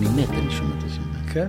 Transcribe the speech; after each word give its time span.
שירים, 0.00 0.14
אני 0.14 0.22
מת, 0.22 0.30
אני 0.30 0.50
שומע 0.50 0.78
את 0.78 0.84
השם. 0.84 1.32
כן. 1.32 1.48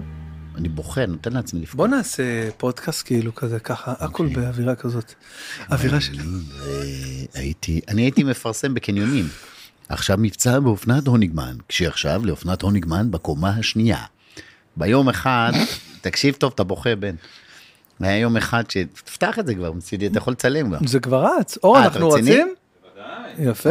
אני 0.55 0.69
בוכה, 0.69 1.05
נותן 1.05 1.33
לעצמי 1.33 1.59
לבכות. 1.59 1.75
בוא 1.75 1.87
נעשה 1.87 2.51
פודקאסט 2.57 3.05
כאילו 3.05 3.35
כזה 3.35 3.59
ככה, 3.59 3.93
הכל 3.99 4.25
אוקיי. 4.25 4.43
באווירה 4.43 4.75
כזאת. 4.75 5.13
אווירה 5.71 6.01
של... 6.01 6.13
הייתי, 7.33 7.81
אני 7.87 8.01
הייתי 8.01 8.23
מפרסם 8.23 8.73
בקניונים. 8.73 9.25
עכשיו 9.89 10.17
מבצע 10.19 10.59
באופנת 10.59 11.07
הוניגמן, 11.07 11.55
כשעכשיו 11.67 12.21
לאופנת 12.25 12.61
הוניגמן 12.61 13.11
בקומה 13.11 13.49
השנייה. 13.49 14.03
ביום 14.77 15.09
אחד, 15.09 15.51
תקשיב 16.01 16.35
טוב, 16.35 16.51
אתה 16.55 16.63
בוכה 16.63 16.95
בן. 16.95 17.15
היה 17.99 18.17
יום 18.17 18.37
אחד 18.37 18.63
ש... 18.69 18.77
תפתח 19.03 19.39
את 19.39 19.47
זה 19.47 19.55
כבר, 19.55 19.71
מצידי, 19.71 20.07
אתה 20.07 20.17
יכול 20.17 20.33
לצלם 20.33 20.67
כבר. 20.67 20.77
זה 20.85 20.99
כבר 20.99 21.25
רץ. 21.39 21.57
אור, 21.63 21.77
אה, 21.77 21.85
אנחנו? 21.85 22.09
רצים? 22.09 22.55
יפה. 23.39 23.69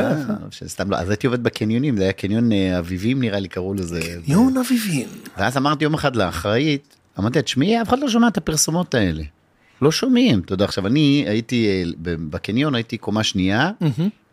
סתם 0.67 0.91
לא, 0.91 0.97
אז 0.97 1.11
הייתי 1.11 1.27
עובד 1.27 1.43
בקניונים, 1.43 1.97
זה 1.97 2.03
היה 2.03 2.13
קניון 2.13 2.53
אה, 2.53 2.79
אביבים 2.79 3.21
נראה 3.21 3.41
לי 3.41 3.49
קראו 3.49 3.75
לזה. 3.75 4.01
יון 4.27 4.57
אביבים. 4.57 5.09
ואז 5.39 5.57
אמרתי 5.57 5.85
יום 5.85 5.95
אחד 5.95 6.17
לאחראית, 6.17 6.97
אמרתי 7.19 7.39
לה, 7.39 7.43
תשמעי, 7.43 7.83
אף 7.83 7.89
אחד 7.89 7.99
לא 7.99 8.09
שומע 8.09 8.29
את 8.29 8.37
הפרסומות 8.37 8.95
האלה. 8.95 9.23
לא 9.83 9.93
שומעים, 9.93 10.41
אתה 10.41 10.53
יודע, 10.53 10.65
עכשיו 10.65 10.87
אני 10.87 11.25
הייתי 11.27 11.67
אה, 11.69 11.91
בקניון, 12.31 12.75
הייתי 12.75 12.99
קומה 12.99 13.25
שנייה, 13.25 13.71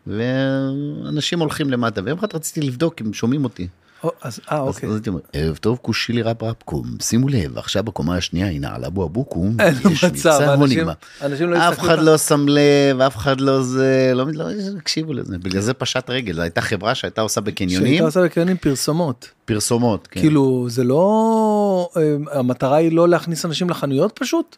ואנשים 0.06 1.40
הולכים 1.40 1.70
למטה, 1.70 2.00
ויום 2.04 2.18
אחד 2.18 2.28
רציתי 2.34 2.60
לבדוק 2.60 3.00
אם 3.00 3.12
שומעים 3.12 3.44
אותי. 3.44 3.68
אז 4.22 4.40
אה, 4.52 4.60
אוקיי. 4.60 4.88
אז 4.88 4.94
הייתי 4.94 5.08
אומר, 5.10 5.20
ערב 5.32 5.56
טוב 5.56 5.78
כושילי 5.82 6.22
רב 6.22 6.42
רבקום, 6.42 6.84
שימו 7.02 7.28
לב, 7.28 7.58
עכשיו 7.58 7.84
בקומה 7.84 8.16
השנייה, 8.16 8.46
הנה 8.46 8.74
על 8.74 8.84
אבו 8.84 9.06
אבוקום, 9.06 9.56
אין 9.60 9.74
מצב, 10.08 10.40
אנשים- 11.22 11.50
לא 11.50 11.68
אף 11.68 11.72
יסתכלו 11.72 11.88
אחד. 11.94 11.98
לא 12.02 12.18
שם 12.18 12.46
לב, 12.48 13.00
אף 13.00 13.16
אחד 13.16 13.40
לא 13.40 13.62
זה, 13.62 14.12
לא 14.14 14.26
לא 14.32 14.44
הקשיבו 14.78 15.12
לזה, 15.12 15.38
בגלל 15.38 15.60
זה 15.62 15.74
פשט 15.74 16.10
רגל, 16.10 16.34
זו 16.34 16.42
הייתה 16.42 16.60
חברה 16.60 16.94
שהייתה 16.94 17.20
עושה 17.20 17.40
בקניונים, 17.40 17.86
שהייתה 17.88 18.04
עושה 18.04 18.22
בקניונים 18.22 18.56
פרסומות. 18.56 19.28
פרסומות, 19.54 20.06
כן. 20.06 20.20
כאילו, 20.20 20.66
זה 20.68 20.84
לא... 20.84 21.88
אה, 21.96 22.02
המטרה 22.38 22.76
היא 22.76 22.92
לא 22.92 23.08
להכניס 23.08 23.44
אנשים 23.44 23.70
לחנויות 23.70 24.12
פשוט? 24.18 24.56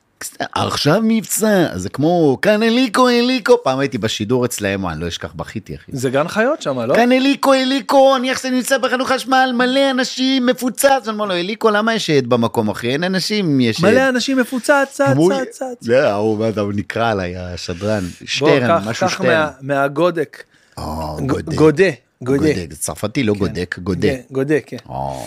עכשיו 0.55 1.01
מבצע, 1.05 1.67
זה 1.75 1.89
כמו 1.89 2.39
כאן 2.43 2.63
אליקו 2.63 3.09
אליקו, 3.09 3.63
פעם 3.63 3.79
הייתי 3.79 3.99
בשידור 3.99 4.45
אצלהם, 4.45 4.87
אני 4.87 5.01
לא 5.01 5.09
אשכח, 5.09 5.33
בכיתי 5.37 5.75
אחי. 5.77 5.93
זה 5.95 6.11
גן 6.11 6.29
חיות 6.29 6.63
שם, 6.63 6.81
לא? 6.81 6.95
כאן 6.95 7.13
אליקו 7.13 7.55
אליקו, 7.55 8.17
אני 8.17 8.31
עכשיו 8.31 8.51
נמצא 8.51 8.79
בחינוך 8.79 9.13
חשמל, 9.13 9.53
מלא 9.57 9.91
אנשים, 9.91 10.47
מפוצץ, 10.47 10.85
אני 11.05 11.15
אומר 11.15 11.25
לו, 11.25 11.35
אליקו, 11.35 11.71
למה 11.71 11.95
יש 11.95 12.11
עד 12.11 12.27
במקום 12.27 12.69
אחי? 12.69 12.89
אין 12.89 13.05
אנשים, 13.05 13.61
יש 13.61 13.85
עד. 13.85 13.91
מלא 13.91 14.09
אנשים 14.09 14.39
מפוצץ, 14.39 14.71
צץ, 14.91 15.03
צץ, 15.31 15.49
צץ. 15.51 15.63
זה 15.81 16.09
אתה 16.49 16.61
הוא 16.61 16.73
נקרא 16.75 17.11
עליי, 17.11 17.37
השדרן, 17.37 18.01
בוא, 18.01 18.27
שטרן, 18.29 18.67
קח- 18.81 18.87
משהו 18.87 19.07
קח 19.07 19.13
שטרן. 19.15 19.27
מה- 19.27 19.51
מהגודק. 19.61 20.43
או, 20.79 21.17
ג- 21.27 21.55
גודה. 21.55 21.91
גודה. 22.23 22.55
זה 22.71 22.77
צרפתי, 22.77 23.23
לא 23.23 23.35
גודק. 23.35 23.75
כן, 24.01 24.21
גודה, 24.31 24.61
כן. 24.67 24.77
או, 24.89 25.25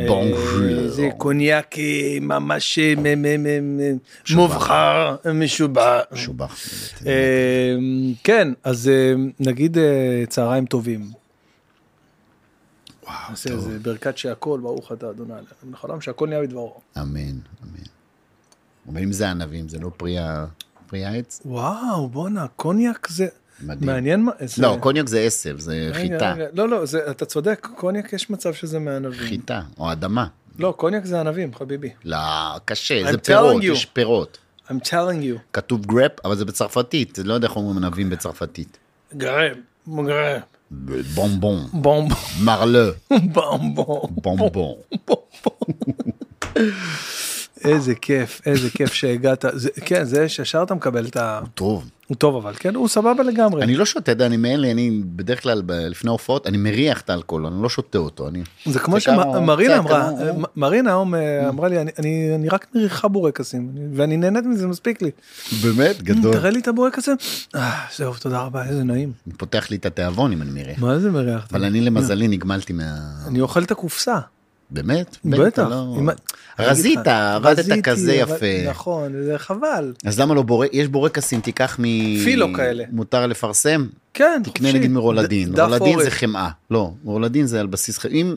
אה, 0.00 0.06
בונז'ור. 0.06 0.88
זה 0.88 1.08
קוניאק 1.18 1.78
אה, 1.78 2.18
ממש 2.20 2.78
אה. 2.78 2.94
מובחר, 4.34 5.16
משובח. 5.34 6.00
משובח. 6.12 6.56
אה, 7.06 7.76
כן, 8.24 8.48
אז 8.64 8.88
אה, 8.88 9.14
נגיד 9.40 9.78
אה, 9.78 10.24
צהריים 10.28 10.66
טובים. 10.66 11.10
וואו, 13.04 13.16
טוב. 13.26 13.52
איזה 13.52 13.78
ברכת 13.78 14.18
שהכל, 14.18 14.60
ברוך 14.62 14.92
אתה 14.92 15.10
אדוני. 15.10 15.32
בחלום 15.70 16.00
שהכל 16.00 16.28
נהיה 16.28 16.42
בדברו. 16.42 16.80
אמן, 16.98 17.20
אמן. 17.20 17.82
אבל 18.88 19.02
אם 19.02 19.12
זה 19.12 19.30
ענבים, 19.30 19.68
זה 19.68 19.78
לא 19.78 19.90
פרי 19.96 21.04
העץ? 21.04 21.40
וואו, 21.44 22.08
בואנה, 22.08 22.46
קוניאק 22.56 23.08
זה... 23.10 23.28
מדהים. 23.62 23.86
מעניין 23.90 24.22
מה... 24.22 24.32
איזה- 24.40 24.62
לא, 24.62 24.76
קוניאק 24.80 25.08
זה 25.08 25.20
עשב, 25.20 25.58
זה 25.58 25.72
רגע, 25.92 25.94
חיטה. 25.94 26.32
רגע, 26.32 26.46
לא, 26.52 26.68
לא, 26.68 26.86
זה- 26.86 27.10
אתה 27.10 27.24
צודק, 27.24 27.68
קוניאק 27.76 28.12
יש 28.12 28.30
מצב 28.30 28.54
שזה 28.54 28.78
מענבים. 28.78 29.28
חיטה, 29.28 29.60
או 29.78 29.92
אדמה. 29.92 30.26
לא, 30.58 30.74
קוניאק 30.76 31.04
זה 31.04 31.20
ענבים, 31.20 31.54
חביבי. 31.54 31.90
לא, 32.04 32.16
קשה, 32.64 33.02
I'm 33.08 33.10
זה 33.12 33.18
פירות, 33.18 33.62
you. 33.62 33.66
יש 33.66 33.84
פירות. 33.84 34.38
I'm 34.68 34.72
telling 34.84 35.22
you. 35.22 35.38
כתוב 35.52 35.86
גרפ, 35.86 36.12
אבל 36.24 36.36
זה 36.36 36.44
בצרפתית, 36.44 37.18
לא 37.24 37.34
יודע 37.34 37.48
איך 37.48 37.56
אומרים 37.56 37.76
ענבים 37.84 38.10
בצרפתית. 38.10 38.78
גרם, 39.16 39.54
גרם, 39.86 40.40
בומבון, 41.14 41.66
בום 41.72 42.08
מרלה, 42.44 42.90
בום 43.32 43.74
בום. 44.52 44.74
איזה 47.64 47.94
כיף, 47.94 48.40
איזה 48.46 48.70
כיף 48.70 48.92
שהגעת. 48.92 49.44
זה- 49.52 49.70
כן, 49.84 50.04
זה 50.04 50.28
שישר 50.28 50.62
אתה 50.62 50.74
מקבל 50.74 51.06
את 51.06 51.16
ה... 51.16 51.40
טוב. 51.54 51.90
הוא 52.06 52.16
טוב 52.16 52.36
אבל, 52.36 52.54
כן? 52.58 52.74
הוא 52.74 52.88
סבבה 52.88 53.22
לגמרי. 53.22 53.62
אני 53.62 53.74
לא 53.76 53.84
שותה, 53.84 54.12
אני 54.26 54.36
מאלה, 54.36 54.70
אני 54.70 55.00
בדרך 55.04 55.42
כלל 55.42 55.62
לפני 55.68 56.10
הופעות, 56.10 56.46
אני 56.46 56.56
מריח 56.56 57.00
את 57.00 57.10
האלכוהול, 57.10 57.46
אני 57.46 57.62
לא 57.62 57.68
שותה 57.68 57.98
אותו. 57.98 58.28
אני... 58.28 58.42
זה 58.66 58.78
כמו 58.78 59.00
שמרינה 59.00 59.78
קצת 59.82 59.90
אמרה, 59.90 60.10
מ- 60.38 60.60
מרינה 60.60 60.90
אה, 61.14 61.48
אמרה 61.48 61.68
לי, 61.68 61.76
"אני- 61.98 62.48
רק 62.48 62.66
מריחה 62.74 63.08
בורקסים, 63.08 63.70
אני- 63.74 63.86
ואני 63.96 64.16
נהנית 64.16 64.44
מזה, 64.44 64.66
מספיק 64.66 65.02
לי. 65.02 65.10
באמת, 65.62 66.02
גדול. 66.02 66.32
תראה 66.32 66.50
לי 66.50 66.60
את 66.60 66.68
הבורקסים. 66.68 67.16
אה, 67.54 67.70
זהו, 67.96 68.14
תודה 68.14 68.40
רבה, 68.40 68.64
איזה 68.68 68.84
נעים. 68.84 69.12
פותח 69.36 69.70
לי 69.70 69.76
את 69.76 69.86
התיאבון 69.86 70.32
אם 70.32 70.42
אני 70.42 70.50
מריח. 70.50 70.78
מה 70.78 70.98
זה 70.98 71.10
מריח? 71.10 71.46
אבל 71.52 71.64
אני 71.64 71.80
למזלי 71.80 72.28
נגמלתי 72.28 72.72
מה... 72.72 72.84
אני 73.26 73.40
אוכל 73.40 73.62
את 73.62 73.70
הקופסה. 73.70 74.18
באמת? 74.72 75.16
בטח. 75.24 75.62
לא- 75.70 75.96
רזית, 76.58 77.06
עבדת 77.06 77.84
כזה 77.84 78.14
יפה. 78.14 78.68
נכון, 78.70 79.12
זה 79.24 79.38
חבל. 79.38 79.92
אז 80.04 80.20
למה 80.20 80.34
לא 80.34 80.42
בורק, 80.42 80.68
יש 80.72 80.88
בורקסים, 80.88 81.40
תיקח 81.40 81.76
מ... 81.78 81.82
פילו 82.24 82.46
כאלה. 82.56 82.84
מותר 82.92 83.26
לפרסם? 83.26 83.86
כן, 84.14 84.40
תקנה 84.44 84.52
חופשי. 84.68 84.78
נגיד 84.78 84.90
מרולדין, 84.90 85.52
ד- 85.52 85.60
רולדין 85.60 85.98
זה. 86.02 86.10
חמאה, 86.10 86.48
לא, 86.70 86.90
רולדין 87.04 87.46
זה 87.46 87.60
על 87.60 87.66
בסיס 87.66 87.98
חמאה, 87.98 88.14
אם, 88.14 88.34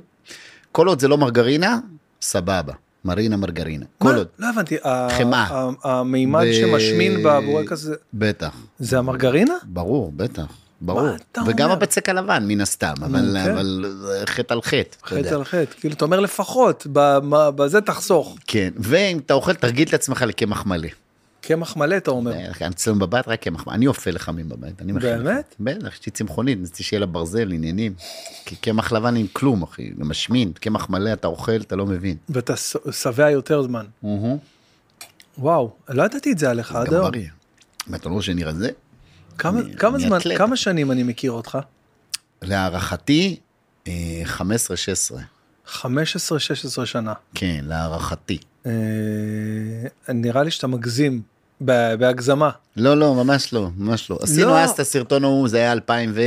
כל 0.72 0.88
עוד 0.88 1.00
זה 1.00 1.08
לא 1.08 1.18
מרגרינה, 1.18 1.80
סבבה, 2.22 2.74
מרינה 3.06 3.38
מרגרינה, 3.38 3.86
כל? 3.98 4.16
עוד, 4.16 4.28
לא 4.40 4.50
הבנתי. 4.50 4.76
חמאה. 5.18 5.70
המימד 5.84 6.46
שמשמין 6.54 7.24
בבורקס 7.24 7.80
זה- 7.80 7.96
בטח, 8.14 8.56
זה 8.80 8.98
המרגרינה? 8.98 9.54
ברור, 9.64 10.12
בטח, 10.16 10.46
ברור, 10.86 11.08
וגם? 11.48 11.72
הבצק 11.72 12.10
הלבן 12.10 12.44
מן 12.48 12.62
הסתם, 12.62 12.94
אבל, 13.02 13.38
כן. 13.44 13.52
אבל 13.52 13.86
חטא 14.26 14.54
על 14.54 14.62
חטא, 14.62 14.98
חטא. 15.06 15.34
על 15.36 15.44
חטא. 15.44 15.80
כאילו, 15.80 15.94
אתה 15.94 16.06
אומר 16.06 16.20
לפחות, 16.20 16.88
בזה 17.56 17.82
תחסוך. 17.82 18.38
כן, 18.48 18.70
ואם 18.78 19.18
אתה 19.18 19.34
אוכל 19.34 19.54
תרגיל 19.54 19.88
את 19.88 19.94
עצמך 19.94 20.22
לקמח 20.22 20.66
מלא. 20.66 20.88
קמח 21.42 21.78
מלא, 21.78 21.98
אתה 21.98 22.12
אומר. 22.12 22.34
אה, 22.34 22.68
אצלנו 22.68 23.00
בבית 23.00 23.28
רק 23.28 23.42
קמח 23.42 23.68
מלא, 23.68 23.76
אני 23.76 23.88
אופה 23.88 24.12
לחמים 24.12 24.50
בבית, 24.50 24.82
אני. 24.82 24.94
באמת? 24.94 25.56
בטח, 25.60 25.94
יש 25.94 26.06
לי 26.06 26.12
צמחונית, 26.12 26.60
רציתי 26.62 26.84
שיהיה 26.84 27.00
לה 27.00 27.06
ברזל, 27.06 27.52
עניינים. 27.52 27.94
כי 28.46 28.56
קמח 28.56 28.92
לבן 28.92 29.16
עם 29.16 29.28
כלום, 29.34 29.64
אחי, 29.64 29.92
זה 29.98 30.04
משמין, 30.04 30.52
קמח 30.54 30.90
מלא 30.90 31.14
אתה 31.14 31.28
אוכל, 31.28 31.56
אתה 31.56 31.76
לא 31.76 31.86
מבין. 31.86 32.18
ואתה 32.30 32.54
שבע 32.92 33.30
יותר 33.30 33.62
זמן. 33.62 33.86
וואו, 35.38 35.72
לא 35.90 36.04
ידעתי 36.04 36.32
את 36.32 36.38
זה 36.38 36.50
עליך 36.50 36.76
עד 36.76 36.88
גם 36.88 36.94
היום. 36.94 37.12
בריא. 37.12 37.28
ואתה 37.88 38.10
לא 38.10 38.22
שאני 38.22 38.44
רזה? 38.44 38.70
כמה- 39.38 39.60
אני- 39.60 39.76
כמה 39.78 39.96
אני 39.98 40.08
זמן, 40.08 40.18
אתלט. 40.18 40.38
כמה 40.38 40.56
שנים 40.58 40.92
אני 40.92 41.04
מכיר 41.04 41.32
אותך? 41.32 41.58
להערכתי, 42.42 43.40
אה, 43.88 43.92
15-16. 44.26 45.20
15-16 45.68 46.86
שנה. 46.86 47.14
כן, 47.36 47.60
להערכתי. 47.68 48.38
אה, 48.66 48.72
נראה 50.14 50.44
לי 50.44 50.52
שאתה 50.52 50.68
מגזים, 50.68 51.22
ב- 51.62 51.96
בהגזמה. 51.96 52.50
לא, 52.76 52.98
לא, 52.98 53.14
ממש 53.24 53.54
לא, 53.54 53.68
ממש 53.78 54.10
לא. 54.10 54.18
עשינו 54.22 54.48
לא. 54.50 54.60
אז 54.60 54.70
את 54.70 54.80
הסרטון 54.80 55.24
ההוא, 55.24 55.48
זה 55.48 55.58
היה 55.58 55.72
2000 55.72 56.12
ו... 56.16 56.20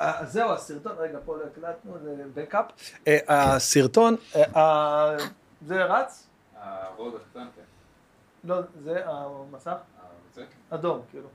אה, 0.00 0.12
זהו 0.26 0.52
הסרטון, 0.52 0.92
רגע 0.98 1.18
פה 1.24 1.36
לא 1.36 1.42
הקלטנו, 1.52 1.92
זה 2.04 2.14
בקאפ. 2.34 2.64
אה, 3.08 3.18
הסרטון, 3.28 4.16
אה, 4.56 5.16
זה 5.66 5.84
רץ? 5.84 6.26
הרוד 6.62 7.12
הקטן, 7.14 7.46
כן. 7.56 7.62
לא, 8.48 8.56
זה 8.84 9.00
המסך? 9.06 9.66
המצק? 9.68 10.46
אדום, 10.70 11.00
כאילו. 11.10 11.28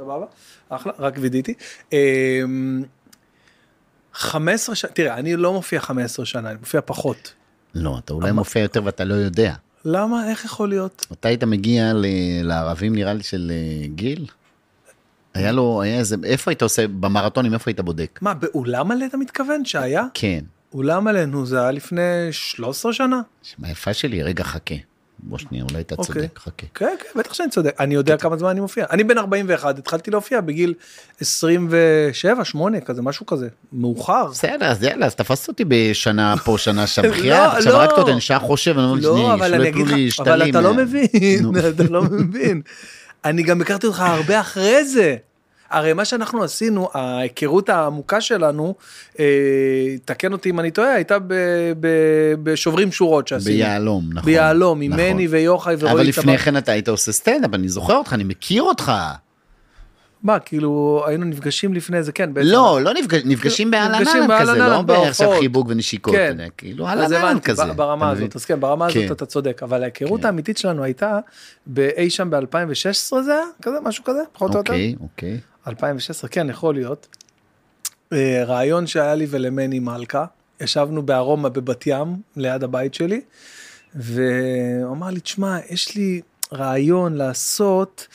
סבבה, 0.00 0.26
אחלה, 0.68 0.92
רק 0.98 1.14
וידאתי. 1.20 1.54
אמ, 1.92 2.82
15 4.12 4.74
שנה, 4.74 4.90
תראה, 4.90 5.14
אני 5.14 5.36
לא 5.36 5.52
מופיע 5.52 5.80
15 5.80 6.26
שנה, 6.26 6.50
אני 6.50 6.58
מופיע 6.58 6.80
פחות. 6.84 7.34
לא, 7.74 7.98
אתה 8.04 8.12
אולי 8.12 8.32
מופיע 8.32 8.62
יותר 8.62 8.84
ואתה 8.84 9.04
לא 9.04 9.14
יודע. 9.14 9.54
למה? 9.84 10.30
איך 10.30 10.44
יכול 10.44 10.68
להיות? 10.68 11.06
אתה 11.12 11.28
היית 11.28 11.44
מגיע 11.44 11.92
לערבים 12.42 12.94
נראה 12.94 13.14
לי 13.14 13.22
של 13.22 13.52
אה, 13.54 13.86
גיל? 13.86 14.26
היה 15.34 15.52
לו, 15.52 15.82
היה 15.82 15.98
איזה, 15.98 16.16
איפה 16.24 16.50
היית 16.50 16.62
עושה, 16.62 16.88
במרתונים 16.88 17.54
איפה 17.54 17.70
היית 17.70 17.80
בודק? 17.80 18.18
מה, 18.22 18.34
באולם 18.34 18.88
מלא 18.88 19.06
אתה 19.06 19.16
מתכוון 19.16 19.64
שהיה? 19.64 20.04
כן. 20.14 20.44
אולם 20.72 21.04
מלא, 21.04 21.24
נו, 21.24 21.46
זה 21.46 21.60
היה 21.60 21.70
לפני 21.70 22.28
13 22.30 22.92
שנה? 22.92 23.20
שמע, 23.42 23.70
יפה 23.70 23.94
שלי, 23.94 24.22
רגע 24.22 24.44
חכה. 24.44 24.74
בוא 25.22 25.38
שנייה, 25.38 25.64
אולי 25.70 25.80
אתה 25.80 25.94
אוקיי. 25.94 26.14
צודק, 26.14 26.38
חכה. 26.38 26.66
כן, 26.74 26.94
כן, 26.98 27.18
בטח 27.18 27.32
שאני 27.34 27.50
צודק. 27.50 27.74
אני 27.80 27.94
יודע 27.94 28.16
כמה 28.16 28.36
זמן 28.36 28.48
אני 28.50 28.60
מופיע. 28.60 28.86
אני 28.90 29.04
בן 29.04 29.18
41, 29.18 29.78
התחלתי 29.78 30.10
להופיע 30.10 30.40
בגיל 30.40 30.74
27, 31.20 32.44
8, 32.44 32.80
כזה, 32.80 33.02
משהו 33.02 33.26
כזה. 33.26 33.48
מאוחר. 33.72 34.26
בסדר, 34.30 34.66
אז 34.66 34.82
יאללה, 34.82 35.06
אז 35.06 35.14
תפסת 35.14 35.48
אותי 35.48 35.64
בשנה 35.68 36.34
פה, 36.44 36.58
שנה 36.58 36.86
שם, 36.86 37.02
לא, 37.04 37.08
בחייאת, 37.10 37.54
עכשיו 37.54 37.72
לא. 37.72 37.78
רק 37.78 37.90
אתה 37.92 38.00
נותן 38.00 38.20
שעה 38.20 38.38
חושב, 38.38 38.78
אני 38.78 38.86
אומר, 38.86 39.00
לא, 39.00 39.14
שנייה, 39.16 39.48
שלא 39.48 39.56
אני 39.56 39.68
יפלו 39.68 39.84
לי 39.84 40.06
לך, 40.06 40.20
אבל 40.20 40.28
שתלים. 40.38 40.50
אתה 40.50 40.60
לא 40.60 40.74
מה- 40.74 40.82
מבין. 40.82 41.44
אתה 41.74 41.82
לא 41.90 42.02
מבין. 42.02 42.60
אני 43.24 43.42
גם 43.42 43.60
הכרתי 43.60 43.86
אותך 43.86 44.00
הרבה 44.00 44.40
אחרי 44.40 44.84
זה. 44.84 45.16
הרי 45.70 45.92
מה 45.92 46.04
שאנחנו 46.04 46.42
עשינו, 46.42 46.88
ההיכרות 46.94 47.68
העמוקה 47.68 48.20
שלנו, 48.20 48.74
אה, 49.18 49.24
תקן 50.04 50.32
אותי 50.32 50.50
אם 50.50 50.60
אני 50.60 50.70
טועה, 50.70 50.92
הייתה 50.92 51.18
ב, 51.18 51.34
ב, 51.80 51.88
בשוברים 52.42 52.92
שורות 52.92 53.28
שעשינו. 53.28 53.56
ביהלום, 53.56 54.04
נכון. 54.12 54.26
ביהלום, 54.26 54.80
עם 54.80 54.92
נכון. 54.92 55.04
מני 55.04 55.26
ויוחאי 55.26 55.74
ורועי 55.78 55.92
אבל 55.92 56.06
לפני. 56.06 56.38
כן 56.38 56.56
אתה 56.56 56.72
היית 56.72 56.88
עושה 56.88 57.12
סטנדאפ, 57.12 57.54
אני 57.54 57.68
זוכר 57.68 57.96
אותך, 57.96 58.12
אני 58.12 58.24
מכיר 58.24 58.62
אותך. 58.62 58.92
מה, 60.22 60.38
כאילו, 60.38 61.02
היינו 61.06 61.24
נפגשים 61.24 61.74
לפני 61.74 62.02
זה, 62.02 62.12
כן, 62.12 62.34
בעצם. 62.34 62.48
לא, 62.48 62.80
לא 62.82 62.94
נפגש, 62.94 63.22
נפגשים 63.24 63.70
נפגשים 63.70 63.74
אהלן 63.74 64.28
באהלן 64.28 64.54
כזה, 64.54 64.58
לא 64.58 64.82
בעכשיו. 64.82 65.32
חיבוק 65.40 65.66
ונשיקות, 65.70 66.14
כן. 66.14 66.28
יודע, 66.30 66.46
כאילו 66.56 66.88
הבנתי, 66.88 67.40
כזה. 67.40 67.64
ברמה 67.64 68.10
הזאת? 68.10 68.36
אז 68.36 68.44
כן, 68.44 68.60
ברמה 68.60 68.86
הזאת 68.86 69.02
כן. 69.06 69.12
אתה 69.12 69.26
צודק, 69.26 69.62
אבל 69.62 69.82
ההיכרות 69.82 70.20
כן. 70.20 70.26
האמיתית 70.26 70.58
שלנו 70.58 70.82
הייתה 70.82 71.18
באי 71.66 72.10
שם 72.10 72.30
ב-2016 72.30 73.22
זה 73.22 73.32
היה? 73.32 73.42
כזה, 73.62 73.76
משהו 73.82 74.04
כזה, 74.04 74.20
פחות 74.32 74.54
או 74.54 74.58
יותר? 74.58 74.72
אוקיי, 74.72 74.94
אוקיי. 75.00 75.38
2016, 75.66 76.30
כן, 76.30 76.50
יכול 76.50 76.74
להיות. 76.74 77.06
אה, 78.12 78.44
רעיון 78.44 78.86
שהיה 78.86 79.14
לי 79.14 79.26
ולמני 79.30 79.78
מלכה, 79.78 80.24
ישבנו 80.60 81.02
בארומה 81.02 81.48
בבת 81.48 81.86
ים, 81.86 82.16
ליד 82.36 82.64
הבית 82.64 82.94
שלי, 82.94 83.20
והוא 83.94 84.92
אמר 84.92 85.10
לי, 85.10 85.20
תשמע, 85.20 85.58
יש 85.70 85.96
לי 85.96 86.20
רעיון 86.52 87.14
לעשות 87.14 88.06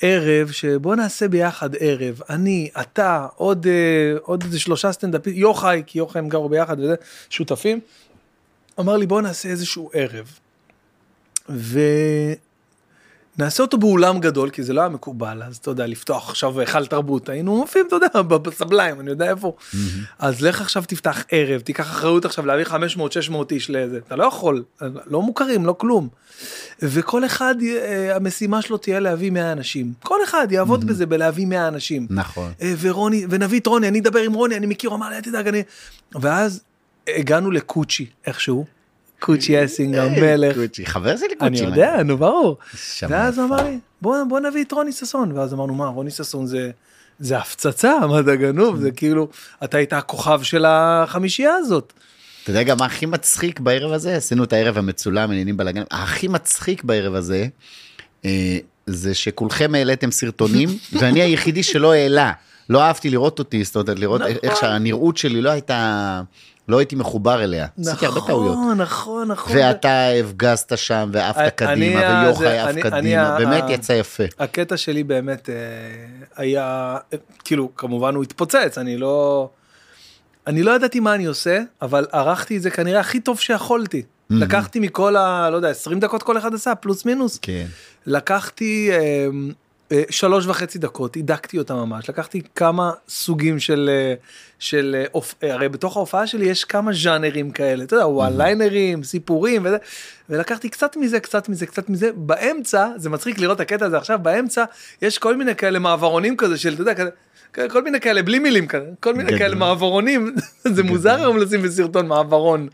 ערב 0.00 0.50
שבוא 0.50 0.96
נעשה 0.96 1.28
ביחד 1.28 1.70
ערב, 1.78 2.20
אני, 2.30 2.70
אתה, 2.80 3.26
עוד, 3.36 3.66
אה, 3.66 4.18
עוד 4.22 4.42
איזה 4.42 4.60
שלושה 4.60 4.92
סטנדאפיסטים, 4.92 5.42
יוחאי, 5.42 5.82
כי 5.86 5.98
יוחאי 5.98 6.18
הם 6.18 6.28
גרו 6.28 6.48
ביחד 6.48 6.80
וזה, 6.80 6.94
שותפים. 7.30 7.80
אמר 8.80 8.96
לי, 8.96 9.06
בוא 9.06 9.22
נעשה 9.22 9.48
איזשהו 9.48 9.90
ערב. 9.92 10.38
ונעשה 13.38 13.62
אותו 13.62 13.78
באולם 13.78 14.20
גדול, 14.20 14.50
כי 14.50 14.62
זה 14.62 14.72
לא 14.72 14.80
היה 14.80 14.88
מקובל, 14.88 15.42
אז 15.42 15.56
אתה 15.56 15.70
יודע, 15.70 15.86
לפתוח 15.86 16.28
עכשיו 16.30 16.60
היכל 16.60 16.86
תרבות, 16.86 17.28
היינו 17.28 17.56
מופיעים, 17.56 17.86
אתה 17.86 17.96
יודע, 17.96 18.22
בסבליים, 18.22 19.00
אני 19.00 19.10
יודע 19.10 19.30
איפה. 19.30 19.56
אז 20.18 20.40
לך 20.40 20.60
עכשיו 20.60 20.82
תפתח 20.86 21.24
ערב, 21.30 21.60
תיקח 21.60 21.84
אחריות 21.90 22.24
עכשיו 22.24 22.46
להביא 22.46 22.64
500-600 22.64 23.34
איש 23.50 23.70
לזה, 23.70 23.98
אתה 24.06 24.16
לא 24.16 24.24
יכול, 24.24 24.64
לא 25.06 25.22
מוכרים, 25.22 25.66
לא 25.66 25.74
כלום. 25.78 26.08
וכל 26.82 27.24
אחד, 27.24 27.54
אה, 27.62 28.16
המשימה 28.16 28.62
שלו 28.62 28.76
תהיה 28.76 29.00
להביא 29.00 29.30
100 29.30 29.52
אנשים. 29.52 29.92
כל 30.02 30.18
אחד 30.24 30.46
יעבוד 30.50 30.84
בזה 30.84 31.06
בלהביא 31.06 31.46
100 31.46 31.68
אנשים. 31.68 32.06
נכון. 32.10 32.52
אה, 32.62 32.74
ורוני, 32.80 33.26
ונביא 33.30 33.60
את 33.60 33.66
רוני, 33.66 33.88
אני 33.88 34.00
אדבר 34.00 34.18
עם 34.18 34.32
רוני, 34.32 34.56
אני 34.56 34.66
מכיר, 34.66 34.90
הוא 34.90 34.96
אמר 34.96 35.08
לי, 35.08 35.16
אל 35.16 35.20
תדאג, 35.20 35.48
אני... 35.48 35.62
ואז 36.14 36.60
הגענו 37.08 37.50
לקוצ'י, 37.50 38.06
איכשהו. 38.26 38.73
קוצ'י 39.24 39.64
אסינג, 39.64 39.96
המלך. 39.96 40.56
קוצ'י, 40.56 40.86
חבר 40.86 41.16
שלי 41.16 41.28
אני 41.40 41.50
קוצ'י. 41.50 41.64
יודע, 41.64 42.02
נו 42.02 42.18
ברור. 42.18 42.56
ואז 43.08 43.38
הוא. 43.38 43.46
אמר 43.46 43.62
לי, 43.62 43.78
בוא, 44.02 44.40
נביא 44.40 44.64
את 44.64 44.72
רוני 44.72 44.92
ששון. 44.92 45.32
ואז 45.32 45.54
אמרנו, 45.54 45.74
מה, 45.74 45.86
רוני 45.86 46.10
ששון 46.10 46.46
זה, 46.46 46.70
זה 47.18 47.38
הפצצה, 47.38 48.06
מה 48.08 48.20
אתה 48.20 48.36
גנוב, 48.36 48.80
זה 48.80 48.90
כאילו, 48.90 49.28
אתה 49.64 49.76
היית 49.76 49.92
הכוכב 49.92 50.42
של 50.42 50.64
החמישייה 50.68 51.54
הזאת. 51.54 51.92
אתה 52.42 52.50
יודע 52.50 52.62
גם 52.62 52.76
מה 52.78 52.86
הכי 52.86 53.06
מצחיק 53.06 53.60
בערב 53.60 53.92
הזה? 53.92 54.16
עשינו 54.16 54.44
את 54.44 54.52
הערב 54.52 54.78
המצולם, 54.78 55.30
עניינים 55.30 55.56
בלאגן. 55.56 55.82
הכי 55.90 56.28
מצחיק 56.28 56.84
בערב 56.84 57.14
הזה, 57.14 57.46
אה, 58.24 58.58
זה 58.86 59.14
שכולכם 59.14 59.74
העליתם 59.74 60.10
סרטונים, 60.10 60.68
ואני 61.00 61.22
היחידי 61.22 61.62
שלא 61.62 61.92
העלה. 61.92 62.32
לא 62.70 62.82
אהבתי 62.82 63.10
לראות 63.10 63.38
אותי, 63.38 63.64
זאת 63.64 63.76
אומרת, 63.76 63.98
לראות 63.98 64.20
נכון. 64.20 64.34
איך 64.42 64.56
שהנראות 64.56 65.16
שלי 65.16 65.40
לא 65.40 65.50
הייתה, 65.50 66.22
לא 66.68 66.78
הייתי 66.78 66.96
מחובר 66.96 67.44
אליה. 67.44 67.66
עשיתי 67.80 68.06
הרבה 68.06 68.20
טעויות. 68.26 68.52
נכון, 68.56 68.78
נכון, 68.80 69.28
נכון. 69.28 69.56
ואתה 69.56 70.08
הפגזת 70.20 70.78
שם 70.78 71.08
ועפת 71.12 71.38
אני- 71.38 71.50
קדימה, 71.50 72.20
אני- 72.20 72.26
ויוחאי 72.26 72.58
עף 72.58 72.68
אני- 72.68 72.82
אני 72.82 72.90
קדימה, 72.90 73.22
ה- 73.28 73.38
באמת 73.38 73.64
יצא 73.68 73.92
יפה. 73.92 74.24
הקטע 74.38 74.76
שלי 74.76 75.04
באמת 75.04 75.50
אה, 75.50 75.54
היה, 76.36 76.64
אה, 77.12 77.18
כאילו, 77.44 77.70
כמובן 77.76 78.14
הוא 78.14 78.22
התפוצץ, 78.22 78.78
אני 78.78 78.96
לא... 78.98 79.48
אני 80.46 80.62
לא 80.62 80.70
ידעתי 80.76 81.00
מה 81.00 81.14
אני 81.14 81.24
עושה, 81.24 81.60
אבל 81.82 82.06
ערכתי 82.12 82.56
את 82.56 82.62
זה 82.62 82.70
כנראה 82.70 83.00
הכי 83.00 83.20
טוב 83.20 83.38
שיכולתי. 83.40 84.02
לקחתי 84.30 84.80
מכל 84.80 85.16
ה... 85.16 85.50
לא 85.50 85.56
יודע, 85.56 85.68
20 85.70 86.00
דקות 86.00 86.22
כל 86.22 86.38
אחד 86.38 86.54
עשה, 86.54 86.74
פלוס 86.74 87.04
מינוס. 87.04 87.38
כן. 87.42 87.66
לקחתי 88.06 88.90
אה, 88.92 89.26
אה, 89.92 90.02
שלוש 90.10 90.46
וחצי 90.46 90.78
דקות, 90.78 91.14
הידקתי 91.14 91.58
אותה 91.58 91.74
ממש, 91.74 92.08
לקחתי 92.08 92.40
כמה 92.54 92.90
סוגים 93.08 93.58
של, 93.58 93.90
אה, 93.92 94.14
של 94.64 95.04
אה. 95.14 95.20
אה, 95.42 95.54
הרי 95.54 95.68
בתוך 95.68 95.96
ההופעה 95.96 96.26
שלי 96.26 96.46
יש 96.46 96.64
כמה 96.64 96.92
ז'אנרים 96.92 97.50
כאלה, 97.50 97.84
אתה 97.84 97.96
יודע, 97.96 98.06
וואן 98.06 98.36
ליינרים, 98.36 99.04
סיפורים 99.04 99.62
וזה, 99.64 99.76
ולקחתי 100.28 100.68
קצת 100.68 100.96
מזה, 100.96 101.20
קצת 101.20 101.48
מזה, 101.48 101.66
קצת 101.66 101.88
מזה, 101.88 102.10
באמצע, 102.14 102.88
זה 102.96 103.10
מצחיק 103.10 103.38
לראות 103.38 103.56
את 103.56 103.60
הקטע 103.60 103.86
הזה 103.86 103.98
עכשיו, 103.98 104.18
באמצע 104.22 104.64
יש 105.02 105.18
כל 105.18 105.36
מיני 105.36 105.54
כאלה 105.54 105.78
מעברונים 105.78 106.36
כזה 106.36 106.58
של, 106.58 106.72
אתה 106.74 106.82
יודע, 106.82 106.94
כזה. 106.94 107.10
כל 107.68 107.82
מיני 107.82 108.00
כאלה 108.00 108.22
בלי 108.22 108.38
מילים 108.38 108.66
כאלה 108.66 108.84
כל 109.00 109.14
מיני 109.14 109.28
גדול. 109.28 109.38
כאלה 109.38 109.54
מעברונים 109.54 110.34
זה 110.74 110.82
מוזר 110.82 111.14
היום 111.14 111.38
לשים 111.38 111.62
בסרטון 111.62 112.06
מעברון 112.06 112.68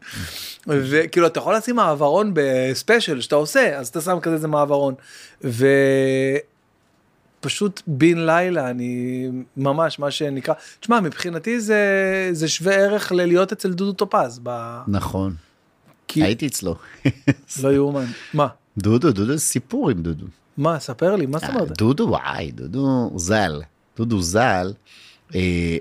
וכאילו 0.66 1.26
אתה 1.26 1.38
יכול 1.38 1.54
לשים 1.56 1.76
מעברון 1.76 2.30
בספיישל 2.34 3.20
שאתה 3.20 3.34
עושה 3.34 3.78
אז 3.78 3.88
אתה 3.88 4.00
שם 4.00 4.20
כזה 4.20 4.34
איזה 4.34 4.48
מעברון 4.48 4.94
ופשוט 7.40 7.82
בן 7.86 8.18
לילה 8.26 8.70
אני 8.70 9.28
ממש 9.56 9.98
מה 9.98 10.10
שנקרא 10.10 10.54
תשמע 10.80 11.00
מבחינתי 11.00 11.60
זה 11.60 11.80
זה 12.32 12.48
שווה 12.48 12.74
ערך 12.74 13.12
ללהיות 13.12 13.52
אצל 13.52 13.72
דודו 13.72 13.92
טופז 13.92 14.40
ב... 14.42 14.78
נכון. 14.88 15.34
כי 16.08 16.22
הייתי 16.22 16.46
אצלו. 16.46 16.76
לא 17.62 17.72
יאומן 17.72 18.04
מה 18.34 18.46
דודו, 18.78 19.12
דודו, 19.12 19.38
סיפור 19.38 19.90
עם 19.90 20.02
דודו. 20.02 20.26
מה 20.56 20.80
ספר 20.80 21.16
לי 21.16 21.26
מה 21.26 21.38
זאת 21.38 21.48
אומרת 21.48 21.78
דודו 21.78 22.06
וואי 22.08 22.50
דודו 22.50 23.10
ז"ל 23.16 23.62
דודו 23.96 24.22
ז"ל 24.22 24.72
אה, 25.34 25.76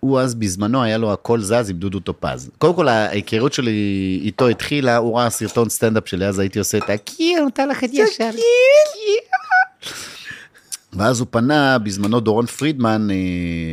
הוא 0.00 0.20
אז 0.20 0.34
בזמנו 0.34 0.82
היה 0.82 0.98
לו 0.98 1.12
הכל 1.12 1.40
זז 1.40 1.70
עם 1.70 1.76
דודו 1.76 2.00
טופז 2.00 2.50
קודם 2.58 2.74
כל 2.74 2.88
ההיכרות 2.88 3.52
שלי 3.52 4.20
איתו 4.24 4.48
התחילה 4.48 4.96
הוא 4.96 5.18
ראה 5.18 5.30
סרטון 5.30 5.68
סטנדאפ 5.68 6.08
שלי 6.08 6.26
אז 6.26 6.38
הייתי 6.38 6.58
עושה 6.58 6.78
את 6.78 6.90
הקיר 6.90 7.42
נותן 7.42 7.68
לך 7.68 7.84
את 7.84 7.90
ישר. 7.92 8.30
ואז 10.92 11.20
הוא 11.20 11.26
פנה 11.30 11.78
בזמנו 11.78 12.20
דורון 12.20 12.46
פרידמן 12.46 13.08
אה, 13.10 13.16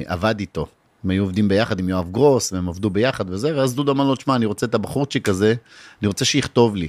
עבד 0.05 0.39
איתו. 0.39 0.67
הם 1.03 1.09
היו 1.09 1.24
עובדים 1.24 1.47
ביחד 1.47 1.79
עם 1.79 1.89
יואב 1.89 2.12
גרוס 2.12 2.53
והם 2.53 2.69
עבדו 2.69 2.89
ביחד 2.89 3.29
וזה 3.29 3.57
ואז 3.57 3.75
דודו 3.75 3.91
אמר 3.91 4.03
לו 4.03 4.15
תשמע 4.15 4.36
אני 4.36 4.45
רוצה 4.45 4.65
את 4.65 4.75
הבחורצ'יק 4.75 5.29
הזה 5.29 5.53
אני 6.01 6.07
רוצה 6.07 6.25
שיכתוב 6.25 6.75
לי. 6.75 6.88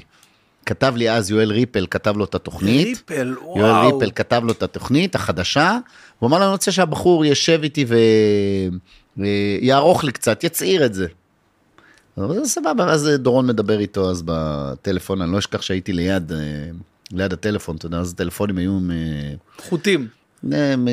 כתב 0.66 0.92
לי 0.96 1.10
אז 1.10 1.30
יואל 1.30 1.52
ריפל 1.52 1.86
כתב 1.90 2.16
לו 2.16 2.24
את 2.24 2.34
התוכנית. 2.34 2.86
ריפל 2.86 3.34
יואל 3.56 3.70
וואו 3.70 3.98
ריפל 3.98 4.10
כתב 4.14 4.42
לו 4.44 4.52
את 4.52 4.62
התוכנית 4.62 5.14
החדשה, 5.14 5.78
הוא 6.18 6.28
אמר 6.28 6.38
לו 6.38 6.44
אני 6.44 6.52
רוצה 6.52 6.72
שהבחור 6.72 7.24
ישב 7.24 7.60
איתי 7.62 7.84
ו... 7.88 7.96
ויערוך 9.16 10.04
לי 10.04 10.12
קצת, 10.12 10.44
יצעיר 10.44 10.86
את 10.86 10.94
זה. 10.94 11.06
אז 12.16 12.50
סבבה, 12.50 12.92
אז 12.92 13.10
דורון 13.18 13.46
מדבר 13.46 13.80
איתו 13.80 14.10
אז 14.10 14.22
בטלפון, 14.24 15.22
אני 15.22 15.32
לא 15.32 15.38
אשכח 15.38 15.62
שהייתי 15.62 15.92
ליד, 15.92 16.32
אה, 16.32 16.38
ליד 17.12 17.32
הטלפון, 17.32 17.76
אתה 17.76 17.86
יודע, 17.86 17.98
אז 17.98 18.12
הטלפונים 18.12 18.58
היו 18.58 18.70
עם... 18.70 18.90
חוטים 19.58 20.08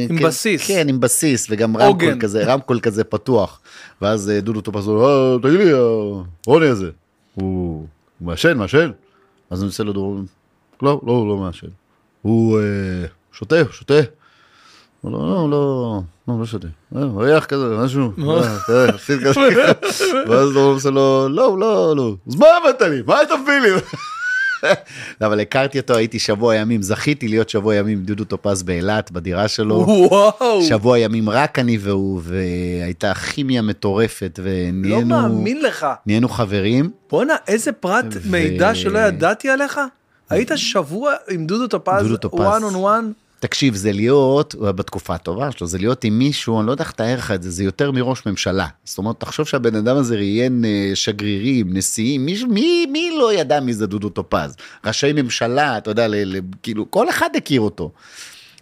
עם 0.09 0.17
בסיס. 0.23 0.67
כן, 0.67 0.85
עם 0.89 0.99
בסיס, 0.99 1.47
וגם. 1.49 1.77
רמקול 1.77 2.19
כזה, 2.19 2.45
רמקול 2.45 2.79
כזה 2.79 3.03
פתוח. 3.03 3.59
ואז 4.01 4.29
אה, 4.29 4.41
דודו 4.41 4.61
אומר, 4.87 5.05
"אה, 5.05 5.37
תגיד 5.41 5.59
לי, 5.59 5.73
אה, 5.73 5.79
רוני 6.47 6.67
הזה, 6.67 6.89
הוא 7.35 7.85
הוא 8.19 8.27
מעשן, 8.27 8.57
מעשן? 8.57 8.91
אז 9.49 9.61
אני 9.61 9.67
עושה 9.67 9.83
לו 9.83 9.93
דורון, 9.93 10.25
לא, 10.81 11.01
לא, 11.05 11.11
הוא 11.11 11.27
לא 11.27 11.37
מעשן. 11.37 11.67
הוא 12.21 12.59
אה, 12.59 12.63
שותה, 13.31 13.55
שותה. 13.71 13.93
הוא 15.01 15.11
לא, 15.11 15.19
לא, 15.19 15.49
לא, 15.51 16.01
לא, 16.27 16.39
לא 16.39 16.45
שותה. 16.45 16.67
אה, 16.95 17.01
הוא 17.03 17.23
ריח 17.23 17.45
כזה, 17.45 17.77
משהו. 17.77 18.11
אה, 18.29 18.57
אה, 18.69 18.91
כזה. 19.23 19.39
ואז 20.29 20.49
דורון 20.53 20.73
עושה 20.73 20.89
לו, 20.89 21.29
לא, 21.29 21.57
לא, 21.59 21.95
לא. 21.97 22.15
אז 22.27 22.35
מה 22.35 22.45
הבאת 22.61 22.81
לי? 22.81 23.01
מה 23.07 23.21
אתה 23.21 23.33
מביא 23.37 23.53
לי? 23.59 23.69
לא, 25.21 25.27
אבל 25.27 25.39
הכרתי 25.39 25.79
אותו, 25.79 25.95
הייתי 25.95 26.19
שבוע 26.19 26.55
ימים, 26.55 26.81
זכיתי 26.81 27.27
להיות 27.27 27.49
שבוע 27.49 27.75
ימים 27.75 27.97
עם 27.97 28.05
דודו 28.05 28.23
טופז 28.23 28.63
באילת, 28.63 29.11
בדירה 29.11 29.47
שלו. 29.47 29.75
וואו 29.75 30.61
שבוע 30.61 30.99
ימים 30.99 31.29
רק 31.29 31.59
אני 31.59 31.77
והוא, 31.81 32.21
והייתה 32.23 33.13
כימיה 33.13 33.61
מטורפת, 33.61 34.39
לא 34.43 34.49
ונהיינו 34.49 35.05
מאמין 35.05 35.61
לך 35.61 35.87
נהיינו 36.05 36.29
חברים. 36.29 36.91
בואנה 37.09 37.35
איזה 37.47 37.71
פרט 37.71 38.05
ו- 38.11 38.31
מידע 38.31 38.75
שלא 38.75 38.99
ידעתי 38.99 39.49
עליך 39.49 39.79
היית 40.29 40.51
שבוע 40.55 41.13
עם 41.29 41.45
דודו 41.45 41.67
טופז 41.67 42.01
דודו 42.01 42.17
טופז. 42.17 42.39
one 42.41 42.73
on 42.73 42.75
one 42.75 43.24
תקשיב, 43.45 43.75
זה 43.75 43.91
להיות, 43.91 44.55
בתקופה 44.55 45.15
הטובה 45.15 45.51
שלו, 45.51 45.67
זה 45.67 45.77
להיות 45.77 46.03
עם 46.03 46.19
מישהו, 46.19 46.59
אני 46.59 46.67
לא 46.67 46.71
יודע 46.71 46.83
איך 46.83 46.89
לתאר 46.89 47.17
לך 47.17 47.31
את 47.31 47.43
זה, 47.43 47.51
זה 47.51 47.63
יותר 47.63 47.91
מראש 47.91 48.25
ממשלה. 48.25 48.67
זאת 48.83 48.97
אומרת, 48.97 49.19
תחשוב 49.19 49.47
שהבן 49.47 49.75
אדם 49.75 49.97
הזה 49.97 50.15
ראיין 50.15 50.65
אה, 50.65 50.91
שגרירים, 50.93 51.77
נשיאים, 51.77 52.25
מישהו, 52.25 52.49
מי, 52.49 52.85
מי 52.91 53.11
לא 53.19 53.33
ידע 53.33 53.59
מי 53.59 53.73
זה 53.73 53.87
דודו 53.87 54.09
טופז? 54.09 54.55
ראשי 54.85 55.13
ממשלה, 55.13 55.77
אתה 55.77 55.91
יודע, 55.91 56.07
ל, 56.07 56.15
ל, 56.15 56.39
כאילו, 56.63 56.91
כל 56.91 57.09
אחד 57.09 57.29
הכיר 57.37 57.61
אותו. 57.61 57.91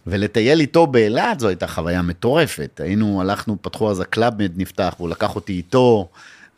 ולטייל 0.08 0.60
איתו 0.60 0.88
באילת 0.88 1.40
זו 1.40 1.48
הייתה 1.48 1.68
חוויה 1.68 2.02
מטורפת. 2.02 2.80
היינו, 2.84 3.22
הלכנו, 3.22 3.58
פתחו 3.62 3.92
אז 3.92 4.00
הקלאבמד 4.00 4.52
נפתח, 4.56 4.94
הוא 4.98 5.10
לקח 5.10 5.36
אותי 5.36 5.54
איתו. 5.54 6.08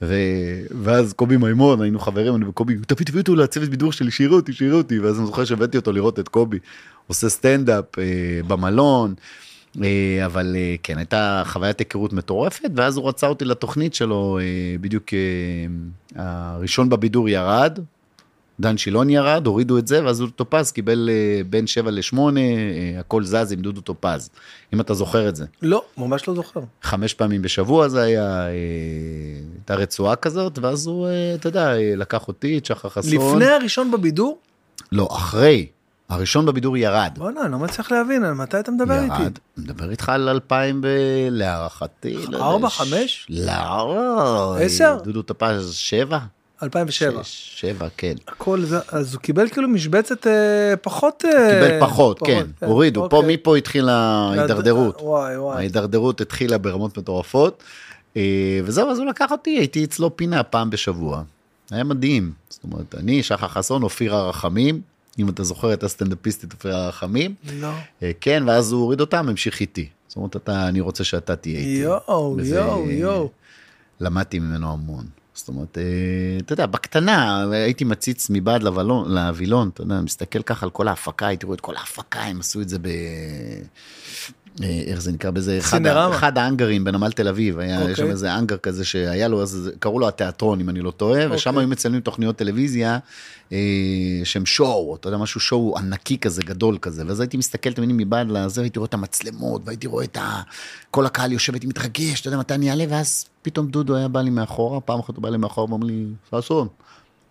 ו... 0.08 0.16
ואז 0.84 1.14
קובי 1.14 1.38
מימון 1.38 1.82
היינו 1.82 2.00
חברים 2.00 2.36
אני 2.36 2.46
וקובי 2.46 2.76
תביא 2.88 3.06
תביא 3.06 3.22
אותו 3.22 3.36
לצוות 3.36 3.70
בידור 3.70 3.92
שלי 3.92 4.12
שיראו 4.12 4.36
אותי 4.36 4.54
שיראו 4.54 4.78
אותי 4.78 5.00
ואז 5.00 5.18
אני 5.20 5.26
זוכר 5.26 5.46
שהבאתי 5.46 5.78
אותו 5.78 5.92
לראות 5.92 6.20
את 6.20 6.28
קובי 6.28 6.60
עושה 7.08 7.30
סטנדאפ 7.30 8.00
אה, 8.00 8.04
במלון 8.48 9.14
אה, 9.84 10.26
אבל 10.26 10.56
אה, 10.56 10.76
כן, 10.84 10.98
הייתה 10.98 11.44
חוויית 11.46 11.80
היכרות 11.80 12.14
מטורפת, 12.14 12.70
ואז 12.76 12.98
הוא 12.98 13.10
רצה 13.10 13.28
אותי 13.28 13.46
לתוכנית 13.46 13.94
שלו, 13.94 14.40
אה, 14.42 14.76
בדיוק 14.82 15.04
אה, 15.14 16.24
הראשון 16.24 16.90
בבידור 16.90 17.30
ירד, 17.30 17.80
דן 18.60 18.78
שילון 18.78 19.10
ירד, 19.10 19.48
הורידו 19.48 19.78
את 19.78 19.88
זה, 19.88 20.06
ואז 20.06 20.20
דודו 20.20 20.32
טופז 20.32 20.72
קיבל 20.72 21.10
אה, 21.12 21.42
בין 21.50 21.68
7 21.68 21.92
ל-8, 21.92 22.18
הכל 23.00 23.24
זז 23.24 23.52
עם 23.52 23.60
דודו 23.62 23.82
טופז, 23.82 24.30
אם 24.74 24.82
אתה 24.82 24.94
זוכר 24.94 25.30
את 25.30 25.36
זה. 25.36 25.46
לא, 25.62 25.84
ממש 25.98 26.28
לא 26.28 26.36
זוכר. 26.36 26.60
חמש 26.82 27.14
פעמים 27.14 27.42
בשבוע 27.42 27.88
זה 27.88 28.02
היה, 28.02 28.48
אה, 28.48 28.52
הייתה 29.66 29.82
רצועה 29.82 30.16
כזאת, 30.16 30.60
ואז 30.60 30.88
הוא, 30.88 31.08
אה, 31.08 31.12
אתה 31.36 31.48
יודע, 31.48 31.74
אה, 31.78 31.94
לקח 31.98 32.28
אותי, 32.28 32.58
את 32.58 32.66
שחר 32.66 32.90
חסון. 32.90 33.14
לפני 33.14 33.46
הראשון 33.46 33.92
בבידור? 33.92 34.38
לא, 34.92 35.08
אחרי. 35.12 35.68
הראשון 36.10 36.46
בבידור 36.46 36.78
ירד. 36.78 37.12
בוא'נה, 37.18 37.42
אני 37.42 37.52
לא 37.52 37.58
מצליח 37.60 37.92
להבין, 37.92 38.24
על 38.24 38.34
מתי 38.34 38.60
אתה 38.60 38.72
מדבר 38.72 39.00
איתי? 39.04 39.22
ירד. 39.22 39.40
מדבר 39.58 39.90
איתך 39.92 40.10
על 40.10 40.30
2000 40.30 40.82
ב... 40.82 40.88
להערכתי. 41.32 42.14
לא 42.14 42.22
יודע, 42.24 42.38
ארבע, 42.38 42.70
ש- 42.70 42.78
חמש? 42.78 43.28
לא. 43.30 44.58
עשר? 44.60 44.98
דודו 45.04 45.22
טופז 45.22 45.74
שבע? 45.74 46.20
2007. 46.64 47.24
שש, 47.24 47.52
שבע, 47.62 47.88
כן. 47.98 48.14
הכל 48.28 48.62
זה, 48.62 48.80
אז 48.92 49.14
הוא 49.14 49.22
קיבל 49.22 49.50
כאילו 49.50 49.68
משבצת 49.68 50.28
אה, 50.28 50.34
פחות... 50.82 51.26
אה, 51.26 51.32
קיבל 51.52 51.80
פחות, 51.80 52.20
כן. 52.26 52.46
הורידו. 52.66 53.10
פה, 53.10 53.18
אוקיי. 53.18 53.34
מפה 53.36 53.58
התחילה 53.58 53.94
ההידרדרות. 53.94 55.02
וואי 55.02 55.38
וואי. 55.38 55.58
ההידרדרות 55.58 56.22
התחילה 56.22 56.58
ברמות 56.58 56.98
מטורפות. 56.98 57.64
אה, 58.18 58.60
וזהו, 58.64 58.92
אז 58.92 59.00
הוא 59.00 59.08
לקח 59.08 59.32
אותי, 59.32 59.50
הייתי 59.50 59.84
אצלו 59.84 60.18
פינה 60.18 60.44
פעם 60.44 60.70
בשבוע. 60.70 61.24
היה 61.72 61.84
מדהים. 61.84 62.32
זאת 62.50 62.64
אומרת, 62.64 62.96
אני, 62.96 63.24
שחר 63.24 63.48
חסון, 63.48 63.84
אופירה 63.84 64.30
רחמים, 64.30 64.82
אם 65.20 65.30
אתה 65.30 65.44
זוכר 65.44 65.74
את 65.74 65.84
הסטנדאפיסטית 65.84 66.54
אופירה 66.54 66.88
רחמים. 66.88 67.36
לא. 67.60 67.72
אה, 68.04 68.12
כן, 68.22 68.44
ואז 68.48 68.72
הוא 68.72 68.82
הוריד 68.82 69.02
אותם, 69.02 69.30
המשיך 69.30 69.60
איתי. 69.60 69.88
זאת 70.08 70.18
אומרת, 70.18 70.36
אתה, 70.36 70.68
אני 70.68 70.82
רוצה 70.82 71.04
שאתה 71.04 71.36
תהיה 71.36 71.60
איתי. 71.60 71.70
יואו, 71.70 72.38
יואו, 72.44 72.90
יואו. 72.90 73.30
למדתי 74.00 74.40
ממנו 74.40 74.74
המון. 74.74 75.06
זאת 75.34 75.48
אומרת, 75.48 75.78
אה, 75.78 75.84
אתה 76.42 76.54
יודע, 76.54 76.66
בקטנה 76.66 77.46
הייתי 77.52 77.84
מציץ 77.84 78.28
מבעד 78.30 78.64
לווילון, 79.08 79.70
אתה 79.74 79.82
יודע, 79.82 80.02
מסתכל 80.02 80.42
ככה 80.42 80.66
על 80.66 80.70
כל 80.70 80.88
ההפקה, 80.88 81.28
הייתי 81.28 81.46
רואה 81.46 81.56
את 81.56 81.62
כל 81.62 81.76
ההפקה, 81.76 82.20
הם 82.22 82.40
עשו 82.40 82.62
את 82.62 82.70
זה 82.70 82.80
ב... 82.80 82.88
אה, 84.64 84.84
איך 84.86 85.02
זה 85.02 85.12
נקרא 85.12 85.32
בזה? 85.32 85.58
אחד, 85.58 85.78
סינרמה. 85.78 86.16
אחד 86.16 86.38
האנגרים 86.38 86.84
בנמל 86.84 87.12
תל 87.12 87.28
אביב, 87.28 87.60
היה 87.60 87.82
אוקיי. 87.82 87.96
שם 87.96 88.08
איזה 88.08 88.36
אנגר 88.36 88.58
כזה 88.58 88.86
שהיה 88.86 89.28
לו, 89.28 89.42
אז 89.42 89.72
קראו 89.80 90.00
לו 90.00 90.08
התיאטרון, 90.08 90.60
אם 90.60 90.70
אני 90.70 90.82
לא 90.82 90.92
טועה, 90.92 91.32
ושם 91.32 91.50
אוקיי. 91.50 91.62
היו 91.64 91.70
מצלמים 91.70 92.02
תוכניות 92.02 92.36
טלוויזיה 92.36 93.00
אה, 93.52 93.58
שהם 94.24 94.46
שואו, 94.46 94.96
אתה 94.96 95.08
יודע, 95.08 95.18
משהו 95.18 95.40
שואו 95.40 95.78
ענקי 95.78 96.18
כזה, 96.18 96.42
גדול 96.44 96.78
כזה, 96.78 97.04
ואז 97.08 97.20
הייתי 97.20 97.38
מסתכל 97.38 97.74
תמיד 97.74 97.90
מבעד 97.94 98.32
לזה, 98.32 98.62
הייתי 98.62 98.80
רואה 98.80 98.88
את 98.88 98.94
המצלמות, 98.94 99.62
והייתי 99.66 99.88
רואה 99.88 100.04
את 100.04 100.18
ה... 100.18 100.42
כל 100.92 101.06
הקהל 101.06 101.32
יושב, 101.32 101.54
הייתי 101.54 101.68
מתרגש, 101.68 102.22
אתה 102.22 102.28
יודע 102.28 102.38
מתי 102.38 102.54
אני 102.54 102.70
אעלה, 102.70 102.86
ואז 102.90 103.26
פתאום 103.42 103.68
דודו 103.68 103.96
היה 103.96 104.08
בא 104.08 104.22
לי 104.22 104.30
מאחורה, 104.30 104.82
פעם 104.82 105.00
אחת 105.00 105.16
הוא 105.16 105.24
בא 105.24 105.30
לי 105.30 105.38
מאחורה 105.38 105.70
ואומר 105.70 105.88
לי, 105.88 106.06
ששון, 106.32 106.68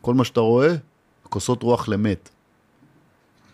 כל 0.01 0.15
מה 0.15 0.25
שאתה 0.25 0.41
רואה, 0.41 0.75
כוסות 1.23 1.63
רוח 1.63 1.89
למת. 1.89 2.29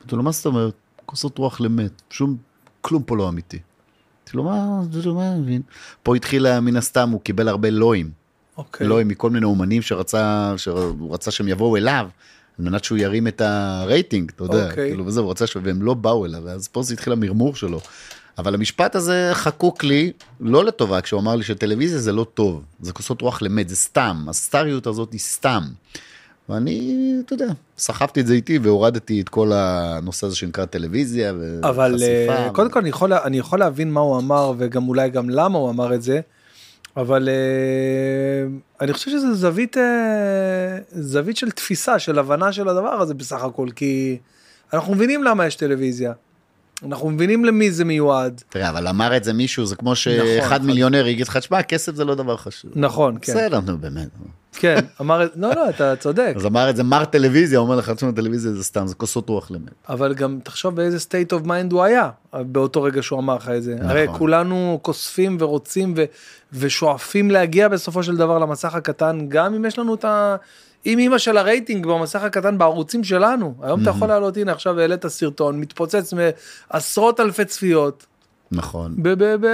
אמרתי 0.01 0.17
לו, 0.17 0.23
מה 0.23 0.33
זאת 0.33 0.47
אומרת? 0.47 0.75
כוסות 1.07 1.39
רוח 1.39 1.61
למת, 1.61 2.03
שום, 2.11 2.37
כלום 2.81 3.03
פה 3.03 3.17
לא 3.17 3.29
אמיתי. 3.29 3.59
אמרתי 4.35 4.37
לו, 4.37 4.45
מה, 4.45 4.83
דודו, 4.85 5.15
מה 5.15 5.33
אני 5.33 5.41
מבין? 5.41 5.63
פה 6.03 6.17
התחילה, 6.17 6.61
מן 6.61 6.77
הסתם, 6.77 7.11
הוא 7.11 7.21
קיבל 7.21 7.49
הרבה 7.49 7.71
לואים. 7.71 8.11
אוקיי. 8.57 8.87
לואים 8.87 9.09
מכל 9.09 9.31
מיני 9.31 9.47
אומנים 9.47 9.83
שרצה, 9.83 10.55
שהוא 10.57 11.15
רצה 11.15 11.31
שהם 11.31 11.49
יבואו 11.49 11.77
אליו, 11.77 12.09
על 12.59 12.65
מנת 12.65 12.85
שהוא 12.85 12.99
ירים 12.99 13.27
את 13.27 13.41
הרייטינג, 13.41 14.31
אתה 14.35 14.45
יודע, 14.45 14.71
אוקיי. 14.71 14.91
כאילו, 14.91 15.07
וזה, 15.07 15.21
הוא 15.21 15.31
רצה 15.31 15.47
ש... 15.47 15.57
והם 15.63 15.83
לא 15.83 15.95
באו 15.95 16.27
אליו, 16.27 16.43
ואז 16.45 16.69
פה 16.69 16.83
זה 16.83 16.95
התחיל 16.95 17.13
המרמור 17.13 17.55
שלו. 17.55 17.81
אבל 18.39 18.55
המשפט 18.55 18.95
הזה 18.97 19.31
חקוק 19.33 19.85
לי, 19.85 20.13
לא 20.41 20.65
לטובה, 20.65 21.01
כשהוא 21.01 21.21
אמר 21.21 21.37
לי 21.37 21.45
שטלוויזיה 21.45 21.99
זה 21.99 22.13
לא 22.13 22.27
טוב, 22.35 22.65
זה 22.81 22.93
כוסות 22.93 23.23
רוח 23.23 23.43
למת, 23.43 23.69
זה 23.69 23.77
סתם, 23.77 24.27
הסטריות 24.29 24.87
הזאת 24.87 25.13
היא 25.13 25.21
סתם. 25.21 25.63
ואני, 26.51 27.15
אתה 27.25 27.35
יודע, 27.35 27.47
סחבתי 27.79 28.21
את 28.21 28.27
זה 28.27 28.35
איתי 28.35 28.59
והורדתי 28.59 29.21
את 29.21 29.29
כל 29.29 29.53
הנושא 29.55 30.27
הזה 30.27 30.37
שנקרא 30.37 30.65
טלוויזיה 30.65 31.33
וחשיפה. 31.41 31.69
אבל 31.69 32.03
אה, 32.03 32.49
ו- 32.51 32.53
קודם 32.53 32.71
כל 32.71 32.79
אני 32.79 32.89
יכול, 32.89 33.13
אני 33.13 33.39
יכול 33.39 33.59
להבין 33.59 33.93
מה 33.93 34.01
הוא 34.01 34.19
אמר 34.19 34.53
וגם 34.59 34.89
אולי 34.89 35.11
גם 35.11 35.31
למה 35.31 35.59
הוא 35.59 35.71
אמר 35.71 35.95
את 35.95 36.03
זה, 36.03 36.21
אבל 36.97 37.29
אה, 37.29 38.49
אני 38.81 38.93
חושב 38.93 39.11
שזה 39.11 39.35
זווית, 39.35 39.77
אה, 39.77 40.79
זווית 40.93 41.37
של 41.37 41.51
תפיסה, 41.51 41.99
של 41.99 42.19
הבנה 42.19 42.53
של 42.53 42.69
הדבר 42.69 43.01
הזה 43.01 43.15
בסך 43.15 43.43
הכל, 43.43 43.69
כי 43.77 44.19
אנחנו 44.73 44.95
מבינים 44.95 45.25
למה 45.25 45.47
יש 45.47 45.55
טלוויזיה, 45.55 46.13
אנחנו 46.87 47.11
מבינים 47.11 47.45
למי 47.45 47.71
זה 47.71 47.85
מיועד, 47.85 48.43
תראה, 48.49 48.69
אבל 48.69 48.89
אמר 48.89 49.17
את 49.17 49.25
זה 49.25 49.33
מישהו, 49.33 49.67
זה 49.67 49.77
כמו 49.77 49.97
שאחד 49.97 50.57
נכון. 50.57 50.67
מיליונר 50.67 51.07
יגיד 51.07 51.29
לך, 51.29 51.37
תשמע, 51.37 51.63
כסף 51.63 51.95
זה 51.95 52.05
לא 52.05 52.15
דבר 52.15 52.37
חשוב. 52.37 52.71
נכון, 52.75 53.19
כן, 53.23 53.33
בסדר, 53.33 53.61
נו 53.61 53.79
באמת. 53.79 54.09
כן, 54.53 54.79
אמר, 55.01 55.29
לא, 55.37 55.55
לא, 55.55 55.69
אתה 55.69 55.97
צודק, 55.97 56.33
אז 56.37 56.47
אמר 56.47 56.71
את 56.71 56.77
זה 56.77 56.83
מר 56.83 57.05
טלוויזיה, 57.05 57.59
אומר 57.59 57.77
לך, 57.77 57.91
תשמע, 57.91 58.11
טלוויזיה 58.13 58.53
זה 58.53 58.65
סתם, 58.65 58.87
זה 58.87 58.95
כוסות 58.95 59.29
רוח 59.29 59.51
למת. 59.51 59.71
אבל 59.89 60.15
גם 60.15 60.39
תחשוב 60.45 60.77
באיזה 60.77 60.97
state 60.97 61.33
of 61.33 61.47
mind 61.47 61.73
הוא 61.73 61.83
היה 61.83 62.11
באותו 62.33 62.83
רגע 62.83 63.03
שהוא 63.03 63.19
אמר 63.19 63.37
לך 63.37 63.49
את 63.49 63.63
זה. 63.63 63.75
נכון. 63.75 63.91
הרי 63.91 64.07
כולנו 64.19 64.79
כוספים 64.83 65.37
ורוצים 65.41 65.95
ו- 65.97 66.05
ושואפים 66.53 67.31
להגיע 67.31 67.69
בסופו 67.69 68.03
של 68.03 68.17
דבר 68.17 68.39
למסך 68.39 68.75
הקטן, 68.75 69.19
גם 69.29 69.55
אם 69.55 69.65
יש 69.65 69.79
לנו 69.79 69.95
את 69.95 70.05
ה... 70.05 70.37
עם 70.85 70.99
אימא 70.99 71.19
של 71.19 71.37
הרייטינג 71.37 71.87
במסך 71.87 72.23
הקטן 72.23 72.59
בערוצים 72.59 73.05
שלנו. 73.05 73.55
היום 73.63 73.83
אתה 73.83 73.91
יכול 73.91 74.09
לעלות, 74.09 74.37
הנה 74.37 74.53
עכשיו 74.53 74.81
העלית 74.81 75.07
סרטון, 75.07 75.61
מתפוצץ 75.61 76.15
מעשרות 76.73 77.21
אלפי 77.21 77.45
צפיות. 77.45 78.07
נכון. 78.53 78.95
ב... 78.97 79.09
ב... 79.09 79.25
ב... 79.25 79.47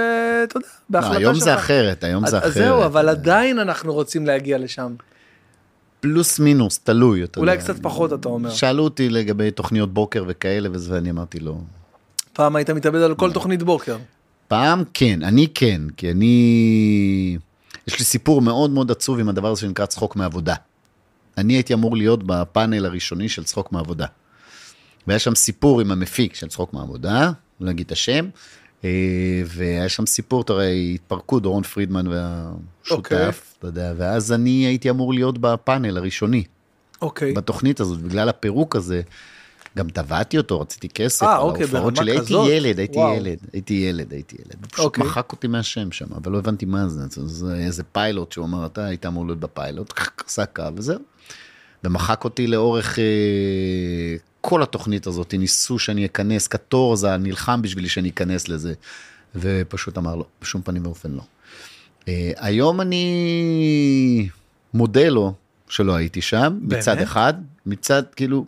אתה 0.43 0.57
יודע, 0.57 0.67
לא, 0.67 0.89
בהחלטה 0.89 1.13
שלך. 1.13 1.21
היום 1.21 1.35
זה 1.35 1.55
אחרת, 1.55 2.03
היום 2.03 2.27
זה 2.27 2.37
אז 2.37 2.43
אחרת. 2.43 2.53
זהו, 2.53 2.85
אבל 2.85 3.09
עדיין 3.09 3.59
אנחנו 3.59 3.93
רוצים 3.93 4.25
להגיע 4.25 4.57
לשם. 4.57 4.95
פלוס 5.99 6.39
מינוס, 6.39 6.79
תלוי. 6.79 7.23
אולי. 7.37 7.57
קצת 7.57 7.75
פחות, 7.81 8.13
אתה 8.13 8.27
אומר. 8.27 8.49
שאלו 8.49 8.83
אותי 8.83 9.09
לגבי 9.09 9.51
תוכניות 9.51 9.93
בוקר 9.93 10.23
וכאלה 10.27 10.69
וזה, 10.71 10.93
ואני 10.93 11.09
אמרתי 11.09 11.39
לא. 11.39 11.55
פעם 12.33 12.55
היית 12.55 12.69
מתאבד 12.69 13.01
על 13.01 13.15
כל 13.15 13.31
תוכנית 13.31 13.63
בוקר. 13.63 13.97
פעם 14.47 14.83
כן, 14.93 15.23
אני 15.23 15.47
כן, 15.55 15.81
כי 15.97 16.11
אני... 16.11 17.37
יש 17.87 17.99
לי 17.99 18.05
סיפור 18.05 18.41
מאוד 18.41 18.69
מאוד 18.69 18.91
עצוב 18.91 19.19
עם 19.19 19.29
הדבר 19.29 19.51
הזה 19.51 19.61
שנקרא 19.61 19.85
צחוק 19.85 20.15
מעבודה. 20.15 20.55
אני 21.37 21.53
הייתי 21.53 21.73
אמור 21.73 21.97
להיות 21.97 22.23
בפאנל 22.23 22.85
הראשוני 22.85 23.29
של 23.29 23.43
צחוק 23.43 23.71
מעבודה. 23.71 24.05
והיה 25.07 25.19
שם 25.19 25.35
סיפור 25.35 25.81
עם 25.81 25.91
המפיק 25.91 26.35
של 26.35 26.47
צחוק 26.47 26.73
מעבודה, 26.73 27.31
לא 27.61 27.71
אגיד 27.71 27.85
את 27.85 27.91
השם, 27.91 28.29
והיה 29.45 29.89
שם 29.89 30.05
סיפור, 30.05 30.41
אתה 30.41 30.53
רואה, 30.53 30.69
התפרקו 30.69 31.39
דורון 31.39 31.63
פרידמן 31.63 32.07
אוקיי. 32.07 32.19
והשותף, 33.17 33.55
אתה 33.59 33.67
יודע, 33.67 33.93
ואז 33.97 34.31
אני 34.33 34.49
הייתי 34.65 34.89
אמור 34.89 35.13
להיות 35.13 35.37
בפאנל 35.37 35.97
הראשוני, 35.97 36.43
אוקיי. 37.01 37.33
בתוכנית 37.33 37.79
הזאת, 37.79 37.99
בגלל 38.01 38.29
הפירוק 38.29 38.75
הזה. 38.75 39.01
גם 39.77 39.89
תבעתי 39.89 40.37
אותו, 40.37 40.59
רציתי 40.61 40.89
כסף, 40.89 41.23
אה, 41.23 41.35
על 41.35 41.41
אוקיי, 41.41 41.63
ההופעות 41.63 41.95
שלי, 41.95 42.11
הייתי 42.11 42.25
כזאת. 42.25 42.49
ילד, 42.49 42.79
הייתי 42.79 42.97
וואו. 42.97 43.15
ילד, 43.15 43.37
הייתי 43.53 43.73
ילד, 43.73 44.11
הייתי 44.11 44.35
ילד. 44.39 44.55
הוא 44.61 44.67
פשוט 44.71 44.85
אוקיי. 44.85 45.03
מחק 45.03 45.31
אותי 45.31 45.47
מהשם 45.47 45.91
שם, 45.91 46.05
אבל 46.15 46.31
לא 46.31 46.37
הבנתי 46.37 46.65
מה 46.65 46.87
זה, 46.87 47.01
זה- 47.09 47.27
זה 47.27 47.55
איזה 47.55 47.83
פיילוט 47.83 48.31
שהוא 48.31 48.45
אמר, 48.45 48.65
אתה 48.65 48.85
היית 48.85 49.05
אמור 49.05 49.25
להיות 49.25 49.39
בפיילוט, 49.39 49.93
עשה 50.27 50.45
קו 50.45 50.63
וזהו. 50.75 50.99
ומחק 51.83 52.23
אותי 52.23 52.47
לאורך 52.47 52.99
אה, 52.99 53.03
כל 54.49 54.63
התוכנית 54.63 55.07
הזאת, 55.07 55.33
ניסו 55.37 55.79
שאני 55.79 56.05
אכנס, 56.05 56.47
קטורזה 56.47 57.17
נלחם 57.17 57.61
בשבילי 57.61 57.89
שאני 57.89 58.09
אכנס 58.09 58.47
לזה, 58.47 58.73
ופשוט 59.35 59.97
אמר 59.97 60.15
לא, 60.15 60.25
בשום 60.41 60.61
פנים 60.61 60.85
ואופן 60.85 61.11
לא. 61.11 61.21
אה, 62.07 62.31
היום 62.37 62.81
אני 62.81 64.29
מודה 64.73 65.09
לו 65.09 65.33
שלא 65.69 65.95
הייתי 65.95 66.21
שם, 66.21 66.59
מצד 66.61 66.95
באמת? 66.95 67.07
אחד, 67.07 67.33
מצד 67.65 68.03
כאילו, 68.15 68.45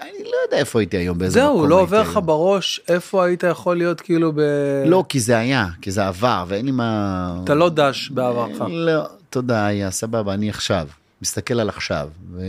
אני 0.00 0.24
לא 0.24 0.36
יודע 0.46 0.56
איפה 0.56 0.78
הייתי 0.78 0.96
היום, 0.96 1.18
באיזה 1.18 1.44
מקום 1.44 1.56
זהו, 1.56 1.66
לא 1.66 1.80
עובר 1.80 2.02
לך. 2.02 2.20
בראש 2.24 2.80
איפה 2.88 3.24
היית 3.24 3.42
יכול 3.42 3.76
להיות 3.76 4.00
כאילו 4.00 4.32
ב... 4.32 4.40
לא, 4.86 5.04
כי 5.08 5.20
זה 5.20 5.38
היה, 5.38 5.66
כי 5.82 5.90
זה 5.90 6.06
עבר, 6.06 6.44
ואין 6.48 6.66
לי 6.66 6.72
מה... 6.72 7.40
אתה 7.44 7.54
לא 7.54 7.68
דש 7.68 8.10
בעברך. 8.10 8.60
לא, 8.70 9.02
תודה, 9.30 9.66
היה 9.66 9.90
סבבה, 9.90 10.34
אני 10.34 10.50
עכשיו, 10.50 10.88
מסתכל 11.22 11.60
על 11.60 11.68
עכשיו. 11.68 12.08
ו... 12.30 12.40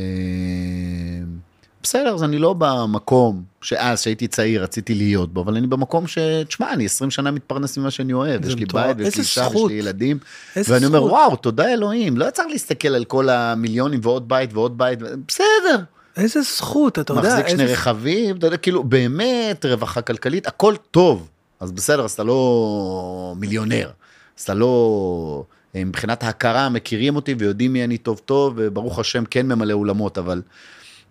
בסדר, 1.83 2.13
אז 2.13 2.24
אני 2.24 2.38
לא 2.38 2.55
במקום 2.57 3.43
שאז, 3.62 4.01
שהייתי 4.01 4.27
צעיר, 4.27 4.63
רציתי 4.63 4.95
להיות 4.95 5.33
בו, 5.33 5.41
אבל 5.41 5.57
אני 5.57 5.67
במקום 5.67 6.07
ש... 6.07 6.17
תשמע, 6.48 6.74
אני 6.74 6.86
20 6.86 7.12
שנה 7.12 7.31
מתפרנס 7.31 7.77
ממה 7.77 7.91
שאני 7.91 8.13
אוהב, 8.13 8.45
יש 8.45 8.55
לי 8.55 8.63
מטורף. 8.63 8.86
בית, 8.86 8.98
ויש 8.98 9.07
איזה 9.07 9.17
לי 9.17 9.21
אישה, 9.21 9.50
זכות. 9.50 9.71
לי 9.71 9.77
ילדים, 9.77 10.17
ואני 10.55 10.86
אומר, 10.86 11.00
זכות. 11.00 11.12
וואו, 11.12 11.36
תודה 11.36 11.74
אלוהים, 11.74 12.17
לא 12.17 12.29
צריך 12.29 12.48
להסתכל 12.51 12.88
על 12.88 13.05
כל 13.05 13.29
המיליונים 13.29 14.00
ועוד 14.03 14.29
בית 14.29 14.53
ועוד 14.53 14.77
בית, 14.77 15.00
בסדר, 15.27 15.83
איזה 16.17 16.41
זכות, 16.41 17.00
אתה 17.00 17.13
יודע, 17.13 17.29
מחזיק 17.29 17.48
שני 17.48 17.63
איזה... 17.63 17.74
רכבים, 17.74 18.38
אתה 18.38 18.48
יודע, 18.48 18.57
כאילו, 18.57 18.83
באמת, 18.83 19.65
רווחה 19.65 20.01
כלכלית, 20.01 20.48
הכל 20.48 20.75
טוב. 20.91 21.27
אז 21.59 21.71
בסדר, 21.71 22.05
אז 22.05 22.12
אתה 22.12 22.24
לא 22.24 23.36
מיליונר. 23.38 23.89
אז 24.38 24.43
אתה 24.43 24.53
לא... 24.53 25.43
אה, 25.75 25.83
מבחינת 25.86 26.24
ההכרה, 26.24 26.69
מכירים 26.69 27.15
אותי 27.15 27.36
ויודעים 27.38 27.74
מי 27.74 27.83
אני 27.83 27.98
טוב 27.98 28.21
טוב, 28.25 28.53
וברוך 28.57 29.00
השם 29.00 29.24
כן 29.25 29.48
ממלא 29.48 29.74
אולמות, 29.74 30.17
אבל... 30.17 30.41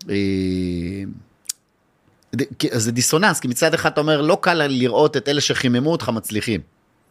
אה, 0.09 0.15
זה 2.71 2.91
דיסוננס, 2.91 3.39
כי 3.39 3.47
מצד 3.47 3.73
אחד 3.73 3.91
אתה 3.91 4.01
אומר, 4.01 4.21
לא 4.21 4.37
קל 4.41 4.53
לראות 4.67 5.17
את 5.17 5.29
אלה 5.29 5.41
שחיממו 5.41 5.91
אותך 5.91 6.09
מצליחים. 6.09 6.61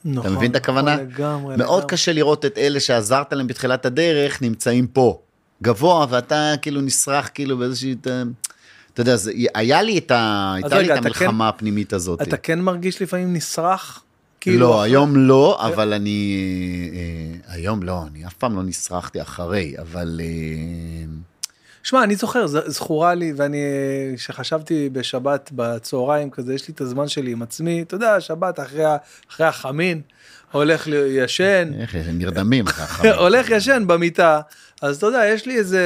נכון, 0.04 0.26
אתה 0.30 0.36
מבין 0.36 0.50
את 0.50 0.56
הכוונה? 0.56 0.94
נכון, 0.94 1.06
לגמרי. 1.06 1.56
מאוד 1.56 1.78
לגמרי. 1.78 1.88
קשה 1.88 2.12
לראות 2.12 2.44
את 2.44 2.58
אלה 2.58 2.80
שעזרת 2.80 3.32
להם 3.32 3.46
בתחילת 3.46 3.86
הדרך 3.86 4.42
נמצאים 4.42 4.86
פה. 4.86 5.18
גבוה 5.62 6.06
ואתה 6.10 6.54
כאילו 6.62 6.80
נסרח 6.80 7.30
כאילו 7.34 7.58
באיזושהי... 7.58 7.94
אתה 8.94 9.02
יודע, 9.02 9.16
זה, 9.16 9.32
היה 9.54 9.82
לי 9.82 9.98
את 9.98 10.10
ה... 10.10 10.52
הייתה 10.54 10.78
לי 10.78 10.84
רגע, 10.84 10.94
את 10.94 10.98
אתה 10.98 11.06
המלחמה 11.08 11.48
הפנימית 11.48 11.92
הזאת. 11.92 12.22
אתה 12.22 12.36
כן 12.36 12.60
מרגיש 12.60 13.02
לפעמים 13.02 13.32
נסרח? 13.32 14.02
כאילו 14.40 14.60
לא, 14.60 14.74
אחרי- 14.74 14.90
היום 14.90 15.16
לא, 15.16 15.58
אבל 15.66 15.92
אני... 15.92 16.38
אה, 16.94 17.54
היום 17.54 17.82
לא, 17.82 18.02
אני 18.06 18.26
אף 18.26 18.34
פעם 18.34 18.56
לא 18.56 18.62
נסרחתי 18.62 19.22
אחרי, 19.22 19.74
אבל... 19.78 20.20
אה, 20.24 20.26
שמע, 21.88 22.04
אני 22.04 22.16
זוכר, 22.16 22.46
זכורה 22.46 23.14
לי, 23.14 23.32
ואני, 23.36 23.58
כשחשבתי 24.16 24.88
בשבת 24.92 25.50
בצהריים 25.54 26.30
כזה, 26.30 26.54
יש 26.54 26.68
לי 26.68 26.74
את 26.74 26.80
הזמן 26.80 27.08
שלי 27.08 27.32
עם 27.32 27.42
עצמי, 27.42 27.82
אתה 27.82 27.94
יודע, 27.94 28.20
שבת 28.20 28.60
אחרי, 28.60 28.84
אחרי 29.30 29.46
החמין, 29.46 30.00
הולך 30.52 30.86
לי- 30.86 30.96
ישן, 30.96 31.70
איך 31.80 31.94
נרדמים. 32.12 32.64
הולך 33.18 33.50
ישן 33.50 33.84
במיטה, 33.86 34.40
אז 34.82 34.96
אתה 34.96 35.06
יודע, 35.06 35.22
יש 35.26 35.46
לי 35.46 35.56
איזה, 35.58 35.80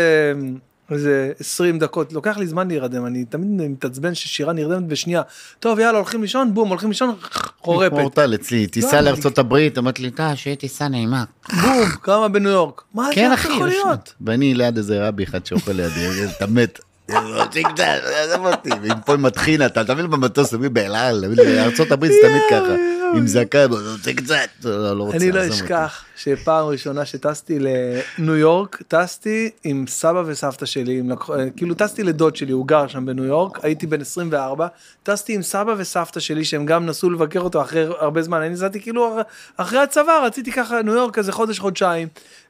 איזה 0.92 1.32
20 1.40 1.78
דקות, 1.78 2.12
לוקח 2.12 2.38
לי 2.38 2.46
זמן 2.46 2.68
להירדם, 2.68 3.06
אני 3.06 3.24
תמיד 3.24 3.70
מתעצבן 3.70 4.14
ששירה 4.14 4.52
נרדמת 4.52 4.86
בשנייה, 4.86 5.22
טוב 5.60 5.78
יאללה 5.78 5.98
הולכים 5.98 6.22
לישון, 6.22 6.54
בום, 6.54 6.68
הולכים 6.68 6.88
לישון, 6.88 7.14
חורפת, 7.60 7.92
אורטל 7.92 8.34
אצלי, 8.34 8.66
טיסה 8.66 9.00
לא, 9.00 9.10
לארצות 9.10 9.38
הברית, 9.38 9.78
אמרת 9.78 10.00
לי, 10.00 10.10
טה, 10.10 10.36
שיהיה 10.36 10.56
טיסה 10.56 10.88
נעימה. 10.88 11.24
בום, 11.62 11.88
כמה 12.02 12.28
בניו 12.28 12.50
יורק, 12.50 12.82
מה 12.94 13.08
כן 13.12 13.28
זה 13.28 13.34
יכול. 13.34 13.68
להיות? 13.68 14.14
ואני 14.20 14.54
ליד 14.54 14.76
איזה 14.76 15.08
רבי 15.08 15.24
אחד 15.24 15.46
שאוכל 15.46 15.72
לידי, 15.72 16.08
אתה 16.36 16.46
מת. 16.46 16.80
עזוב 17.14 18.46
אותי, 18.46 18.70
ועם 18.82 19.00
פה 19.06 19.14
עם 19.14 19.26
אתה 19.66 19.84
תמיד 19.84 20.06
במטוס, 20.06 20.50
תמיד 20.50 20.74
באל 20.74 20.94
על, 20.94 21.24
הברית 21.24 22.12
זה 22.12 22.18
תמיד 22.22 22.42
ככה, 22.50 22.74
עם 23.16 23.26
זקן, 23.26 23.66
תפסיק 23.96 24.20
קצת, 24.20 24.48
לא 24.64 24.96
לא 24.98 25.04
רוצה, 25.04 25.16
אני 25.16 25.32
לא. 25.32 25.48
אשכח 25.48 26.04
שפעם 26.16 26.66
ראשונה 26.66 27.04
שטסתי 27.04 27.58
לניו 27.58 28.36
יורק, 28.36 28.82
טסתי 28.88 29.50
עם 29.64 29.84
סבא 29.88 30.22
וסבתא 30.26 30.66
שלי, 30.66 30.98
עם 30.98 31.10
כאילו 31.56 31.74
טסתי 31.74 32.02
לדוד 32.02 32.36
שלי, 32.36 32.52
הוא 32.52 32.66
גר 32.66 32.86
שם 32.86 33.06
בניו 33.06 33.24
יורק, 33.24 33.64
הייתי 33.64 33.86
בן 33.86 34.00
24, 34.00 34.66
טסתי 35.02 35.34
עם 35.34 35.42
סבא 35.42 35.74
וסבתא 35.78 36.20
שלי 36.20 36.44
שהם 36.44 36.66
גם 36.66 36.86
נסעו 36.86 37.10
לבקר 37.10 37.40
אותו 37.40 37.62
אחרי 37.62 37.84
הרבה 37.98 38.22
זמן, 38.22 38.38
אני 38.38 38.48
נסעתי 38.48 38.80
כאילו 38.80 39.18
אחרי 39.56 39.78
הצבא, 39.78 40.12
רציתי 40.26 40.52
ככה 40.52 40.82
ניו 40.82 40.94
יורק 40.94 41.18
איזה 41.18 41.32
חודש 41.32 41.58
חודשיים, 41.58 42.08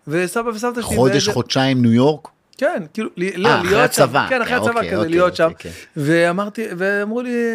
וסבא 0.09 0.49
וסבתא 0.49 0.83
שלי, 0.83 0.97
חודש, 0.97 1.29
חודשיים 1.29 1.83
ניו 1.83 1.93
יורק? 1.93 2.29
כן, 2.63 2.83
כאילו, 2.95 3.11
לא, 3.37 3.49
אה, 3.49 3.61
אחרי 3.61 3.71
להיות 3.71 3.93
שם, 3.93 4.03
הצבא. 4.03 4.27
כן, 4.29 4.43
אחרי 4.43 4.55
אה, 4.55 4.59
הצבא 4.59 4.71
אוקיי, 4.71 4.91
כזה, 4.91 4.97
אוקיי, 4.97 5.11
להיות 5.11 5.37
שם, 5.37 5.45
אוקיי, 5.45 5.71
כן. 5.73 5.79
ואמרתי, 5.97 6.67
ואמרו 6.77 7.23
לי, 7.23 7.55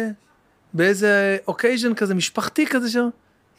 באיזה 0.74 1.36
אוקייז'ן 1.48 1.94
כזה, 1.94 2.14
משפחתי 2.14 2.66
כזה, 2.66 2.90
שם, 2.90 3.08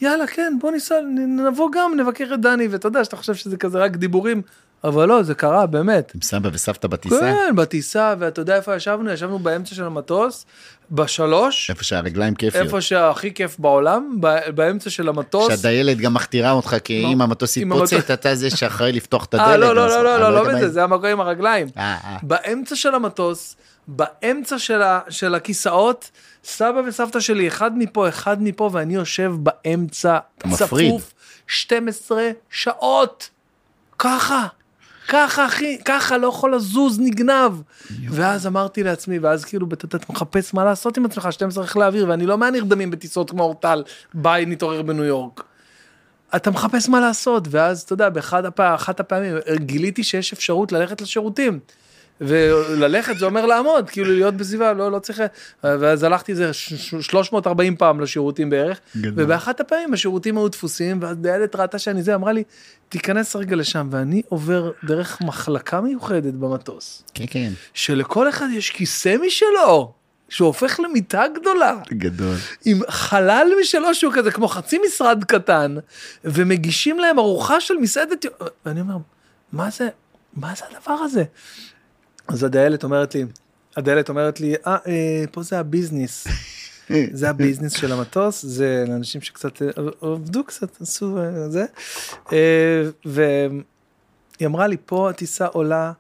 יאללה, 0.02 0.28
כן, 0.28 0.58
בוא 0.62 0.72
ניסע, 0.72 0.96
נבוא 1.28 1.70
גם, 1.74 2.00
נבקר 2.00 2.34
את 2.34 2.42
דני, 2.42 2.68
ואתה 2.68 2.88
יודע 2.88 3.04
שאתה 3.04 3.16
חושב 3.16 3.36
שזה 3.36 3.58
כזה 3.58 3.78
רק 3.78 3.96
דיבורים, 3.96 4.42
אבל 4.84 5.08
לא, 5.08 5.24
זה 5.24 5.36
קרה, 5.36 5.66
באמת. 5.66 6.12
עם 6.16 6.22
סבא 6.22 6.50
וסבתא 6.54 6.88
בטיסה? 6.88 7.20
כן, 7.20 7.56
בטיסה, 7.56 8.16
ואתה 8.20 8.42
יודע 8.42 8.56
איפה 8.56 8.76
ישבנו? 8.76 9.12
ישבנו 9.12 9.40
באמצע 9.40 9.76
של 9.76 9.84
המטוס, 9.84 10.46
בשלוש, 10.92 11.70
איפה 11.70 11.84
שהרגליים 11.84 12.36
כיפיות. 12.36 12.66
איפה 12.66 12.82
שהכי 12.82 13.34
כיף 13.34 13.60
בעולם, 13.60 14.18
באמצע 14.56 14.90
של 14.90 15.10
המטוס. 15.10 15.48
שהדיילת 15.48 15.98
גם 15.98 16.14
מכתירה 16.14 16.52
אותך, 16.52 16.76
כי 16.84 17.04
לא. 17.04 17.08
אם 17.08 17.22
המטוס 17.22 17.58
יתפוצץ, 17.58 18.12
אתה 18.12 18.36
זה 18.36 18.50
שאחראי 18.50 18.92
לפתוח 18.92 19.26
את 19.26 19.34
הדלת. 19.34 19.48
אה, 19.48 19.58
לא, 19.58 19.76
לא, 19.76 19.88
לא, 19.88 20.04
לא, 20.04 20.16
אני 20.16 20.22
לא, 20.24 20.30
לא 20.34 20.40
יודע 20.40 20.52
מה- 20.52 20.58
בזה, 20.58 20.70
זה 20.70 20.84
המקום 20.84 21.06
עם 21.06 21.20
הרגליים. 21.20 21.68
אה, 21.78 21.98
אה. 22.04 22.18
באמצע 22.24 22.76
של 22.76 22.96
המטוס, 22.96 23.56
באמצע 23.88 24.60
של, 24.60 24.82
ה, 24.82 25.00
של 25.10 25.36
הכיסאות, 25.36 26.12
סבא 26.44 26.82
וסבתא 26.88 27.20
שלי, 27.20 27.48
אחד 27.48 27.78
מפה, 27.78 28.10
אחד 28.10 28.44
מפה, 28.44 28.70
ואני 28.74 28.96
יושב 28.96 29.32
באמצע. 29.40 30.18
צפוף, 30.52 31.14
12 31.48 32.22
שעות. 32.50 33.30
ככה, 34.00 34.48
ככה 35.10 35.46
אחי, 35.46 35.78
ככה, 35.86 36.18
לא 36.18 36.28
יכול 36.28 36.56
לזוז, 36.56 37.00
נגנב. 37.00 37.52
ואז 38.10 38.48
אמרתי 38.48 38.84
לעצמי, 38.84 39.20
ואז 39.20 39.46
כאילו, 39.46 39.68
אתה 39.84 39.98
מחפש 40.10 40.54
מה 40.54 40.66
לעשות 40.66 40.98
עם 40.98 41.06
עצמך, 41.06 41.28
12 41.32 41.64
איך 41.64 41.78
להעביר, 41.78 42.06
ואני 42.10 42.26
לא 42.26 42.38
מהנרדמים 42.38 42.92
בטיסות 42.92 43.30
כמו 43.30 43.44
אורטל, 43.44 43.84
ביי 44.14 44.46
נתעורר 44.46 44.82
בניו 44.82 45.04
יורק. 45.04 45.44
אתה 46.36 46.52
מחפש 46.52 46.90
מה 46.90 47.00
לעשות, 47.00 47.48
ואז 47.50 47.82
אתה 47.82 47.94
יודע, 47.94 48.10
באחת 48.10 48.46
הפע... 48.46 48.76
אחת 48.76 49.00
הפעמים 49.00 49.36
גיליתי 49.56 50.04
שיש 50.04 50.34
אפשרות 50.34 50.72
ללכת 50.72 51.02
לשירותים. 51.02 51.60
וללכת 52.22 53.18
זה 53.18 53.26
אומר 53.26 53.46
לעמוד, 53.46 53.90
כאילו 53.90 54.14
להיות 54.14 54.34
בסביבה, 54.34 54.74
לא, 54.74 54.92
לא 54.92 55.00
צריך... 55.00 55.22
ואז 55.64 56.04
הלכתי 56.04 56.32
איזה 56.32 56.54
ש- 56.54 56.74
ש- 56.74 56.96
340 57.02 57.76
פעם 57.76 58.00
לשירותים 58.00 58.50
בערך, 58.50 58.80
גדול. 58.98 59.26
ובאחת 59.26 59.60
הפעמים 59.60 59.94
השירותים 59.94 60.38
היו 60.38 60.48
דפוסים, 60.48 61.00
ואז 61.02 61.18
דיילת 61.18 61.56
ראתה 61.56 61.80
שאני 61.80 62.04
זה, 62.04 62.16
אמרה 62.16 62.32
לי, 62.32 62.44
תיכנס 62.90 63.36
רגע 63.36 63.56
לשם, 63.56 63.88
ואני 63.92 64.22
עובר 64.30 64.72
דרך 64.84 65.22
מחלקה 65.22 65.82
מיוחדת 65.82 66.34
במטוס, 66.34 67.04
כן, 67.14 67.26
כן. 67.30 67.50
שלכל 67.74 68.30
אחד 68.30 68.48
יש 68.54 68.70
כיסא 68.70 69.16
משלו, 69.28 69.94
שהופך 70.30 70.80
למיטה 70.80 71.24
גדולה. 71.36 71.76
גדול. 71.90 72.36
עם 72.66 72.80
חלל 72.90 73.48
משלו 73.62 73.96
שהוא 73.96 74.14
כזה 74.14 74.32
כמו 74.32 74.48
חצי 74.48 74.80
משרד 74.88 75.24
קטן, 75.24 75.76
ומגישים 76.26 77.00
להם 77.00 77.20
ארוחה 77.20 77.62
של 77.62 77.74
מסעדת, 77.74 78.26
ואני 78.66 78.82
אומר, 78.82 78.98
מה 79.52 79.70
זה, 79.70 79.90
מה 80.34 80.54
זה 80.58 80.66
הדבר 80.72 80.92
הזה? 80.94 81.24
אז 82.30 82.44
הדיילת 82.44 82.84
אומרת 82.84 83.16
לי, 83.16 83.26
הדיילת 83.78 84.10
אומרת 84.10 84.40
לי, 84.40 84.56
אה, 84.68 84.78
אה 84.88 85.24
פה 85.32 85.44
זה 85.44 85.60
הביזנס. 85.60 86.28
זה 87.12 87.30
הביזנס 87.30 87.74
של 87.74 87.92
המטוס, 87.92 88.46
זה 88.46 88.86
לאנשים 88.88 89.22
שקצת 89.22 89.62
אה, 89.62 89.68
עבדו 90.02 90.44
קצת, 90.44 90.82
עשו 90.82 91.18
אה, 91.18 91.50
זה. 91.50 91.66
אה, 92.34 92.90
והיא 93.06 94.46
אמרה 94.46 94.68
לי, 94.68 94.78
פה 94.86 95.10
הטיסה 95.10 95.46
עולה 95.46 95.92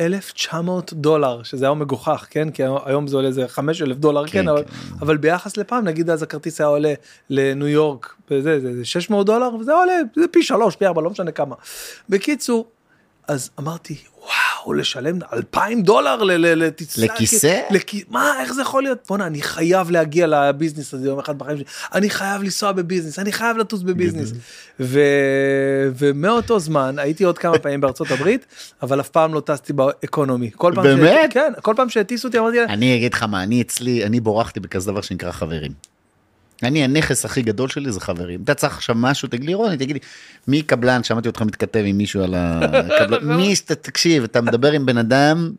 1,900 0.00 0.92
דולר, 0.92 1.42
שזה 1.42 1.64
היה 1.64 1.74
מגוחך, 1.74 2.26
כן? 2.30 2.50
כי 2.50 2.62
היום 2.84 3.06
זה 3.06 3.16
עולה 3.16 3.28
איזה 3.28 3.48
5,000 3.48 3.96
דולר, 3.98 4.26
כן, 4.26 4.32
כן, 4.32 4.48
אבל, 4.48 4.64
כן. 4.64 4.94
אבל 5.00 5.16
ביחס 5.16 5.56
לפעם, 5.56 5.84
נגיד 5.84 6.10
אז 6.10 6.22
הכרטיס 6.22 6.60
היה 6.60 6.68
עולה 6.68 6.94
לניו 7.30 7.68
יורק, 7.68 8.14
וזה, 8.30 8.60
זה, 8.60 8.76
זה 8.76 8.84
600 8.84 9.26
דולר, 9.26 9.54
וזה 9.54 9.72
עולה, 9.72 9.94
זה 10.16 10.28
פי 10.30 10.42
שלוש, 10.42 10.76
פי 10.76 10.86
ארבע, 10.86 11.02
לא 11.02 11.10
משנה 11.10 11.32
כמה. 11.32 11.54
בקיצור, 12.08 12.68
אז 13.28 13.50
אמרתי, 13.58 13.96
וואו, 14.22 14.72
לשלם 14.74 15.18
2,000 15.32 15.82
דולר 15.82 16.22
לטיסה. 16.22 17.04
לכיסא? 17.04 17.60
לכ... 17.70 17.82
מה, 18.08 18.32
איך 18.40 18.52
זה 18.52 18.62
יכול 18.62 18.82
להיות? 18.82 18.98
בואנה, 19.08 19.26
אני 19.26 19.42
חייב 19.42 19.90
להגיע 19.90 20.26
לביזנס 20.26 20.94
הזה 20.94 21.08
יום 21.08 21.18
אחד 21.18 21.38
בחיים 21.38 21.56
שלי. 21.56 21.64
אני 21.94 22.10
חייב 22.10 22.42
לנסוע 22.42 22.72
בביזנס, 22.72 23.18
אני 23.18 23.32
חייב 23.32 23.56
לטוס 23.56 23.82
בביזנס. 23.82 24.32
ו... 24.80 25.00
ומאותו 25.98 26.58
זמן 26.60 26.98
הייתי 26.98 27.24
עוד 27.24 27.38
כמה 27.38 27.58
פעמים 27.58 27.80
בארצות 27.80 28.10
הברית, 28.10 28.46
אבל 28.82 29.00
אף 29.00 29.08
פעם 29.08 29.34
לא 29.34 29.40
טסתי 29.40 29.72
באקונומי. 29.72 30.50
כל 30.56 30.72
פעם 30.74 30.84
באמת? 30.84 31.32
שהט- 31.32 31.34
כן, 31.34 31.52
כל 31.62 31.74
פעם 31.76 31.88
שהטיסו 31.88 32.28
אותי 32.28 32.38
אמרתי 32.38 32.56
לה, 32.56 32.64
אני 32.64 32.96
אגיד 32.96 33.14
לך 33.14 33.22
מה, 33.22 33.42
אני 33.42 33.62
אצלי, 33.62 34.04
אני 34.04 34.20
בורחתי 34.20 34.60
בכזה 34.60 34.90
דבר 34.92 35.00
שנקרא 35.00 35.30
חברים. 35.32 35.72
אני, 36.62 36.84
הנכס 36.84 37.24
הכי 37.24 37.42
גדול 37.42 37.68
שלי 37.68 37.92
זה 37.92 38.00
חברים. 38.00 38.40
אתה 38.44 38.54
צריך 38.54 38.76
עכשיו 38.76 38.94
משהו, 38.98 39.28
תגיד 39.28 39.44
לי, 39.44 39.54
רוני, 39.54 39.76
תגיד 39.76 39.96
לי, 39.96 40.00
מי 40.48 40.62
קבלן, 40.62 41.04
שמעתי 41.04 41.28
אותך 41.28 41.42
מתכתב 41.42 41.82
עם 41.86 41.98
מישהו 41.98 42.22
על 42.22 42.34
הקבלן, 42.38 43.36
מי, 43.36 43.54
תקשיב, 43.82 44.24
אתה 44.24 44.40
מדבר 44.40 44.72
עם 44.72 44.86
בן 44.86 44.98
אדם, 44.98 45.52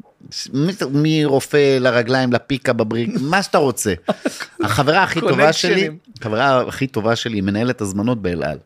מרופא 0.91 1.77
לרגליים, 1.79 2.33
לפיקה, 2.33 2.73
בבריק, 2.73 3.09
מה 3.21 3.43
שאתה 3.43 3.57
רוצה. 3.57 3.93
החברה 4.63 5.03
הכי 5.03 5.19
טובה 5.21 5.53
שלי. 5.53 5.89
החברה 6.19 6.61
הכי 6.67 6.87
טובה 6.87 7.15
שלי 7.15 7.37
היא 7.37 7.43
מנהלת 7.43 7.81
הזמנות 7.81 8.21
באל 8.21 8.43
על. 8.43 8.57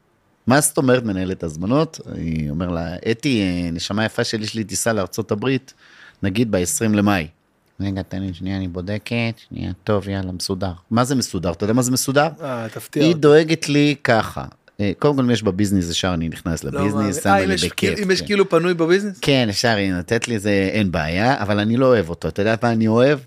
מה 0.47 0.61
זאת 0.61 0.77
אומרת 0.77 1.03
מנהלת 1.03 1.43
הזמנות? 1.43 1.99
אני 2.11 2.49
אומר 2.49 2.67
לה, 2.67 2.95
אתי, 3.11 3.41
אה, 3.41 3.71
נשמה 3.71 4.05
יפה 4.05 4.23
שלי, 4.23 4.43
יש 4.43 4.55
לי 4.55 4.63
טיסה 4.63 4.93
לארצות 4.93 5.31
הברית, 5.31 5.73
נגיד 6.23 6.51
ב-20 6.51 6.95
למאי. 6.95 7.27
רגע, 7.83 8.01
תן 8.01 8.21
לי 8.21 8.33
שנייה, 8.33 8.57
אני 8.57 8.67
בודקת, 8.67 9.11
שנייה, 9.49 9.71
טוב, 9.83 10.09
יאללה, 10.09 10.31
מסודר. 10.31 10.71
מה 10.91 11.03
זה 11.03 11.15
מסודר? 11.15 11.51
אתה 11.51 11.63
יודע 11.63 11.73
מה 11.73 11.81
זה 11.81 11.91
מסודר? 11.91 12.27
אה, 12.41 12.67
תפתיע 12.73 13.03
היא. 13.03 13.15
דואגת 13.15 13.69
לי 13.69 13.95
ככה. 14.03 14.45
אה, 14.79 14.91
קודם 14.99 15.15
כל, 15.15 15.21
אם 15.21 15.29
יש 15.31 15.43
בביזנס, 15.43 15.89
ישר 15.89 16.13
אני 16.13 16.29
נכנס 16.29 16.63
לא 16.63 16.71
לביזנס, 16.81 17.27
אה, 17.27 17.43
אם 17.43 17.49
לי 17.49 17.55
בכיף. 17.55 17.99
אם 18.03 18.11
יש 18.11 18.19
כן. 18.21 18.25
כאילו 18.27 18.49
פנוי 18.49 18.73
בביזנס? 18.73 19.19
כן, 19.21 19.47
אפשר 19.49 19.67
היא 19.75 19.93
נותנת 19.93 20.27
לי 20.27 20.39
זה, 20.39 20.69
אין 20.71 20.91
בעיה, 20.91 21.41
אבל 21.41 21.59
אני 21.59 21.77
לא 21.77 21.85
אוהב 21.85 22.09
אותו. 22.09 22.27
אתה 22.27 22.41
יודע 22.41 22.55
מה 22.63 22.71
אני 22.71 22.87
אוהב? 22.87 23.19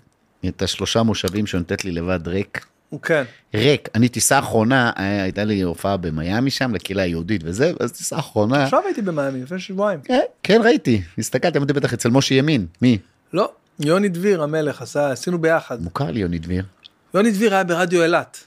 את 0.47 0.61
השלושה 0.61 1.03
מושבים 1.03 1.47
שנותנת 1.47 1.85
לי 1.85 1.91
לבד 1.91 2.27
ריק. 2.27 2.65
כן. 3.03 3.23
ריק. 3.55 3.89
אני 3.95 4.09
טיסה 4.09 4.39
אחרונה, 4.39 4.91
היה- 4.95 5.23
הייתה 5.23 5.43
לי 5.43 5.61
הופעה 5.61 5.97
במיאמי 5.97 6.49
שם, 6.51 6.73
לקהילה 6.75 7.03
היהודית 7.03 7.41
וזה, 7.45 7.71
אז 7.79 7.91
טיסה 7.91 8.19
אחרונה. 8.19 8.63
עכשיו 8.63 8.79
הייתי 8.85 9.01
במיאמי 9.01 9.41
לפני 9.43 9.59
שבועיים. 9.59 9.99
כן, 10.03 10.19
כן, 10.43 10.61
ראיתי. 10.63 11.01
הסתכלתי, 11.17 11.57
אמרתי 11.57 11.73
בטח 11.73 11.93
אצל 11.93 12.09
משה 12.09 12.35
ימין. 12.35 12.65
מי? 12.81 12.97
לא, 13.33 13.51
יוני 13.79 14.09
דביר 14.09 14.43
המלך 14.43 14.81
עשה, 14.81 15.11
עשינו 15.11 15.37
ביחד. 15.41 15.81
מוכר 15.83 16.11
לי 16.11 16.19
יוני 16.19 16.39
דביר. 16.39 16.63
יוני 17.13 17.31
דביר 17.31 17.53
היה 17.53 17.63
ברדיו 17.63 18.03
אילת. 18.03 18.37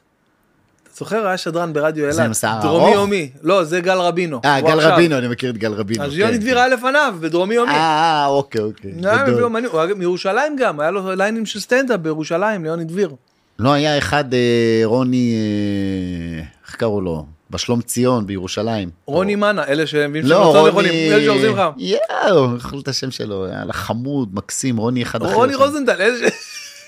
זוכר 0.97 1.27
היה 1.27 1.37
שדרן 1.37 1.73
ברדיו 1.73 2.13
זה 2.13 2.21
עם 2.21 2.25
אילת, 2.27 2.37
שיער 2.37 2.63
דרומי 2.63 2.85
ארוך? 2.85 2.95
יומי, 2.95 3.31
לא 3.43 3.65
זה 3.65 3.81
גל 3.81 3.99
רבינו. 3.99 4.41
אה, 4.45 4.61
גל 4.61 4.77
עכשיו. 4.79 4.93
רבינו, 4.93 5.19
אני 5.19 5.29
מכיר 5.29 5.51
את 5.51 5.59
גל 5.59 5.73
רבינו. 5.73 6.05
אז 6.05 6.11
כן, 6.13 6.19
יוני 6.19 6.33
כן. 6.33 6.39
דביר 6.41 6.59
היה 6.59 6.69
לפניו 6.69 7.15
בדרומי 7.21 7.55
יומי. 7.55 7.73
אה, 7.73 8.27
אוקיי, 8.27 8.61
אוקיי. 8.61 8.91
גדול. 8.93 9.43
הוא 9.43 9.81
היה- 9.81 9.95
מירושלים 9.95 10.57
גם, 10.57 10.81
היה 10.81 10.91
לו 10.91 11.15
ליינים 11.15 11.47
של 11.47 11.61
סטנדאפ 11.61 12.01
בירושלים 12.01 12.65
ליוני 12.65 12.85
דביר. 12.85 13.15
לא 13.59 13.73
היה 13.73 13.99
אחד, 13.99 14.35
אה, 14.35 14.41
רוני, 14.85 15.35
אה, 15.35 16.45
איך 16.67 16.75
קראו 16.77 17.01
לו? 17.01 17.27
בשלום 17.51 17.81
ציון 17.83 18.27
בירושלים. 18.27 18.91
רוני 19.07 19.37
מנה, 19.37 19.65
אלה 19.65 19.87
שמביאים 19.87 20.27
לא, 20.27 20.69
רוני... 20.71 21.13
אלה 21.13 21.25
שאורזים 21.25 21.53
לך. 21.53 21.63
יואו, 21.77 22.55
איך 22.55 22.75
את 22.83 22.89
השם 22.89 23.11
שלו? 23.11 23.47
היה 23.47 23.65
לה 23.65 23.73
חמוד, 23.73 24.29
מקסים, 24.33 24.77
רוני 24.77 25.03
אחד 25.03 25.23
אחר. 25.23 25.35
רוני 25.35 25.53
שם. 25.53 25.59
רוזנטל, 25.59 26.03
אלה 26.03 26.19
ש... 26.19 26.33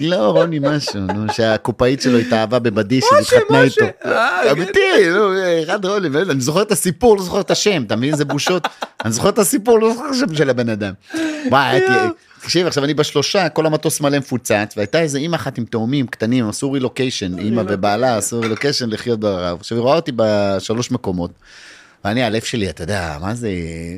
לא, 0.01 0.17
רוני 0.17 0.59
משהו, 0.63 1.01
נו, 1.01 1.33
שהקופאית 1.33 2.03
שלו 2.03 2.19
התאהבה 2.19 2.59
בבדיש, 2.59 3.05
והתחתנה 3.13 3.63
משה. 3.63 3.85
איתו. 3.85 3.99
אה, 4.05 4.53
אמיתי, 4.53 5.11
נו, 5.11 5.31
אחד 5.63 5.85
רוני, 5.85 6.09
אני 6.31 6.41
זוכר 6.41 6.63
את 6.63 6.73
הסיפור, 6.73 7.17
לא 7.17 7.23
זוכר 7.23 7.41
את 7.41 7.51
השם, 7.51 7.83
אתה 7.83 7.97
מבין 7.97 8.13
איזה 8.13 8.25
בושות? 8.25 8.69
אני 9.05 9.13
זוכר 9.13 9.29
את 9.29 9.39
הסיפור, 9.39 9.81
לא 9.81 9.93
זוכר 9.93 10.07
את 10.07 10.11
השם 10.11 10.35
של 10.35 10.51
הבן 10.51 10.69
אדם. 10.69 10.93
וואי, 11.51 11.65
הייתי, 11.65 11.93
תקשיב, 12.43 12.67
עכשיו 12.67 12.85
אני 12.85 12.95
בשלושה, 12.95 13.49
כל 13.49 13.67
המטוס 13.67 14.01
מלא 14.01 14.19
מפוצץ, 14.19 14.75
והייתה 14.77 15.01
איזה 15.01 15.19
אימא 15.19 15.37
אחת 15.37 15.59
עם 15.59 15.65
תאומים 15.65 16.07
קטנים, 16.07 16.49
עשו 16.49 16.73
רילוקיישן, 16.73 17.39
אימא 17.39 17.63
ובעלה 17.69 18.17
עשו 18.17 18.41
רילוקיישן 18.41 18.91
לחיות 18.91 19.21
ברעב. 19.21 19.59
עכשיו 19.61 19.79
היא 19.79 19.83
רואה 19.83 19.97
אותי 19.97 20.13
בשלוש 20.17 20.91
מקומות. 20.91 21.31
ואני, 22.05 22.23
הלב 22.23 22.43
שלי, 22.43 22.71
אתה 22.71 22.83
יודע, 22.83 23.19
מה 23.21 23.35
זה, 23.35 23.51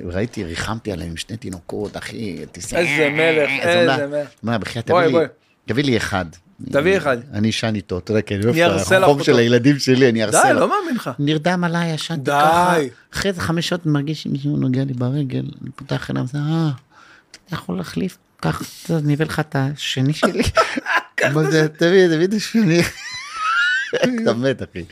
ראיתי, 0.04 0.44
ריחמתי 0.44 0.92
עליהם 0.92 1.11
עם 1.11 1.16
שני 1.16 1.37
תינוקות, 1.37 1.96
אחי, 1.96 2.46
תיסע. 2.52 2.78
איזה 2.78 3.11
מלך, 3.11 3.50
איזה 3.61 4.07
מלך. 4.07 4.28
מה, 4.42 4.59
בחייאת, 4.59 4.90
תביא 5.66 5.85
לי, 5.85 5.96
אחד. 5.96 6.24
תביא 6.70 6.96
אחד. 6.96 7.16
אני 7.33 7.50
אשן 7.50 7.74
איתו, 7.74 7.98
אתה 7.98 8.11
יודע, 8.11 8.22
כי 8.22 8.35
אני 8.35 8.44
אוהב 8.44 8.57
את 8.57 8.92
החום. 8.92 9.22
של 9.22 9.37
הילדים 9.37 9.78
שלי, 9.78 10.09
אני 10.09 10.24
ארסה 10.24 10.42
די. 10.48 10.54
לא 10.54 10.68
מאמין 10.68 10.96
לך. 10.96 11.11
נרדם 11.18 11.64
עליי, 11.64 11.94
ישנתי 11.94 12.22
די. 12.22 12.30
ככה. 12.30 12.76
אחרי 13.14 13.30
איזה 13.30 13.40
חמש 13.40 13.68
שעות 13.68 13.87
מרגיש 13.87 14.22
שמישהו 14.22 14.57
נוגע 14.57 14.85
לי 14.85 14.92
ברגל, 14.92 15.44
אני 15.62 15.70
פותח 15.76 16.11
עיניים, 16.11 16.26
זה 16.26 16.38
אה, 16.38 16.70
אתה 17.46 17.54
יכול 17.54 17.76
להחליף, 17.76 18.18
קח, 18.44 18.62
אני 18.90 19.14
אביא 19.14 19.26
לך 19.26 19.40
את 19.40 19.57
השני 19.59 20.12
שלי. 20.12 20.42
מה 21.35 21.50
זה, 21.50 21.68
תביא, 21.68 22.07
תביא 22.07 22.26
את 22.26 22.33
השני. 22.33 22.80
אתה 23.94 24.33
מת, 24.33 24.62
אחי. 24.62 24.85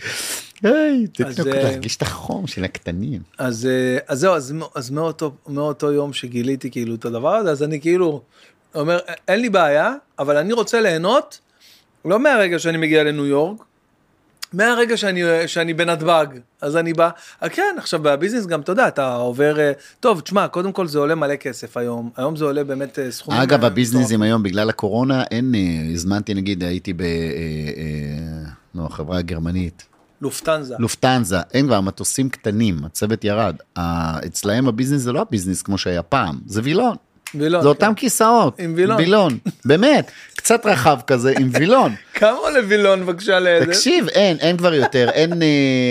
היי, 0.62 1.06
אז, 1.26 1.36
תתנו 1.36 1.52
אה, 1.52 1.62
להרגיש 1.62 1.96
את 1.96 2.02
החום 2.02 2.46
של 2.46 2.64
הקטנים. 2.64 3.20
אז, 3.38 3.66
אה, 3.66 3.98
אז 4.08 4.18
זהו, 4.18 4.34
אז, 4.74 4.90
מאותו 5.48 5.92
יום 5.92 6.12
שגיליתי 6.12 6.70
כאילו 6.70 6.94
את 6.94 7.04
הדבר 7.04 7.34
הזה, 7.34 7.50
אז 7.50 7.62
אני 7.62 7.80
כאילו 7.80 8.22
אומר, 8.74 8.98
אין 9.28 9.40
לי 9.40 9.50
בעיה, 9.50 9.94
אבל 10.18 10.36
אני 10.36 10.52
רוצה 10.52 10.80
ליהנות, 10.80 11.38
לא 12.04 12.18
מהרגע 12.18 12.58
שאני 12.58 12.78
מגיע 12.78 13.04
לניו 13.04 13.26
יורק, 13.26 13.64
מהרגע 14.52 14.96
שאני, 14.96 15.22
שאני 15.46 15.74
בנתב"ג, 15.74 16.26
אז 16.60 16.76
אני 16.76 16.92
בא, 16.92 17.10
אה, 17.42 17.48
כן, 17.48 17.74
עכשיו 17.78 18.00
בביזנס 18.02 18.46
גם, 18.46 18.60
אתה 18.60 18.72
יודע, 18.72 18.88
אתה 18.88 19.14
עובר, 19.14 19.60
אה, 19.60 19.72
טוב, 20.00 20.20
תשמע, 20.20 20.48
קודם 20.48 20.72
כל 20.72 20.86
זה 20.86 20.98
עולה 20.98 21.14
מלא 21.14 21.36
כסף 21.36 21.76
היום, 21.76 22.10
היום 22.16 22.36
זה 22.36 22.44
עולה 22.44 22.64
באמת 22.64 22.98
אה, 22.98 23.10
סכומים. 23.10 23.40
אגב, 23.40 23.64
הביזנסים 23.64 24.22
היום, 24.22 24.42
בגלל 24.42 24.70
הקורונה, 24.70 25.22
אין, 25.30 25.54
הזמנתי, 25.94 26.34
נגיד, 26.34 26.64
הייתי 26.64 26.92
ב... 26.92 27.00
אה, 27.00 27.06
אה, 27.06 28.50
לא, 28.74 28.86
החברה 28.86 29.18
הגרמנית. 29.18 29.86
לופטנזה. 30.20 30.74
לופטנזה, 30.78 31.40
אין 31.54 31.66
כבר 31.66 31.80
מטוסים 31.80 32.28
קטנים, 32.28 32.84
הצוות 32.84 33.24
ירד. 33.24 33.56
אצלהם 34.26 34.68
הביזנס 34.68 35.00
זה 35.00 35.12
לא 35.12 35.20
הביזנס 35.20 35.62
כמו 35.62 35.78
שהיה 35.78 36.02
פעם, 36.02 36.40
זה 36.46 36.60
וילון. 36.64 36.96
וילון, 37.34 37.62
זה 37.62 37.68
אותם 37.68 37.86
כן. 37.86 37.94
כיסאות. 37.94 38.58
עם 38.60 38.72
וילון. 38.76 38.96
וילון, 38.98 39.38
באמת, 39.64 40.10
קצת 40.36 40.66
רחב 40.66 40.98
כזה 41.06 41.32
עם 41.40 41.50
וילון. 41.52 41.92
כמה 42.14 42.30
עולה 42.30 42.60
וילון 42.68 43.06
בבקשה 43.06 43.38
לאיזה? 43.40 43.66
תקשיב, 43.66 44.08
אין, 44.08 44.36
אין 44.40 44.56
כבר 44.56 44.74
יותר, 44.74 45.08
אין, 45.10 45.42
אה, 45.42 45.48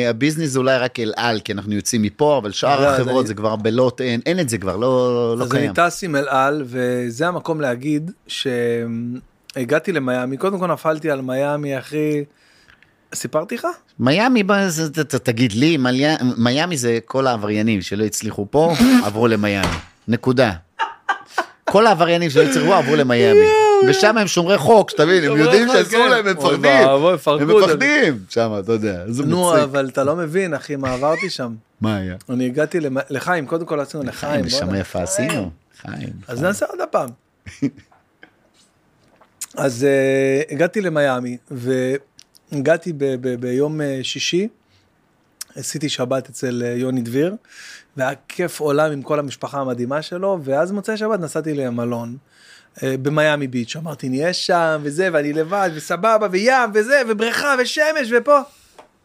הביזנס 0.09 0.49
זה 0.49 0.59
אולי 0.59 0.77
רק 0.77 0.99
אל 0.99 1.13
על, 1.17 1.39
כי 1.39 1.51
אנחנו 1.53 1.73
יוצאים 1.73 2.01
מפה, 2.01 2.37
אבל 2.41 2.51
שאר 2.51 2.81
לא, 2.81 2.87
אז 2.87 2.99
החברות 2.99 3.19
אני- 3.21 3.27
זה 3.27 3.33
כבר 3.33 3.55
בלוט, 3.55 4.01
אין, 4.01 4.21
אין 4.25 4.39
את 4.39 4.49
זה 4.49 4.57
כבר, 4.57 4.75
לא, 4.77 5.35
לא 5.39 5.43
אז 5.43 5.51
קיים. 5.51 5.63
אני 5.65 5.89
טס 5.89 6.03
עם 6.03 6.15
אל 6.15 6.27
על, 6.29 6.63
וזה 6.65 7.27
המקום 7.27 7.61
להגיד 7.61 8.11
שהגעתי 8.27 9.91
למיאמי, 9.91 10.37
קודם 10.37 10.59
כל 10.59 10.67
נפלתי 10.67 11.11
על 11.11 11.21
מיאמי, 11.21 11.79
אחי, 11.79 12.23
סיפרתי 13.15 13.55
לך? 13.55 13.67
מיאמי, 13.99 14.43
זה- 14.67 14.89
תגיד 15.03 15.51
לי, 15.53 15.77
מיאמי 16.37 16.77
זה 16.77 16.99
כל 17.05 17.27
העבריינים 17.27 17.81
שלא 17.81 18.03
הצליחו 18.03 18.47
פה, 18.51 18.73
עברו 19.05 19.27
למיאמי, 19.27 19.67
נקודה. 20.07 20.51
כל 21.71 21.87
העבריינים 21.87 22.29
שלא 22.29 22.43
הצליחו 22.43 22.73
עברו 22.73 22.95
למיאמי. 22.95 23.45
ושם 23.87 24.17
הם 24.17 24.27
שומרי 24.27 24.57
חוק, 24.57 24.89
שתבין, 24.89 25.23
הם 25.23 25.37
יודעים 25.37 25.67
שאסור 25.67 25.99
כן. 25.99 26.09
להם, 26.09 26.27
הם 26.27 26.37
מפחדים. 26.37 26.65
הם. 26.65 27.49
מפחדים 27.49 28.19
שם, 28.29 28.51
אתה 28.59 28.71
יודע, 28.71 29.03
נו, 29.25 29.47
מצחיק. 29.47 29.63
אבל 29.63 29.89
אתה 29.89 30.03
לא 30.03 30.15
מבין, 30.15 30.53
אחי, 30.53 30.75
מה 30.75 30.93
עברתי 30.93 31.29
שם. 31.29 31.53
מה 31.81 31.97
היה? 31.97 32.15
אני 32.29 32.45
הגעתי 32.45 32.79
לחיים, 33.09 33.45
קודם 33.45 33.65
כל 33.65 33.79
עשינו 33.79 34.03
לחיים. 34.03 34.45
נשמה 34.45 34.65
בואנה. 34.65 34.79
יפה 34.79 35.03
עשינו. 35.03 35.51
חיים. 35.81 36.09
אז 36.27 36.41
נעשה 36.41 36.65
עוד 36.65 36.81
הפעם. 36.81 37.09
אז 39.55 39.87
uh, 40.49 40.53
הגעתי 40.53 40.81
למיאמי, 40.81 41.37
והגעתי 42.51 42.93
ביום 43.39 43.81
אה, 43.81 43.99
שישי, 44.03 44.47
עשיתי 45.55 45.89
שבת 45.89 46.29
אצל 46.29 46.63
אה, 46.65 46.73
יוני 46.77 47.01
דביר, 47.01 47.35
והיה 47.97 48.11
כיף 48.27 48.59
עולם 48.59 48.91
עם 48.91 49.01
כל 49.01 49.19
המשפחה 49.19 49.59
המדהימה 49.59 50.01
שלו, 50.01 50.39
ואז 50.43 50.71
מוצאי 50.71 50.97
שבת 50.97 51.19
נסעתי 51.19 51.53
למלון. 51.53 52.17
אה, 52.83 52.95
במיאמי 53.01 53.47
ביץ', 53.47 53.75
אמרתי 53.75 54.09
נהיה 54.09 54.33
שם 54.33 54.79
וזה 54.83 55.09
ואני 55.13 55.33
לבד 55.33 55.69
וסבבה 55.73 56.27
וים 56.31 56.69
וזה 56.73 57.01
ובריכה 57.09 57.55
ושמש 57.61 58.11
ופה. 58.17 58.39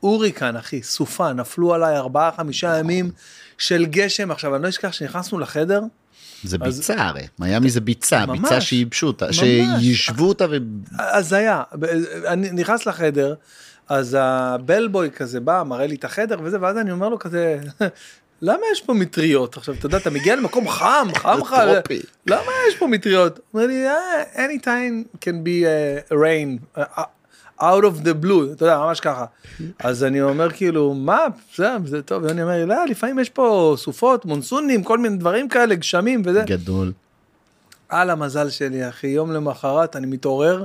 הוריקן 0.00 0.56
אחי, 0.56 0.82
סופה, 0.82 1.32
נפלו 1.32 1.74
עליי 1.74 1.96
ארבעה 1.96 2.30
חמישה 2.36 2.78
ימים 2.78 3.10
של 3.58 3.86
גשם. 3.86 4.30
עכשיו 4.30 4.54
אני 4.56 4.62
לא 4.62 4.68
אשכח 4.68 4.92
שנכנסנו 4.92 5.38
לחדר, 5.38 5.80
זה 6.44 6.56
אז- 6.62 6.78
ביצה 6.78 6.94
הרי, 7.06 7.26
מיאמי 7.38 7.70
זה 7.70 7.80
ביצה, 7.80 8.26
ממש. 8.26 8.38
ביצה 8.38 8.60
שייבשו 8.60 9.06
אותה. 9.06 9.32
שיישבו 9.32 10.28
אותה 10.28 10.46
ו... 10.50 10.56
הזיה, 10.98 11.62
אני 12.26 12.50
נכנס 12.50 12.86
לחדר, 12.86 13.34
אז 13.88 14.16
הבלבוי 14.20 15.10
כזה 15.10 15.40
בא, 15.40 15.62
מראה 15.66 15.86
לי 15.86 15.94
את 15.94 16.04
החדר 16.04 16.38
וזה, 16.42 16.56
ואז 16.60 16.76
אני 16.76 16.92
אומר 16.92 17.08
לו 17.08 17.18
כזה, 17.18 17.58
למה 18.42 18.60
יש 18.72 18.80
פה 18.80 18.94
מטריות? 18.94 19.56
עכשיו, 19.56 19.74
אתה 19.74 19.86
יודע, 19.86 19.96
אתה 19.98 20.10
מגיע 20.10 20.36
למקום 20.36 20.68
חם, 20.68 21.08
חם 21.14 21.38
לך. 21.40 21.56
למה 22.26 22.52
יש 22.68 22.76
פה 22.76 22.86
מטריות? 22.86 23.38
הוא 23.38 23.60
אומר 23.62 23.66
לי, 23.66 23.84
"Ah, 23.88 24.36
anytime 24.36 25.16
can 25.24 25.46
be 25.46 25.64
uh, 25.64 26.14
rain, 26.14 26.78
uh, 26.78 27.00
out 27.60 27.82
of 27.84 28.04
the 28.04 28.24
blue, 28.24 28.52
אתה 28.52 28.64
יודע, 28.64 28.78
ממש 28.78 29.00
ככה. 29.00 29.24
אז 29.78 30.04
אני 30.04 30.22
אומר 30.22 30.50
כאילו, 30.52 30.94
מה, 30.94 31.18
זה, 31.56 31.68
זה 31.84 32.02
טוב, 32.02 32.22
ואני 32.22 32.42
אומר, 32.42 32.64
לא, 32.64 32.84
לפעמים 32.86 33.18
יש 33.18 33.30
פה 33.30 33.74
סופות, 33.78 34.24
מונסונים, 34.24 34.82
כל 34.84 34.98
מיני 34.98 35.16
דברים 35.16 35.48
כאלה, 35.48 35.74
גשמים 35.74 36.22
וזה. 36.24 36.42
גדול. 36.46 36.92
על 37.88 38.10
המזל 38.10 38.50
שלי, 38.50 38.88
אחי, 38.88 39.06
יום 39.06 39.32
למחרת 39.32 39.96
אני 39.96 40.06
מתעורר 40.06 40.64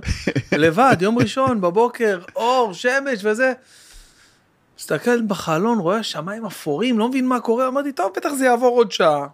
לבד, 0.51 0.95
יום 0.99 1.17
ראשון 1.19 1.61
בבוקר, 1.61 2.19
אור, 2.35 2.73
שמש 2.73 3.19
וזה. 3.25 3.53
מסתכל 4.81 5.21
בחלון, 5.21 5.79
רואה 5.79 6.03
שמיים 6.03 6.45
אפורים, 6.45 6.99
לא 6.99 7.09
מבין 7.09 7.27
מה 7.27 7.39
קורה, 7.39 7.67
אמרתי, 7.67 7.91
טוב, 7.91 8.11
בטח 8.15 8.29
זה 8.33 8.45
יעבור 8.45 8.77
עוד 8.77 8.91
שעה. 8.91 9.27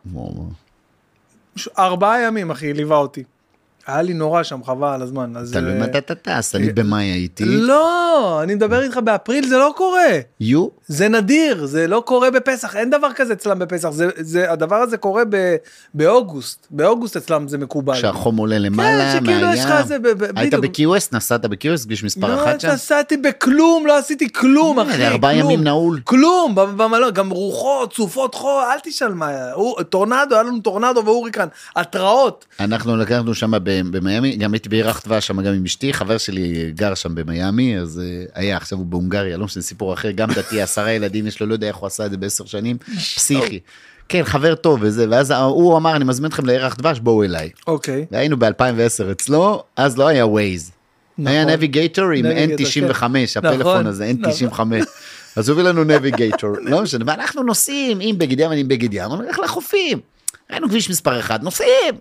ארבעה 1.80 2.22
ימים, 2.22 2.52
אחי, 2.52 2.74
ליווה 2.74 2.98
אותי. 2.98 3.24
היה 3.88 4.02
לי 4.02 4.14
נורא 4.14 4.44
שם, 4.44 4.64
חבל 4.64 4.88
על 4.88 5.02
הזמן. 5.02 5.34
תלוי 5.52 5.74
אה, 5.74 5.80
מתי 5.80 5.98
אתה 5.98 6.16
טס, 6.16 6.56
אני 6.56 6.74
במאי 6.74 7.04
הייתי. 7.04 7.46
לא, 7.46 8.40
אני 8.44 8.56
מדבר 8.56 8.84
איתך 8.84 8.98
באפריל, 8.98 9.48
זה 9.48 9.58
לא 9.58 9.74
קורה. 9.78 10.20
יו, 10.40 10.68
זה 10.88 11.08
נדיר, 11.10 11.66
זה 11.66 11.88
לא 11.88 12.04
קורה 12.06 12.32
בפסח, 12.32 12.76
אין 12.76 12.90
דבר 12.90 13.08
כזה 13.16 13.34
אצלם 13.34 13.60
בפסח, 13.60 13.90
זה, 13.90 14.08
זה, 14.18 14.52
הדבר 14.52 14.76
הזה 14.76 14.98
קורה 14.98 15.24
ב, 15.30 15.56
באוגוסט, 15.94 16.68
באוגוסט 16.70 17.18
אצלם 17.18 17.48
זה 17.48 17.58
מקובל. 17.58 17.94
כשהחום 17.94 18.38
עולה 18.38 18.60
למעלה, 18.60 19.14
כן, 19.14 19.26
שכאילו 19.26 19.48
יש 19.54 19.66
לך 19.66 19.92
ב- 20.02 20.08
ב- 20.08 20.38
היית. 20.40 20.54
ב-QS? 20.54 21.08
נסעת 21.12 21.46
ב-QS? 21.46 21.84
כביש 21.84 22.04
מספר 22.04 22.36
לא 22.36 22.44
אחת 22.44 22.60
שם? 22.62 22.70
נסעתי 22.70 23.18
בכלום, 23.18 23.88
לא 23.88 23.98
עשיתי 23.98 24.34
כלום, 24.34 24.80
אה, 24.80 24.84
אחי, 24.84 24.98
זה 24.98 25.08
ארבעה 25.08 25.34
כלום. 25.34 25.46
ימים 25.52 25.64
נעול. 25.64 26.00
כלום, 26.04 26.56
במלון, 26.56 27.14
גם 27.14 27.30
רוחות, 27.30 27.94
סופות 27.94 28.36
חול, 28.36 28.64
אל 28.74 28.80
תשאל 28.84 29.14
מה 29.14 29.32
טורנדו, 29.90 30.36
היה 30.36 30.44
לנו 30.44 30.60
טורנדו 30.60 31.06
והוריקן, 31.06 31.48
התראות. 31.76 32.46
אנחנו 32.60 32.98
לקחנו 32.98 33.34
שם 33.34 33.52
במיאמי, 33.64 34.36
גם 34.36 34.54
הייתי 34.54 34.70
בירח 34.70 35.02
דבש 35.06 35.28
שם 35.28 35.42
גם 35.42 35.54
עם 35.54 35.64
אשתי, 35.66 35.94
חבר 35.94 36.18
שלי 36.18 36.72
גר 36.76 36.94
שם 36.96 37.16
במיאמי, 37.16 37.80
אז 37.80 38.02
אה, 38.04 38.24
היה, 38.42 38.58
עכשיו 38.58 38.78
הוא 38.78 38.86
בהונגריה, 38.86 39.38
לא 39.38 39.46
משנה, 39.46 39.64
סיפור 39.64 39.94
אחר, 39.94 40.12
גם 40.12 40.30
דתי, 40.32 40.64
עשרה 40.80 40.92
ילדים 40.92 41.28
יש 41.28 41.40
לו, 41.40 41.48
לא 41.48 41.54
יודע 41.54 41.68
איך 41.68 41.76
הוא 41.76 41.88
עשה 41.88 42.06
את 42.06 42.12
זה 42.12 42.18
בעשר 42.18 42.46
שנים, 42.46 42.78
פסיכי. 43.16 43.60
כן, 44.10 44.24
חבר 44.24 44.56
טוב 44.56 44.80
וזה, 44.82 45.06
ואז 45.10 45.32
הוא 45.32 45.78
אמר, 45.78 45.96
אני 45.96 46.06
מזמין 46.06 46.30
אתכם 46.30 46.46
לירח 46.46 46.76
דבש, 46.76 47.00
בואו 47.00 47.24
אליי. 47.24 47.50
אוקיי. 47.68 48.06
והיינו 48.12 48.40
ב-2010 48.40 49.12
אצלו, 49.12 49.64
אז 49.76 49.98
לא 49.98 50.08
היה. 50.08 50.26
היה 50.26 51.42
נכון. 51.42 51.54
נביגייטור 51.54 52.06
עם 52.06 52.26
נביגייטור, 52.26 52.90
N95, 52.90 53.00
כן. 53.00 53.40
הפלאפון 53.40 53.60
נכון, 53.60 53.88
הזה, 53.88 54.12
N95. 54.22 54.60
אז 55.36 55.50
הוא 55.50 55.60
הביא 55.60 55.70
לנו 55.70 55.84
נביגייטור, 55.84 56.52
לא 56.72 56.82
משנה, 56.82 57.06
ואנחנו 57.08 57.44
נוסעים 57.44 57.98
עם 58.02 58.18
בגד 58.18 58.40
ים, 58.40 58.52
אני 58.52 58.60
עם 58.60 58.68
בגד 58.68 58.94
ים, 58.94 59.04
אמרנו, 59.04 59.22
נלך 59.22 59.40
לחופים. 59.40 60.00
ראינו 60.52 60.70
כביש 60.70 60.90
מספר 60.90 61.20
1, 61.20 61.44
נוסעים. 61.44 61.96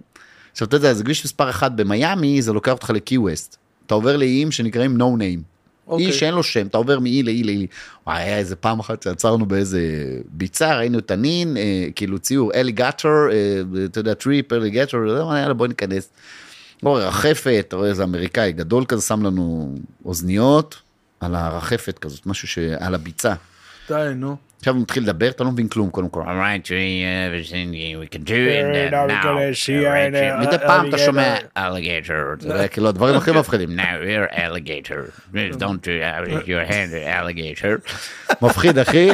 עכשיו, 0.52 0.68
אתה 0.68 0.76
יודע, 0.76 0.94
זה 0.94 1.04
כביש 1.04 1.24
מספר 1.24 1.50
1 1.50 1.72
במיאמי, 1.72 2.42
זה 2.42 2.52
לוקח 2.52 2.72
אותך 2.72 2.90
לקי 2.90 3.18
ווסט. 3.18 3.56
אתה 3.86 3.94
עובר 3.94 4.16
לאיים 4.16 4.52
שנקראים 4.52 4.96
no 4.96 5.16
name. 5.16 5.55
אוקיי. 5.86 6.06
אי 6.06 6.12
שאין 6.12 6.34
לו 6.34 6.42
שם, 6.42 6.66
אתה 6.66 6.78
עובר 6.78 6.98
מאי 6.98 7.22
לאי 7.22 7.42
לאי. 7.42 7.66
וואי, 8.06 8.22
היה 8.22 8.38
איזה 8.38 8.56
פעם 8.56 8.80
אחת 8.80 9.02
שעצרנו 9.02 9.46
באיזה 9.46 9.80
ביצה, 10.28 10.76
ראינו 10.76 10.98
את 10.98 11.10
הנין, 11.10 11.56
אה, 11.56 11.86
כאילו 11.96 12.18
ציור 12.18 12.52
אליגטור, 12.54 13.10
אה, 13.32 13.60
אתה 13.84 14.00
יודע, 14.00 14.14
טריפ 14.14 14.52
אליגטור, 14.52 15.00
יאללה 15.06 15.54
בוא 15.54 15.66
ניכנס. 15.66 16.08
רואה 16.82 17.08
רחפת, 17.08 17.74
רואה 17.76 17.88
איזה 17.88 18.04
אמריקאי 18.04 18.52
גדול 18.52 18.84
כזה, 18.84 19.02
שם 19.02 19.22
לנו 19.22 19.74
אוזניות 20.04 20.80
על 21.20 21.34
הרחפת 21.34 21.98
כזאת, 21.98 22.26
משהו 22.26 22.48
שעל 22.48 22.94
הביצה. 22.94 23.34
די, 23.88 24.12
נו. 24.16 24.36
עכשיו 24.66 24.74
הוא 24.74 24.82
מתחיל 24.82 25.02
לדבר, 25.02 25.28
אתה 25.28 25.44
לא 25.44 25.50
מבין 25.50 25.68
כלום 25.68 25.90
קודם 25.90 26.08
כל. 26.08 26.22
All 26.22 26.24
right, 26.24 26.66
we, 26.66 26.70
uh, 26.70 27.28
everything 27.28 27.70
we 28.02 28.08
can 28.16 28.24
do 28.24 28.34
and 28.34 28.90
now 28.90 29.06
uh, 29.06 29.52
an, 29.84 30.14
uh, 30.14 30.46
מדי 30.46 30.58
פעם 30.66 30.88
אתה 30.88 30.98
שומע, 30.98 31.36
alligator. 31.58 32.46
כאילו 32.70 32.88
הדברים 32.88 33.14
הכי 33.14 33.30
מפחידים. 33.30 33.78
Now 33.78 33.82
we're 33.82 34.34
alligator. 34.34 35.12
Please 35.32 35.56
don't 35.56 35.82
do 35.82 35.92
your 36.46 36.64
hand, 36.64 36.90
alligator. 37.06 37.92
מפחיד 38.42 38.78
אחי, 38.78 39.10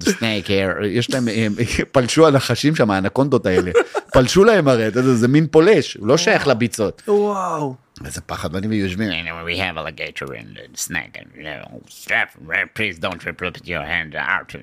the 0.00 0.06
snake 0.06 0.46
here, 0.46 0.84
יש 0.86 1.10
להם, 1.10 1.28
הם 1.28 1.52
פלשו 1.92 2.26
הנחשים 2.26 2.74
שם, 2.76 2.90
האנקונדות 2.90 3.46
האלה, 3.46 3.70
פלשו 4.12 4.44
להם 4.44 4.68
הרי, 4.68 4.90
זה 4.90 5.28
מין 5.28 5.46
פולש, 5.46 5.94
הוא 5.94 6.08
לא 6.08 6.16
שייך 6.16 6.46
לביצות. 6.46 7.02
וואו. 7.08 7.87
איזה 8.04 8.20
פחד, 8.20 8.54
ואני 8.54 8.66
ויושבים, 8.66 9.10
uh, 9.10 9.48
we 9.48 9.56
have 9.56 9.76
alligator 9.76 10.32
and 10.32 10.58
uh, 10.58 10.76
snake 10.76 11.16
and 11.18 11.28
you 11.36 11.42
know, 11.42 11.80
uh, 12.10 12.66
Please 12.74 12.98
don't 12.98 13.20
put 13.38 13.66
your 13.66 13.84
hand 13.84 14.14
out. 14.14 14.54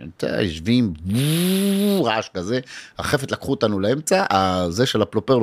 יושבים, 0.42 0.94
רעש 2.04 2.30
כזה, 2.34 2.60
החפת 3.00 3.32
לקחו 3.32 3.52
אותנו 3.52 3.80
לאמצע, 3.80 4.26
הזה 4.30 4.86
של 4.86 5.02
הפלופר, 5.02 5.40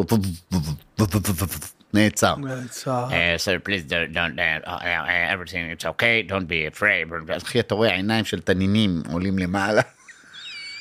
נעצר. 1.94 2.34
נעצר. 2.36 3.08
Uh, 3.08 3.38
so 3.38 3.68
please 3.68 3.84
don't, 3.90 4.38
uh, 4.38 4.66
uh, 4.66 4.70
uh, 4.70 5.34
everything. 5.34 5.70
It's 5.70 5.84
okay. 5.84 6.22
Don't 6.22 6.48
be 6.48 6.66
afraid. 6.66 7.32
אחי, 7.36 7.60
אתה 7.60 7.74
רואה 7.74 7.94
עיניים 7.94 8.24
של 8.24 8.40
תנינים 8.40 9.02
עולים 9.10 9.38
למעלה. 9.38 9.82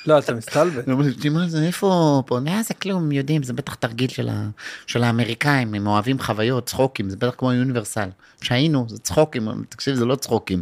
לא, 0.06 0.20
אתה 0.20 0.34
מסתלבט. 0.34 0.88
אני 0.88 0.94
אומר 0.94 1.06
לי, 1.24 1.30
מה 1.30 1.48
זה, 1.48 1.64
איפה 1.64 2.24
פה? 2.26 2.40
לא, 2.46 2.62
זה 2.62 2.74
כלום, 2.74 3.12
יודעים, 3.12 3.44
זה 3.44 3.54
בטח 3.54 3.76
תרגיל 3.76 4.10
של, 4.88 5.04
האמריקאים, 5.04 5.74
הם 5.74 5.88
אוהבים 5.88 6.20
חוויות, 6.20 6.66
צחוקים, 6.66 7.10
זה 7.10 7.16
בטח 7.18 7.36
כמו 7.38 7.54
יוניברסל. 7.54 8.10
שהיינו, 8.42 8.86
זה 8.90 8.98
צחוקים, 8.98 9.48
תקשיב, 9.70 9.96
זה 9.96 10.06
לא 10.06 10.16
צחוקים. 10.16 10.62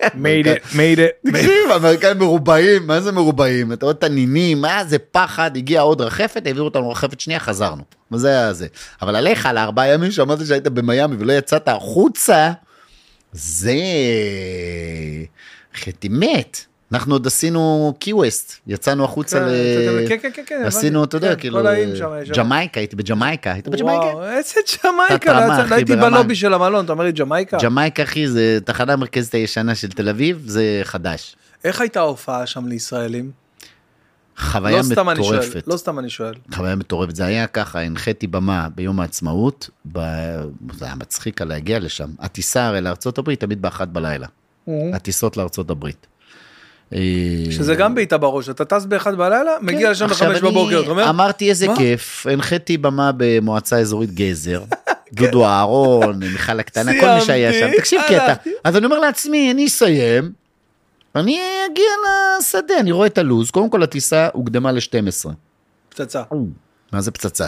Made 0.00 0.46
it, 0.46 0.72
made 0.72 0.98
it. 0.98 1.30
תקשיב, 1.30 1.70
האמריקאים 1.70 2.18
מרובעים, 2.18 2.86
מה 2.86 3.00
זה 3.00 3.12
מרובעים? 3.12 3.72
אתה 3.72 3.86
רואה 3.86 3.94
תנינים, 3.94 4.60
מה 4.60 4.84
זה 4.84 4.98
פחד, 4.98 5.56
הגיע 5.56 5.80
עוד 5.80 6.00
רחפת, 6.00 6.46
העבירו 6.46 6.64
אותנו 6.64 6.90
רחפת 6.90 7.20
שנייה, 7.20 7.40
חזרנו. 7.40 7.82
וזה 8.12 8.28
היה 8.28 8.52
זה. 8.52 8.66
אבל 9.02 9.16
עליך, 9.16 9.46
על 9.46 9.56
הארבעה 9.56 9.88
ימים 9.88 10.10
שאמרת 10.10 10.46
שהיית 10.46 10.68
במיאמי 10.68 11.16
ולא 11.18 11.32
יצאת 11.32 11.68
החוצה, 11.68 12.52
זה... 13.32 13.74
הייתי 15.86 16.08
מת. 16.08 16.60
אנחנו 16.92 17.14
עוד 17.14 17.26
עשינו 17.26 17.94
קי-ווסט, 17.98 18.60
יצאנו 18.66 19.04
החוצה 19.04 19.38
כן, 19.38 19.46
ל... 19.46 20.08
כן, 20.08 20.16
כן, 20.22 20.30
כן, 20.34 20.42
כן, 20.46 20.62
עשינו. 20.66 21.04
אתה 21.04 21.16
יודע, 21.16 21.34
כן, 21.34 21.40
כאילו. 21.40 21.60
ג'מייקה, 22.36 22.80
הייתי 22.80 22.96
בג'מייקה, 22.96 23.52
היית 23.52 23.68
בג'מייקה? 23.68 24.04
וואו, 24.04 24.28
איזה 24.28 24.60
ג'מייקה, 24.84 25.74
הייתי. 25.74 25.96
בלובי 25.96 26.34
של 26.34 26.54
המלון, 26.54 26.84
אתה 26.84 26.92
אומר 26.92 27.04
לי 27.04 27.12
ג'מייקה? 27.12 27.58
ג'מייקה, 27.62 28.02
אחי, 28.02 28.28
זה 28.28 28.58
תחנה 28.64 28.92
המרכזית 28.92 29.34
הישנה 29.34 29.74
של 29.74 29.88
תל 29.88 30.08
אביב, 30.08 30.42
זה 30.46 30.80
חדש. 30.84 31.36
איך 31.64 31.80
הייתה 31.80 32.00
ההופעה 32.00 32.46
שם 32.46 32.66
לישראלים? 32.66 33.30
חוויה 34.38 34.80
לא 34.96 35.04
מטורפת. 35.04 35.64
לא 35.66 35.76
סתם 35.76 35.98
אני 35.98 36.10
שואל. 36.10 36.34
חוויה 36.54 36.76
מטורפת, 36.76 37.16
זה 37.16 37.24
היה 37.24 37.46
ככה, 37.46 37.80
הנחיתי 37.80 38.26
במה 38.26 38.68
ביום 38.74 39.00
העצמאות. 39.00 39.70
זה 40.72 40.84
היה 40.84 40.94
מצחיק 40.94 41.40
להגיע 41.42 41.78
לשם. 41.78 42.08
הטיסה 42.18 42.66
הרי 42.66 42.80
לארצות 42.80 43.18
הברית 43.18 43.40
תמיד 43.40 43.62
באחת 43.62 43.88
בלילה, 43.88 44.26
הטיסות 44.68 45.36
לארצות 45.36 45.70
הברית. 45.70 46.06
אה, 46.94 46.98
שזה 47.50 47.74
גם 47.74 47.94
בעיטה 47.94 48.18
בראש, 48.18 48.48
אתה 48.48 48.64
טס 48.64 48.84
באחד 48.84 49.16
בלילה, 49.16 49.50
מגיע 49.60 49.90
לשם 49.90 50.06
כן. 50.06 50.12
בחמש 50.12 50.40
בבוקר, 50.40 50.80
אתה 50.80 50.90
אומר? 50.90 51.10
אמרתי 51.10 51.50
איזה 51.50 51.68
מה? 51.68 51.76
כיף, 51.76 52.26
הנחיתי 52.26 52.76
במה 52.76 53.10
במועצה 53.16 53.78
אזורית 53.78 54.14
גזר, 54.14 54.64
דודו 55.12 55.46
אהרון, 55.46 56.18
מיכל 56.18 56.60
הקטנה, 56.60 56.92
כל 57.00 57.14
מי 57.14 57.20
שהיה 57.20 57.52
שם, 57.52 57.68
תקשיב 57.78 58.00
קטע. 58.08 58.34
אז 58.64 58.76
אני 58.76 58.86
אומר 58.86 58.98
לעצמי, 58.98 59.50
אני 59.50 59.66
אסיים, 59.66 60.32
אני 61.14 61.40
אגיע 61.72 61.90
לשדה, 62.38 62.74
אני 62.80 62.92
רואה 62.92 63.06
את 63.06 63.18
הלו"ז, 63.18 63.50
קודם 63.50 63.70
כל 63.70 63.82
הטיסה 63.82 64.28
הוקדמה 64.32 64.72
ל-12. 64.72 65.30
פצצה. 65.88 66.22
מה 66.92 67.00
זה 67.00 67.10
פצצה? 67.10 67.46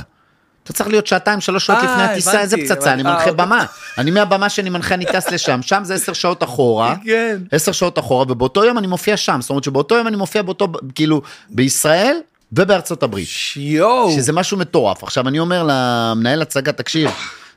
אתה 0.66 0.72
צריך 0.72 0.88
להיות 0.88 1.06
שעתיים, 1.06 1.40
שלוש 1.40 1.66
שעות 1.66 1.78
אה, 1.78 1.84
לפני 1.84 2.02
הטיסה, 2.02 2.40
איזה 2.40 2.56
פצצה, 2.56 2.92
אני. 2.92 3.02
מנחה 3.02 3.16
אה, 3.16 3.30
אוקיי. 3.30 3.46
במה. 3.46 3.64
אני 3.98 4.10
מהבמה 4.10 4.48
שאני 4.48 4.70
מנחה, 4.70 4.94
אני 4.94 5.06
טס 5.06 5.30
לשם, 5.30 5.62
שם 5.62 5.80
זה 5.84 5.94
עשר 5.94 6.12
שעות 6.12 6.42
אחורה. 6.42 6.94
כן. 7.04 7.38
עשר 7.52 7.72
שעות 7.72 7.98
אחורה, 7.98 8.24
ובאותו 8.28 8.64
יום 8.64 8.78
אני 8.78 8.86
מופיע 8.86 9.16
שם. 9.16 9.38
זאת 9.40 9.50
אומרת 9.50 9.64
שבאותו 9.64 9.94
יום 9.94 10.06
אני 10.06 10.16
מופיע 10.16 10.42
באותו, 10.42 10.68
כאילו, 10.94 11.22
בישראל 11.50 12.16
ובארצות 12.52 13.02
הברית. 13.02 13.28
יואו. 13.56 14.10
שזה 14.10 14.32
משהו 14.32 14.56
מטורף. 14.56 15.02
עכשיו 15.02 15.28
אני 15.28 15.38
אומר 15.38 15.62
למנהל 15.68 16.42
הצגה, 16.42 16.72
תקשיב, 16.72 17.10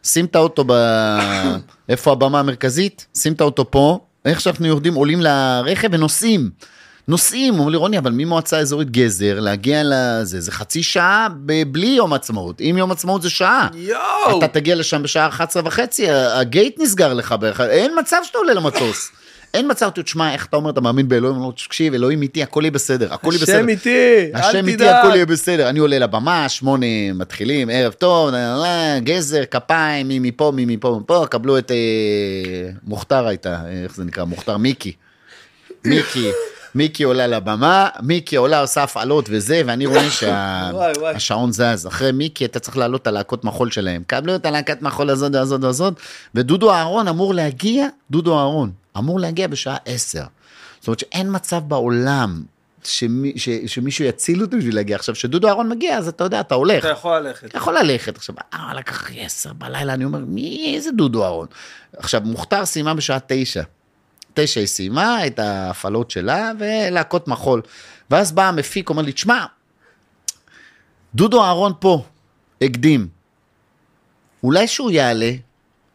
שים 0.04 0.26
את 0.26 0.36
האוטו 0.36 0.64
ב... 0.68 0.74
איפה 1.90 2.12
הבמה 2.12 2.40
המרכזית? 2.40 3.06
שים 3.18 3.34
את 3.34 3.42
האוטו 3.42 3.72
פה, 3.72 4.00
איך 4.26 4.42
שאנחנו 4.42 4.68
יורדים, 4.68 4.94
עולים 4.94 5.22
לרכב 5.22 5.88
ונוסעים. 5.92 6.50
נוסעים, 7.10 7.60
אומר 7.60 7.70
לי 7.70 7.78
רוני, 7.78 7.98
אבל 7.98 8.12
ממועצה 8.12 8.60
אזורית 8.60 8.92
גזר 8.92 9.40
להגיע 9.40 9.82
לזה, 9.86 10.40
זה 10.42 10.52
חצי 10.52 10.84
שעה 10.84 11.28
בלי 11.68 11.88
יום 11.88 12.14
עצמאות. 12.14 12.62
אם 12.62 12.76
יום 12.78 12.92
עצמאות 12.92 13.22
זה 13.22 13.30
שעה. 13.30 13.68
יואו. 13.74 14.40
אתה 14.40 14.48
תגיע 14.48 14.76
לשם 14.76 15.04
בשעה 15.04 15.28
11 15.28 15.62
וחצי, 15.66 16.10
הגייט 16.10 16.80
נסגר 16.80 17.14
לך 17.14 17.36
בערך, 17.40 17.62
אין 17.62 17.92
מצב 18.00 18.18
שאתה 18.24 18.38
עולה 18.38 18.54
למטוס. 18.54 19.12
אין 19.54 19.72
מצב, 19.72 19.90
תשמע, 19.96 20.34
איך 20.34 20.46
אתה 20.46 20.58
אומר, 20.58 20.70
אתה 20.70 20.82
מאמין 20.82 21.08
באלוהים, 21.08 21.36
הוא 21.36 21.44
אומר, 21.44 21.56
תקשיב, 21.56 21.94
אלוהים 21.94 22.22
איתי, 22.22 22.44
הכל 22.44 22.62
יהיה 22.64 22.72
בסדר, 22.72 23.14
הכל 23.14 23.32
יהיה 23.32 23.42
בסדר. 23.42 23.58
השם 23.58 23.70
איתי, 23.70 24.32
השם 24.34 24.58
אל 24.58 24.68
איתי, 24.68 24.78
תדאג. 24.78 25.06
הכל 25.06 25.16
יהיה 25.16 25.26
בסדר. 25.26 25.70
אני 25.70 25.80
עולה 25.80 26.00
לבמה, 26.00 26.50
שמונה 26.50 26.86
מתחילים, 27.14 27.70
ערב 27.70 27.94
טוב, 27.94 28.32
גזר, 29.04 29.44
כפיים, 29.52 30.08
מי 30.08 30.20
מפה, 30.20 30.52
מי 30.56 30.66
מפה, 30.66 31.00
מפה, 31.02 31.26
קבלו 31.30 31.58
את 31.58 31.72
אה, 31.72 31.78
מוכתר 32.84 33.28
הייתה, 33.28 33.58
איך 33.84 33.96
זה 33.96 34.04
נקרא, 34.04 34.24
מוכתר 34.24 34.58
מיקי. 34.58 34.94
מיקי, 35.86 36.32
מיקי 36.76 37.04
עולה 37.04 37.28
לבמה, 37.28 37.90
מיקי 38.02 38.36
עולה, 38.36 38.62
עושה 38.62 38.84
הפעלות 38.84 39.26
וזה, 39.30 39.62
ואני 39.66 39.86
רואה. 39.86 40.10
שהשעון 40.10 41.52
זז. 41.52 41.88
אחרי 41.88 42.12
מיקי 42.12 42.46
אתה 42.46 42.60
צריך 42.60 42.78
לעלות 42.78 43.02
את 43.02 43.08
הלהקות 43.08 43.44
מחול 43.44 43.72
שלהם. 43.72 44.04
קבלו 44.08 44.36
את 44.36 44.46
הלהקת 44.46 44.82
מחול 44.82 45.10
הזאת, 45.10 45.36
הזאת, 45.36 45.64
הזאת, 45.64 45.94
ודודו 46.36 46.72
אהרון 46.72 47.08
אמור 47.08 47.34
להגיע, 47.34 47.88
דודו 48.12 48.40
אהרון, 48.40 48.72
אמור 48.98 49.20
להגיע 49.20 49.48
בשעה 49.48 49.78
10. 49.86 50.24
זאת 50.80 50.88
אומרת 50.88 51.00
שאין 51.00 51.28
מצב 51.36 51.62
בעולם 51.68 52.44
שמי, 52.84 53.34
ש, 53.36 53.50
שמישהו 53.50 54.06
יציל 54.06 54.42
אותי 54.42 54.58
בשביל 54.58 54.76
להגיע. 54.76 54.96
עכשיו, 54.96 55.16
כשדודו 55.16 55.48
אהרון 55.48 55.70
מגיע, 55.70 55.98
אז 55.98 56.08
אתה 56.08 56.24
יודע, 56.24 56.40
אתה 56.40 56.56
הולך. 56.56 56.86
אתה 56.86 56.90
יכול 56.90 57.20
ללכת. 57.20 57.46
אתה 57.46 57.58
יכול 57.58 57.78
ללכת. 57.80 58.18
עכשיו, 58.18 58.36
אה, 58.54 58.74
לקח 58.76 59.10
לי 59.10 59.26
עשר 59.26 59.54
בלילה, 59.54 59.94
אני 59.94 60.06
אומר, 60.06 60.20
מי, 60.20 60.74
איזה 60.76 60.92
דודו 60.92 61.24
אהרון? 61.24 61.48
עכשיו, 61.98 62.22
מוכתר 62.24 62.66
סיימה 62.66 62.94
בשעה 62.94 63.18
תשע. 63.28 63.64
תשע 64.34 64.60
היא 64.60 64.68
סיימה 64.68 65.28
את 65.28 65.40
ההפעלות 65.40 66.12
שלה, 66.12 66.52
ולהקות 66.60 67.28
מחול. 67.28 67.62
ואז 68.10 68.32
בא 68.32 68.48
המפיק, 68.48 68.90
אומר 68.90 69.02
לי, 69.02 69.12
תשמע, 69.12 69.46
דודו 71.16 71.44
אהרון 71.44 71.74
פה, 71.80 72.04
הקדים. 72.62 73.08
אולי 74.44 74.68
שהוא 74.68 74.92
יעלה? 74.92 75.32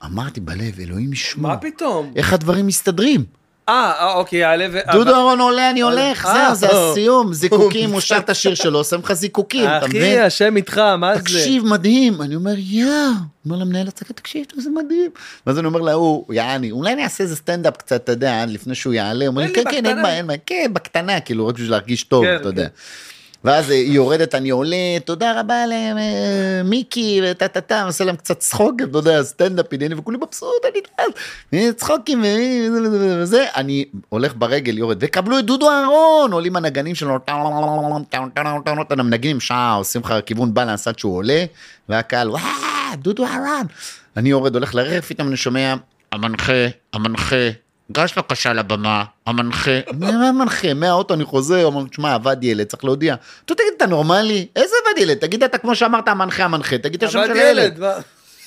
אמרתי 0.05 0.40
בלב, 0.40 0.81
אלוהים 0.81 1.12
ישמור. 1.12 1.51
מה 1.51 1.57
פתאום? 1.57 2.12
איך 2.16 2.33
הדברים 2.33 2.66
מסתדרים? 2.66 3.25
אה, 3.68 3.92
אה, 3.98 4.14
אוקיי, 4.14 4.38
יעלה 4.38 4.66
ו... 4.72 4.79
דודו 4.92 5.14
אהרון 5.14 5.40
עולה, 5.40 5.70
אני 5.70 5.81
הולך, 5.81 6.27
אה, 6.27 6.55
זהו, 6.55 6.55
זה 6.55 6.66
אה. 6.66 6.90
הסיום, 6.90 7.33
זיקוקים, 7.33 7.90
הוא 7.90 8.00
שר 8.00 8.18
את 8.18 8.31
השיר 8.31 8.55
שלו, 8.55 8.79
עושה 8.79 8.96
לך 8.96 9.12
זיקוקים, 9.12 9.64
אתה 9.64 9.87
מבין? 9.87 10.03
אחי, 10.03 10.20
השם 10.20 10.57
איתך, 10.57 10.79
מה 10.79 11.14
זה? 11.14 11.20
תקשיב, 11.20 11.64
מדהים. 11.66 12.22
אני 12.22 12.35
אומר, 12.35 12.55
יא, 12.57 12.87
אומר 13.46 13.57
למנהל 13.57 13.88
הצגה, 13.88 14.14
תקשיב, 14.14 14.46
זה 14.57 14.70
מדהים. 14.70 15.11
ואז 15.46 15.59
אני 15.59 15.66
אומר 15.66 15.81
להוא, 15.81 16.35
יעני, 16.35 16.70
אולי 16.70 16.92
אני 16.92 17.05
אעשה 17.05 17.24
איזה 17.24 17.37
סטנדאפ 17.37 17.77
קצת, 17.77 18.05
אתה 18.05 18.12
יודע, 18.12 18.44
לפני 18.46 18.74
שהוא 18.74 18.94
יעלה. 18.94 19.24
הוא 19.24 19.31
אומר 19.31 19.42
לי, 19.42 19.53
כן, 19.55 19.62
כן, 19.70 19.70
אין 19.70 19.85
בקטנה." 19.85 20.03
בעיה, 20.03 20.38
כן, 20.46 20.70
בקטנה, 20.72 21.20
כאילו, 21.20 21.46
רק 21.46 21.55
בשביל 21.55 21.70
להרגיש 21.70 22.05
טוב, 22.05 22.24
כן, 22.24 22.37
אתה 22.37 22.48
יודע. 22.48 22.68
ואז 23.45 23.71
אה, 23.71 23.77
היא 23.77 23.93
יורדת, 23.93 24.35
אני 24.35 24.51
עולה, 24.51 24.77
תודה 25.05 25.41
רבה 25.41 25.55
למיקי, 25.67 27.21
וטה 27.25 27.49
טה 27.49 27.61
טה, 27.61 27.83
עושה 27.83 28.05
להם 28.05 28.17
קצת 28.17 28.39
צחוק, 28.39 28.75
אתה 28.83 28.99
יודע, 28.99 29.23
סטנדאפ 29.23 29.67
ענייני, 29.73 29.95
וכולי 29.95 30.19
מבסוט, 30.19 30.65
אני 30.65 30.81
אה, 31.55 31.73
צחוקים, 31.73 32.25
וזה, 33.21 33.47
אני 33.57 33.85
הולך 34.09 34.33
ברגל, 34.37 34.79
יורד, 34.79 34.97
וקבלו 35.01 35.39
את 35.39 35.45
דודו 35.45 35.71
אהרון, 35.71 36.33
עולים 36.33 36.57
הנגנים 36.57 36.95
שלו, 36.95 37.19
המנגנים 46.93 47.63
גש 47.92 48.14
בבקשה 48.18 48.53
לבמה, 48.53 49.05
המנחה. 49.27 49.70
מה 50.01 50.33
מנחה? 50.33 50.75
מהאוטו 50.75 51.14
אני 51.14 51.25
חוזר, 51.25 51.64
אומר, 51.64 51.85
תשמע, 51.90 52.14
עבד 52.14 52.37
ילד, 52.44 52.66
צריך 52.66 52.85
להודיע. 52.85 53.14
אתה 53.44 53.55
תגיד, 53.55 53.66
אתה 53.77 53.87
נורמלי? 53.87 54.47
איזה 54.57 54.75
עבד 54.87 55.03
ילד? 55.03 55.16
תגיד 55.18 55.42
אתה 55.42 55.59
כמו 55.59 55.75
שאמרת, 55.77 56.09
המנחה, 56.09 56.44
המנחה, 56.44 56.79
תגיד 56.79 57.03
את 57.03 57.09
השם 57.09 57.23
של 57.27 57.33
הילד. 57.33 57.83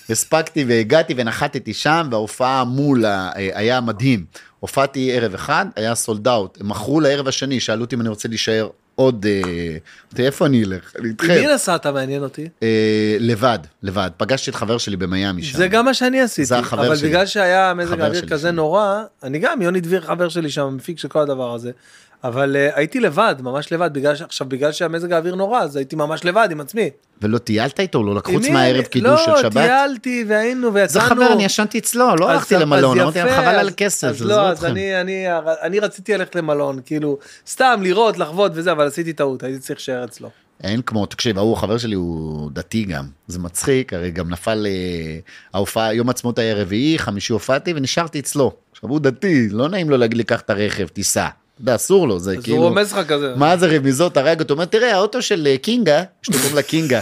הספקתי 0.10 0.66
והגעתי 0.68 1.14
ונחתתי 1.18 1.74
שם, 1.74 2.08
וההופעה 2.12 2.64
מול, 2.64 3.06
ה- 3.06 3.30
היה 3.36 3.82
מדהים. 3.82 4.26
הופעתי 4.60 5.12
ערב 5.18 5.34
אחד, 5.34 5.66
היה 5.76 5.96
סולד 5.96 6.28
אאוט. 6.28 6.58
הם 6.62 6.70
מכרו 6.70 7.00
לערב 7.00 7.28
השני, 7.28 7.60
שאלו 7.60 7.82
אותי 7.84 7.96
אם 7.96 8.02
אני 8.02 8.10
רוצה 8.10 8.28
להישאר 8.28 8.68
עוד... 9.00 9.26
אה, 9.26 10.26
איפה 10.26 10.46
אני 10.46 10.64
אלך? 10.64 10.94
אני 11.00 11.10
איתכם. 11.10 11.28
מי 11.28 11.48
נסעת 11.54 11.88
מעניין 11.88 12.24
אותי? 12.24 12.48
אה, 12.64 13.18
לבד, 13.20 13.60
לבד. 13.84 14.10
פגשתי 14.18 14.50
את 14.50 14.56
חבר 14.56 14.78
שלי 14.78 14.96
במיאמי 14.96 15.44
שם. 15.44 15.58
זה 15.58 15.68
גם 15.68 15.86
מה 15.86 15.94
שאני 15.94 16.22
עשיתי, 16.22 16.46
זה 16.46 16.60
החבר 16.60 16.88
אבל 16.88 16.96
שלי. 16.96 17.10
בגלל 17.10 17.26
שהיה 17.26 17.74
מזג 17.74 18.02
האוויר 18.02 18.20
שלי 18.20 18.30
כזה. 18.30 18.52
נורא, 18.52 19.04
אני 19.24 19.40
גם, 19.40 19.62
יוני 19.62 19.82
דביר 19.82 20.02
חבר 20.02 20.30
שלי 20.30 20.50
שם, 20.50 20.76
מפיק 20.76 21.00
של 21.00 21.08
כל 21.08 21.20
הדבר 21.20 21.54
הזה, 21.54 21.72
אבל 22.24 22.56
uh, 22.56 22.78
הייתי 22.78 23.00
לבד, 23.00 23.36
ממש 23.40 23.74
לבד, 23.74 23.90
בגלל 23.94 24.16
ש... 24.16 24.22
עכשיו 24.22 24.48
בגלל 24.48 24.72
שהמזג 24.72 25.14
האוויר 25.14 25.36
נורא, 25.36 25.60
אז 25.60 25.76
הייתי 25.76 25.96
ממש 25.96 26.26
לבד 26.26 26.48
עם 26.52 26.62
עצמי. 26.62 26.90
ולא 27.22 27.38
טיילת 27.38 27.80
איתו? 27.80 28.04
לא 28.04 28.16
לקחו 28.16 28.34
חוץ? 28.34 28.48
מהערב 28.48 28.84
קידוש 28.84 29.26
של 29.26 29.32
לא, 29.32 29.42
שבת? 29.42 29.54
טיילתי 29.54 30.26
והיינו 30.28 30.74
ויצאנו. 30.74 31.04
זה 31.04 31.10
חבר, 31.10 31.34
אני 31.34 31.46
ישנתי 31.46 31.80
אצלו, 31.80 32.16
לא 32.16 32.30
הלכתי 32.30 32.56
למלון, 32.56 33.00
אמרתי 33.00 33.20
להם 33.20 33.42
חבל 33.42 33.56
על 33.56 33.70
כסף, 33.78 34.08
אז 34.08 34.22
לא, 34.22 34.48
אז. 34.48 34.66
אני, 34.66 35.02
אני, 35.02 35.26
אני 35.62 35.80
רציתי 35.80 36.14
ללכת 36.14 36.36
למלון, 36.36 36.80
כאילו, 36.86 37.18
סתם 37.48 37.80
לראות, 37.84 38.18
לחוות 38.18 38.52
וזה, 38.56 38.72
אבל 38.72 38.88
עשיתי 38.88 39.14
טעות, 39.14 39.44
הייתי 39.44 39.60
צריך 39.60 39.80
להישאר 39.80 40.04
אצלו. 40.04 40.30
אין 40.64 40.82
כמו, 40.82 41.06
תקשיב, 41.06 41.38
ההוא 41.38 41.54
החבר 41.54 41.78
שלי 41.78 41.96
הוא 41.96 42.52
דתי 42.54 42.84
גם, 42.84 43.06
זה 43.28 43.40
מצחיק, 43.40 43.94
הרי 43.94 44.12
גם 44.12 44.30
נפל 44.30 44.68
אה, 44.68 45.20
ההופעה, 45.54 45.94
יום 45.94 46.10
עצמאות 46.10 46.40
היה 46.40 46.56
רביעי, 46.56 47.00
חמישי 47.00 47.34
הופעתי 47.34 47.74
ונשארתי 47.76 48.20
אצלו. 48.20 48.52
עכשיו 48.72 48.90
הוא 48.90 49.00
דתי, 49.00 49.50
לא 49.50 49.70
נעים 49.70 49.90
לו 49.90 49.98
להגיד 49.98 50.18
לי, 50.18 50.24
קח 50.24 50.42
את 50.42 50.50
הרכב, 50.50 50.88
תיסע. 50.88 51.28
יודע, 51.60 51.76
אסור 51.76 52.08
לו, 52.08 52.20
זה 52.20 52.32
אז 52.32 52.36
הוא 52.36 52.44
כאילו, 52.44 52.58
רומז 52.58 52.94
לך 52.94 53.08
כזה. 53.08 53.34
מה 53.36 53.58
זה 53.58 53.78
רמיזות 53.78 54.18
הרג 54.18 54.40
אותו, 54.40 54.54
אומר, 54.54 54.66
תראה, 54.66 54.96
האוטו 54.96 55.22
של 55.22 55.48
אה, 55.48 55.58
קינגה, 55.58 56.04
יש 56.24 56.30
לו 56.30 56.36
קוראים 56.36 56.56
לה 56.56 56.62
קינגה. 56.62 57.02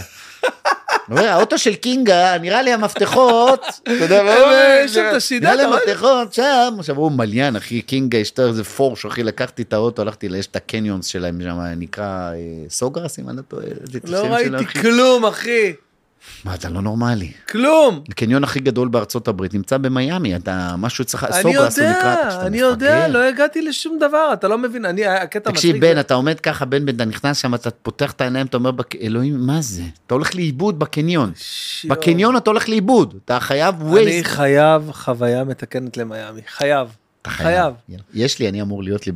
הוא 1.06 1.18
אומר, 1.18 1.28
האוטו 1.28 1.58
של 1.58 1.74
קינגה, 1.74 2.38
נראה 2.38 2.62
לי 2.62 2.72
המפתחות, 2.72 3.60
אתה 3.82 3.92
יודע 3.92 4.22
מה 4.22 4.34
הוא 4.34 4.42
אומר? 4.42 4.54
אה, 4.54 4.82
יש 4.84 4.94
שם 4.94 5.06
את 5.10 5.14
השידה, 5.14 5.54
נראה 5.54 5.66
לי? 5.66 5.74
המפתחות 5.74 6.34
שם, 6.34 6.74
עכשיו 6.78 6.96
הוא 6.96 7.12
מליין, 7.12 7.56
אחי, 7.56 7.82
קינגה, 7.82 8.18
יש 8.18 8.32
איזה 8.38 8.64
פורש, 8.64 9.06
אחי, 9.06 9.22
לקחתי 9.22 9.62
את 9.62 9.72
האוטו, 9.72 10.02
הלכתי, 10.02 10.26
יש 10.36 10.46
את 10.46 10.56
הקניונס 10.56 11.06
שלהם 11.06 11.40
שם, 11.42 11.58
נקרא 11.76 12.30
סוגרס, 12.68 13.18
אם 13.18 13.28
אני 13.28 13.36
לא 13.36 13.42
טועה, 13.42 13.66
לא 14.04 14.18
ראיתי. 14.18 14.66
כלום, 14.66 15.24
אחי, 15.26 15.72
מה, 16.44 16.54
אתה 16.54 16.68
לא 16.68 16.82
נורמלי. 16.82 17.32
כלום. 17.50 18.00
הקניון 18.10 18.44
הכי 18.44 18.60
גדול 18.60 18.88
בארצות 18.88 19.28
הברית 19.28 19.54
נמצא 19.54 19.76
במיאמי, 19.78 20.36
אתה, 20.36 20.74
משהו 20.78 21.04
אני 21.22 21.42
סוגרס 21.42 21.78
הוא 21.78 21.88
נקרא, 21.88 22.46
אני 22.46 22.58
יודע. 22.58 23.08
לא 23.08 23.22
הגעתי 23.28 23.62
לשום 23.62 23.98
דבר, 24.00 24.30
אתה 24.32 24.48
לא 24.48 24.58
מבין, 24.58 24.84
אני, 24.84 25.06
הקטע 25.06 25.50
תקשיב, 25.50 25.76
בן, 25.80 26.00
אתה 26.00 26.14
עומד 26.14 26.40
ככה, 26.40 26.64
בן 26.64 26.88
אתה 26.88 27.04
נכנס 27.04 27.36
שם, 27.38 27.54
אתה 27.54 27.70
פותח 27.70 28.12
את 28.12 28.20
העיניים, 28.20 28.46
אתה 28.46 28.56
אומר, 28.56 28.70
"בק- 28.70 28.96
אלוהים, 28.96 29.46
מה 29.46 29.60
זה? 29.62 29.82
אתה 30.06 30.14
הולך 30.14 30.34
לאיבוד 30.34 30.78
בקניון. 30.78 31.32
בקניון 31.88 32.36
אתה 32.36 32.50
הולך 32.50 32.68
לאיבוד, 32.68 33.14
אתה 33.24 33.40
חייב 33.40 33.74
אני 33.80 33.90
ווייז. 33.90 34.24
חייב 34.26 34.90
חוויה 34.92 35.44
מתקנת 35.44 35.96
למיאמי, 35.96 36.40
חייב, 36.48 36.88
אתה 37.22 37.30
חייב. 37.30 37.74
יש 38.14 38.38
לי, 38.38 38.48
אני 38.48 38.62
אמור 38.62 38.82
להיות 38.82 39.06
לי 39.06 39.12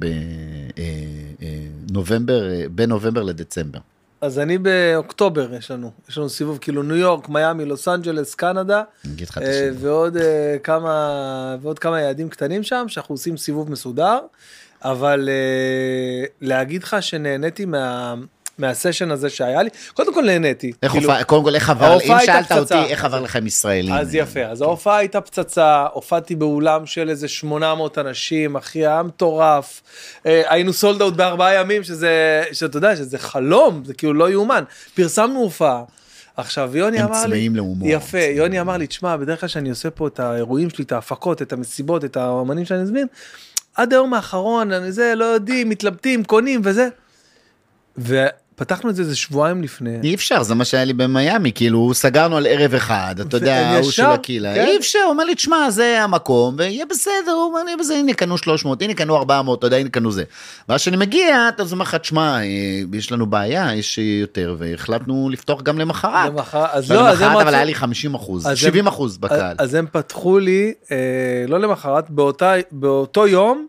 בנובמבר, 1.88 2.42
בין 2.70 2.88
נובמבר 2.88 3.22
לדצמבר. 3.22 3.78
אז 4.20 4.38
אני 4.38 4.58
באוקטובר 4.58 5.54
יש 5.54 5.70
לנו, 5.70 5.90
יש 6.08 6.18
לנו 6.18 6.28
סיבוב 6.28 6.58
כאילו 6.58 6.82
ניו 6.82 6.96
יורק, 6.96 7.28
מיאמי, 7.28 7.64
לוס 7.64 7.88
אנג'לס, 7.88 8.34
קנדה, 8.34 8.82
אה. 9.42 9.70
ועוד 9.78 10.16
אה, 10.16 10.56
כמה 10.62 11.56
ועוד 11.62 11.78
כמה 11.78 12.00
יעדים 12.00 12.28
קטנים 12.28 12.62
שם 12.62 12.84
שאנחנו 12.88 13.12
עושים 13.12 13.36
סיבוב 13.36 13.70
מסודר, 13.70 14.18
אבל 14.84 15.28
אה, 15.28 16.24
להגיד 16.40 16.82
לך 16.82 16.96
שנהניתי 17.00 17.64
מה, 17.64 18.14
מהסשן 18.60 19.10
הזה 19.10 19.30
שהיה 19.30 19.62
לי, 19.62 19.70
קודם 19.94 20.14
כל 20.14 20.22
נהניתי. 20.22 20.72
איך 20.82 20.92
כאילו, 20.92 21.10
הופעה, 21.10 21.24
קודם 21.24 21.44
כל 21.44 21.54
איך 21.54 21.70
עבר, 21.70 21.98
אם 22.04 22.16
שאלת 22.26 22.52
אותי. 22.52 22.74
איך 22.74 23.04
עבר 23.04 23.20
לך 23.20 23.36
עם 23.36 23.46
ישראלים. 23.46 23.94
אז 23.94 24.14
יפה, 24.14 24.44
אז 24.44 24.62
ההופעה 24.62 24.96
הייתה 24.96 25.20
פצצה, 25.20 25.86
הופעתי 25.92 26.36
באולם 26.36 26.86
של 26.86 27.10
איזה 27.10 27.28
800 27.28 27.98
אנשים, 27.98 28.56
אחי, 28.56 28.78
היה 28.78 29.02
מטורף. 29.02 29.82
אה, 30.26 30.42
היינו 30.46 30.72
סולד 30.72 31.02
אאוט 31.02 31.14
בארבעה 31.14 31.54
ימים, 31.54 31.82
שזה, 31.84 32.42
שאתה 32.52 32.76
יודע, 32.76 32.96
שזה 32.96 33.18
חלום, 33.18 33.82
זה 33.84 33.94
כאילו 33.94 34.14
לא 34.14 34.30
יאומן. 34.30 34.64
פרסמנו 34.94 35.40
הופעה. 35.40 35.82
עכשיו, 36.36 36.76
יוני 36.76 36.98
הם 36.98 37.06
אמר 37.06 37.16
לי, 37.16 37.26
צמאים 37.26 37.56
להומור. 37.56 37.88
יפה, 37.88 38.18
יוני 38.18 38.60
אמר 38.60 38.76
לי, 38.76 38.86
תשמע, 38.86 39.16
בדרך 39.16 39.40
כלל 39.40 39.48
שאני 39.48 39.70
עושה 39.70 39.90
פה 39.90 40.06
את 40.06 40.20
האירועים 40.20 40.70
שלי, 40.70 40.84
את 40.84 40.92
ההפקות, 40.92 41.42
את 41.42 41.52
המסיבות, 41.52 42.04
את 42.04 42.16
האומנים 42.16 42.64
שאני 42.64 42.82
מזמין, 42.82 43.06
עד 43.74 43.92
היום 43.92 44.14
האחרון, 44.14 44.72
אני 44.72 44.92
זה, 44.92 45.14
לא 45.16 45.24
יודעים, 45.24 45.68
מתלבטים, 45.68 46.24
קונים 46.24 46.60
וזה. 46.64 46.88
ופתחנו 48.60 48.90
את 48.90 48.96
זה 48.96 49.02
איזה 49.02 49.16
שבועיים 49.16 49.62
לפני. 49.62 49.98
אי 50.02 50.14
אפשר, 50.14 50.42
זה 50.42 50.54
מה 50.54 50.64
שהיה 50.64 50.84
לי 50.84 50.92
במיאמי, 50.92 51.52
כאילו 51.54 51.94
סגרנו 51.94 52.36
על 52.36 52.46
ערב 52.46 52.74
אחד, 52.74 53.14
אתה 53.20 53.36
יודע, 53.36 53.56
ההוא 53.68 53.90
של 53.90 54.02
הקהילה, 54.04 54.54
כן. 54.54 54.64
אי 54.66 54.76
אפשר, 54.76 54.98
הוא 55.04 55.10
אומר 55.10 55.24
לי, 55.24 55.34
תשמע, 55.34 55.70
זה 55.70 56.02
המקום, 56.02 56.54
ויהיה 56.58 56.84
בסדר, 56.90 57.10
הוא 57.32 57.44
אומר 57.44 57.64
לי, 57.64 57.76
בזה, 57.80 57.94
הנה 57.94 58.12
קנו 58.14 58.38
300, 58.38 58.82
הנה 58.82 58.94
קנו 58.94 59.16
400, 59.16 59.58
אתה 59.58 59.66
יודע, 59.66 59.76
הנה 59.76 59.88
קנו 59.88 60.12
זה. 60.12 60.24
ואז 60.68 60.80
כשאני 60.80 60.96
מגיע, 60.96 61.48
אתה 61.48 61.62
אומר 61.72 61.82
לך, 61.82 61.94
תשמע, 61.94 62.38
אה, 62.40 62.44
יש 62.92 63.12
לנו 63.12 63.26
בעיה, 63.26 63.74
יש 63.74 63.98
יותר, 63.98 64.56
והחלטנו 64.58 65.28
לפתוח 65.32 65.62
גם 65.62 65.78
למחרת. 65.78 66.28
למחר- 66.32 66.66
אז 66.72 66.92
לא, 66.92 67.08
אז 67.08 67.20
הם 67.20 67.28
למחרת, 67.28 67.42
אבל 67.42 67.54
היה 67.54 67.64
לי 67.64 67.74
50 67.74 68.14
אחוז, 68.14 68.46
אז 68.46 68.58
70 68.58 68.84
הם- 68.84 68.88
אחוז 68.88 69.16
בקהל. 69.16 69.56
אז 69.58 69.74
הם 69.74 69.86
פתחו 69.92 70.38
לי, 70.38 70.72
אה, 70.92 70.96
לא 71.48 71.60
למחרת, 71.60 72.04
באותו 72.72 73.26
יום, 73.26 73.66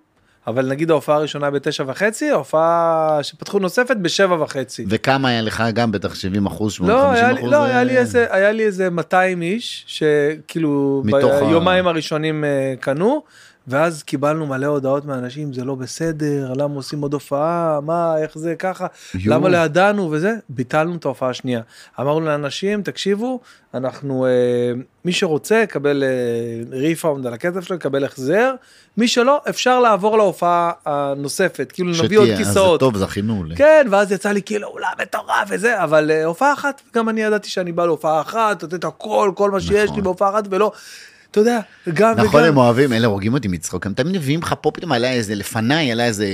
אבל 0.47 0.65
נגיד 0.69 0.91
ההופעה 0.91 1.15
הראשונה 1.15 1.49
בתשע 1.51 1.84
וחצי, 1.88 2.30
ההופעה 2.32 3.19
שפתחו 3.21 3.60
נוספת 3.60 3.97
בשבע 3.97 4.43
וחצי. 4.43 4.86
וכמה 4.89 5.30
היה 5.30 5.41
לך 5.41 5.63
גם 5.73 5.91
בטח 5.91 6.15
70 6.15 6.45
אחוז, 6.45 6.73
80 6.73 6.95
לא, 6.97 7.01
50 7.08 7.15
היה 7.23 7.32
לי, 7.34 7.39
אחוז? 7.39 7.51
לא 7.51 7.63
היה, 7.63 7.84
לי 7.84 7.97
איזה, 7.97 8.25
היה 8.30 8.51
לי 8.51 8.63
איזה 8.65 8.89
200 8.89 9.41
איש, 9.41 9.84
שכאילו 9.88 11.01
מתוך 11.06 11.32
ה- 11.32 11.45
ביומיים 11.45 11.88
הראשונים 11.88 12.43
אה, 12.43 12.49
קנו, 12.80 13.23
ואז 13.67 14.04
קיבלנו 14.04 14.45
מלא 14.47 14.65
הודעות 14.65 15.06
מאנשים, 15.06 15.54
זה 15.54 15.63
לא 15.65 15.76
בסדר, 15.76 16.54
למה 16.56 16.76
עושים 16.76 17.02
עוד 17.02 17.13
הופעה, 17.13 17.80
מה, 17.84 18.17
איך 18.17 18.38
זה 18.38 18.56
ככה, 18.56 18.88
יואו. 19.15 19.36
למה 19.38 19.50
לא 19.50 19.58
ידענו 19.58 20.12
וזה, 20.12 20.36
ביטלנו 20.50 20.95
את 20.95 21.06
ההופעה 21.06 21.30
השנייה. 21.30 21.62
אמרנו 22.00 22.26
לאנשים, 22.26 22.82
תקשיבו, 22.82 23.39
אנחנו, 23.74 24.26
אה, 24.26 24.32
מי 25.06 25.12
שרוצה 25.13 25.56
יקבל 25.63 26.04
ריפאונד 26.71 27.28
על 27.28 27.34
הכסף 27.34 27.62
שלו, 27.62 27.76
יקבל 27.76 28.06
החזר, 28.06 28.54
מי 28.97 29.08
שלא, 29.08 29.41
אפשר 29.50 29.80
לעבור 29.80 30.17
להופעה 30.17 30.71
הנוספת, 30.86 31.71
כאילו 31.71 31.89
נביא 31.91 32.17
עוד 32.19 32.26
שתהיה, 32.28 32.39
אז 32.39 32.47
זה 32.47 32.52
כיסאות. 32.54 32.80
טוב, 32.80 32.97
זכינו. 32.97 33.43
ל- 33.43 33.56
כן, 33.56 33.88
ואז 33.91 34.12
יצא 34.12 34.32
לי 34.32 34.41
כאילו 34.41 34.67
אולם 34.67 34.91
מטורף 35.02 35.47
וזה, 35.50 35.84
אבל 35.84 36.12
אה, 36.12 36.26
הופעה 36.26 36.54
אחת, 36.54 36.82
גם 36.95 37.10
אני 37.10 37.21
ידעתי 37.21 37.50
שאני 37.50 37.71
בא 37.71 37.86
להופעה 37.86 38.21
אחת, 38.21 38.63
לתת 38.63 38.84
הכל, 38.84 39.32
כל 39.36 39.52
מה 39.52 39.60
שיש 39.62 39.71
לי 39.74 39.84
נכון. 39.86 40.04
בהופעה 40.04 40.30
אחת, 40.30 40.43
ולא, 40.50 40.71
אתה 41.31 41.39
יודע, 41.39 41.59
גם 41.93 42.13
נכון, 42.17 42.43
הם 42.43 42.49
וגם. 42.49 42.57
אוהבים, 42.57 42.93
אלה 42.93 43.07
הורגים 43.07 43.33
אותי 43.33 43.47
מצחוק, 43.47 43.85
הם 43.85 43.93
תמיד 43.93 44.15
מביאים 44.15 44.41
לך 44.41 44.55
פה 44.61 44.71
פתאום 44.71 44.91
עלה 44.91 45.11
איזה, 45.11 45.35
לפניי 45.35 45.91
עלה 45.91 46.05
איזה, 46.05 46.27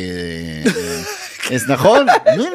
אז 1.53 1.69
נכון, 1.69 2.05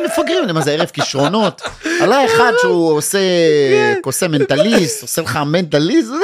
מפגרים, 0.07 0.55
מה 0.55 0.61
זה 0.61 0.73
ערב 0.73 0.87
כישרונות, 0.87 1.63
עלה 2.01 2.25
אחד 2.25 2.53
שהוא 2.61 2.93
עושה. 2.93 3.19
עושה 4.05 4.29
מנטליסט, 4.29 5.03
עושה 5.03 5.23
לך 5.23 5.39
מנטליסט, 5.47 6.09
זה 6.09 6.15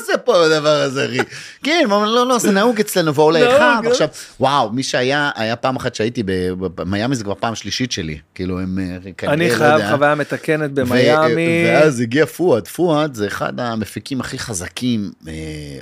עושה 0.00 0.18
פה 0.18 0.44
הדבר 0.44 0.82
הזה, 0.82 1.06
אחי, 1.06 1.18
כן, 1.62 1.84
לא, 1.88 2.28
לא, 2.28 2.38
זה 2.38 2.52
נהוג 2.52 2.80
אצלנו, 2.80 3.14
ועולה 3.14 3.56
אחד, 3.56 3.80
אה? 3.84 3.90
עכשיו, 3.90 4.08
וואו, 4.40 4.72
מי 4.72 4.82
שהיה, 4.82 5.30
היה 5.34 5.56
פעם 5.56 5.76
אחת 5.76 5.94
שהייתי 5.94 6.22
במיאמי, 6.58 7.16
זה 7.16 7.24
כבר 7.24 7.34
פעם 7.34 7.54
שלישית 7.54 7.92
שלי, 7.92 8.18
כאילו, 8.34 8.60
הם 8.60 8.78
אה, 8.78 9.12
כנראה, 9.16 9.34
אני 9.34 9.50
לא 9.50 9.54
חייב. 9.54 9.90
חוויה 9.90 10.14
מתקנת 10.14 10.72
במיאמי. 10.72 11.64
ואז 11.66 12.00
הגיע 12.00 12.26
פואד, 12.26 12.68
פואד 12.68 13.14
זה 13.14 13.26
אחד 13.26 13.60
המפיקים 13.60 14.20
הכי 14.20 14.38
חזקים, 14.38 15.10
אה, 15.28 15.32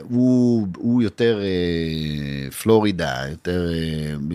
הוא, 0.03 0.67
יותר 1.03 1.41
פלורידה, 2.63 3.15
יותר, 3.31 3.69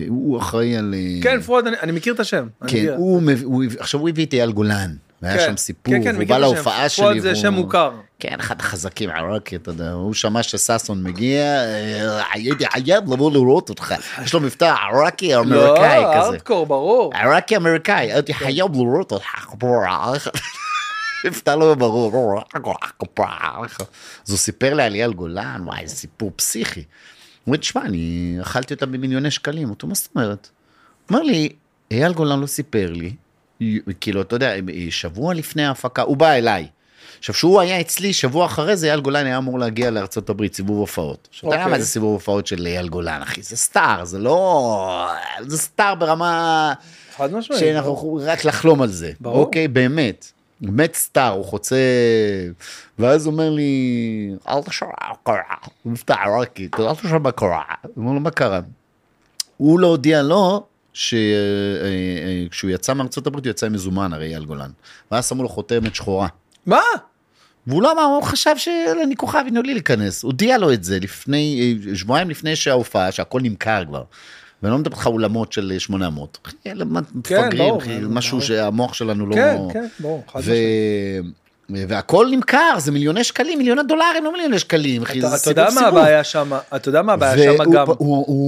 הוא 0.08 0.38
אחראי 0.38 0.76
על... 0.76 0.94
כן, 1.22 1.38
אני 1.82 1.99
אני 1.99 1.99
מכיר 2.00 2.14
את 2.14 2.20
השם. 2.20 2.46
כן. 2.66 2.94
הוא, 2.96 3.22
הוא, 3.44 3.64
עכשיו 3.78 4.00
הוא 4.00 4.08
הביא 4.08 4.26
את 4.26 4.32
אייל 4.32 4.52
גולן, 4.52 4.94
והיה 5.22 5.38
כן, 5.38 5.46
שם 5.46 5.56
סיפור, 5.56 5.94
כן, 5.94 6.04
כן, 6.04 6.16
מכיר 6.16 6.34
בא. 6.34 6.38
להופעה 6.38 6.88
שלי. 6.88 7.04
פרוד 7.04 7.18
זה 7.18 7.34
שם 7.34 7.54
מוכר. 7.54 7.90
כן, 8.18 8.36
אחד 8.40 8.60
החזקים, 8.60 9.10
עראקי, 9.10 9.56
אתה 9.56 9.70
יודע, 9.70 9.90
הוא 9.90 10.14
שמע 10.14 10.42
שששון 10.42 11.02
מגיע, 11.02 11.42
אה, 11.42 12.22
הייתי 12.32 12.66
חייב 12.66 13.12
לבוא 13.12 13.32
לראות 13.32 13.68
אותך. 13.68 13.94
יש 14.24 14.34
לו 14.34 14.40
מבטא 14.40 14.74
עראקי 14.92 15.32
לא, 15.32 15.40
אמריקאי 15.40 16.04
כזה. 16.16 16.26
הארדקור, 16.26 16.66
ברור. 16.66 17.12
עראקי 17.14 17.56
אמריקאי, 17.56 18.12
הייתי 18.12 18.34
חייב 18.34 18.74
לראות 18.74 19.12
אותך. 19.12 19.46
מבטא 21.26 21.50
לא 21.50 21.74
ברור. 21.74 22.40
אז 24.24 24.30
הוא 24.30 24.38
סיפר 24.38 24.74
לי 24.74 24.82
על 24.82 24.94
אייל 24.94 25.12
גולן, 25.12 25.62
וואי, 25.64 25.80
איזה 25.80 25.96
סיפור 25.96 26.32
פסיכי. 26.36 26.80
הוא 26.80 26.86
אומר, 27.46 27.56
תשמע, 27.56 27.82
אני 27.82 28.36
אכלתי 28.42 28.74
אותה 28.74 28.86
במיליוני 28.86 29.30
שקלים. 29.30 29.70
אותו, 29.70 29.86
מה 29.86 29.94
זאת 29.94 30.08
אומרת? 30.14 30.48
הוא 31.10 31.18
אומר 31.18 31.22
לי, 31.22 31.48
אייל 31.90 32.12
גולן 32.12 32.40
לא 32.40 32.46
סיפר 32.46 32.92
לי, 32.92 33.12
כאילו, 34.00 34.20
אתה 34.22 34.36
יודע, 34.36 34.54
שבוע 34.90 35.34
לפני 35.34 35.64
ההפקה, 35.64 36.02
הוא 36.02 36.16
בא 36.16 36.32
אליי. 36.32 36.66
עכשיו, 37.18 37.34
כשהוא 37.34 37.60
היה 37.60 37.80
אצלי, 37.80 38.12
שבוע 38.12 38.46
אחרי 38.46 38.76
זה, 38.76 38.86
אייל 38.86 39.00
גולן 39.00 39.26
היה 39.26 39.38
אמור 39.38 39.58
להגיע 39.58 39.90
לארצות 39.90 40.30
הברית, 40.30 40.54
סיבוב 40.54 40.78
הופעות. 40.78 41.28
עכשיו, 41.30 41.48
אתה 41.48 41.56
יודע 41.56 41.64
אוקיי. 41.64 41.78
מה 41.78 41.84
זה 41.84 41.86
סיבוב 41.86 42.12
הופעות 42.12 42.46
של 42.46 42.66
אייל 42.66 42.88
גולן, 42.88 43.22
אחי? 43.22 43.42
זה 43.42 43.56
סטאר, 43.56 44.04
זה 44.04 44.18
לא... 44.18 45.08
זה 45.40 45.58
סטאר 45.58 45.94
ברמה 45.94 46.72
חד 47.16 47.32
משמעית. 47.32 47.60
שאנחנו 47.60 47.92
יכולים 47.92 48.28
רק 48.28 48.44
לחלום 48.44 48.82
על 48.82 48.88
זה. 48.88 49.12
ברור. 49.20 49.38
אוקיי, 49.38 49.68
באמת. 49.68 50.32
מת 50.60 50.94
סטאר, 50.94 51.32
הוא 51.32 51.44
חוצה, 51.44 51.76
ואז 52.98 53.26
הוא 53.26 53.32
אומר 53.32 53.50
לי, 53.50 54.30
אל 54.48 54.62
תשמע 54.62 54.88
מה 54.88 55.14
קרה, 55.22 55.42
הוא 55.82 55.92
מבטא 55.92 56.12
עיראקי, 56.24 56.68
אל 56.78 56.94
תשמע 56.94 57.18
מה 57.18 57.32
קרה, 57.32 57.62
הוא 57.82 57.92
אומר 57.96 58.12
לו, 58.12 58.20
מה 58.20 58.30
קרה? 58.30 58.60
הוא 59.56 59.80
לא 59.80 59.86
הודיע 59.86 60.22
לו 60.22 60.66
שכשהוא 61.00 62.70
יצא 62.70 62.94
מארצות 62.94 63.26
הברית 63.26 63.44
הוא 63.44 63.50
יצא 63.50 63.66
עם 63.66 63.72
מזומן 63.72 64.12
הרי 64.12 64.26
אייל 64.26 64.44
גולן, 64.44 64.70
ואז 65.10 65.28
שמו 65.28 65.42
לו 65.42 65.48
חותמת 65.48 65.94
שחורה. 65.94 66.28
מה? 66.66 66.80
והוא 67.66 67.82
לא 67.82 67.92
אמר, 67.92 68.02
הוא 68.02 68.22
חשב 68.22 68.56
שאני 68.56 69.16
כוכב, 69.16 69.44
הנה 69.46 69.60
לי 69.60 69.74
להיכנס. 69.74 70.22
הודיע 70.22 70.58
לו 70.58 70.72
את 70.72 70.84
זה 70.84 70.98
לפני, 71.00 71.78
שבועיים 71.94 72.30
לפני 72.30 72.56
שההופעה, 72.56 73.12
שהכל 73.12 73.40
נמכר 73.40 73.84
כבר. 73.86 74.02
ואני 74.62 74.72
לא 74.72 74.78
מדבר 74.78 74.96
איתך 74.96 75.06
אולמות 75.06 75.52
של 75.52 75.78
800. 75.78 76.48
אלה 76.66 76.84
מפגרים, 76.84 77.58
ברור, 77.58 77.78
אחי, 77.78 78.00
ברור. 78.00 78.12
משהו 78.12 78.42
שהמוח 78.42 78.94
שלנו 78.94 79.26
לא... 79.26 79.34
כן, 79.34 79.56
כן, 79.72 79.86
ברור, 80.00 80.24
חד 80.32 80.38
ו... 80.38 80.42
משמעית. 80.42 81.34
והכל 81.88 82.26
נמכר, 82.30 82.74
זה 82.78 82.92
מיליוני 82.92 83.24
שקלים, 83.24 83.58
מיליוני 83.58 83.82
דולרים, 83.88 84.24
לא 84.24 84.32
מיליוני 84.32 84.58
שקלים, 84.58 85.02
אחי, 85.02 85.18
אתה 85.18 85.28
זה 85.28 85.36
אתה 85.36 85.50
יודע 85.50 85.70
סיבוב 85.70 85.74
מה 85.82 85.86
סיבוב. 85.86 85.98
הבעיה 85.98 86.24
שם? 86.24 86.50
אתה 86.76 86.88
יודע 86.88 87.02
מה 87.02 87.12
הבעיה 87.12 87.56
שם 87.56 87.70
גם? 87.72 87.86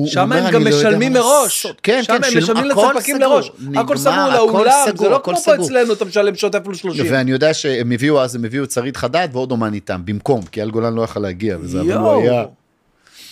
שם 0.07 0.21
הם 0.21 0.33
"אני 0.33 0.51
גם 0.51 0.65
לא 0.65 0.71
משלמים 0.71 1.13
מה 1.13 1.19
מראש. 1.21 1.65
לעשות." 1.67 1.81
כן, 1.83 2.03
שם 2.03 2.13
כן, 2.19 2.25
הם 2.25 2.39
משלמים 2.39 2.65
לספקים 2.65 3.19
מראש. 3.19 3.51
נגמר, 3.61 3.81
הכל 3.81 3.97
סגור 3.97 4.15
לאולם, 4.35 4.87
זה 4.97 5.09
לא 5.09 5.21
כמו 5.25 5.37
פה. 5.37 5.55
אצלנו, 5.55 5.93
אתה 5.93 6.05
משלם 6.05 6.35
שוטף 6.35 6.59
פלוס 6.65 6.79
30. 6.79 7.07
ואני 7.13 7.31
יודע 7.31 7.55
שהם 7.55 7.93
הביאו 7.93 8.21
אז, 8.21 8.35
הם 8.35 8.45
הביאו 8.45 8.65
את 8.65 8.71
שרית 8.71 8.97
חדד 8.97 9.29
ועוד 9.33 9.51
אומן 9.51 9.75
איתם, 9.75 10.01
במקום, 10.05 10.43
כי 10.43 10.61
אייל 10.61 10.71
גולן 10.71 10.95
לא 10.95 11.03
יכל 11.03 11.21
להגיע, 11.21 11.57
וזה 11.61 11.81
אבל 11.81 11.93
הוא 11.93 12.23
היה. 12.23 12.43
אתה 12.43 12.51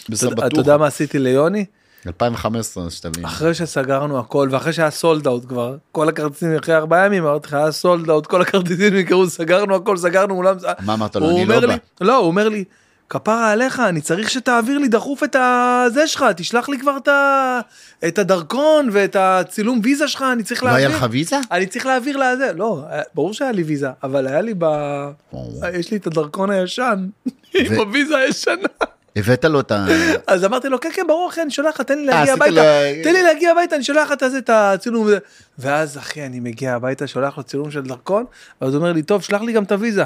בסבתוך. 0.08 0.44
אתה 0.46 0.60
יודע 0.60 0.76
מה 0.76 0.86
עשיתי 0.86 1.18
ליוני? 1.18 1.64
2015, 2.06 2.90
שתבין. 2.90 3.24
אחרי 3.24 3.54
שסגרנו 3.54 4.18
הכל 4.18 4.48
ואחרי 4.50 4.72
שהיה 4.72 4.90
סולד 4.90 5.26
אאוט 5.26 5.44
כבר 5.48 5.76
כל 5.92 6.08
הכרטיסים 6.08 6.56
אחרי 6.56 6.76
ארבעה 6.76 7.06
ימים 7.06 7.26
אמרתי 7.26 7.46
לך 7.48 7.54
היה 7.54 7.72
סולד 7.72 8.10
אאוט 8.10 8.26
כל 8.26 8.42
הכרטיסים 8.42 8.94
נמכרו 8.94 9.26
סגרנו 9.30 9.74
הכל 9.76 9.96
סגרנו 9.96 10.34
אולם 10.34 10.56
מה 10.80 10.94
אמרת 10.94 11.16
לו, 11.16 11.30
אני 11.30 11.44
לא 11.46 11.60
בא. 11.66 11.74
לא 12.00 12.16
הוא 12.16 12.26
אומר 12.26 12.48
לי 12.48 12.64
כפרה 13.08 13.50
עליך 13.52 13.80
אני 13.80 14.00
צריך 14.00 14.30
שתעביר 14.30 14.78
לי 14.78 14.88
דחוף 14.88 15.24
את 15.24 15.36
הזה 15.40 16.06
שלך 16.06 16.24
תשלח 16.36 16.68
לי 16.68 16.78
כבר 16.78 16.96
את 16.96 17.08
ה- 17.08 17.60
את 18.08 18.18
הדרכון 18.18 18.88
ואת 18.92 19.16
הצילום 19.18 19.80
ויזה 19.82 20.08
שלך 20.08 20.24
אני 20.32 20.42
צריך 20.42 20.64
לא 20.64 20.68
היה 20.68 20.78
להעביר 20.88 20.96
לך 21.06 21.12
ויזה? 21.12 21.36
אני 21.52 21.66
צריך 21.66 21.86
להעביר 21.86 22.16
לזה 22.16 22.52
לא 22.56 22.82
ברור 23.14 23.32
שהיה 23.34 23.52
לי 23.52 23.62
ויזה 23.62 23.88
אבל 24.02 24.26
היה 24.26 24.40
לי 24.40 24.54
ב... 24.58 24.64
יש 25.74 25.90
לי 25.90 25.96
את 25.96 26.06
הדרכון 26.06 26.50
הישן 26.50 27.06
עם 27.54 27.72
הוויזה 27.74 28.16
הישנה. 28.16 28.68
הבאת 29.16 29.44
לו 29.44 29.60
את 29.60 29.72
ה... 29.72 29.86
אז 30.26 30.44
אמרתי 30.44 30.68
לו 30.68 30.80
כן 30.80 30.88
כן 30.94 31.02
ברור 31.08 31.28
אחי 31.30 31.42
אני 31.42 31.50
שולח 31.50 31.74
לך 31.74 31.80
תן 31.80 31.98
לי 31.98 32.08
אה, 32.08 32.24
להגיע 32.24 32.34
הביתה 32.34 32.62
תן 33.04 33.12
לי 33.12 33.22
להגיע 33.22 33.50
הביתה 33.50 33.76
אני 33.76 33.84
שולח 33.84 34.06
לך 34.06 34.12
את 34.12 34.22
הזה, 34.22 34.38
את 34.38 34.50
הצילום. 34.52 35.08
ואז 35.58 35.98
אחי 35.98 36.26
אני 36.26 36.40
מגיע 36.40 36.74
הביתה 36.74 37.06
שולח 37.06 37.36
לו 37.36 37.42
צילום 37.42 37.70
של 37.70 37.82
דרכון 37.82 38.24
ואז 38.60 38.74
הוא 38.74 38.80
אומר 38.80 38.92
לי 38.92 39.02
טוב 39.02 39.22
שלח 39.22 39.42
לי 39.42 39.52
גם 39.52 39.62
את 39.62 39.72
הוויזה. 39.72 40.04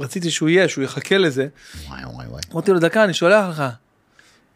רציתי 0.00 0.30
שהוא 0.30 0.48
יהיה 0.48 0.68
שהוא 0.68 0.84
יחכה 0.84 1.18
לזה 1.18 1.46
וואי 1.88 2.00
וואי 2.04 2.26
וואי. 2.26 2.42
אמרתי 2.52 2.70
לו 2.70 2.78
דקה 2.78 3.04
אני 3.04 3.14
שולח 3.14 3.48
לך. 3.50 3.62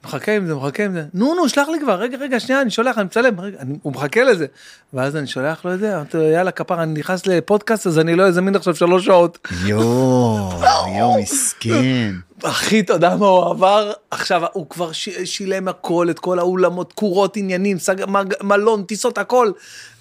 מחכה 0.07 0.33
עם 0.33 0.47
זה 0.47 0.55
מחכה 0.55 0.85
עם 0.85 0.93
זה 0.93 1.05
נו 1.15 1.35
נו 1.35 1.49
שלח 1.49 1.69
לי 1.69 1.81
כבר 1.81 1.95
רגע 1.95 2.19
רגע 2.19 2.41
שנייה 2.41 2.63
אני 2.63 2.71
שולח 2.71 2.99
אני 2.99 3.05
מצלם 3.05 3.41
רגע 3.41 3.59
אני, 3.61 3.75
הוא 3.83 3.93
מחכה 3.93 4.25
לזה 4.25 4.47
ואז 4.93 5.17
אני 5.17 5.27
שולח 5.27 5.65
לו 5.65 5.75
את 5.75 5.79
זה 5.79 5.97
אמרתי 5.97 6.17
לו 6.17 6.23
יאללה 6.23 6.51
כפר 6.51 6.83
אני 6.83 7.01
נכנס 7.01 7.27
לפודקאסט 7.27 7.87
אז 7.87 7.99
אני 7.99 8.15
לא 8.15 8.27
אזמין 8.27 8.57
עכשיו 8.57 8.75
שלוש 8.75 9.07
שעות 9.07 9.49
יואו, 9.65 10.51
יואו 10.99 11.23
מסכן. 11.23 12.15
אחי, 12.45 12.81
אתה 12.81 12.93
יודע 12.93 13.17
מה 13.17 13.27
הוא 13.27 13.51
עבר? 13.51 13.93
עכשיו, 14.11 14.43
הוא 14.53 14.67
כבר 14.71 14.93
ש... 14.93 15.09
שילם 15.25 15.69
הכל, 15.69 16.11
את 16.11 16.19
כל 16.19 16.39
האולמות, 16.39 16.91
תקורות, 16.91 17.37
עניינים, 17.37 17.79
סג... 17.79 17.97
מלון, 18.43 18.83
טיסות, 18.83 19.19
הכל. 19.19 19.51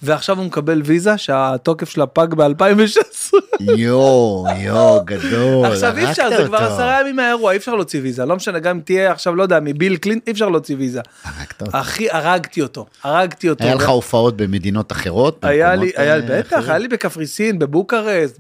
ועכשיו 0.04 0.38
הוא 0.38 0.46
מקבל 0.46 0.82
ויזה 0.86 1.18
שהתוקף 1.18 1.90
שלה 1.90 2.06
פג 2.06 2.28
ב-2016. 2.34 3.34
יואו, 3.60 4.46
יואו, 4.58 5.06
גדול. 5.06 5.66
עכשיו 5.66 5.98
אי 5.98 6.12
אפשר, 6.12 6.30
זה 6.38 6.46
כבר. 6.46 6.58
עשרה 6.58 7.02
ימים 7.02 7.16
מהאירוע, 7.16 7.52
אי 7.52 7.58
אפשר 7.58 7.76
להוציא 7.76 8.02
ויזה. 8.02 8.26
לא 8.26 8.36
משנה, 8.36 8.60
גם 8.60 8.76
אם 8.76 8.82
תהיה 8.82 9.12
עכשיו, 9.12 9.36
לא 9.36 9.44
יודע, 9.44 9.60
מביל 9.62 9.98
קלינט, 9.98 10.28
אי 10.28 10.32
אפשר 10.32 10.50
להוציא 10.50 10.76
ויזה. 10.80 11.02
הרגת 11.24 11.62
אותו. 11.62 11.78
אחי, 11.78 12.08
הרגתי 12.12 12.62
אותו, 12.62 12.86
הרגתי 13.04 13.50
אותו. 13.50 13.64
היה 13.64 13.76
לך 13.76 13.90
הופעות 13.90 14.38
במדינות 14.38 14.92
אחרות? 14.92 15.46
היה 15.46 15.76
לי, 15.76 15.92
היה, 15.96 16.18
בטח? 16.30 16.70
היה 16.70 16.78
לי 16.78 16.88
בקפריסין, 16.88 17.60
בבוקרסט, 17.60 18.40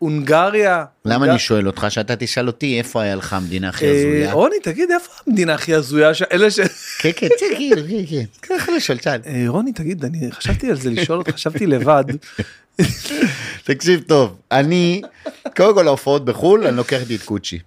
בהונגריה. 0.00 0.84
למה 1.04 1.26
אני 1.26 1.38
שואל 1.38 1.66
אותך 1.66 1.86
שאתה 1.88 2.16
תשאל 2.16 2.46
אותי 2.46 2.78
איפה 2.78 3.02
היה 3.02 3.14
לך 3.14 3.32
המדינה 3.32 3.68
הכי 3.68 3.86
אה, 3.86 3.90
הזויה? 3.90 4.32
רוני, 4.32 4.56
תגיד, 4.62 4.90
איפה 4.90 5.10
המדינה 5.26 5.54
הכי 5.54 5.74
הזויה? 5.74 6.14
ש- 6.14 6.22
אלה 6.32 6.50
ש... 6.50 6.60
כן 6.98 7.10
כן 7.16 7.28
תגיד 7.38 7.78
כן 7.78 8.06
כן. 8.10 8.24
ככה 8.56 8.72
לשאול 8.72 8.98
שאל. 8.98 9.20
אה, 9.26 9.44
רוני, 9.48 9.72
תגיד, 9.72 10.04
אני 10.04 10.32
חשבתי 10.32 10.70
על 10.70 10.76
זה 10.76 10.90
לשאול 10.90 11.18
אותך, 11.18 11.30
חשבתי 11.30 11.66
לבד. 11.66 12.04
תקשיב 13.64 14.02
טוב 14.06 14.36
אני 14.52 15.02
קודם 15.56 15.74
כל 15.74 15.86
ההופעות 15.86 16.24
בחול 16.24 16.66
אני 16.66 16.76
לוקח 16.76 17.00
איתי 17.00 17.16
את 17.16 17.22
קוצ'י. 17.22 17.58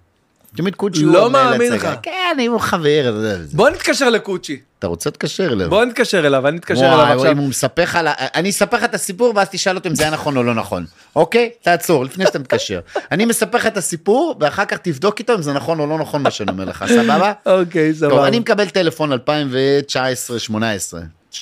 תמיד 0.56 0.74
קוצ'י 0.74 1.02
הוא 1.02 1.12
לא 1.12 1.26
המנהל 1.26 1.50
מאמין. 1.52 1.72
לך. 1.72 1.88
כן 2.02 2.30
אני 2.34 2.46
הוא 2.46 2.60
חבר. 2.60 3.16
בוא 3.52 3.70
נתקשר 3.70 4.10
לקוצ'י. 4.10 4.60
אתה 4.78 4.86
רוצה 4.86 5.10
להתקשר 5.10 5.52
אליו? 5.52 5.70
בוא 5.70 5.84
נתקשר 5.84 6.26
אליו, 6.26 6.48
אני 6.48 6.58
אתקשר 6.58 6.84
אליו 6.84 7.00
עכשיו. 7.00 7.32
אם 7.32 7.38
הוא 7.38 7.48
מספר 7.48 7.82
לך, 7.82 7.98
אני 8.34 8.50
אספר 8.50 8.76
לך 8.76 8.84
את 8.84 8.94
הסיפור 8.94 9.32
ואז 9.36 9.48
תשאל 9.50 9.76
אותו 9.76 9.88
אם 9.88 9.94
זה 9.94 10.02
היה 10.02 10.12
נכון 10.12 10.36
או 10.36 10.42
לא 10.42 10.54
נכון, 10.54 10.84
אוקיי? 11.16 11.50
תעצור 11.62 12.04
לפני 12.04 12.26
שאתה 12.26 12.38
מתקשר. 12.38 12.80
אני 13.12 13.24
מספר 13.24 13.58
לך 13.58 13.66
את 13.66 13.76
הסיפור 13.76 14.34
ואחר 14.40 14.64
כך 14.64 14.78
תבדוק 14.78 15.18
איתו 15.18 15.34
אם 15.34 15.42
זה 15.42 15.52
נכון 15.52 15.80
או 15.80 15.86
לא 15.86 15.98
נכון 15.98 16.22
מה 16.22 16.30
שאני 16.30 16.50
אומר 16.50 16.64
לך, 16.64 16.84
סבבה? 17.02 17.32
אוקיי, 17.46 17.90
טוב, 17.90 17.98
סבבה. 18.10 18.28
אני 18.28 18.38
מקבל 18.38 18.68
טלפון 18.68 19.12
2019-2018, 19.12 19.16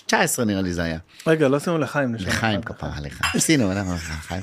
19 0.06 0.44
נראה 0.44 0.62
לי 0.62 0.72
זה 0.72 0.82
היה. 0.82 0.98
רגע, 1.26 1.48
לא 1.48 1.56
עשינו 1.56 1.78
לחיים. 1.78 2.14
לחיים 2.18 2.62
כפרה 2.62 2.90
עליך. 2.96 3.20
עשינו, 3.34 3.70
למה 3.70 3.94
לך 3.94 4.12
חיים? 4.28 4.42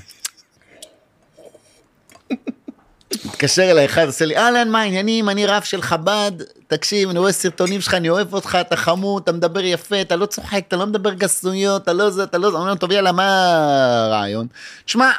מתקשר 3.25 3.71
אליי 3.71 3.85
אחד, 3.85 4.05
עושה 4.05 4.25
לי, 4.25 4.37
אהלן, 4.37 4.69
מה 4.69 4.81
העניינים? 4.81 5.29
אני 5.29 5.45
רב 5.45 5.61
של 5.61 5.81
חב"ד, 5.81 6.31
תקשיב, 6.67 7.09
אני 7.09 7.19
רואה 7.19 7.31
סרטונים 7.31 7.81
שלך, 7.81 7.93
אני 7.93 8.09
אוהב 8.09 8.33
אותך, 8.33 8.57
אתה 8.61 8.75
חמוד, 8.75 9.23
אתה 9.23 9.31
מדבר 9.31 9.63
יפה, 9.63 10.01
אתה 10.01 10.15
לא 10.15 10.25
צוחק, 10.25 10.63
אתה 10.67 10.75
לא 10.75 10.85
מדבר 10.85 11.13
גסויות, 11.13 11.83
אתה 11.83 11.93
לא 11.93 12.09
זה, 12.09 12.23
אתה 12.23 12.37
לא 12.37 12.51
זה, 12.51 12.57
אומר 12.57 12.69
לו, 12.69 12.75
טוב, 12.75 12.91
יאללה, 12.91 13.11
מה 13.11 13.55
הרעיון? 14.05 14.47
תשמע, 14.85 15.11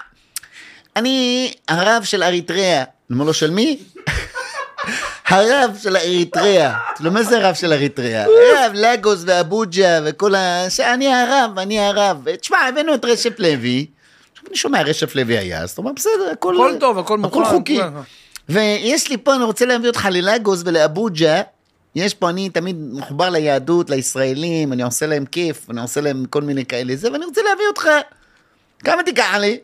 אני 0.96 1.52
הרב 1.68 2.02
של 2.04 2.22
אריתריאה. 2.22 2.78
אני 2.78 2.84
אומר 3.10 3.24
לו, 3.24 3.34
של 3.34 3.50
מי? 3.50 3.78
הרב 5.28 5.76
של 5.82 5.96
אריתריאה. 5.96 6.76
אתה 6.94 7.10
מה 7.10 7.22
זה 7.22 7.38
הרב 7.38 7.54
של 7.54 7.72
אריתריאה? 7.72 8.24
הרב 8.24 8.72
לגוס 8.74 9.22
ואבוג'ה 9.26 9.98
וכל 10.04 10.34
ה... 10.34 10.70
שאני 10.70 11.14
הרב, 11.14 11.58
אני 11.58 11.80
הרב. 11.80 12.30
תשמע, 12.40 12.58
הבאנו 12.58 12.94
את 12.94 13.04
רשף 13.04 13.38
לוי. 13.38 13.86
אני 14.48 14.56
שומע 14.56 14.82
רשף 14.82 15.14
לוי 15.14 15.38
היה, 15.38 15.62
אז 15.62 15.70
אתה 15.70 15.80
אומר, 15.80 15.92
בסדר, 15.92 16.30
הכל... 16.32 16.54
הכל 16.54 16.74
טוב, 16.80 16.98
הכל 16.98 17.18
הכל 17.24 17.40
מוכן. 17.40 17.44
חוקי. 17.44 17.80
ויש 18.48 19.10
לי 19.10 19.16
פה, 19.16 19.34
אני 19.34 19.44
רוצה 19.44 19.66
להביא 19.66 19.88
אותך 19.88 20.08
ללגוס 20.10 20.62
ולאבוג'ה. 20.64 21.40
יש 21.94 22.14
פה, 22.14 22.30
אני 22.30 22.50
תמיד 22.50 22.76
מחובר 22.92 23.30
ליהדות, 23.30 23.90
לישראלים, 23.90 24.72
אני 24.72 24.82
עושה 24.82 25.06
להם 25.06 25.24
כיף, 25.24 25.70
אני 25.70 25.80
עושה 25.80 26.00
להם 26.00 26.24
כל 26.30 26.42
מיני 26.42 26.64
כאלה 26.64 26.96
זה, 26.96 27.12
ואני 27.12 27.24
רוצה 27.24 27.40
להביא 27.50 27.64
אותך. 27.68 27.88
כמה 28.84 29.02
תיקח 29.02 29.34
לי? 29.40 29.58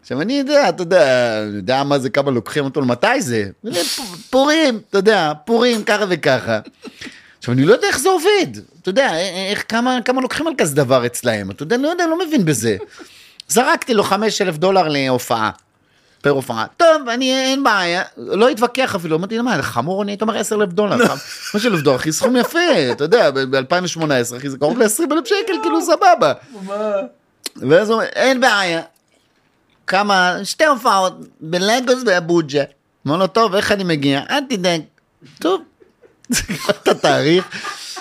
עכשיו 0.00 0.20
אני 0.20 0.38
יודע, 0.38 0.68
אתה 0.68 0.82
יודע, 0.82 1.38
אני 1.42 1.56
יודע 1.56 1.84
מה 1.84 1.98
זה, 1.98 2.10
כמה 2.10 2.30
לוקחים 2.30 2.64
אותו, 2.64 2.82
מתי 2.82 3.20
זה? 3.20 3.44
פורים, 4.30 4.80
אתה 4.88 4.98
יודע, 4.98 5.32
פורים 5.46 5.84
ככה 5.84 6.04
וככה. 6.08 6.60
עכשיו 7.38 7.54
אני 7.54 7.64
לא 7.64 7.72
יודע 7.72 7.88
איך 7.88 7.98
זה 7.98 8.08
עובד, 8.08 8.46
אתה 8.82 8.88
יודע, 8.88 9.18
איך, 9.50 9.64
כמה, 9.68 9.98
כמה 10.04 10.20
לוקחים 10.20 10.46
על 10.46 10.52
כזה 10.58 10.76
דבר 10.76 11.06
אצלהם, 11.06 11.50
אתה 11.50 11.62
יודע, 11.62 11.76
אני 11.76 11.82
לא 11.82 11.88
יודע, 11.88 12.04
אני 12.04 12.10
לא 12.10 12.26
מבין 12.26 12.44
בזה. 12.44 12.76
זרקתי 13.50 13.94
לו 13.94 14.02
חמש 14.02 14.42
אלף 14.42 14.56
דולר 14.56 14.88
להופעה. 14.88 15.50
פר 16.22 16.30
הופעה. 16.30 16.66
טוב, 16.76 17.08
אני, 17.08 17.34
אין 17.34 17.64
בעיה, 17.64 18.02
לא 18.16 18.48
התווכח 18.48 18.94
אפילו, 18.94 19.16
אמרתי 19.16 19.36
לו, 19.36 19.44
מה, 19.44 19.62
חמור 19.62 20.02
אני 20.02 20.12
הייתי 20.12 20.24
אומר 20.24 20.36
עשר 20.36 20.56
אלף 20.56 20.68
דולר, 20.68 20.96
מה 21.54 21.60
של 21.60 21.80
דולר, 21.80 21.96
אחי, 21.96 22.12
סכום 22.12 22.36
יפה, 22.36 22.58
אתה 22.92 23.04
יודע, 23.04 23.30
ב-2018, 23.30 24.36
אחי, 24.36 24.50
זה 24.50 24.58
קרוב 24.58 24.78
ל-20 24.82 25.12
אלף 25.12 25.26
שקל, 25.26 25.52
כאילו 25.62 25.80
סבבה. 25.82 26.32
ואז 27.56 27.90
הוא 27.90 27.94
אומר, 27.94 28.04
אין 28.04 28.40
בעיה. 28.40 28.82
כמה, 29.86 30.36
שתי 30.44 30.64
הופעות, 30.64 31.18
בלגוס 31.40 32.02
ואבוג'ה. 32.06 32.62
אמר 33.06 33.16
לו, 33.16 33.26
טוב, 33.26 33.54
איך 33.54 33.72
אני 33.72 33.84
מגיע? 33.84 34.22
אל 34.30 34.40
תדאג. 34.48 34.80
טוב, 35.38 35.62
סגר 36.32 36.70
את 36.70 36.88
התאריך, 36.88 37.44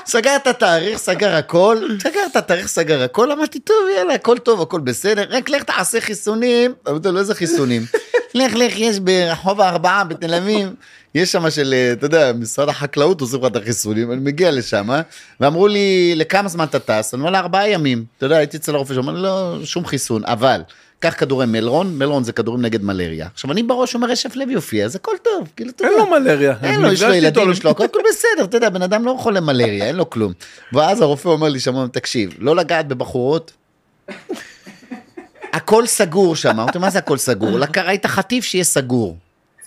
סגר 0.10 0.36
את 0.36 0.48
התאריך, 0.48 0.98
סגר 0.98 1.36
הכל, 1.36 1.78
סגר 2.04 2.20
את 2.32 2.36
התאריך, 2.36 2.68
סגר 2.68 3.04
הכל, 3.04 3.32
אמרתי, 3.32 3.60
טוב, 3.60 3.78
יאללה, 3.98 4.14
הכל 4.14 4.38
טוב, 4.38 4.62
הכל 4.62 4.80
בסדר, 4.80 5.26
רק 5.30 5.50
לך 5.50 5.64
תעשה 5.64 6.02
חיסונים. 6.02 6.74
אמרתי 6.90 7.08
לו, 7.08 7.20
איזה 7.20 7.36
חיסונים? 7.36 7.86
לך, 8.34 8.56
לך, 8.56 8.80
יש 8.80 9.00
ברחוב 9.00 9.62
הארבעה 9.62 10.04
בתל 10.04 10.34
אביב, 10.34 10.70
יש 11.16 11.32
שם 11.32 11.50
של, 11.50 11.74
אה, 11.74 11.92
אתה 11.94 12.06
יודע, 12.06 12.34
משרד 12.34 12.70
החקלאות 12.70 13.22
עושים 13.22 13.40
לך 13.40 13.46
את 13.46 13.56
החיסונים, 13.56 14.12
אני 14.12 14.22
מגיע 14.22 14.52
לשם, 14.52 14.90
ואמרו 15.40 15.68
לי, 15.68 16.14
לכמה 16.16 16.50
זמן 16.50 16.66
אתה 16.66 16.80
טס? 16.80 17.14
אני 17.14 17.20
אומר 17.20 17.32
לה, 17.32 17.40
ארבעה 17.40 17.70
ימים. 17.70 18.06
אתה 18.18 18.26
יודע, 18.26 18.38
הייתי 18.38 18.58
אצל 18.58 18.76
הרופא 18.76 18.94
שאומר 18.94 19.14
לא, 19.14 19.58
שום 19.64 19.86
חיסון, 19.86 20.26
אבל... 20.26 20.62
קח 21.00 21.14
כדורי 21.18 21.46
מלרון, 21.46 21.98
מלרון 21.98 22.24
זה 22.24 22.32
כדורים 22.32 22.62
נגד 22.62 22.84
מלריה. 22.84 23.28
עכשיו 23.34 23.52
אני 23.52 23.64
בראש 23.64 23.96
אומר 23.96 24.08
רשף 24.08 24.36
לוי 24.36 24.54
יופיע, 24.54 24.86
אז 24.86 24.96
הכל 24.96 25.12
טוב, 25.24 25.48
כאילו, 25.56 25.70
אתה 25.70 25.84
אין 25.84 25.94
יודע. 25.94 26.04
לו 26.04 26.12
מלריה. 26.12 26.56
אין 26.64 26.82
לו, 26.82 26.92
יש 26.92 27.02
לו 27.02 27.14
ילדים, 27.14 27.52
יש 27.52 27.64
לו 27.64 27.72
הכל, 27.72 27.84
הכל 27.84 28.00
בסדר, 28.10 28.44
אתה 28.44 28.58
יודע, 28.58 28.70
בן 28.70 28.82
אדם 28.82 29.06
לא 29.06 29.16
חולה 29.20 29.42
מלריה, 29.42 29.86
אין 29.86 29.96
לו 29.96 30.10
כלום. 30.10 30.34
ואז 30.74 31.02
הרופא 31.02 31.30
אומר 31.30 31.50
לי 31.50 31.60
שם, 31.60 31.88
תקשיב, 31.88 32.34
לא 32.40 32.56
לגעת 32.56 32.88
בבחורות. 32.88 33.52
הכל 35.54 35.86
סגור 35.86 36.36
שם. 36.36 36.50
אמרתי, 36.50 36.78
מה 36.78 36.90
זה 36.90 37.00
הכל 37.00 37.18
סגור? 37.18 37.50
ראית 37.78 38.06
חטיף 38.06 38.46
שיהיה 38.46 38.64
סגור. 38.64 39.18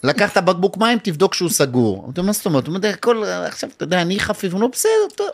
לקחת 0.05 0.39
בקבוק 0.43 0.77
מים, 0.77 0.99
תבדוק 1.03 1.35
שהוא 1.35 1.51
סגור. 1.51 2.03
אמרתי, 2.05 2.21
מה 2.21 2.33
זאת 2.33 2.47
אומרת? 2.47 2.67
הוא 2.67 2.77
אומר, 2.77 2.89
הכל, 2.89 3.25
עכשיו, 3.25 3.71
אתה 3.77 3.85
יודע, 3.85 4.03
אני 4.03 4.21
חפיף, 4.21 4.53
הוא 4.53 4.61
לא 4.61 4.67
בסדר, 4.67 4.91
טוב. 5.15 5.29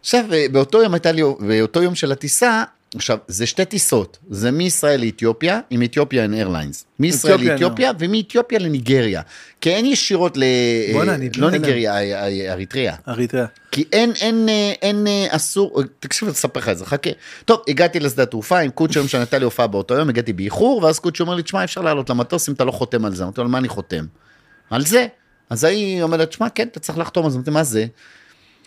עכשיו, 0.00 0.24
באותו 0.52 0.82
יום 0.82 0.94
הייתה 0.94 1.12
לי, 1.12 1.22
באותו 1.40 1.82
יום 1.82 1.94
של 1.94 2.12
הטיסה, 2.12 2.62
עכשיו, 2.96 3.18
זה 3.28 3.46
שתי 3.46 3.64
טיסות, 3.64 4.18
זה 4.30 4.50
מישראל 4.50 5.00
לאתיופיה, 5.00 5.60
עם 5.70 5.82
אתיופיאן 5.82 6.34
איירליינס. 6.34 6.84
מישראל 6.98 7.40
לאתיופיה 7.40 7.92
ומאתיופיה 7.98 8.58
לניגריה. 8.58 9.22
כי 9.60 9.70
אין 9.70 9.86
ישירות 9.86 10.36
ל... 10.36 10.44
בואנה, 10.92 11.14
אני 11.14 11.30
לא. 11.36 11.50
ניגריה, 11.50 11.94
אה, 11.94 12.28
אה, 12.28 12.52
אריתריאה. 12.52 12.94
אריתריאה. 13.08 13.46
כי 13.70 13.84
אין, 13.92 14.12
אין, 14.20 14.48
אה, 14.48 14.72
אין, 14.82 15.06
אה, 15.06 15.26
אסור, 15.30 15.82
תקשיב, 16.00 16.28
אני 16.28 16.34
אספר 16.34 16.60
לך 16.60 16.68
את 16.68 16.78
זה, 16.78 16.86
חכה. 16.86 17.10
טוב, 17.44 17.62
הגעתי 17.68 18.00
לשדה 18.00 18.22
התעופה 18.22 18.58
עם 18.58 18.70
קוצ'ה 18.70 18.98
יום 18.98 19.08
שנתן 19.08 19.38
לי 19.38 19.44
הופעה 19.44 19.66
באותו 19.66 19.94
יום, 19.94 20.08
הגעתי 20.08 20.32
באיחור, 20.32 20.82
ואז 20.84 20.98
קוצ'ה 20.98 21.24
אומר 21.24 21.34
לי, 21.34 21.42
תשמע, 21.42 21.64
אפשר 21.64 21.80
לעלות 21.80 22.10
למטוס 22.10 22.48
אם 22.48 22.54
אתה 22.54 22.64
לא 22.64 22.72
חותם 22.72 23.04
על 23.04 23.14
זה. 23.14 23.22
אמרתי 23.24 23.40
לו, 23.40 23.44
על 23.44 23.50
מה 23.50 23.58
אני 23.58 23.68
חותם? 23.68 24.04
על 24.70 24.84
זה. 24.84 25.06
אז 25.50 25.64
היא 25.64 26.02
אומרת, 26.02 26.28
תשמע, 26.28 26.48
כן, 26.48 26.68
אתה 26.68 26.80
צריך 26.80 26.98
לחתום 26.98 27.24
על 27.24 27.30
זה. 27.30 27.36
אמרתי, 27.36 27.50
מה 27.50 27.64
זה? 27.64 27.86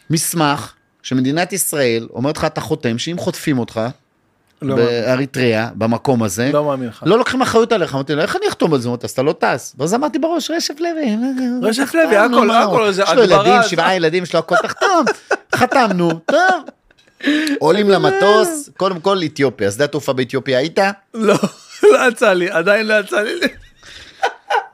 מסמך 0.09 0.73
שמדינת 1.03 1.53
ישראל 1.53 2.07
אומרת 2.13 2.37
לך, 2.37 2.45
אתה 2.45 2.61
חותם, 2.61 2.97
שאם 2.97 3.17
חוטפים 3.17 3.59
אותך, 3.59 3.81
לא. 4.61 4.75
באריתריאה, 4.75 5.69
במקום 5.75 6.23
הזה, 6.23 6.49
לא 6.53 6.63
מאמין 6.63 6.89
לך. 6.89 7.03
לא 7.05 7.17
לוקחים 7.17 7.41
אחריות 7.41 7.71
עליך. 7.71 7.93
אמרתי 7.93 8.15
לו, 8.15 8.21
איך 8.21 8.35
אני 8.35 8.47
אחתום 8.47 8.73
על 8.73 8.79
זה? 8.79 8.89
אז 9.03 9.11
אתה 9.11 9.23
לא 9.23 9.35
טס. 9.39 9.75
ואז 9.79 9.93
אמרתי 9.93 10.19
בראש, 10.19 10.51
רשף 10.51 10.73
לוי. 10.79 11.17
רשף 11.63 11.93
לוי, 11.93 12.17
חתמנו, 12.17 12.37
הכל, 12.37 12.47
מה 12.47 12.59
הכל, 12.59 12.83
הוא? 12.83 12.91
זה 12.91 13.03
יש 13.03 13.09
לו 13.13 13.23
ילדים, 13.23 13.53
שבעה 13.67 13.95
ילדים, 13.95 14.23
יש 14.23 14.33
לו 14.33 14.39
הכל 14.39 14.55
תחתום. 14.63 15.05
חתמנו, 15.55 16.11
טוב. 16.25 16.63
עולים 17.59 17.89
למטוס, 17.89 18.69
קודם 18.77 18.99
כל 18.99 19.19
אתיופיה, 19.25 19.71
שדה 19.71 19.83
התעופה 19.83 20.13
באתיופיה 20.13 20.59
היית? 20.59 20.79
לא, 21.13 21.35
לא 21.93 22.07
יצא 22.09 22.33
לי, 22.33 22.49
עדיין 22.51 22.87
לא 22.87 22.93
יצא 22.99 23.21
לי. 23.21 23.47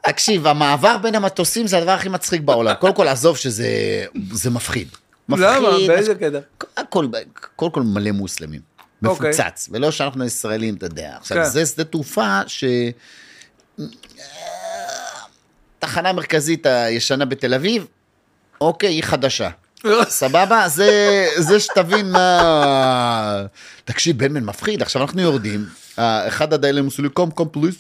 תקשיב, 0.05 0.47
המעבר 0.47 0.97
בין 0.97 1.15
המטוסים 1.15 1.67
זה 1.67 1.77
הדבר 1.77 1.91
הכי 1.91 2.09
מצחיק 2.09 2.41
בעולם. 2.41 2.73
קודם 2.79 2.93
כל, 2.93 3.07
עזוב 3.07 3.37
שזה 3.37 3.67
זה 4.31 4.49
מפחיד. 4.49 4.87
מפחיד. 5.29 5.45
למה? 5.47 5.69
באיזה 5.87 6.15
קטע? 6.15 6.39
הכל, 6.77 7.07
קודם 7.55 7.71
כל 7.71 7.81
מלא 7.81 8.11
מוסלמים. 8.11 8.72
אוקיי. 9.05 9.29
מפוצץ, 9.29 9.69
ולא 9.71 9.91
שאנחנו 9.91 10.25
ישראלים, 10.25 10.75
אתה 10.75 10.85
יודע. 10.85 11.15
עכשיו, 11.17 11.37
כן. 11.37 11.49
זה 11.49 11.65
שדה 11.65 11.83
תעופה 11.83 12.39
ש... 12.47 12.63
תחנה 15.79 16.13
מרכזית 16.13 16.65
הישנה 16.65 17.25
בתל 17.25 17.53
אביב, 17.53 17.87
אוקיי, 18.61 18.89
היא 18.89 19.03
חדשה. 19.03 19.49
סבבה? 20.09 20.67
זה, 20.67 21.27
זה 21.37 21.59
שתבין 21.59 22.11
מה... 22.11 23.45
תקשיב, 23.85 24.17
בן 24.17 24.43
מפחיד, 24.43 24.81
עכשיו 24.81 25.01
אנחנו 25.01 25.21
יורדים, 25.21 25.65
אה, 25.99 26.27
אחד 26.27 26.53
הדיילים 26.53 26.87
עשו 26.87 27.01
לי, 27.01 27.09
קום, 27.09 27.31
קום, 27.31 27.47
פליז. 27.51 27.79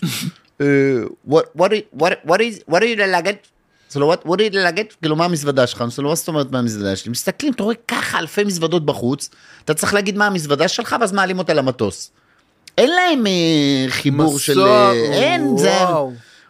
what, 1.29 1.45
what, 1.57 1.71
what, 1.97 2.13
what 2.27 2.39
is? 2.39 2.73
זה 3.93 3.99
לא, 3.99 4.13
what, 4.13 4.27
are 4.27 4.53
you 4.53 4.57
לגעת? 4.57 4.93
כאילו, 5.01 5.15
מה 5.15 5.25
המזוודה 5.25 5.67
שלך? 5.67 5.83
זה 5.89 6.01
לא, 6.01 6.09
מה 6.09 6.15
זאת 6.15 6.27
אומרת 6.27 6.51
מה 6.51 6.59
המזוודה 6.59 6.95
שלי? 6.95 7.11
מסתכלים, 7.11 7.53
אתה 7.53 7.63
רואה 7.63 7.75
ככה 7.87 8.19
אלפי 8.19 8.43
מזוודות 8.43 8.85
בחוץ, 8.85 9.29
אתה 9.65 9.73
צריך 9.73 9.93
להגיד 9.93 10.17
מה 10.17 10.27
המזוודה 10.27 10.67
שלך, 10.67 10.95
ואז 11.01 11.11
מעלים 11.11 11.39
אותה 11.39 11.53
למטוס. 11.53 12.11
אין 12.77 12.89
להם 12.89 13.27
אה, 13.27 13.85
חיבור 13.89 14.39
של... 14.39 14.61
אה, 14.61 14.91
אין, 14.93 15.57
זה... 15.57 15.79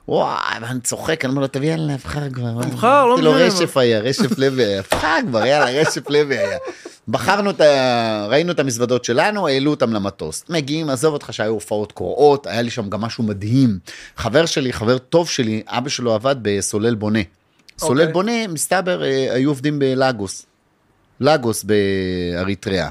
וואי, 0.08 0.56
ואני 0.62 0.80
צוחק, 0.80 1.26
אני 1.26 1.32
אומר 1.32 1.42
לו, 1.42 1.48
תביא 1.48 1.72
יאללה, 1.72 1.94
אבחר 1.94 2.30
כבר. 2.30 2.60
אבחר, 2.60 3.06
לא 3.06 3.14
אמרתי 3.14 3.22
לו, 3.22 3.32
משנה. 3.32 3.46
רשף 3.46 3.78
היה, 3.78 4.00
רשף 4.00 4.38
לוי 4.38 4.64
היה, 4.64 4.80
אבחר 4.80 5.18
כבר, 5.28 5.46
יאללה, 5.46 5.82
רשף 5.82 6.10
לוי 6.10 6.38
היה. 6.38 6.58
בחרנו 7.08 7.50
את 7.50 7.62
ה... 7.62 8.26
ראינו 8.30 8.52
את 8.52 8.60
המזוודות 8.60 9.06
שלנו, 9.06 9.48
העלו 9.48 9.72
אותם 9.72 9.94
למטוס. 9.94 10.44
מגיעים, 10.50 10.90
עזוב 10.90 11.14
אותך 11.14 11.34
שהיו 11.34 11.52
הופעות 11.52 11.92
קורעות, 11.92 12.48
היה 12.48 12.62
לי 12.62 12.70
שם 12.70 12.90
גם 12.90 13.02
משהו 13.02 13.24
מדהים. 13.24 13.80
חבר 14.18 14.46
שלי, 14.46 14.74
חבר 14.74 14.98
טוב 14.98 15.30
שלי, 15.30 15.64
אבא 15.68 15.90
שלו 15.90 16.14
עבד 16.14 16.36
בסולל 16.42 16.96
בונה. 16.96 17.20
סולל 17.78 18.00
אוקיי. 18.00 18.14
בונה, 18.14 18.48
מסתבר, 18.48 19.04
אה, 19.04 19.34
היו 19.34 19.50
עובדים 19.50 19.80
בלאגוס. 19.80 20.46
לאגוס 21.20 21.64
באריתריאה. 21.64 22.90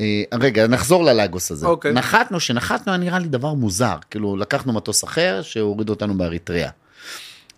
אה, 0.00 0.22
רגע, 0.40 0.66
נחזור 0.66 1.04
ללאגוס 1.04 1.50
הזה. 1.50 1.66
אוקיי. 1.66 1.92
נחתנו, 1.92 2.40
שנחתנו 2.40 2.92
היה 2.92 2.98
נראה 2.98 3.18
לי 3.18 3.28
דבר 3.28 3.52
מוזר. 3.52 3.96
כאילו, 4.10 4.36
לקחנו 4.36 4.72
מטוס 4.72 5.04
אחר 5.04 5.40
שהוריד 5.42 5.88
אותנו 5.88 6.14
באריתריאה. 6.18 6.70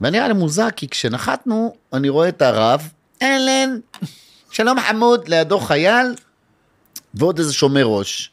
ונראה 0.00 0.28
לי 0.28 0.34
מוזר, 0.34 0.70
כי 0.76 0.88
כשנחתנו, 0.88 1.74
אני 1.92 2.08
רואה 2.08 2.28
את 2.28 2.42
הרב, 2.42 2.88
אהלן, 3.22 3.78
שלום 4.50 4.80
חמוד, 4.80 5.28
לידו 5.28 5.60
חייל, 5.60 6.14
ועוד 7.14 7.38
איזה 7.38 7.52
שומר 7.52 7.84
ראש. 7.84 8.30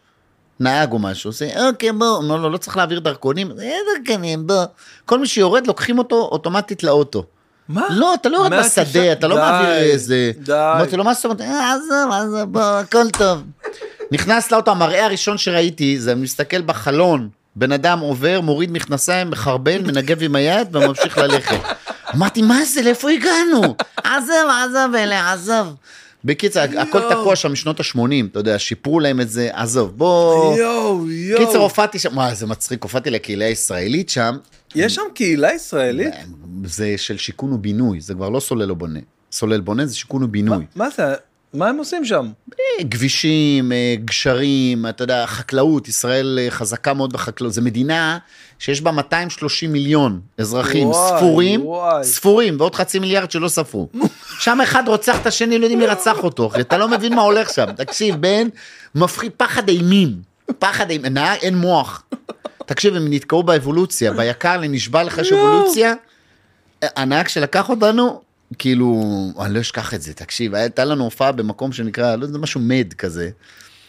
נהג 0.60 0.92
או 0.92 1.00
משהו, 1.00 1.30
עושה, 1.30 1.68
אוקיי, 1.68 1.92
בוא, 1.92 2.08
אומר 2.18 2.36
לו, 2.36 2.50
לא 2.50 2.58
צריך 2.58 2.78
להעביר 2.78 3.00
דרכונים, 3.00 3.52
איזה 3.52 3.66
דרכונים, 4.06 4.48
בוא. 4.48 4.64
כל 5.06 5.20
מי 5.20 5.28
שיורד, 5.28 5.68
לוקחים 5.68 5.98
אותו 5.98 6.16
אוטומטית 6.16 6.84
לאוטו. 6.84 7.24
מה? 7.70 7.88
לא, 7.90 8.14
אתה 8.14 8.30
לא 8.30 8.38
יורד 8.38 8.54
בשדה, 8.54 9.12
אתה 9.12 9.28
לא 9.28 9.36
מעביר 9.36 9.74
איזה... 9.74 10.32
די. 10.38 10.54
אמרתי 10.54 10.98
לו, 10.98 11.04
מה 11.04 11.14
זאת 11.14 11.26
אומרת? 11.26 11.42
"אה, 11.42 11.74
עזוב, 11.74 12.12
עזוב, 12.12 12.52
בוא, 12.52 12.62
הכל 12.62 13.10
טוב. 13.10 13.44
נכנס 14.12 14.52
לאוטו, 14.52 14.72
המראה 14.72 15.06
הראשון 15.06 15.38
שראיתי, 15.38 16.00
זה 16.00 16.16
מסתכל 16.16 16.62
בחלון, 16.62 17.30
בן 17.56 17.72
אדם 17.72 18.00
עובר, 18.00 18.42
מוריד 18.42 18.72
מכנסיים, 18.72 19.30
מחרבן, 19.30 19.86
מנגב 19.88 20.24
עם 20.24 20.36
היד 20.36 20.76
וממשיך 20.76 21.18
ללכת. 21.18 21.60
אמרתי, 22.16 22.42
מה 22.42 22.66
זה, 22.66 22.82
לאיפה 22.82 23.10
הגענו? 23.10 23.76
עזוב, 24.04 24.50
עזוב, 24.66 24.96
אלה, 24.96 25.34
עזוב. 25.34 25.76
בקיצר, 26.26 26.62
הכל. 26.78 27.10
תקוע 27.10 27.36
שם 27.36 27.52
משנות 27.52 27.80
ה-80, 27.80 28.00
אתה 28.32 28.40
יודע, 28.40 28.60
שיפרו 28.60 29.00
להם 29.00 29.22
את 29.22 29.30
זה, 29.30 29.50
עזוב, 29.54 29.98
בוא... 29.98 30.56
יואו, 30.58 31.12
יואו. 31.12 31.46
קיצר, 31.46 31.58
הופעתי 31.58 32.00
שם, 32.00 32.18
וואי, 32.18 32.36
זה 32.36 32.48
מצחיק, 32.48 32.84
הופעתי 32.84 33.10
לקהילה 33.10 33.46
הישראלית 33.46 34.10
שם, 34.10 34.38
יש 34.76 34.96
שם 34.96 35.02
קהילה 35.14 35.54
ישראלית? 35.54 36.14
זה 36.66 36.94
של 36.98 37.18
שיכון 37.18 37.54
ובינוי, 37.54 38.02
זה 38.02 38.14
כבר 38.14 38.30
לא 38.30 38.40
סולל 38.40 38.74
בונה. 38.74 39.00
סולל 39.32 39.60
בונה 39.60 39.86
זה 39.86 39.96
שיכון 39.96 40.24
ובינוי. 40.24 40.66
מה 40.76 40.90
זה? 40.90 41.04
מה 41.54 41.70
הם 41.70 41.78
עושים 41.78 42.06
שם? 42.06 42.32
אה, 42.60 42.84
כבישים, 42.92 43.72
אה, 43.72 43.96
גשרים, 44.06 44.86
אתה 44.88 45.04
יודע, 45.04 45.26
חקלאות, 45.26 45.88
ישראל 45.88 46.40
אה, 46.42 46.52
חזקה 46.52 46.94
מאוד 46.94 47.14
בחקלאות, 47.14 47.54
זו 47.54 47.62
מדינה 47.62 48.18
שיש 48.60 48.82
בה 48.82 48.92
230 48.92 49.72
מיליון 49.72 50.22
אזרחים 50.38 50.88
וואי, 50.88 51.18
ספורים, 51.18 51.66
וואי. 51.66 52.04
ספורים, 52.04 52.56
ועוד 52.60 52.76
חצי 52.76 53.00
מיליארד 53.00 53.32
שלא 53.32 53.48
ספרו. 53.48 53.88
שם 54.40 54.62
אחד 54.64 54.84
רוצח 54.88 55.22
את 55.22 55.28
השני, 55.28 55.58
לא 55.58 55.66
יודעים 55.66 55.80
מי 55.80 55.86
רצח 55.86 56.24
אותו, 56.24 56.48
אחי, 56.48 56.62
אתה 56.62 56.78
לא 56.78 56.88
מבין 56.88 57.16
מה 57.16 57.22
הולך 57.22 57.50
שם. 57.54 57.66
תקשיב, 57.76 58.16
בן, 58.16 58.48
מפחיד 58.96 59.32
פחד 59.38 59.70
אימים, 59.70 60.22
פחד 60.60 60.90
אימים, 60.90 61.14
נהג 61.14 61.40
אין 61.42 61.58
מוח. 61.58 62.04
תקשיב, 62.66 62.96
הם 62.96 63.14
נתקעו 63.14 63.44
באבולוציה, 63.44 64.14
ביקר 64.14 64.58
לי, 64.58 64.68
נשבע 64.68 65.04
לך 65.04 65.18
יש 65.18 65.32
יואו. 65.32 65.48
אבולוציה. 65.48 65.94
הנהג 66.82 67.28
שלקח 67.28 67.70
אותנו, 67.70 68.22
כאילו, 68.58 69.02
אני 69.40 69.54
לא 69.54 69.60
אשכח 69.60 69.94
את 69.94 70.02
זה, 70.02 70.14
תקשיב, 70.14 70.56
הייתה 70.56 70.86
לנו 70.86 71.04
הופעה 71.04 71.32
במקום 71.32 71.72
שנקרא, 71.72 72.16
לא 72.16 72.26
יודע, 72.26 72.38
משהו 72.38 72.62
מד 72.64 72.94
כזה. 72.94 73.30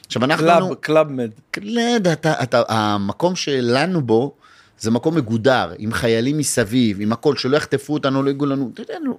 עכשיו 0.07 0.25
אנחנו, 0.25 0.47
קלאב, 0.47 0.75
קלאב 0.75 1.11
מד. 1.11 1.31
לא 1.63 1.81
יודע, 1.81 2.13
אתה, 2.13 2.43
אתה, 2.43 2.63
המקום 2.69 3.37
שלנו 3.37 4.03
בו, 4.03 4.35
זה 4.79 4.91
מקום 4.91 5.15
מגודר, 5.15 5.73
עם 5.79 5.93
חיילים 5.93 6.39
מסביב, 6.39 7.01
עם 7.01 7.13
הכל, 7.13 7.37
שלא 7.37 7.57
יחטפו 7.57 7.93
אותנו, 7.93 8.23
לא 8.23 8.31
יגעו 8.31 8.47
לנו, 8.47 8.71
אתה 8.75 8.83
יודע, 8.83 8.95
לא, 9.05 9.13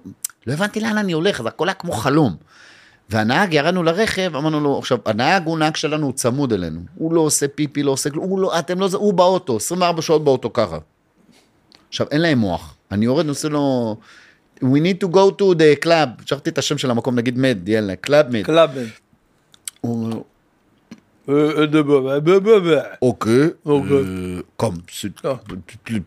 לא 0.46 0.52
הבנתי 0.52 0.80
לאן 0.80 0.98
אני 0.98 1.12
הולך, 1.12 1.42
זה 1.42 1.48
הכל 1.48 1.68
היה 1.68 1.74
כמו 1.74 1.92
חלום. 1.92 2.36
והנהג, 3.10 3.54
ירדנו 3.54 3.82
לרכב, 3.82 4.36
אמרנו 4.36 4.60
לו, 4.60 4.78
עכשיו, 4.78 4.98
הנהג 5.06 5.46
הוא 5.46 5.58
נהג 5.58 5.76
שלנו, 5.76 6.06
הוא 6.06 6.12
צמוד 6.12 6.52
אלינו. 6.52 6.80
הוא 6.94 7.14
לא 7.14 7.20
עושה 7.20 7.48
פיפי, 7.48 7.82
לא 7.82 7.90
עושה 7.90 8.10
כלום, 8.10 8.24
הוא 8.24 8.40
לא, 8.40 8.58
אתם 8.58 8.80
לא, 8.80 8.88
הוא 8.92 9.14
באוטו, 9.14 9.56
24 9.56 10.02
שעות 10.02 10.24
באוטו 10.24 10.52
ככה. 10.52 10.78
עכשיו, 11.88 12.06
אין 12.10 12.20
להם 12.20 12.38
מוח. 12.38 12.74
אני 12.90 13.04
יורד, 13.04 13.28
עושה 13.28 13.48
לו, 13.48 13.96
we 14.62 14.80
need 14.80 15.04
to 15.04 15.08
go 15.08 15.30
to 15.38 15.54
the 15.58 15.84
club, 15.84 16.26
שכחתי 16.26 16.50
את 16.50 16.58
השם 16.58 16.78
של 16.78 16.90
המקום, 16.90 17.14
נגיד 17.14 17.38
מד, 17.38 17.68
יאללה, 17.68 17.96
קלאב 17.96 18.26
מד. 18.30 18.44
קלאב 18.44 18.70
מד. 18.78 18.86
הוא 19.80 20.04
אומר, 20.04 20.20
אוקיי. 23.02 23.34
אוקיי, 23.66 23.96
אוקיי. 23.96 24.42
come, 24.56 24.74
sit, 24.90 25.24
אה. 25.24 25.34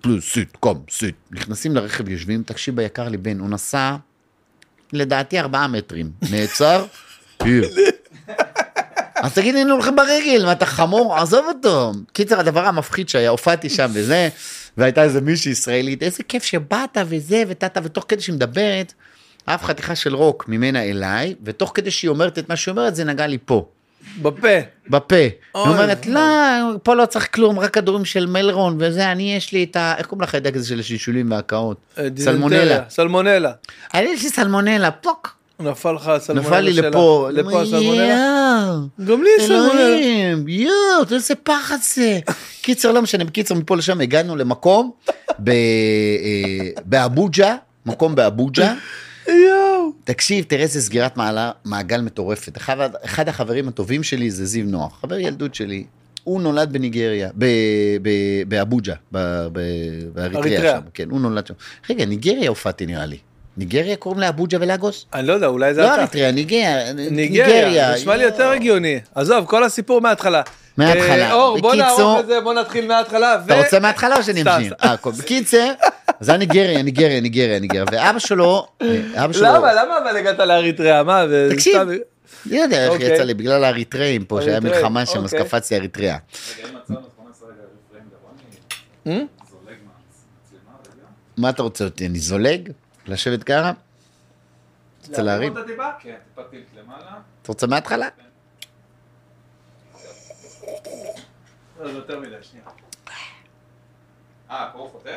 please, 0.02 0.34
sit, 0.34 0.56
come, 0.60 0.84
sit. 0.90 1.16
נכנסים 1.32 1.76
לרכב, 1.76 2.10
יושבים, 2.10 2.44
תקשיב 2.44 2.76
ביקר 2.76 3.10
לי 3.10 3.18
בן, 3.18 3.40
הוא 3.40 3.50
נסע, 3.50 3.96
לדעתי 4.94 5.40
ארבעה 5.40 5.68
מטרים, 5.68 6.12
נעצר. 6.32 6.86
אז 9.24 9.34
תגיד, 9.34 9.56
היינו 9.56 9.74
הולכים 9.74 9.96
ברגל, 9.96 10.46
מה 10.46 10.52
אתה 10.52 10.66
חמור? 10.66 11.16
עזוב 11.16 11.46
אותו. 11.48 11.92
קיצר, 12.14 12.40
הדבר 12.40 12.66
המפחיד 12.66 13.10
שהיה, 13.10 13.30
הופעתי 13.30 13.70
שם 13.70 13.90
וזה, 13.94 14.30
והייתה 14.78 15.04
איזה 15.04 15.22
מישהי 15.22 15.52
ישראלית, 15.52 16.04
איזה 16.04 16.24
כיף 16.24 16.44
שבאת 16.44 16.98
וזה, 17.06 17.44
וטאטה, 17.48 17.80
ותוך 17.84 18.06
כדי 18.08 18.22
שהיא 18.22 18.36
מדברת, 18.36 18.94
אף 19.46 19.64
חתיכה 19.64 19.96
של 19.96 20.16
רוק 20.16 20.46
ממנה 20.48 20.84
אליי, 20.84 21.36
ותוך 21.44 21.72
כדי 21.74 21.92
שהיא 21.92 22.10
אומרת 22.10 22.40
את 22.40 22.50
מה 22.50 22.56
שהיא 22.56 22.72
אומרת, 22.72 22.96
זה 22.96 23.04
נגע 23.04 23.28
לי 23.28 23.38
פה. 23.46 23.66
בפה. 24.22 24.48
בפה. 24.90 25.16
היא. 25.16 25.30
אומרת, 25.56 26.06
לא, 26.06 26.22
פה 26.84 26.94
לא 26.94 27.06
צריך 27.06 27.36
כלום, 27.36 27.60
רק 27.60 27.74
כדורים 27.74 28.06
של 28.06 28.26
מלרון 28.26 28.78
וזה, 28.80 29.12
אני 29.12 29.36
יש 29.36 29.52
לי 29.52 29.64
את 29.64 29.76
ה... 29.76 29.94
איך 29.98 30.06
קוראים 30.08 30.24
לך 30.24 30.36
את 30.36 30.56
הזה 30.56 30.68
של 30.68 30.80
השלשולים 30.80 31.32
והקאות? 31.32 31.78
אה, 31.98 32.08
סלמונלה. 32.20 32.80
סלמונלה. 32.90 33.52
אני 33.94 34.10
יש 34.10 34.24
לי 34.24 34.30
סלמונלה, 34.30 34.92
פוק. 34.92 35.37
נפל 35.60 35.92
לך 35.92 36.08
הסלמונלה 36.08 36.50
נפל 36.50 36.60
לי 36.60 36.74
שלה. 36.74 36.90
לפה. 36.90 37.30
לפה 37.32 37.62
הסלמונלה? 37.62 38.76
גם 39.06 39.24
לי 39.24 39.30
סלמונלה. 39.40 39.98
יואו, 40.48 41.04
איזה 41.12 41.36
פחד 41.36 41.78
זה. 41.94 42.20
קיצר, 42.62 42.92
לא 42.92 43.02
משנה, 43.02 43.24
בקיצר, 43.24 43.56
מפה 43.56 43.76
לשם 43.78 44.02
הגענו 44.02 44.36
למקום 44.36 44.92
אה, 45.48 45.54
באבוג'ה, 46.86 47.56
מקום 47.86 48.16
באבוג'ה. 48.16 48.74
יואו. 49.28 49.92
תקשיב, 50.04 50.46
תראה 50.48 50.64
איזה 50.64 50.82
סגירת 50.82 51.18
מעלה, 51.18 51.52
מעגל 51.66 52.02
מטורפת. 52.02 52.58
אחד, 52.58 52.90
אחד 53.06 53.30
החברים 53.30 53.68
הטובים 53.68 54.04
שלי 54.04 54.32
זה 54.32 54.46
זיו 54.46 54.66
נוח, 54.66 55.00
חבר 55.02 55.18
ילדות 55.20 55.56
שלי. 55.56 55.84
הוא 56.24 56.42
נולד 56.42 56.74
בניגריה, 56.74 57.30
באבוג'ה, 58.48 58.94
באריתריאה. 59.12 60.76
שם, 60.76 60.82
כן, 60.94 61.10
הוא 61.10 61.20
נולד 61.20 61.48
שם. 61.48 61.54
רגע, 61.90 62.06
ניגריה 62.06 62.50
הופעתי 62.50 62.86
נראה 62.86 63.06
לי. 63.06 63.18
ניגריה 63.58 63.96
קוראים 63.96 64.22
לאבוג'ה 64.22 64.58
ולאגוס? 64.62 65.06
אני 65.14 65.28
לא 65.28 65.34
יודע, 65.34 65.48
אולי 65.48 65.74
זה 65.74 65.82
לא 65.82 65.88
אתה. 65.88 65.96
אריתריאה, 65.96 66.32
ניגריה. 66.32 66.94
ניגריה, 66.94 67.94
נשמע 67.96 68.16
לי 68.16 68.24
יותר 68.24 68.50
הגיוני. 68.50 69.00
עזוב, 69.16 69.46
כל 69.46 69.64
הסיפור 69.64 70.02
מההתחלה. 70.02 70.42
מההתחלה. 70.78 71.28
אה, 71.28 71.34
אור, 71.34 71.60
בוא 71.60 71.72
בקיצור- 71.72 71.88
נערוך 71.98 72.20
את 72.20 72.28
זה, 72.28 72.42
בוא 72.42 72.54
נתחיל 72.54 72.88
מההתחלה. 72.88 73.36
אתה 73.46 73.58
רוצה 73.64 73.80
מההתחלה 73.80 74.18
או 74.18 74.24
שאני 74.24 74.42
סתם, 74.42 74.50
אמשיך? 74.58 74.74
סתם. 74.74 74.88
אה, 74.88 74.94
הכל. 74.94 75.12
בקיצר, 75.12 75.72
זה 76.20 76.32
היה 76.32 76.38
ניגריה, 76.38 76.82
ניגריה, 76.82 77.22
ניגריה, 77.22 77.60
ניגריה. 77.60 77.84
ואבא 77.92 78.20
שלו, 78.20 78.68
אה, 78.82 78.88
אבא 79.26 79.34
שלו... 79.34 79.44
למה, 79.46 79.74
למה 79.74 79.98
אבל 80.04 80.18
הגעת 80.18 80.40
לאריתריאה? 80.40 81.04
מה, 81.04 81.24
תקשיב, 81.52 81.74
סתם- 81.76 81.90
לא 82.46 82.58
יודע 82.62 82.84
איך 82.84 82.92
אוקיי. 82.92 83.14
יצא 83.14 83.24
לי, 83.24 83.34
בגלל 83.34 83.64
האריתראים 83.64 84.26
פה, 84.26 84.40
שהיה 84.42 84.60
מלחמה 84.60 85.06
שם, 85.06 85.24
אז 85.24 85.34
אוקיי. 85.34 85.46
קפצתי 85.48 85.76
אריתריאה. 85.76 86.18
מה 91.38 91.50
אתה 91.50 91.64
רוצה 91.64 91.84
אותי? 91.84 92.06
אני 92.06 92.20
זולג? 92.20 92.70
לשבת 93.08 93.44
ככה? 93.44 93.72
רוצה 95.08 95.22
להרים? 95.22 95.58
אותה 95.58 95.68
טיפה? 95.68 95.92
כן, 96.00 96.18
למעלה. 96.76 97.12
אתה 97.42 97.52
רוצה 97.52 97.68
מההתחלה? 97.68 98.08
לא, 101.80 101.92
זה 101.92 101.98
יותר 101.98 102.20
מדי, 102.20 102.36
שנייה. 102.44 102.66
אה, 104.50 104.70
פה 104.74 104.80
הוא 104.80 104.90
חותך? 104.92 105.10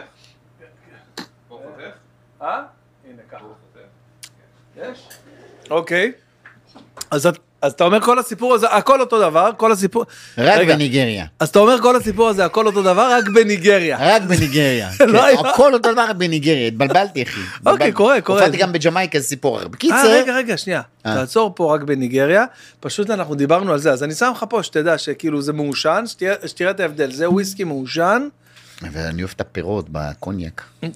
פה 1.49 1.55
הוא 1.55 1.61
חותך? 1.71 1.95
אה? 2.43 2.63
הנה 3.09 3.23
ככה. 3.31 3.39
חותך. 3.39 3.87
יש? 4.77 5.09
אוקיי. 5.71 6.13
אז 7.11 7.27
את- 7.27 7.39
אז 7.63 7.73
אתה 7.73 7.85
אומר 7.85 8.01
כל 8.01 8.19
הסיפור 8.19 8.55
הזה, 8.55 8.67
הכל 8.69 9.01
אותו 9.01 9.21
דבר, 9.21 9.51
כל 9.57 9.73
הסיפור... 9.73 10.05
רק 10.39 10.59
רגע, 10.59 10.75
בניגריה. 10.75 11.27
אז 11.41 11.49
אתה 11.49 11.59
אומר 11.59 11.77
כל 11.83 11.97
הסיפור 11.97 12.29
הזה, 12.29 12.45
הכל 12.45 12.67
אותו 12.67 12.83
דבר, 12.83 13.13
רק 13.13 13.29
בניגריה. 13.29 13.97
רק 14.01 14.23
בניגריה. 14.23 14.91
לא 15.01 15.19
כן, 15.19 15.25
היה- 15.25 15.41
הכל 15.41 15.75
אותו 15.75 15.93
דבר 15.93 16.13
בניגריה, 16.13 16.69
התבלבלתי 16.69 17.23
אחי. 17.23 17.41
התבלבלתי. 17.57 17.93
קורה, 17.93 18.21
קורה. 18.21 18.41
הופעתי 18.41 18.57
גם 18.57 18.73
בג'מייקה, 18.73 19.19
זה 19.21 19.27
סיפור 19.27 19.57
אחר. 19.57 19.65
אה, 19.65 19.69
בקיצר, 19.69 20.11
רגע, 20.11 20.37
רגע, 20.37 20.57
שנייה. 20.57 20.81
אה. 21.07 21.15
תעצור 21.15 21.53
פה 21.57 21.75
רק 21.75 21.83
בניגריה. 21.83 22.45
פשוט 22.81 23.11
אנחנו 23.11 23.35
דיברנו 23.35 23.73
על 23.73 23.79
זה, 23.79 23.93
אז 23.93 24.03
אני 24.03 24.15
שם 24.15 24.33
לך 24.37 24.45
פה 24.49 24.63
שתדע 24.63 24.99
שכאילו 24.99 25.43
זה 25.43 25.53
מעושן, 25.53 26.05
שתראה- 26.07 26.71
את 26.71 26.81
ההבדל. 26.81 27.13
זה 27.13 27.31
וויסקי 27.31 27.65
מעושן. 27.65 28.29
ואני 28.93 29.23
אוהב 29.23 29.33
את 29.37 29.41
הפירות 29.41 29.87
בקוניאק. 29.93 30.63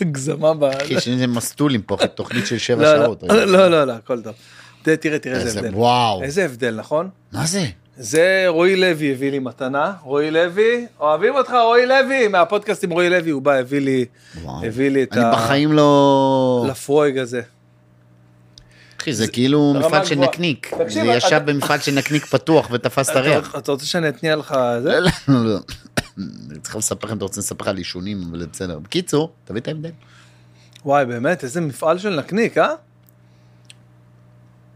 הגזמה 0.00 0.54
ב... 0.54 0.70
יש 0.88 1.06
לי 1.08 1.26
מסטולים 1.26 1.82
פה, 1.82 1.96
תוכנית 2.14 2.46
של 2.46 2.58
שבע 2.58 2.82
לא, 2.96 3.04
שעות. 3.04 3.22
לא, 3.22 3.44
לא, 3.44 3.68
לא, 3.68 3.84
לא, 3.84 3.92
הכל 3.92 4.22
טוב. 4.22 4.34
תראה, 4.82 5.18
תראה, 5.18 5.40
איזה 5.40 5.58
הבדל. 5.60 5.74
וואו. 5.74 6.22
איזה 6.22 6.44
הבדל, 6.44 6.74
נכון? 6.74 7.08
מה 7.32 7.46
זה? 7.46 7.66
זה 7.96 8.44
רועי 8.48 8.76
לוי 8.76 9.12
הביא 9.12 9.30
לי 9.30 9.38
מתנה, 9.38 9.92
רועי 10.02 10.30
לוי, 10.30 10.86
אוהבים 11.00 11.34
אותך 11.34 11.50
רועי 11.64 11.86
לוי, 11.86 12.28
מהפודקאסט 12.28 12.84
עם 12.84 12.90
רועי 12.90 13.10
לוי, 13.10 13.30
הוא 13.30 13.42
בא, 13.42 13.52
הביא 13.54 13.80
לי, 13.80 14.04
וואו. 14.42 14.64
הביא 14.66 14.90
לי 14.90 15.02
את 15.02 15.12
אני 15.12 15.24
בחיים 15.32 15.72
לא... 15.72 16.66
לפרויג 16.70 17.18
הזה. 17.18 17.40
אחי, 19.00 19.12
זה 19.12 19.28
כאילו 19.28 19.74
מפעל 19.78 20.04
של. 20.04 20.14
נקניק. 20.14 20.70
זה 20.88 21.02
אתה- 21.02 21.12
ישב 21.16 21.40
במפעל 21.44 21.78
של 21.80 21.94
נקניק 21.94 22.26
פתוח 22.26 22.68
ותפס 22.72 23.10
את 23.10 23.16
הריח. 23.16 23.56
אתה- 23.58 23.72
רוצה 23.72 23.86
שאני 23.86 24.08
אתניע 24.08 24.36
לך 24.36 24.54
זה? 24.82 25.00
לא, 25.00 25.10
לא, 25.28 25.44
לא. 25.44 25.58
אני 26.50 26.58
צריך 26.62 26.76
לספר 26.76 27.06
לכם, 27.06 27.16
אתה 27.16 27.24
רוצה 27.24 27.40
לספר 27.40 27.62
לך 27.64 27.68
על 27.68 27.76
עישונים, 27.76 28.22
אבל 28.30 28.46
בסדר. 28.52 28.78
בקיצור, 28.78 29.32
תביא 29.44 29.60
את 29.60 29.68
ההבדל. 29.68 29.90
וואי, 30.84 31.04
באמת, 31.06 31.44
איזה 31.44 31.60
מפעל 31.60 31.98
של 31.98 32.16
נקניק, 32.20 32.58
אה? 32.58 32.68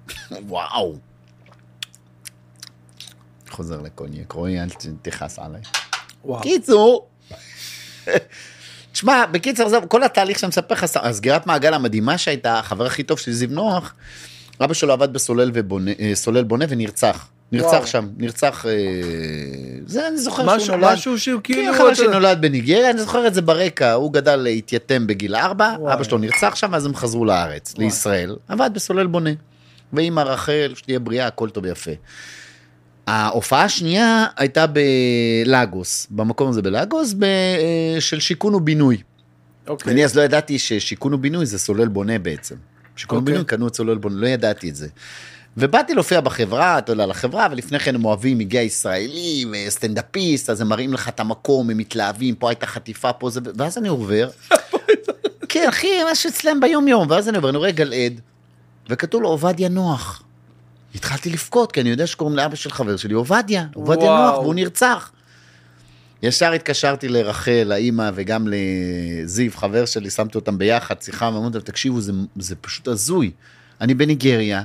וואו. 0.48 0.94
חוזר 3.50 3.80
לקוניאק, 3.80 4.32
רועי, 4.32 4.60
אל 4.60 4.68
תכעס 5.02 5.38
עליי. 5.38 5.60
וואו. 6.24 6.42
קיצור, 6.42 7.08
תשמע, 8.92 9.26
בקיצר, 9.26 9.66
עזוב, 9.66 9.84
כל 9.86 10.02
התהליך 10.02 10.38
שאני 10.38 10.48
מספר 10.48 10.74
לך, 10.74 10.84
הסגירת 10.96 11.46
מעגל 11.46 11.74
המדהימה 11.74 12.18
שהייתה, 12.18 12.58
החבר 12.58 12.86
הכי 12.86 13.02
טוב 13.02 13.18
של 13.18 13.32
זיו 13.32 13.48
נוח, 13.50 13.94
אבא 14.60 14.74
שלו 14.74 14.92
עבד 14.92 15.12
בסולל 15.12 15.50
ובונה, 15.54 15.90
אה, 16.00 16.10
סולל 16.14 16.44
בונה 16.44 16.64
ונרצח. 16.68 17.28
נרצח 17.52 17.66
וואו. 17.72 17.86
שם, 17.86 18.08
נרצח, 18.16 18.66
אה, 18.66 18.72
זה 19.86 20.08
אני 20.08 20.18
זוכר 20.18 20.42
משהו- 20.42 20.66
שהוא 20.66 20.76
נולד. 20.76 20.92
משהו 20.92 21.18
שהוא 21.18 21.40
כאילו... 21.44 21.72
כן, 21.72 21.78
חבר 21.78 21.94
שנולד 21.94 22.40
בניגריה, 22.40 22.90
אני 22.90 23.00
זוכר 23.00 23.26
את 23.26 23.34
זה 23.34 23.42
ברקע, 23.42 23.92
הוא 23.92 24.12
גדל, 24.12 24.46
התייתם 24.46 25.06
בגיל 25.06 25.34
ארבע, 25.36 25.74
וואי. 25.78 25.94
אבא 25.94 26.04
שלו 26.04 26.18
נרצח 26.18 26.54
שם, 26.54 26.74
אז 26.74 26.86
הם 26.86 26.94
חזרו 26.94 27.24
לארץ, 27.24 27.72
וואי. 27.74 27.84
לישראל, 27.84 28.36
עבד 28.48 28.70
בסולל 28.74 29.06
בונה. 29.06 29.30
ואימא 29.92 30.20
רחל, 30.20 30.72
שתהיה 30.74 30.98
בריאה, 30.98 31.26
הכל 31.26 31.50
טוב 31.50 31.64
ויפה. 31.64 31.90
ההופעה 33.06 33.64
השנייה 33.64 34.26
הייתה 34.36 34.66
בלאגוס, 34.66 36.06
במקום 36.10 36.48
הזה 36.48 36.62
בלאגוס, 36.62 37.12
ב- 37.12 37.24
אה, 37.24 38.00
של 38.00 38.20
שיכון 38.20 38.54
ובינוי. 38.54 39.02
אוקיי. 39.66 39.92
אני 39.92 40.04
אז 40.04 40.16
לא 40.16 40.22
ידעתי 40.22 40.58
ששיכון 40.58 41.14
ובינוי 41.14 41.46
זה 41.46 41.58
סולל 41.58 41.88
בונה 41.88 42.18
בעצם. 42.18 42.54
שיכון 42.96 43.18
אוקיי. 43.18 43.32
ובינוי 43.32 43.44
קנו 43.44 43.68
את 43.68 43.74
סולל 43.74 43.98
בונה, 43.98 44.16
לא 44.20 44.26
ידעתי 44.26 44.70
את 44.70 44.76
זה. 44.76 44.88
ובאתי 45.56 45.94
להופיע 45.94 46.20
בחברה, 46.20 46.78
אתה 46.78 46.92
יודע, 46.92 47.06
לחברה, 47.06 47.48
ולפני 47.50 47.78
כן 47.78 47.94
הם 47.94 48.04
אוהבים, 48.04 48.40
הגיע 48.40 48.62
ישראלי, 48.62 49.44
וסטנדאפיסט, 49.52 50.50
אז 50.50 50.60
הם 50.60 50.68
מראים 50.68 50.92
לך 50.92 51.08
את 51.08 51.20
המקום, 51.20 51.70
הם 51.70 51.78
מתלהבים, 51.78 52.34
פה 52.34 52.48
הייתה 52.48 52.66
חטיפה, 52.66 53.12
פה 53.12 53.30
זה, 53.30 53.40
ואז 53.56 53.78
אני 53.78 53.88
עובר. 53.88 54.28
כן, 55.48 55.66
אחי, 55.68 55.88
משהו 56.12 56.30
אצלם 56.30 56.60
ביום 56.60 56.88
יום, 56.88 57.10
ואז 57.10 57.28
אני 57.28 57.36
עובר, 57.36 57.48
אני 57.48 57.58
רואה 57.58 57.70
גלעד, 57.70 58.20
וכתוב 58.88 59.22
לו 59.22 59.28
עובדיה 59.28 59.68
נוח. 59.68 60.22
התחלתי 60.94 61.30
לבכות, 61.30 61.72
כי 61.72 61.80
אני 61.80 61.90
יודע 61.90 62.06
שקוראים 62.06 62.36
לאבא 62.36 62.56
של 62.56 62.70
חבר 62.70 62.96
שלי 62.96 63.14
עובדיה, 63.14 63.66
עובדיה 63.74 64.10
וואו. 64.10 64.30
נוח, 64.30 64.38
והוא 64.38 64.54
נרצח. 64.54 65.10
ישר 66.22 66.52
התקשרתי 66.52 67.08
לרחל, 67.08 67.72
האימא, 67.72 68.10
וגם 68.14 68.48
לזיו, 68.50 69.52
חבר 69.54 69.86
שלי, 69.86 70.10
שמתי 70.10 70.38
אותם 70.38 70.58
ביחד, 70.58 71.02
שיחה, 71.02 71.30
ואמרתי 71.34 71.54
להם, 71.54 71.64
תקשיבו, 71.64 72.00
זה, 72.00 72.12
זה 72.36 72.56
פשוט 72.56 72.88
הזוי. 72.88 73.30
אני 73.80 73.94
בניגריה, 73.94 74.62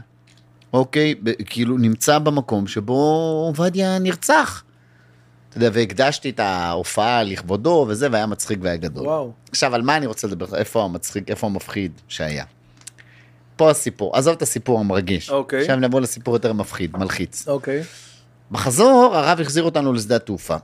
אוקיי, 0.74 1.16
ב, 1.24 1.32
כאילו 1.46 1.78
נמצא 1.78 2.20
במקום 2.20 2.68
שבו 2.68 2.94
עובדיה 3.48 4.00
נרצח. 4.00 4.64
אתה 5.50 5.58
יודע, 5.58 5.70
והקדשתי 5.74 6.30
את 6.30 6.40
ההופעה 6.40 7.24
לכבודו 7.24 7.86
וזה, 7.90 8.08
והיה 8.12 8.26
מצחיק 8.26 8.60
והיה 8.62 8.78
גדול. 8.78 9.06
וואו. 9.08 9.32
עכשיו, 9.50 9.76
על 9.76 9.82
מה 9.82 9.98
אני 9.98 10.06
רוצה 10.06 10.28
לדבר? 10.28 10.56
איפה 10.56 10.84
המצחיק, 10.84 11.30
איפה 11.30 11.48
המפחיד 11.48 11.92
שהיה? 12.08 12.46
פה 13.62 13.72
הסיפור, 13.72 14.18
עזוב 14.18 14.36
את 14.36 14.42
הסיפור 14.42 14.80
המרגש. 14.80 15.30
אוקיי. 15.30 15.62
עכשיו 15.62 15.76
נבוא 15.76 16.02
לסיפור 16.02 16.36
יותר 16.36 16.54
מפחיד, 16.54 16.98
מלחיץ. 16.98 17.48
אוקיי. 17.48 17.84
בחזור, 18.52 19.16
הרב 19.16 19.42
החזיר 19.42 19.64
אותנו 19.64 19.94
לשדה 19.94 20.16
התעופה. 20.16 20.56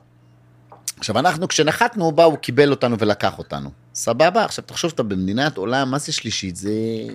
עכשיו, 0.98 1.18
אנחנו, 1.18 1.48
כשנחתנו, 1.48 2.04
הוא 2.04 2.12
בא, 2.12 2.24
הוא 2.24 2.36
קיבל 2.36 2.70
אותנו 2.70 2.96
ולקח 2.98 3.38
אותנו. 3.38 3.70
סבבה? 3.94 4.44
עכשיו, 4.44 4.64
תחשוב, 4.64 4.92
אתה 4.94 5.02
במדינת 5.02 5.56
עולם, 5.56 5.90
מה 5.90 5.98
זה 5.98 6.12
שלישית? 6.12 6.56
זה... 6.56 6.70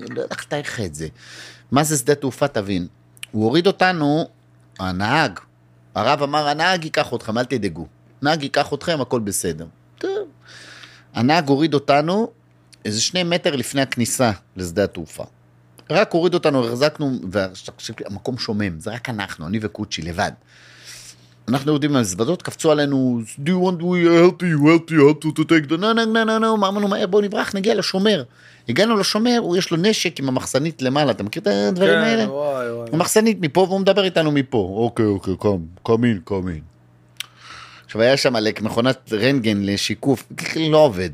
לא 0.09 0.21
יודע 0.21 0.23
איך 0.31 0.45
לתאר 0.45 0.59
לך 0.59 0.79
את 0.79 0.95
זה. 0.95 1.07
מה 1.71 1.84
זה 1.84 1.97
שדה 1.97 2.15
תעופה, 2.15 2.47
תבין. 2.47 2.88
הוא 3.31 3.43
הוריד 3.43 3.67
אותנו, 3.67 4.27
הנהג, 4.79 5.39
הרב 5.95 6.23
אמר, 6.23 6.47
הנהג 6.47 6.84
ייקח 6.84 7.13
אתכם, 7.13 7.38
אל 7.38 7.45
תדאגו. 7.45 7.88
הנהג 8.21 8.43
ייקח 8.43 8.73
אתכם, 8.73 9.01
הכל 9.01 9.19
בסדר. 9.19 9.65
טוב. 9.97 10.27
הנהג 11.13 11.47
הוריד 11.49 11.73
אותנו 11.73 12.31
איזה 12.86 13.01
שני 13.01 13.23
מטר 13.23 13.55
לפני 13.55 13.81
הכניסה 13.81 14.31
לשדה 14.55 14.84
התעופה. 14.84 15.23
רק 15.89 16.13
הוריד 16.13 16.34
אותנו, 16.34 16.67
החזקנו, 16.67 17.19
והמקום 17.31 18.38
שומם, 18.38 18.79
זה 18.79 18.91
רק 18.91 19.09
אנחנו, 19.09 19.47
אני 19.47 19.59
וקוצ'י, 19.61 20.01
לבד. 20.01 20.31
אנחנו 21.47 21.71
יורדים 21.71 21.93
מהמזוודות, 21.93 22.41
קפצו 22.41 22.71
עלינו, 22.71 23.21
do 23.45 23.49
you 23.49 23.51
want 23.51 23.81
to 23.81 23.84
help 23.84 24.41
you, 24.41 24.59
help 24.63 24.91
you, 24.91 24.97
help 24.97 25.39
to 25.39 25.43
take 25.43 25.69
the, 25.69 25.77
no, 25.77 25.93
no, 25.93 26.05
no, 26.05 26.25
no, 26.25 26.41
no, 26.41 26.45
אמרנו 26.53 26.88
מהר, 26.88 27.07
בואו 27.07 27.21
נברח, 27.21 27.55
נגיע 27.55 27.75
לשומר. 27.75 28.23
הגענו 28.69 28.97
לשומר, 28.97 29.41
יש 29.57 29.71
לו 29.71 29.77
נשק 29.77 30.19
עם 30.19 30.27
המחסנית 30.27 30.81
למעלה, 30.81 31.11
אתה 31.11 31.23
מכיר 31.23 31.41
את 31.41 31.47
הדברים 31.47 31.89
כן, 31.89 31.97
האלה? 31.97 32.31
וואי, 32.31 32.71
וואי. 32.71 32.89
המחסנית 32.93 33.38
מפה, 33.41 33.59
והוא 33.59 33.79
מדבר 33.79 34.03
איתנו 34.03 34.31
מפה. 34.31 34.73
אוקיי, 34.77 35.05
אוקיי, 35.05 35.36
קום, 35.38 35.65
קום 35.81 36.05
אין, 36.05 36.19
קום 36.23 36.49
אין. 36.49 36.61
עכשיו 37.86 38.01
היה 38.01 38.17
שם 38.17 38.36
עלק 38.36 38.61
מכונת 38.61 39.13
רנטגן 39.13 39.57
לשיקוף, 39.63 40.23
לא 40.69 40.77
עובד. 40.77 41.09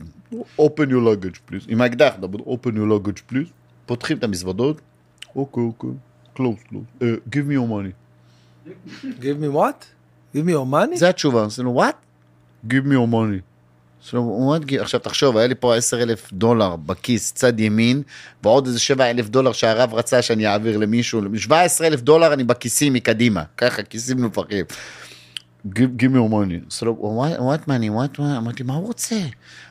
open 0.60 0.90
your 0.90 1.04
luggage 1.08 1.52
please. 1.52 1.66
עם 1.68 1.82
האקדח, 1.82 2.14
open 2.46 2.70
your 2.70 3.08
luggage 3.08 3.34
please. 3.34 3.59
פותחים 3.90 4.18
את 4.18 4.24
המזוודות. 4.24 4.82
אוקיי, 5.36 5.64
אוקיי, 5.64 5.90
close, 6.38 6.72
close. 6.72 7.04
Uh, 7.04 7.06
give 7.36 7.46
me 7.50 7.54
your 7.54 7.70
money. 7.70 7.94
Give 9.22 9.38
me 9.42 9.50
what? 9.56 9.86
Give 10.36 10.46
me 10.46 10.52
your 10.52 10.72
money? 10.74 10.96
זה 10.96 11.10
התשובה, 11.10 11.46
עשינו 11.46 11.82
what? 11.82 11.94
give 12.68 12.86
me 12.86 12.94
your 12.94 13.12
money. 13.14 14.16
עכשיו 14.80 15.00
תחשוב, 15.00 15.38
היה 15.38 15.48
לי 15.48 15.56
פה 15.56 15.76
10 15.76 16.02
אלף 16.02 16.34
דולר 16.34 16.76
בכיס, 16.76 17.34
צד 17.34 17.60
ימין, 17.60 18.02
ועוד 18.44 18.66
איזה 18.66 18.80
7 18.80 19.10
אלף 19.10 19.30
דולר 19.30 19.52
שהרב 19.52 19.94
רצה 19.94 20.22
שאני 20.22 20.48
אעביר 20.48 20.78
למישהו, 20.78 21.22
17 21.38 21.88
אלף 21.88 22.02
דולר 22.02 22.34
אני 22.34 22.44
בכיסים 22.44 22.94
מקדימה, 22.94 23.44
ככה, 23.58 23.84
כיסים 23.84 24.20
נופחים. 24.20 24.66
give 25.68 25.92
give 25.98 26.12
me 26.14 26.18
your 26.18 26.30
money. 26.30 26.60
what, 26.82 27.40
what 27.40 27.68
money, 27.68 27.90
what, 27.90 28.20
what? 28.20 28.38
אמרתי, 28.38 28.64
מה 28.64 28.74
הוא 28.74 28.88
רוצה? 28.88 29.16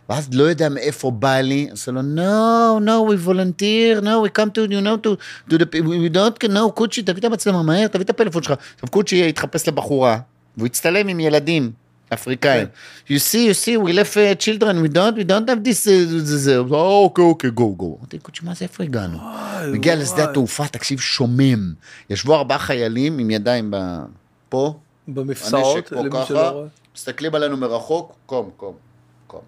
ואז 0.09 0.29
לא 0.33 0.45
יודע 0.45 0.69
מאיפה 0.69 1.11
בא 1.11 1.41
לי, 1.41 1.69
עושה 1.71 1.93
לו, 1.93 2.01
no, 2.01 2.81
no, 2.81 3.11
we 3.11 3.27
volunteer, 3.29 4.01
no, 4.03 4.25
we 4.25 4.39
come 4.39 4.51
to, 4.51 4.71
you 4.71 4.81
know, 4.81 5.07
to, 5.07 5.17
to 5.51 5.59
the, 5.59 5.67
we 5.75 6.17
don't, 6.17 6.51
no, 6.51 6.71
קוצ'י, 6.75 7.03
תביא 7.03 7.19
את 7.21 7.25
המצלמה 7.25 7.63
מהר, 7.63 7.87
תביא 7.87 8.05
את 8.05 8.11
הפלאפון 8.11 8.43
שלך. 8.43 8.55
עכשיו 8.75 8.91
קוצ'י 8.91 9.29
התחפש 9.29 9.69
לבחורה, 9.69 10.19
והוא 10.57 10.67
הצטלם 10.67 11.09
עם 11.09 11.21
ילדים. 11.21 11.73
אפריקאים. 12.13 12.67
you 13.09 13.19
see, 13.19 13.49
you 13.49 13.55
see, 13.65 13.77
we 13.77 13.93
left 13.93 14.17
uh, 14.17 14.35
children, 14.45 14.83
we 14.83 14.89
don't, 14.89 15.17
we 15.17 15.25
don't 15.25 15.49
have 15.49 15.63
this, 15.65 15.87
uh, 15.87 16.19
זה, 16.19 16.39
זה, 16.39 16.59
אוקיי, 16.59 17.25
אוקיי, 17.25 17.51
go, 17.51 17.81
go. 17.81 17.85
אמרתי, 17.99 18.19
קוצ'י, 18.19 18.41
מה 18.47 18.55
זה, 18.55 18.65
איפה 18.65 18.85
הגענו? 18.85 19.19
הוא 19.21 19.75
הגיע 19.75 19.97
לשדה 19.97 20.25
התעופה, 20.25 20.67
תקשיב, 20.67 21.01
שומם. 21.01 21.73
ישבו 22.11 22.35
ארבעה 22.35 22.59
חיילים 22.59 23.19
עם 23.19 23.31
ידיים 23.31 23.75
פה, 24.49 24.75
במפסעות, 25.09 25.93
למי 25.93 26.11
שלא 26.29 26.51
רואה. 26.51 26.67
מסתכלים 26.97 27.35
עלינו 27.35 27.57
מרחוק, 27.57 28.13
קום, 28.27 28.51
קום, 28.57 28.75
קום. 29.27 29.41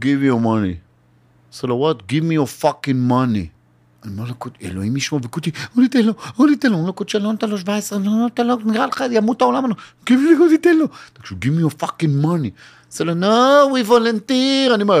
Give 0.00 0.04
me 0.04 0.32
your 0.32 0.44
money. 0.44 0.74
עושה 1.52 1.66
לו, 1.66 1.90
what? 1.92 2.12
Give 2.12 2.22
me 2.24 2.34
your 2.44 2.62
fucking 2.64 3.10
money. 3.10 3.46
אני 4.04 4.12
אומר 4.12 4.24
לו, 4.28 4.34
"קוט- 4.34 4.58
אלוהים 4.62 4.96
ישמור, 4.96 5.20
וקוטי, 5.24 5.50
אולי 5.76 5.88
תן 5.88 6.02
לו, 6.04 6.12
אולי 6.38 6.56
תן 6.56 6.68
לו, 6.68 6.74
אומר 6.74 6.86
לו, 6.86 6.92
קודשי, 6.92 7.18
לא 7.18 7.32
נותן 7.32 7.48
לו 7.50 7.58
17, 7.58 7.98
לא 7.98 8.04
נותן 8.04 8.46
לו, 8.46 8.56
נראה 8.64 8.86
לך, 8.86 9.04
ימות 9.10 9.42
העולם, 9.42 9.64
אני 9.64 9.72
אומר, 9.72 9.82
give 10.10 10.38
me, 10.38 10.42
אולי 10.42 10.58
תן 10.58 10.76
לו. 10.76 10.86
תקשיב, 11.12 11.38
give 11.44 11.46
me 11.46 11.72
your 11.72 11.84
fucking 11.84 12.24
money. 12.24 12.48
עושה 12.90 13.04
לו, 13.04 13.12
no, 13.12 13.76
we 13.76 13.88
volunteer, 13.88 14.74
אני 14.74 14.82
אומר, 14.82 15.00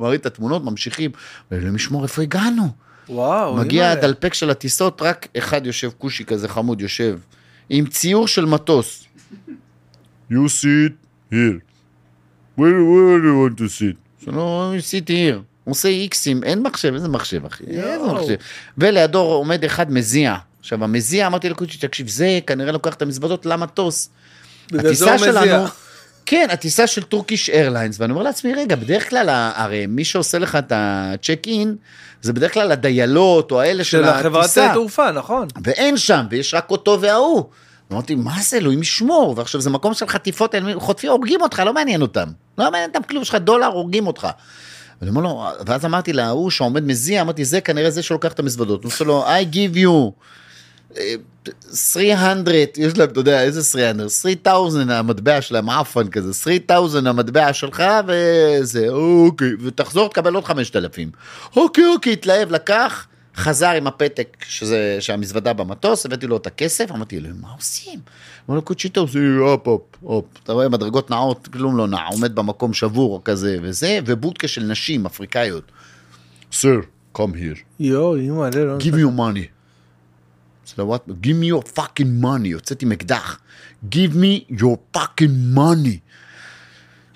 מראה 0.00 0.14
את 0.14 0.26
התמונות, 0.26 0.64
ממשיכים, 0.64 1.10
אלוהים 1.52 1.76
ישמור, 1.76 2.02
איפה 2.02 2.22
הגענו? 2.22 2.68
וואו, 3.08 3.56
מגיע. 3.56 3.90
הדלפק 3.90 4.34
של 4.34 4.50
הטיסות, 4.50 5.02
רק 5.02 5.28
אחד 5.38 5.66
יושב, 5.66 5.90
כושי 5.98 6.24
כזה 6.24 6.48
חמוד 6.48 6.80
יושב, 6.80 7.18
עם 7.70 7.86
ציור 7.86 8.26
של 8.28 8.44
מטוס. 8.44 9.04
You 10.32 10.34
sit 10.34 10.92
here. 11.32 11.71
Where, 12.58 12.62
where 12.62 13.18
do 13.20 13.28
you 13.28 13.38
want 13.42 13.58
to 13.58 13.68
sit? 13.68 14.24
שלא, 14.24 14.72
sit 14.78 15.08
here. 15.08 15.38
הוא 15.64 15.72
עושה 15.72 15.88
איקסים, 15.88 16.44
אין 16.44 16.62
מחשב, 16.62 16.94
איזה 16.94 17.08
מחשב 17.08 17.46
אחי? 17.46 17.64
איזה 17.66 18.06
מחשב? 18.12 18.34
ולידו 18.78 19.18
עומד 19.18 19.64
אחד 19.64 19.92
מזיע. 19.92 20.36
עכשיו 20.60 20.84
המזיע, 20.84 21.26
אמרתי 21.26 21.48
לקוצ'י, 21.48 21.78
תקשיב, 21.78 22.08
זה 22.08 22.38
כנראה 22.46 22.72
לוקח 22.72 22.94
את 22.94 23.02
המזוודות 23.02 23.46
למטוס. 23.46 24.08
הטיסה. 24.78 25.18
שלנו, 25.18 25.64
כן, 26.26 26.46
הטיסה 26.50 26.86
של 26.86 27.02
טורקיש 27.02 27.50
איירליינס, 27.50 28.00
ואני 28.00 28.12
אומר 28.12 28.22
לעצמי, 28.22 28.54
רגע, 28.54 28.76
בדרך 28.76 29.10
כלל, 29.10 29.28
הרי 29.54 29.86
מי 29.86 30.04
שעושה 30.04 30.38
לך 30.38 30.56
את 30.56 30.72
הצ'ק 30.74 31.46
אין, 31.46 31.76
זה 32.22 32.32
בדרך 32.32 32.54
כלל 32.54 32.72
הדיילות 32.72 33.52
או 33.52 33.60
האלה 33.60 33.84
של 33.84 33.90
של 33.90 34.04
החברת 34.04 34.44
הטיסה. 34.44 34.70
תעופה, 34.74 35.10
נכון. 35.10 35.48
ואין 35.64 35.96
שם, 35.96 36.26
ויש 36.30 36.54
רק 36.54 36.70
אותו 36.70 37.00
וההוא. 37.00 37.44
אמרתי, 37.92 38.14
מה 38.14 38.36
זה, 38.42 38.56
אלוהים 38.56 38.82
ישמור, 38.82 39.34
ועכשיו 39.36 39.60
זה 39.60 39.70
מקום 39.70 39.94
של 39.94 40.06
חטיפות, 40.06 40.54
חוטפים, 40.76 41.10
הורגים 41.10 41.42
אותך, 41.42 41.58
לא 41.58 41.74
מעניין 41.74 42.02
אותם. 42.02 42.28
לא 42.58 42.70
מעניין 42.70 42.90
אותם 42.90 43.02
כלום, 43.02 43.22
יש 43.22 43.28
לך 43.28 43.34
דולר, 43.34 43.66
הורגים 43.66 44.06
אותך. 44.06 44.28
ואני 45.00 45.10
אומר 45.10 45.22
לו, 45.22 45.46
ואז 45.66 45.84
אמרתי 45.84 46.12
להוא 46.12 46.50
שעומד 46.50 46.84
מזיע, 46.84 47.20
אמרתי, 47.20 47.44
זה 47.44 47.60
כנראה 47.60 47.90
זה 47.90 48.02
שלוקח 48.02 48.32
את 48.32 48.38
המזוודות. 48.38 48.84
הוא 48.84 48.92
עושה 48.92 49.04
לו, 49.04 49.26
I 49.26 49.54
give 49.54 49.76
you 49.76 50.12
אה, 50.98 51.14
300, 51.74 52.78
יש 52.78 52.98
להם, 52.98 53.08
אתה 53.08 53.20
יודע, 53.20 53.42
איזה 53.42 53.62
300? 53.62 54.10
3,000 54.10 54.90
המטבע 54.90 55.42
שלהם, 55.42 55.70
עפן 55.70 56.08
כזה, 56.08 56.34
3,000 56.34 57.06
המטבע 57.06 57.52
שלך, 57.52 57.82
וזה, 58.06 58.88
אוקיי, 58.88 59.48
ותחזור, 59.60 60.08
תקבל 60.08 60.34
עוד 60.34 60.44
5,000. 60.44 61.10
אוקיי, 61.56 61.86
אוקיי, 61.86 62.12
התלהב, 62.12 62.52
לקח, 62.52 63.06
חזר 63.36 63.70
עם 63.70 63.86
הפתק, 63.86 64.44
שזה, 64.48 64.96
שהמזוודה 65.00 65.52
במטוס, 65.52 66.06
הבאתי 66.06 66.26
לו 66.26 66.36
את 66.36 66.46
הכסף, 66.46 66.90
אמרתי 66.90 67.20
לו, 67.20 67.28
מה 67.40 67.48
עושים? 67.56 68.00
אומר 68.48 68.56
לו, 68.56 68.62
קוצ'יטו, 68.62 69.06
זה 69.06 69.18
הופ, 69.38 69.68
הופ, 69.68 69.82
הופ, 70.00 70.24
אתה 70.42 70.52
רואה, 70.52 70.68
מדרגות 70.68 71.10
נעות, 71.10 71.48
כלום 71.48 71.76
לא 71.76 71.88
נע, 71.88 72.06
עומד 72.06 72.34
במקום 72.34 72.72
שבור 72.72 73.20
כזה, 73.24 73.56
וזה, 73.62 73.98
ובודקה 74.06 74.48
של 74.48 74.62
נשים 74.62 75.06
אפריקאיות. 75.06 75.72
Sir, 76.52 76.84
come 77.16 77.20
here. 77.20 77.58
יואו, 77.80 78.16
אימא'לה, 78.16 78.64
לא... 78.64 78.78
give 78.78 78.94
me 78.94 78.98
your 78.98 79.18
money. 79.18 79.46
what? 80.78 81.08
give 81.08 81.36
me 81.42 81.46
your 81.46 81.78
fucking 81.78 82.22
money. 82.22 82.54
הוצאתי 82.54 82.84
עם 82.84 82.92
אקדח. 82.92 83.38
give 83.90 84.14
me 84.14 84.54
your 84.58 84.96
fucking 84.96 85.56
money. 85.56 85.98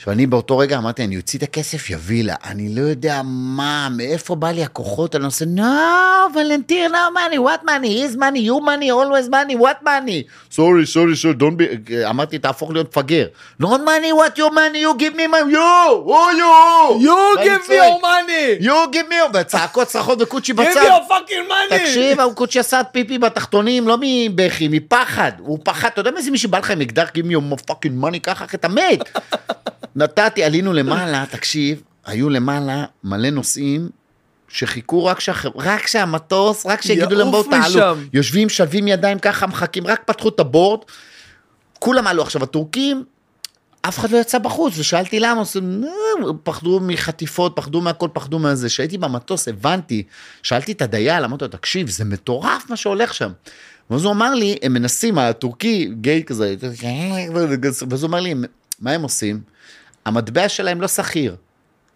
עכשיו 0.07 0.14
אני 0.14 0.26
באותו 0.26 0.59
רגע 0.59 0.78
אמרתי, 0.78 1.04
אני 1.04 1.16
אוציא 1.16 1.38
את 1.38 1.42
הכסף, 1.42 1.90
יביא 1.90 2.24
לה. 2.24 2.34
אני 2.44 2.74
לא 2.74 2.80
יודע 2.80 3.20
מה, 3.24 3.88
מאיפה 3.90 4.34
בא 4.34 4.50
לי 4.50 4.62
הכוחות, 4.62 5.16
אני 5.16 5.24
עושה, 5.24 5.44
no, 5.44 6.34
volunteer, 6.34 6.88
no 6.90 7.16
money, 7.16 7.38
what 7.38 7.64
money, 7.64 7.88
his 7.88 8.16
money, 8.16 8.38
you 8.38 8.61
money, 8.61 8.90
always 8.90 9.28
money, 9.28 9.57
what 9.57 9.82
money. 9.84 10.22
sorry, 10.50 10.86
sorry, 10.86 11.16
sorry, 11.16 11.34
don't 11.34 11.57
be, 11.57 11.92
אמרתי, 12.11 12.38
תהפוך 12.38 12.70
להיות 12.70 12.88
מפגר. 12.88 13.26
not 13.62 13.64
money, 13.66 14.12
what 14.12 14.38
your 14.38 14.50
money, 14.50 14.78
you 14.78 14.94
give 14.98 15.16
me 15.16 15.26
my, 15.26 15.40
you, 15.50 15.59
oh 15.59 16.30
you. 16.40 17.07
You 17.07 17.44
give 17.44 17.68
me 17.68 17.74
your 17.74 18.00
money! 18.00 18.66
you 18.66 18.92
give 18.92 19.09
me, 19.09 19.38
וצעקות 19.40 19.86
צרחות 19.86 20.22
וקוצ'י 20.22 20.52
give 20.52 20.57
בצד. 20.57 20.80
me 20.80 20.84
your 20.84 21.11
fucking 21.11 21.50
money! 21.50 21.78
תקשיב, 21.78 22.20
ההוא 22.20 22.34
קוצ'י 22.34 22.59
עשה 22.59 22.84
פיפי 22.84 23.18
בתחתונים, 23.18 23.88
לא 23.88 23.96
מבכי, 24.00 24.68
מפחד. 24.68 25.32
הוא 25.38 25.59
פחד, 25.62 25.88
אתה 25.92 26.00
יודע 26.00 26.11
מאיזה 26.11 26.30
מישהו 26.30 26.50
בא 26.50 26.59
לך 26.59 26.70
עם 26.70 26.80
אקדח, 26.80 27.09
give 27.09 27.26
me 27.30 27.32
your 27.32 27.70
fucking 27.70 28.04
money, 28.04 28.18
ככה, 28.22 28.44
אתה 28.54 28.68
מת. 28.68 29.18
נתתי, 29.97 30.44
עלינו 30.44 30.72
למעלה, 30.72 31.24
תקשיב, 31.30 31.82
היו 32.07 32.30
למעלה 32.30 32.84
מלא 33.05 33.30
נוסעים 33.30 33.88
שחיכו 34.49 35.05
רק, 35.05 35.20
שהח... 35.20 35.47
רק 35.57 35.86
שהמטוס, 35.86 36.66
רק 36.66 36.82
שיגידו 36.82 37.14
להם 37.14 37.30
בואו 37.30 37.42
תעלו. 37.42 37.97
יושבים, 38.12 38.49
שלבים 38.49 38.88
ידיים 38.88 39.18
ככה, 39.18 39.47
מחכים, 39.47 39.86
רק 39.86 40.03
פתחו 40.05 40.28
את 40.28 40.40
הבורד, 40.40 40.80
כולם 41.78 42.07
עלו. 42.07 42.22
עכשיו, 42.22 42.42
הטורקים, 42.42 43.05
אף 43.82 43.99
אחד 43.99 44.11
לא 44.11 44.18
יצא 44.18 44.38
בחוץ, 44.38 44.78
ושאלתי 44.78 45.20
למה, 45.20 45.42
"נו, 45.62 46.38
פחדו 46.42 46.80
מחטיפות, 46.82 47.53
פחדו 47.57 47.80
מהכל, 47.80 48.09
פחדו 48.12 48.38
מהזה. 48.38 48.68
כשהייתי 48.68 48.99
במטוס, 48.99 49.49
הבנתי, 49.49 50.03
שאלתי 50.42 50.72
את 50.72 50.82
הדייל, 50.82 51.24
אמרתי 51.24 51.44
לו, 51.44 51.51
תקשיב, 51.51 51.90
זה 51.90 52.05
מטורף 52.05 52.70
מה 52.70 52.76
שהולך 52.76 53.14
שם. 53.14 53.30
ואז 53.90 54.05
הוא 54.05 54.12
אמר 54.12 54.34
לי, 54.34 54.57
הם 54.62 54.72
מנסים, 54.72 55.18
הטורקי, 55.18 55.90
גיי 56.01 56.24
כזה, 56.24 56.55
ואז 57.90 58.03
הוא 58.03 58.09
אמר 58.09 58.20
לי, 58.20 58.34
מה 58.80 58.90
הם 58.90 59.03
עושים? 59.03 59.40
המטבע 60.07 60.48
שלהם 60.48 60.80
לא 60.80 60.88
שכיר. 60.88 61.36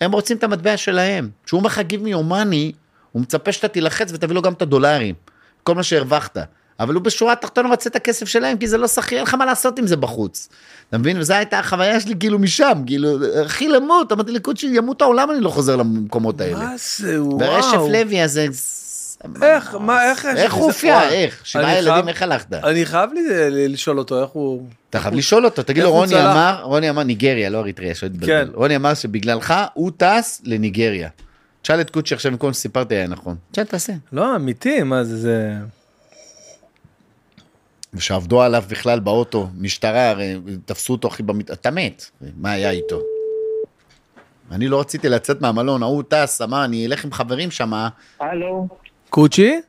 הם 0.00 0.12
רוצים 0.12 0.36
את 0.36 0.44
המטבע 0.44 0.76
שלהם. 0.76 1.30
כשהוא 1.44 1.58
אומר 1.58 1.68
לך 1.68 1.78
me 1.78 2.06
your 2.06 2.32
money, 2.32 2.76
הוא 3.12 3.22
מצפה 3.22 3.52
שאתה 3.52 3.68
תילחץ 3.68 4.12
ותביא 4.12 4.34
לו 4.34 4.42
גם 4.42 4.52
את 4.52 4.62
הדולרים. 4.62 5.14
כל 5.62 5.74
מה 5.74 5.82
שהרווחת. 5.82 6.38
אבל 6.80 6.94
הוא 6.94 7.02
בשורה 7.02 7.32
התחתונה 7.32 7.68
רוצה 7.68 7.90
את 7.90 7.96
הכסף 7.96 8.28
שלהם, 8.28 8.58
כי 8.58 8.66
זה 8.68 8.78
לא 8.78 8.88
שכיר, 8.88 9.18
אין 9.18 9.26
לך 9.26 9.34
מה 9.34 9.44
לעשות 9.46 9.78
עם 9.78 9.86
זה 9.86 9.96
בחוץ. 9.96 10.48
אתה 10.88 10.98
מבין? 10.98 11.18
וזו 11.18 11.34
הייתה 11.34 11.58
החוויה 11.58 12.00
שלי 12.00 12.14
כאילו 12.20 12.38
משם, 12.38 12.82
כאילו, 12.86 13.08
אחי 13.46 13.68
למות, 13.68 14.12
אמרתי 14.12 14.32
לקוצ'י, 14.32 14.66
ימות 14.66 15.02
העולם, 15.02 15.30
אני 15.30 15.40
לא 15.40 15.50
חוזר 15.50 15.76
למקומות 15.76 16.40
האלה. 16.40 16.58
מה 16.58 16.74
זה, 16.96 17.22
וואו. 17.22 17.40
ורשף 17.40 17.78
לוי 17.92 18.22
הזה, 18.22 18.46
איך, 19.42 19.74
מה, 19.74 20.10
איך... 20.10 20.26
איך 20.36 20.54
הוא 20.54 20.64
הופיע? 20.64 21.08
איך? 21.08 21.46
שבעה 21.46 21.78
ילדים, 21.78 22.08
איך 22.08 22.22
הלכת? 22.22 22.52
אני 22.52 22.86
חייב 22.86 23.10
לי- 23.12 23.50
לי- 23.50 23.68
לשאול 23.68 23.98
אותו 23.98 24.22
איך 24.22 24.30
הוא... 24.30 24.66
אתה 24.90 25.00
חייב 25.00 25.14
לשאול 25.14 25.44
אותו, 25.44 25.62
תגיד 25.62 25.82
לו, 25.82 25.90
רוני? 25.90 26.14
אמר, 26.14 26.60
רוני 26.62 26.90
אמר 26.90 27.02
ניגריה, 27.02 27.50
לא 27.50 27.58
אריתריאה, 27.58 27.94
שלא 27.94 28.08
תתבלבל. 28.08 28.26
כן. 28.26 28.48
רוני 28.54 28.76
אמר 28.76 28.94
שבגללך 28.94 29.54
הוא 29.74 29.90
טס 29.96 30.42
לניגריה. 30.44 31.08
תשאל 31.62 31.80
את 31.80 31.90
קוצ'י 31.90 32.14
עכשיו 32.14 32.32
במקום 32.32 32.52
שסיפרתי 32.52 32.94
היה 32.94 33.06
נכון. 33.06 33.36
תשאל, 33.52 33.64
תעשה. 33.64 33.92
לא, 34.12 34.36
אמיתי, 34.36 34.82
מה 34.82 35.04
זה, 35.04 35.16
זה... 35.16 35.52
ושעבדו 37.94 38.42
עליו 38.42 38.64
בכלל 38.68 39.00
באוטו, 39.00 39.48
משטרה, 39.58 40.10
הרי 40.10 40.36
תפסו 40.64 40.92
אותו 40.92 41.08
אחי 41.08 41.22
במת... 41.22 41.50
אתה 41.50 41.70
מת, 41.70 42.10
מה 42.36 42.50
היה 42.52 42.70
איתו? 42.70 43.00
אני 44.52 44.68
לא 44.68 44.80
רציתי 44.80 45.08
לצאת 45.08 45.40
מהמלון, 45.40 45.82
ההוא 45.82 46.02
טס, 46.08 46.42
אמר, 46.42 46.64
אני 46.64 46.86
אלך 46.86 47.04
עם 47.04 47.12
חברים 47.12 47.50
שמה, 47.50 47.88
הלו? 48.20 48.68
קוצ'י? 49.11 49.61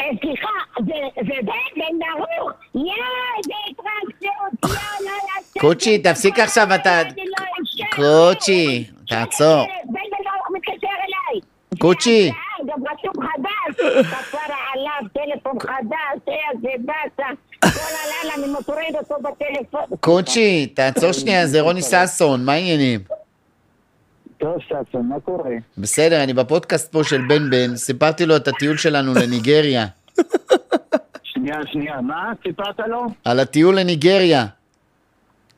אה, 0.00 0.04
סליחה, 0.20 0.48
זה 0.78 0.92
זה 1.16 1.34
בן 1.42 1.80
בן 1.80 1.98
ברוך? 1.98 2.50
יא, 2.74 2.80
איזה 3.38 3.54
התרגשות, 3.70 4.64
יא, 4.64 4.70
לא 5.04 5.10
ישן. 5.40 5.60
קוצ'י, 5.60 5.98
תפסיק 5.98 6.38
עכשיו, 6.38 6.66
אתה- 6.74 7.02
לא. 7.02 7.86
קוצ'י, 7.96 8.84
תעצור. 9.08 9.64
בן 9.84 9.92
בן 9.92 10.24
ברוך 10.24 10.50
מתקשר 10.54 10.86
אליי. 10.86 11.40
קוצ'י. 11.78 12.28
אה, 12.30 12.34
גם 12.66 12.80
רשום 12.82 13.26
חדש, 13.26 13.86
כפרה 14.10 14.56
עליו, 14.74 15.10
טלפון 15.14 15.60
חדש, 15.60 16.20
איזה 16.28 16.68
באסה. 16.78 17.30
כל 17.60 17.68
הלילה 18.02 18.34
אני 18.34 18.52
מטריד 18.60 18.96
אותו 18.96 19.14
בטלפון. 19.22 19.96
קוצ'י, 20.00 20.66
תעצור 20.66 21.12
שנייה, 21.12 21.46
זה 21.46 21.60
רוני 21.60 21.80
ששון, 21.82 22.44
מה 22.44 22.52
העניינים? 22.52 23.00
טוב, 24.38 24.56
ששון, 24.60 25.08
מה 25.08 25.20
קורה? 25.20 25.50
בסדר, 25.78 26.24
אני 26.24 26.32
בפודקאסט 26.34 26.92
פה 26.92 27.04
של 27.04 27.20
בן 27.28 27.50
בן, 27.50 27.76
סיפרתי 27.76 28.26
לו 28.26 28.36
את 28.36 28.48
הטיול 28.48 28.76
שלנו 28.76 29.12
לניגריה. 29.14 29.86
שנייה, 31.22 31.56
שנייה, 31.72 32.00
מה? 32.00 32.32
סיפרת 32.42 32.80
לו? 32.88 33.06
על 33.24 33.40
הטיול 33.40 33.78
לניגריה. 33.78 34.46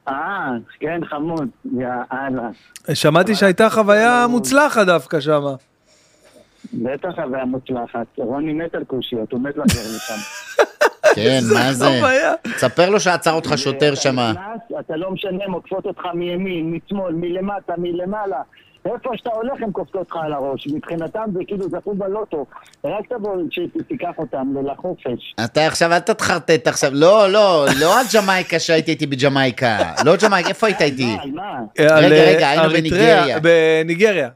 אה, 0.09 0.49
כן, 0.81 1.01
חמוד. 1.05 1.49
יאללה. 1.79 2.49
שמעתי 2.95 3.35
שהייתה 3.35 3.71
חוויה 3.71 4.27
מוצלחת 4.31 4.87
דווקא 4.87 5.21
שם. 5.21 5.43
בטח 6.75 7.09
חוויה 7.15 7.45
מוצלחת. 7.45 8.07
רוני 8.17 8.53
מת 8.53 8.75
על 8.75 8.85
קושיות, 8.85 9.33
הוא 9.33 9.41
מת 9.41 9.57
לחזור 9.57 9.83
לשם. 9.97 10.15
כן, 11.17 11.41
מה 11.55 11.73
זה? 11.73 11.85
חוויה. 11.85 12.33
ספר 12.57 12.91
לו 12.91 13.01
שעצר 13.01 13.33
אותך 13.33 13.53
שוטר 13.57 13.95
שמה. 13.95 14.33
אתה 14.81 14.97
לא 14.97 15.11
משנה, 15.11 15.45
הן 15.45 15.51
עוקפות 15.53 15.85
אותך 15.87 16.03
מימין, 16.15 16.71
משמאל, 16.71 17.15
מלמטה, 17.15 17.73
מלמעלה. 17.79 18.41
איפה 18.85 19.11
שאתה 19.17 19.31
הולך 19.31 19.63
הן 19.63 19.73
קופצות 19.73 20.11
לך 20.11 20.17
על 20.23 20.33
הראש. 20.33 20.67
מבחינתם 20.67 21.25
זה 21.33 21.41
כאילו 21.47 21.69
זכו 21.69 21.95
בלוטו. 21.95 22.47
רק 22.85 23.07
תבוא 23.09 23.37
שתיקח 23.51 24.13
אותם 24.19 24.55
לחופש. 24.67 25.35
אתה 25.45 25.67
עכשיו, 25.67 25.93
אל 25.93 25.99
תתחרטט 25.99 26.67
עכשיו. 26.67 26.91
לא, 26.95 27.33
לא, 27.33 27.67
לא 27.81 28.01
על 28.01 28.07
ג'מייקה 28.15 28.59
שהייתי 28.59 28.91
איתי 28.91 29.07
בג'מייקה. 29.07 29.79
לא 30.05 30.13
ג'מייקה, 30.23 30.49
איפה 30.49 30.67
היית 30.67 30.81
איתי? 30.83 31.17
רגע, 31.79 31.91
אה, 31.91 31.99
רגע, 32.01 32.49
היינו 32.49 32.69
בניגריה. 32.71 33.39
בניגריה. 33.41 34.29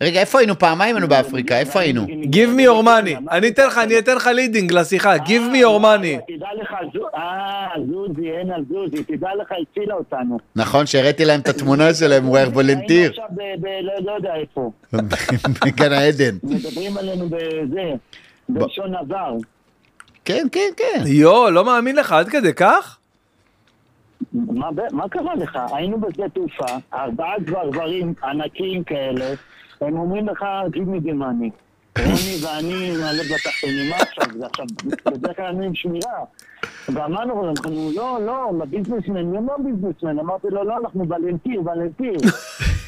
רגע, 0.00 0.20
איפה 0.20 0.38
היינו? 0.38 0.58
פעמיים 0.58 0.96
היינו 0.96 1.08
באפריקה, 1.08 1.58
איפה 1.58 1.80
היינו? 1.80 2.06
Give 2.06 2.58
me 2.58 2.62
your 2.62 2.84
money. 2.84 3.30
אני 3.30 3.48
אתן 3.48 3.66
לך, 3.66 3.78
אני 3.78 3.98
אתן 3.98 4.16
לך 4.16 4.26
leading 4.26 4.72
לשיחה. 4.72 5.16
Give 5.16 5.52
me 5.52 5.56
your 5.56 5.82
money. 5.82 6.34
תדע 6.36 6.46
לך, 6.60 6.74
אה, 7.14 7.66
זוזי, 7.90 8.30
אין 8.30 8.50
על 8.50 8.64
זוזי, 8.68 9.04
תדע 9.04 9.28
לך, 9.40 9.52
הצילה 9.70 9.94
אותנו. 9.94 10.38
נכון, 10.56 10.86
שהראיתי 10.86 11.24
להם 11.24 11.40
את 11.40 11.48
התמונה 11.48 11.94
שלהם, 11.94 12.24
הוא 12.24 12.36
היה 12.36 12.44
היינו 12.44 12.54
וולנטיר. 12.56 13.10
עכשיו 13.10 13.24
ב... 13.30 13.66
לא- 13.82 13.92
לא 14.04 14.12
יודע 14.12 14.34
איפה. 14.34 14.70
בגן 15.66 15.92
העדן. 15.92 16.36
מדברים 16.42 16.96
עלינו 16.96 17.28
בזה, 17.28 17.92
בלשון 18.48 18.94
עבר. 18.94 19.34
כן, 20.24 20.46
כן, 20.52 20.70
כן. 20.76 21.02
יואו, 21.06 21.50
לא 21.50 21.64
מאמין 21.64 21.96
לך, 21.96 22.12
עד 22.12 22.28
כדי 22.28 22.52
כך? 22.54 22.98
מה, 24.92 25.08
קרה 25.10 25.34
לך? 25.34 25.58
היינו 25.72 26.00
בשדה 26.00 26.28
תעופה, 26.28 26.66
ארבעה 26.94 27.38
גברברים 27.38 28.14
ענקיים 28.24 28.84
כאלה, 28.84 29.24
הם 29.86 29.98
אומרים 29.98 30.28
לך, 30.28 30.44
me 30.72 31.06
the 31.06 31.12
money. 31.12 31.50
רוני 31.98 32.36
ואני 32.42 32.96
נעלה 32.96 33.22
בתחתונים, 33.22 33.90
מה 33.90 33.96
עכשיו? 33.96 34.24
זה 34.38 34.46
עכשיו, 34.46 34.66
בדרך 35.06 35.36
כלל 35.36 35.46
אני 35.46 35.66
עם 35.66 35.74
שמירה. 35.74 36.24
ואמרנו, 36.88 37.50
אנחנו 37.50 37.90
לא, 37.96 38.18
לא, 38.26 38.52
לביזנסמן, 38.60 39.16
הם 39.16 39.46
לא 39.46 39.56
ביזנסמן. 39.64 40.18
אמרתי 40.18 40.46
לו, 40.50 40.64
לא, 40.64 40.76
אנחנו 40.76 41.08
ולנטיר, 41.08 41.60
ולנטיר. 41.60 42.14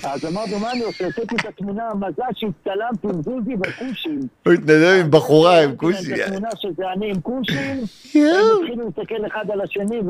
אז 0.05 0.25
אמרנו, 0.25 0.59
מה 0.59 0.73
אני 0.73 0.83
עושה? 0.83 1.07
עשיתי 1.07 1.37
את 1.37 1.45
התמונה, 1.45 1.89
מזל 1.95 2.23
שהצטלמתי 2.35 3.07
עם 3.07 3.23
זוזי 3.23 3.55
וכושים. 3.55 4.21
הוא 4.47 4.53
התנדב 4.53 5.01
עם 5.01 5.11
בחורה, 5.11 5.65
עם 5.65 5.77
כושי. 5.77 6.15
את 6.15 6.21
התמונה 6.27 6.49
שזה 6.57 6.93
אני 6.93 7.11
עם 7.11 7.21
כושים, 7.21 7.77
הם. 8.15 8.47
התחילו 8.63 8.85
להסתכל 8.85 9.27
אחד 9.27 9.51
על 9.51 9.61
השני. 9.61 10.01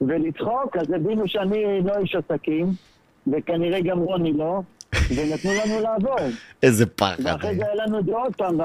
ולצחוק, 0.00 0.76
אז 0.76 0.90
הבינו 0.92 1.28
שאני 1.28 1.80
לא 1.84 1.92
איש 1.98 2.14
עסקים, 2.14 2.66
וכנראה 3.26 3.80
גם 3.80 3.98
רוני 3.98 4.32
לא, 4.32 4.60
ונתנו 4.94 5.50
לנו 5.64 5.80
לעבור. 5.80 6.16
איזה 6.62 6.86
פחד. 6.86 7.16
ואחרי 7.24 7.54
זה 7.56 7.62
היה 7.64 7.86
לנו 7.86 7.98
את 7.98 8.04
זה 8.04 8.12
עוד 8.12 8.36
פעם 8.36 8.58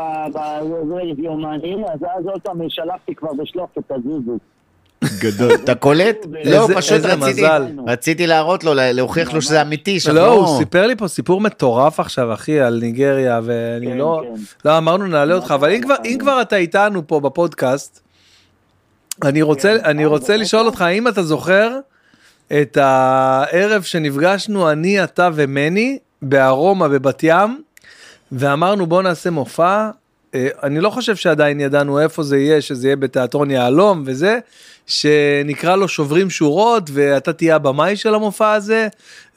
ביומני, 1.13 1.75
אז 1.93 1.99
אז 2.19 2.25
עוד 2.25 2.41
פעם 2.41 2.57
שלחתי 2.69 3.15
כבר 3.15 3.33
בשלוף 3.33 3.69
את 3.79 3.91
הזוזו. 3.91 4.37
גדול. 5.19 5.51
אתה 5.63 5.75
קולט? 5.85 6.15
לא, 6.45 6.67
פשוט 6.75 7.01
רציתי, 7.87 8.27
להראות 8.27 8.63
לו, 8.63 8.71
להוכיח 8.75 9.33
לו 9.33 9.41
שזה 9.41 9.61
אמיתי. 9.61 9.99
שם 9.99 10.11
לא, 10.15 10.27
הוא 10.33 10.57
סיפר 10.57 10.87
לי 10.87 10.95
פה 10.95 11.07
סיפור 11.07 11.41
מטורף 11.41 11.99
עכשיו, 11.99 12.33
אחי, 12.33 12.59
על 12.59 12.79
ניגריה, 12.81 13.39
ואני 13.43 13.87
כן, 13.87 13.97
לא... 13.97 14.21
כן. 14.35 14.41
לא, 14.69 14.77
אמרנו 14.77 15.07
נעלה 15.07 15.35
אותך, 15.35 15.51
אבל 15.51 15.71
אם 15.71 15.81
כבר- 15.81 15.95
כבר 16.19 16.41
אתה 16.41 16.55
איתנו 16.55 17.07
פה 17.07 17.19
בפודקאסט, 17.19 18.01
אני 19.23 19.41
רוצה 19.41 19.77
כן. 19.79 19.85
אני 19.85 20.03
אה, 20.03 20.07
רוצה? 20.09 20.37
לשאול 20.37 20.65
אותך, 20.65 20.81
האם 20.81 21.07
אתה 21.07 21.23
זוכר 21.23 21.79
את 22.61 22.77
הערב 22.77 23.81
שנפגשנו, 23.81 24.71
אני, 24.71 25.03
אתה 25.03 25.29
ומני, 25.35 25.97
בארומה 26.21 26.87
בבת 26.87 27.23
ים, 27.23 27.61
ואמרנו 28.31 28.85
בוא 28.85 29.01
נעשה 29.01 29.29
מופע. 29.29 29.89
אה, 30.35 30.47
אני 30.63 30.79
לא 30.79 30.89
חושב 30.89 31.15
שעדיין 31.15 31.59
ידענו 31.59 31.99
איפה 31.99 32.23
זה 32.23 32.37
יהיה, 32.37 32.61
שזה 32.61 32.87
יהיה 32.87 32.95
בתיאטרון 32.95 33.51
יהלום 33.51 34.03
וזה, 34.05 34.39
שנקרא 34.87 35.75
לו 35.75 35.87
שוברים 35.87 36.29
שורות, 36.29 36.89
ואתה 36.93 37.33
תהיה 37.33 37.55
הבמאי 37.55 37.95
של 37.95 38.15
המופע 38.15 38.51
הזה, 38.51 38.87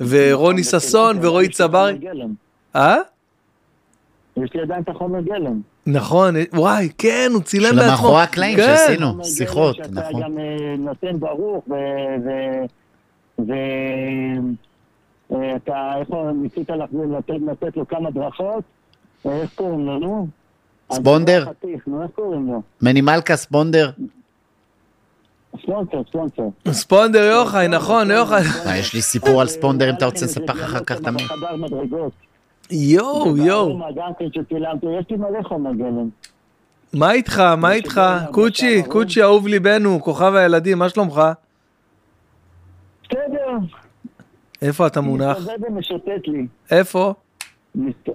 ורוני 0.01 0.65
ששון 0.65 1.19
ורועי 1.23 1.49
צברי. 1.49 1.99
אה? 2.77 2.97
יש 4.37 4.51
לי 4.55 4.61
עדיין 4.63 4.83
את 4.83 4.89
החומר 4.89 5.21
גלם. 5.21 5.61
נכון, 5.87 6.35
וואי, 6.53 6.89
כן, 6.99 7.31
הוא 7.35 7.43
צילם 7.43 7.71
של 7.71 7.77
בעצמו. 7.77 7.91
מאחורי 7.91 8.23
הקלעים 8.23 8.57
כן. 8.57 8.77
שעשינו. 8.77 9.25
שיחות, 9.25 9.77
שאתה 9.77 9.89
נכון. 9.91 10.23
גם 10.23 10.39
אה, 10.39 10.77
נותן 10.79 11.21
ברוך, 11.21 11.65
ו... 11.69 11.75
אה, 15.33 15.57
אתה, 15.57 15.93
איפה 16.01 16.31
ניסית 16.35 16.71
לתת, 16.71 17.35
לתת 17.47 17.77
לו 17.77 17.89
כמה 17.89 18.11
דרכות? 18.11 18.65
אה, 19.27 19.41
איך 19.43 19.55
קוראים 19.55 19.87
לו, 19.87 19.99
נו? 19.99 20.27
ספונדר? 20.93 21.45
חתיך, 21.45 21.83
נו, 21.87 22.03
איך 22.03 22.11
קוראים 22.11 22.47
לו? 22.47 22.63
מני 22.83 23.01
מלכה 23.01 23.37
ספונדר. 23.37 23.91
ספונסר, 25.63 26.03
ספונסר. 26.09 26.43
ספונדר 26.71 27.19
יוחאי, 27.19 27.69
נכון, 27.69 28.11
יוחאי. 28.11 28.43
אה, 28.67 28.79
יש 28.79 28.95
לי 28.95 29.03
סיפור 29.03 29.41
על 29.41 29.47
ספונדר 29.47 29.91
אם 29.91 29.95
אתה 29.95 30.05
רוצה 30.05 30.25
לספר 30.25 30.53
אחר 30.53 30.85
כך 30.85 31.01
תמיד. 31.01 31.27
יואו, 32.71 33.37
יואו. 33.37 33.79
כן 34.19 34.27
יש 35.01 35.11
לי 35.11 35.17
מלא 35.17 35.43
חומר 35.43 35.73
גלם. 35.73 36.09
מה 36.93 37.13
איתך, 37.13 37.39
מה 37.39 37.73
איתך? 37.73 38.01
קוצ'י, 38.31 38.83
קוצ'י 38.89 39.23
אהוב 39.23 39.49
ליבנו, 39.49 40.01
כוכב 40.03 40.35
הילדים, 40.35 40.79
מה 40.79 40.89
שלומך? 40.89 41.23
בסדר. 43.05 43.59
איפה 44.63 44.87
אתה 44.87 45.01
מונח? 45.01 45.37
מסתובב 45.39 45.65
ומשוטט 45.69 46.27
לי. 46.27 46.47
איפה? 46.71 47.15
מסת- 47.75 48.09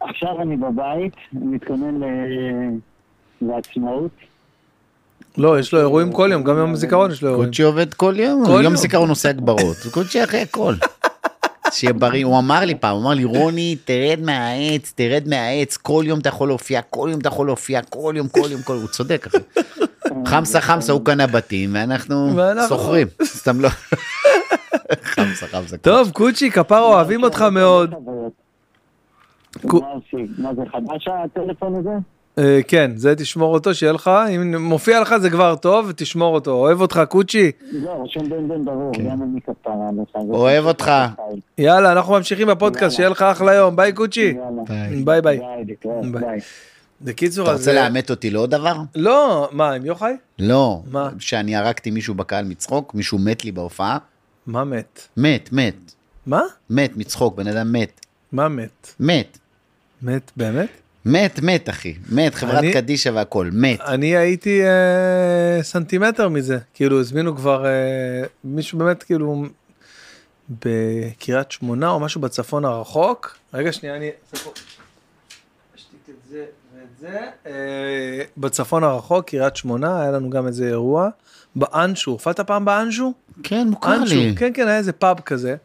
עכשיו 0.00 0.42
אני 0.42 0.56
בבית, 0.56 1.12
אני 1.36 1.46
מתכונן 1.46 2.00
ל- 2.04 2.78
לעצמאות. 3.42 4.10
לא, 5.38 5.58
יש 5.58 5.72
לו 5.72 5.80
אירועים 5.80 6.12
כל 6.12 6.28
יום, 6.32 6.42
גם 6.42 6.56
יום 6.58 6.72
הזיכרון 6.72 7.10
יש 7.10 7.22
לו 7.22 7.28
אירועים. 7.28 7.50
קוצ'י 7.50 7.62
עובד 7.62 7.94
כל 7.94 8.14
יום, 8.18 8.42
כל 8.46 8.50
יום 8.52 8.62
יום. 8.62 8.76
זיכרון 8.76 9.08
עושה 9.08 9.28
הגברות. 9.28 9.76
קוצ'י 9.94 10.24
אחרי 10.24 10.40
הכל. 10.40 10.74
שיהיה 11.72 11.92
בריא, 11.92 12.24
הוא 12.24 12.38
אמר 12.38 12.60
לי 12.64 12.74
פעם, 12.74 12.96
הוא 12.96 13.02
אמר 13.02 13.14
לי, 13.14 13.24
רוני, 13.24 13.76
תרד 13.84 14.18
מהעץ, 14.22 14.92
תרד 14.96 15.22
מהעץ, 15.26 15.76
כל 15.76 16.04
יום 16.06 16.18
אתה 16.20 16.28
יכול 16.28 16.48
להופיע, 16.48 16.80
כל 16.82 17.08
יום 17.10 17.20
אתה 17.20 17.28
יכול 17.28 17.46
להופיע, 17.46 17.82
כל 17.82 18.14
יום, 18.16 18.28
כל 18.28 18.48
יום, 18.50 18.62
כל 18.62 18.72
יום, 18.72 18.82
הוא 18.82 18.90
צודק, 18.90 19.26
אחי. 19.26 19.38
חמסה 20.26 20.60
חמסה, 20.60 20.92
הוא 20.92 21.04
קנה 21.04 21.26
בתים, 21.26 21.70
ואנחנו 21.74 22.36
ואנחנו- 22.36 22.76
שוכרים, 22.76 23.06
סתם 23.24 23.60
לא. 23.60 23.68
חמסה 25.14 25.46
חמסה. 25.46 25.76
טוב, 25.76 26.10
קוצ'י, 26.10 26.50
כפרה, 26.50 26.80
אוהבים 26.80 27.22
אותך 27.22 27.42
מאוד. 27.42 27.94
מה 30.38 30.54
זה 30.54 30.62
חדש 30.72 31.08
הטלפון 31.08 31.74
הזה? 31.74 31.90
אה, 32.38 32.60
כן, 32.68 32.90
זה 32.96 33.14
תשמור 33.16 33.54
אותו, 33.54 33.74
שיהיה 33.74 33.92
לך, 33.92 34.10
אם 34.36 34.56
מופיע 34.56 35.00
לך 35.00 35.16
זה 35.16 35.30
כבר 35.30 35.54
טוב, 35.56 35.92
תשמור 35.92 36.34
אותו. 36.34 36.50
אוהב 36.50 36.80
אותך, 36.80 37.00
קוצ'י. 37.08 37.52
לא, 37.72 38.02
רשום 38.04 38.28
בן 38.28 38.48
בן 38.48 38.64
ברור, 38.64 38.92
גם 39.10 39.22
אני 39.22 39.40
כן. 39.40 39.52
אוהב 40.30 40.64
אותך. 40.64 40.90
יאללה, 41.58 41.92
אנחנו 41.92 42.12
ממשיכים 42.12 42.46
בפודקאסט. 42.46 42.96
שיהיה 42.96 43.08
לך 43.08 43.22
אחלה 43.22 43.54
יום. 43.54 43.76
ביי, 43.76 43.92
קוצ'י. 43.92 44.34
ביי 45.04 45.22
ביי. 45.22 45.40
בקיצור, 47.02 47.44
אתה. 47.46 47.52
רוצה 47.52 47.72
לאמת 47.72 48.10
אותי 48.10 48.30
לעוד 48.30 48.50
דבר? 48.50 48.76
לא, 48.94 49.48
מה, 49.52 49.72
עם 49.72 49.86
יוחאי? 49.86 50.16
לא. 50.38 50.82
מה? 50.90 51.08
שאני 51.18 51.56
הרגתי 51.56 51.90
מישהו 51.90 52.14
בקהל 52.14 52.44
מצחוק, 52.44 52.94
מישהו 52.94 53.18
מת 53.18 53.44
לי 53.44 53.52
בהופעה. 53.52 53.98
מה 54.46 54.64
מת? 54.64 55.08
מת, 55.16 55.48
מת. 55.52 55.74
מה? 56.26 56.42
מת 56.70 56.96
מצחוק, 56.96 57.36
בן 57.36 57.46
אדם 57.46 57.72
מת. 57.72 58.00
מה 58.32 58.48
מת? 58.48 58.94
מת. 59.00 59.38
מת 60.02 60.30
באמת? 60.36 60.68
מת, 61.04 61.40
מת, 61.42 61.68
אחי. 61.68 61.94
מת, 62.12 62.34
חברת 62.34 62.58
אני- 62.58 62.72
קדישא 62.72 63.08
והכל. 63.08 63.50
מת. 63.52 63.80
אני 63.80 64.16
הייתי 64.16 64.62
אה, 64.64 65.62
סנטימטר 65.62 66.28
מזה, 66.28 66.58
כאילו 66.74 67.00
הזמינו 67.00 67.36
כבר 67.36 67.66
אה, 67.66 67.70
מישהו 68.44 68.78
באמת 68.78 69.02
כאילו 69.02 69.44
בקריית 70.50 71.52
שמונה 71.52 71.90
או 71.90 72.00
משהו 72.00 72.20
בצפון 72.20 72.64
הרחוק. 72.64 73.36
רגע 73.54 73.72
שנייה 73.72 73.96
אני. 73.96 74.10
אשתיק 75.76 75.98
את 76.08 76.28
זה 76.30 76.44
ואת 76.84 76.98
זה. 77.00 77.18
אה, 77.46 78.22
בצפון 78.36 78.84
הרחוק 78.84 79.26
קריית 79.28 79.56
שמונה 79.56 80.00
היה 80.02 80.10
לנו 80.10 80.30
גם 80.30 80.46
איזה 80.46 80.68
אירוע 80.68 81.08
באנשו, 81.56 82.10
הופעת 82.10 82.40
פעם 82.40 82.64
באנשו? 82.64 83.12
כן, 83.42 83.68
מוכר 83.68 83.96
אנשו, 83.96 84.14
לי. 84.14 84.34
כן 84.36 84.50
כן 84.54 84.68
היה 84.68 84.76
איזה 84.76 84.92
פאב 84.92 85.20
כזה. 85.20 85.56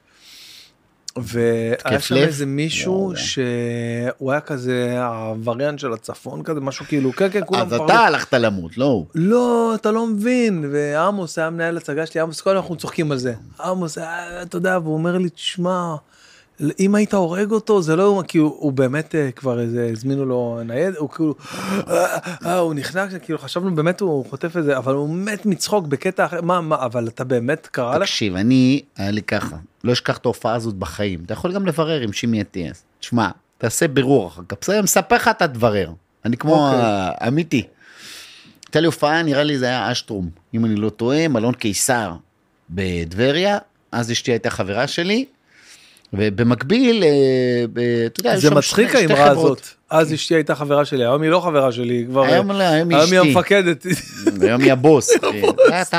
והיה 1.17 1.99
שם? 1.99 2.15
איזה 2.15 2.45
מישהו. 2.45 3.13
שהוא 3.15 4.31
היה 4.31 4.41
כזה 4.41 5.05
הווריאנט 5.05 5.79
של 5.79 5.93
הצפון 5.93 6.43
כזה 6.43 6.59
משהו 6.59 6.85
כאילו 6.85 7.11
כן 7.11 7.29
כן 7.31 7.41
כולם 7.45 7.61
אז 7.61 7.67
מפרסמים. 7.67 7.85
אתה 7.85 7.99
הלכת 7.99 8.33
למות, 8.33 8.77
לא 8.77 8.85
הוא. 8.85 9.05
לא, 9.15 9.75
אתה 9.75 9.91
לא 9.91 10.07
מבין. 10.07 10.65
ועמוס 10.71 11.37
היה 11.37 11.49
מנהל 11.49 11.77
הצגה 11.77 12.05
שלי, 12.05 12.21
עמוס, 12.21 12.41
כל 12.41 12.55
אנחנו 12.55 12.75
צוחקים 12.75 13.11
על 13.11 13.17
זה. 13.17 13.33
עמוס, 13.63 13.97
היה, 13.97 14.41
אתה 14.41 14.57
יודע, 14.57 14.79
והוא 14.83 14.93
אומר 14.93 15.17
לי, 15.17 15.29
תשמע, 15.29 15.95
אם 16.79 16.95
היית 16.95 17.13
הורג 17.13 17.51
אותו 17.51 17.81
זה 17.81 17.95
לא 17.95 18.23
כי 18.27 18.37
הוא, 18.37 18.55
הוא 18.59 18.71
באמת 18.71 19.15
אה, 19.15 19.31
כבר 19.31 19.59
איזה 19.59 19.89
הזמינו 19.91 20.25
לו 20.25 20.59
נייד 20.65 20.95
הוא 20.95 21.09
כאילו 21.09 21.35
אה, 21.87 22.17
אה, 22.45 22.57
הוא 22.57 22.73
נכנס 22.73 23.13
כאילו 23.23 23.39
חשבנו 23.39 23.75
באמת 23.75 24.01
הוא 24.01 24.25
חוטף 24.29 24.57
את 24.57 24.63
זה 24.63 24.77
אבל 24.77 24.93
הוא 24.93 25.09
מת 25.09 25.45
מצחוק 25.45 25.87
בקטע 25.87 26.25
אחר 26.25 26.41
מה 26.41 26.61
מה 26.61 26.75
אבל 26.85 27.07
אתה 27.07 27.23
באמת 27.23 27.67
קרה 27.67 27.97
לך 27.97 28.09
תקשיב, 28.09 28.35
אני, 28.35 28.81
היה 28.97 29.11
לי 29.11 29.21
ככה, 29.21 29.57
לא 29.83 29.93
אשכח 29.93 30.17
את 30.17 30.25
ההופעה 30.25 30.55
הזאת 30.55 30.75
בחיים. 30.75 31.23
אתה 31.25 31.33
יכול 31.33 31.53
גם 31.53 31.65
לברר 31.65 32.01
עם 32.01 32.13
שימי 32.13 32.41
אטיאס. 32.41 32.83
תשמע, 32.99 33.29
תעשה 33.57 33.87
בירור 33.87 34.27
אחר 34.27 34.41
כך, 34.47 34.57
בסדר, 34.61 34.81
מספר 34.81 35.15
לך, 35.15 35.27
אתה 35.27 35.47
תברר. 35.47 35.91
אני 36.25 36.37
כמו 36.37 36.53
אוקיי. 36.53 36.79
האמיתי. 36.81 37.63
הייתה 38.67 38.79
לי 38.79 38.85
הופעה, 38.85 39.23
נראה 39.23 39.43
לי 39.43 39.57
זה 39.57 39.65
היה 39.65 39.91
אשטרום, 39.91 40.29
אם 40.53 40.65
אני 40.65 40.75
לא 40.75 40.89
טועה, 40.89 41.27
מלון 41.27 41.53
קיסר 41.53 42.13
בטבריה, 42.69 43.57
אז 43.91 44.11
אשתי 44.11 44.31
הייתה 44.31 44.49
חברה 44.49 44.87
שלי, 44.87 45.25
ובמקביל, 46.13 47.03
אה, 47.03 47.09
אתה 48.05 48.19
יודע, 48.19 48.35
זה 48.35 48.41
שם 48.49 48.57
מצחיק 48.57 48.89
שתי- 48.89 48.97
שתי 48.97 49.13
האמרה 49.13 49.29
חברות. 49.29 49.57
הזאת 49.59 49.67
אז 49.89 50.13
אשתי 50.13 50.35
הייתה 50.35 50.55
חברה 50.55 50.85
שלי 50.85 51.03
היום 51.03 51.21
היא 51.21 51.29
לא 51.31 51.39
חברה 51.39 51.71
שלי 51.71 52.05
כבר 52.09 52.23
היום 52.23 52.51
לא, 52.51 52.63
היום 52.63 52.89
היא 52.89 52.97
היום 52.97 53.11
היא 53.11 53.19
אשתי. 53.19 53.29
המפקדת 53.29 53.85
היום 54.41 54.61
היא 54.61 54.71
הבוס. 54.71 55.09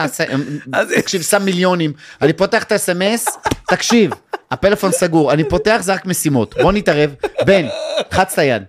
תקשיב, 1.00 1.22
שם 1.22 1.42
מיליונים. 1.44 1.92
אני 2.22 2.32
פותח 2.32 2.62
את 2.62 2.72
האס.אם.אס, 2.72 3.26
תקשיב, 3.68 4.10
הפלאפון 4.50 4.92
סגור, 4.92 5.32
אני 5.32 5.44
פותח, 5.44 5.78
זה 5.80 5.92
רק 5.94 6.06
משימות. 6.06 6.54
בוא 6.62 6.72
נתערב. 6.72 7.14
בן, 7.46 7.66
חץ 8.10 8.32
את 8.32 8.38
היד. 8.38 8.62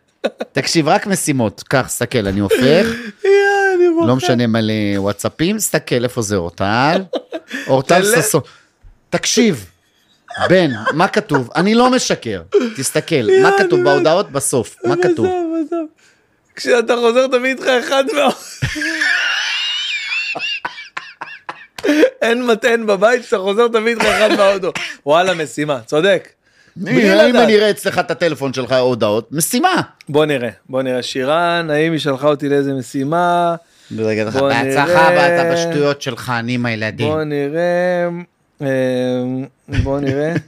תקשיב, 0.51 0.87
רק 0.87 1.07
משימות. 1.07 1.63
קח, 1.67 1.85
סתכל, 1.89 2.27
אני 2.27 2.39
הופך, 2.39 2.85
לא 4.07 4.15
משנה 4.15 4.47
מלא 4.47 4.73
וואטסאפים, 4.97 5.59
סתכל, 5.59 6.03
איפה 6.03 6.21
זה 6.21 6.35
אורטל? 6.35 7.01
אורטל. 7.67 8.21
ששון. 8.21 8.41
תקשיב, 9.09 9.65
בן, 10.49 10.71
מה 10.93 11.07
כתוב? 11.07 11.49
אני 11.55 11.75
לא 11.75 11.89
משקר. 11.89 12.41
תסתכל, 12.75 13.27
מה 13.43 13.51
כתוב 13.57 13.79
בן. 13.79 13.85
בהודעות 13.85 14.31
בסוף? 14.31 14.75
מה 14.85 14.95
כתוב? 15.01 15.27
כשאתה 16.55 16.95
חוזר 16.95 17.27
תביא 17.27 17.49
איתך 17.49 17.65
אחד 17.79 18.03
מה... 18.13 18.29
אין 22.21 22.45
מטען 22.45 22.85
בבית 22.85 23.21
כשאתה 23.21 23.37
חוזר 23.37 23.67
תביא 23.67 23.93
איתך 23.93 24.05
אחד 24.05 24.29
מהאוטו. 24.37 24.71
וואלה 25.05 25.33
משימה 25.33 25.79
צודק. 25.85 26.29
אם. 26.77 27.35
אני 27.35 27.55
אראה 27.55 27.69
אצלך 27.69 27.99
את 27.99 28.11
הטלפון 28.11 28.53
שלך 28.53 28.71
הודעות, 28.71 29.31
משימה. 29.31 29.81
בוא 30.09 30.25
נראה 30.25 30.49
בוא 30.69 30.81
נראה 30.81 31.03
שירן 31.03 31.67
האם 31.69 31.91
היא 31.91 31.99
שלחה 31.99 32.27
אותי 32.27 32.49
לאיזה 32.49 32.73
משימה 32.73 33.55
בוא 33.91 34.03
בהצלחה 34.49 35.09
נראה. 35.09 35.11
ואתה 35.15 35.53
בשטויות 35.53 36.01
שלך, 36.01 36.31
אני 36.39 36.53
עם 36.53 36.65
הילדים. 36.65 37.07
בוא 37.07 37.23
נראה 37.23 37.61
אה, 38.05 38.09
בוא 39.83 39.99
נראה. 39.99 40.33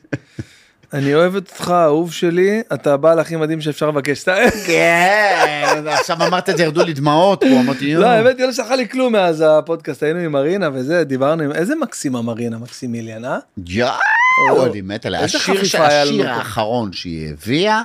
אני 0.93 1.15
אוהבת 1.15 1.51
אותך 1.51 1.73
אהוב 1.75 2.13
שלי 2.13 2.61
אתה 2.73 2.93
הבעל 2.93 3.19
הכי 3.19 3.35
מדהים 3.35 3.61
שאפשר 3.61 3.87
לבקש. 3.87 4.23
כן, 4.67 5.83
עכשיו 5.87 6.17
אמרת 6.27 6.49
את 6.49 6.57
זה, 6.57 6.63
ירדו 6.63 6.83
לי 6.83 6.93
דמעות 6.93 7.39
פה, 7.39 7.59
אמרתי. 7.61 7.93
לא 7.93 8.05
האמת 8.05 8.37
היא 8.37 8.45
לא 8.45 8.51
שלחה 8.51 8.75
לי 8.75 8.89
כלום 8.89 9.13
מאז 9.13 9.43
הפודקאסט 9.47 10.03
היינו 10.03 10.19
עם 10.19 10.31
מרינה 10.31 10.69
וזה 10.73 11.03
דיברנו 11.03 11.43
עם 11.43 11.51
איזה 11.51 11.75
מקסימה 11.75 12.21
מרינה 12.21 12.57
מקסימיליאן 12.57 13.25
אה? 13.25 13.37
יואו, 13.67 14.65
אני 14.65 14.81
מת 14.81 15.05
עליה. 15.05 15.21
השיר. 15.23 16.29
האחרון 16.29 16.93
שהיא 16.93 17.29
הביאה, 17.29 17.81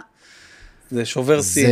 זה 0.91 1.05
שובר 1.05 1.41
זה 1.41 1.49
סין. 1.49 1.70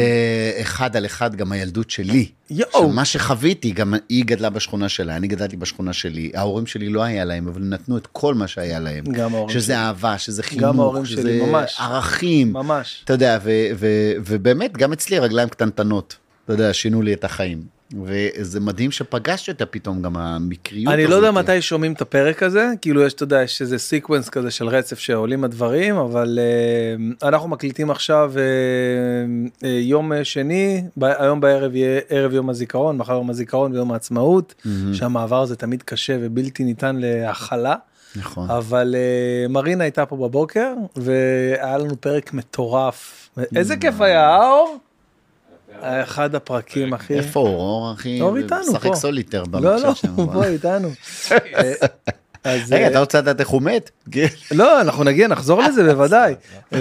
אחד 0.60 0.96
על 0.96 1.06
אחד 1.06 1.34
גם 1.34 1.52
הילדות 1.52 1.90
שלי. 1.90 2.28
יואו. 2.50 2.88
מה 2.88 3.04
שחוויתי, 3.04 3.70
גם 3.70 3.94
היא 4.08 4.24
גדלה 4.24 4.50
בשכונה 4.50 4.88
שלה, 4.88 5.16
אני 5.16 5.28
גדלתי 5.28 5.56
בשכונה 5.56 5.92
שלי, 5.92 6.30
ההורים 6.34 6.66
שלי 6.66 6.88
לא 6.88 7.02
היה 7.02 7.24
להם, 7.24 7.48
אבל 7.48 7.62
נתנו 7.62 7.96
את 7.96 8.08
כל 8.12 8.34
מה 8.34 8.48
שהיה 8.48 8.78
להם. 8.78 9.04
גם 9.04 9.34
ההורים 9.34 9.50
שלי. 9.50 9.60
שזה 9.60 9.78
אהבה, 9.78 10.18
שזה 10.18 10.42
גם 10.42 10.48
חינוך, 10.48 10.78
ההורים 10.78 11.04
שלי, 11.04 11.16
שזה 11.16 11.42
ממש. 11.46 11.76
ערכים. 11.80 12.52
ממש. 12.52 13.00
אתה 13.04 13.12
יודע, 13.12 13.38
ו- 13.44 13.68
ו- 13.76 14.12
ובאמת, 14.26 14.76
גם 14.76 14.92
אצלי 14.92 15.18
רגליים 15.18 15.48
קטנטנות, 15.48 16.16
אתה 16.44 16.52
יודע, 16.52 16.72
שינו 16.74 17.02
לי 17.02 17.12
את 17.12 17.24
החיים. 17.24 17.75
וזה 18.04 18.60
מדהים 18.60 18.90
שפגשתי 18.90 19.50
אותה 19.50 19.66
פתאום, 19.66 20.02
גם 20.02 20.16
המקריות 20.16 20.94
אני 20.94 21.06
לא 21.06 21.14
יודע 21.14 21.28
הזאת. 21.28 21.44
מתי 21.44 21.62
שומעים 21.62 21.92
את 21.92 22.00
הפרק 22.00 22.42
הזה 22.42 22.72
כאילו 22.80 23.02
יש 23.02 23.14
אתה 23.14 23.22
יודע 23.22 23.42
יש 23.42 23.62
איזה 23.62 23.78
sequence 23.78 24.28
כזה 24.28 24.50
של 24.50 24.68
רצף 24.68 24.98
שעולים 24.98 25.44
הדברים 25.44 25.96
אבל 25.96 26.38
אה, 27.22 27.28
אנחנו 27.28 27.48
מקליטים 27.48 27.90
עכשיו 27.90 28.32
אה, 28.36 28.42
אה, 29.68 29.78
יום 29.80 30.12
שני 30.22 30.84
ב- 30.96 31.04
היום 31.04 31.40
בערב 31.40 31.74
יהיה 31.76 32.00
ערב 32.08 32.32
יום 32.32 32.50
הזיכרון 32.50 32.96
מחר 32.96 33.12
יום 33.12 33.30
הזיכרון 33.30 33.72
ויום 33.72 33.92
העצמאות 33.92 34.54
שהמעבר 34.92 35.42
הזה 35.42 35.56
תמיד 35.56 35.82
קשה 35.82 36.16
ובלתי 36.20 36.64
ניתן 36.64 36.96
להכלה. 36.98 37.74
נכון. 38.16 38.50
אבל 38.50 38.94
אה, 38.98 39.48
מרינה 39.48 39.84
הייתה 39.84 40.06
פה 40.06 40.16
בבוקר 40.16 40.72
והיה 40.96 41.78
לנו 41.78 42.00
פרק 42.00 42.32
מטורף 42.32 43.30
איזה 43.56 43.76
כיף 43.76 44.00
היה 44.00 44.36
אור? 44.36 44.76
אחד 45.80 46.34
הפרקים 46.34 46.94
הכי 46.94 47.14
איפה? 47.14 47.40
אור, 47.40 47.92
אחי? 47.92 48.20
אור 48.20 48.36
איתנו 48.36 48.58
משחק 48.60 48.86
פה. 48.86 48.94
סוליטר 48.94 49.42
לא 49.42 49.46
במחשב 49.46 49.86
לא 49.86 49.94
שם. 49.94 50.08
הוא 50.14 50.32
פה 50.32 50.44
איתנו. 50.44 50.88
אה, 51.32 51.72
אז 52.46 52.72
רגע, 52.72 52.84
אה, 52.84 52.90
אתה 52.90 53.00
רוצה 53.00 53.18
לדעת 53.18 53.40
איך 53.40 53.48
הוא 53.48 53.62
מת? 53.62 53.90
לא 54.50 54.80
אנחנו 54.80 55.04
נגיע 55.04 55.28
נחזור 55.28 55.62
לזה 55.62 55.84
בוודאי 55.94 56.34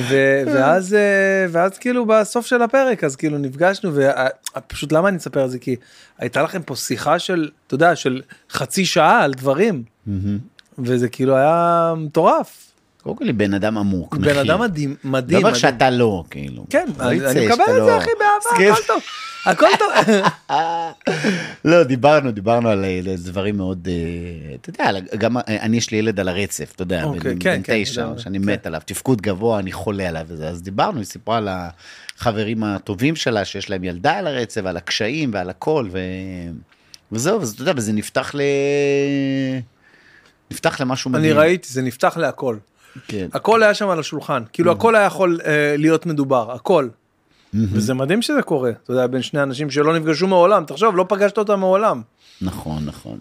ואז 0.45 0.93
אה, 0.93 1.45
ואז 1.49 1.77
כאילו 1.77 2.05
בסוף 2.05 2.45
של 2.45 2.61
הפרק 2.61 3.03
אז 3.03 3.15
כאילו 3.15 3.37
נפגשנו 3.37 3.91
ופשוט 3.93 4.91
למה 4.91 5.09
אני 5.09 5.17
מספר 5.17 5.45
את 5.45 5.51
זה 5.51 5.59
כי 5.59 5.75
הייתה 6.17 6.41
לכם 6.41 6.61
פה 6.61 6.75
שיחה 6.75 7.19
של 7.19 7.49
אתה 7.67 7.75
יודע 7.75 7.95
של 7.95 8.21
חצי 8.51 8.85
שעה 8.85 9.23
על 9.23 9.33
דברים 9.33 9.83
וזה 10.79 11.09
כאילו 11.09 11.35
היה 11.35 11.93
מטורף 11.97 12.71
קודם 13.05 13.17
כל 13.17 13.31
בן 13.31 13.53
אדם 13.53 13.77
עמוק. 13.77 14.15
בן. 14.15 14.37
אדם 14.37 14.61
מדהים 14.61 14.95
לא 15.03 15.11
מדהים. 15.11 15.39
מדהים. 15.41 15.55
שאתה 15.55 15.89
לא, 15.89 16.23
כאילו. 16.29 16.65
כן 16.69 16.85
לא 16.99 17.03
אני 17.03 17.25
אני 17.25 17.43
שאתה 17.43 17.53
מקבל 17.53 17.77
את 17.77 17.83
זה 17.83 17.91
לא- 17.91 17.97
אחי 17.97 18.09
באהבה. 18.19 18.71
הכל 18.71 18.81
טוב 18.87 19.01
הכל 19.45 19.67
טוב. 19.79 19.89
לא, 21.65 21.83
דיברנו, 21.83 22.31
דיברנו 22.31 22.69
על 22.69 22.85
אה, 22.85 23.01
דברים 23.17 23.57
מאוד, 23.57 23.87
אה, 23.91 24.55
אתה 24.55 24.69
יודע, 24.69 24.99
גם 25.17 25.37
אה, 25.37 25.43
אני 25.47 25.77
יש 25.77 25.91
לי 25.91 25.97
ילד 25.97 26.19
על 26.19 26.27
הרצף, 26.27 26.71
אתה 26.75 26.81
יודע, 26.81 27.03
אוקיי, 27.03 27.33
בן 27.33 27.39
כן, 27.39 27.61
כן, 27.63 27.83
תשע, 27.83 28.07
שאני 28.17 28.39
כן. 28.39 28.45
מת 28.45 28.67
עליו, 28.67 28.81
תפקוד 28.85 29.21
גבוה, 29.21 29.59
אני 29.59 29.71
חולה 29.71 30.07
עליו 30.09 30.25
וזה, 30.27 30.49
אז 30.49 30.61
דיברנו, 30.61 30.97
היא 30.97 31.05
סיפרה 31.05 31.37
על 31.37 31.49
החברים 31.51 32.63
הטובים 32.63 33.15
שלה, 33.15 33.45
שיש 33.45 33.69
להם 33.69 33.83
ילדה 33.83 34.17
על 34.17 34.27
הרצף, 34.27 34.65
על 34.65 34.77
הקשיים 34.77 35.31
ועל 35.33 35.49
הכל. 35.49 35.89
וזהו, 37.11 37.41
אז 37.41 37.53
אתה 37.53 37.61
יודע, 37.61 37.73
וזה 37.75 37.93
נפתח 37.93 38.31
ל... 38.35 38.41
נפתח 40.51 40.81
למשהו 40.81 41.11
אני 41.11 41.17
מדהים. 41.17 41.37
ראיתי 41.37 41.67
זה 41.73 41.81
נפתח 41.81 42.17
להכל. 42.17 42.57
כן. 43.07 43.27
הכל 43.33 43.63
היה 43.63 43.73
שם 43.73 43.89
על 43.89 43.99
השולחן 43.99 44.43
כאילו 44.53 44.71
הכל 44.71 44.95
היה 44.95 45.05
יכול 45.05 45.39
אה, 45.45 45.75
להיות 45.77 46.05
מדובר 46.05 46.51
הכל. 46.51 46.87
וזה 47.53 47.93
מדהים 47.93 48.21
שזה 48.21 48.41
קורה 48.41 48.71
אתה 48.83 48.91
יודע 48.91 49.07
בין 49.07 49.21
שני 49.21 49.43
אנשים 49.43 49.71
שלא 49.71 49.99
נפגשו 49.99 50.27
מעולם 50.27 50.65
תחשוב 50.65 50.97
לא 50.97 51.05
פגשת 51.09 51.37
אותם 51.37 51.59
מעולם 51.59 52.01
נכון, 52.41 52.85
נכון. 52.85 53.17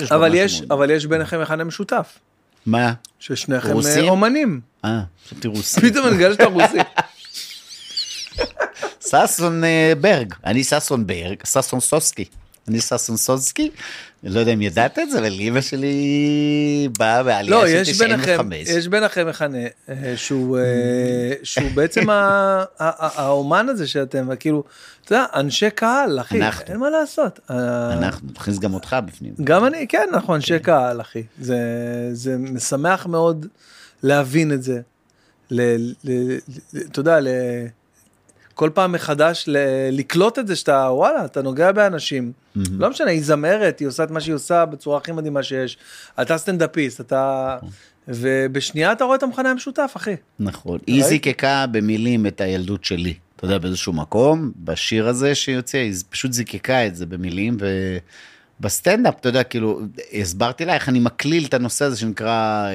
יש 0.00 0.12
אבל 0.12 0.34
יש 0.34 0.62
אבל 0.70 0.90
יש 0.90 1.06
ביניכם 1.06 1.40
מכנה 1.42 1.64
משותף 1.64 2.18
מה? 2.66 2.92
ששניכם 3.20 3.68
אה, 3.68 3.74
רוסים? 3.74 4.08
אומנים 4.08 4.60
אה, 4.84 5.00
חשבתי 5.26 5.48
רוסי. 5.48 5.80
פתאום 5.80 6.06
אני 6.06 6.16
מגלה 6.16 6.32
שאתה 6.32 6.44
רוסי. 6.44 6.78
ששון 9.08 9.64
אה, 9.64 9.92
ברג, 10.00 10.34
אני 10.44 10.64
ששון 10.64 11.06
ברג, 11.06 11.36
ששון 11.44 11.80
סוסקי. 11.80 12.24
אני 12.68 12.80
ששון 12.80 13.16
סוסקי, 13.16 13.70
לא 14.24 14.40
יודע 14.40 14.52
אם 14.52 14.62
ידעת 14.62 14.98
את 14.98 15.10
זה, 15.10 15.18
אבל 15.18 15.32
אמא 15.40 15.60
שלי 15.60 16.88
באה 16.98 17.22
בעלייה 17.22 17.56
לא 17.56 17.66
של 17.68 17.74
יש 17.74 17.98
ביניכם 17.98 18.22
95. 18.22 18.68
יש 18.68 18.88
ביניכם 18.88 19.28
מכנה 19.28 19.58
אה, 19.88 20.12
שהוא 20.16 20.58
אה, 20.58 20.62
שהוא 21.42 21.70
בעצם 21.74 22.02
האומן 22.78 23.68
הזה 23.68 23.86
שאתם 23.86 24.36
כאילו 24.40 24.64
אתה 25.04 25.14
יודע 25.14 25.26
אנשי 25.34 25.70
קהל 25.70 26.20
אחי 26.20 26.42
אנחנו. 26.42 26.64
אין 26.68 26.76
מה 26.76 26.90
לעשות. 26.90 27.40
אה, 27.50 27.92
אנחנו 27.92 28.28
נכניס 28.34 28.58
גם 28.58 28.74
אותך 28.74 28.96
בפנים. 29.06 29.34
גם 29.44 29.64
אני 29.64 29.86
כן 29.88 30.06
אנחנו 30.12 30.34
אנשי 30.34 30.58
קהל 30.58 31.00
אחי 31.00 31.22
זה 31.40 31.58
זה 32.12 32.36
משמח 32.38 33.06
מאוד 33.06 33.46
להבין 34.02 34.52
את 34.52 34.62
זה. 34.62 34.80
ל- 35.50 35.76
ל- 36.04 36.10
ל- 36.10 36.38
אתה 36.90 37.00
יודע 37.00 37.20
ל- 37.20 37.28
כל 38.54 38.70
פעם 38.74 38.92
מחדש 38.92 39.44
ל- 39.46 39.56
לקלוט 39.92 40.38
את 40.38 40.46
זה 40.46 40.56
שאתה 40.56 40.88
וואלה 40.90 41.24
אתה 41.24 41.42
נוגע 41.42 41.72
באנשים 41.72 42.32
לא 42.56 42.90
משנה 42.90 43.10
היא 43.10 43.22
זמרת 43.22 43.78
היא 43.78 43.88
עושה 43.88 44.04
את 44.04 44.10
מה 44.10 44.20
שהיא 44.20 44.34
עושה 44.34 44.64
בצורה 44.64 44.98
הכי 44.98 45.12
מדהימה 45.12 45.42
שיש 45.42 45.78
אתה 46.22 46.38
סטנדאפיסט 46.38 47.00
אתה 47.00 47.56
ובשנייה 48.08 48.92
אתה 48.92 49.04
רואה 49.04 49.16
את 49.16 49.22
המכנה 49.22 49.50
המשותף 49.50 49.92
אחי. 49.96 50.14
נכון. 50.38 50.78
היא 50.86 51.04
זיקקה 51.04 51.66
במילים 51.70 52.26
את 52.26 52.40
הילדות 52.40 52.84
שלי. 52.84 53.14
אתה 53.36 53.44
יודע, 53.44 53.58
באיזשהו 53.58 53.92
מקום, 53.92 54.52
בשיר 54.64 55.08
הזה 55.08 55.34
שיוצא, 55.34 55.78
היא 55.78 55.94
פשוט 56.10 56.32
זיקקה 56.32 56.86
את 56.86 56.96
זה 56.96 57.06
במילים, 57.06 57.56
ובסטנדאפ, 58.60 59.14
אתה 59.20 59.28
יודע, 59.28 59.42
כאילו, 59.42 59.80
הסברתי 60.20 60.64
לה 60.64 60.74
איך 60.74 60.88
אני 60.88 61.00
מקליל 61.00 61.44
את 61.44 61.54
הנושא 61.54 61.84
הזה 61.84 61.96
שנקרא, 61.96 62.28
אה, 62.68 62.72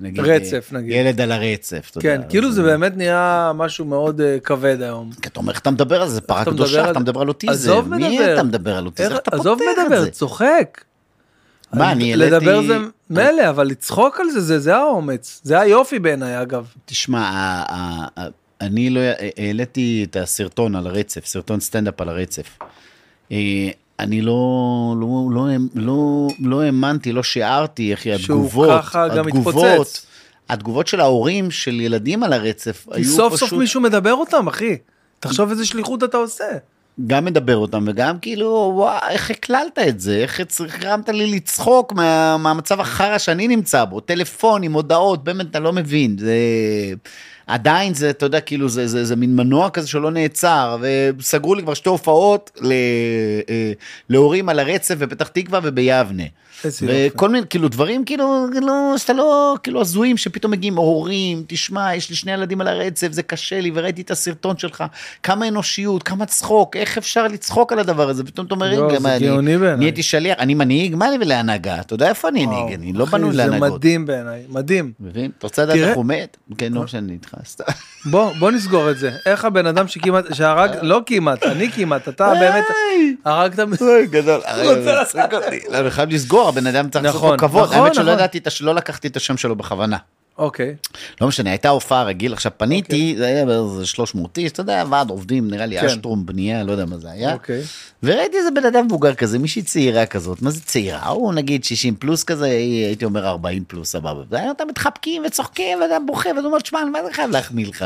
נגיד, 0.00 0.20
רצף, 0.20 0.70
אה, 0.74 0.78
נגיד. 0.78 0.92
ילד 0.96 1.20
על 1.20 1.32
הרצף, 1.32 1.88
אתה 1.92 2.00
כן 2.00 2.08
יודע. 2.12 2.28
כאילו 2.28 2.48
אז- 2.48 2.54
זה 2.54 2.62
באמת 2.62 2.96
נהיה 2.96 3.52
משהו 3.54 3.84
מאוד 3.84 4.20
אה, 4.20 4.36
כבד 4.44 4.82
היום. 4.82 5.10
כי 5.22 5.28
אתה 5.28 5.40
אומר, 5.40 5.52
איך 5.52 5.60
אתה 5.60 5.70
מדבר 5.70 6.02
על 6.02 6.08
זה? 6.08 6.20
פרה 6.20 6.40
מדבר 6.40 6.52
קדושה, 6.52 6.84
על- 6.84 6.90
אתה 6.90 6.98
מדבר 6.98 7.20
על 7.20 7.28
אוטיזם. 7.28 7.52
עזוב 7.52 7.88
מי 7.94 8.08
מדבר. 8.18 8.34
אתה 8.34 8.42
מדבר 8.42 8.76
על 8.76 8.86
אוטיזם? 8.86 9.10
איך- 9.10 9.18
אתה 9.18 9.36
עזוב 9.36 9.58
פותר 9.58 9.80
את 9.82 9.86
מדבר 9.86 10.00
זה? 10.04 10.10
צוחק. 10.10 10.84
מה, 11.72 11.92
אני 11.92 12.10
העליתי... 12.10 12.30
לדבר 12.30 12.62
זה 12.66 12.76
מילא, 13.10 13.48
אבל 13.48 13.66
לצחוק 13.66 14.20
על 14.20 14.30
זה, 14.30 14.40
זה, 14.40 14.58
זה 14.58 14.76
האומץ. 14.76 15.40
זה 15.44 15.60
היופי 15.60 15.98
בעיניי, 15.98 16.42
אגב. 16.42 16.66
תשמע, 16.84 17.62
אני 18.60 18.90
לא 18.90 19.00
העליתי 19.36 20.06
את 20.10 20.16
הסרטון 20.16 20.74
על 20.74 20.86
הרצף, 20.86 21.26
סרטון 21.26 21.60
סטנדאפ 21.60 22.00
על 22.00 22.08
הרצף. 22.08 22.58
אני 24.00 24.20
לא, 24.20 24.94
לא, 25.00 25.28
לא, 25.30 25.46
לא, 25.74 26.28
לא 26.40 26.62
האמנתי, 26.62 27.12
לא 27.12 27.22
שיערתי 27.22 27.94
שהוא 27.96 28.14
התגובות, 28.14 28.68
ככה 28.82 29.08
גם 29.08 29.28
התגובות, 29.28 29.64
מתפוצץ. 29.64 30.06
התגובות 30.48 30.86
של 30.86 31.00
ההורים 31.00 31.50
של 31.50 31.80
ילדים 31.80 32.22
על 32.22 32.32
הרצף 32.32 32.86
כי 32.94 33.00
היו 33.00 33.04
סוף 33.04 33.34
פשוט... 33.34 33.48
סוף 33.48 33.58
מישהו 33.58 33.80
מדבר 33.80 34.12
אותם, 34.14 34.48
אחי. 34.48 34.76
תחשוב 35.20 35.50
איזה 35.50 35.66
שליחות 35.66 36.04
אתה 36.04 36.16
עושה. 36.16 36.44
גם 37.06 37.24
מדבר 37.24 37.56
אותם 37.56 37.84
וגם 37.86 38.18
כאילו 38.18 38.72
וואי 38.74 38.98
איך 39.08 39.30
הקללת 39.30 39.78
את 39.88 40.00
זה 40.00 40.16
איך 40.16 40.40
הצ- 40.40 40.78
גרמת 40.80 41.08
לי 41.08 41.26
לצחוק 41.26 41.92
מה, 41.92 42.36
מהמצב 42.36 42.80
החרא 42.80 43.18
שאני 43.18 43.48
נמצא 43.48 43.84
בו 43.84 44.00
טלפונים 44.00 44.72
הודעות 44.72 45.24
באמת 45.24 45.46
אתה 45.50 45.60
לא 45.60 45.72
מבין 45.72 46.16
זה 46.18 46.34
עדיין 47.50 47.94
זה 47.94 48.10
אתה 48.10 48.26
יודע 48.26 48.40
כאילו 48.40 48.68
זה, 48.68 48.86
זה, 48.86 49.04
זה 49.04 49.16
מין 49.16 49.36
מנוע 49.36 49.70
כזה 49.70 49.88
שלא 49.88 50.10
נעצר 50.10 50.76
וסגרו 50.80 51.54
לי 51.54 51.62
כבר 51.62 51.74
שתי 51.74 51.88
הופעות 51.88 52.50
אה, 52.64 53.72
להורים 54.08 54.48
על 54.48 54.58
הרצף 54.58 54.94
בפתח 54.94 55.28
תקווה 55.28 55.60
וביבנה. 55.62 56.24
וכל 56.82 57.28
מיני 57.28 57.46
כאילו 57.50 57.68
דברים 57.68 58.04
כאילו 58.04 58.46
לא 58.62 58.94
שאתה 58.98 59.12
לא 59.12 59.56
כאילו 59.62 59.80
הזויים 59.80 60.16
שפתאום 60.16 60.52
מגיעים 60.52 60.76
הורים 60.76 61.44
תשמע 61.46 61.94
יש 61.94 62.10
לי 62.10 62.16
שני 62.16 62.32
ילדים 62.32 62.60
על 62.60 62.68
הרצף 62.68 63.12
זה 63.12 63.22
קשה 63.22 63.60
לי 63.60 63.70
וראיתי 63.74 64.02
את 64.02 64.10
הסרטון 64.10 64.58
שלך 64.58 64.84
כמה 65.22 65.48
אנושיות 65.48 66.02
כמה 66.02 66.26
צחוק 66.26 66.76
איך 66.76 66.98
אפשר 66.98 67.28
לצחוק 67.28 67.72
על 67.72 67.78
הדבר 67.78 68.08
הזה 68.08 68.24
פתאום 68.24 68.46
אתה 68.46 68.54
אומר 68.54 68.70
לא, 68.70 68.86
רגע 68.86 68.94
זה 68.94 69.00
מה 69.00 69.16
אני. 69.16 69.76
נהייתי 69.76 70.02
שליח 70.02 70.38
אני 70.38 70.54
מנהיג 70.54 70.94
מה 70.94 71.10
לי 71.10 71.16
ולהנהגה 71.20 71.80
אתה 71.80 71.94
יודע 71.94 72.08
איפה 72.08 72.28
אני 72.28 72.44
הנהיג 72.44 72.72
אני 72.72 72.92
לא 72.92 73.04
בנוי 73.04 73.32
זה 73.32 73.36
להנהגות. 73.36 73.72
מדהים 73.72 74.06
בעיניי, 74.06 74.42
מדהים. 74.48 74.92
מבין? 75.00 75.30
אתה 75.38 75.46
רוצה 75.46 75.62
לדעת 75.62 75.76
איך 75.76 75.96
הוא 75.96 76.04
מת? 76.04 76.36
כן 76.58 76.72
לא 76.72 76.82
משנה 76.82 77.12
איתך. 77.12 77.34
בוא, 78.04 78.32
בוא 78.38 78.50
נסגור 78.50 78.90
את 78.90 78.98
זה. 78.98 79.10
איך 79.26 79.44
הבן 79.44 79.66
אדם 79.66 79.88
שכמעט, 79.88 80.34
שהרג, 80.34 80.70
לא 80.82 81.00
כמעט, 81.06 81.42
אני 81.42 81.70
כמעט, 81.72 82.08
אתה 82.08 82.32
באמת 82.40 82.64
הרגת... 83.24 83.60
גדול. 84.10 84.40
אני 85.74 85.90
חייב 85.90 86.10
לסגור 86.10 86.48
הבן 86.50 86.66
אדם 86.66 86.90
צריך 86.90 87.04
לעשות 87.04 87.18
נכון, 87.20 87.32
לו 87.32 87.38
כבוד 87.38 87.64
נכון, 87.64 87.76
האמת 87.78 87.94
שלא 87.94 88.04
נכון. 88.04 88.14
ידעתי 88.14 88.38
את 88.38 88.46
הש- 88.46 88.62
לא 88.62 88.74
לקחתי 88.74 89.08
את 89.08 89.16
השם 89.16 89.36
שלו 89.36 89.56
בכוונה. 89.56 89.96
אוקיי, 90.38 90.74
לא 91.20 91.28
משנה, 91.28 91.50
הייתה 91.50 91.68
הופעה 91.68 92.02
רגיל, 92.02 92.32
עכשיו 92.32 92.52
פניתי, 92.56 93.10
אוקיי. 93.12 93.16
זה 93.18 93.26
היה 93.26 93.44
באיזה 93.46 93.86
300 93.86 94.38
איש, 94.38 94.52
אתה 94.52 94.60
יודע, 94.60 94.84
ועד 94.90 95.10
עובדים, 95.10 95.50
נראה 95.50 95.66
לי 95.66 95.80
כן. 95.80 95.86
אשטרום, 95.86 96.26
בנייה, 96.26 96.64
לא 96.64 96.72
יודע 96.72 96.84
מה 96.84 96.98
זה 96.98 97.10
היה. 97.10 97.32
אוקיי. 97.32 97.62
וראיתי 98.02 98.36
איזה 98.36 98.50
בן 98.50 98.64
אדם 98.64 98.86
מבוגר 98.86 99.14
כזה, 99.14 99.38
מישהי 99.38 99.62
צעירה 99.62 100.06
כזאת, 100.06 100.42
מה 100.42 100.50
זה 100.50 100.60
צעירה? 100.60 101.08
הוא 101.08 101.34
נגיד 101.34 101.64
60 101.64 101.94
פלוס 101.94 102.24
כזה, 102.24 102.46
הייתי 102.46 103.04
אומר 103.04 103.26
40 103.28 103.64
פלוס, 103.68 103.90
סבבה. 103.92 104.22
והיום 104.30 104.54
מתחבקים 104.68 105.22
וצוחקים, 105.26 105.80
ואתה 105.82 105.96
בוכה, 106.06 106.28
ואתה 106.36 106.46
אומר, 106.46 106.58
תשמע, 106.60 106.84
מה 106.84 107.04
זה 107.04 107.12
חייב 107.12 107.30
להחמיא 107.30 107.66
לך? 107.66 107.84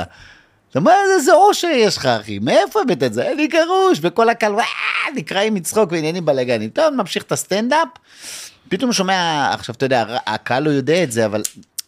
אתה 0.70 0.78
אומר, 0.78 0.92
איזה 1.18 1.34
אושר 1.34 1.68
יש 1.74 1.96
לך, 1.96 2.06
אחי, 2.06 2.38
מאיפה 2.38 2.80
הבאת 2.80 3.02
את 3.02 3.12
זה? 3.14 3.32
אני 3.32 3.46
גרוש, 3.46 3.98
וכל 4.02 4.28
הקהל, 4.28 4.54
"ואה", 4.54 4.64
נקראים 5.16 5.54
מצחוק 5.54 5.92
ועניינים 5.92 6.24
בלאגנים. 6.24 6.70
טוב, 6.70 6.94
ממשיך 6.94 7.22
את 7.22 7.32
הסטנדאפ, 7.32 7.88
פתאום 8.68 8.92
שומע, 8.92 9.50
עכשיו 9.52 9.74
אתה 9.74 9.86
יודע, 9.86 10.04
הקהל 10.26 10.62
לא 10.62 10.70
יודע 10.70 11.02
את 11.02 11.12
זה, 11.12 11.26
אבל 11.26 11.42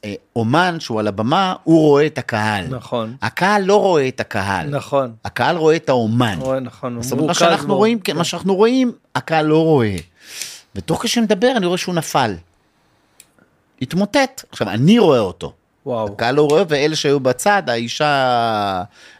אה, 0.05 0.14
אומן 0.37 0.81
שהוא 0.81 1.01
על 1.01 1.09
הבמה, 1.09 1.55
הוא 1.64 1.81
רואה 1.81 2.07
את 2.07 2.18
הקהל. 2.18 2.66
נכון. 2.68 3.16
הקהל 3.22 3.62
לא 3.62 3.81
רואה 3.81 4.09
את 4.09 4.20
הקהל. 4.20 4.68
נכון. 4.68 5.12
הקהל 5.24 5.57
רואה 5.57 5.77
את 5.77 5.89
האומן. 5.89 6.39
רואה, 6.41 6.61
נכון. 6.61 6.95
הוא 6.95 7.03
זאת 7.03 7.12
אומרת, 7.12 7.27
מה 7.27 7.35
שאנחנו 7.35 7.68
בו. 7.68 7.77
רואים, 7.77 8.01
כן, 8.01 8.16
מה 8.16 8.24
שאנחנו 8.24 8.55
רואים, 8.55 8.93
הקהל 9.14 9.47
לא 9.47 9.64
רואה. 9.64 9.97
ותוך 10.74 10.99
כדי 11.01 11.09
שמדבר, 11.09 11.53
אני 11.57 11.66
רואה 11.66 11.79
שהוא 11.79 11.95
נפל. 11.95 12.35
התמוטט. 13.83 14.45
עכשיו, 14.51 14.68
אני 14.68 14.99
רואה 14.99 15.18
אותו. 15.18 15.53
וואו. 15.87 16.07
הקהל 16.12 16.34
לא 16.34 16.43
רואה, 16.43 16.62
ואלה 16.68 16.97
שהיו 16.97 17.20
בצד, 17.20 17.62
האישה 17.66 18.07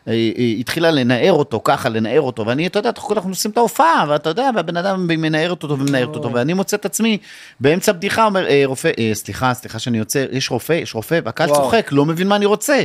אה, 0.09 0.13
אה, 0.13 0.45
התחילה 0.59 0.91
לנער 0.91 1.33
אותו, 1.33 1.61
ככה, 1.65 1.89
לנער 1.89 2.21
אותו, 2.21 2.47
ואני, 2.47 2.67
אתה 2.67 2.79
יודע, 2.79 2.91
אנחנו 3.11 3.31
עושים 3.31 3.51
את 3.51 3.57
ההופעה, 3.57 4.05
ואתה 4.09 4.29
יודע, 4.29 4.51
והבן 4.55 4.77
אדם 4.77 5.07
מנערת 5.07 5.63
אותו 5.63 5.79
ומנערת 5.79 6.15
אותו, 6.15 6.33
ואני 6.33 6.53
מוצא 6.53 6.77
את 6.77 6.85
עצמי 6.85 7.19
באמצע 7.61 7.93
בדיחה, 7.93 8.25
אומר, 8.25 8.47
אה, 8.47 8.63
רופא, 8.65 8.91
אה, 8.99 9.11
סליחה, 9.15 9.55
סליחה 9.55 9.79
שאני 9.79 9.99
יוצא, 9.99 10.25
יש 10.33 10.51
רופא, 10.51 10.73
יש 10.73 10.95
רופא, 10.95 11.21
והקהל. 11.25 11.49
צוחק, 11.49 11.89
לא 11.93 12.05
מבין 12.05 12.29
מה 12.29 12.37
אני 12.37 12.47
רוצה. 12.47 12.83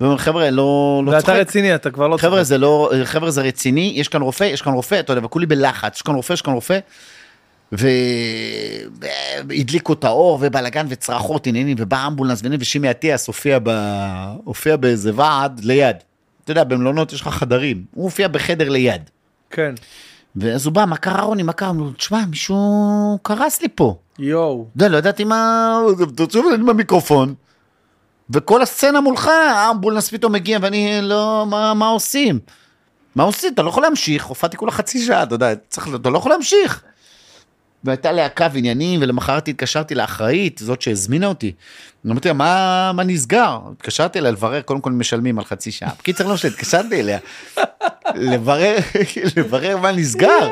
ואומר, 0.00 0.18
חבר'ה, 0.18 0.50
לא, 0.50 1.02
לא 1.06 1.10
ואתה 1.10 1.26
צוחק. 1.26 1.38
רציני, 1.38 1.74
אתה 1.74 1.90
כבר 1.90 2.08
לא 2.08 2.16
חבר'ה. 2.16 2.42
זה 2.42 2.58
לא, 2.58 2.92
חבר'ה 3.04 3.30
זה 3.30 3.42
רציני, 3.42 3.92
יש 3.96 4.08
כאן 4.08 4.22
רופא, 4.22 4.44
יש 4.44 4.62
כאן 4.62 4.72
רופא, 4.72 5.00
אתה 5.00 5.12
יודע, 5.12 5.26
וכולי 5.26 5.46
בלחץ, 5.46 5.96
יש 5.96 6.02
כאן 6.02 6.14
רופא, 6.14 6.32
יש 6.32 6.42
כאן 6.42 6.54
רופא. 6.54 6.78
והדליקו 9.48 9.92
את 9.92 10.04
האור 10.04 10.38
ובלאגן 10.42 10.86
וצרחות 10.88 11.46
עניינים 11.46 11.76
ובא 11.80 12.06
אמבולנס 12.06 12.38
ועניינים 12.38 12.60
ושימי 12.60 12.90
אטיאס 12.90 13.26
הופיע, 13.26 13.58
ב... 13.62 13.70
הופיע 14.44 14.76
באיזה 14.76 15.10
ועד 15.14 15.60
ליד. 15.64 15.96
אתה 16.44 16.52
יודע 16.52 16.64
במלונות 16.64 17.12
יש 17.12 17.20
לך 17.20 17.28
חדרים, 17.28 17.84
הוא 17.94 18.04
הופיע 18.04 18.28
בחדר 18.28 18.68
ליד. 18.68 19.10
כן. 19.50 19.74
ואז 20.36 20.66
הוא 20.66 20.74
בא 20.74 20.84
מה 20.84 20.96
קרה 20.96 21.22
רוני 21.22 21.42
מה 21.42 21.52
קרה? 21.52 21.70
אמרו 21.70 21.90
תשמע 21.90 22.24
מישהו 22.30 23.18
קרס 23.22 23.62
לי 23.62 23.68
פה. 23.74 23.96
יואו. 24.18 24.66
אתה 24.76 24.88
לא 24.88 24.96
ידעתי 24.96 25.24
מה, 25.24 25.78
תחשוב 26.16 26.46
אני 26.54 26.64
במיקרופון. 26.64 27.34
וכל 28.30 28.62
הסצנה 28.62 29.00
מולך, 29.00 29.28
האמבולנס 29.28 30.10
פתאום 30.10 30.32
מגיע 30.32 30.58
ואני 30.62 30.98
לא, 31.02 31.46
מה, 31.50 31.74
מה 31.74 31.88
עושים? 31.88 32.38
מה 33.14 33.22
עושים? 33.22 33.52
אתה 33.52 33.62
לא 33.62 33.68
יכול 33.68 33.82
להמשיך, 33.82 34.24
הופעתי 34.24 34.56
כולה 34.56 34.72
חצי 34.72 35.06
שעה, 35.06 35.22
אתה 35.22 35.34
יודע, 35.34 35.54
צריך, 35.68 35.88
אתה 35.94 36.10
לא 36.10 36.18
יכול 36.18 36.32
להמשיך. 36.32 36.82
והייתה 37.84 38.12
להקה 38.12 38.48
ועניינים, 38.52 39.02
ולמחרת 39.02 39.48
התקשרתי 39.48 39.94
לאחראית, 39.94 40.60
זאת 40.64 40.82
שהזמינה 40.82 41.26
אותי. 41.26 41.52
אמרתי 42.06 42.28
לה, 42.28 42.34
מה, 42.34 42.92
מה 42.94 43.04
נסגר? 43.04 43.58
התקשרתי 43.72 44.18
אליה 44.18 44.30
לברר, 44.30 44.62
קודם 44.62 44.80
כל 44.80 44.92
משלמים 44.92 45.38
על 45.38 45.44
חצי 45.44 45.70
שעה. 45.70 45.90
בקיצר, 45.98 46.26
לא 46.26 46.34
משנה, 46.34 46.50
התקשרתי 46.50 47.00
אליה. 47.00 47.18
לברר, 48.14 48.76
לברר 49.36 49.76
מה 49.76 49.92
נסגר. 49.92 50.50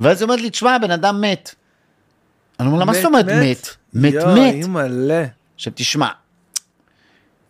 ואז 0.00 0.20
היא 0.20 0.24
אומרת 0.24 0.40
לי, 0.40 0.50
תשמע, 0.50 0.74
הבן 0.74 0.90
אדם 0.90 1.20
מת. 1.20 1.54
אני 2.60 2.68
אומר 2.68 2.78
לה, 2.78 2.84
מה 2.84 2.94
זאת 2.94 3.04
אומרת 3.04 3.26
מת? 3.26 3.68
מת, 3.94 4.14
מת. 4.14 4.66
עכשיו 5.54 5.72
תשמע, 5.76 6.08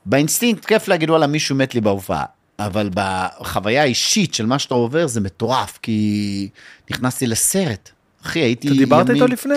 באינסטינקט 0.07 0.65
כיף 0.65 0.89
להגיד 0.89 1.11
וואלה 1.11 1.27
מישהו 1.27 1.57
מת 1.57 1.75
לי 1.75 1.81
בהופעה, 1.81 2.25
אבל 2.59 2.91
בחוויה 2.95 3.83
האישית 3.83 4.35
של 4.35 4.47
מה 4.47 4.59
שאתה 4.59 4.75
עובר 4.75 5.07
זה 5.07 5.21
מטורף, 5.21 5.79
כי 5.83 6.49
נכנסתי 6.91 7.27
לסרט. 7.27 7.91
אחי 8.27 8.39
הייתי 8.39 8.69
אתה 8.69 8.77
דיברת 8.77 9.09
ימים- 9.09 9.23
איתו 9.23 9.33
לפני? 9.33 9.55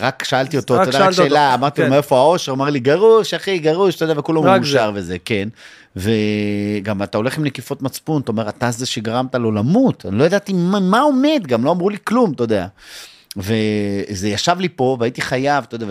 רק 0.00 0.24
שאלתי 0.24 0.56
אותו, 0.56 0.82
אתה 0.82 0.88
יודע, 0.90 1.06
רק 1.06 1.10
שאלה, 1.10 1.54
אמרתי 1.54 1.80
לו 1.80 1.86
כן. 1.86 1.92
מאיפה 1.92 2.18
האושר, 2.18 2.52
אמר 2.52 2.70
לי 2.70 2.80
גרוש, 2.80 3.34
אחי, 3.34 3.58
גרוש, 3.58 3.96
אתה 3.96 4.04
יודע, 4.04 4.14
וכולו 4.18 4.42
מאושר 4.42 4.92
וזה, 4.94 5.16
כן. 5.24 5.48
וגם 5.96 7.02
אתה 7.02 7.18
הולך 7.18 7.38
עם 7.38 7.44
נקיפות 7.44 7.82
מצפון, 7.82 8.22
אתה 8.22 8.32
אומר, 8.32 8.48
אתה 8.48 8.70
זה 8.70 8.86
שגרמת 8.86 9.34
לו 9.34 9.52
למות, 9.52 10.06
אני 10.08 10.18
לא 10.18 10.24
ידעתי 10.24 10.52
מה, 10.52 11.00
עומד, 11.00 11.42
גם 11.46 11.64
לא 11.64 11.70
אמרו 11.70 11.90
לי 11.90 11.96
כלום, 12.04 12.32
אתה 12.32 12.42
יודע. 12.44 12.66
וזה 13.36 14.28
ישב 14.28 14.56
לי 14.60 14.68
פה 14.68 14.96
והייתי 15.00 15.22
חייב, 15.22 15.64
אתה 15.68 15.74
יודע, 15.74 15.86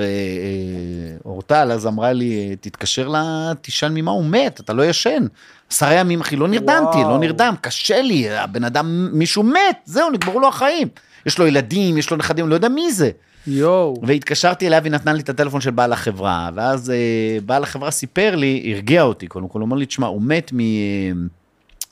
ואורטל 1.25 1.71
אז 1.71 1.87
אמרה 1.87 2.13
לי, 2.13 2.55
תתקשר 2.61 3.07
לה, 3.07 3.51
תשאל 3.61 3.89
ממה 3.91 4.11
הוא 4.11 4.25
מת, 4.25 4.59
אתה 4.59 4.73
לא 4.73 4.85
ישן. 4.85 5.25
עשרה 5.71 5.93
ימים, 5.93 6.21
אחי, 6.21 6.35
לא 6.35 6.47
נרדמתי, 6.47 6.97
וואו. 6.97 7.09
לא 7.09 7.17
נרדם, 7.19 7.55
קשה 7.61 8.01
לי, 8.01 8.29
הבן 8.29 8.63
אדם, 8.63 9.09
מישהו 9.13 9.43
מת, 9.43 9.77
זהו, 9.85 10.09
נגמרו 10.09 10.39
לו 10.39 10.47
החיים. 10.47 10.87
יש 11.25 11.39
לו 11.39 11.47
ילדים, 11.47 11.97
יש 11.97 12.11
לו 12.11 12.17
נכדים, 12.17 12.49
לא 12.49 12.55
יודע 12.55 12.69
מי 12.69 12.91
זה. 12.91 13.11
יואו. 13.47 14.01
והתקשרתי 14.03 14.67
אליה 14.67 14.79
והיא 14.81 14.91
נתנה 14.91 15.13
לי 15.13 15.21
את 15.21 15.29
הטלפון 15.29 15.61
של 15.61 15.71
בעל 15.71 15.93
החברה, 15.93 16.49
ואז 16.55 16.89
אה, 16.89 17.37
בעל 17.45 17.63
החברה 17.63 17.91
סיפר 17.91 18.35
לי, 18.35 18.71
הרגיע 18.73 19.03
אותי 19.03 19.27
קודם 19.27 19.47
כל, 19.47 19.59
הוא 19.59 19.67
אמר 19.67 19.77
לי, 19.77 19.85
תשמע, 19.85 20.07
הוא 20.07 20.21
מת 20.21 20.51
מ... 20.53 20.59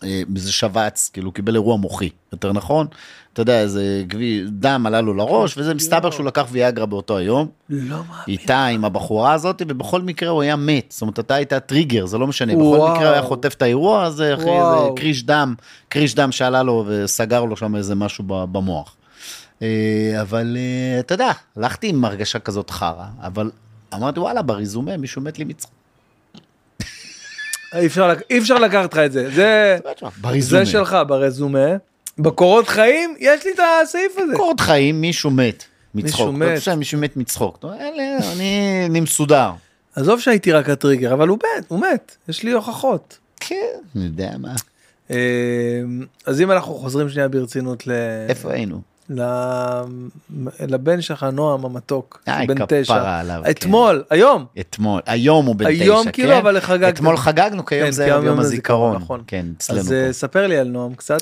אה, 0.03 0.21
מאיזה 0.29 0.51
שבץ, 0.51 1.09
כאילו 1.13 1.31
קיבל 1.31 1.55
אירוע 1.55 1.77
מוחי, 1.77 2.09
יותר 2.31 2.53
נכון? 2.53 2.87
אתה 3.33 3.41
יודע, 3.41 3.61
איזה 3.61 4.03
גבי, 4.07 4.43
דם 4.47 4.83
עלה 4.85 5.01
לו 5.01 5.13
לראש, 5.13 5.57
וזה 5.57 5.73
מסתבר 5.73 6.11
שהוא 6.11 6.25
לקח 6.25 6.47
ויאגרה 6.51 6.85
באותו 6.85 7.17
היום, 7.17 7.47
לא 7.69 7.79
מאמין. 7.79 8.03
איתה 8.27 8.65
עם 8.65 8.85
הבחורה 8.85 9.33
הזאת, 9.33 9.61
ובכל 9.67 10.01
מקרה 10.01 10.29
הוא 10.29 10.41
היה 10.41 10.55
מת, 10.55 10.85
זאת 10.89 11.01
אומרת, 11.01 11.19
אתה 11.19 11.35
היית 11.35 11.53
טריגר, 11.53 12.05
זה 12.05 12.17
לא 12.17 12.27
משנה, 12.27 12.53
בכל 12.53 12.61
וואו. 12.61 12.93
מקרה 12.93 13.07
הוא 13.07 13.13
היה 13.13 13.21
חוטף 13.21 13.53
את 13.53 13.61
האירוע 13.61 14.03
הזה, 14.03 14.35
וואו. 14.37 14.83
איזה 14.83 14.95
קריש 14.95 15.23
דם, 15.23 15.55
קריש 15.89 16.15
דם 16.15 16.31
שעלה 16.31 16.63
לו 16.63 16.85
וסגר 16.87 17.43
לו 17.45 17.57
שם 17.57 17.75
איזה 17.75 17.95
משהו 17.95 18.23
במוח. 18.27 18.96
אה, 19.61 20.21
אבל 20.21 20.57
אה, 20.59 20.99
אתה 20.99 21.13
יודע, 21.13 21.31
הלכתי 21.55 21.87
עם 21.87 22.05
הרגשה 22.05 22.39
כזאת 22.39 22.69
חרא, 22.69 23.05
אבל 23.21 23.51
אמרתי 23.93 24.19
וואלה 24.19 24.41
ברזומה 24.41 24.97
מישהו 24.97 25.21
מת 25.21 25.39
לי 25.39 25.45
מצחוק. 25.45 25.71
אי 28.29 28.37
אפשר 28.37 28.57
לקחת 28.57 28.93
לך 28.93 28.99
את 28.99 29.11
זה. 29.11 29.29
זה... 29.31 29.77
זה 30.39 30.65
שלך 30.65 30.97
ברזומה. 31.07 31.67
בקורות 32.19 32.67
חיים 32.67 33.15
יש 33.19 33.45
לי 33.45 33.51
את 33.51 33.59
הסעיף 33.83 34.17
הזה. 34.17 34.33
קורות 34.35 34.59
חיים 34.59 35.01
מישהו 35.01 35.31
מת 35.31 35.63
מצחוק. 35.95 36.19
מישהו 36.19 36.31
מת. 36.31 36.51
אתה 36.51 36.59
חושב 36.59 36.75
מישהו 36.75 36.99
מת 36.99 37.17
מצחוק. 37.17 37.65
אני 37.79 38.87
אני 38.89 38.99
מסודר. 38.99 39.51
עזוב 39.95 40.19
שהייתי 40.19 40.51
רק 40.51 40.69
הטריגר 40.69 41.13
אבל 41.13 41.27
הוא 41.27 41.37
מת 41.37 41.65
הוא 41.67 41.79
מת 41.79 42.15
יש 42.29 42.43
לי 42.43 42.51
הוכחות. 42.51 43.17
כן, 43.39 43.55
אני 43.95 44.05
יודע 44.05 44.31
מה. 44.39 44.55
אה, 45.11 45.17
אז 46.25 46.41
אם 46.41 46.51
אנחנו 46.51 46.73
חוזרים 46.75 47.09
שנייה 47.09 47.27
ברצינות 47.27 47.87
ל... 47.87 47.91
איפה 48.29 48.53
היינו? 48.53 48.81
לבן 50.59 51.01
שלך, 51.01 51.23
נועם 51.23 51.65
המתוק, 51.65 52.23
בן 52.47 52.65
תשע. 52.67 53.23
כן. 53.23 53.49
אתמול, 53.49 54.03
היום. 54.09 54.45
אתמול, 54.59 55.01
היום 55.05 55.45
הוא 55.45 55.55
בן 55.55 55.73
תשע, 55.73 55.83
היום 55.83 56.05
כן? 56.05 56.11
כאילו, 56.11 56.37
אבל 56.37 56.59
חגגתם. 56.59 56.87
אתמול 56.89 57.17
חגגנו, 57.17 57.65
כי 57.65 57.75
היום 57.75 57.85
כן, 57.85 57.91
זה 57.91 58.07
יום 58.07 58.25
יום 58.25 58.39
הזיכרון. 58.39 58.95
נכון. 58.95 59.23
כן, 59.27 59.45
אצלנו 59.57 59.79
אז 59.79 59.93
אה. 59.93 60.13
ספר 60.13 60.47
לי 60.47 60.57
על 60.57 60.67
נועם 60.67 60.95
קצת. 60.95 61.21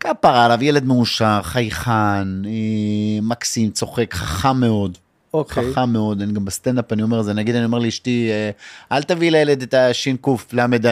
כפרה 0.00 0.44
עליו, 0.44 0.64
ילד 0.64 0.84
מאושר, 0.84 1.40
חייכן, 1.42 2.44
אה, 2.44 3.20
מקסים, 3.22 3.70
צוחק, 3.70 4.14
חכם 4.14 4.60
מאוד. 4.60 4.98
אוקיי. 5.34 5.72
חכם 5.72 5.90
מאוד, 5.90 6.22
אני 6.22 6.32
גם 6.32 6.44
בסטנדאפ 6.44 6.92
אני 6.92 7.02
אומר 7.02 7.20
את 7.20 7.24
זה, 7.24 7.32
נגיד 7.32 7.54
אני 7.54 7.64
אומר 7.64 7.78
לאשתי, 7.78 8.30
אה, 8.30 8.50
אל 8.96 9.02
תביא 9.02 9.30
לילד 9.30 9.62
את 9.62 9.74
הש"ק 9.74 10.26
ל"ד. 10.52 10.86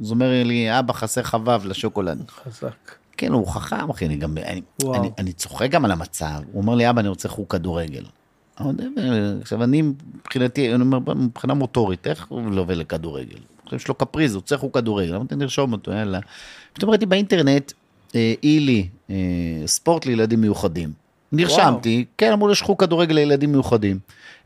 אז 0.00 0.10
אומר 0.10 0.42
לי, 0.44 0.78
אבא 0.78 0.92
חסר 0.92 1.22
ו' 1.44 1.68
לשוקולד. 1.68 2.22
חזק. 2.44 2.92
כן, 3.16 3.32
הוא 3.32 3.46
חכם, 3.46 3.90
אחי, 3.90 4.06
אני 4.06 4.16
גם, 4.16 4.38
אני. 4.38 4.60
אני, 4.94 5.10
אני 5.18 5.32
צוחק 5.32 5.70
גם 5.70 5.84
על 5.84 5.92
המצב. 5.92 6.40
הוא 6.52 6.62
אומר 6.62 6.74
לי, 6.74 6.90
אבא, 6.90 7.00
אני 7.00 7.08
רוצה 7.08 7.28
חוג 7.28 7.46
כדורגל. 7.48 8.04
עכשיו, 9.40 9.64
אני, 9.64 9.82
מבחינתי, 9.82 10.74
אני 10.74 10.82
אומר, 10.82 10.98
מבחינה 11.14 11.54
מוטורית, 11.54 12.06
איך 12.06 12.26
הוא 12.28 12.52
לא 12.52 12.60
עובר 12.60 12.74
לכדורגל? 12.74 13.38
יש 13.72 13.88
לו 13.88 13.94
קפריז, 13.94 14.34
הוא 14.34 14.42
צריך 14.42 14.60
חוג 14.60 14.74
כדורגל, 14.74 15.14
למה 15.14 15.24
אתה 15.24 15.36
נרשום 15.36 15.72
אותו, 15.72 15.92
יאללה. 15.92 16.18
פתאום 16.72 16.90
ראיתי 16.90 17.06
באינטרנט, 17.06 17.72
אה, 18.14 18.34
אילי, 18.42 18.88
אה, 19.10 19.14
ספורט 19.66 20.06
לילדים 20.06 20.40
מיוחדים. 20.40 20.92
נרשמתי, 21.32 22.04
כן, 22.18 22.32
אמרו 22.32 22.50
יש 22.50 22.62
חוג 22.62 22.80
כדורגל 22.80 23.14
לילדים 23.14 23.52
מיוחדים. 23.52 23.98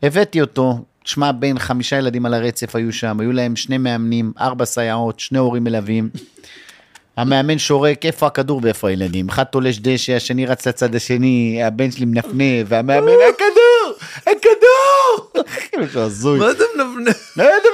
הבאתי 0.02 0.40
אותו, 0.40 0.84
תשמע, 1.04 1.32
בין 1.32 1.58
חמישה 1.58 1.98
ילדים 1.98 2.26
על 2.26 2.34
הרצף 2.34 2.76
היו 2.76 2.92
שם, 2.92 3.20
היו 3.20 3.32
להם 3.32 3.56
שני 3.56 3.78
מאמנים, 3.78 4.32
ארבע 4.40 4.64
סייעות, 4.64 5.20
שני 5.20 5.38
הורים 5.38 5.64
מלווים. 5.64 6.10
המאמן 7.20 7.58
שורק, 7.58 8.06
איפה 8.06 8.26
הכדור 8.26 8.60
ואיפה 8.62 8.88
הילדים? 8.88 9.28
אחד 9.28 9.44
תולש 9.44 9.78
דשא, 9.78 10.16
השני 10.16 10.46
רץ 10.46 10.66
לצד 10.66 10.94
השני, 10.94 11.60
הבן 11.64 11.90
שלי 11.90 12.04
מנפנף, 12.04 12.66
והמאמן, 12.66 13.12
הכדור! 13.34 13.94
הכדור! 14.22 15.42
משהו 15.82 16.00
הזוי. 16.00 16.38
מה 16.38 16.50
אתה 16.50 16.64
מנפנף? 16.76 17.36
לא 17.36 17.42
יודע 17.42 17.68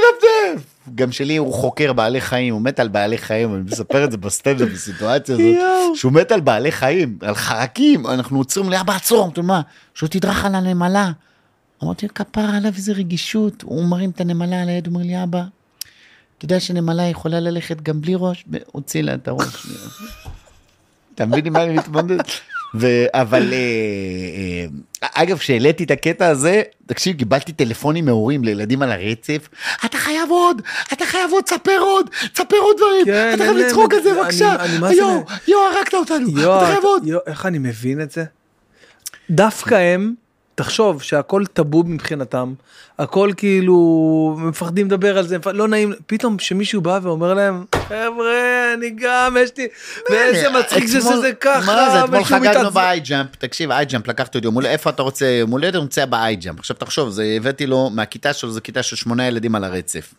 מנפנף! 0.52 0.66
גם 0.94 1.12
שלי 1.12 1.36
הוא 1.36 1.55
חוקר 1.55 1.93
בעלי 1.93 2.20
חיים, 2.20 2.55
הוא 2.55 2.62
מת 2.62 2.81
על 2.81 2.89
בעלי 2.89 3.18
חיים, 3.18 3.55
אני 3.55 3.62
מספר 3.62 4.05
את 4.05 4.10
זה 4.10 4.16
בסטנדאפ 4.16 4.68
בסיטואציה 4.68 5.35
הזאת. 5.35 5.97
שהוא 5.97 6.12
מת 6.12 6.32
על 6.32 6.40
בעלי 6.40 6.73
חיים, 6.73 7.18
על 7.23 7.35
חרקים, 7.35 8.06
אנחנו 8.06 8.39
עוצרים 8.39 8.70
לי, 8.70 8.81
אבא 8.81 8.94
עצור, 8.94 9.32
לו, 9.36 9.43
מה? 9.43 9.60
שהוא 9.94 10.09
תדרך 10.09 10.44
על 10.44 10.55
הנמלה. 10.55 11.10
אמרתי, 11.85 12.09
כפרה 12.09 12.56
עליו 12.56 12.73
איזה 12.77 12.93
רגישות, 12.93 13.62
הוא 13.62 13.85
מרים 13.85 14.10
את 14.10 14.20
הנמלה 14.20 14.62
על 14.62 14.68
היד, 14.68 14.86
הוא 14.86 14.94
אומר 14.94 15.06
לי, 15.06 15.23
אבא, 15.23 15.43
אתה 16.36 16.44
יודע 16.44 16.60
שנמלה 16.60 17.02
יכולה 17.02 17.40
ללכת 17.40 17.80
גם 17.80 18.00
בלי 18.00 18.14
ראש? 18.16 18.44
והוציא 18.48 19.02
לה 19.02 19.14
את 19.14 19.28
הראש. 19.28 19.66
אתה 21.14 21.26
מבין 21.26 21.46
עם 21.46 21.52
מה 21.52 21.64
אני 21.64 21.74
מתמודד? 21.74 22.18
ו- 22.74 23.06
אבל 23.12 23.52
אה, 23.52 23.58
אה, 25.02 25.08
אגב 25.14 25.38
כשהעליתי 25.38 25.84
את 25.84 25.90
הקטע 25.90 26.26
הזה 26.26 26.62
תקשיב 26.86 27.16
קיבלתי 27.18 27.52
טלפונים 27.52 28.04
מהורים 28.04 28.44
לילדים 28.44 28.82
על 28.82 28.92
הרצף 28.92 29.48
אתה 29.84 29.98
חייב 29.98 30.30
עוד 30.30 30.62
אתה 30.92 31.06
חייב 31.06 31.30
עוד 31.32 31.48
ספר 31.48 31.78
עוד 31.78 32.10
ספר 32.34 32.56
עוד 32.56 32.76
דברים 32.76 33.04
כן, 33.04 33.30
אתה 33.34 33.44
חייב 33.44 33.56
לצחוק 33.56 33.92
את 33.92 33.98
על 33.98 34.02
זה 34.02 34.14
בבקשה 34.14 34.56
יואו 34.92 35.24
יואו 35.48 35.62
הרגת 35.76 35.94
אותנו 35.94 36.28
אתה 36.30 36.66
חייב 36.66 36.84
עוד. 36.84 37.02
איך 37.26 37.46
אני 37.46 37.58
מבין 37.58 38.00
את 38.00 38.10
זה? 38.10 38.24
דווקא 39.30 39.74
הם, 39.74 40.14
תחשוב 40.56 41.02
שהכל 41.02 41.46
טאבו 41.52 41.82
מבחינתם, 41.86 42.54
הכל 42.98 43.30
כאילו, 43.36 44.36
מפחדים 44.38 44.86
לדבר 44.86 45.18
על 45.18 45.26
זה, 45.26 45.36
לא 45.54 45.68
נעים, 45.68 45.92
פתאום 46.06 46.38
שמישהו 46.38 46.80
בא 46.80 46.98
ואומר 47.02 47.34
להם, 47.34 47.64
חבר'ה, 47.88 48.74
אני 48.74 48.90
גם, 48.90 49.36
יש 49.40 49.50
לי, 49.58 49.68
ואיזה 50.10 50.50
מצחיק 50.50 50.86
זה 50.86 51.00
שזה 51.00 51.32
ככה, 51.40 51.66
מה 51.66 51.90
זה, 51.90 52.04
אתמול 52.04 52.24
חגגנו. 52.24 52.70
ב 52.70 52.80
iJump, 52.80 53.36
תקשיב, 53.36 53.70
iJump, 53.70 54.09
לקחתי 54.08 54.38
אותו, 54.38 54.52
מול 54.52 54.66
איפה 54.66 54.90
אתה 54.90 55.02
רוצה, 55.02 55.26
יום 55.26 55.50
הולדת, 55.50 55.74
הוא 55.74 55.82
רוצה 55.82 56.06
ב 56.06 56.14
iJump. 56.14 56.59
עכשיו 56.58 56.76
תחשוב, 56.76 57.18
הבאתי 57.36 57.66
לו, 57.66 57.90
מהכיתה 57.90 58.32
שלו, 58.32 58.50
זו 58.50 58.60
כיתה 58.64 58.82
של 58.82 58.96
שמונה 58.96 59.26
ילדים 59.26 59.54
על 59.54 59.64
הרצף. 59.64 60.14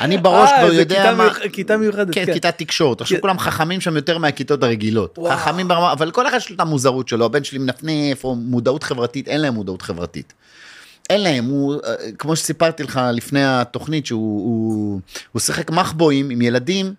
אני 0.00 0.18
בראש 0.18 0.50
אה, 0.50 0.58
כבר 0.60 0.70
זה 0.70 0.80
יודע 0.80 1.14
מה... 1.14 1.24
מיוח- 1.24 1.38
כיתה 1.52 1.76
מיוחדת, 1.76 2.14
כן, 2.14 2.26
כן. 2.26 2.32
כיתת 2.32 2.58
תקשורת. 2.58 3.00
עכשיו. 3.00 3.20
כולם 3.20 3.38
חכמים 3.38 3.80
שם 3.80 3.96
יותר 3.96 4.18
מהכיתות 4.18 4.62
הרגילות. 4.62 5.18
חכמים 5.30 5.68
ברמה, 5.68 5.92
אבל 5.92 6.10
כל 6.10 6.26
אחד 6.28 6.36
יש 6.36 6.50
לו 6.50 6.56
את 6.56 6.60
המוזרות 6.60 7.08
שלו, 7.08 7.24
הבן 7.24 7.44
שלי 7.44 7.58
מנפנף, 7.58 8.24
או 8.24 8.34
מודעות 8.34 8.82
חברתית, 8.82 9.28
אין 9.28 9.40
להם 9.40 9.54
מודעות 9.54 9.82
חברתית. 9.82 10.32
אין 11.10 11.20
להם, 11.22 11.44
הוא, 11.44 11.74
אה, 11.86 11.94
כמו 12.18 12.36
שסיפרתי 12.36 12.82
לך 12.82 13.00
לפני 13.12 13.44
התוכנית, 13.44 14.06
שהוא 14.06 14.20
הוא, 14.44 15.00
הוא 15.32 15.40
שיחק 15.40 15.70
מחבואים 15.70 16.30
עם 16.30 16.42
ילדים, 16.42 16.94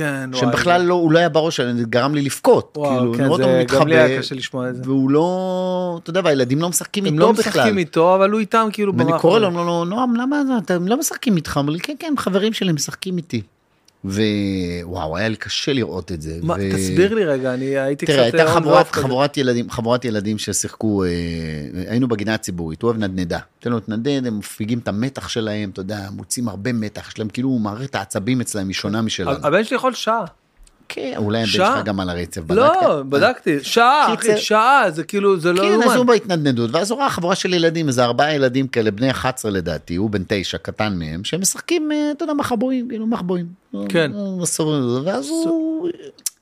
כן, 0.00 0.30
שהם. 0.34 0.50
בכלל 0.50 0.82
לא, 0.82 0.94
הוא 0.94 1.12
לא 1.12 1.18
היה 1.18 1.28
בראש, 1.28 1.60
זה 1.60 1.82
גרם 1.82 2.14
לי 2.14 2.22
לבכות. 2.22 2.74
וואו, 2.76 2.98
כאילו, 3.00 3.12
כן, 3.14 3.24
זה- 3.24 3.28
אותו 3.28 3.42
גם 3.80 3.88
לי 3.88 3.96
היה 3.96 4.04
מתחבא, 4.06 4.18
קשה 4.18 4.34
לשמוע 4.34 4.68
את 4.68 4.76
זה. 4.76 4.82
והוא 4.84 5.10
לא, 5.10 6.00
אתה 6.02 6.10
יודע, 6.10 6.20
והילדים 6.24 6.60
לא 6.62 6.68
משחקים 6.68 7.06
הם 7.06 7.12
איתו 7.14 7.26
לא 7.26 7.32
בכלל. 7.32 7.52
משחקים 7.52 7.78
איתו, 7.78 8.14
אבל 8.14 8.30
הוא 8.30 8.40
איתם 8.40 8.68
כאילו 8.72 8.92
ואני 8.92 9.04
במאחורי. 9.04 9.20
קורא 9.20 9.64
לו, 9.64 9.84
נועם, 9.84 10.16
למה 10.16 10.36
אתם 10.64 10.88
לא 10.88 10.98
משחקים 10.98 11.36
איתך? 11.36 11.56
הוא 11.56 11.60
אומר 11.60 11.72
לי, 11.72 11.80
כן, 11.80 11.94
כן, 11.98 12.14
חברים 12.18 12.52
שלי 12.52 12.72
משחקים 12.72 13.16
איתי. 13.16 13.42
ווואו, 14.04 15.16
היה 15.16 15.28
לי 15.28 15.36
קשה 15.36 15.72
לראות 15.72 16.12
את 16.12 16.22
זה. 16.22 16.38
מה, 16.42 16.54
ו- 16.54 16.70
תסביר 16.74 17.14
לי 17.14 17.24
רגע, 17.24 17.54
אני 17.54 17.64
הייתי 17.64 18.06
קצת... 18.06 18.14
תראה, 18.14 18.24
הייתה 18.24 18.46
חבורת. 18.54 18.92
חבורת 18.92 19.36
ילדים, 19.36 19.70
חבורת 19.70 20.04
ילדים 20.04 20.38
ששיחקו, 20.38 21.04
אה, 21.04 21.08
היינו 21.86 22.08
בגינה 22.08 22.34
הציבורית, 22.34 22.82
הוא 22.82 22.88
אוהב 22.90 23.00
נדנדה. 23.02 23.38
תן 23.60 23.70
לו 23.70 23.76
להתנדנד, 23.76 24.26
הם 24.26 24.38
מפיגים 24.38 24.78
את 24.78 24.88
המתח 24.88 25.28
שלהם, 25.28 25.70
אתה 25.70 25.80
יודע, 25.80 26.08
מוצאים 26.12 26.48
הרבה 26.48 26.72
מתח, 26.72 27.08
יש 27.08 27.18
להם 27.18 27.28
כאילו 27.28 27.50
מערכת 27.50 27.94
העצבים 27.94 28.40
אצלם 28.40 28.68
היא 28.68 28.74
שונה 28.74 29.02
משלנו. 29.02 29.30
הבן 29.30 29.64
שלי 29.64 29.76
יכול 29.76 29.94
שעה. 29.94 30.24
כן, 30.92 31.12
אולי 31.16 31.38
הבן 31.38 31.46
שעה? 31.46 31.76
שלך 31.76 31.84
גם 31.86 32.00
על 32.00 32.10
הרצף, 32.10 32.40
בדקת? 32.40 32.56
לא, 32.82 33.02
בדקתי, 33.08 33.56
שעה, 33.62 34.14
קיצר- 34.16 34.32
אחי, 34.32 34.40
שעה, 34.40 34.84
זה 34.90 35.04
כאילו, 35.04 35.40
זה 35.40 35.52
לא 35.52 35.62
כן, 35.62 35.66
אז 35.66 35.80
יאומן. 35.80 35.96
הוא 35.96 36.04
בהתנדנדות, 36.04 36.70
ואז 36.72 36.90
הוא 36.90 36.98
ראה 37.00 37.10
חבורה 37.10 37.34
של 37.34 37.54
ילדים, 37.54 37.88
איזה 37.88 38.04
ארבעה 38.04 38.34
ילדים 38.34 38.68
כאלה, 38.68 38.90
בני 38.90 39.10
11 39.10 39.50
לדעתי, 39.50 39.96
הוא 39.96 40.10
בן 40.10 40.22
תשע, 40.28 40.58
קטן 40.58 40.94
מהם, 40.98 41.24
שהם 41.24 41.40
משחקים, 41.40 41.92
אה, 41.92 42.10
אתה 42.16 42.24
יודע, 42.24 42.34
מחבואים, 42.34 42.88
כאילו 42.88 43.06
מחבואים. 43.06 43.46
כן. 43.88 44.12
מסורים, 44.40 44.82
ואז 45.04 45.28
הוא, 45.28 45.88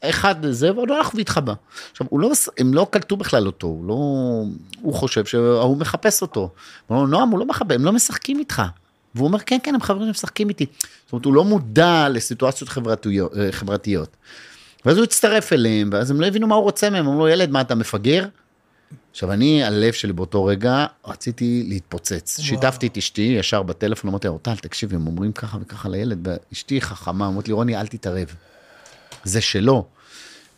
אחד 0.00 0.34
זה, 0.50 0.72
והוא 0.72 0.86
הלך 0.94 1.10
והתחבא. 1.14 1.52
עכשיו, 1.92 2.06
הוא 2.10 2.20
לא, 2.20 2.30
הם 2.58 2.74
לא 2.74 2.86
קלטו 2.90 3.16
בכלל 3.16 3.46
אותו, 3.46 3.66
הוא 3.66 3.84
לא, 3.88 3.94
הוא 4.82 4.94
חושב 4.94 5.24
שההוא 5.24 5.76
מחפש 5.76 6.22
אותו. 6.22 6.40
הוא 6.86 6.96
אומר 6.98 7.08
נועם, 7.10 7.28
הוא 7.28 7.38
לא 7.38 7.46
מחבא, 7.46 7.74
הם 7.74 7.84
לא 7.84 7.92
משחקים 7.92 8.38
איתך. 8.38 8.62
והוא 9.14 9.26
אומר, 9.26 9.38
כן, 9.38 9.58
כן, 9.62 9.74
הם 9.74 9.80
חברים, 9.80 10.02
הם 10.02 10.10
משחקים 10.10 10.48
איתי. 10.48 10.66
זאת 11.04 11.12
אומרת, 11.12 11.24
הוא 11.24 11.34
לא 11.34 11.44
מודע 11.44 12.08
לסיטואציות 12.08 12.68
חברתיות. 12.68 13.36
אה, 13.36 13.52
חברתיות. 13.52 14.16
ואז 14.84 14.96
הוא 14.96 15.04
הצטרף 15.04 15.52
אליהם, 15.52 15.90
ואז 15.92 16.10
הם 16.10 16.20
לא 16.20 16.26
הבינו 16.26 16.46
מה 16.46 16.54
הוא 16.54 16.62
רוצה 16.62 16.90
מהם, 16.90 17.06
אמרו 17.06 17.18
לו, 17.20 17.28
ילד, 17.28 17.50
מה 17.50 17.60
אתה 17.60 17.74
מפגר? 17.74 18.26
עכשיו, 19.10 19.32
אני, 19.32 19.64
הלב 19.64 19.92
שלי 19.92 20.12
באותו 20.12 20.44
רגע, 20.44 20.86
רציתי 21.06 21.64
להתפוצץ. 21.68 22.40
שיתפתי 22.40 22.86
את 22.86 22.96
אשתי 22.96 23.36
ישר 23.38 23.62
בטלפון, 23.62 24.10
אמרתי 24.10 24.26
לה, 24.26 24.30
אורטל, 24.30 24.56
תקשיבי, 24.56 24.96
הם 24.96 25.06
אומרים 25.06 25.32
ככה 25.32 25.58
וככה 25.60 25.88
לילד, 25.88 26.28
ואשתי 26.28 26.80
חכמה, 26.80 27.26
אמרתי 27.26 27.50
לי, 27.50 27.54
רוני, 27.54 27.76
אל 27.76 27.86
תתערב. 27.86 28.34
זה 29.24 29.40
שלו. 29.40 29.86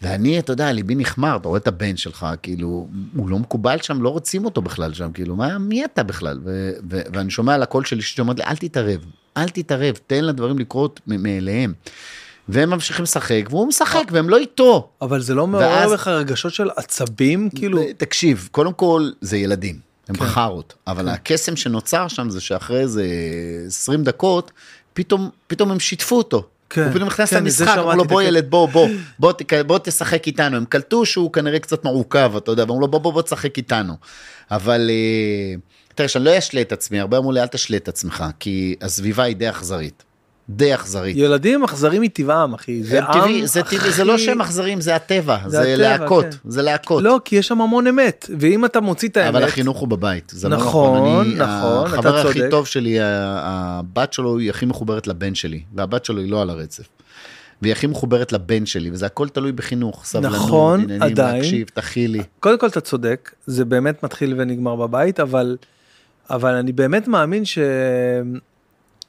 ואני, 0.03 0.39
אתה 0.39 0.53
יודע, 0.53 0.73
ליבי 0.73 0.95
נחמר, 0.95 1.37
אתה 1.37 1.49
רואה 1.49 1.59
את 1.59 1.69
הבן 1.69 1.97
שלך, 1.97 2.27
כאילו, 2.43 2.89
הוא 3.17 3.31
לא 3.31 3.39
מקובל 3.39 3.79
שם, 3.83 4.03
לא 4.03 4.09
רוצים 4.09 4.45
אותו 4.45 4.63
בכלל 4.63 4.93
שם, 4.93 5.13
כאילו, 5.13 5.37
מה, 5.37 5.59
מי 5.59 5.85
אתה 5.85 6.03
בכלל? 6.03 6.39
ו- 6.45 6.73
ו- 6.91 7.03
ואני 7.13 7.31
שומע 7.31 7.55
על 7.55 7.63
הקול 7.63 7.85
של 7.85 7.99
אשתי 7.99 8.17
שאומרת 8.17 8.39
לי, 8.39 8.45
אל 8.45 8.57
תתערב, 8.57 9.01
אל 9.37 9.49
תתערב, 9.49 9.99
תן 10.07 10.25
לדברים 10.25 10.59
לקרות 10.59 11.01
מאליהם. 11.07 11.73
והם 12.49 12.71
ממשיכים 12.71 13.03
לשחק, 13.03 13.43
והוא 13.51 13.69
משחק, 13.69 14.05
והם 14.11 14.31
לא 14.31 14.39
איתו. 14.39 14.89
אבל 15.03 15.21
זה 15.21 15.35
לא 15.35 15.47
מעורר 15.47 15.93
בך 15.93 16.09
רגשות 16.09 16.55
של 16.55 16.71
עצבים, 16.77 17.51
כאילו, 17.51 17.83
תקשיב, 17.97 18.49
קודם 18.53 18.73
כל, 18.73 19.11
זה 19.21 19.37
ילדים, 19.37 19.79
הם 20.09 20.15
כן. 20.15 20.27
חארות, 20.27 20.75
אבל 20.87 21.09
הקסם 21.09 21.57
שנוצר 21.57 22.09
שם 22.09 22.31
זה 22.31 22.41
שאחרי 22.41 22.81
איזה 22.81 23.05
20 23.67 24.05
דקות, 24.05 24.51
פתאום, 24.93 25.31
פתאום 25.47 25.71
הם 25.71 25.81
שיתפו 25.81 26.17
אותו. 26.17 26.49
כן, 26.71 26.83
הוא 26.85 26.93
פתאום 26.93 27.07
נכנס 27.09 27.31
כן, 27.31 27.37
למשחק, 27.45 27.69
אמרו 27.79 27.93
לו 27.93 28.05
בוא 28.05 28.21
הקטע." 28.21 28.29
ילד 28.29 28.51
בוא 28.51 28.69
בוא 28.69 28.89
בוא, 29.19 29.33
תק- 29.33 29.63
בוא 29.67 29.79
תשחק 29.79 30.27
איתנו, 30.27 30.57
הם 30.57 30.65
קלטו 30.65 31.07
שהוא 31.07 31.33
כנראה 31.33 31.59
קצת 31.59 31.85
מעוכב, 31.85 32.33
אתה 32.37 32.51
יודע, 32.51 32.63
ואמרו 32.63 32.81
לו 32.81 32.89
בוא 32.89 32.99
בוא 33.01 33.13
בוא 33.13 33.23
תשחק 33.23 33.57
איתנו. 33.57 33.95
אבל 34.51 34.91
אה, 34.91 35.55
תראה, 35.95 36.09
שאני 36.09 36.25
לא 36.25 36.39
אשלה 36.39 36.61
את 36.61 36.73
עצמי, 36.73 37.01
הרבה 37.01 37.19
אמרו 37.19 37.33
לי 37.33 37.41
אל 37.43 37.47
תשלה 37.47 37.77
את 37.77 37.89
עצמך, 37.89 38.25
כי 38.41 38.77
הסביבה 38.83 39.23
היא 39.23 39.37
די 39.37 39.51
אכזרית. 39.51 40.03
די 40.57 40.75
אכזרית. 40.75 41.17
ילדים 41.17 41.65
אכזרים 41.65 42.03
מטבעם, 42.03 42.55
אחי. 42.55 42.83
זה 42.85 43.03
עם 43.03 43.13
טבעי, 43.13 43.47
זה 43.47 43.63
טבעי, 43.63 43.91
זה 43.93 44.05
לא 44.05 44.19
שהם 44.19 44.41
אכזרים, 44.41 44.81
זה 44.81 44.95
הטבע, 44.97 45.39
זה 45.45 45.51
זה 45.51 45.61
הטבע, 45.75 45.77
להכות, 45.99 46.25
כן. 46.25 46.31
זה 46.51 46.63
להכות. 46.63 47.03
לא, 47.03 47.21
כי 47.25 47.37
יש 47.37 47.49
שם 47.49 47.61
המון 47.61 47.87
אמת, 47.87 48.27
ואם 48.39 48.65
אתה 48.65 48.81
מוציא 48.81 49.09
את 49.09 49.17
האמת... 49.17 49.29
אבל 49.35 49.45
החינוך 49.45 49.79
הוא 49.79 49.89
בבית, 49.89 50.33
זה 50.35 50.49
לא 50.49 50.57
נכון, 50.57 50.97
נכון. 50.97 51.21
אני- 51.21 51.35
נכון, 51.35 51.87
אתה 51.87 51.99
החבר 51.99 52.19
הכי 52.29 52.39
צודק. 52.39 52.51
טוב 52.51 52.67
שלי, 52.67 52.97
הבת 53.01 54.13
שלו 54.13 54.39
היא 54.39 54.51
הכי 54.51 54.67
מחוברת 54.67 55.07
לבן 55.07 55.35
שלי, 55.35 55.61
והבת 55.75 56.05
שלו 56.05 56.21
היא 56.21 56.31
לא 56.31 56.43
על 56.43 56.51
הרצף. 56.51 56.85
והיא 57.63 57.73
הכי 57.73 57.87
מחוברת 57.87 58.33
לבן 58.33 58.67
שלי, 58.67 58.91
וזה 58.91 59.07
הכל 59.07 59.29
תלוי 59.29 59.53
בחינוך, 59.53 60.05
סבלנות, 60.05 60.33
נכון, 60.37 60.81
עניינים, 60.81 61.03
עדיין. 61.03 61.37
להקשיב, 61.37 61.69
תכילי. 61.75 62.23
קודם 62.41 62.59
כל 62.59 62.67
אתה 62.67 62.81
צודק, 62.81 63.31
זה 63.47 63.65
באמת 63.65 64.03
מתחיל 64.03 64.35
ונגמר 64.39 64.77
בבית, 64.77 65.21
אבל, 65.21 65.57
אבל 66.31 66.55
אני 66.55 66.73
באמת 66.73 67.09
מאמין 67.09 67.43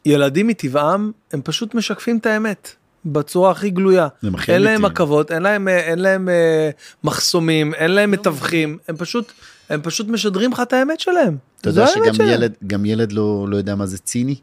שילדים 0.08 0.48
מטבעם, 0.48 1.12
הם 1.34 1.42
פשוט 1.44 1.76
משקפים 1.76 2.18
את 2.18 2.26
האמת. 2.26 2.72
בצורה 3.06 3.52
הכי 3.52 3.70
גלויה. 3.70 4.08
הם 4.24 4.36
הכי 4.36 4.54
אין 4.54 4.62
להם. 4.62 4.86
עכבות, 4.86 5.32
אין 5.32 5.42
להם, 5.44 5.68
אה, 5.68 5.78
אין 5.80 6.00
להם 6.00 6.30
אה, 6.30 6.70
מחסומים, 7.04 7.74
אין 7.74 7.92
להם 7.92 8.12
מתווכים, 8.12 8.78
הם 8.88 8.96
פשוט, 8.98 9.32
הם 9.70 9.82
פשוט 9.84 10.08
משדרים 10.08 10.52
לך 10.52 10.60
את 10.60 10.74
האמת 10.74 11.00
שלהם. 11.00 11.38
אתה 11.62 11.70
יודע 11.70 11.88
שגם 11.88 12.14
שלהם. 12.14 12.30
ילד, 12.30 12.54
גם 12.68 12.86
ילד 12.86 13.12
לא, 13.12 13.46
לא 13.50 13.58
יודע 13.58 13.76
מה 13.76 13.86
זה 13.86 13.98
ציני? 13.98 14.36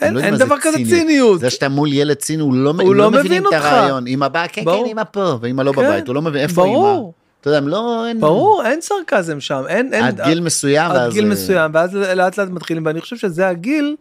אין- 0.00 0.14
לא 0.14 0.20
אין 0.20 0.36
דבר 0.36 0.56
כזה 0.60 0.76
ציניות. 0.76 0.98
ציניות. 1.00 1.40
זה 1.40 1.50
שאתה 1.50 1.68
מול 1.68 1.92
ילד 1.92 2.16
ציני, 2.16 2.42
הוא 2.42 2.54
לא, 2.54 2.74
הוא 2.80 2.94
לא 2.94 3.04
לא 3.04 3.10
מבין 3.10 3.20
מבינים 3.20 3.46
את. 3.48 3.52
הרעיון. 3.52 4.06
אמא 4.06 4.28
באה, 4.28 4.48
כן, 4.48 4.64
ברור. 4.64 4.84
כן, 4.84 4.90
אמא 4.90 5.02
פה, 5.10 5.38
ואמא 5.40 5.62
לא 5.62 5.72
כן, 5.72 5.82
בבית, 5.82 6.06
הוא 6.08 6.14
לא 6.14 6.22
מבין, 6.22 6.42
איפה 6.42 6.54
ברור. 6.54 6.98
אמא? 6.98 7.10
אתה 7.40 7.48
יודע, 7.50 7.58
הם 7.58 7.68
לא... 7.68 8.04
אין- 8.08 8.20
ברור, 8.20 8.62
אין 8.66 8.80
סרקזם 8.80 9.40
שם, 9.40 9.62
אין, 9.68 9.94
אין, 9.94 10.04
עד 10.04 10.20
גיל 10.24 10.40
מסוים, 10.40 10.90
עד 10.90 10.96
ואז... 10.96 11.12
גיל 11.12 11.24
אה, 11.24 11.30
מסוים, 11.30 11.70
ואז 11.74 11.94
לאט 11.94 12.38
לאט 12.38 12.48
מתחילים, 12.48 12.86
ואני 12.86 13.00
חושב 13.00 13.16
שזה 13.16 13.48
הגיל 13.48 13.96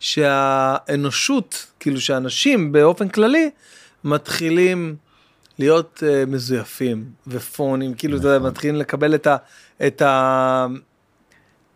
שהאנושות, 0.00 1.66
כאילו 1.80 2.00
שאנשים 2.00 2.72
באופן 2.72 3.08
כללי, 3.08 3.50
מתחילים 4.04 4.96
להיות 5.58 6.02
uh, 6.02 6.30
מזויפים 6.30 7.04
ופונים, 7.26 7.94
כאילו, 7.94 8.18
אתה 8.18 8.26
יודע, 8.26 8.38
נכון. 8.38 8.50
מתחילים 8.50 8.76
לקבל 8.76 9.14
את 9.14 9.26
ה... 9.26 9.36
את 9.86 10.02
ה... 10.02 10.66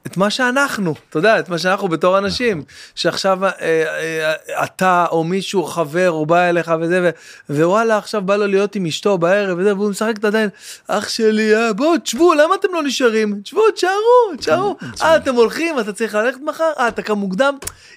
את 0.07 0.17
מה 0.17 0.31
שאנחנו, 0.31 0.95
אתה 1.11 1.19
יודע, 1.19 1.39
את 1.39 1.49
מה 1.49 1.59
שאנחנו 1.59 1.89
בתור 1.89 2.19
אנשים, 2.19 2.59
נכון. 2.59 2.71
שעכשיו 2.95 3.45
אה, 3.45 3.51
אה, 3.61 4.65
אתה 4.65 5.07
או 5.11 5.25
מישהו 5.25 5.65
חבר 5.65 6.07
הוא 6.07 6.27
בא 6.27 6.49
אליך 6.49 6.73
וזה, 6.81 7.01
ו, 7.03 7.11
ווואלה 7.57 7.97
עכשיו 7.97 8.23
בא 8.23 8.37
לו 8.37 8.47
להיות 8.47 8.75
עם 8.75 8.87
אשתו 8.87 9.19
בערב 9.19 9.59
וזה, 9.59 9.75
והוא 9.75 9.91
משחק 9.91 10.15
את 10.19 10.25
עדיין, 10.25 10.49
אח 10.89 11.09
שלי, 11.09 11.57
אה, 11.57 11.73
בואו 11.73 11.99
תשבו, 11.99 12.35
למה 12.35 12.55
אתם 12.55 12.69
לא 12.73 12.83
נשארים? 12.83 13.41
תשבו, 13.43 13.71
תשארו, 13.71 14.37
תשארו, 14.39 14.77
אה 15.03 15.17
אתם 15.17 15.35
הולכים, 15.35 15.81
אתה 15.81 15.93
צריך 15.93 16.15
ללכת 16.15 16.41
מחר, 16.41 16.71
אה 16.79 16.89
אתה 16.89 17.03
קם 17.03 17.15
מוקדם, 17.19 17.55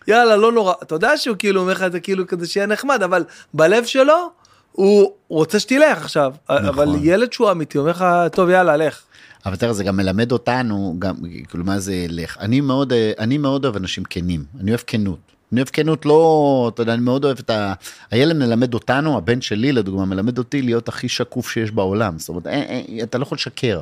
יאללה 0.08 0.36
לא 0.36 0.52
נורא, 0.52 0.74
אתה 0.82 0.96
יודע 0.96 1.18
שהוא 1.18 1.38
כאילו 1.40 1.62
אומר 1.62 1.74
לך 1.74 1.84
את 1.84 1.92
זה 1.92 2.00
כאילו 2.00 2.28
כזה 2.28 2.48
שיהיה 2.48 2.66
נחמד, 2.66 3.04
אבל 3.04 3.24
בלב 3.54 3.86
שלו, 3.86 4.30
הוא 4.72 5.12
רוצה 5.28 5.60
שתלך 5.60 5.98
עכשיו, 5.98 6.34
אבל 6.50 6.88
ילד 7.02 7.34
שהוא 7.34 7.52
אמיתי 7.52 7.78
אומר 7.78 7.92
לך, 7.92 8.06
טוב 8.32 8.50
יאללה 8.50 8.78
לך. 8.78 9.02
אבל 9.46 9.56
תראה, 9.56 9.74
זה 9.74 9.84
גם 9.84 9.98
מלמד 9.98 10.32
אותנו, 10.32 10.96
גם, 11.00 11.16
כאילו, 11.50 11.64
מה 11.64 11.80
זה 11.80 12.06
לך. 12.10 12.38
אני 12.40 12.62
מאוד, 12.62 12.94
אני 13.20 13.38
מאוד 13.38 13.66
אוהב 13.66 13.76
אנשים 13.76 14.04
כנים, 14.04 14.46
אני 14.60 14.72
אוהב 14.72 14.82
כנות. 14.88 15.20
אני 15.52 15.62
אוהב 15.62 15.70
כנות, 15.70 16.06
לא, 16.06 16.72
אתה 16.74 16.82
יודע, 16.82 16.94
אני 16.94 17.02
מאוד 17.02 17.26
אוהב 17.26 17.40
את 17.40 17.50
ה... 17.50 17.74
הילד 18.12 18.36
מלמד 18.36 18.74
אותנו, 18.74 19.18
הבן 19.18 19.42
שלי 19.42 19.72
לדוגמה, 19.72 20.06
מלמד 20.06 20.38
אותי 20.38 20.62
להיות 20.62 20.88
הכי 20.88 21.10
שקוף 21.10 21.50
שיש 21.50 21.72
בעולם. 21.72 22.20
זאת 22.20 22.30
אומרת, 22.30 22.48
אין, 22.48 22.64
אין, 22.64 23.04
אתה 23.04 23.18
לא 23.18 23.24
יכול 23.24 23.36
לשקר. 23.36 23.82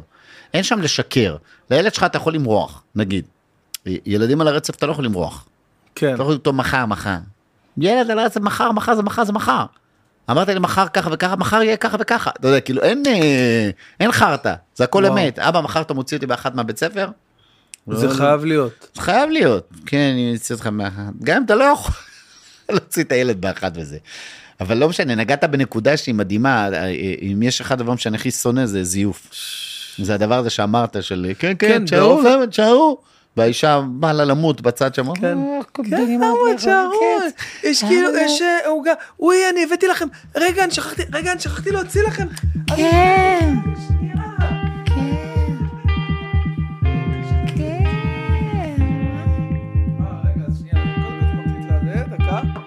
אין 0.53 0.63
שם 0.63 0.79
לשקר. 0.79 1.35
לילד 1.69 1.93
שלך 1.93 2.03
אתה 2.03 2.17
יכול 2.17 2.33
למרוח, 2.33 2.83
נגיד. 2.95 3.25
ילדים 3.85 4.41
על 4.41 4.47
הרצף 4.47 4.75
אתה 4.75 4.85
לא 4.85 4.91
יכול 4.91 5.05
למרוח. 5.05 5.45
כן. 5.95 6.13
אתה 6.13 6.23
יכול 6.23 6.33
אותו 6.33 6.53
מחר, 6.53 6.85
מחר. 6.85 7.17
ילד 7.77 8.11
על 8.11 8.19
הרצף 8.19 8.41
מחר, 8.41 8.71
מחר 8.71 8.95
זה 8.95 9.03
מחר 9.03 9.23
זה 9.23 9.33
מחר. 9.33 9.65
אמרת 10.30 10.48
לי 10.48 10.60
מחר 10.60 10.88
ככה 10.88 11.10
וככה, 11.14 11.35
מחר 11.35 11.61
יהיה 11.61 11.77
ככה 11.77 11.98
וככה. 11.99 12.31
אתה 12.39 12.48
יודע, 12.48 12.60
כאילו 12.60 12.81
אין, 12.81 13.03
אה, 13.07 13.69
אין 13.99 14.11
חרטא, 14.11 14.53
זה 14.76 14.84
הכל 14.84 15.06
וואו. 15.06 15.14
אמת. 15.18 15.39
אבא, 15.39 15.61
מחר 15.61 15.81
אתה 15.81 15.93
מוציא 15.93 16.18
אותי 16.18 16.27
באחת 16.27 16.56
מהבית 16.56 16.77
ספר? 16.77 17.07
זה 17.88 18.07
לא, 18.07 18.14
חייב 18.14 18.45
להיות. 18.45 18.89
זה 18.95 19.02
חייב 19.02 19.30
להיות. 19.30 19.69
כן, 19.85 20.10
אני 20.14 20.34
אוציא 20.34 20.56
אותך 20.56 20.68
באחת. 20.68 21.14
גם 21.23 21.38
אם 21.38 21.43
אתה 21.45 21.56
לא 21.56 21.64
יכול 21.64 21.95
להוציא 22.69 23.03
את 23.03 23.11
הילד 23.11 23.41
באחת 23.41 23.72
וזה. 23.76 23.98
אבל 24.61 24.77
לא 24.77 24.89
משנה, 24.89 25.15
נגעת 25.15 25.43
בנקודה 25.43 25.98
שהיא 25.98 26.15
מדהימה, 26.15 26.69
אה, 26.73 26.88
אם 27.22 27.43
יש 27.43 27.61
אחד 27.61 27.80
הדברים 27.80 27.98
שאני 27.98 28.18
הכי 28.18 28.31
שונא 28.31 28.65
זה 28.65 28.84
זיוף. 28.84 29.27
זה 29.98 30.14
הדבר 30.14 30.35
הזה 30.38 30.49
שאמרת 30.49 31.03
של 31.03 31.31
כן, 31.39 31.53
כן, 31.60 31.69
כן, 31.69 31.85
תשארו, 31.85 32.22
תשארו. 32.49 32.98
והאישה 33.37 33.81
באה 33.89 34.13
לה 34.13 34.25
למות 34.25 34.61
בצד 34.61 34.95
שם. 34.95 35.13
כן. 35.15 35.25
"אה, 35.25 35.33
כן, 35.63 35.71
קומביני, 35.71 36.17
מה 36.17 36.25
למה 36.25 36.51
את 36.51 36.57
תשארו? 36.57 36.91
כן. 36.99 37.29
יש 37.69 37.83
כאילו, 37.83 38.09
יש 38.17 38.41
אה, 38.41 38.67
עוגה, 38.67 38.91
אוי, 39.19 39.37
אני 39.53 39.63
הבאתי 39.63 39.87
לכם, 39.87 40.07
רגע, 40.35 40.63
אני 40.63 40.71
שכחתי, 40.71 41.03
רגע, 41.13 41.31
אני 41.31 41.39
שכחתי 41.39 41.71
להוציא 41.71 42.03
לכם. 42.03 42.27
כן. 42.75 43.53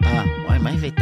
אה, 0.04 0.58
מה 0.58 0.70
הבאת? 0.70 1.00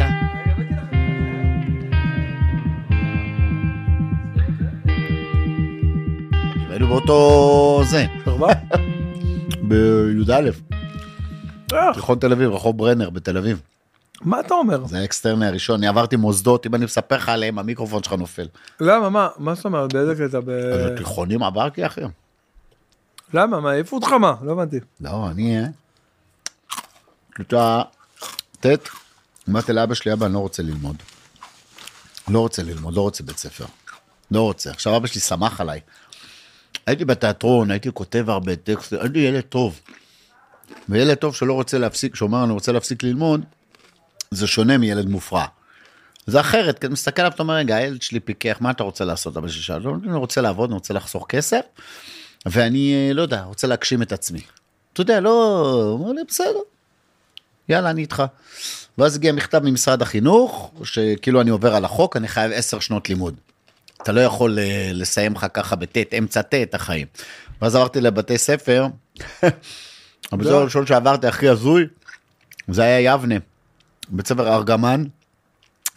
היינו 6.69 6.87
באותו 6.87 7.81
זה, 7.85 8.05
בי"א, 9.63 10.49
תיכון 11.93 12.19
תל 12.19 12.31
אביב, 12.31 12.51
רחוב 12.51 12.77
ברנר 12.77 13.09
בתל 13.09 13.37
אביב. 13.37 13.61
מה 14.21 14.39
אתה 14.39 14.53
אומר? 14.53 14.85
זה 14.85 14.99
האקסטרני 14.99 15.47
הראשון, 15.47 15.75
אני 15.79 15.87
עברתי 15.87 16.15
מוסדות, 16.15 16.65
אם 16.65 16.75
אני 16.75 16.85
מספר 16.85 17.15
לך 17.15 17.29
עליהם, 17.29 17.59
המיקרופון 17.59 18.03
שלך 18.03 18.13
נופל. 18.13 18.47
למה, 18.79 19.09
מה, 19.09 19.29
מה 19.37 19.53
זאת 19.53 19.65
אומרת, 19.65 19.93
באיזה 19.93 20.27
קטע? 20.27 20.39
ב- 20.45 20.97
תיכונים 20.97 21.43
עברתי 21.43 21.85
אחי. 21.85 22.01
למה, 23.33 23.59
מה, 23.59 23.71
העיפו 23.71 23.95
אותך 23.95 24.07
מה? 24.11 24.33
לא 24.41 24.51
הבנתי. 24.51 24.79
לא, 25.01 25.27
אני... 25.31 25.59
אה, 25.59 25.65
כיתה 27.35 27.81
ט', 28.59 28.65
אמרתי 29.49 29.73
לאבא 29.73 29.93
שלי, 29.93 30.13
אבא, 30.13 30.25
אני 30.25 30.33
לא 30.33 30.39
רוצה 30.39 30.63
ללמוד. 30.63 30.95
לא 32.27 32.39
רוצה 32.39 32.63
ללמוד, 32.63 32.93
לא 32.93 33.01
רוצה 33.01 33.23
בית 33.23 33.37
ספר. 33.37 33.65
לא 34.31 34.41
רוצה. 34.41 34.71
עכשיו 34.71 34.97
אבא 34.97 35.07
שלי 35.07 35.21
שמח 35.21 35.61
עליי. 35.61 35.79
הייתי 36.85 37.05
בתיאטרון, 37.05 37.71
הייתי 37.71 37.89
כותב 37.93 38.29
הרבה 38.29 38.55
טקסט, 38.55 38.93
הייתי 38.93 39.19
ילד 39.19 39.41
טוב. 39.41 39.79
וילד 40.89 41.13
טוב 41.13 41.35
שלא 41.35 41.53
רוצה 41.53 41.77
להפסיק, 41.77 42.15
שאומר 42.15 42.43
אני 42.43 42.53
רוצה 42.53 42.71
להפסיק 42.71 43.03
ללמוד, 43.03 43.41
זה 44.31 44.47
שונה 44.47 44.77
מילד 44.77 45.09
מופרע. 45.09 45.45
זה 46.27 46.39
אחרת, 46.39 46.79
כי 46.79 46.85
אתה 46.85 46.93
מסתכל 46.93 47.21
עליו, 47.21 47.31
אתה 47.35 47.43
אומר, 47.43 47.53
רגע, 47.53 47.75
הילד 47.75 48.01
שלי 48.01 48.19
פיקח, 48.19 48.57
מה 48.61 48.71
אתה 48.71 48.83
רוצה 48.83 49.05
לעשות? 49.05 49.37
אבא 49.37 49.47
שלי 49.47 49.61
שאל, 49.61 49.87
אני 49.87 50.17
רוצה 50.17 50.41
לעבוד, 50.41 50.69
אני 50.69 50.73
רוצה 50.73 50.93
לחסוך 50.93 51.25
כסף, 51.29 51.61
ואני, 52.45 52.93
אה, 52.93 53.13
לא 53.13 53.21
יודע, 53.21 53.41
רוצה 53.41 53.67
להגשים 53.67 54.01
את 54.01 54.11
עצמי. 54.11 54.41
אתה 54.93 55.01
יודע, 55.01 55.19
לא, 55.19 55.97
אומר 55.99 56.11
לי, 56.11 56.21
בסדר, 56.27 56.59
יאללה, 57.69 57.89
אני 57.89 58.01
איתך. 58.01 58.23
ואז 58.97 59.15
הגיע 59.15 59.31
מכתב 59.31 59.59
ממשרד 59.63 60.01
החינוך, 60.01 60.71
שכאילו 60.83 61.41
אני 61.41 61.49
עובר 61.49 61.75
על 61.75 61.85
החוק, 61.85 62.17
אני 62.17 62.27
חייב 62.27 62.51
עשר 62.51 62.79
שנות 62.79 63.09
לימוד. 63.09 63.35
אתה 64.03 64.11
לא 64.11 64.21
יכול 64.21 64.59
אה, 64.59 64.91
לסיים 64.93 65.33
לך 65.33 65.45
ככה 65.53 65.75
בט', 65.75 66.13
אמצע 66.17 66.41
ט' 66.41 66.53
את 66.53 66.75
החיים. 66.75 67.07
ואז 67.61 67.75
עברתי 67.75 68.01
לבתי 68.01 68.37
ספר, 68.37 68.87
הבית 70.31 70.47
ספר 70.47 70.55
הראשון 70.55 70.85
שעברתי 70.85 71.27
הכי 71.27 71.49
הזוי, 71.49 71.87
זה 72.67 72.83
היה 72.83 73.13
יבנה, 73.13 73.35
בית 74.09 74.27
ספר 74.27 74.53
ארגמן, 74.53 75.03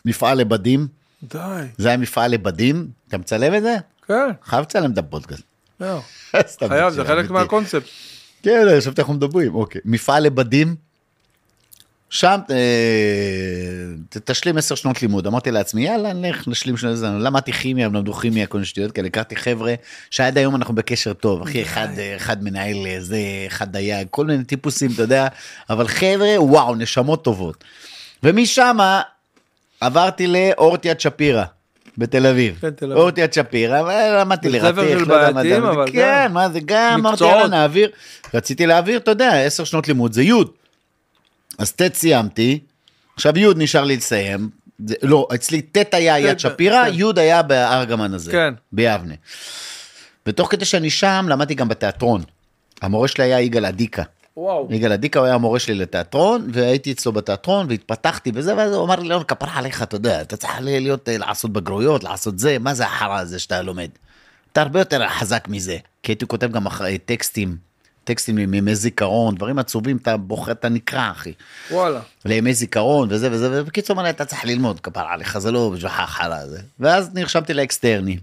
מפעל 0.04 0.38
לבדים, 0.38 0.86
די, 1.22 1.38
זה 1.78 1.88
היה 1.88 1.96
מפעל 1.96 2.30
לבדים, 2.30 2.88
אתה 3.08 3.18
מצלם 3.18 3.54
את 3.54 3.62
זה? 3.62 3.76
כן, 4.08 4.30
חייב 4.44 4.62
לצלם 4.62 4.92
את 4.92 4.98
הפודקאסט. 4.98 5.42
לא. 5.80 6.00
חייב, 6.68 6.90
זה 6.92 7.04
חלק. 7.04 7.30
מהקונספט. 7.30 7.88
כן, 8.42 8.68
אני 8.68 8.80
חשבתי 8.80 9.00
אנחנו 9.00 9.14
מדברים, 9.14 9.54
אוקיי. 9.54 9.80
מפעל 9.84 10.22
לבדים, 10.22 10.76
שם 12.10 12.40
אה, 12.50 12.56
תשלים 14.24 14.58
עשר 14.58 14.74
שנות 14.74 15.02
לימוד. 15.02 15.26
אמרתי 15.26 15.50
לעצמי, 15.50 15.84
יאללה, 15.86 16.12
נלך, 16.12 16.48
נשלים 16.48 16.76
שנות 16.76 16.98
לימוד. 16.98 17.22
למדתי 17.22 17.52
כימיה, 17.52 17.86
למדו 17.86 18.12
כימיה, 18.12 18.46
כל 18.46 18.58
מיני 18.58 18.66
שטויות 18.66 18.92
כאלה. 18.92 19.06
הכרתי 19.06 19.36
חבר'ה 19.36 19.74
שעד 20.10 20.38
היום 20.38 20.56
אנחנו 20.56 20.74
בקשר 20.74 21.12
טוב. 21.12 21.42
אחי, 21.42 21.62
אחד, 21.62 21.88
אחד 22.16 22.44
מנהל 22.44 22.86
אה, 22.86 22.96
זה, 23.00 23.18
אחד 23.46 23.72
דייג, 23.72 24.06
כל 24.10 24.26
מיני 24.26 24.44
טיפוסים, 24.44 24.90
אתה 24.94 25.02
יודע. 25.02 25.28
אבל 25.70 25.88
חבר'ה, 25.88 26.34
וואו, 26.38 26.74
נשמות 26.74 27.24
טובות. 27.24 27.64
ומשם 28.22 28.78
עברתי 29.80 30.26
לאורט 30.26 30.84
יד 30.84 31.00
שפירא. 31.00 31.44
בתל 31.98 32.26
אביב. 32.26 32.58
כן, 32.60 32.70
תל 32.70 32.92
אביב. 32.92 33.02
שפירא, 33.34 33.80
לרתיך, 34.48 34.98
של 34.98 35.08
לא 35.08 35.14
יודע 35.14 35.30
מה 35.30 35.42
זה. 35.42 35.92
כן. 35.92 36.32
מה 36.32 36.48
זה 36.48 36.60
גם, 36.64 37.00
אמרתי. 37.00 37.24
יאללה, 37.24 37.48
נעביר. 37.48 37.90
רציתי 38.34 38.66
להעביר, 38.66 38.98
אתה 38.98 39.10
יודע, 39.10 39.42
עשר 39.42 39.64
שנות 39.64 39.88
לימוד 39.88 40.12
זה 40.12 40.22
י'. 40.22 40.32
אז 41.58 41.72
ט' 41.72 41.94
סיימתי, 41.94 42.58
עכשיו 43.14 43.38
י' 43.38 43.46
נשאר 43.56 43.84
לי 43.84 43.96
לסיים. 43.96 44.50
זה, 44.86 44.94
לא, 45.02 45.28
אצלי 45.34 45.62
ט' 45.62 45.94
היה 45.94 46.18
יד 46.18 46.38
שפירא, 46.38 46.84
כן. 46.84 46.94
י' 46.94 47.20
היה 47.20 47.42
בארגמן 47.42 48.14
הזה. 48.14 48.32
כן. 48.32 48.54
ביבנה. 48.72 49.14
ותוך 50.26 50.50
כדי 50.50 50.64
שאני 50.64 50.90
שם, 50.90 51.26
למדתי 51.28 51.54
גם 51.54 51.68
בתיאטרון. 51.68 52.22
המורה 52.82 53.08
שלי 53.08 53.24
היה 53.24 53.40
יגאל 53.40 53.66
אדיקה. 53.66 54.02
וואו. 54.36 54.68
יגאל 54.70 54.92
אדיקה 54.92 55.18
הוא 55.18 55.26
היה 55.26 55.34
המורה 55.34 55.58
שלי 55.58 55.74
לתיאטרון, 55.74 56.48
והייתי 56.52 56.92
אצלו 56.92 57.12
בתיאטרון, 57.12 57.66
והתפתחתי 57.68 58.30
וזה, 58.34 58.56
ואז 58.56 58.72
הוא 58.72 58.84
אמר 58.84 59.00
לי, 59.00 59.08
לא, 59.08 59.24
כפרה 59.28 59.58
עליך, 59.58 59.82
אתה 59.82 59.96
יודע, 59.96 60.20
אתה 60.20 60.36
צריך 60.36 60.52
להיות, 60.60 61.08
אה, 61.08 61.18
לעשות 61.18 61.52
בגרויות, 61.52 62.04
לעשות 62.04 62.38
זה, 62.38 62.58
מה 62.58 62.74
זה 62.74 62.86
החרא 62.86 63.18
הזה 63.18 63.38
שאתה 63.38 63.62
לומד? 63.62 63.88
אתה 64.52 64.62
הרבה 64.62 64.80
יותר 64.80 65.08
חזק 65.08 65.48
מזה. 65.48 65.76
כי 66.02 66.12
הייתי 66.12 66.26
כותב 66.26 66.52
גם 66.52 66.64
טקסטים, 67.04 67.56
טקסטים 68.06 68.36
מימי 68.36 68.74
זיכרון, 68.74 69.34
דברים 69.34 69.58
עצובים, 69.58 69.96
אתה 69.96 70.16
בוחר, 70.16 70.52
אתה 70.52 70.68
נקרע, 70.68 71.10
אחי. 71.10 71.32
וואלה. 71.70 72.00
לימי 72.24 72.54
זיכרון 72.54 73.08
וזה 73.10 73.28
וזה, 73.32 73.62
ובקיצור 73.62 74.02
לי, 74.02 74.10
אתה 74.10 74.24
צריך 74.24 74.44
ללמוד, 74.44 74.80
כפרה 74.80 75.12
עליך, 75.12 75.38
זה 75.38 75.50
לא 75.50 75.70
בשבילך 75.74 76.00
החרא 76.00 76.36
הזה. 76.36 76.60
ואז 76.80 77.10
נרשמתי 77.14 77.54
לאקסטרני. 77.54 78.18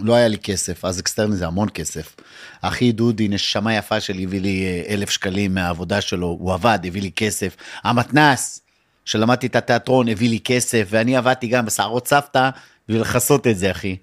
לא 0.00 0.14
היה 0.14 0.28
לי 0.28 0.38
כסף, 0.38 0.84
אז 0.84 1.00
אקסטרני 1.00 1.36
זה 1.36 1.46
המון 1.46 1.68
כסף. 1.74 2.16
אחי 2.62 2.92
דודי, 2.92 3.28
נשמה 3.28 3.74
יפה 3.74 4.00
שלי, 4.00 4.24
הביא 4.24 4.40
לי 4.40 4.64
אה, 4.64 4.94
אלף 4.94 5.10
שקלים 5.10 5.54
מהעבודה 5.54 6.00
שלו, 6.00 6.26
הוא 6.26 6.52
עבד, 6.52 6.78
הביא 6.84 7.02
לי 7.02 7.10
כסף. 7.16 7.56
המתנס, 7.82 8.60
שלמדתי 9.04 9.46
את 9.46 9.56
התיאטרון, 9.56 10.08
הביא 10.08 10.28
לי 10.28 10.40
כסף, 10.44 10.86
ואני 10.90 11.16
עבדתי 11.16 11.46
גם 11.46 11.66
בסערות 11.66 12.08
סבתא, 12.08 12.50
בשביל 12.88 13.02
לכסות 13.02 13.46
את 13.46 13.58
זה, 13.58 13.70
אחי. 13.70 13.96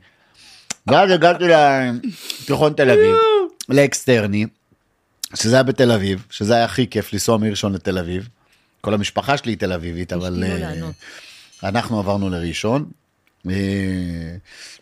ואז 0.88 1.12
הגעתי 1.12 1.44
לתיכון 1.44 2.74
תל 2.74 2.90
אביב, 2.90 3.16
לאקסטרני, 3.70 4.46
שזה 5.36 5.56
היה 5.56 5.64
בתל 5.64 5.92
אביב, 5.92 6.26
שזה 6.30 6.56
היה 6.56 6.66
הכי 6.66 6.88
כיף 6.88 7.14
לנסוע 7.14 7.38
מראשון 7.38 7.74
לתל 7.74 7.98
אביב. 7.98 8.30
כל 8.82 8.94
המשפחה 8.94 9.38
שלי 9.38 9.52
היא 9.52 9.58
תל 9.58 9.74
אביבית, 9.74 10.14
אבל 10.14 10.30
לענות. 10.30 10.96
אנחנו 11.64 12.00
עברנו 12.00 12.30
לראשון. 12.30 12.86
אה, 13.50 13.54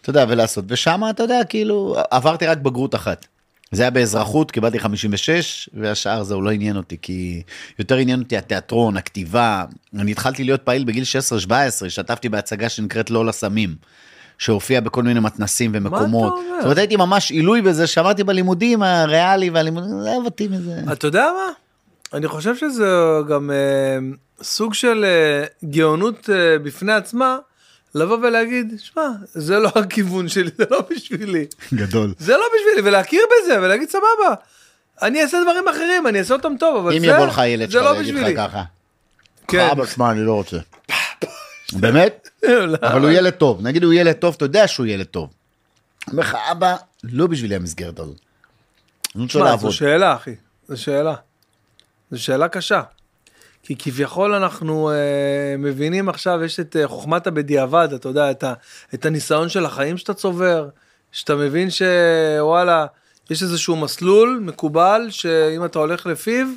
אתה 0.02 0.10
יודע, 0.10 0.26
ולעשות, 0.30 0.66
ושם 0.68 1.02
אתה 1.10 1.24
יודע, 1.24 1.44
כאילו, 1.50 1.96
עברתי 2.12 2.46
רק 2.48 2.58
בגרות 2.58 2.96
אחת. 2.96 3.28
זה 3.72 3.84
היה 3.84 3.92
באזרחות, 3.92 4.52
קיבלתי 4.52 4.80
56, 4.80 5.70
והשאר 5.74 6.24
זהו, 6.24 6.42
לא 6.42 6.52
עניין 6.52 6.78
אותי, 6.78 6.98
כי 7.02 7.42
יותר 7.80 7.98
עניין 7.98 8.20
אותי 8.20 8.38
התיאטרון, 8.38 8.98
הכתיבה. 8.98 9.66
אני 10.00 10.12
התחלתי 10.12 10.44
להיות 10.44 10.62
פעיל 10.62 10.84
בגיל 10.84 11.04
16-17, 11.48 11.52
השתתפתי 11.86 12.30
בהצגה 12.30 12.70
שנקראת 12.70 13.10
לא 13.10 13.26
לסמים, 13.26 13.76
שהופיעה 14.40 14.82
בכל 14.82 15.04
מיני 15.04 15.20
מתנסים 15.20 15.72
ומקומות. 15.74 16.34
אומר? 16.34 16.56
זאת 16.56 16.64
אומרת, 16.64 16.78
הייתי 16.78 16.96
ממש 16.96 17.32
עילוי 17.32 17.62
בזה, 17.62 17.88
שמעתי 17.88 18.24
בלימודים 18.24 18.84
הריאלי 18.84 19.50
והלימודים, 19.50 20.02
זה 20.02 20.16
אותי 20.26 20.48
מזה. 20.48 20.80
אתה 20.92 21.08
יודע 21.08 21.26
מה? 21.36 21.52
אני 22.14 22.28
חושב 22.28 22.56
שזה 22.56 22.86
גם 23.30 23.52
אה, 23.52 23.98
סוג 24.44 24.74
של 24.74 25.06
אה, 25.06 25.70
גאונות 25.70 26.30
אה, 26.30 26.60
בפני 26.60 26.94
עצמה, 26.94 27.38
לבוא 27.96 28.18
ולהגיד, 28.18 28.74
שמע, 28.78 29.08
זה 29.24 29.60
לא 29.60 29.72
הכיוון 29.76 30.28
שלי, 30.28 30.50
זה 30.58 30.66
לא 30.72 30.84
בשבילי. 30.92 31.46
גדול. 31.74 32.14
זה 32.20 32.34
לא 32.34 32.46
בשבילי, 32.56 32.90
ולהכיר 32.90 33.22
בזה, 33.32 33.62
ולהגיד 33.62 33.90
סבבה. 33.90 34.36
אני 35.02 35.22
אעשה 35.22 35.38
דברים 35.44 35.68
אחרים, 35.68 36.08
אני 36.08 36.20
אעשה 36.20 36.34
אותם 36.34 36.54
טוב, 36.60 36.78
אבל 36.78 36.94
אם 36.94 37.00
זה, 37.00 37.06
יבוא 37.08 37.26
לך 37.26 37.42
ילד 37.46 37.66
זה 37.66 37.72
שלך 37.72 37.84
לא 37.84 37.90
ויגיד 37.90 38.16
בשבילי. 38.16 38.34
לך 38.34 38.40
ככה. 38.40 38.64
כן. 39.48 39.68
אבא, 39.72 39.86
שמע, 39.86 40.12
אני 40.12 40.22
לא 40.22 40.34
רוצה. 40.34 40.58
באמת? 41.74 42.30
אבל 42.82 43.02
הוא 43.02 43.10
ילד 43.10 43.34
טוב, 43.34 43.62
נגיד 43.62 43.84
הוא 43.84 43.94
ילד 43.94 44.14
טוב, 44.14 44.36
אתה 44.38 44.46
יודע 44.46 44.68
שהוא 44.68 44.86
ילד 44.86 45.06
טוב. 45.06 45.30
אומר 46.12 46.22
לך, 46.22 46.38
אבא, 46.52 46.76
לא 47.04 47.28
בשבילי 47.28 47.56
המסגרת 47.56 48.00
הזאת. 48.00 48.20
אני 49.16 49.24
רוצה 49.24 49.40
לעבוד. 49.40 49.72
זו 49.72 49.78
שאלה, 49.78 50.16
אחי. 50.16 50.36
זו 50.68 50.82
שאלה. 50.82 51.16
זו 52.12 52.24
שאלה 52.24 52.48
קשה. 52.48 52.82
כי 53.64 53.76
כביכול 53.80 54.34
אנחנו 54.34 54.92
אה, 54.92 54.96
מבינים 55.58 56.10
עכשיו, 56.10 56.44
יש 56.44 56.60
את 56.60 56.76
אה, 56.76 56.88
חוכמת 56.88 57.28
הבדיעבד, 57.28 57.90
אתה 57.96 58.10
יודע, 58.10 58.32
את, 58.32 58.44
ה, 58.44 58.54
את 58.94 59.06
הניסיון 59.06 59.50
של 59.50 59.66
החיים 59.66 59.98
שאתה 59.98 60.14
צובר, 60.14 60.70
שאתה 61.12 61.36
מבין 61.36 61.70
שוואלה, 61.70 62.86
יש 63.30 63.44
איזשהו 63.44 63.76
מסלול 63.76 64.40
מקובל, 64.44 65.08
שאם 65.10 65.66
אתה 65.66 65.80
הולך 65.80 66.06
לפיו, 66.06 66.48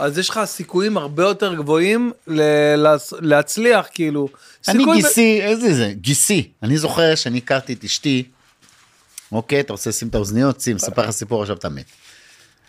אז 0.00 0.18
יש 0.18 0.28
לך 0.30 0.40
סיכויים 0.44 0.96
הרבה 0.96 1.22
יותר 1.22 1.54
גבוהים 1.54 2.12
ל- 2.26 2.40
להצ- 2.86 3.14
להצליח, 3.20 3.86
כאילו. 3.94 4.28
אני 4.68 4.78
סיכוי 4.78 4.98
ב- 4.98 5.02
גיסי, 5.02 5.40
איזה 5.42 5.74
זה? 5.74 5.92
גיסי. 5.96 6.50
אני 6.62 6.78
זוכר 6.78 7.14
שאני 7.14 7.38
הכרתי 7.38 7.72
את 7.72 7.84
אשתי, 7.84 8.22
אוקיי, 9.32 9.60
אתה 9.60 9.72
רוצה 9.72 9.90
לשים 9.90 10.08
את 10.08 10.14
האוזניות? 10.14 10.60
שים, 10.60 10.78
ספר 10.78 11.02
לך 11.02 11.10
סיפור, 11.10 11.42
עכשיו 11.42 11.56
אתה 11.56 11.68
מת. 11.68 11.84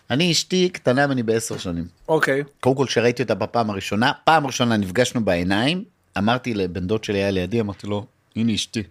אני 0.09 0.31
אשתי 0.31 0.69
קטנה 0.69 1.07
ממני 1.07 1.23
בעשר 1.23 1.57
שנים. 1.57 1.87
אוקיי, 2.07 2.43
קודם 2.59 2.75
כל 2.75 2.87
שראיתי 2.87 3.23
אותה 3.23 3.35
בפעם 3.35 3.69
הראשונה, 3.69 4.11
פעם 4.23 4.47
ראשונה 4.47 4.77
נפגשנו 4.77 5.25
בעיניים, 5.25 5.83
אמרתי 6.17 6.53
לבן 6.53 6.87
דוד 6.87 7.03
שלי 7.03 7.17
היה 7.17 7.31
לידי, 7.31 7.59
אמרתי 7.61 7.87
לו, 7.87 8.05
הנה 8.35 8.53
אשתי. 8.55 8.83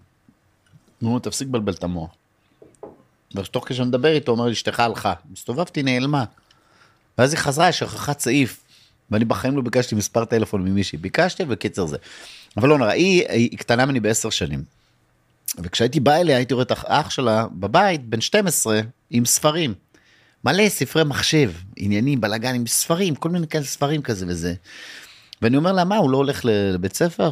נו, 1.03 1.19
תפסיק 1.19 1.49
לבלבל 1.49 1.73
את 1.73 1.85
המוח. 1.85 2.11
ותוך 3.37 3.69
כדי 3.69 3.77
שאני 3.77 3.89
מדבר 3.89 4.09
איתו, 4.13 4.33
אומר 4.33 4.47
לי, 4.47 4.53
אשתך 4.53 4.81
הלכה. 4.81 5.13
הסתובבתי, 5.33 5.83
נעלמה. 5.83 6.25
ואז 7.19 7.33
היא 7.33 7.41
חזרה, 7.41 7.73
שכחת 7.73 8.21
סעיף. 8.21 8.65
ואני 9.11 9.25
בחיים 9.25 9.57
לא 9.57 9.63
ביקשתי 9.63 9.95
מספר 9.95 10.25
טלפון 10.25 10.65
ממישהי. 10.65 10.99
ביקשתי, 10.99 11.43
וקיצר 11.49 11.87
זה. 11.87 11.97
אבל 12.57 12.69
לא 12.69 12.79
נורא, 12.79 12.91
היא, 12.91 13.29
היא 13.29 13.59
קטנה 13.59 13.87
ממני 13.87 14.01
בעשר 14.01 14.31
שנים. 14.31 14.65
וכשהייתי 15.59 16.01
בא 16.01 16.15
אליה, 16.15 16.37
הייתי 16.37 16.55
רואה 16.55 16.63
את 16.63 16.73
האח 16.77 17.11
שלה 17.11 17.47
בבית, 17.53 18.05
בן 18.05 18.21
12, 18.21 18.81
עם 19.11 19.25
ספרים. 19.25 19.75
מלא 20.45 20.69
ספרי 20.69 21.05
מחשב, 21.05 21.53
עניינים, 21.77 22.21
בלאגן 22.21 22.55
עם 22.55 22.67
ספרים, 22.67 23.15
כל 23.15 23.31
מיני 23.31 23.47
כאלה 23.47 23.65
ספרים 23.65 24.03
כזה 24.03 24.27
וזה. 24.29 24.55
ואני 25.43 25.57
אומר 25.57 25.73
לה, 25.73 25.85
מה, 25.85 25.97
הוא 25.97 26.11
לא 26.11 26.17
הולך 26.17 26.41
לבית 26.45 26.97
ספר? 26.97 27.31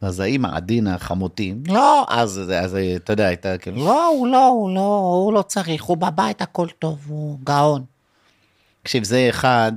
אז 0.00 0.20
האמא, 0.20 0.48
עדינה, 0.52 0.98
חמותי, 0.98 1.54
לא, 1.68 2.06
אז, 2.08 2.40
אז 2.64 2.76
אתה 2.96 3.12
יודע, 3.12 3.26
הייתה 3.26 3.58
כאילו, 3.58 3.76
לא, 3.76 4.06
הוא 4.06 4.26
לא, 4.26 4.46
הוא 4.46 4.74
לא, 4.74 4.98
הוא 4.98 5.32
לא 5.32 5.42
צריך, 5.42 5.82
הוא 5.82 5.96
בבית, 5.96 6.42
הכל 6.42 6.66
טוב, 6.78 6.98
הוא 7.08 7.38
גאון. 7.44 7.84
תקשיב, 8.82 9.04
זה 9.04 9.26
אחד, 9.30 9.72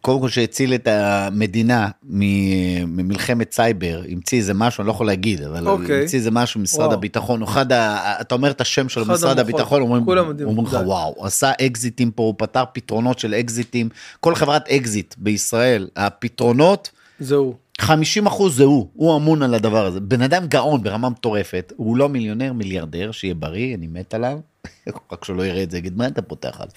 קודם 0.00 0.20
כל 0.20 0.28
שהציל 0.28 0.74
את 0.74 0.86
המדינה 0.90 1.88
ממלחמת 2.02 3.52
סייבר, 3.52 4.02
המציא 4.10 4.38
איזה 4.38 4.54
משהו, 4.54 4.82
אני 4.82 4.86
לא 4.86 4.92
יכול 4.92 5.06
להגיד, 5.06 5.42
אבל 5.42 5.66
הוא 5.66 5.80
אוקיי. 5.80 6.00
המציא 6.00 6.18
איזה 6.18 6.30
משהו 6.30 6.60
ממשרד. 6.60 6.92
הביטחון, 6.92 7.42
אחד, 7.42 7.72
ה- 7.72 8.20
אתה 8.20 8.34
אומר 8.34 8.50
את 8.50 8.60
השם 8.60 8.82
במשרד 8.82 9.06
המוחות. 9.38 9.38
הביטחון, 9.38 9.82
אומרים 9.82 10.66
לך. 10.66 10.76
וואו, 10.84 11.26
עשה 11.26 11.52
אקזיטים 11.66 12.10
פה, 12.10 12.22
הוא 12.22 12.34
פתר 12.38 12.64
פתרונות 12.72 13.18
של 13.18 13.34
אקזיטים, 13.34 13.88
כל 14.20 14.34
חברת 14.34 14.68
אקזיט 14.68 15.14
בישראל, 15.18 15.88
הפתרונות, 15.96 16.90
זהו. 17.20 17.54
50 17.80 18.26
אחוז 18.26 18.56
זה 18.56 18.64
הוא, 18.64 18.88
הוא 18.94 19.16
אמון 19.16 19.42
על 19.42 19.54
הדבר 19.54 19.86
הזה. 19.86 20.00
בן 20.00 20.22
אדם 20.22 20.46
גאון 20.46 20.82
ברמה 20.82 21.08
מטורפת, 21.08 21.72
הוא 21.76 21.96
לא 21.96 22.08
מיליונר, 22.08 22.52
מיליארדר, 22.52 23.10
שיהיה 23.10 23.34
בריא, 23.34 23.74
אני 23.74 23.86
מת 23.86 24.14
עליו. 24.14 24.38
רק 25.12 25.24
שלא 25.24 25.46
יראה 25.46 25.62
את 25.62 25.70
זה, 25.70 25.78
יגיד, 25.78 25.96
מה 25.96 26.06
אתה 26.06 26.22
פותח 26.22 26.56
עליו? 26.60 26.72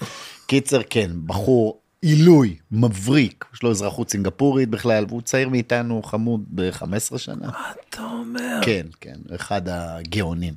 קיצר, 0.46 0.80
כן, 0.90 1.10
בחור 1.26 1.80
עילוי, 2.02 2.56
מבריק, 2.72 3.44
יש 3.54 3.62
לו 3.62 3.70
אזרחות 3.70 4.10
סינגפורית 4.10 4.68
בכלל, 4.68 5.04
והוא 5.08 5.22
צעיר 5.22 5.48
מאיתנו, 5.48 6.02
חמוד 6.02 6.44
ב-15 6.48 7.18
שנה. 7.18 7.46
מה 7.46 7.72
אתה 7.90 8.02
אומר? 8.02 8.60
כן, 8.62 8.86
כן, 9.00 9.16
אחד 9.34 9.62
הגאונים. 9.68 10.54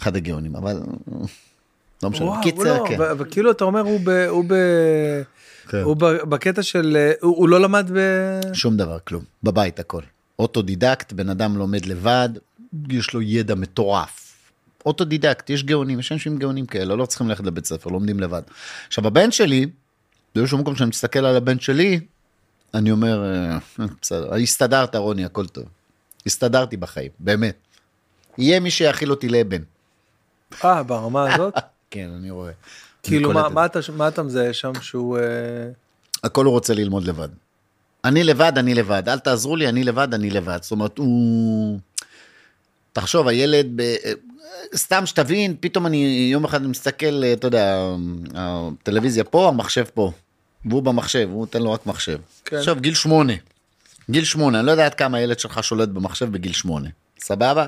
אחד 0.00 0.16
הגאונים, 0.16 0.56
אבל 0.56 0.80
לא 2.02 2.10
משנה. 2.10 2.26
וואו, 2.26 2.42
קיצר, 2.42 2.82
לא, 2.82 2.88
כן. 2.88 2.98
וכאילו 3.18 3.50
אתה 3.50 3.64
אומר 3.64 3.80
הוא 3.80 4.00
ב... 4.04 4.08
הוא 4.08 4.44
ב... 4.48 4.54
כן. 5.68 5.82
הוא 5.82 5.96
בקטע 6.28 6.62
של... 6.62 6.96
אה, 6.96 7.12
הוא 7.20 7.36
הוא 7.36 7.48
לא 7.48 7.60
למד 7.60 7.90
ב... 7.94 7.98
שום 8.52 8.76
דבר, 8.76 8.98
כלום. 9.04 9.24
בבית 9.42 9.80
הכל. 9.80 10.02
אוטודידקט, 10.38 11.12
בן 11.12 11.28
אדם 11.28 11.56
לומד 11.56 11.86
לבד, 11.86 12.28
יש 12.88 13.14
לו 13.14 13.22
ידע 13.22 13.54
מטורף. 13.54 14.22
אוטודידקט, 14.86 15.50
יש 15.50 15.64
גאונים, 15.64 15.98
יש 16.00 16.12
אנשים 16.12 16.38
גאונים 16.38 16.66
כאלה, 16.66 16.96
לא 16.96 17.06
צריכים 17.06 17.28
ללכת 17.28 17.44
לבית 17.44 17.66
ספר, 17.66 17.90
לומדים 17.90 18.20
לבד. 18.20 18.42
עכשיו, 18.88 19.06
הבן 19.06 19.30
שלי, 19.30 19.66
באיזשהו 20.34 20.58
מקום 20.58 20.76
שאני 20.76 20.88
מסתכל 20.88 21.18
על 21.18 21.36
הבן 21.36 21.58
שלי, 21.58 22.00
אני 22.74 22.90
אומר, 22.90 23.24
אה, 23.24 23.58
בסדר, 24.02 24.34
הסתדרת 24.34 24.96
רוני, 24.96 25.24
הכל 25.24 25.46
טוב. 25.46 25.64
הסתדרתי 26.26 26.76
בחיים, 26.76 27.10
באמת. 27.18 27.56
יהיה 28.38 28.60
מי 28.60 28.70
שיאכיל 28.70 29.10
אותי 29.10 29.28
לאבן. 29.28 29.62
אה, 30.64 30.82
ברמה 30.82 31.34
הזאת? 31.34 31.54
כן, 31.90 32.10
אני 32.18 32.30
רואה. 32.30 32.52
כאילו, 33.02 33.32
מה- 33.32 33.48
מה. 33.48 33.66
אתה- 33.66 33.78
מה 33.96 34.08
אתה 34.08 34.22
מזהה 34.22 34.52
שם 34.52 34.72
שהוא... 34.82 35.18
אה, 35.18 35.22
הכל 36.24 36.44
הוא 36.44 36.52
רוצה 36.52 36.74
ללמוד 36.74 37.04
לבד. 37.04 37.28
אני 38.04 38.24
לבד, 38.24 38.52
אני 38.56 38.74
לבד, 38.74 39.08
אל 39.08 39.18
תעזרו 39.18 39.56
לי, 39.56 39.68
אני 39.68 39.84
לבד, 39.84 40.14
אני 40.14 40.30
לבד. 40.30 40.58
זאת 40.62 40.70
אומרת, 40.70 40.98
הוא... 40.98 41.78
תחשוב, 42.92 43.28
הילד, 43.28 43.66
ב... 43.76 43.94
סתם 44.76 45.06
שתבין, 45.06 45.56
פתאום 45.60 45.86
אני 45.86 46.28
יום 46.32 46.44
אחד 46.44 46.66
מסתכל, 46.66 47.22
אתה 47.32 47.46
יודע, 47.46 47.86
הטלוויזיה 48.34 49.24
פה, 49.24 49.48
המחשב 49.48 49.84
פה. 49.94 50.12
והוא 50.64 50.82
במחשב, 50.82 51.28
הוא 51.32 51.40
נותן 51.40 51.62
לו 51.62 51.72
רק 51.72 51.86
מחשב. 51.86 52.18
כן. 52.44 52.56
עכשיו, 52.56 52.76
גיל 52.80 52.94
שמונה. 52.94 53.32
גיל 54.10 54.24
שמונה, 54.24 54.58
אני 54.58 54.66
לא 54.66 54.72
יודע 54.72 54.86
עד 54.86 54.94
כמה 54.94 55.18
הילד 55.18 55.38
שלך 55.38 55.64
שולט 55.64 55.88
במחשב 55.88 56.32
בגיל 56.32 56.52
שמונה. 56.52 56.88
סבבה? 57.20 57.66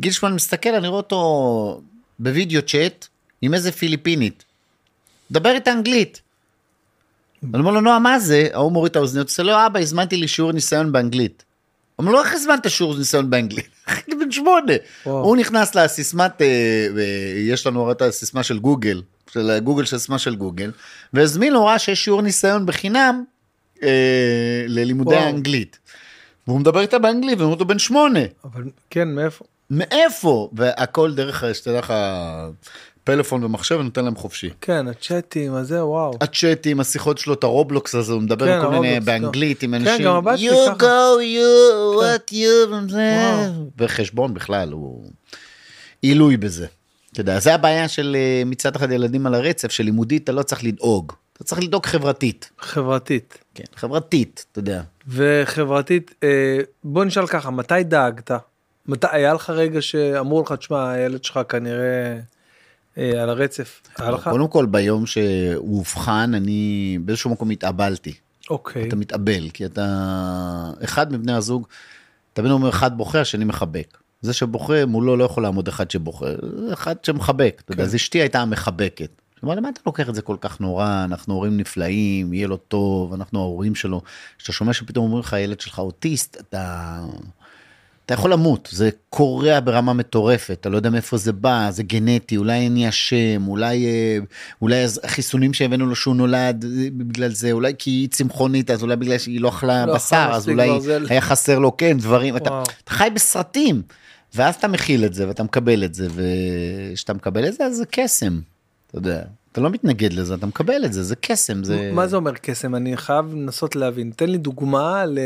גיל 0.00 0.12
שמונה 0.12 0.34
מסתכל, 0.34 0.68
אני 0.74 0.88
רואה 0.88 0.96
אותו 1.00 1.80
בווידאו 2.18 2.62
צ'אט 2.62 3.06
עם 3.42 3.54
איזה 3.54 3.72
פיליפינית. 3.72 4.44
דבר 5.30 5.50
איתה 5.50 5.72
אנגלית. 5.72 6.20
אני 7.54 7.60
אומר 7.60 7.70
לו, 7.70 7.80
נועה, 7.80 7.98
מה 7.98 8.18
זה? 8.18 8.48
ההוא 8.52 8.72
מוריד 8.72 8.90
את 8.90 8.96
האוזניות, 8.96 9.28
עושה 9.28 9.42
לו, 9.42 9.66
אבא, 9.66 9.80
הזמנתי 9.80 10.16
לי 10.16 10.28
שיעור 10.28 10.52
ניסיון 10.52 10.92
באנגלית. 10.92 11.44
אומר 11.98 12.12
לו, 12.12 12.20
איך 12.22 12.34
הזמנת 12.34 12.70
שיעור 12.70 12.98
ניסיון 12.98 13.30
באנגלית? 13.30 13.68
אני 13.88 14.16
בן 14.20 14.30
שמונה. 14.30 14.72
הוא 15.02 15.36
נכנס 15.36 15.74
לסיסמת, 15.74 16.42
אה, 16.42 16.46
אה, 16.98 17.02
יש 17.36 17.66
לנו 17.66 17.82
הרי 17.82 17.92
את 17.92 18.02
הסיסמה 18.02 18.42
של 18.42 18.58
גוגל, 18.58 19.02
של 19.30 19.58
גוגל, 19.58 19.84
של 19.84 19.98
סיסמה 19.98 20.18
של 20.18 20.36
גוגל, 20.36 20.72
והזמין 21.12 21.52
לו, 21.52 21.64
ראה 21.64 21.78
שיש 21.78 22.04
שיעור 22.04 22.22
ניסיון 22.22 22.66
בחינם 22.66 23.24
אה, 23.82 24.64
ללימודי. 24.68 25.16
האנגלית. 25.16 25.78
והוא 26.46 26.60
מדבר 26.60 26.80
איתה 26.80 26.98
באנגלית, 26.98 27.38
ואומר 27.38 27.54
אותו 27.54 27.64
בן 27.64 27.78
שמונה. 27.78 28.20
אבל 28.44 28.62
כן, 28.90 29.08
מאיפה? 29.08 29.44
מאיפה? 29.70 30.50
והכל 30.52 31.14
דרך, 31.14 31.44
שתדע 31.52 31.78
לך, 31.78 31.94
פלאפון 33.06 33.44
ומחשב, 33.44 33.80
נותן 33.80 34.04
להם 34.04 34.16
חופשי. 34.16 34.50
כן, 34.60 34.88
הצ'אטים, 34.88 35.54
הזה, 35.54 35.84
וואו. 35.84 36.14
הצ'אטים, 36.20 36.80
השיחות 36.80 37.18
שלו, 37.18 37.34
את 37.34 37.44
הרובלוקס 37.44 37.94
הזה, 37.94 38.12
הוא 38.12 38.22
מדבר 38.22 38.46
כן, 38.46 38.52
עם 38.52 38.60
כל 38.62 38.70
מיני 38.70 38.88
הרובלוקס, 38.88 39.06
באנגלית, 39.06 39.62
עם 39.62 39.70
כן, 39.78 39.86
אנשים, 39.86 40.06
גם 40.06 40.14
הבת 40.14 40.38
שלי 40.38 40.48
you 40.48 40.52
ככה. 40.66 40.78
כן. 40.78 40.86
go, 40.86 41.20
you, 41.20 42.02
what 42.02 42.32
you. 42.32 42.92
וחשבון 43.78 44.34
בכלל, 44.34 44.72
הוא 44.72 45.10
עילוי 46.02 46.36
בזה. 46.36 46.66
אתה 47.12 47.20
יודע, 47.20 47.38
זה 47.38 47.54
הבעיה 47.54 47.88
של 47.88 48.16
אה, 48.18 48.42
מצד 48.46 48.76
אחד 48.76 48.90
ילדים 48.90 49.26
על 49.26 49.34
הרצף, 49.34 49.70
שלימודית 49.70 50.24
אתה 50.24 50.32
לא 50.32 50.42
צריך 50.42 50.64
לדאוג. 50.64 51.12
אתה 51.32 51.44
צריך 51.44 51.60
לדאוג 51.62 51.86
חברתית. 51.86 52.50
חברתית. 52.58 53.38
כן, 53.54 53.64
חברתית, 53.76 54.44
אתה 54.52 54.58
יודע. 54.58 54.82
וחברתית, 55.08 56.14
אה, 56.22 56.58
בוא 56.84 57.04
נשאל 57.04 57.26
ככה, 57.26 57.50
מתי 57.50 57.82
דאגת? 57.84 58.30
מתי, 58.86 59.06
היה 59.10 59.34
לך 59.34 59.50
רגע 59.50 59.82
שאמרו 59.82 60.42
לך, 60.42 60.52
תשמע, 60.52 60.90
הילד 60.90 61.24
שלך 61.24 61.40
כנראה 61.48 61.82
אה, 61.84 62.18
על 62.96 63.30
הרצף? 63.30 63.82
קודם 64.22 64.48
כל, 64.48 64.66
ביום 64.66 65.06
שהוא 65.06 65.78
אובחן, 65.78 66.32
אני 66.34 66.98
באיזשהו 67.04 67.30
מקום 67.30 67.50
התאבלתי. 67.50 68.14
אוקיי. 68.50 68.88
אתה 68.88 68.96
מתאבל, 68.96 69.48
כי 69.48 69.66
אתה... 69.66 70.70
אחד 70.84 71.12
מבני 71.12 71.32
הזוג, 71.32 71.66
תמיד 72.32 72.50
אומר, 72.50 72.68
אחד 72.68 72.96
בוכה, 72.96 73.20
השני 73.20 73.44
מחבק. 73.44 73.98
זה 74.20 74.32
שבוכה 74.32 74.86
מולו 74.86 75.16
לא 75.16 75.24
יכול 75.24 75.42
לעמוד 75.42 75.68
אחד 75.68 75.90
שבוכה, 75.90 76.26
אחד 76.72 77.04
שמחבק. 77.04 77.62
אתה 77.64 77.72
יודע, 77.72 77.82
כן. 77.82 77.88
אז 77.88 77.94
אשתי 77.94 78.18
הייתה 78.18 78.40
המחבקת. 78.40 79.10
אמרה, 79.44 79.54
למה 79.54 79.68
אתה 79.68 79.80
לוקח 79.86 80.08
את 80.08 80.14
זה 80.14 80.22
כל 80.22 80.36
כך 80.40 80.60
נורא? 80.60 81.04
אנחנו 81.04 81.34
הורים 81.34 81.56
נפלאים, 81.56 82.32
יהיה 82.32 82.48
לו 82.48 82.56
טוב, 82.56 83.12
אנחנו 83.12 83.40
ההורים 83.40 83.74
שלו. 83.74 84.02
כשאתה 84.38 84.52
שומע 84.52 84.72
שפתאום 84.72 85.04
אומרים 85.04 85.20
לך, 85.20 85.32
הילד 85.32 85.60
שלך 85.60 85.78
אוטיסט, 85.78 86.36
אתה... 86.40 87.00
אתה 88.06 88.14
יכול 88.14 88.32
למות, 88.32 88.68
זה 88.72 88.90
קורע 89.10 89.60
ברמה 89.60 89.92
מטורפת, 89.92 90.56
אתה 90.60 90.68
לא 90.68 90.76
יודע 90.76 90.90
מאיפה 90.90 91.16
זה 91.16 91.32
בא, 91.32 91.68
זה 91.70 91.82
גנטי, 91.82 92.36
אולי 92.36 92.66
אני 92.66 92.88
אשם, 92.88 93.48
אולי, 93.48 93.86
אה, 93.86 94.18
אולי 94.62 94.84
החיסונים 95.04 95.54
שהבאנו 95.54 95.86
לו 95.86 95.96
שהוא 95.96 96.16
נולד 96.16 96.64
אה, 96.64 96.88
בגלל 96.92 97.30
זה, 97.30 97.52
אולי 97.52 97.72
כי 97.78 97.90
היא 97.90 98.08
צמחונית, 98.08 98.70
אז 98.70 98.82
אולי 98.82 98.96
בגלל 98.96 99.18
שהיא 99.18 99.40
לא 99.40 99.48
אכלה 99.48 99.86
לא 99.86 99.94
בשר, 99.94 100.28
אז 100.32 100.48
אולי 100.48 100.68
ברזל. 100.68 101.06
היה 101.08 101.20
חסר 101.20 101.58
לו, 101.58 101.76
כן, 101.76 101.98
דברים, 101.98 102.36
אתה. 102.36 102.62
אתה 102.84 102.92
חי 102.92 103.08
בסרטים, 103.14 103.82
ואז 104.34 104.54
אתה 104.54 104.68
מכיל 104.68 105.04
את 105.04 105.14
זה 105.14 105.28
ואתה 105.28 105.42
מקבל 105.42 105.84
את 105.84 105.94
זה, 105.94 106.08
וכשאתה 106.14 107.14
מקבל 107.14 107.48
את 107.48 107.54
זה, 107.54 107.64
אז 107.64 107.76
זה 107.76 107.84
קסם, 107.90 108.40
אתה 108.86 108.98
יודע. 108.98 109.22
אתה 109.52 109.60
לא 109.60 109.70
מתנגד 109.70 110.12
לזה, 110.12 110.34
אתה 110.34 110.46
מקבל 110.46 110.84
את 110.84 110.92
זה, 110.92 111.02
זה 111.02 111.16
קסם, 111.16 111.64
זה... 111.64 111.90
מה 111.92 112.06
זה 112.06 112.16
אומר 112.16 112.32
קסם? 112.34 112.74
אני 112.74 112.96
חייב 112.96 113.34
לנסות 113.34 113.76
להבין. 113.76 114.10
תן 114.16 114.28
לי 114.28 114.38
דוגמה 114.38 115.06
ל, 115.06 115.18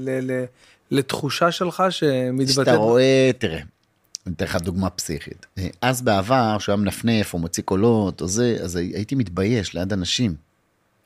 ל, 0.00 0.32
ל, 0.32 0.44
לתחושה 0.90 1.52
שלך 1.52 1.82
שמתבטאת. 1.90 2.54
שאתה 2.54 2.74
רואה, 2.74 3.30
תראה, 3.38 3.60
אני 4.26 4.34
אתן 4.34 4.44
לך 4.44 4.56
דוגמה 4.56 4.90
פסיכית. 4.90 5.46
אז 5.82 6.02
בעבר, 6.02 6.58
שהוא 6.58 6.72
היה 6.72 6.82
מנפנף 6.82 7.34
או 7.34 7.38
מוציא 7.38 7.62
קולות 7.62 8.20
או 8.20 8.28
זה, 8.28 8.56
אז 8.62 8.76
הייתי 8.76 9.14
מתבייש 9.14 9.74
ליד 9.74 9.92
אנשים. 9.92 10.34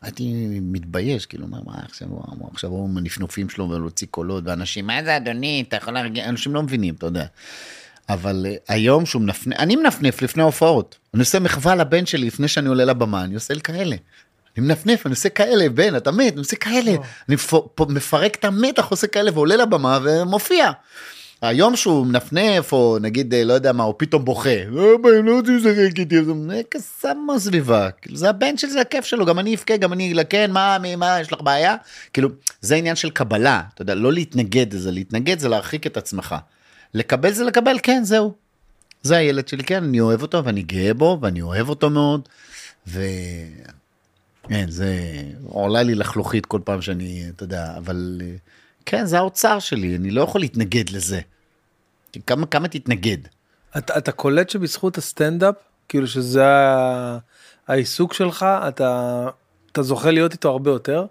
הייתי 0.02 0.58
מתבייש, 0.62 1.26
כאילו, 1.26 1.46
מה, 1.46 1.58
מה 1.66 1.74
עכשיו, 1.84 2.08
מה, 2.08 2.46
עכשיו 2.52 2.70
הוא 2.70 2.88
עם 2.88 2.96
הנפנופים 2.96 3.48
שלו 3.48 3.70
ולהוציא 3.70 4.06
קולות, 4.10 4.44
ואנשים, 4.46 4.86
מה 4.86 5.04
זה 5.04 5.16
אדוני, 5.16 5.64
אתה 5.68 5.76
יכול 5.76 5.94
להרגיע, 5.94 6.28
אנשים 6.28 6.54
לא 6.54 6.62
מבינים, 6.62 6.94
אתה 6.94 7.06
יודע. 7.06 7.26
אבל 8.08 8.46
אה, 8.48 8.56
היום 8.68 9.06
שהוא 9.06 9.22
מנפנף, 9.22 9.58
אני 9.58 9.76
מנפנף 9.76 10.22
לפני 10.22 10.42
ההופעות. 10.42 10.98
אני 11.14 11.20
עושה 11.20 11.38
מחווה 11.38 11.74
לבן 11.74 12.06
שלי 12.06 12.26
לפני 12.26 12.48
שאני 12.48 12.68
עולה 12.68 12.84
לבמה, 12.84 13.24
אני 13.24 13.34
עושה 13.34 13.60
כאלה. 13.60 13.96
אני 14.58 14.66
מנפנף, 14.66 15.06
אני 15.06 15.12
עושה 15.12 15.28
כאלה, 15.28 15.68
בן, 15.68 15.96
אתה 15.96 16.10
מת, 16.10 16.32
אני 16.32 16.38
עושה 16.38 16.56
כאלה. 16.56 16.90
אני 17.28 17.34
מפ- 17.34 17.54
פה 17.74 17.86
מפרק 17.88 18.34
את 18.34 18.44
המתח, 18.44 18.86
עושה 18.90 19.06
כאלה, 19.06 19.30
ועולה 19.34 19.56
לבמה 19.56 19.98
ומופיע. 20.02 20.70
היום 21.42 21.76
שהוא 21.76 22.06
מנפנף, 22.06 22.72
או 22.72 22.98
נגיד, 23.00 23.34
אה, 23.34 23.44
לא 23.44 23.52
יודע 23.52 23.72
מה, 23.72 23.84
או 23.84 23.98
פתאום 23.98 24.24
בוכה, 24.24 24.50
הם 24.62 24.76
לא 25.26 25.36
רוצים 25.36 25.56
לשחק 25.56 25.98
איתי, 25.98 26.18
אז 26.18 26.28
הוא 26.28 26.36
אומר, 26.36 26.60
קסם 26.68 27.16
מהסביבה, 27.26 27.90
כאילו, 27.90 28.16
זה 28.16 28.28
הבן 28.28 28.56
שלי, 28.56 28.70
זה 28.70 28.80
הכיף 28.80 29.04
שלו, 29.04 29.26
גם 29.26 29.38
אני 29.38 29.54
אבכה, 29.54 29.76
גם 29.76 29.92
אני, 29.92 30.08
אגלה, 30.10 30.24
כן, 30.24 30.50
מה, 30.50 30.78
מי, 30.78 30.96
מה, 30.96 31.20
יש 31.20 31.32
לך 31.32 31.40
בעיה? 31.42 31.76
כאילו, 32.12 32.28
זה 32.60 32.74
עניין 32.74 32.96
של 32.96 33.10
קבלה, 33.10 33.62
אתה 33.74 33.82
יודע, 33.82 33.94
לא 33.94 34.12
להתנגד 34.12 34.74
לזה, 34.74 34.90
להתנגד 34.90 35.38
זה 35.38 35.48
להרחיק 35.48 35.86
את 35.86 35.96
עצמך. 35.96 36.34
לקבל 36.94 37.32
זה 37.32 37.44
לקבל, 37.44 37.76
כן, 37.82 38.00
זהו. 38.04 38.32
זה 39.02 39.16
הילד 39.16 39.48
שלי, 39.48 39.64
כן, 39.64 39.84
אני 39.84 40.00
אוהב 40.00 40.22
אותו, 40.22 40.44
ואני 40.44 40.62
גאה 40.62 40.94
בו, 40.94 41.18
ואני 41.22 41.42
אוהב 41.42 41.68
אותו 41.68 41.90
מאוד, 41.90 42.28
ו... 42.88 43.02
כן, 44.48 44.70
זה 44.70 44.94
עולה 45.48 45.82
לי 45.82 45.94
לחלוכית 45.94 46.46
כל 46.46 46.60
פעם 46.64 46.82
שאני, 46.82 47.24
אתה 47.28 47.44
יודע, 47.44 47.74
אבל 47.76 48.20
אה, 48.24 48.34
כן, 48.86 49.06
זה 49.06 49.18
האוצר 49.18 49.58
שלי, 49.58 49.96
אני 49.96 50.10
לא 50.10 50.22
יכול 50.22 50.40
להתנגד 50.40 50.90
לזה. 50.90 51.20
כמה, 52.26 52.46
כמה 52.46 52.68
תתנגד? 52.68 53.18
אתה, 53.78 53.98
אתה 53.98 54.12
קולט 54.12 54.50
שבזכות 54.50 54.98
הסטנדאפ, 54.98 55.54
כאילו 55.88 56.06
שזה 56.06 56.44
העיסוק 57.68 58.14
שלך, 58.14 58.46
אתה, 58.68 59.28
אתה 59.72 59.82
זוכה 59.82 60.10
להיות 60.10 60.32
איתו 60.32 60.50
הרבה 60.50 60.70
יותר? 60.70 61.06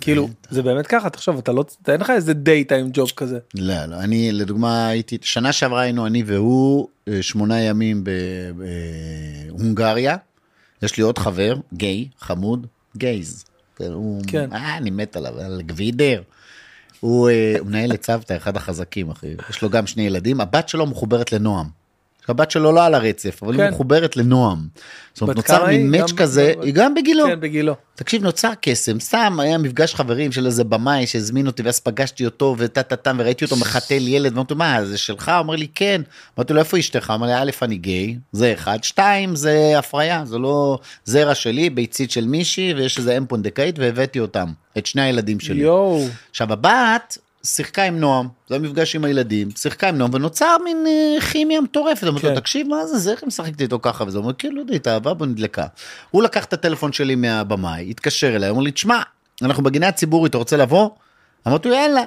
כאילו, 0.00 0.28
זה 0.50 0.62
באמת 0.62 0.86
ככה, 0.86 1.10
תחשוב, 1.10 1.38
אתה 1.38 1.52
לא, 1.52 1.64
אתה 1.82 1.92
אין 1.92 2.00
לך 2.00 2.10
איזה 2.10 2.34
דייטיים 2.34 2.90
ג'וב 2.92 3.10
כזה. 3.16 3.38
לא, 3.54 3.84
לא, 3.84 3.96
אני 3.96 4.32
לדוגמה 4.32 4.88
הייתי, 4.88 5.18
שנה 5.22 5.52
שעברה 5.52 5.80
היינו 5.80 6.06
אני 6.06 6.22
והוא 6.26 6.88
אה, 7.08 7.22
שמונה 7.22 7.60
ימים 7.60 8.04
ב- 8.04 8.50
בהונגריה. 9.50 10.16
יש 10.82 10.96
לי 10.96 11.02
עוד 11.02 11.18
חבר, 11.18 11.54
גיי, 11.74 12.08
חמוד, 12.18 12.66
גייז. 12.96 13.44
כן, 13.76 13.92
הוא, 13.92 14.22
כן. 14.26 14.52
אה, 14.52 14.76
אני 14.76 14.90
מת 14.90 15.16
עליו, 15.16 15.40
על 15.40 15.62
גבידר. 15.62 16.22
הוא, 17.00 17.30
אה, 17.30 17.56
הוא 17.58 17.66
מנהל 17.66 17.92
את 17.92 18.00
צוותא, 18.00 18.36
אחד 18.36 18.56
החזקים, 18.56 19.10
אחי. 19.10 19.34
יש 19.50 19.62
לו 19.62 19.70
גם 19.70 19.86
שני 19.86 20.02
ילדים, 20.02 20.40
הבת 20.40 20.68
שלו 20.68 20.86
מחוברת 20.86 21.32
לנועם. 21.32 21.66
הבת 22.28 22.50
שלו 22.50 22.72
לא 22.72 22.84
על 22.84 22.94
הרצף, 22.94 23.42
אבל 23.42 23.52
היא 23.52 23.60
כן. 23.60 23.70
מחוברת 23.70 24.16
לנועם. 24.16 24.58
זאת 25.14 25.22
אומרת, 25.22 25.36
נוצר 25.36 25.64
היא? 25.64 25.78
מין 25.78 26.00
מאץ' 26.00 26.12
כזה, 26.12 26.54
היא 26.62 26.74
גם 26.74 26.94
בגילו. 26.94 27.26
כן, 27.26 27.40
בגילו. 27.40 27.74
תקשיב 27.94 28.22
נוצר 28.22 28.52
קסם 28.60 29.00
סתם 29.00 29.36
היה 29.40 29.58
מפגש 29.58 29.94
חברים 29.94 30.32
של 30.32 30.46
איזה 30.46 30.64
במאי 30.64 31.06
שהזמין 31.06 31.46
אותי 31.46 31.62
ואז 31.62 31.80
פגשתי 31.80 32.24
אותו 32.24 32.54
וטה 32.58 32.82
טה 32.82 32.96
טם 32.96 33.16
וראיתי 33.18 33.44
אותו 33.44 33.56
מחתל 33.56 34.08
ילד 34.08 34.32
ואמרתי 34.32 34.54
מה 34.54 34.84
זה 34.84 34.98
שלך 34.98 35.28
הוא 35.28 35.38
אומר 35.38 35.56
לי 35.56 35.66
כן 35.74 36.02
אמרתי 36.38 36.52
לו 36.52 36.58
איפה 36.58 36.78
אשתך 36.78 37.12
אמר 37.14 37.26
לי 37.26 37.34
א' 37.34 37.50
אני 37.62 37.76
גיי 37.76 38.16
זה 38.32 38.52
אחד 38.52 38.84
שתיים 38.84 39.36
זה 39.36 39.78
הפריה 39.78 40.22
זה 40.24 40.38
לא 40.38 40.78
זרע 41.04 41.34
שלי 41.34 41.70
ביצית 41.70 42.10
של 42.10 42.24
מישהי 42.24 42.74
ויש 42.74 42.98
איזה 42.98 43.16
אם 43.16 43.26
פונדקאית 43.26 43.78
והבאתי 43.78 44.20
אותם 44.20 44.52
את 44.78 44.86
שני 44.86 45.02
הילדים 45.02 45.40
שלי 45.40 45.62
יואו, 45.62 46.06
עכשיו 46.30 46.52
הבת 46.52 47.18
שיחקה 47.44 47.82
עם 47.82 48.00
נועם 48.00 48.28
זה 48.48 48.54
היה 48.54 48.62
מפגש 48.62 48.96
עם 48.96 49.04
הילדים 49.04 49.50
שיחקה 49.50 49.88
עם 49.88 49.98
נועם 49.98 50.14
ונוצר 50.14 50.56
מין 50.64 50.84
אה, 50.86 51.20
כימיה 51.20 51.60
מטורפת 51.60 52.04
אמרתי 52.04 52.26
לו 52.26 52.34
כן. 52.34 52.40
תקשיב 52.40 52.68
מה 52.68 52.86
זה 52.86 52.98
זה 52.98 53.10
איך 53.10 53.24
משחקת 53.24 53.60
איתו 53.60 53.78
ככה 53.82 54.04
וזה 54.04 54.18
אומר 54.18 54.32
כן 54.32 54.52
לא 54.52 54.60
יודע 54.60 54.74
התאהבה 54.74 55.14
בו 55.14 55.26
נדלקה. 55.26 55.66
הוא 56.10 56.22
לקח 56.22 56.44
את 56.44 56.52
הטלפון 56.52 56.92
שלי 56.92 57.14
מהבמאי 57.14 57.90
התקשר 57.90 58.36
אליי 58.36 58.50
אמר 58.50 58.60
לי 58.60 58.70
תשמע 58.70 59.02
אנחנו 59.42 59.62
בגינה 59.62 59.88
הציבורית 59.88 60.30
אתה 60.30 60.38
רוצה 60.38 60.56
לבוא? 60.56 60.90
אמרתי 61.48 61.68
לו 61.68 61.74
יאללה. 61.74 62.02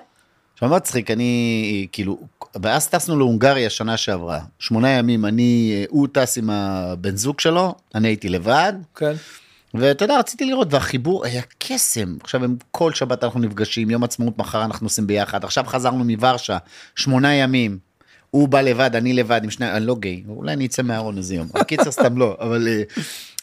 עכשיו 0.54 0.70
מה 0.70 0.76
מצחיק 0.76 1.12
אני 1.12 1.88
כאילו 1.92 2.20
ואז 2.62 2.88
טסנו 2.88 3.18
להונגריה 3.18 3.70
שנה 3.70 3.98
שעברה 3.98 4.40
שמונה 4.60 4.90
ימים 4.90 5.26
אני 5.26 5.74
אה, 5.76 5.86
הוא 5.90 6.08
טס 6.12 6.38
עם 6.38 6.50
הבן 6.50 7.16
זוג 7.16 7.40
שלו 7.40 7.76
אני 7.96 8.08
הייתי 8.08 8.30
לבד 8.30 8.74
כן. 8.96 9.14
ואתה 9.74 10.06
יודע 10.06 10.20
רציתי 10.20 10.46
לראות 10.46 10.74
והחיבור 10.74 11.26
היה 11.26 11.42
קסם. 11.58 12.18
עכשיו 12.24 12.44
הם 12.44 12.56
כל 12.72 12.94
שבת 12.94 13.24
אנחנו 13.24 13.40
נפגשים 13.40 13.90
יום 13.90 14.04
עצמאות 14.04 14.38
מחר 14.38 14.66
אנחנו 14.66 14.86
עושים 14.86 15.08
ביחד. 15.08 15.44
עכשיו 15.44 15.64
חזרנו 15.68 16.04
מוורשה 16.04 16.58
שמונה 16.96 17.34
ימים. 17.34 17.78
הוא 18.32 18.48
בא 18.48 18.62
לבד 18.62 18.96
אני 18.96 19.14
לבד 19.14 19.44
עם 19.44 19.50
שני 19.50 19.72
אני 19.72 19.86
לא 19.86 19.96
גיי 20.00 20.24
אולי 20.28 20.54
אני 20.54 20.66
אצא 20.66 20.82
מהארון 20.82 21.18
איזה 21.18 21.36
יום. 21.36 21.48
הקיצר 21.56 21.92
סתם 21.92 22.18
לא 22.18 22.38
אבל 22.40 22.68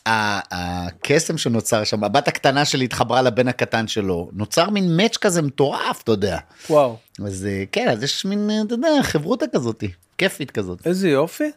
אה, 0.06 0.40
הקסם 0.50 1.38
שנוצר 1.38 1.84
שם 1.84 2.04
הבת 2.04 2.28
הקטנה 2.28 2.64
שלי 2.64 2.84
התחברה 2.84 3.22
לבן 3.22 3.48
הקטן 3.48 3.86
שלו. 3.86 4.30
נוצר 4.32 4.70
מין 4.70 4.96
מאץ' 4.96 5.16
כזה 5.16 5.42
מטורף 5.42 6.02
אתה 6.02 6.12
יודע. 6.12 6.38
וואו, 6.70 6.96
אז 7.24 7.46
אה, 7.46 7.64
כן 7.72 7.88
אז 7.88 8.02
יש 8.02 8.24
מין 8.24 8.50
אה, 8.50 8.62
אתה 8.66 8.74
יודע 8.74 8.88
חברותה 9.02 9.46
כזאתי 9.54 9.90
כיפית 10.18 10.50
כזאת. 10.50 10.86
איזה 10.86 11.08
יופי. 11.08 11.50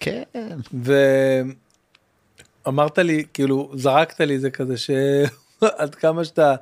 כן 0.00 0.22
ואמרת 2.66 2.98
לי, 2.98 3.24
כאילו, 3.34 3.70
זרקת 3.74 4.20
לי 4.20 4.38
זה 4.38 4.50
כזה 4.50 4.74
שעד 4.76 5.94
כמה 6.00 6.24
שאתה, 6.24 6.54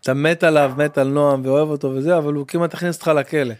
אתה 0.00 0.14
מת 0.14 0.44
עליו, 0.44 0.72
מת 0.76 0.98
על 0.98 1.08
נועם 1.08 1.46
ואוהב 1.46 1.68
אותו 1.68 1.88
וזה, 1.88 2.16
אבל 2.18 2.34
הוא 2.34 2.46
כמעט 2.46 2.74
הכניס 2.74 2.96
אותך 2.96 3.08
לכלא. 3.08 3.54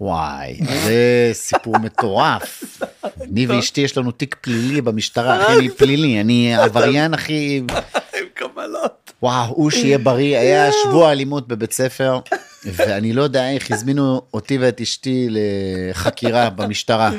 וואי, 0.00 0.58
זה 0.84 1.30
סיפור 1.32 1.78
מטורף. 1.78 2.80
אני 3.22 3.46
ואשתי 3.46 3.80
יש 3.80 3.98
לנו 3.98 4.10
תיק 4.10 4.36
פלילי 4.40 4.80
במשטרה, 4.80 5.44
אחי, 5.44 5.58
אני 5.58 5.68
פלילי, 5.78 6.20
אני 6.20 6.56
עבריין 6.56 7.14
הכי... 7.14 7.62
עם 8.20 8.26
קבלות. 8.34 9.12
וואו, 9.22 9.54
הוא 9.54 9.70
שיהיה 9.70 9.98
בריא, 9.98 10.38
היה 10.38 10.70
שבוע 10.72 11.12
אלימות 11.12 11.48
בבית 11.48 11.72
ספר, 11.72 12.20
ואני 12.64 13.12
לא 13.12 13.22
יודע 13.22 13.50
איך 13.50 13.70
הזמינו 13.70 14.22
אותי 14.34 14.58
ואת 14.58 14.80
אשתי 14.80 15.28
לחקירה 15.30 16.50
במשטרה. 16.50 17.10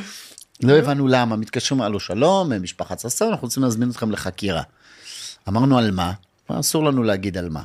לא 0.63 0.73
הבנו 0.73 1.07
למה, 1.07 1.35
מתקשרים, 1.35 1.81
הלו 1.81 1.99
שלום, 1.99 2.51
משפחת 2.63 2.99
ששון, 2.99 3.27
אנחנו 3.29 3.45
רוצים 3.45 3.63
להזמין 3.63 3.89
אתכם 3.89 4.11
לחקירה. 4.11 4.61
אמרנו 5.49 5.77
על 5.77 5.91
מה? 5.91 6.11
אסור 6.47 6.83
לנו 6.83 7.03
להגיד 7.03 7.37
על 7.37 7.49
מה. 7.49 7.61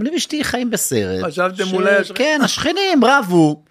אני 0.00 0.10
ואשתי 0.10 0.44
חיים 0.44 0.70
בסרט. 0.70 1.24
חשבתם 1.24 1.64
ש- 1.66 1.72
אולי. 1.72 1.90
כן, 2.14 2.40
השכנים 2.44 3.04
רבו, 3.04 3.62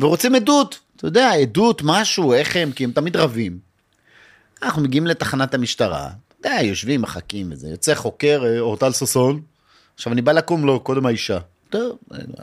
ורוצים 0.00 0.34
עדות. 0.34 0.78
אתה 0.96 1.06
יודע, 1.06 1.30
עדות, 1.30 1.82
משהו, 1.84 2.32
איך 2.32 2.56
הם, 2.56 2.72
כי 2.72 2.84
הם 2.84 2.90
תמיד 2.92 3.16
רבים. 3.16 3.58
אנחנו 4.62 4.82
מגיעים 4.82 5.06
לתחנת 5.06 5.54
המשטרה, 5.54 6.06
אתה 6.40 6.48
יודע, 6.48 6.58
יושבים, 6.62 7.02
מחכים 7.02 7.52
וזה, 7.52 7.68
יוצא 7.68 7.94
חוקר, 7.94 8.42
אה, 8.46 8.58
אורטל 8.60 8.92
ששון, 8.92 9.40
עכשיו 9.94 10.12
אני 10.12 10.22
בא 10.22 10.32
לקום 10.32 10.64
לו, 10.66 10.80
קודם 10.80 11.06
האישה. 11.06 11.38
טוב, 11.70 11.98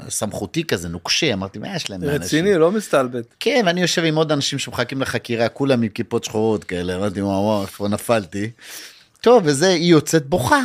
סמכותי 0.10 0.64
כזה, 0.64 0.90
נוקשה, 0.90 1.34
אמרתי, 1.34 1.60
מה 1.60 1.76
יש 1.76 1.90
להם 1.90 2.04
לאנשים? 2.04 2.22
רציני, 2.22 2.58
לא 2.58 2.72
מסתלבט. 2.72 3.26
כן, 3.40 3.64
ואני 3.66 3.82
יושב 3.82 4.04
עם 4.04 4.16
עוד 4.16 4.32
אנשים 4.32 4.60
שמחכים 4.60 5.02
לחקירה, 5.02 5.50
כולם 5.50 5.82
עם 5.82 5.90
כיפות 5.90 6.24
שחורות 6.24 6.64
כאלה, 6.64 6.96
אמרתי, 6.96 7.22
וואו, 7.22 7.44
וואו, 7.44 7.62
איפה 7.62 7.88
נפלתי. 7.88 8.52
טוב, 9.22 9.44
וזה, 9.46 9.70
היא 9.70 9.92
יוצאת 9.92 10.26
בוכה. 10.26 10.62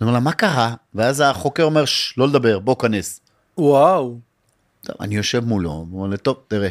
אומר 0.00 0.12
לה, 0.12 0.20
מה 0.20 0.32
קרה? 0.32 0.74
ואז 0.94 1.20
החוקר 1.20 1.62
אומר, 1.62 1.84
לא 2.16 2.28
לדבר, 2.28 2.58
בוא 2.58 2.76
כנס. 2.76 3.20
וואו. 3.58 4.18
טוב, 4.82 4.96
אני 5.00 5.16
יושב 5.16 5.44
מולו, 5.44 5.86
הוא 5.90 6.02
אומר 6.02 6.16
טוב, 6.16 6.36
תראה. 6.48 6.70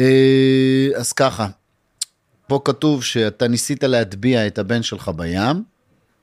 אה, 0.00 0.88
אז 0.96 1.12
ככה, 1.12 1.48
פה 2.46 2.60
כתוב 2.64 3.04
שאתה 3.04 3.48
ניסית 3.48 3.84
להטביע 3.84 4.46
את 4.46 4.58
הבן 4.58 4.82
שלך 4.82 5.10
בים, 5.16 5.62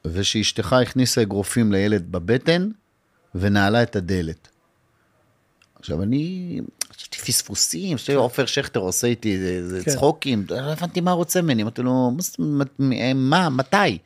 ושאשתך 0.06 0.74
הכניסה 0.74 1.22
אגרופים 1.22 1.72
לילד 1.72 2.12
בבטן, 2.12 2.70
ונעלה 3.36 3.84
את 3.84 3.96
הדלת. 3.96 4.48
עכשיו, 5.80 6.04
אני... 6.04 6.60
חשבתי 6.94 7.18
פספוסים, 7.18 7.98
חשבתי 7.98 8.14
עופר 8.14 8.46
שכטר 8.46 8.80
עושה 8.80 9.08
איתי 9.08 9.40
זה, 9.40 9.68
זה 9.68 9.84
כן. 9.84 9.92
צחוקים, 9.92 10.46
לא 10.50 10.72
הבנתי 10.72 11.02
מה 11.02 11.12
הוא 11.12 11.18
רוצה 11.18 11.42
ממני, 11.42 11.62
אמרתי 11.62 11.82
לו, 11.82 12.12
"מה 13.16 13.50
מתי? 13.50 13.98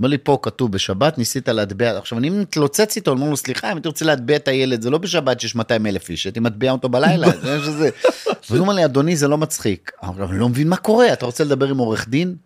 אומר 0.00 0.08
לי, 0.08 0.18
פה 0.18 0.38
כתוב 0.42 0.72
בשבת, 0.72 1.18
ניסית 1.18 1.48
להטביע, 1.48 1.98
עכשיו 1.98 2.18
אני 2.18 2.30
מתלוצץ 2.30 2.96
איתו, 2.96 3.10
אומר 3.10 3.30
לו, 3.30 3.36
סליחה, 3.36 3.72
אם 3.72 3.76
הייתי 3.76 3.88
רוצה 3.88 4.04
להטביע 4.04 4.36
את 4.36 4.48
הילד, 4.48 4.82
זה 4.82 4.90
לא 4.90 4.98
בשבת 4.98 5.40
שיש 5.40 5.54
200 5.54 5.86
אלף 5.86 6.10
איש, 6.10 6.24
הייתי 6.24 6.40
מטביע 6.40 6.72
אותו 6.72 6.88
בלילה, 6.88 7.30
זה 7.42 7.56
מה 7.56 7.64
שזה. 7.64 7.90
אז 8.28 8.50
הוא 8.50 8.58
אומר 8.58 8.74
לי, 8.74 8.84
אדוני, 8.84 9.16
זה 9.16 9.28
לא 9.28 9.38
מצחיק. 9.38 9.92
אני 10.02 10.38
לא 10.38 10.48
מבין 10.48 10.68
מה 10.68 10.76
קורה, 10.76 11.12
אתה 11.12 11.26
רוצה 11.26 11.44
לדבר 11.44 11.68
עם 11.68 11.78
עורך 11.78 12.08
דין? 12.08 12.36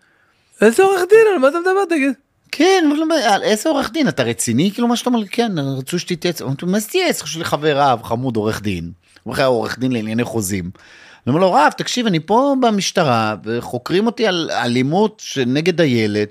איזה 0.61 0.83
עורך 0.83 1.01
דין, 1.11 1.19
על 1.33 1.39
מה 1.39 1.49
אתה 1.49 1.59
מדבר, 1.61 1.85
תגיד? 1.89 2.13
כן, 2.57 2.85
איזה 3.43 3.69
עורך 3.69 3.91
דין, 3.93 4.09
אתה 4.09 4.23
רציני? 4.23 4.71
כאילו 4.73 4.89
מה 4.89 4.97
שאתה 4.97 5.11
אומר 5.11 5.27
כן, 5.31 5.53
רצו 5.59 5.99
שתתייעץ. 5.99 6.43
אמרתי 6.43 6.67
לו, 6.67 6.73
מה 6.73 6.79
זה 6.79 6.87
תתייעץ? 6.87 7.23
יש 7.23 7.37
לי 7.37 7.45
חבר 7.45 7.79
רב, 7.79 8.03
חמוד, 8.03 8.37
עורך 8.37 8.63
דין. 8.63 8.85
הוא 8.85 8.93
אומר 9.27 9.35
לך, 9.35 9.41
עורך 9.41 9.79
דין 9.79 9.93
לענייני 9.93 10.25
חוזים. 10.25 10.65
אני 11.27 11.35
אומר 11.35 11.41
לו, 11.41 11.53
רב, 11.53 11.73
תקשיב, 11.77 12.07
אני 12.07 12.21
פה 12.21 12.55
במשטרה, 12.63 13.35
וחוקרים 13.45 14.07
אותי 14.07 14.27
על 14.27 14.51
אלימות 14.53 15.23
נגד 15.47 15.81
הילד, 15.81 16.29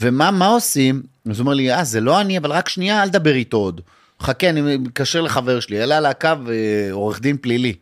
ומה 0.00 0.30
מה 0.30 0.46
עושים? 0.46 1.02
אז 1.30 1.38
הוא 1.38 1.44
אומר 1.44 1.54
לי, 1.54 1.72
אה, 1.72 1.84
זה 1.84 2.00
לא 2.00 2.20
אני, 2.20 2.38
אבל 2.38 2.52
רק 2.52 2.68
שנייה, 2.68 3.02
אל 3.02 3.08
תדבר 3.08 3.34
איתו 3.34 3.56
עוד. 3.56 3.80
חכה, 4.20 4.48
אני 4.50 4.76
מתקשר 4.76 5.20
לחבר 5.20 5.60
שלי, 5.60 5.80
עלה 5.82 5.96
על 5.96 6.06
הקו 6.06 6.28
אה, 6.28 6.92
עורך 6.92 7.20
דין 7.20 7.36
פלילי. 7.40 7.74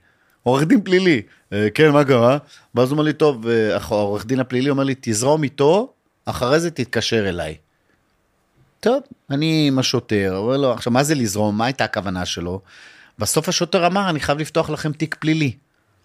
עורך 0.43 0.63
דין 0.65 0.81
פלילי. 0.85 1.23
"אה, 1.53 1.69
כן, 1.75 1.91
מה 1.91 2.05
קרה? 2.05 2.39
ואז 2.75 2.89
הוא 2.89 2.93
אומר 2.93 3.03
לי, 3.05 3.13
טוב, 3.13 3.49
אה, 3.49 3.77
העורך 3.89 4.27
דין 4.27 4.41
הפלילי 4.41 4.71
אומר 4.71 4.85
לי, 4.85 4.95
תזרום 5.01 5.43
איתו, 5.43 5.93
אחרי 6.25 6.61
זה 6.61 6.71
תתקשר 6.71 7.29
אליי. 7.29 7.55
טוב, 8.85 9.03
אני 9.31 9.65
עם 9.69 9.79
השוטר, 9.79 10.35
אומר 10.37 10.57
לו, 10.57 10.73
עכשיו, 10.73 10.93
מה 10.93 11.03
זה 11.03 11.15
לזרום? 11.15 11.59
מה 11.59 11.65
הייתה 11.65 11.85
הכוונה 11.85 12.27
שלו? 12.27 12.61
בסוף 13.19 13.49
השוטר 13.49 13.87
אמר, 13.87 14.11
אני 14.11 14.21
חייב 14.21 14.39
לפתוח 14.39 14.71
לכם 14.71 14.93
תיק 14.93 15.17
פלילי. 15.19 15.53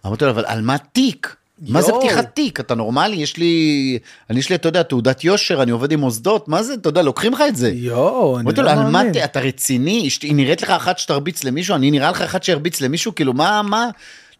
אמרתי 0.06 0.24
לו, 0.24 0.30
אבל 0.30 0.44
על 0.46 0.62
מה 0.62 0.78
תיק? 0.78 1.36
מה 1.68 1.82
זה. 1.82 1.92
פתיחת 1.92 2.34
תיק? 2.34 2.60
אתה 2.60 2.74
נורמלי? 2.74 3.16
יש 3.16 3.36
לי, 3.36 3.98
אני 4.30 4.38
יש 4.38 4.50
לי, 4.50 4.54
אתה 4.54 4.68
יודע, 4.68 4.82
תעודת 4.82 5.24
יושר, 5.24 5.62
אני 5.62 5.70
עובד 5.70 5.92
עם 5.92 6.00
מוסדות, 6.00 6.48
מה 6.48 6.62
זה, 6.62 6.74
אתה 6.74 6.88
יודע, 6.88 7.02
לוקחים 7.02 7.32
לך 7.32 7.42
את 7.48 7.56
זה. 7.56 7.70
יואו, 7.74 8.38
אני 8.38 8.52
לא 8.56 8.74
מאמין. 8.74 9.12
אתה 9.24 9.40
רציני? 9.40 10.08
היא 10.22 10.34
נראית 10.34 10.62
לך 10.62 10.70
אחת 10.70 10.98
שתרביץ 10.98 11.44
למישהו? 11.44 11.76
אני 11.76 11.90
נראה 11.90 12.10
לך 12.10 12.22
אחת 12.22 12.42
שירביץ 12.42 12.80
למישהו? 12.80 13.14
כאילו, 13.14 13.32
מה, 13.32 13.62
מה? 13.62 13.88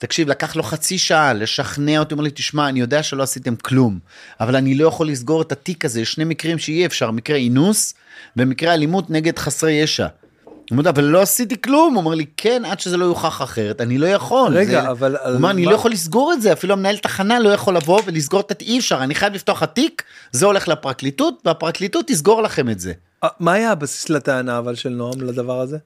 תקשיב, 0.00 0.28
לקח 0.28 0.56
לו 0.56 0.62
חצי 0.62 0.98
שעה 0.98 1.32
לשכנע 1.32 1.98
אותי, 1.98 2.14
אומר 2.14 2.24
לי, 2.24 2.30
תשמע, 2.34 2.68
אני 2.68 2.80
יודע 2.80 3.02
שלא 3.02 3.22
עשיתם 3.22 3.56
כלום, 3.56 3.98
אבל 4.40 4.56
אני 4.56 4.74
לא 4.74 4.86
יכול 4.88 5.08
לסגור 5.08 5.42
את 5.42 5.52
התיק 5.52 5.84
הזה, 5.84 6.00
יש 6.00 6.12
שני 6.12 6.24
מקרים 6.24 6.58
שאי 6.58 6.86
אפשר, 6.86 7.10
מקרה 7.10 7.36
אינוס 7.36 7.94
ומקרה 8.36 8.74
אלימות 8.74 9.10
נגד 9.10 9.38
חסרי 9.38 9.72
ישע. 9.72 10.06
הוא 10.44 10.54
אומר, 10.78 10.90
אבל 10.90 11.04
לא 11.04 11.22
עשיתי 11.22 11.62
כלום, 11.62 11.94
הוא 11.94 12.04
אומר 12.04 12.14
לי, 12.14 12.26
כן, 12.36 12.62
עד 12.64 12.80
שזה 12.80 12.96
לא 12.96 13.04
יוכח 13.04 13.42
אחרת, 13.42 13.80
אני 13.80 13.98
לא 13.98 14.06
יכול. 14.06 14.56
רגע, 14.56 14.82
זה... 14.82 14.90
אבל 14.90 15.16
הוא 15.16 15.34
אומר, 15.34 15.50
אני 15.50 15.64
מה- 15.64 15.70
לא 15.70 15.76
יכול 15.76 15.90
לסגור 15.90 16.32
את 16.32 16.42
זה, 16.42 16.52
אפילו 16.52 16.72
המנהל 16.72 16.96
תחנה 16.96 17.40
לא 17.40 17.48
יכול 17.48 17.76
לבוא 17.76 18.00
ולסגור 18.06 18.40
את 18.40 18.62
אי 18.62 18.78
אפשר, 18.78 19.02
אני 19.02 19.14
חייב 19.14 19.32
לפתוח 19.34 19.62
התיק, 19.62 20.02
זה 20.32 20.46
הולך 20.46 20.68
לפרקליטות, 20.68 21.34
והפרקליטות 21.44 22.06
תסגור 22.06 22.42
לכם 22.42 22.68
את 22.68 22.80
זה. 22.80 22.92
מה 23.40 23.52
היה 23.52 23.72
הבסיס 23.72 24.08
לטענה 24.10 24.58
אבל 24.58 24.74
של 24.74 24.88
נועם 24.88 25.20
לדבר 25.20 25.60
הזה? 25.60 25.78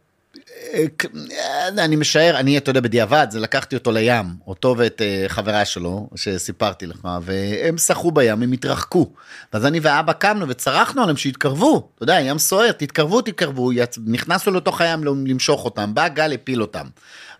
אה, 0.75 1.69
אני 1.69 1.97
משער, 1.97 2.37
אני, 2.37 2.59
אתה 2.59 2.71
יודע, 2.71 2.81
בדיעבד, 2.81 3.27
זה 3.31 3.41
לקחתי 3.41 3.77
אותו 3.77 3.93
לים, 3.93 4.27
אותו 4.47 4.75
ואת 4.79 5.03
אה, 5.03 5.25
חברה 5.29 5.65
שלו, 5.65 6.09
שסיפרתי 6.15 6.87
לך, 6.87 7.09
והם 7.23 7.79
שחו 7.79 8.11
בים, 8.11 8.43
הם 8.43 8.53
התרחקו. 8.53 9.11
ואז 9.53 9.67
אני 9.67 9.81
ואבא 9.83 10.13
קמנו 10.13 10.49
וצרחנו 10.49 11.03
עליהם 11.03 11.17
שיתקרבו, 11.17 11.89
אתה 11.95 12.03
יודע, 12.03 12.21
ים 12.21 12.39
סוער, 12.39 12.73
תתקרבו, 12.73 13.21
תתקרבו, 13.21 13.73
יצ... 13.73 13.99
נכנסנו 14.07 14.53
לתוך 14.53 14.81
הים 14.81 15.05
למשוך 15.05 15.65
אותם, 15.65 15.95
בא 15.95 16.09
גל, 16.09 16.33
הפיל 16.33 16.63
אותם. 16.63 16.87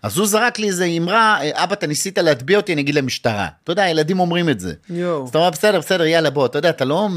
אז 0.03 0.17
הוא 0.17 0.27
זרק 0.27 0.59
לי 0.59 0.67
איזה 0.67 0.85
אמרה, 0.85 1.37
אה, 1.41 1.63
אבא, 1.63 1.73
אתה 1.73 1.87
ניסית 1.87 2.17
להטביע 2.17 2.57
אותי, 2.57 2.73
אני 2.73 2.81
אגיד 2.81 2.95
למשטרה. 2.95 3.47
אתה 3.63 3.71
יודע, 3.71 3.83
הילדים 3.83 4.19
אומרים 4.19 4.49
את 4.49 4.59
זה. 4.59 4.73
יואו. 4.89 5.23
אז 5.23 5.29
אתה 5.29 5.37
אומר, 5.37 5.49
בסדר, 5.49 5.79
בסדר, 5.79 6.05
יאללה, 6.05 6.29
בוא, 6.29 6.45
אתה 6.45 6.57
יודע, 6.57 6.69
אתה 6.69 6.85
לא, 6.85 7.09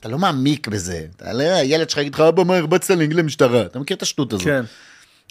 אתה 0.00 0.08
לא 0.08 0.18
מעמיק 0.18 0.68
בזה. 0.68 1.06
אתה 1.16 1.32
לא, 1.32 1.42
הילד 1.42 1.90
שלך 1.90 1.98
יגיד 1.98 2.14
לך, 2.14 2.20
אבא, 2.20 2.44
מה 2.44 2.56
הרבצת 2.56 2.90
לי, 2.90 2.96
אני 2.96 3.04
אגיד 3.04 3.16
למשטרה. 3.16 3.62
אתה 3.62 3.78
מכיר 3.78 3.96
את 3.96 4.02
השטות 4.02 4.32
הזאת. 4.32 4.44
כן. 4.44 4.64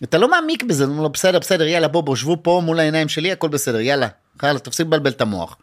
אתה 0.03 0.17
לא 0.17 0.31
מעמיק 0.31 0.63
בזה, 0.63 0.83
אתה 0.83 0.91
אומר 0.91 1.03
לו, 1.03 1.09
בסדר, 1.09 1.39
בסדר, 1.39 1.67
יאללה, 1.67 1.87
בוא, 1.87 2.01
בוא, 2.01 2.15
שבו 2.15 2.37
פה 2.41 2.61
מול 2.65 2.79
העיניים 2.79 3.09
שלי, 3.09 3.31
הכל 3.31 3.47
בסדר, 3.47 3.79
יאללה, 3.79 4.07
יאללה, 4.43 4.59
תפסיק 4.59 4.87
לבלבל 4.87 5.11
את 5.11 5.21
המוח. 5.21 5.57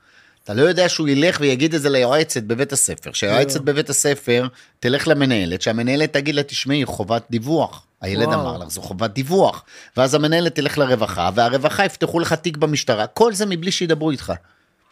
אתה 0.44 0.54
לא 0.54 0.62
יודע 0.62 0.88
שהוא 0.88 1.08
ילך 1.08 1.36
ויגיד 1.40 1.74
את 1.74 1.82
זה 1.82 1.90
ליועצת 1.90 2.42
בבית 2.42 2.72
הספר, 2.72 3.12
שהיועצת 3.12 3.60
בבית 3.60 3.90
הספר 3.90 4.48
תלך 4.80 5.08
למנהלת, 5.08 5.62
שהמנהלת 5.62 6.12
תגיד 6.12 6.34
לה, 6.34 6.42
תשמעי, 6.42 6.84
חובת 6.84 7.22
דיווח. 7.30 7.86
הילד 8.00 8.28
וואו. 8.28 8.40
אמר 8.40 8.58
לך, 8.58 8.68
זו 8.68 8.82
חובת 8.82 9.10
דיווח. 9.10 9.64
ואז 9.96 10.14
המנהלת 10.14 10.54
תלך 10.54 10.78
לרווחה, 10.78 11.30
והרווחה 11.34 11.84
יפתחו 11.84 12.20
לך 12.20 12.32
תיק 12.32 12.56
במשטרה, 12.56 13.06
כל 13.06 13.32
זה 13.32 13.46
מבלי 13.46 13.70
שידברו 13.70 14.10
איתך. 14.10 14.32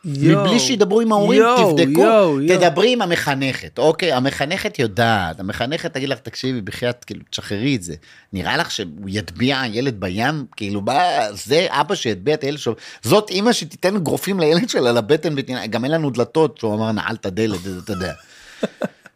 יואו. 0.05 0.45
מבלי 0.45 0.59
שידברו 0.59 1.01
עם 1.01 1.13
ההורים, 1.13 1.41
יואו, 1.41 1.73
תבדקו, 1.73 2.01
יואו, 2.01 2.41
יואו. 2.41 2.61
תדברי 2.61 2.93
עם 2.93 3.03
המחנכת, 3.03 3.79
אוקיי? 3.79 4.13
המחנכת 4.13 4.79
יודעת, 4.79 5.41
המחנכת 5.41 5.95
תגיד 5.95 6.09
לך, 6.09 6.19
תקשיבי, 6.19 6.61
בחייאת, 6.61 7.05
כאילו, 7.05 7.21
תשחררי 7.31 7.77
את 7.77 7.83
זה. 7.83 7.95
נראה 8.33 8.57
לך 8.57 8.71
שהוא 8.71 8.89
יטביע 9.07 9.63
ילד 9.73 10.01
בים? 10.01 10.47
כאילו, 10.57 10.81
מה, 10.81 11.03
זה 11.33 11.67
אבא 11.71 11.95
שיטביע 11.95 12.35
את 12.35 12.45
הילד 12.45 12.59
שלו? 12.59 12.75
זאת 13.03 13.31
אימא 13.31 13.53
שתיתן 13.53 13.97
אגרופים 13.97 14.41
לילד 14.41 14.69
שלה 14.69 14.93
לבטן, 14.93 15.35
גם 15.71 15.85
אין 15.85 15.93
לנו 15.93 16.11
דלתות, 16.11 16.59
שהוא 16.59 16.75
אמר, 16.75 16.93
נעל 16.93 17.15
את 17.15 17.27
הדלת, 17.27 17.61
אתה 17.85 17.93
יודע. 17.93 18.13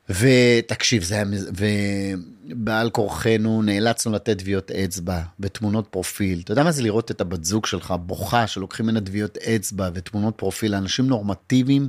ותקשיב, 0.08 1.02
זה 1.02 1.14
היה, 1.14 1.24
ובעל 2.48 2.90
כורחנו 2.90 3.62
נאלצנו 3.62 4.12
לתת 4.12 4.38
טביעות 4.38 4.70
אצבע 4.70 5.20
ותמונות 5.40 5.86
פרופיל. 5.90 6.40
אתה 6.44 6.52
יודע 6.52 6.62
מה 6.62 6.72
זה 6.72 6.82
לראות 6.82 7.10
את 7.10 7.20
הבת 7.20 7.44
זוג 7.44 7.66
שלך 7.66 7.94
בוכה, 8.00 8.46
שלוקחים 8.46 8.86
ממנה 8.86 9.00
טביעות 9.00 9.36
אצבע 9.36 9.90
ותמונות 9.94 10.34
פרופיל 10.36 10.72
לאנשים 10.72 11.06
נורמטיביים? 11.06 11.88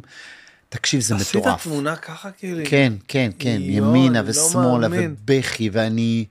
תקשיב, 0.69 1.01
זה 1.01 1.15
עשית 1.15 1.35
מטורף. 1.35 1.63
תמונה 1.63 1.95
ככה 1.95 2.31
כאילו? 2.31 2.65
כן, 2.69 2.93
כן, 3.07 3.31
כן, 3.39 3.57
יואו, 3.61 3.95
ימינה 3.95 4.21
לא 4.21 4.29
ושמאלה 4.29 4.87
מאמין. 4.87 5.15
ובכי, 5.23 5.69
ואני, 5.73 6.25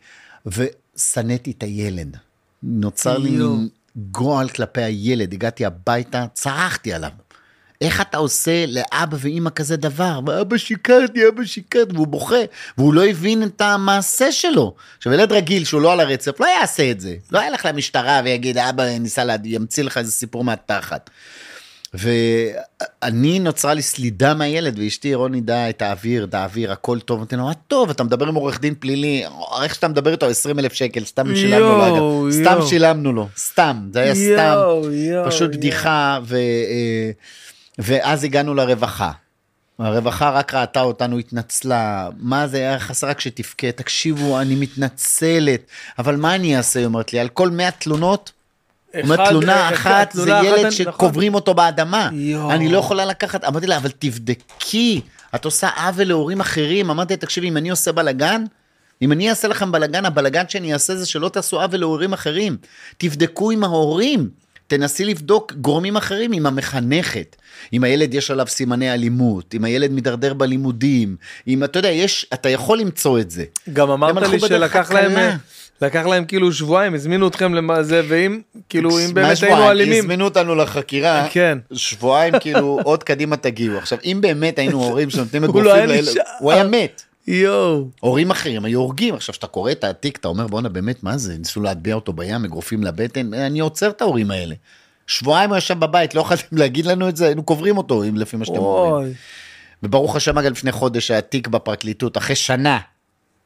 ושנאתי 0.46 1.50
את 1.50 1.62
הילד. 1.62 2.16
נוצר 2.62 3.18
לי 3.18 3.30
יואו. 3.30 3.56
מין 3.56 3.68
גועל 3.96 4.48
כלפי 4.48 4.82
הילד, 4.82 5.32
הגעתי 5.32 5.64
הביתה, 5.64 6.26
צרחתי 6.34 6.92
עליו. 6.92 7.10
איך 7.82 8.00
אתה 8.00 8.18
עושה 8.18 8.64
לאבא 8.66 9.16
ואימא 9.20 9.50
כזה 9.50 9.76
דבר? 9.76 10.20
ואבא 10.26 10.56
שיקרתי, 10.56 11.28
אבא 11.28 11.44
שיקרתי, 11.44 11.92
והוא 11.94 12.06
בוכה, 12.06 12.36
והוא 12.78 12.94
לא 12.94 13.06
הבין 13.06 13.42
את 13.42 13.60
המעשה 13.60 14.32
שלו. 14.32 14.74
עכשיו, 14.98 15.12
ילד 15.12 15.32
רגיל 15.32 15.64
שהוא 15.64 15.80
לא 15.80 15.92
על 15.92 16.00
הרצף, 16.00 16.40
לא 16.40 16.46
יעשה 16.46 16.90
את 16.90 17.00
זה. 17.00 17.14
לא 17.32 17.40
ילך 17.48 17.66
למשטרה 17.66 18.20
ויגיד, 18.24 18.58
אבא 18.58 18.98
ניסה, 18.98 19.24
לה... 19.24 19.36
ימציא 19.44 19.84
לך 19.84 19.98
איזה 19.98 20.12
סיפור 20.12 20.44
מהתחת. 20.44 21.10
ואני 21.94 23.38
נוצרה 23.38 23.74
לי 23.74 23.82
סלידה 23.82 24.34
מהילד 24.34 24.78
ואשתי 24.78 25.14
רוני 25.14 25.40
דעה 25.40 25.70
את 25.70 25.82
האוויר, 25.82 26.24
את 26.24 26.34
האוויר, 26.34 26.72
הכל 26.72 27.00
טוב. 27.00 27.18
אמרתי 27.18 27.36
לו, 27.36 27.44
מה 27.44 27.54
טוב, 27.54 27.90
אתה 27.90 28.04
מדבר 28.04 28.26
עם 28.26 28.34
עורך 28.34 28.60
דין 28.60 28.74
פלילי, 28.78 29.24
איך 29.62 29.74
שאתה 29.74 29.88
מדבר 29.88 30.12
איתו 30.12 30.26
20 30.26 30.58
אלף 30.58 30.72
שקל, 30.72 31.04
סתם 31.04 31.36
שילמנו 31.36 31.78
לו, 31.78 31.86
אגב. 31.86 32.30
סתם. 32.42 32.66
שילמנו 32.68 33.12
לו, 33.12 33.28
סתם, 33.38 33.88
זה 33.92 34.00
היה 34.00 34.14
סתם, 34.14 34.54
יואו, 34.54 34.92
יואו, 34.92 35.26
פשוט 35.30 35.40
יואו. 35.40 35.52
בדיחה, 35.52 36.18
ו... 36.24 36.36
אה, 37.78 37.84
ואז 37.88 38.24
הגענו 38.24 38.54
לרווחה. 38.54 39.10
הרווחה 39.78 40.30
רק 40.30 40.54
ראתה 40.54 40.80
אותנו, 40.80 41.18
התנצלה, 41.18 42.08
מה 42.18 42.46
זה 42.48 42.56
היה 42.56 42.80
חסר 42.80 43.08
רק 43.08 43.20
שתבכה, 43.20 43.72
תקשיבו, 43.72 44.40
אני 44.40 44.54
מתנצלת, 44.54 45.60
אבל 45.98 46.16
מה 46.16 46.34
אני 46.34 46.56
אעשה, 46.56 46.78
היא 46.78 46.86
אומרת 46.86 47.12
לי, 47.12 47.18
על 47.18 47.28
כל 47.28 47.50
100 47.50 47.70
תלונות, 47.70 48.32
אומרת 49.02 49.20
אחד- 49.20 49.28
תלונה 49.28 49.68
אחד- 49.68 49.74
אחת 49.90 50.12
זה 50.12 50.22
תלונה 50.24 50.40
אחת, 50.40 50.46
ילד 50.46 50.58
נכון. 50.58 50.70
שקוברים 50.70 51.34
אותו 51.34 51.54
באדמה. 51.54 52.08
יואו. 52.12 52.50
אני 52.52 52.68
לא 52.72 52.78
יכולה 52.78 53.04
לקחת, 53.04 53.44
אמרתי 53.44 53.66
לה, 53.66 53.76
אבל 53.76 53.90
תבדקי, 53.98 55.00
את 55.34 55.44
עושה 55.44 55.68
עוול 55.68 56.04
להורים 56.04 56.40
אחרים. 56.40 56.90
אמרתי 56.90 57.12
לה, 57.12 57.18
תקשיבי, 57.18 57.48
אם 57.48 57.56
אני 57.56 57.70
עושה 57.70 57.92
בלאגן, 57.92 58.44
אם 59.02 59.12
אני 59.12 59.30
אעשה 59.30 59.48
לכם 59.48 59.72
בלאגן, 59.72 60.04
הבלאגן 60.06 60.44
שאני 60.48 60.72
אעשה 60.72 60.96
זה 60.96 61.06
שלא 61.06 61.28
תעשו 61.28 61.60
עוול 61.60 61.80
להורים 61.80 62.12
אחרים. 62.12 62.56
תבדקו 62.98 63.50
עם 63.50 63.64
ההורים. 63.64 64.28
תנסי 64.76 65.04
לבדוק 65.04 65.52
גורמים 65.52 65.96
אחרים 65.96 66.32
עם 66.32 66.46
המחנכת, 66.46 67.36
אם 67.72 67.84
הילד 67.84 68.14
יש 68.14 68.30
עליו 68.30 68.46
סימני 68.46 68.92
אלימות, 68.92 69.54
אם 69.54 69.64
הילד 69.64 69.90
מידרדר 69.90 70.34
בלימודים, 70.34 71.16
אם 71.48 71.64
אתה 71.64 71.78
יודע, 71.78 71.88
יש, 71.88 72.26
אתה 72.34 72.48
יכול 72.48 72.78
למצוא 72.78 73.20
את 73.20 73.30
זה. 73.30 73.44
גם 73.72 73.90
אמרת 73.90 74.28
לי 74.28 74.40
שלקח. 74.40 74.92
להם, 74.92 75.36
לקח 75.82 76.06
להם 76.06 76.24
כאילו 76.24 76.52
שבועיים, 76.52 76.94
הזמינו 76.94 77.28
אתכם 77.28 77.54
למה 77.54 77.82
זה, 77.82 78.02
ואם, 78.08 78.40
כאילו, 78.68 78.98
אם 78.98 79.14
באמת 79.14 79.36
שבועיים? 79.36 79.56
היינו 79.56 79.70
אלימים. 79.70 79.98
הזמינו 80.04 80.24
אותנו 80.24 80.54
לחקירה, 80.54 81.26
כן. 81.30 81.58
שבועיים 81.72 82.34
כאילו 82.40 82.78
עוד 82.84 83.02
קדימה 83.02 83.36
תגיעו. 83.36 83.78
עכשיו 83.78 83.98
אם 84.04 84.18
באמת 84.20 84.58
היינו 84.58 84.84
הורים 84.84 85.10
שנותנים 85.10 85.44
אגרופים 85.44 85.64
לא 85.64 85.74
היה 85.74 85.86
לילד. 85.86 86.14
הוא 86.38 86.52
היה 86.52 86.64
מת. 86.64 87.02
יואו. 87.26 87.88
הורים 88.00 88.30
אחרים 88.30 88.64
היו 88.64 88.80
הורגים, 88.80 89.14
עכשיו 89.14 89.34
שאתה 89.34 89.46
קורא 89.46 89.72
את 89.72 89.84
התיק, 89.84 90.18
אתה 90.18 90.28
אומר 90.28 90.46
בואנה 90.46 90.68
באמת, 90.68 91.02
מה 91.02 91.18
זה, 91.18 91.38
ניסו 91.38 91.60
להטביע 91.60 91.94
אותו 91.94 92.12
בים, 92.12 92.44
אגרופים 92.44 92.82
לבטן, 92.82 93.34
אני 93.34 93.60
עוצר 93.60 93.90
את 93.90 94.02
ההורים 94.02 94.30
האלה. 94.30 94.54
שבועיים 95.06 95.50
הוא 95.50 95.58
ישב 95.58 95.78
בבית, 95.78 96.14
לא 96.14 96.20
יכולתם 96.20 96.56
להגיד 96.56 96.86
לנו 96.86 97.08
את 97.08 97.16
זה, 97.16 97.26
היינו 97.26 97.42
קוברים 97.42 97.78
אותו, 97.78 98.04
אם 98.04 98.16
לפי 98.16 98.36
מה 98.36 98.44
שאתם 98.44 98.58
אומרים. 98.58 99.12
וברוך 99.82 100.16
השם, 100.16 100.38
אגב, 100.38 100.52
לפני 100.52 100.72
חודש 100.72 101.10
היה 101.10 101.20
תיק 101.20 101.48
בפרקליטות, 101.48 102.16
אחרי 102.16 102.36
שנה, 102.36 102.78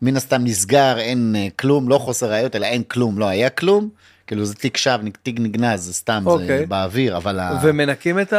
מן 0.02 0.16
הסתם 0.16 0.44
נסגר, 0.44 0.98
אין 0.98 1.36
אה, 1.38 1.48
כלום, 1.58 1.88
לא 1.88 1.98
חוסר 1.98 2.30
ראיות, 2.30 2.56
אלא 2.56 2.66
אין 2.66 2.82
כלום, 2.82 3.18
לא 3.18 3.24
היה 3.24 3.50
כלום. 3.50 3.88
כאילו 4.26 4.44
זה 4.44 4.54
תיק 4.54 4.76
שווא, 4.76 4.96
תיק 5.22 5.36
נגנז, 5.40 5.80
זה 5.84 5.94
סתם, 5.94 6.22
זה 6.24 6.30
אוקיי. 6.30 6.66
באוויר, 6.66 7.16
אבל... 7.16 7.38
ה- 7.40 7.60
ומנקים 7.62 8.20
את 8.20 8.32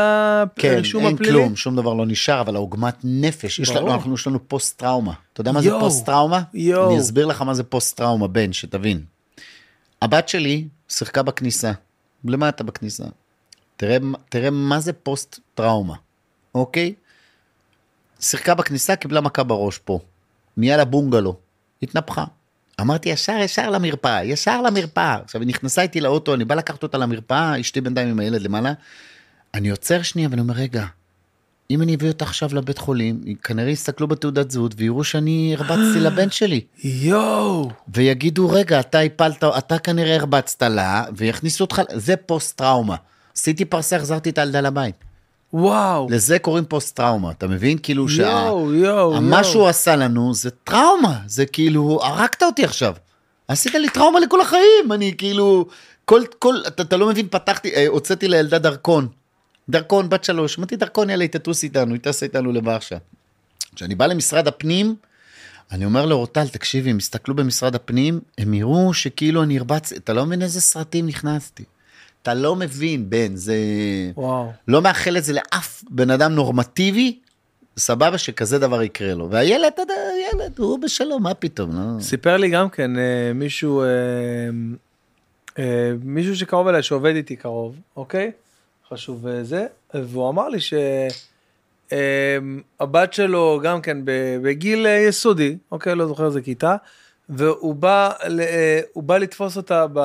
כן, 0.56 0.74
הרישום 0.74 1.06
אין 1.06 1.16
הפלילי? 1.16 1.34
כלום, 1.34 1.56
שום 1.56 1.76
דבר 1.76 1.94
לא 1.94 2.06
נשאר, 2.06 2.42
אבל 2.42 2.56
העוגמת 2.56 2.96
נפש, 3.04 3.60
יש 3.60 3.70
לנו. 3.70 3.94
אנחנו, 3.94 4.14
יש 4.14 4.28
לנו 4.28 4.48
פוסט 4.48 4.80
טראומה. 4.80 5.14
אתה 5.34 5.42
יודע 5.42 5.52
מה 5.52 5.62
זה 5.62 5.68
יואו, 5.68 5.80
פוסט 5.80 6.06
טראומה? 6.06 6.42
יואו. 6.54 6.92
אני 6.92 7.00
אסביר 7.00 7.26
לך 7.26 7.42
מה 7.42 7.54
זה 7.54 7.64
פוסט 7.64 7.98
טראומה, 7.98 8.28
בן, 8.28 8.54
שתבין. 8.54 9.02
הבת 10.02 10.30
שלי 10.30 10.68
שיחקה 10.90 11.24
בכניסה, 11.24 11.72
למטה 12.26 12.64
בכניסה. 12.64 13.04
תראה, 13.78 13.98
תראה 14.30 14.50
מה 14.50 14.80
זה 14.80 14.94
פוסט 14.94 15.40
טראומה, 15.56 15.96
אוקיי? 16.56 16.94
שיחקה 18.20 18.56
בכניסה, 18.56 18.96
קיבלה 18.96 19.22
מכה 19.22 19.44
בראש 19.44 19.78
פה. 19.78 20.00
נהיה 20.58 20.78
לה 20.78 20.86
בונגלו, 20.86 21.36
התנפחה. 21.84 22.26
אמרתי 22.82 23.10
ישר 23.10 23.38
ישר 23.40 23.70
למרפאה, 23.70 24.24
ישר 24.24 24.62
למרפאה. 24.62 25.16
עכשיו 25.24 25.42
היא 25.42 25.48
נכנסה 25.48 25.82
איתי 25.82 26.02
לאוטו, 26.02 26.34
אני 26.34 26.46
בא 26.46 26.56
לקחת 26.56 26.84
אותה 26.84 26.98
למרפאה, 26.98 27.60
אשתי 27.60 27.82
בינתיים 27.82 28.10
עם 28.10 28.20
הילד 28.20 28.42
למעלה. 28.42 28.74
אני 29.54 29.70
עוצר 29.70 30.02
שנייה 30.02 30.30
ואני 30.32 30.42
אומר, 30.42 30.54
רגע, 30.54 30.86
אם 31.72 31.82
אני 31.82 31.96
אביא 31.96 32.08
אותה 32.08 32.26
עכשיו 32.26 32.50
לבית 32.54 32.78
חולים, 32.78 33.22
כנראה 33.44 33.70
יסתכלו 33.70 34.08
בתעודת 34.08 34.52
זהות 34.52 34.74
ויראו 34.78 35.04
שאני 35.04 35.56
הרבצתי 35.58 36.00
לבן 36.00 36.30
שלי. 36.30 36.62
יואו. 36.84 37.72
ויגידו, 37.88 38.50
רגע, 38.50 38.80
אתה 38.80 39.00
הפלת, 39.00 39.44
אתה 39.44 39.80
כנראה 39.80 40.16
הרבצת 40.16 40.64
לה, 40.64 41.06
ויכניסו 41.16 41.64
אותך, 41.64 41.82
זה 41.94 42.16
פוסט 42.16 42.58
טראומה. 42.58 42.96
עשיתי 43.38 43.66
פרסה, 43.66 43.96
החזרתי 43.96 44.30
את 44.30 44.38
הילדה 44.38 44.62
לבית. 44.62 45.07
וואו. 45.54 46.08
לזה 46.10 46.40
קוראים 46.40 46.66
פוסט 46.66 46.96
טראומה, 46.96 47.32
אתה 47.32 47.48
מבין? 47.48 47.78
כאילו 47.84 48.10
שה... 48.10 48.22
יואו, 48.22 48.74
יואו, 48.74 49.22
מה 49.22 49.36
יואו. 49.36 49.44
שהוא 49.44 49.68
עשה 49.68 49.96
לנו 49.96 50.34
זה 50.34 50.50
טראומה, 50.52 51.20
זה 51.26 51.46
כאילו, 51.46 52.00
הרגת 52.04 52.44
אותי 52.44 52.64
עכשיו. 52.64 52.94
עשית 53.48 53.74
לי 53.74 53.90
טראומה 53.90 54.20
לכל 54.20 54.42
החיים, 54.42 54.92
אני 54.92 55.14
כאילו, 55.18 55.66
כל, 56.06 56.22
כל, 56.40 56.56
אתה, 56.68 56.84
אתה 56.84 56.98
לא 56.98 57.08
מבין, 57.08 57.28
פתחתי, 57.32 57.76
אה, 57.76 57.88
הוצאתי 57.88 58.28
לילדה 58.28 58.60
דרכון. 58.60 59.08
דרכון, 59.70 60.10
בת 60.10 60.24
שלוש, 60.24 60.58
אמרתי 60.58 60.76
דרכון, 60.76 61.10
יאללה, 61.10 61.24
היא 61.24 61.32
תטוס 61.32 61.64
איתנו, 61.64 61.94
היא 61.94 62.02
טסה 62.02 62.26
איתנו 62.26 62.52
לוורשה. 62.52 62.98
כשאני 63.76 63.96
בא 63.96 64.06
למשרד 64.06 64.48
הפנים, 64.48 64.96
אני 65.72 65.86
אומר 65.86 66.06
לאורטל, 66.06 66.48
תקשיבי, 66.48 66.90
הם 66.90 66.98
יסתכלו 66.98 67.36
במשרד 67.36 67.76
הפנים, 67.76 68.20
הם 68.38 68.54
יראו 68.54 68.94
שכאילו 68.94 69.44
אני 69.44 69.58
הרבצתי, 69.58 69.96
אתה 69.96 70.14
לא 70.14 70.26
מבין 70.26 70.42
איזה 70.42 70.62
סרטים 70.62 71.06
נכנסתי. 71.06 71.64
אתה 72.28 72.36
לא 72.36 72.56
מבין, 72.56 73.10
בן, 73.10 73.36
זה... 73.36 73.56
וואו. 74.16 74.52
לא 74.68 74.82
מאחל 74.82 75.18
את 75.18 75.24
זה 75.24 75.34
לאף 75.34 75.84
בן 75.90 76.10
אדם 76.10 76.32
נורמטיבי, 76.32 77.20
סבבה 77.78 78.18
שכזה 78.18 78.60
דבר 78.60 78.82
יקרה 78.84 79.14
לו. 79.14 79.30
והילד, 79.30 79.72
אתה 79.74 79.82
יודע, 79.82 79.94
ילד, 80.34 80.60
הוא 80.60 80.80
בשלום, 80.80 81.24
מה 81.24 81.34
פתאום, 81.34 81.72
לא? 81.76 82.02
סיפר 82.02 82.38
לי 82.38 82.50
גם 82.50 82.70
כן 82.70 82.98
אה, 82.98 83.32
מישהו, 83.36 83.82
אה, 83.82 83.88
אה, 85.60 85.92
מישהו 86.04 86.36
שקרוב 86.36 86.68
אליי 86.68 86.84
שעובד 86.84 87.16
איתי 87.16 87.36
קרוב, 87.36 87.76
אוקיי? 87.96 88.32
חשוב 88.90 89.28
אה, 89.28 89.44
זה, 89.44 89.66
והוא 89.94 90.30
אמר 90.30 90.50
לי 90.50 90.60
שהבת 91.90 93.14
שלו 93.14 93.60
גם 93.64 93.82
כן 93.82 93.98
בגיל 94.42 94.86
יסודי, 95.08 95.58
אוקיי? 95.72 95.96
לא 95.96 96.08
זוכר 96.08 96.26
איזה 96.26 96.42
כיתה, 96.42 96.76
והוא 97.30 97.76
בא, 97.76 98.10
אה, 98.40 98.80
הוא 98.94 99.04
בא 99.04 99.18
לתפוס 99.18 99.58
אותה, 99.58 99.86
ב... 99.94 100.00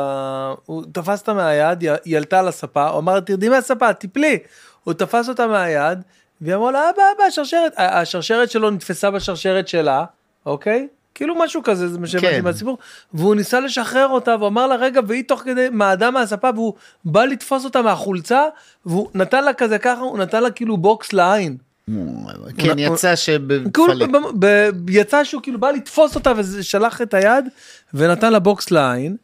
הוא 0.66 0.84
תפס 0.92 1.20
אותה 1.20 1.32
מהיד, 1.34 1.82
היא- 2.04 2.16
עלתה 2.16 2.38
על 2.38 2.48
הספה, 2.48 2.88
הוא 2.88 2.98
אמר 2.98 3.20
תרדי 3.20 3.48
מהספה, 3.48 3.92
תיפלי. 3.92 4.38
הוא 4.84 4.94
תפס 4.94 5.28
אותה 5.28 5.46
מהיד, 5.46 5.98
והיא 6.40 6.54
אמרה 6.54 6.70
לו, 6.70 6.78
אבא, 6.78 7.02
אבא, 7.16 7.24
השרשרת, 7.24 7.72
השרשרת 7.76 8.50
שלו 8.50 8.70
נתפסה 8.70 9.10
בשרשרת 9.10 9.68
שלה, 9.68 10.04
אוקיי? 10.46 10.88
כאילו 11.14 11.34
משהו 11.38 11.62
כזה, 11.62 11.88
זה 11.88 11.98
מה 11.98 12.06
שהבנתי 12.06 12.34
כן. 12.34 12.44
מהסיפור, 12.44 12.78
והוא 13.14 13.34
ניסה 13.34 13.60
לשחרר 13.60 14.08
אותה, 14.08 14.36
והוא 14.36 14.48
אמר 14.48 14.66
לה, 14.66 14.74
רגע, 14.76 15.00
והיא 15.06 15.24
תוך 15.28 15.40
כדי 15.40 15.68
מעדה 15.72 16.10
מהספה, 16.10 16.50
והוא 16.54 16.74
בא 17.04 17.24
לתפוס 17.24 17.64
אותה 17.64 17.82
מהחולצה, 17.82 18.44
והוא 18.86 19.10
נתן 19.14 19.44
לה 19.44 19.52
כזה 19.54 19.78
ככה, 19.78 20.00
הוא 20.00 20.18
נתן 20.18 20.42
לה 20.42 20.50
כאילו 20.50 20.76
בוקס 20.76 21.12
לעין. 21.12 21.56
כן, 22.58 22.78
יצא 22.78 23.16
כאילו. 23.16 24.12
ב- 24.12 24.44
ב- 24.46 24.90
יצא 24.90 25.24
שהוא 25.24 25.42
כאילו 25.42 25.60
בא 25.60 25.70
לתפוס 25.70 26.14
אותה 26.14 26.32
ושלח 26.36 27.02
את 27.02 27.14
היד 27.14 27.44
ונתן 27.94 28.32
לה 28.32 28.38
בוקס 28.38 28.70
לעין. 28.70 29.16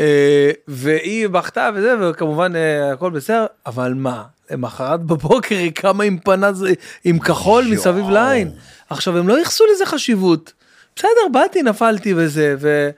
אה, 0.00 0.50
והיא 0.68 1.28
בכתה 1.28 1.70
וזה 1.74 1.94
וכמובן 2.00 2.56
אה, 2.56 2.92
הכל 2.92 3.10
בסדר 3.10 3.46
אבל 3.66 3.94
מה 3.94 4.22
למחרת 4.50 5.02
בבוקר 5.02 5.54
היא 5.54 5.72
קמה 5.72 6.04
עם 6.04 6.18
פנס 6.18 6.58
עם 7.04 7.18
כחול 7.18 7.64
מסביב 7.70 8.10
לעין 8.10 8.50
עכשיו 8.90 9.18
הם 9.18 9.28
לא 9.28 9.38
ייחסו 9.38 9.64
לזה 9.74 9.86
חשיבות. 9.86 10.52
בסדר 10.96 11.08
באתי 11.32 11.62
נפלתי 11.62 12.14
וזה 12.16 12.56
ו... 12.58 12.90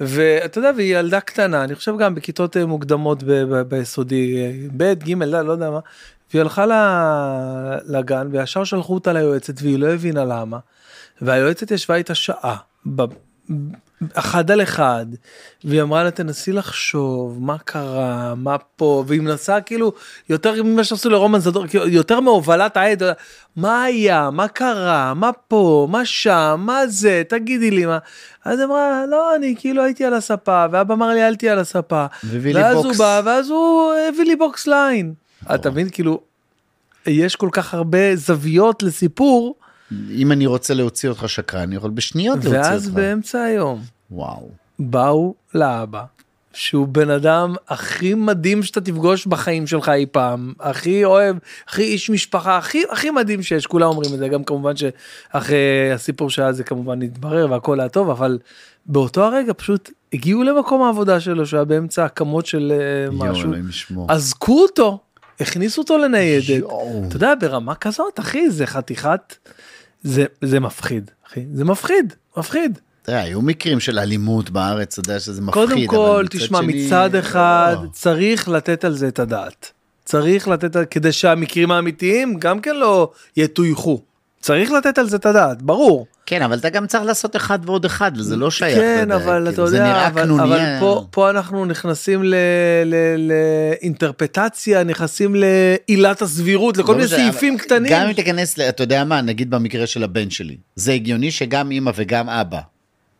ואתה 0.00 0.58
יודע 0.58 0.70
והיא 0.76 0.96
ילדה 0.98 1.20
קטנה 1.20 1.64
אני 1.64 1.74
חושב 1.74 1.98
גם 1.98 2.14
בכיתות 2.14 2.56
אה, 2.56 2.66
מוקדמות 2.66 3.22
ביסודי 3.68 4.36
ב' 4.76 4.92
ג' 4.92 5.22
לא 5.22 5.42
לא 5.42 5.52
יודע 5.52 5.70
מה. 5.70 5.80
והיא 6.32 6.42
הלכה 6.42 6.64
לגן 7.86 8.28
וישר 8.32 8.64
שלחו 8.64 8.94
אותה 8.94 9.12
ליועצת 9.12 9.54
והיא 9.62 9.78
לא 9.78 9.86
הבינה 9.86 10.24
למה. 10.24 10.58
והיועצת 11.20 11.70
ישבה 11.70 11.94
איתה 11.94 12.14
שעה. 12.14 12.56
ב- 12.96 13.02
אחד 14.14 14.50
על 14.50 14.62
אחד 14.62 15.06
והיא 15.64 15.82
אמרה 15.82 16.04
לה 16.04 16.10
תנסי 16.10 16.52
לחשוב 16.52 17.38
מה 17.42 17.58
קרה 17.58 18.34
מה 18.34 18.56
פה? 18.58 19.04
והיא 19.06 19.20
מנסה 19.20 19.60
כאילו 19.60 19.92
יותר 20.28 20.62
ממה 20.62 20.84
שעשו 20.84 21.10
לרומן 21.10 21.38
זדור 21.38 21.66
כאילו, 21.66 21.88
יותר 21.88 22.20
מהובלת 22.20 22.76
העד 22.76 23.02
מה 23.56 23.82
היה? 23.82 24.30
מה 24.30 24.48
קרה? 24.48 25.14
מה 25.14 25.30
פה? 25.48 25.88
מה 25.90 26.04
שם? 26.04 26.62
מה 26.66 26.86
זה? 26.86 27.22
תגידי 27.28 27.70
לי 27.70 27.86
מה. 27.86 27.98
אז 28.44 28.60
אמרה 28.60 29.04
לא 29.10 29.34
אני 29.36 29.54
כאילו 29.58 29.82
הייתי 29.82 30.04
על 30.04 30.14
הספה 30.14 30.64
ואבא 30.72 30.94
אמר 30.94 31.08
לי 31.08 31.28
אל 31.28 31.36
תהיה 31.36 31.52
על 31.52 31.58
הספה. 31.58 32.06
ואז 32.54 32.76
הוא 32.76 32.84
בוקס. 32.84 32.98
בא 32.98 33.20
ואז 33.24 33.50
הוא 33.50 33.92
הביא 34.08 34.24
לי 34.24 34.36
בוקס 34.36 34.66
ליין 34.66 35.14
אתה 35.54 35.70
מבין 35.70 35.88
כאילו 35.90 36.20
יש 37.06 37.36
כל 37.36 37.48
כך 37.52 37.74
הרבה 37.74 38.16
זוויות 38.16 38.82
לסיפור 38.82 39.54
אם 40.10 40.32
אני 40.32 40.46
רוצה 40.46 40.74
להוציא 40.74 41.08
אותך 41.08 41.28
שקרן, 41.28 41.60
אני 41.60 41.76
יכול 41.76 41.90
בשניות 41.90 42.36
להוציא 42.36 42.58
אותך. 42.58 42.68
ואז 42.68 42.88
באמצע 42.88 43.42
היום 43.42 43.82
וואו. 44.10 44.48
באו 44.78 45.34
לאבא, 45.54 46.04
שהוא 46.52 46.88
בן 46.88 47.10
אדם 47.10 47.54
הכי 47.68 48.14
מדהים 48.14 48.62
שאתה 48.62 48.80
תפגוש 48.80 49.26
בחיים 49.26 49.66
שלך 49.66 49.88
אי 49.88 50.06
פעם, 50.12 50.52
הכי 50.60 51.04
אוהב, 51.04 51.36
הכי 51.68 51.82
איש 51.82 52.10
משפחה, 52.10 52.58
הכי 52.58 52.82
הכי 52.90 53.10
מדהים 53.10 53.42
שיש, 53.42 53.66
כולם 53.66 53.88
אומרים 53.88 54.14
את 54.14 54.18
זה, 54.18 54.28
גם 54.28 54.44
כמובן 54.44 54.72
שאחרי 54.76 55.92
הסיפור 55.94 56.30
שהיה 56.30 56.52
זה 56.52 56.64
כמובן 56.64 57.02
התברר 57.02 57.50
והכל 57.50 57.80
היה 57.80 57.88
טוב, 57.88 58.10
אבל 58.10 58.38
באותו 58.86 59.24
הרגע 59.24 59.52
פשוט 59.56 59.90
הגיעו 60.12 60.42
למקום 60.42 60.82
העבודה 60.82 61.20
שלו 61.20 61.46
שהיה 61.46 61.64
באמצע 61.64 62.04
הקמות 62.04 62.46
של 62.46 62.72
אה, 62.72 63.10
משהו. 63.12 63.52
אזקו 64.08 64.62
אותו, 64.62 65.00
הכניסו 65.40 65.82
אותו 65.82 65.98
לניידת. 65.98 66.44
אתה 67.08 67.16
יודע 67.16 67.32
ברמה 67.40 67.74
כזאת 67.74 68.20
אחי 68.20 68.50
זה 68.50 68.66
חתיכת, 68.66 69.34
זה 70.02 70.24
זה 70.42 70.60
מפחיד 70.60 71.10
אחי, 71.28 71.44
זה 71.54 71.64
מפחיד, 71.64 72.12
מפחיד. 72.36 72.78
תראה, 73.02 73.22
היו 73.22 73.42
מקרים 73.42 73.80
של 73.80 73.98
אלימות 73.98 74.50
בארץ, 74.50 74.98
אתה 74.98 75.10
יודע 75.10 75.20
שזה 75.20 75.42
מפחיד. 75.42 75.68
קודם 75.68 75.86
כל, 75.86 76.24
תשמע, 76.30 76.58
שני- 76.58 76.86
מצד 76.86 77.14
אחד 77.14 77.76
לא. 77.82 77.88
צריך 77.92 78.48
לתת 78.48 78.84
על 78.84 78.92
זה 78.96 79.08
את 79.08 79.18
הדעת. 79.18 79.72
צריך 80.04 80.48
לתת, 80.48 80.76
כדי 80.90 81.12
שהמקרים 81.12 81.70
האמיתיים 81.70 82.38
גם 82.38 82.60
כן 82.60 82.76
לא 82.76 83.10
יטויחו. 83.36 84.00
צריך 84.40 84.70
לתת 84.70 84.98
על 84.98 85.08
זה 85.08 85.16
את 85.16 85.26
הדעת, 85.26 85.62
ברור. 85.62 86.06
כן, 86.26 86.42
אבל 86.42 86.58
אתה 86.58 86.70
גם 86.70 86.86
צריך 86.86 87.04
לעשות 87.04 87.36
אחד 87.36 87.58
ועוד 87.64 87.84
אחד, 87.84 88.12
וזה 88.16 88.36
לא 88.36 88.50
שייך. 88.50 88.78
כן, 88.78 89.10
אבל 89.10 89.42
אתה 89.48 89.52
כאילו, 89.56 89.66
יודע, 89.66 90.06
אבל, 90.06 90.22
אבל 90.22 90.24
קנוניה. 90.24 90.80
פה, 90.80 91.06
פה 91.10 91.30
אנחנו 91.30 91.64
נכנסים 91.64 92.24
ל- 92.24 92.34
ל- 92.84 93.30
לאינטרפטציה, 93.82 94.84
נכנסים 94.84 95.34
לעילת 95.34 96.22
הסבירות, 96.22 96.76
לכל 96.76 96.92
לא 96.92 96.98
מיני 96.98 97.08
סעיפים 97.08 97.58
קטנים. 97.58 97.92
גם 97.92 98.06
אם 98.06 98.12
תיכנס, 98.12 98.60
אתה 98.60 98.82
יודע 98.82 99.04
מה, 99.04 99.20
נגיד 99.20 99.50
במקרה 99.50 99.86
של 99.86 100.04
הבן 100.04 100.30
שלי, 100.30 100.56
זה 100.76 100.92
הגיוני 100.92 101.30
שגם 101.30 101.70
אמא 101.70 101.90
וגם 101.96 102.28
אבא 102.28 102.58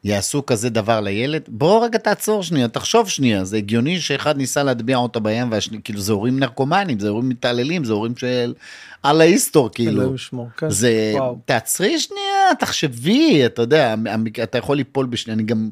יעשו 0.05 0.47
כזה 0.47 0.71
דבר 0.71 1.01
לילד? 1.01 1.43
בוא 1.49 1.85
רגע 1.85 1.99
תעצור 1.99 2.43
שנייה, 2.43 2.69
תחשוב 2.69 3.09
שנייה, 3.09 3.45
זה 3.45 3.57
הגיוני 3.57 4.01
שאחד 4.01 4.37
ניסה 4.37 4.63
להטביע 4.63 4.97
אותו 4.97 5.21
בים, 5.21 5.53
והשני, 5.53 5.79
כאילו 5.85 6.01
זה 6.01 6.13
הורים 6.13 6.39
נרקומנים, 6.39 6.99
זה 6.99 7.09
הורים 7.09 7.29
מתעללים, 7.29 7.85
זה 7.85 7.93
הורים 7.93 8.17
של... 8.17 8.55
על 9.03 9.21
ההיסטור, 9.21 9.71
כאילו. 9.75 10.15
ישמור, 10.15 10.49
כן. 10.57 10.71
זה, 10.71 11.13
וואו. 11.15 11.39
תעצרי 11.45 11.99
שנייה, 11.99 12.55
תחשבי, 12.59 13.47
אתה 13.47 13.63
יודע, 13.63 13.95
אתה 14.43 14.59
יכול 14.59 14.77
ליפול 14.77 15.07
בשנייה, 15.07 15.35
אני 15.35 15.43
גם 15.43 15.69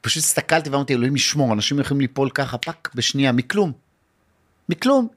פשוט 0.00 0.22
הסתכלתי 0.22 0.70
ואמרתי, 0.70 0.94
אלוהים 0.94 1.16
ישמור, 1.16 1.52
אנשים 1.52 1.80
יכולים 1.80 2.00
ליפול 2.00 2.30
ככה, 2.30 2.58
פאק, 2.58 2.90
בשנייה, 2.94 3.32
מכלום. 3.32 3.72
מכלום. 4.68 5.08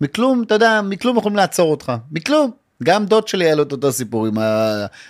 מכלום, 0.00 0.42
אתה 0.42 0.54
יודע, 0.54 0.80
מכלום 0.84 1.16
יכולים 1.16 1.36
לעצור 1.36 1.70
אותך. 1.70 1.92
מכלום. 2.12 2.50
גם 2.82 3.06
דוד 3.06 3.28
שלי 3.28 3.44
היה 3.44 3.54
לו 3.54 3.62
את 3.62 3.72
אותו 3.72 3.92
סיפור 3.92 4.26
עם 4.26 4.34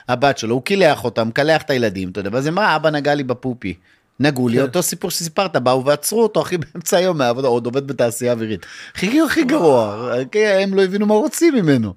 הבת 0.09 0.39
שלו, 0.39 0.55
הוא 0.55 0.62
קילח 0.62 1.05
אותה, 1.05 1.24
מקלח 1.24 1.62
את 1.62 1.70
הילדים, 1.70 2.11
אתה 2.11 2.20
יודע, 2.20 2.31
ואז 2.32 2.47
היא 2.47 2.53
אמרה, 2.53 2.77
אבא 2.77 2.90
נגע 2.90 3.15
לי 3.15 3.23
בפופי. 3.23 3.74
נגעו 4.20 4.49
לי, 4.49 4.57
כן. 4.57 4.62
אותו 4.62 4.82
סיפור 4.82 5.11
שסיפרת, 5.11 5.57
באו 5.57 5.85
ועצרו 5.85 6.23
אותו, 6.23 6.43
אחי, 6.43 6.59
באמצע 6.59 6.97
היום 6.97 7.19
מהעבודה, 7.19 7.49
עוד 7.49 7.66
עובד 7.66 7.86
בתעשייה 7.86 8.32
אווירית. 8.32 8.66
הכי 8.95 9.20
הכי 9.20 9.45
גרוע, 9.45 10.12
הם 10.61 10.74
לא 10.74 10.82
הבינו 10.82 11.07
מה 11.07 11.15
רוצים 11.15 11.55
ממנו. 11.55 11.95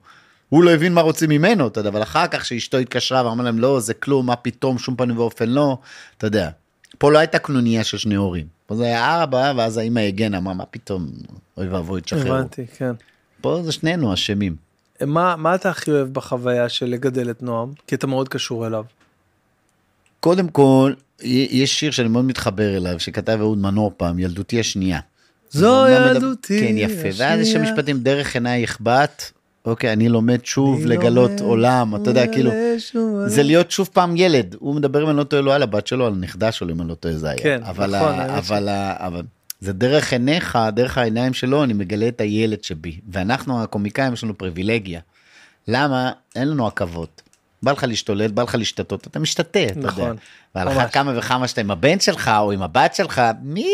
הוא 0.49 0.63
לא 0.63 0.71
הבין 0.71 0.93
מה 0.93 1.01
רוצים 1.01 1.29
ממנו, 1.29 1.67
אתה 1.67 1.79
יודע, 1.79 1.89
אבל 1.89 2.03
אחר 2.03 2.27
כך 2.27 2.45
שאשתו 2.45 2.77
התקשרה 2.77 3.25
ואמרה 3.25 3.45
להם, 3.45 3.59
לא, 3.59 3.79
זה 3.79 3.93
כלום, 3.93 4.25
מה 4.25 4.35
פתאום, 4.35 4.77
שום 4.77 4.95
פנים 4.95 5.17
ואופן 5.17 5.49
לא, 5.49 5.77
אתה 6.17 6.27
יודע. 6.27 6.49
פה 6.97 7.11
לא 7.11 7.17
הייתה 7.17 7.39
קנוניה 7.39 7.83
של 7.83 7.97
שני 7.97 8.15
הורים. 8.15 8.45
פה 8.65 8.75
זה 8.75 8.83
היה 8.83 9.23
אבא, 9.23 9.53
ואז 9.57 9.77
האמא 9.77 9.99
הגנה, 9.99 10.37
אמרה, 10.37 10.53
מה 10.53 10.65
פתאום, 10.65 11.07
אוי 11.57 11.67
ואבוי, 11.67 12.01
תשחררו. 12.01 12.35
הבנתי, 12.35 12.67
כן. 12.67 12.91
פה 13.41 13.61
זה 13.63 13.71
שנינו 13.71 14.13
אשמים. 14.13 14.70
מה, 15.05 15.35
מה 15.35 15.55
אתה 15.55 15.69
הכי 15.69 15.91
אוהב 15.91 16.07
בחוויה 16.13 16.69
של 16.69 16.85
לגדל 16.85 17.29
את 17.29 17.43
נועם? 17.43 17.69
כי 17.87 17.95
אתה 17.95 18.07
מאוד 18.07 18.29
קשור 18.29 18.67
אליו. 18.67 18.83
קודם 20.19 20.47
כל, 20.47 20.93
יש 21.23 21.79
שיר 21.79 21.91
שאני 21.91 22.07
מאוד 22.07 22.25
מתחבר 22.25 22.77
אליו, 22.77 22.99
שכתב 22.99 23.37
אהוד 23.41 23.57
מנור 23.57 23.91
פעם, 23.97 24.19
ילדותי 24.19 24.59
השנייה. 24.59 24.99
זו 25.51 25.85
ילדותי 25.87 26.59
כן, 26.67 26.77
יפה. 26.77 27.07
ואז 27.17 27.39
יש 27.39 27.47
שם 27.51 27.57
השנייה. 27.57 27.73
משפטים, 27.73 27.99
דרך 27.99 28.35
עיניי 28.35 28.63
יחבט, 28.63 29.31
אוקיי, 29.65 29.93
אני 29.93 30.09
לומד 30.09 30.45
שוב 30.45 30.75
אני 30.77 30.85
לגלות 30.85 31.29
לומד 31.31 31.41
עולם, 31.41 31.95
אתה 31.95 32.09
יודע, 32.09 32.27
כאילו, 32.27 32.51
ולשוב 32.51 33.27
זה 33.27 33.43
להיות 33.43 33.71
שוב 33.71 33.89
פעם 33.93 34.15
ילד. 34.15 34.55
הוא 34.59 34.75
מדבר, 34.75 35.03
אם 35.03 35.09
אני 35.09 35.17
לא 35.17 35.23
טועה, 35.23 35.41
לא 35.41 35.53
על 35.55 35.63
הבת 35.63 35.87
שלו, 35.87 36.05
על 36.07 36.13
הנכדה 36.13 36.51
שלו, 36.51 36.69
אם 36.73 36.81
אני 36.81 36.89
לא 36.89 36.93
טועה, 36.93 37.17
זה 37.17 37.29
היה. 37.29 37.37
כן, 37.39 37.61
אבל 37.63 37.95
נכון, 37.95 38.19
ה- 38.19 38.37
אבל 38.37 38.69
ה- 38.69 39.07
אבל 39.07 39.21
זה 39.61 39.73
דרך 39.73 40.13
עיניך, 40.13 40.57
דרך 40.73 40.97
העיניים 40.97 41.33
שלו, 41.33 41.63
אני 41.63 41.73
מגלה 41.73 42.07
את 42.07 42.21
הילד 42.21 42.63
שבי. 42.63 42.99
ואנחנו, 43.09 43.63
הקומיקאים, 43.63 44.13
יש 44.13 44.23
לנו 44.23 44.37
פריבילגיה. 44.37 44.99
למה? 45.67 46.11
אין 46.35 46.47
לנו 46.47 46.67
עכבות. 46.67 47.21
בא 47.63 47.71
לך 47.71 47.83
להשתולל, 47.83 48.27
בא 48.27 48.43
לך 48.43 48.55
להשתתות, 48.55 49.07
אתה 49.07 49.19
משתתה, 49.19 49.63
אתה 49.63 49.79
יודע. 49.79 49.87
נכון, 49.87 50.15
ועל 50.55 50.67
ממש. 50.67 50.77
אחת 50.77 50.93
כמה 50.93 51.17
וכמה 51.17 51.47
שאתה 51.47 51.61
עם 51.61 51.71
הבן 51.71 51.99
שלך 51.99 52.31
או 52.37 52.51
עם 52.51 52.61
הבת 52.61 52.95
שלך, 52.95 53.21
מי 53.41 53.67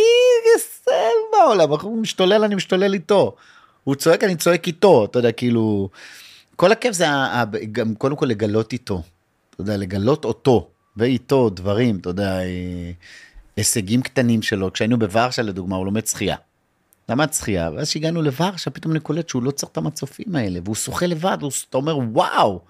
יסל 0.55 0.91
בעולם, 1.31 1.69
הוא 1.69 2.01
משתולל, 2.01 2.43
אני 2.43 2.55
משתולל 2.55 2.93
איתו. 2.93 3.35
הוא 3.83 3.95
צועק, 3.95 4.23
אני 4.23 4.35
צועק 4.35 4.67
איתו, 4.67 5.05
אתה 5.05 5.19
יודע, 5.19 5.31
כאילו... 5.31 5.89
כל 6.55 6.71
הכיף 6.71 6.93
זה 6.93 7.05
גם 7.71 7.95
קודם 7.95 8.15
כל 8.15 8.25
לגלות 8.25 8.73
איתו, 8.73 9.01
אתה 9.49 9.61
יודע, 9.61 9.77
לגלות 9.77 10.25
אותו, 10.25 10.69
ואיתו 10.97 11.49
דברים, 11.49 11.97
אתה 11.97 12.09
יודע, 12.09 12.39
אה, 12.39 12.91
הישגים 13.57 14.01
קטנים 14.01 14.41
שלו. 14.41 14.73
כשהיינו 14.73 14.99
בוורשה 14.99 15.41
לדוגמה, 15.41 15.75
הוא 15.75 15.85
לומד 15.85 16.07
שחייה. 16.07 16.35
למד 17.09 17.33
שחייה, 17.33 17.69
ואז 17.75 17.89
כשהגענו 17.89 18.21
לוורשה, 18.21 18.69
פתאום 18.69 18.91
אני 18.91 18.99
קולט 18.99 19.29
שהוא 19.29 19.43
לא 19.43 19.51
צריך 19.51 19.71
את 19.71 19.77
המצופים 19.77 20.35
האלה, 20.35 20.59
והוא 20.63 20.75
שוחה 20.75 21.05
לבד, 21.05 21.37
ואתה 21.41 21.77
אומר, 21.77 21.97
וואו, 21.97 22.61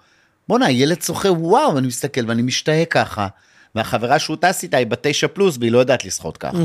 בואנה, 0.48 0.66
הילד 0.66 1.02
שוחה, 1.02 1.32
וואו, 1.32 1.74
ואני 1.74 1.86
מסתכל 1.86 2.20
ואני 2.26 2.42
משתאה 2.42 2.84
ככה. 2.84 3.26
והחברה 3.74 4.18
שהוא 4.18 4.36
טס 4.40 4.62
איתה 4.62 4.76
היא 4.76 4.86
בתשע 4.86 5.26
פלוס, 5.28 5.56
והיא 5.60 5.72
לא 5.72 5.78
יודעת 5.78 6.04
לשחות 6.04 6.36
ככה. 6.36 6.58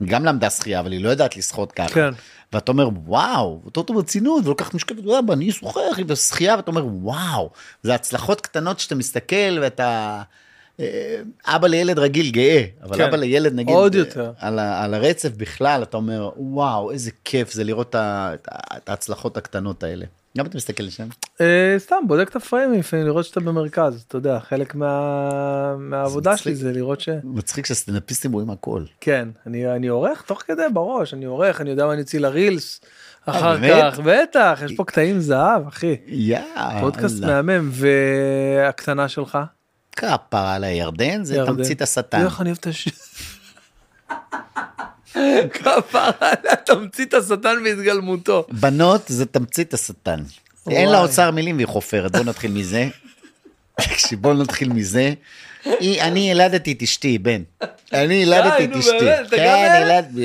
היא 0.00 0.08
גם 0.08 0.24
למדה 0.24 0.50
שחייה, 0.50 0.80
אבל 0.80 0.92
היא 0.92 1.04
לא 1.04 1.08
יודעת 1.08 1.36
לשחות 1.36 1.72
ככה. 1.72 1.94
כן. 1.94 2.10
ואתה 2.52 2.72
אומר, 2.72 2.88
וואו, 3.06 3.60
אותו 3.64 3.80
אותו 3.80 3.94
ברצינות, 3.94 4.44
ולוקח 4.44 4.74
משקפת, 4.74 5.04
וואו, 5.04 5.32
אני 5.32 5.52
שוחה, 5.52 5.80
אחי, 5.92 6.04
בשחייה, 6.04 6.56
ואתה 6.56 6.70
אומר, 6.70 6.86
וואו, 6.86 7.50
זה 7.82 7.94
הצלחות 7.94 8.40
קטנות 8.40 8.80
שאתה 8.80 8.94
מסתכל, 8.94 9.58
ואתה... 9.62 10.22
אה, 10.80 11.20
אבא 11.46 11.66
לילד 11.68 11.98
רגיל 11.98 12.30
גאה, 12.30 12.64
אבל 12.82 12.96
כן. 12.96 13.04
אבא 13.04 13.16
לילד 13.16 13.54
נגיד, 13.54 13.74
עוד 13.74 13.94
אה, 13.94 14.00
יותר. 14.00 14.32
על, 14.38 14.58
ה, 14.58 14.84
על 14.84 14.94
הרצף 14.94 15.30
בכלל, 15.36 15.82
אתה 15.82 15.96
אומר, 15.96 16.30
וואו, 16.36 16.90
איזה 16.90 17.10
כיף 17.24 17.52
זה 17.52 17.64
לראות 17.64 17.96
את 17.96 18.48
את 18.76 18.88
ההצלחות 18.88 19.36
הקטנות 19.36 19.82
האלה. 19.82 20.06
גם 20.38 20.46
אתה 20.46 20.56
מסתכל 20.56 20.82
לשם? 20.82 21.08
אה, 21.40 21.74
סתם 21.78 21.96
בודק 22.06 22.28
את 22.28 22.36
הפריימים 22.36 22.78
לפעמים 22.80 23.06
לראות 23.06 23.24
שאתה 23.24 23.40
במרכז 23.40 24.04
אתה 24.08 24.16
יודע 24.16 24.38
חלק 24.40 24.74
מה... 24.74 25.76
מהעבודה 25.78 26.36
שלי 26.36 26.52
מצחיק. 26.52 26.66
זה 26.66 26.72
לראות 26.72 27.00
ש... 27.00 27.08
מצחיק 27.24 27.66
שהסטנדאפיסטים 27.66 28.32
רואים 28.32 28.50
הכל. 28.50 28.82
כן 29.00 29.28
אני 29.46 29.72
אני 29.72 29.86
עורך 29.86 30.22
תוך 30.22 30.42
כדי 30.46 30.62
בראש 30.72 31.14
אני 31.14 31.24
עורך 31.24 31.60
אני 31.60 31.70
יודע 31.70 31.86
מה 31.86 31.92
אני 31.92 32.00
אוציא 32.00 32.20
לרילס. 32.20 32.80
אחר 33.26 33.56
באמת? 33.56 33.92
כך 33.92 34.00
בטח 34.00 34.60
יש 34.64 34.72
פה 34.76 34.84
קטעים 34.84 35.20
זהב 35.20 35.66
אחי 35.66 35.96
יאה. 36.06 36.80
פודקאסט. 36.80 37.20
מהמם 37.20 37.70
והקטנה 37.72 39.08
שלך. 39.08 39.38
כפרה 39.94 40.54
על 40.54 40.64
הירדן, 40.64 41.24
זה 41.24 41.36
ירדן. 41.36 41.56
תמצית 41.56 41.82
השטן. 41.82 42.24
איך 42.24 42.40
אני 42.40 42.48
אוהב 42.48 42.58
את 42.60 42.66
הש... 42.66 42.88
כפרה 45.52 46.10
תמצית 46.66 47.14
השטן 47.14 47.64
בהתגלמותו. 47.64 48.46
בנות 48.50 49.02
זה 49.06 49.26
תמצית 49.26 49.74
השטן. 49.74 50.22
אין 50.70 50.88
לה 50.88 51.00
אוצר 51.00 51.30
מילים 51.30 51.56
והיא 51.56 51.66
חופרת, 51.66 52.12
בוא 52.12 52.24
נתחיל 52.24 52.52
מזה. 52.52 52.88
תקשיב, 53.80 54.22
בוא 54.22 54.34
נתחיל 54.34 54.72
מזה. 54.72 55.14
אני 56.00 56.30
ילדתי 56.30 56.72
את 56.72 56.82
אשתי, 56.82 57.18
בן. 57.18 57.42
אני 57.92 58.14
ילדתי 58.14 58.64
את 58.64 58.76
אשתי. 58.76 59.12
אתה 59.20 59.36
גם 59.36 59.56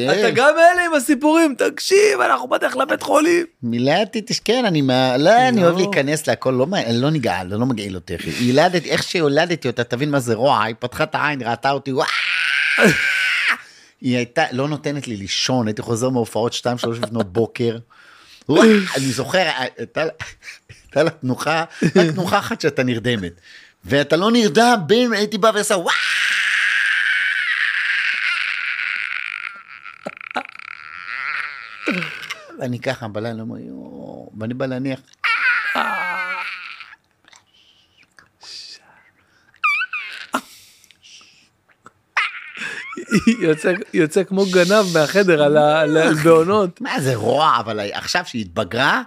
כן, 0.06 0.32
גם 0.36 0.56
מאלה 0.56 0.86
עם 0.86 0.94
הסיפורים 0.94 1.56
תקשיב 1.57 2.22
אנחנו 2.26 2.48
בדרך 2.48 2.78
לבית 2.78 3.03
חולים. 3.03 3.45
מילדתי 3.64 4.20
את 4.20 4.32
אשתי, 4.32 4.44
כן, 4.45 4.66
אני. 4.66 4.82
לא, 5.18 5.48
אני 5.48 5.64
אוהב 5.64 5.78
להיכנס 5.78 6.28
להכל, 6.28 6.52
לא 6.52 6.68
לא 6.91 7.10
נגעל, 7.10 7.48
לא 7.48 7.66
מגעיל 7.66 7.95
אותי, 7.95 8.16
אחי. 8.16 8.30
ילדתי, 8.40 8.90
איך 8.90 9.03
שהולדתי 9.03 9.68
אותה, 9.68 9.84
תבין 9.84 10.11
מה 10.11 10.20
זה 10.20 10.36
רוע, 10.36 10.64
היא 10.64 10.76
פתחה 10.80 11.03
את 11.03 11.16
העין, 11.16 11.41
ראתה 11.41 11.72
אותי, 11.72 11.94
וואו. 11.94 12.07
היא 14.02 14.18
הייתה, 14.18 14.44
לא 14.52 14.68
נותנת 14.68 15.07
לי 15.07 15.18
לישון, 15.18 15.68
הייתי 15.68 15.82
חוזר 15.82 16.10
מהופעות 16.10 16.53
2-3 16.53 16.88
לפנות 17.02 17.34
בוקר. 17.34 17.78
אני 18.95 19.11
זוכר, 19.11 19.49
הייתה 19.78 21.03
לה 21.03 21.10
תנוחה, 21.10 21.64
רק 21.95 22.11
תנוחה 22.14 22.40
אחת 22.40 22.61
שאתה 22.61 22.84
נרדמת. 22.84 23.32
ואתה 23.84 24.18
לא 24.18 24.31
נרדם, 24.31 24.76
בן, 24.88 25.14
הייתי 25.14 25.38
בא 25.38 25.51
ועושה 25.56 25.76
וואו. 25.76 25.95
ואני 32.60 32.80
ככה 32.80 33.07
בלילה 33.07 33.41
אומר 33.41 33.57
יואו, 33.57 34.31
ואני 34.39 34.53
בא 34.53 34.65
להניח. 34.65 34.99
יוצא 43.41 43.72
יוצא 43.93 44.23
כמו 44.23 44.45
גנב 44.45 44.85
מהחדר 44.93 45.43
על 45.43 45.57
על- 45.57 46.14
בעונות. 46.23 46.81
מה 46.81 46.99
זה 47.01 47.15
רוע, 47.15 47.57
אבל 47.60 47.80
עכשיו 47.93 48.23
שהיא 48.26 48.41
התבגרה, 48.41 49.01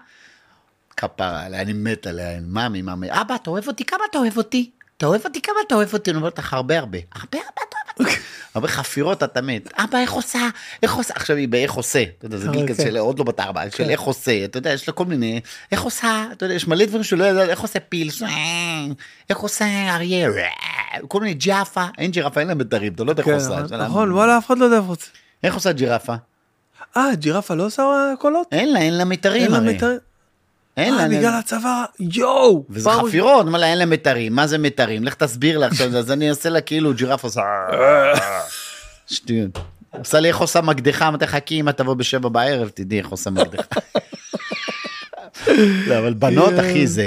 כפרה 1.02 1.42
עליה, 1.44 1.60
אני 1.60 1.72
מת 1.72 2.06
עליה, 2.06 2.40
מאמי, 2.46 2.82
מאמי, 2.82 3.08
אבא, 3.10 3.34
אתה 3.34 3.50
אוהב 3.50 3.68
אותי? 3.68 3.84
כמה 3.84 4.00
אתה 4.10 4.18
אוהב 4.18 4.36
אותי? 4.36 4.70
אתה 4.96 5.06
אוהב 5.06 5.20
אותי? 5.24 5.42
כמה 5.42 5.56
אתה 5.66 5.74
אוהב 5.74 5.92
אותי? 5.92 6.10
אני 6.10 6.18
אומרת 6.18 6.38
לך, 6.38 6.54
הרבה 6.54 6.78
הרבה. 6.78 6.98
הרבה 7.14 7.38
הרבה 7.38 7.60
אתה 7.68 7.76
אוהב 8.00 8.08
אותי. 8.08 8.20
הרבה 8.54 8.68
חפירות 8.68 9.22
אתה 9.22 9.40
מת. 9.40 9.68
אבא, 9.78 9.98
איך 9.98 10.12
עושה? 10.12 10.48
איך 10.82 10.94
עושה? 10.94 11.14
עכשיו 11.16 11.36
היא 11.36 11.48
באיך 11.48 11.72
עושה. 11.72 12.02
אתה 12.18 12.26
יודע, 12.26 12.36
זה 12.36 12.48
גיל 12.48 12.68
כזה 12.68 12.82
כן. 12.82 12.90
של 12.90 12.96
עוד 12.96 13.18
לא 13.18 13.24
בת 13.24 13.40
ארבע, 13.40 13.70
של 13.76 13.90
איך 13.90 14.00
עושה. 14.00 14.44
אתה 14.44 14.58
יודע, 14.58 14.72
יש 14.72 14.88
לה 14.88 14.94
כל 14.94 15.04
מיני, 15.04 15.40
איך 15.72 15.82
עושה? 15.82 16.26
אתה 16.32 16.44
יודע, 16.44 16.54
יש 16.54 16.68
מלא 16.68 16.84
דברים 16.84 17.04
שלא 17.04 17.24
יודעת, 17.24 17.48
איך 17.48 17.60
עושה 17.60 17.80
פיל? 17.80 18.10
איך 19.30 19.38
עושה 19.38 19.94
אריה? 19.94 20.28
כל 21.08 21.20
מיני 21.20 21.34
ג'אפה. 21.34 21.84
אין 21.98 22.10
ג'ירפה, 22.10 22.40
אין 22.40 22.48
להם 22.48 22.58
בתרים, 22.58 22.92
אתה 22.92 23.04
לא 23.04 23.10
יודע 23.10 23.22
איך 23.22 23.28
כן, 23.28 23.34
עושה. 23.34 23.76
נכון 23.76 24.12
וואלה 24.12 24.38
אף 24.38 24.46
אחד 24.46 24.58
לא 24.58 24.64
יודע 24.64 24.76
איפה 24.76 24.94
זה. 24.94 25.06
איך 25.42 25.54
עושה 25.54 25.72
ג'ירפה? 25.72 26.14
אה 26.96 27.14
ג'ירפה 27.14 27.54
לא 27.54 27.66
עושה 27.66 27.82
קולות? 28.18 28.46
אין 28.52 28.72
לה, 28.72 28.80
אין 28.80 28.98
לה 28.98 29.04
מיתרים 29.04 29.54
אין 29.54 29.64
לה 29.64 29.86
הרי. 29.86 29.98
מיתר- 30.76 30.82
אין 30.88 30.94
לה. 30.94 31.02
אה. 31.02 31.08
בגלל 31.08 31.34
הצבא 31.38 31.84
יואו. 32.00 32.64
וזה 32.70 32.90
חפירות, 32.90 33.46
מה 33.46 33.66
אין 33.66 33.78
לה 33.78 33.84
מיתרים, 33.86 34.34
מה 34.34 34.46
זה 34.46 34.58
מיתרים? 34.58 35.04
לך 35.04 35.14
תסביר 35.14 35.58
לה 35.58 35.66
עכשיו, 35.66 35.96
אז 35.96 36.10
אני 36.10 36.30
אעשה 36.30 36.48
לה 36.48 36.60
כאילו 36.60 36.94
ג'ירף 36.94 37.24
עושה... 37.24 37.42
שטויות. 39.06 39.58
עושה 39.98 40.20
לי 40.20 40.28
איך 40.28 40.38
עושה 40.38 40.60
מקדחה, 40.60 41.08
אמרתי 41.08 41.26
חכי 41.26 41.60
אמא 41.60 41.70
תבוא 41.70 41.94
בשבע 41.94 42.28
בערב, 42.28 42.68
תדעי 42.74 42.98
איך 42.98 43.08
עושה 43.08 43.30
מקדחה. 43.30 43.80
לא, 45.88 45.98
אבל 45.98 46.14
בנות 46.14 46.54
אחי 46.60 46.86
זה... 46.86 47.04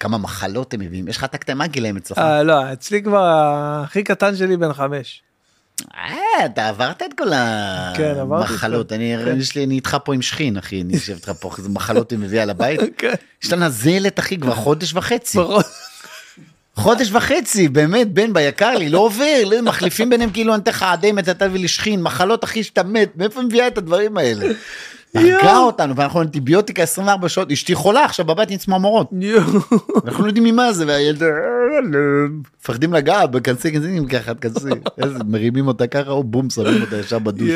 כמה 0.00 0.18
מחלות 0.18 0.74
הם 0.74 0.80
מביאים, 0.80 1.08
יש 1.08 1.16
לך 1.16 1.24
את 1.24 1.34
הקטנה, 1.34 1.54
מה 1.54 1.66
גילאים 1.66 1.96
אצלך? 1.96 2.18
אה 2.18 2.42
לא 2.42 2.72
אצלי 2.72 3.02
כבר 3.02 3.26
הכי 3.84 4.02
קטן 4.02 4.36
שלי 4.36 4.56
בן 4.56 4.72
חמש. 4.72 5.22
אה, 5.94 6.46
אתה 6.46 6.68
עברת 6.68 7.02
את 7.02 7.12
כל 7.18 7.30
כן, 7.96 8.14
המחלות, 8.18 8.92
אני 8.92 9.16
כן. 9.24 9.40
יש 9.40 9.54
לי, 9.54 9.64
אני 9.64 9.74
איתך 9.74 9.96
פה 10.04 10.14
עם 10.14 10.22
שכין 10.22 10.56
אחי, 10.56 10.82
אני 10.82 10.94
יושב 10.94 11.12
איתך 11.12 11.32
פה, 11.40 11.50
איזה 11.58 11.68
מחלות 11.68 12.10
היא 12.10 12.18
מביאה 12.18 12.44
לבית. 12.44 12.80
כן. 12.98 13.14
יש 13.44 13.52
לה 13.52 13.58
נזלת 13.58 14.18
אחי 14.18 14.38
כבר 14.38 14.54
חודש 14.54 14.94
וחצי. 14.94 15.38
חודש 16.76 17.10
וחצי, 17.12 17.68
באמת, 17.68 18.12
בן 18.12 18.32
ביקר 18.32 18.70
לי, 18.70 18.88
לא 18.88 18.98
עובר, 18.98 19.42
לא, 19.46 19.62
מחליפים 19.62 20.10
ביניהם 20.10 20.30
כאילו 20.30 20.54
אני 20.54 20.62
אתן 20.62 20.70
לך 20.70 20.82
אדמת, 20.82 21.28
אתה 21.28 21.48
תביא 21.48 21.60
לי 21.60 21.68
שכין, 21.68 22.02
מחלות 22.02 22.44
אחי 22.44 22.62
שאתה 22.62 22.82
מת, 22.82 23.16
מאיפה 23.16 23.42
מביאה 23.42 23.66
את 23.66 23.78
הדברים 23.78 24.16
האלה? 24.16 24.46
הרגה 25.14 25.58
אותנו, 25.58 25.96
ואנחנו 25.96 26.22
אנטיביוטיקה 26.22 26.82
24 26.82 27.28
שעות, 27.28 27.52
אשתי 27.52 27.74
חולה 27.74 28.04
עכשיו 28.04 28.24
בבית 28.24 28.50
עם 28.50 28.56
צמרמורות. 28.56 29.10
אנחנו 30.04 30.24
לא 30.24 30.28
יודעים 30.28 30.44
ממה 30.44 30.72
זה, 30.72 30.86
והילד, 30.86 31.22
מפחדים 32.60 32.92
לגעת, 32.92 33.30
בכנסי 33.30 33.72
כנסים 33.72 34.08
ככה, 34.08 34.32
איזה, 34.44 34.70
מרימים 35.24 35.66
אותה 35.66 35.86
ככה, 35.86 36.10
או 36.10 36.24
בום, 36.24 36.50
שמים 36.50 36.82
אותה 36.82 36.96
ישר 36.96 37.18
בדוש. 37.18 37.50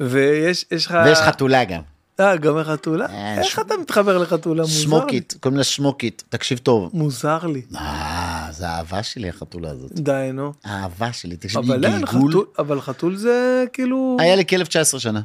ויש 0.00 0.64
יש 0.70 0.86
לך 0.86 0.96
ויש 1.04 1.18
חתולה 1.18 1.64
גם. 1.64 1.80
אה, 2.20 2.36
גם 2.36 2.58
לחתולה? 2.58 3.06
אה, 3.06 3.38
איך 3.38 3.58
אתה 3.58 3.74
מתחבר 3.80 4.18
לחתולה? 4.18 4.62
מוזר. 4.62 4.74
שמוקית, 4.74 5.34
קוראים 5.40 5.58
לה 5.58 5.64
שמוקית, 5.64 6.24
תקשיב 6.28 6.58
טוב. 6.58 6.90
מוזר 6.94 7.38
לי. 7.46 7.62
אה, 7.76 8.48
זה 8.50 8.68
האהבה 8.68 9.02
שלי 9.02 9.28
החתולה 9.28 9.70
הזאת. 9.70 9.92
די, 9.92 10.30
נו. 10.32 10.52
האהבה 10.64 11.12
שלי, 11.12 11.36
תקשיב, 11.36 11.60
היא 11.72 11.80
גלגול. 11.80 12.44
אבל 12.58 12.80
חתול 12.80 13.16
זה 13.16 13.64
כאילו, 13.72 14.16
היה 14.20 14.36
לי 14.36 14.44
כלב 14.46 14.66
19 14.66 15.00
שנה. 15.00 15.20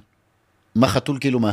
מה 0.75 0.87
חתול 0.87 1.17
כאילו 1.19 1.39
מה? 1.39 1.51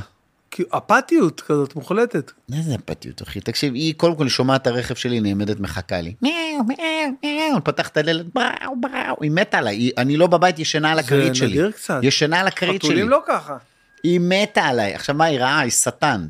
אפתיות 0.70 1.40
כזאת 1.40 1.76
מוחלטת. 1.76 2.32
איזה 2.52 2.74
אפתיות 2.74 3.22
אחי, 3.22 3.40
תקשיב, 3.40 3.74
היא 3.74 3.94
קודם 3.94 4.16
כל 4.16 4.28
שומעת 4.28 4.62
את 4.62 4.66
הרכב 4.66 4.94
שלי 4.94 5.20
נעמדת 5.20 5.60
מחכה 5.60 6.00
לי. 6.00 6.14
מיאו 6.22 6.64
מיאו 6.64 7.10
מיאו, 7.22 7.64
פתח 7.64 7.88
את 7.88 7.96
הדלת, 7.96 8.26
בראו 8.34 8.80
בראו, 8.80 9.16
היא 9.20 9.30
מתה 9.30 9.58
עליי, 9.58 9.90
אני 9.98 10.16
לא 10.16 10.26
בבית 10.26 10.58
ישנה 10.58 10.92
על 10.92 10.98
הכרית 10.98 11.34
שלי. 11.34 11.48
נדיר 11.48 11.70
קצת. 11.70 12.00
ישנה 12.02 12.40
על 12.40 12.46
הכרית 12.46 12.82
שלי. 12.82 12.90
חתולים 12.90 13.08
לא 13.08 13.20
ככה. 13.26 13.56
היא 14.02 14.20
מתה 14.22 14.64
עליי. 14.64 14.94
עכשיו 14.94 15.14
מה 15.14 15.24
היא 15.24 15.40
רעה? 15.40 15.60
היא 15.60 15.70
שטן. 15.70 16.26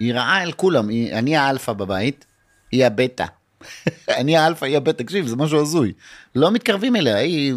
היא 0.00 0.14
רעה 0.14 0.42
על 0.42 0.52
כולם. 0.52 0.88
היא, 0.88 1.14
אני 1.14 1.36
האלפא 1.36 1.72
בבית, 1.72 2.24
היא 2.72 2.86
הבטא. 2.86 3.24
אני 4.20 4.36
האלפא, 4.36 4.64
היא 4.64 4.76
הבטא. 4.76 5.02
תקשיב, 5.02 5.26
זה 5.26 5.36
משהו 5.36 5.60
הזוי. 5.60 5.92
לא 6.34 6.50
מתקרבים 6.50 6.96
אליה, 6.96 7.16
היא 7.16 7.54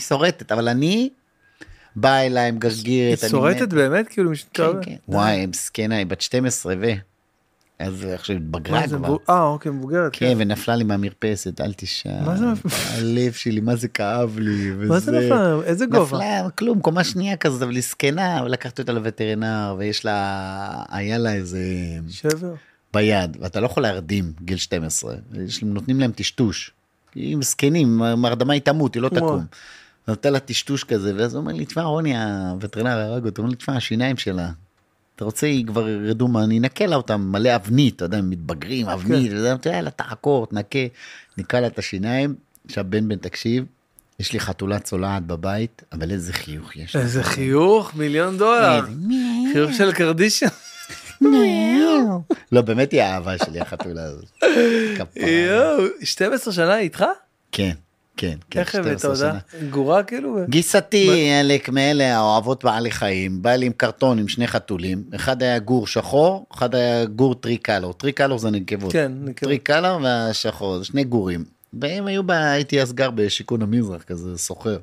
שורטת, 0.00 0.52
אבל 0.52 0.68
אני 0.68 1.10
באה 1.96 2.26
אליי 2.26 2.48
עם 2.48 2.58
גרגרת. 2.58 3.22
היא 3.22 3.30
שורטת 3.30 3.62
מת. 3.62 3.72
באמת? 3.72 4.08
כאילו 4.08 4.30
כן? 4.54 4.62
כן. 4.82 4.96
וואי, 5.08 5.46
מסכנה, 5.46 5.96
היא 5.96 6.06
בת 6.06 6.20
12 6.20 6.74
ו... 6.80 6.92
אז 7.78 8.04
עכשיו 8.14 8.36
התבגרה 8.36 8.88
כבר. 8.88 9.16
אה, 9.30 9.42
אוקיי, 9.42 9.72
מבוגרת. 9.72 10.10
כן, 10.12 10.34
ונפלה 10.36 10.76
לי 10.76 10.84
מהמרפסת, 10.84 11.60
אל 11.60 11.72
תשאל. 11.76 12.24
מה 12.24 12.36
זה 12.36 12.44
נפל? 12.46 12.68
הלב 12.98 13.32
שלי, 13.32 13.60
מה 13.60 13.76
זה 13.76 13.88
כאב 13.88 14.38
לי. 14.38 14.70
מה 14.70 14.98
זה 14.98 15.10
וזה- 15.10 15.26
נפל? 15.26 15.60
איזה 15.64 15.86
גובה? 15.86 16.16
נפלה, 16.18 16.50
כלום, 16.50 16.80
קומה 16.80 17.04
שנייה 17.04 17.36
כזאת, 17.36 17.62
אבל 17.62 17.74
היא 17.74 17.82
זקנה, 17.82 18.40
ולקחתי 18.44 18.82
אותה 18.82 18.92
לווטרינר, 18.92 19.74
ויש 19.78 20.04
לה, 20.04 20.82
היה 20.88 21.18
לה 21.18 21.34
איזה 21.34 21.60
שבר. 22.08 22.54
ביד, 22.94 23.36
ואתה 23.40 23.60
לא 23.60 23.66
יכול 23.66 23.82
להרדים 23.82 24.32
גיל 24.44 24.56
12, 24.56 25.14
יש, 25.46 25.62
נותנים 25.62 26.00
להם 26.00 26.12
טשטוש. 26.12 26.70
הם 27.16 27.42
זקנים, 27.42 27.98
מרדמה 27.98 28.52
היא 28.52 28.62
תמות, 28.62 28.94
היא 28.94 29.02
לא. 29.02 29.08
תקום. 29.08 29.44
נותן 30.08 30.32
לה 30.32 30.40
טשטוש 30.40 30.84
כזה, 30.84 31.12
ואז 31.16 31.34
הוא 31.34 31.40
אומר 31.40 31.52
לי, 31.52 31.64
תשמע, 31.64 31.82
רוני, 31.82 32.14
הווטרינר 32.18 32.98
הרג 32.98 33.24
אותו, 33.24 33.42
הוא 33.42 33.44
אומר 33.44 33.50
לי, 33.50 33.56
תשמע, 33.56 33.76
השיניים 33.76 34.16
שלה, 34.16 34.50
אתה 35.16 35.24
רוצה, 35.24 35.46
היא 35.46 35.66
כבר 35.66 35.88
ירדו 35.88 36.28
מה, 36.28 36.44
אני 36.44 36.58
אנקה 36.58 36.86
לה 36.86 36.96
אותם 36.96 37.20
מלא 37.20 37.56
אבנית, 37.56 37.96
אתה 37.96 38.04
יודע, 38.04 38.18
הם 38.18 38.30
מתבגרים, 38.30 38.88
אבנית, 38.88 39.32
וזה, 39.32 39.54
אתה 39.54 39.68
יודע, 39.68 39.76
יאללה, 39.76 39.90
תעקור, 39.90 40.46
תנקה, 40.46 40.78
ניקה 41.38 41.60
לה 41.60 41.66
את 41.66 41.78
השיניים. 41.78 42.34
עכשיו, 42.66 42.84
בן 42.88 43.08
בן, 43.08 43.16
תקשיב, 43.16 43.64
יש 44.20 44.32
לי 44.32 44.40
חתולה 44.40 44.78
צולעת 44.78 45.26
בבית, 45.26 45.82
אבל 45.92 46.10
איזה 46.10 46.32
חיוך 46.32 46.76
יש. 46.76 46.96
איזה 46.96 47.22
חיוך, 47.22 47.94
מיליון 47.94 48.38
דולר. 48.38 48.84
חיוך 49.52 49.72
של 49.72 49.92
קרדישן. 49.92 50.46
לא, 52.52 52.60
באמת 52.62 52.92
היא 52.92 53.02
האהבה 53.02 53.38
שלי, 53.38 53.60
החתולה 53.60 54.02
הזאת. 54.04 54.24
יואו, 55.16 55.84
12 56.02 56.54
שנה 56.54 56.78
איתך? 56.78 57.04
כן, 57.52 57.72
כן, 58.16 58.36
כן, 58.50 58.60
איך 58.60 58.74
הבאת 58.74 58.98
12 58.98 59.10
אותה? 59.10 59.40
שנה. 59.58 59.68
גורה 59.70 60.02
כאילו? 60.02 60.38
גיסתי, 60.48 61.30
אחלק 61.40 61.68
מאלה 61.68 62.16
האוהבות 62.16 62.64
בעלי 62.64 62.90
חיים, 62.90 63.42
בא 63.42 63.54
לי 63.54 63.66
עם 63.66 63.72
קרטון 63.72 64.18
עם 64.18 64.28
שני 64.28 64.46
חתולים, 64.46 65.04
אחד 65.14 65.42
היה 65.42 65.58
גור 65.58 65.86
שחור, 65.86 66.46
אחד 66.54 66.74
היה 66.74 67.04
גור 67.04 67.34
טריקלור, 67.34 67.92
טריקלור 67.92 68.38
זה 68.38 68.50
נקבות. 68.50 68.92
כן, 68.92 69.12
נקבות. 69.20 69.48
טריקלור 69.48 70.00
והשחור, 70.02 70.78
זה 70.78 70.84
שני 70.84 71.04
גורים. 71.04 71.44
והם 71.80 72.06
היו, 72.06 72.22
ב... 72.22 72.30
הייתי 72.30 72.82
אז 72.82 72.92
גר 72.92 73.10
בשיכון 73.10 73.62
המזרח, 73.62 74.02
כזה 74.02 74.38
סוחר. 74.38 74.78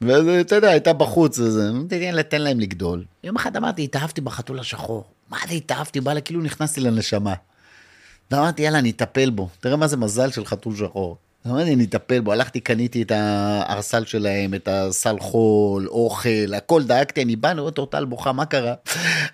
ואתה 0.00 0.54
יודע, 0.54 0.70
הייתה 0.70 0.92
בחוץ 0.92 1.38
וזה, 1.38 1.68
אמרתי, 1.68 1.94
יאללה, 1.94 2.22
תן 2.22 2.42
להם 2.42 2.60
לגדול. 2.60 3.04
יום 3.24 3.36
אחד 3.36 3.56
אמרתי, 3.56 3.84
התאהבתי 3.84 4.20
בחתול 4.20 4.58
השחור. 4.58 5.04
מה 5.30 5.38
זה 5.48 5.54
התאהבתי? 5.54 6.00
בא 6.00 6.12
לה, 6.12 6.20
כאילו 6.20 6.42
נכנסתי 6.42 6.80
לנשמה. 6.80 7.34
ואמרתי, 8.30 8.62
יאללה, 8.62 8.78
אני 8.78 8.90
אטפל 8.90 9.30
בו. 9.30 9.48
תראה 9.60 9.76
מה 9.76 9.86
זה 9.86 9.96
מזל 9.96 10.30
של 10.30 10.44
חתול 10.44 10.76
שחור. 10.76 11.16
אמרתי, 11.46 11.74
אני 11.74 11.84
אטפל 11.84 12.20
בו. 12.20 12.32
הלכתי, 12.32 12.60
קניתי 12.60 13.02
את 13.02 13.10
הארסל 13.10 14.04
שלהם, 14.04 14.54
את 14.54 14.68
הסל 14.70 15.16
חול, 15.20 15.88
אוכל, 15.88 16.54
הכל, 16.56 16.82
דאגתי, 16.82 17.22
אני 17.22 17.36
בא, 17.36 17.50
אני 17.50 17.60
רואה 17.60 17.72
את 17.72 17.78
אורטל 17.78 18.04
בוכה, 18.04 18.32
מה 18.32 18.46
קרה? 18.46 18.74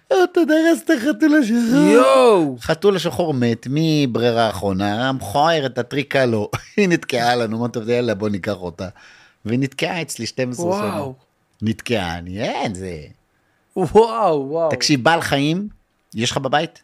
אתה 0.07 0.41
דרס 0.49 0.83
את 0.85 0.91
החתול 0.91 1.35
השחור. 1.43 1.93
יואו! 1.93 2.57
חתול 2.61 2.97
השחור 2.97 3.35
מת 3.35 3.67
מברירה 3.71 4.47
האחרונה, 4.47 5.09
המכוער 5.09 5.67
את 5.67 5.79
הטריקה 5.79 6.27
לו, 6.27 6.51
היא 6.77 6.89
נתקעה 6.89 7.37
לנו, 7.37 7.59
מה 7.59 7.69
טוב, 7.69 7.89
יאללה 7.89 8.15
בוא 8.15 8.29
ניקח 8.29 8.57
אותה. 8.57 8.89
והיא 9.45 9.59
נתקעה 9.59 10.03
אצלי 10.03 10.27
12 10.27 10.73
שנה. 10.73 10.85
וואו. 10.85 11.15
נתקעה, 11.63 12.19
אני, 12.19 12.43
אין, 12.43 12.75
זה... 12.75 12.99
וואו, 13.77 14.47
וואו. 14.49 14.71
תקשיב, 14.71 15.05
בעל 15.05 15.21
חיים, 15.21 15.69
יש 16.15 16.31
לך 16.31 16.39
בבית? 16.39 16.83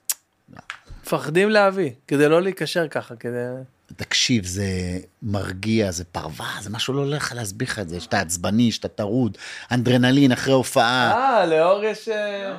מפחדים 1.03 1.51
להביא, 1.51 1.91
כדי 2.09 2.29
לא 2.29 2.43
להיקשר 2.43 2.89
ככה, 2.89 3.17
כדי... 3.17 3.47
תקשיב, 3.97 4.47
זה 4.47 4.65
מרגיע, 5.23 5.91
זה 5.91 6.05
פרווה, 6.05 6.51
זה 6.61 6.71
משהו 6.71 6.95
לא 6.95 7.01
הולך 7.01 7.33
להסביר 7.37 7.69
לך 7.69 7.79
את 7.79 7.89
זה, 7.89 8.01
שאתה 8.01 8.21
עצבני, 8.21 8.73
שאתה 8.73 8.89
טרוד, 8.89 9.39
אנדרנלין 9.73 10.33
אחרי 10.33 10.53
הופעה. 10.53 11.13
אה, 11.13 11.47
לאור 11.47 11.85
יש... 11.85 12.09
אה, 12.09 12.57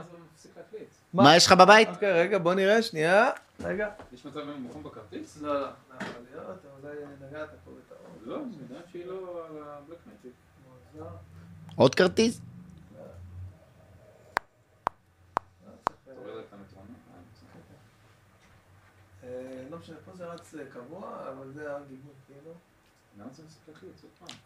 להקליט. 0.57 0.89
מה 1.13 1.35
יש 1.35 1.45
לך 1.45 1.51
בבית? 1.51 1.89
אוקיי, 1.89 2.11
רגע, 2.11 2.37
בוא 2.37 2.53
נראה, 2.53 2.81
שנייה. 2.81 3.29
רגע. 3.63 3.89
יש 4.13 4.25
מצב 4.25 4.39
מוכרים 4.59 4.83
בכרטיס? 4.83 5.37
לא, 5.41 5.53
לא, 5.53 5.59
לא 5.59 5.65
יכול 5.99 6.21
להיות, 6.33 6.59
אולי 6.83 6.95
נגעת 7.29 7.49
פה 7.65 7.71
בטעות. 7.71 7.99
לא, 8.25 8.35
אני 8.35 8.53
יודע 8.69 8.81
שהיא 8.91 9.05
לא 9.05 9.45
על 9.49 9.57
הבלק 9.63 9.97
מג'יק. 10.07 10.33
עוד 11.75 11.95
כרטיס? 11.95 12.41
תוריד 16.05 16.37
את 16.37 16.53
המטרונום. 16.53 16.95
אה, 19.23 19.29
לא 19.29 19.69
משנה, 19.81 19.95
פה 20.05 20.11
זה 20.17 20.25
רץ 20.25 20.53
קבוע, 20.73 21.01
אבל 21.29 21.47
זה 21.55 21.61
הגיבוי, 21.61 22.13
כאילו. 22.27 22.51
למה 23.19 23.27
זה 23.37 23.43
מפסיק 23.43 23.59
להקליט? 23.67 23.91
עוד 24.03 24.11
פעם. 24.19 24.37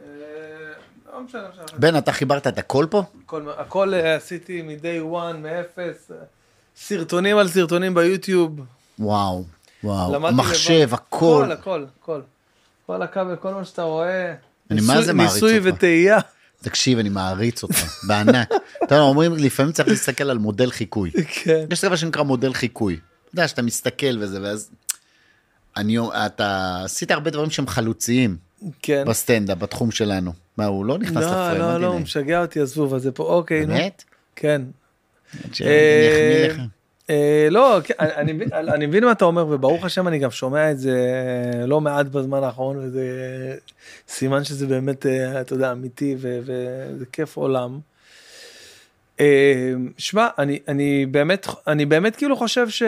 אה, 0.00 0.72
לא 1.12 1.22
משנה, 1.22 1.48
משנה. 1.52 1.78
בן, 1.78 1.98
אתה 1.98 2.12
חיברת 2.12 2.46
את 2.46 2.58
הכל 2.58 2.86
פה? 2.90 3.02
הכל, 3.24 3.48
הכל 3.56 3.94
אה, 3.94 4.14
עשיתי 4.16 4.62
מ-day 4.62 5.14
one, 5.14 5.36
מאפס. 5.36 6.10
אה, 6.10 6.16
סרטונים 6.76 7.36
על 7.38 7.48
סרטונים 7.48 7.94
ביוטיוב. 7.94 8.60
וואו, 8.98 9.44
וואו, 9.84 10.14
לבד. 10.14 10.32
הכל. 10.92 10.92
הכל, 10.92 11.52
הכל, 11.52 11.84
הכל. 12.00 12.20
כל 12.86 13.02
הכבל, 13.02 13.36
כל 13.36 13.54
מה 13.54 13.64
שאתה 13.64 13.82
רואה. 13.82 14.34
אני 14.70 14.80
מה 14.80 14.92
ניסוי- 14.94 15.04
זה 15.04 15.12
מעריץ 15.12 15.32
ניסוי 15.32 15.58
אותך. 15.58 15.68
וטעייה. 15.76 16.18
תקשיב, 16.62 16.98
אני 16.98 17.08
מעריץ 17.08 17.62
אותך, 17.62 18.04
בענק. 18.08 18.48
אתה 18.84 18.94
יודע, 18.94 19.00
אומרים, 19.04 19.34
לפעמים 19.34 19.72
צריך 19.72 19.88
להסתכל 19.88 20.30
על 20.30 20.38
מודל 20.38 20.70
חיקוי. 20.70 21.10
כן. 21.44 21.64
יש 21.70 21.84
דבר 21.84 21.96
שנקרא 21.96 22.22
מודל 22.22 22.52
חיקוי. 22.52 23.00
יודע, 23.34 23.48
שאתה 23.48 23.62
מסתכל 23.62 24.16
וזה, 24.20 24.42
ואז... 24.42 24.70
אני, 25.76 25.96
אתה 26.26 26.80
עשית 26.84 27.10
הרבה 27.10 27.30
דברים 27.30 27.50
שהם 27.50 27.66
חלוציים 27.66 28.36
כן. 28.82 29.04
בסטנדאפ, 29.06 29.58
בתחום 29.58 29.90
שלנו. 29.90 30.32
מה, 30.56 30.64
הוא 30.66 30.84
לא 30.84 30.98
נכנס 30.98 31.16
לא, 31.24 31.30
לפריים, 31.30 31.58
לא, 31.60 31.74
אל 31.76 31.80
לא, 31.80 31.86
הוא. 31.86 32.00
משגע 32.00 32.40
אותי, 32.42 32.60
עזבו, 32.60 32.84
אבל 32.86 32.98
זה 32.98 33.12
פה, 33.12 33.22
אוקיי. 33.22 33.66
באמת? 33.66 34.04
כן. 34.36 34.62
לך. 36.50 36.60
אה, 37.10 37.48
לא, 37.50 37.78
כן, 37.84 37.94
אני- 38.00 38.14
אני 38.16 38.32
מבין- 38.32 38.52
אני 38.52 38.86
מבין 38.86 39.04
מה 39.04 39.12
אתה 39.12 39.24
אומר, 39.24 39.46
וברוך 39.48 39.84
השם 39.84 40.08
אני 40.08 40.18
גם 40.18 40.30
שומע 40.30 40.70
את 40.70 40.78
זה 40.78 40.96
לא 41.66 41.80
מעט 41.80 42.06
בזמן 42.06 42.42
האחרון, 42.42 42.76
וזה 42.76 43.04
סימן 44.08 44.44
שזה 44.44 44.66
באמת, 44.66 45.06
אה, 45.06 45.40
אתה 45.40 45.54
יודע, 45.54 45.72
אמיתי, 45.72 46.16
וזה 46.18 47.04
כיף 47.12 47.36
עולם. 47.36 47.78
אה, 49.20 49.74
שמע, 49.98 50.28
אני, 50.38 50.58
אני 50.68 51.06
באמת, 51.06 51.46
אני 51.66 51.86
באמת 51.86 52.16
כאילו 52.16 52.36
חושב 52.36 52.68
ש... 52.68 52.82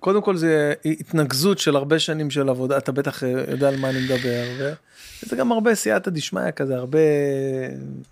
קודם 0.00 0.22
כל 0.22 0.36
זה 0.36 0.72
התנקזות 0.84 1.58
של 1.58 1.76
הרבה 1.76 1.98
שנים 1.98 2.30
של 2.30 2.48
עבודה, 2.48 2.78
אתה 2.78 2.92
בטח 2.92 3.24
אה, 3.24 3.44
יודע 3.48 3.68
על 3.68 3.76
מה 3.76 3.90
אני 3.90 3.98
מדבר, 4.04 4.74
וזה 5.22 5.36
גם 5.36 5.52
הרבה 5.52 5.74
סייעתא 5.74 6.10
דשמיא 6.10 6.50
כזה, 6.50 6.76
הרבה 6.76 6.98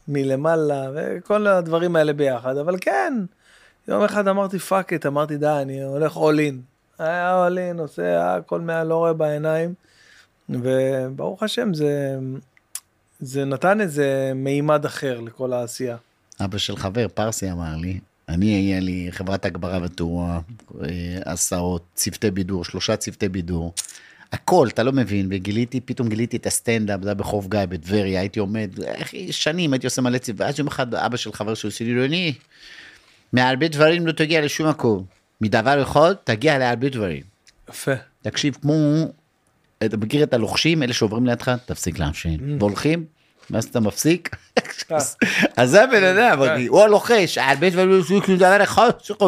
מלמעלה, 0.09 0.90
וכל 0.94 1.47
הדברים 1.47 1.97
האלה 1.97 2.12
ביחד, 2.12 2.56
אבל 2.56 2.77
כן, 2.81 3.14
יום 3.89 4.02
אחד 4.02 4.28
אמרתי 4.28 4.59
fuck 4.59 4.93
it, 4.93 5.07
אמרתי 5.06 5.36
די, 5.36 5.59
אני 5.62 5.82
הולך 5.82 6.16
all 6.16 6.39
in. 6.39 6.55
היה 6.98 7.48
all 7.48 7.77
in, 7.77 7.81
עושה 7.81 8.35
הכל 8.35 8.60
מעל, 8.60 8.86
לא 8.86 8.94
רואה 8.94 9.12
בעיניים, 9.12 9.74
וברוך 10.48 11.43
השם 11.43 11.74
זה, 11.74 12.18
זה 13.21 13.45
נתן 13.45 13.81
איזה 13.81 14.33
מימד 14.35 14.85
אחר 14.85 15.21
לכל 15.21 15.53
העשייה. 15.53 15.97
אבא 16.41 16.59
של 16.59 16.77
חבר, 16.77 17.07
פרסי, 17.15 17.51
אמר 17.51 17.77
לי, 17.77 17.99
אני, 18.29 18.47
היה 18.47 18.81
לי 18.81 19.09
חברת 19.11 19.45
הגברה 19.45 19.79
ותאורה, 19.83 20.41
אה, 20.83 20.89
הסעות, 21.27 21.83
צוותי 21.95 22.31
בידור, 22.31 22.65
שלושה 22.65 22.97
צוותי 22.97 23.29
בידור. 23.29 23.73
הכל, 24.33 24.69
אתה 24.69 24.83
לא 24.83 24.93
מבין, 24.93 25.29
וגיליתי, 25.31 25.81
פתאום 25.81 26.09
גיליתי 26.09 26.37
את 26.37 26.47
הסטנדאפ, 26.47 27.03
זה 27.03 27.09
היה 27.09 27.15
בחוף 27.15 27.47
גיא 27.49 27.61
בטבריה, 27.69 28.21
הייתי 28.21 28.41
עומד, 28.41 28.71
שנים 29.31 29.73
הייתי 29.73 29.87
עושה 29.87 30.03
מלא 30.03 30.19
צוותי, 30.19 30.43
ואז 30.43 30.59
יום 30.59 30.69
אחד 30.69 30.95
אבא 30.95 31.17
של 31.17 31.33
חבר 31.33 31.55
שלי 31.55 31.69
עושה 31.69 31.85
לי, 31.85 32.07
אני, 32.07 32.33
מהרבה 33.33 33.69
דברים 33.69 34.07
לא 34.07 34.13
תגיע 34.13 34.41
לשום 34.41 34.69
מקום. 34.69 35.05
מדבר 35.41 35.83
אחד, 35.83 36.15
תגיע 36.25 36.59
להרבה 36.59 36.89
דברים. 36.89 37.23
יפה. 37.71 37.93
תקשיב, 38.23 38.57
כמו, 38.63 38.75
אתה 39.85 39.97
מכיר 39.97 40.23
את 40.23 40.35
הלוחשים, 40.35 40.82
אלה 40.82 40.93
שעוברים 40.93 41.27
לידך, 41.27 41.52
תפסיק 41.66 41.98
לעשן. 41.98 42.59
והולכים, 42.59 43.05
ואז 43.51 43.65
אתה 43.65 43.81
מפסיק. 43.81 44.36
אה. 44.93 44.98
אז 45.57 45.70
זה 45.70 45.85
הבן 45.85 46.05
אדם. 46.05 46.32
אבל 46.32 46.66
הוא 46.69 46.82
הלוחש, 46.82 47.39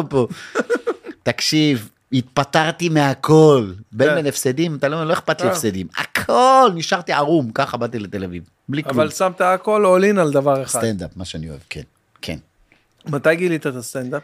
פה. 0.09 0.27
תקשיב, 1.23 1.89
התפטרתי 2.13 2.89
מהכל. 2.89 3.71
בין. 3.91 4.15
בין 4.15 4.25
הפסדים, 4.25 4.75
אתה 4.75 4.87
לא 4.87 5.07
לא 5.07 5.13
אכפת 5.13 5.41
לי 5.41 5.47
אה. 5.47 5.51
הפסדים. 5.51 5.87
הכל, 5.97 6.71
נשארתי 6.75 7.13
ערום, 7.13 7.51
ככה 7.51 7.77
באתי 7.77 7.99
לתל 7.99 8.23
אביב. 8.23 8.43
בלי 8.69 8.83
כלום. 8.83 8.99
אבל 8.99 9.09
שמת 9.09 9.41
הכל 9.41 9.85
all 9.85 10.15
in 10.15 10.19
על 10.19 10.31
דבר 10.31 10.63
אחד. 10.63 10.79
סטנדאפ, 10.79 11.11
מה 11.15 11.25
שאני 11.25 11.49
אוהב, 11.49 11.59
כן. 11.69 11.81
כן. 12.21 12.37
מתי 13.05 13.35
גילית 13.35 13.67
את 13.67 13.75
הסטנדאפ? 13.75 14.21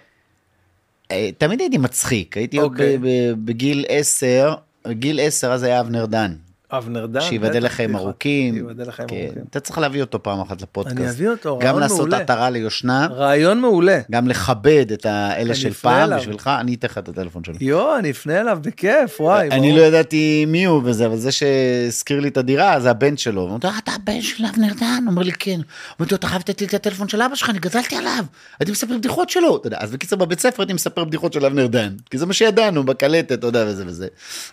אה, 1.12 1.30
תמיד 1.38 1.60
הייתי 1.60 1.78
מצחיק, 1.78 2.38
הייתי 2.38 2.58
עוד 2.58 2.72
אוקיי. 2.72 2.98
בגיל 3.46 3.86
10, 3.90 4.56
גיל 4.92 5.20
10 5.20 5.52
אז 5.52 5.64
היה 5.64 5.80
אבנר 5.80 6.06
דן. 6.06 6.36
אבנר 6.72 7.06
דן? 7.06 7.22
שייבדל 7.22 7.50
בטח, 7.60 7.66
לחיים. 7.66 7.96
ארוכים. 7.96 8.54
שייבדל 8.54 8.88
לחיים 8.88 9.10
כן, 9.10 9.16
ארוכים. 9.26 9.44
אתה 9.50 9.60
צריך 9.60 9.78
להביא 9.78 10.02
אותו 10.02 10.24
פעם 10.24 10.42
אחת 10.42 10.62
לפודקאסט. 10.62 10.98
אני 10.98 11.10
אביא 11.10 11.30
אותו, 11.30 11.60
גם 11.60 11.66
רעיון 11.68 11.80
לעשות 11.80 12.00
מעולה. 12.00 12.18
עטרה 12.18 12.50
ליושנה, 12.50 13.08
רעיון 13.12 13.62
מעולה. 13.62 14.00
גם 14.12 14.28
לכבד 14.28 14.92
את 14.92 15.06
האלה 15.06 15.56
של 15.56 15.74
פעם. 15.74 16.10
בשבילך, 16.18 16.50
אני 16.60 16.76
אתן 16.76 16.88
לך 16.88 16.98
את 16.98 17.10
הטלפון 17.10 17.44
שלו. 17.44 17.56
יואו, 17.62 17.98
אני 17.98 18.12
אפנה 18.12 18.42
אליו 18.42 18.60
בכיף, 18.62 19.22
וואי. 19.22 19.48
אני. 19.52 19.70
לא 19.78 19.82
ידעתי 19.82 20.46
מי 20.48 20.64
הוא 20.66 20.82
וזה, 20.86 21.06
אבל 21.06 21.18
זה 21.18 21.32
שהזכיר 21.32 22.20
לי 22.20 22.28
את 22.28 22.38
הדירה 22.38 22.80
זה 22.80 22.90
הבן 22.92 23.18
שלו. 23.18 23.48
לו, 23.48 23.58
"אה, 23.64 23.78
אתה 23.78 23.92
הבן 23.92 24.22
של 24.22 24.46
אבנר 24.46 24.74
דן? 24.80 25.04
הוא 25.06 25.12
אומר 25.12 25.24
לי 25.24 25.32
כן. 25.32 25.60
אמרתי 26.00 26.14
לו, 26.14 26.18
אתה 26.18 26.28
חייב 26.28 26.40
לתת 26.42 26.62
לי 26.62 26.68
את 26.68 26.74
הטלפון 26.74 27.08
של 27.08 27.22
אבא 27.22 27.36
שלך, 27.36 27.50
אני 27.50 27.60
גדלתי 27.60 27.96
עליו. 27.96 28.24
הייתי 28.60 28.72
מספר 28.72 28.98
בדיחות 28.98 29.30
שלו. 29.30 29.62
אז 29.78 29.92
בקיצור 29.92 30.20
בבית 30.20 30.40
ספר 30.40 30.62
הייתי 30.62 30.74
מספר 30.74 31.04
בדיחות 31.04 31.34
של 31.34 31.46
אבנר 31.46 31.68
דן. 31.68 31.96
כי 32.10 32.18
זה 32.18 32.26
מה 32.26 32.34
שידענו 32.34 32.84
בקלטת, 32.84 33.32
אתה 33.32 33.48
יודע, 33.48 33.66
וזה 33.68 33.84
וזה. 33.88 34.08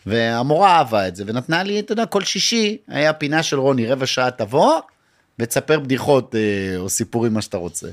והמורה 0.06 0.78
אהבה 0.78 1.08
את 1.08 1.16
זה, 1.16 1.24
ונתנה 1.26 1.62
לי, 1.62 1.80
אתה 1.80 1.92
יודע, 1.92 2.05
כל 2.06 2.24
שישי 2.24 2.76
היה 2.88 3.12
פינה 3.12 3.42
של 3.42 3.58
רוני, 3.58 3.86
רבע 3.86 4.06
שעה 4.06 4.30
תבוא, 4.30 4.80
ותספר 5.38 5.80
בדיחות 5.80 6.34
אה, 6.34 6.76
או 6.78 6.88
סיפורים, 6.88 7.34
מה 7.34 7.42
שאתה 7.42 7.56
רוצה. 7.56 7.88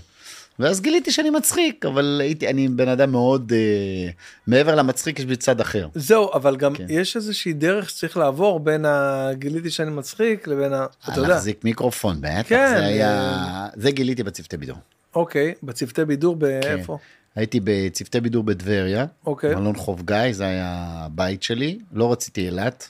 ואז 0.59 0.81
גיליתי 0.81 1.11
שאני 1.11 1.29
מצחיק, 1.29 1.85
אבל 1.85 2.19
הייתי, 2.23 2.47
אני 2.47 2.67
בן 2.67 2.87
אדם 2.87 3.11
מאוד, 3.11 3.53
אה, 3.55 4.09
מעבר 4.47 4.75
למצחיק 4.75 5.19
יש 5.19 5.25
בי 5.25 5.35
צד 5.35 5.61
אחר. 5.61 5.87
זהו, 5.95 6.33
אבל 6.33 6.55
גם 6.55 6.75
כן. 6.75 6.85
יש 6.89 7.15
איזושהי 7.15 7.53
דרך 7.53 7.89
שצריך 7.89 8.17
לעבור 8.17 8.59
בין 8.59 8.85
ה... 8.85 9.29
גיליתי 9.33 9.69
שאני 9.69 9.91
מצחיק 9.91 10.47
לבין 10.47 10.73
ה... 10.73 10.85
אתה 11.03 11.19
יודע. 11.19 11.29
להחזיק 11.29 11.63
מיקרופון, 11.63 12.21
בטח, 12.21 12.49
כן, 12.49 12.73
זה 12.77 12.85
היה, 12.85 13.67
זה 13.75 13.91
גיליתי 13.91 14.23
בצוותי 14.23 14.57
בידור. 14.57 14.77
אוקיי, 15.15 15.53
בצוותי 15.63 16.05
בידור 16.05 16.35
באיפה? 16.35 16.97
הייתי 17.35 17.59
בצוותי 17.63 18.21
בידור 18.21 18.43
בטבריה, 18.43 19.05
אוקיי. 19.25 19.55
מלון 19.55 19.75
חוף 19.75 20.01
גיא, 20.01 20.31
זה 20.31 20.43
היה 20.43 20.93
הבית 21.05 21.43
שלי, 21.43 21.79
לא 21.93 22.11
רציתי 22.11 22.45
אילת, 22.45 22.89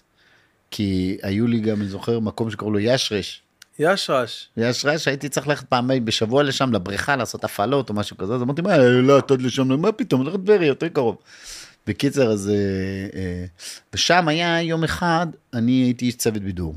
כי 0.75 1.17
היו 1.23 1.47
לי 1.47 1.59
גם, 1.59 1.81
אני 1.81 1.89
זוכר, 1.89 2.19
מקום 2.19 2.51
שקראו 2.51 2.71
לו 2.71 2.79
ישרש. 2.79 3.41
ישרש. 3.79 4.49
ישרש, 4.57 5.07
הייתי 5.07 5.29
צריך 5.29 5.47
ללכת 5.47 5.65
פעמיים 5.65 6.05
בשבוע 6.05 6.43
לשם, 6.43 6.73
לבריכה, 6.73 7.15
לעשות 7.15 7.43
הפעלות 7.43 7.89
או 7.89 7.93
משהו 7.93 8.17
כזה, 8.17 8.33
אז 8.33 8.41
אמרתי, 8.41 8.61
מה, 8.61 8.75
אילת 8.75 9.31
עד 9.31 9.41
לשם, 9.41 9.81
מה 9.81 9.91
פתאום, 9.91 10.21
הולך 10.21 10.33
לטבריה, 10.33 10.67
יותר 10.67 10.87
קרוב. 10.87 11.17
בקיצר, 11.87 12.31
אז... 12.31 12.49
אה, 12.49 13.19
אה, 13.19 13.45
ושם 13.93 14.27
היה 14.27 14.61
יום 14.61 14.83
אחד, 14.83 15.27
אני 15.53 15.71
הייתי 15.71 16.05
איש 16.05 16.15
צוות 16.15 16.41
בידור. 16.41 16.75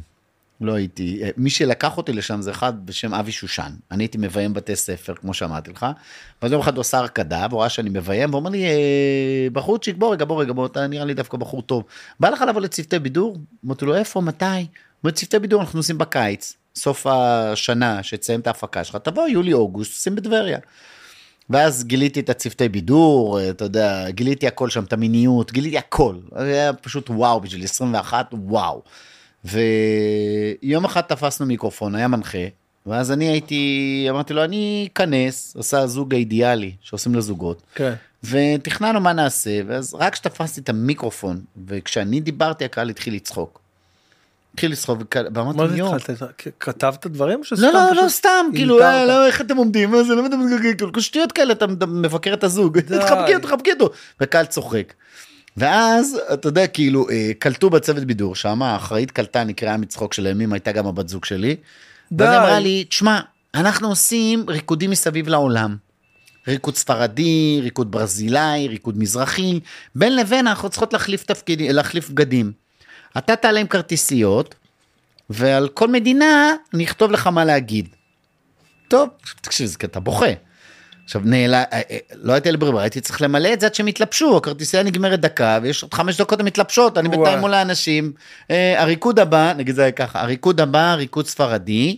לא 0.61 0.75
הייתי, 0.75 1.21
אה, 1.23 1.31
מי 1.37 1.51
שלקח 1.51 1.97
אותי 1.97 2.13
לשם 2.13 2.43
זה 2.43 2.51
אחד 2.51 2.87
בשם 2.87 3.15
אבי 3.15 3.33
שושן. 3.33 3.71
אני 3.91 4.05
הייתי 4.05 4.19
מביים 4.19 4.55
בתי 4.55 4.77
ספר, 4.77 5.15
כמו 5.15 5.35
שאמרתי 5.35 5.71
לך, 5.71 5.87
ואז 6.43 6.53
יום 6.53 6.61
אחד 6.61 6.75
הוא 6.75 6.81
עשה 6.81 6.99
הרקדה, 6.99 7.47
והוא 7.51 7.61
ראה 7.61 7.69
שאני 7.69 7.91
מביים, 7.91 8.31
והוא 8.31 8.41
אומר 8.41 8.51
לי, 8.51 8.65
אה, 8.65 9.49
בחורצ'יק, 9.53 9.97
בוא 9.97 10.13
רגע, 10.13 10.25
בוא 10.25 10.43
רגע, 10.43 10.53
בוא, 10.53 10.67
אתה 10.67 10.87
נראה 10.87 11.05
לי 11.05 11.15
דווקא 11.15 11.37
בחור 11.37 11.63
טוב. 11.63 11.85
בא 12.21 12.29
לך 12.29 12.45
לבוא 12.49 12.61
לצוותי 12.61 12.99
בידור? 12.99 13.37
אמרתי 13.67 13.85
לו, 13.85 13.97
איפה, 13.97 14.21
מתי? 14.21 14.45
הוא 14.47 14.65
אומר, 15.05 15.11
צוותי 15.11 15.39
בידור 15.39 15.61
אנחנו 15.61 15.79
עושים 15.79 15.99
בקיץ, 15.99 16.57
סוף 16.75 17.07
השנה, 17.07 18.03
שתסיים 18.03 18.41
את 18.41 18.47
ההפקה 18.47 18.85
שלך, 18.85 18.97
תבוא, 18.97 19.29
יולי-אוגוסט, 19.29 19.93
עושים 19.93 20.15
בטבריה. 20.15 20.59
ואז 21.51 21.85
גיליתי 21.85 22.21
את 22.21 22.31
הצוותי 22.31 22.69
בידור, 22.69 23.41
אתה 23.51 23.65
יודע, 23.65 24.11
גיליתי 24.11 24.47
הכל 24.47 24.71
שם, 24.71 24.85
את 24.85 24.93
המיניות, 24.93 25.53
גיליתי 25.53 25.79
הכל. 25.79 26.17
היה 26.35 26.73
פשוט 26.73 27.11
וואו 27.11 27.41
בשביל 27.41 27.65
21, 27.65 28.27
וואו. 28.33 28.83
ויום 29.51 30.85
אחד 30.85 31.01
תפסנו 31.01 31.47
מיקרופון, 31.47 31.95
היה 31.95 32.09
מנחה, 32.09 32.39
ואז 32.87 33.13
אני 33.13 33.25
הייתי, 33.29 34.07
אמרתי 34.11 34.35
לו, 34.35 34.45
אני 34.45 34.89
אכנס, 34.93 35.57
עשה 35.59 35.79
הזוג 35.79 36.15
האידיאלי 36.15 36.73
שעושים 36.83 37.15
לזוגות, 37.15 37.63
כן. 37.75 37.93
ותכננו 38.25 39.01
מה 39.01 39.13
נעשה, 39.13 39.61
ואז 39.67 39.95
רק 39.95 40.13
כשתפסתי 40.13 40.61
את 40.61 40.69
המיקרופון, 40.69 41.41
וכשאני 41.67 42.21
דיברתי, 42.21 42.65
הקהל 42.65 42.89
התחיל 42.89 43.15
לצחוק. 43.15 43.61
התחיל 44.55 44.73
לצחוק, 44.73 44.99
וכ- 45.01 45.17
ואמרתי, 45.35 45.59
מה 45.59 45.69
זה 45.69 45.75
התחלת? 45.97 46.11
כתבת 46.61 47.07
דברים? 47.07 47.41
לא, 47.59 47.73
לא, 47.73 48.03
לא, 48.03 48.09
סתם, 48.09 48.47
כאילו? 48.55 48.83
אה, 48.83 49.05
לא, 49.05 49.27
איך 49.27 49.41
אתם 49.41 49.57
עומדים, 49.57 49.91
מה 49.91 50.03
זה, 50.03 50.15
לא 50.15 50.27
אתם, 50.27 50.37
כאילו, 50.77 50.93
כל 50.93 51.01
שטויות 51.01 51.33
כאלה, 51.33 51.53
אתה 51.53 51.67
מבקר 51.87 52.35
את 52.35 52.45
הזוג. 52.45 52.79
תחבקי 52.81 53.35
אותו, 53.35 53.47
תחבקי 53.49 53.73
אותו, 53.73 53.91
והקהל 54.21 54.47
צוחק. 54.47 54.93
ואז, 55.57 56.21
אתה 56.33 56.49
יודע, 56.49 56.67
כאילו, 56.67 57.11
אה, 57.11 57.31
קלטו 57.39 57.71
בצוות 57.71 58.05
בידור 58.05 58.35
שם, 58.35 58.63
האחראית 58.63 59.11
קלטה, 59.11 59.45
נקראה 59.45 59.77
מצחוק 59.77 60.15
של 60.15 60.27
הימים, 60.27 60.53
הייתה 60.53 60.73
גם 60.73 60.87
הבת 60.87 61.09
זוג 61.09 61.25
שלי. 61.25 61.57
ואז 62.13 62.19
די. 62.19 62.25
היא 62.29 62.39
אמרה 62.39 62.61
לי, 62.61 62.85
תשמע, 62.85 63.21
אנחנו 63.55 63.89
עושים 63.89 64.45
ריקודים 64.49 64.91
מסביב 64.91 65.29
לעולם. 65.29 65.77
ריקוד 66.49 66.77
ספרדי, 66.77 67.61
ריקוד 67.63 67.91
ברזילאי, 67.91 68.69
ריקוד 68.69 68.99
מזרחי, 68.99 69.61
בין 69.95 70.17
לבין 70.17 70.47
אנחנו 70.47 70.69
צריכות 70.69 70.93
להחליף, 70.93 71.25
תפקיד, 71.25 71.61
להחליף 71.63 72.11
בגדים. 72.11 72.53
אתה 73.19 73.37
תעלה 73.37 73.61
עם 73.61 73.67
כרטיסיות, 73.67 74.55
ועל 75.31 75.69
כל 75.69 75.89
מדינה 75.89 76.55
נכתוב 76.75 77.11
לך 77.11 77.27
מה 77.27 77.45
להגיד. 77.45 77.89
טוב, 78.89 79.09
תקשיב, 79.41 79.67
זה 79.67 79.77
אתה 79.85 80.01
בוכה. 80.01 80.46
עכשיו 81.07 81.23
נעלה, 81.25 81.65
אה, 81.73 81.81
אה, 81.91 81.99
לא 82.15 82.33
הייתי 82.33 82.51
לי 82.51 82.57
ברירה, 82.57 82.83
הייתי 82.83 83.01
צריך 83.01 83.23
למלא 83.23 83.53
את 83.53 83.61
זה 83.61 83.67
עד 83.67 83.75
שהם 83.75 83.89
יתלבשו, 83.89 84.37
הכרטיסייה 84.37 84.83
נגמרת 84.83 85.21
דקה, 85.21 85.59
ויש 85.63 85.83
עוד 85.83 85.95
חמש 85.95 86.21
דקות 86.21 86.41
הן 86.41 86.47
מתלבשות, 86.47 86.99
אני 86.99 87.09
בינתיים. 87.09 87.39
מול 87.39 87.55
האנשים. 87.55 88.13
אה, 88.51 88.83
הריקוד 88.83 89.19
הבא, 89.19 89.53
נגיד 89.57 89.75
זה 89.75 89.83
היה 89.83 89.93
ככה, 89.93 90.21
הריקוד 90.21 90.61
הבא, 90.61 90.95
ריקוד 90.95 91.27
ספרדי, 91.27 91.97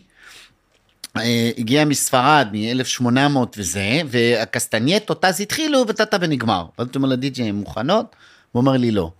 הגיע 1.58 1.84
מספרד 1.84 2.48
מ-1800 2.52 3.38
וזה, 3.56 4.00
והקסטנייטות 4.06 5.24
אז 5.24 5.40
התחילו 5.40 5.84
וטאטה 5.88 6.16
ונגמר. 6.20 6.64
ואז 6.78 6.88
אתה 6.88 6.98
אומר 6.98 7.08
לדי.ג'יי, 7.08 7.48
הן 7.48 7.54
מוכנות? 7.54 8.16
הוא 8.52 8.60
אומר 8.60 8.72
לי 8.72 8.90
לא. 8.90 9.10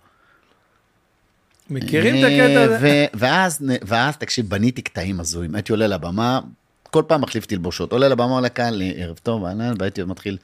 מכירים 1.69 2.15
את 2.15 2.31
הקטע 2.31 2.61
הזה? 2.61 3.05
ואז, 3.13 3.61
ואז, 3.81 4.17
תקשיב, 4.17 4.49
בניתי 4.49 4.81
קטעים 4.81 5.19
הזויים. 5.19 5.55
הייתי 5.55 5.71
עולה 5.71 5.87
לבמה, 5.87 6.39
כל 6.91 7.03
פעם 7.07 7.21
מחליף 7.21 7.45
תלבושות. 7.45 7.91
עולה 7.91 8.07
לבמה, 8.07 8.33
עולה 8.33 8.41
לקהל, 8.41 8.81
ערב 8.95 9.19
טוב, 9.23 9.45
אהלן, 9.45 9.73
והייתי 9.79 10.03
מתחיל... 10.03 10.37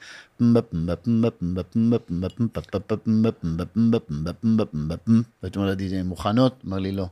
והייתי 5.42 5.58
אומר 5.58 5.70
לדי.ג'יי, 5.70 6.02
מוכנות? 6.02 6.62
אמר 6.66 6.78
לי 6.78 6.92
לא. 6.92 7.06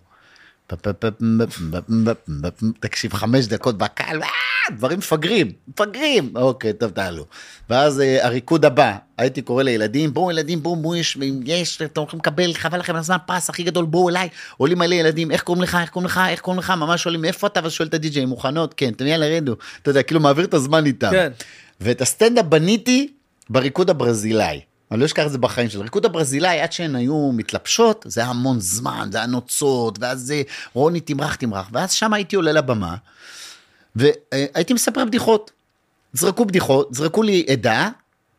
תקשיב, 2.81 3.15
חמש 3.15 3.47
דקות 3.47 3.79
בקהל, 3.79 4.23
"אה, 4.23 4.29
דברים 4.77 4.99
מפגרים, 4.99 5.53
מפגרים. 5.69 6.33
אוקיי, 6.37 6.73
טוב, 6.73 6.91
תעלו. 6.91 7.27
ואז 7.71 8.01
אה, 8.01 8.27
הריקוד 8.27 8.65
הבא, 8.65 8.97
הייתי 9.19 9.43
קורא 9.43 9.63
לילדים, 9.63 10.15
בואו 10.15 10.31
ילדים, 10.31 10.63
בואו, 10.63 10.77
בואו, 10.77 10.97
יש, 10.97 11.19
יש, 11.45 11.83
אתם 11.83 12.01
הולכים 12.01 12.19
לקבל, 12.19 12.55
חבל 12.55 12.79
לכם 12.79 12.93
על 12.93 12.99
הזמן, 12.99 13.17
פס 13.27 13.51
הכי 13.51 13.63
גדול, 13.63 13.85
בואו 13.85 14.09
אליי. 14.09 14.29
עולים 14.57 14.79
מלא 14.79 14.95
ילדים, 14.95 15.31
איך 15.31 15.43
קוראים 15.43 15.63
לך, 15.63 15.79
איך 15.81 15.91
קוראים 15.91 16.07
לך, 16.07 16.21
איך 16.29 16.41
קוראים 16.41 16.59
לך, 16.59 16.71
ממש 16.71 17.03
שואלים, 17.03 17.25
איפה 17.25 17.47
אתה? 17.47 17.61
ואז 17.63 17.73
שואל 17.73 17.89
את 17.89 17.95
הדי.ג'יי, 17.95 18.25
מוכנות? 18.25 18.75
כן, 18.77 18.93
אתם 18.97 19.07
יאללה, 19.07 19.27
רדו. 19.37 19.57
אתה 19.83 19.91
יודע, 19.91 20.03
כאילו 20.03 20.21
מעביר 20.21 20.45
את 20.45 20.55
הזמן 20.55 20.87
איתם. 20.87 21.11
כן. 21.11 21.33
ואת 21.81 22.01
הסטנדאפ 22.01 22.45
בניתי 22.47 23.13
בריקוד 23.51 23.91
הברזילאי. 23.91 24.61
אני 24.91 25.01
לא 25.01 25.05
אשכח 25.05 25.27
את 25.27 25.33
זה 25.33 25.39
בחיים 25.39 25.69
שלי. 25.69 25.81
הריקוד 25.81 26.05
הברזילאי, 26.05 26.61
עד 26.61 26.73
שהן 26.73 26.97
היו 26.97 27.33
מתלבשות, 27.33 28.05
זה 28.09 28.21
היה 28.21 28.31
המון 28.31 28.61
זמן, 28.61 29.09
זה 29.13 29.19
היה 29.19 29.27
נוצות, 29.27 29.99
ואז 30.01 30.21
זה 30.21 30.43
רוני 30.73 31.01
תמרח 31.01 31.35
תמרח, 31.35 31.69
ואז 31.73 31.93
שם 31.93 32.13
הייתי 32.13 32.37
עולה 32.37 32.53
לבמה, 32.53 32.97
והייתי 33.97 34.75
מספר 34.75 35.05
בדיחות. 35.05 35.51
זרקו 36.13 36.45
בדיחות, 36.45 36.95
זרקו 36.95 37.23
לי 37.23 37.47
עדה, 37.49 37.89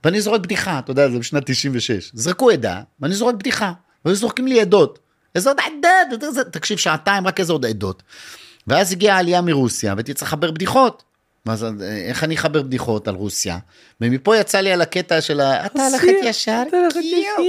ואני 0.03 0.21
זורק 0.21 0.41
בדיחה, 0.41 0.79
אתה 0.79 0.91
יודע, 0.91 1.09
זה 1.09 1.19
בשנת 1.19 1.43
96. 1.45 2.11
זרקו 2.13 2.49
עדה, 2.49 2.81
ואני 2.99 3.15
זורק 3.15 3.35
בדיחה, 3.35 3.73
והיו 4.05 4.15
זורקים 4.15 4.47
לי 4.47 4.61
עדות. 4.61 4.99
איזה 5.35 5.49
עוד 5.49 5.57
עדות, 6.13 6.47
תקשיב, 6.51 6.77
שעתיים 6.77 7.27
רק 7.27 7.39
איזה 7.39 7.53
עוד 7.53 7.65
עדות. 7.65 8.03
ואז 8.67 8.91
הגיעה 8.91 9.15
העלייה 9.15 9.41
מרוסיה, 9.41 9.93
והייתי 9.93 10.13
צריך 10.13 10.27
לחבר 10.33 10.51
בדיחות. 10.51 11.03
מה 11.45 11.55
זה, 11.55 11.69
איך 12.07 12.23
אני 12.23 12.35
אחבר 12.35 12.61
בדיחות 12.61 13.07
על 13.07 13.15
רוסיה? 13.15 13.57
ומפה 14.01 14.37
יצא 14.37 14.59
לי 14.59 14.71
על 14.71 14.81
הקטע 14.81 15.21
של 15.21 15.39
ה... 15.39 15.65
אתה 15.65 15.87
רוסיה, 15.93 16.29
ישר, 16.29 16.63
קיו. 16.71 17.45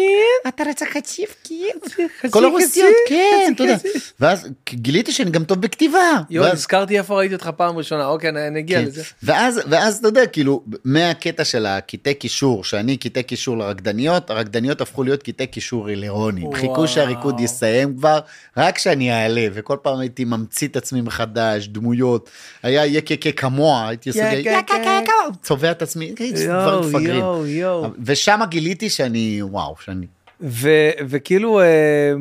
אתה 0.48 0.62
רצה 0.70 0.86
חציף, 0.86 1.36
קיו. 1.42 2.00
כל 2.30 2.44
הרוסיות, 2.44 2.94
כן, 3.08 3.52
יודע. 3.58 3.76
ואז 4.20 4.48
גיליתי 4.70 5.12
שאני 5.12 5.30
גם 5.30 5.44
טוב 5.44 5.60
בכתיבה. 5.60 6.12
יואו, 6.30 6.52
נזכרתי 6.52 6.98
איפה 6.98 7.14
ראיתי 7.14 7.34
אותך 7.34 7.50
פעם 7.56 7.76
ראשונה, 7.76 8.06
אוקיי, 8.06 8.30
נגיע 8.50 8.78
כן. 8.78 8.84
לזה. 8.84 9.02
ואז, 9.22 9.60
ואז 9.70 9.96
אתה 9.98 10.08
יודע, 10.08 10.26
כאילו, 10.26 10.62
מהקטע 10.84 11.44
של 11.44 11.66
הקטעי 11.66 12.14
קישור, 12.14 12.64
שאני 12.64 12.96
קטעי 12.96 13.22
קישור 13.22 13.58
לרקדניות, 13.58 14.30
הרקדניות 14.30 14.80
הפכו 14.80 15.02
להיות 15.02 15.22
קטעי 15.22 15.46
קישור 15.46 15.88
לרוני. 15.90 16.42
וואו. 16.42 16.54
חיכו 16.54 16.88
שהריקוד 16.88 17.40
יסתיים 17.40 17.96
כבר, 17.96 18.20
רק 18.56 18.78
שאני 18.78 19.12
אעלה, 19.12 19.46
וכל 19.52 19.76
פעם 19.82 19.98
הייתי 19.98 20.24
ממציא 20.24 20.68
את 20.68 20.76
עצמי 20.76 21.00
מחדש, 21.00 21.66
דמויות. 21.66 22.30
היה 22.62 22.86
יקקה 22.86 23.32
כמוה, 23.32 23.88
הייתי 23.88 24.08
עושה 24.08 24.32
יקקה. 24.32 24.58
יקקה, 24.58 25.12
צובע 25.42 25.70
את 25.70 25.82
עצמי, 25.82 26.14
דברים 26.44 26.80
מפגרים. 26.80 27.20
יואו, 27.20 27.46
יואו. 27.46 27.86
ושם 28.04 28.40
גיליתי 28.48 28.90
שאני, 28.90 29.38
וואו, 29.42 29.74
שאני... 29.84 30.06
ו- 30.40 30.90
וכאילו, 31.08 31.60
אה, 31.60 32.12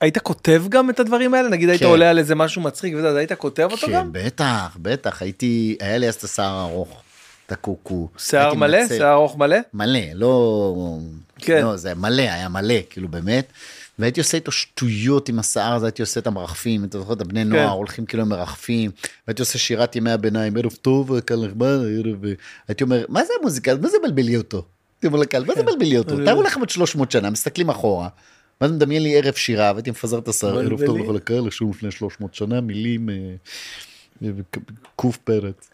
היית 0.00 0.18
כותב 0.18 0.64
גם 0.68 0.90
את 0.90 1.00
הדברים 1.00 1.34
האלה? 1.34 1.48
נגיד 1.48 1.68
היית 1.68 1.80
כן. 1.80 1.86
עולה 1.86 2.10
על 2.10 2.18
איזה 2.18 2.34
משהו 2.34 2.62
מצחיק 2.62 2.94
וזה, 2.96 3.08
אז 3.08 3.16
היית 3.16 3.32
כותב 3.32 3.68
אותו 3.72 3.86
כן, 3.86 3.92
גם? 3.92 4.08
בטח, 4.12 4.76
בטח, 4.82 5.22
הייתי, 5.22 5.76
היה 5.80 5.98
לי 5.98 6.08
אז 6.08 6.14
את 6.14 6.24
השיער 6.24 6.62
ארוך, 6.62 7.02
את 7.46 7.52
הקוקו. 7.52 8.08
שיער 8.18 8.54
מלא? 8.54 8.88
שיער 8.88 9.12
ארוך 9.12 9.36
מלא? 9.36 9.56
מלא, 9.74 10.00
לא... 10.14 10.98
כן. 11.38 11.62
לא, 11.62 11.76
זה 11.76 11.94
מלא, 11.94 12.22
היה 12.22 12.48
מלא, 12.48 12.74
כאילו 12.90 13.08
באמת. 13.08 13.52
והייתי 14.00 14.20
עושה 14.20 14.36
איתו 14.36 14.52
שטויות 14.52 15.28
עם 15.28 15.38
השיער 15.38 15.74
הזה, 15.74 15.86
הייתי 15.86 16.02
עושה 16.02 16.20
את 16.20 16.26
המרחפים, 16.26 16.84
אתה 16.84 16.98
זוכר 16.98 17.12
את 17.12 17.20
הבני 17.20 17.44
נוער 17.44 17.70
הולכים 17.70 18.06
כאילו 18.06 18.26
מרחפים, 18.26 18.90
והייתי 19.26 19.42
עושה 19.42 19.58
שירת 19.58 19.96
ימי 19.96 20.10
הביניים, 20.10 20.56
ערב 20.56 20.72
טוב, 20.72 21.20
קל 21.20 21.46
נחמד, 21.46 21.78
ערב... 21.98 22.24
הייתי 22.68 22.84
אומר, 22.84 23.04
מה 23.08 23.24
זה 23.24 23.32
המוזיקה, 23.40 23.74
מה 23.74 23.88
זה 23.88 23.96
מבלבלי 24.04 24.36
אותו? 24.36 24.64
הייתי 24.96 25.06
אומר 25.06 25.18
לקהל, 25.18 25.44
מה 25.44 25.54
זה 25.54 25.62
מבלבלי 25.62 25.98
אותו? 25.98 26.24
תארו 26.24 26.42
לכם 26.42 26.60
עוד 26.60 26.70
300 26.70 27.10
שנה, 27.10 27.30
מסתכלים 27.30 27.70
אחורה. 27.70 28.08
ואז 28.60 28.72
מדמיין 28.72 29.02
לי 29.02 29.16
ערב 29.16 29.34
שירה, 29.34 29.72
והייתי 29.72 29.90
מפזר 29.90 30.18
את 30.18 30.28
השיער, 30.28 30.58
ערב 30.58 30.86
טוב. 30.86 30.98
לכל 30.98 31.16
הקהל, 31.16 31.46
לשום 31.46 31.70
לפני 31.70 31.90
300 31.90 32.34
שנה, 32.34 32.60
מילים, 32.60 33.10
אה, 33.10 33.14
אה, 34.22 34.30
קוף 34.96 35.16
פרץ. 35.16 35.70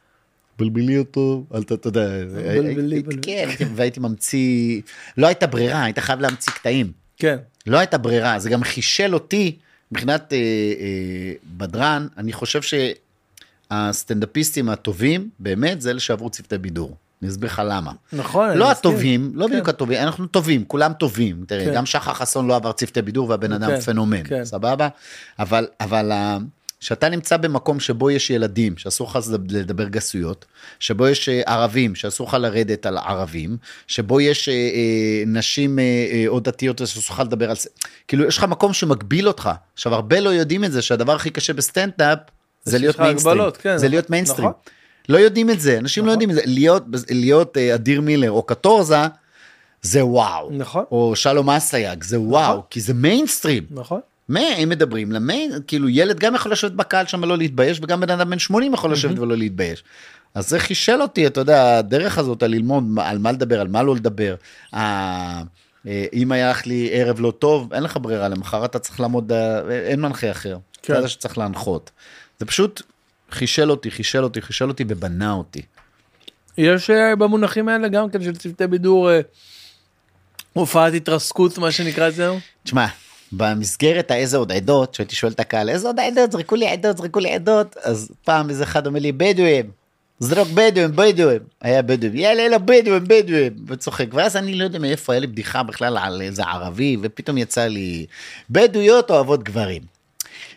בלבלי 0.58 0.98
אותו. 0.98 1.44
אתה 1.58 1.88
יודע, 1.88 2.08
בלבלי. 2.26 3.02
כן, 3.22 3.48
והייתי 3.74 4.00
ממציא, 4.00 4.80
לא 5.16 5.26
הייתה 5.26 5.46
ברירה, 5.46 5.84
היית 5.84 5.98
חייב 5.98 6.20
להמציא 6.20 6.52
קטעים. 6.52 6.92
כן. 7.16 7.36
לא 7.66 7.78
הייתה 7.78 7.98
ברירה, 7.98 8.38
זה 8.38 8.50
גם 8.50 8.64
חישל 8.64 9.14
אותי 9.14 9.56
מבחינת 9.92 10.32
אה, 10.32 10.38
אה, 10.38 11.32
בדרן, 11.56 12.06
אני 12.16 12.32
חושב 12.32 12.60
שהסטנדאפיסטים 13.70 14.68
הטובים, 14.68 15.30
באמת, 15.38 15.80
זה 15.80 15.90
אלה 15.90 16.00
שעברו 16.00 16.30
צוותי 16.30 16.58
בידור. 16.58 16.96
אני 17.22 17.30
אסביר 17.30 17.50
לך 17.50 17.62
למה. 17.64 17.92
נכון, 18.12 18.56
לא. 18.58 18.70
הטובים, 18.70 19.32
לא 19.34 19.46
כן. 19.46 19.52
בדיוק 19.52 19.68
הטובים, 19.68 20.02
אנחנו 20.02 20.26
טובים, 20.26 20.64
כולם 20.64 20.92
טובים. 20.92 21.44
תראה, 21.46 21.64
כן. 21.64 21.74
גם 21.74 21.86
שחר 21.86 22.14
חסון 22.14 22.46
לא 22.46 22.56
עבר 22.56 22.72
צוותי 22.72 23.02
בידור 23.02 23.28
והבן 23.28 23.52
אדם 23.52 23.70
כן, 23.70 23.80
פנומן, 23.80 24.24
כן. 24.24 24.44
סבבה? 24.44 24.88
אבל, 25.38 25.66
אבל 25.80 26.12
ה- 26.86 26.96
כשאתה 26.96 27.08
נמצא 27.08 27.36
במקום 27.36 27.80
שבו 27.80 28.10
יש 28.10 28.30
ילדים 28.30 28.76
שאסור 28.76 29.08
לך 29.08 29.18
לדבר 29.50 29.88
גסויות, 29.88 30.44
שבו 30.80 31.08
יש 31.08 31.28
אה, 31.28 31.42
ערבים 31.46 31.94
שאסור 31.94 32.26
לך 32.28 32.34
לרדת 32.34 32.86
על 32.86 32.98
ערבים, 32.98 33.56
שבו 33.86 34.20
יש 34.20 34.48
אה, 34.48 34.54
אה, 34.54 35.22
נשים 35.26 35.78
אה, 35.78 35.84
אה, 35.84 36.24
או 36.28 36.40
דתיות 36.40 36.78
שאסור 36.78 37.02
לך 37.14 37.20
לדבר 37.20 37.50
על 37.50 37.56
זה, 37.56 37.68
כאילו 38.08 38.24
יש 38.24 38.38
לך 38.38 38.44
מקום 38.44 38.72
שמגביל 38.72 39.28
אותך. 39.28 39.50
עכשיו 39.74 39.94
הרבה 39.94 40.20
לא 40.20 40.30
יודעים 40.30 40.64
את 40.64 40.72
זה 40.72 40.82
שהדבר 40.82 41.14
הכי 41.14 41.30
קשה 41.30 41.52
בסטנדאפ 41.52 42.18
זה 42.64 42.78
להיות 42.78 43.00
מיינסטרים, 43.00 43.42
כן, 43.62 43.76
זה 43.78 43.86
נכון, 43.86 43.90
להיות 43.90 44.10
מיינסטרים. 44.10 44.48
נכון. 44.48 44.60
לא 45.08 45.18
יודעים 45.18 45.50
את 45.50 45.60
זה, 45.60 45.78
אנשים 45.78 46.06
לא 46.06 46.10
יודעים 46.12 46.30
את 46.30 46.34
זה, 46.34 46.42
להיות, 46.44 46.82
להיות 47.10 47.56
אדיר 47.56 48.00
מילר 48.00 48.30
או 48.30 48.42
קטורזה, 48.42 48.96
זה 49.82 50.04
וואו. 50.04 50.50
נכון. 50.52 50.84
או 50.90 51.16
שלום 51.16 51.50
אסייג, 51.50 52.02
זה 52.04 52.20
וואו, 52.20 52.62
כי 52.70 52.80
זה 52.80 52.94
מיינסטרים. 52.94 53.62
נכון. 53.70 54.00
מה 54.28 54.40
הם 54.40 54.68
מדברים 54.68 55.12
ל 55.12 55.19
main, 55.19 55.52
כאילו 55.66 55.88
ילד 55.88 56.18
גם 56.18 56.34
יכול 56.34 56.52
לשבת 56.52 56.72
בקהל 56.72 57.06
שם 57.06 57.22
ולא 57.22 57.38
להתבייש, 57.38 57.80
וגם 57.82 58.00
בן 58.00 58.10
אדם 58.10 58.30
בן 58.30 58.38
80 58.38 58.74
יכול 58.74 58.92
לשבת 58.92 59.18
ולא 59.18 59.36
להתבייש. 59.36 59.84
אז 60.34 60.48
זה 60.48 60.58
חישל 60.58 61.02
אותי, 61.02 61.26
אתה 61.26 61.40
יודע, 61.40 61.78
הדרך 61.78 62.18
הזאת 62.18 62.42
על 62.42 62.50
ללמוד 62.50 62.84
על 63.02 63.18
מה 63.18 63.32
לדבר, 63.32 63.60
על 63.60 63.68
מה 63.68 63.82
לא 63.82 63.94
לדבר. 63.94 64.34
אה, 64.74 65.42
אם 66.12 66.32
היה 66.32 66.52
לי 66.66 66.88
ערב 66.92 67.20
לא 67.20 67.30
טוב, 67.30 67.72
אין 67.72 67.82
לך 67.82 67.98
ברירה, 68.02 68.28
למחרת 68.28 68.70
אתה 68.70 68.78
צריך 68.78 69.00
לעמוד, 69.00 69.32
אה, 69.32 69.60
אין 69.70 70.00
מנחה 70.00 70.30
אחר. 70.30 70.58
כן. 70.82 70.92
אתה 70.92 70.98
יודע 70.98 71.08
שצריך 71.08 71.38
להנחות. 71.38 71.90
זה 72.38 72.46
פשוט 72.46 72.82
חישל 73.30 73.70
אותי, 73.70 73.90
חישל 73.90 74.24
אותי, 74.24 74.42
חישל 74.42 74.68
אותי 74.68 74.84
ובנה 74.88 75.32
אותי. 75.32 75.62
יש 76.58 76.90
אה, 76.90 77.16
במונחים 77.16 77.68
האלה 77.68 77.88
גם 77.88 78.10
כן 78.10 78.22
של 78.22 78.36
צוותי 78.36 78.66
בידור 78.66 79.10
הופעת 80.52 80.94
התרסקות, 80.94 81.58
מה 81.58 81.72
שנקרא 81.72 82.08
אצלנו? 82.08 82.38
תשמע, 82.64 82.86
במסגרת 83.32 84.10
האיזה 84.10 84.36
עוד 84.36 84.52
עדות, 84.52 84.94
שהייתי 84.94 85.14
שואל 85.14 85.32
את 85.32 85.40
הקהל, 85.40 85.68
איזה 85.68 85.86
עוד 85.86 86.00
עדות, 86.00 86.32
זרקו 86.32 86.56
לי 86.56 86.68
עדות, 86.68 86.96
זרקו 86.96 87.20
לי 87.20 87.34
עדות, 87.34 87.76
אז 87.82 88.10
פעם 88.24 88.50
איזה 88.50 88.64
אחד 88.64 88.86
אומר 88.86 89.00
לי, 89.00 89.12
בדואים, 89.12 89.70
זרוק 90.18 90.48
בדואים, 90.48 90.96
בדואים, 90.96 91.40
היה 91.60 91.82
בדואים, 91.82 92.16
יאללה, 92.16 92.42
יאללה, 92.42 92.58
בדואים, 92.58 93.04
בדואים, 93.04 93.52
וצוחק, 93.66 94.06
ואז 94.12 94.36
אני 94.36 94.54
לא 94.54 94.64
יודע 94.64 94.78
מאיפה, 94.78 95.12
היה 95.12 95.20
לי 95.20 95.26
בדיחה 95.26 95.62
בכלל 95.62 95.98
על 95.98 96.22
איזה 96.22 96.42
ערבי, 96.42 96.96
ופתאום 97.02 97.38
יצא 97.38 97.66
לי, 97.66 98.06
בדואיות 98.50 99.10
אוהבות 99.10 99.42
גברים. 99.42 99.96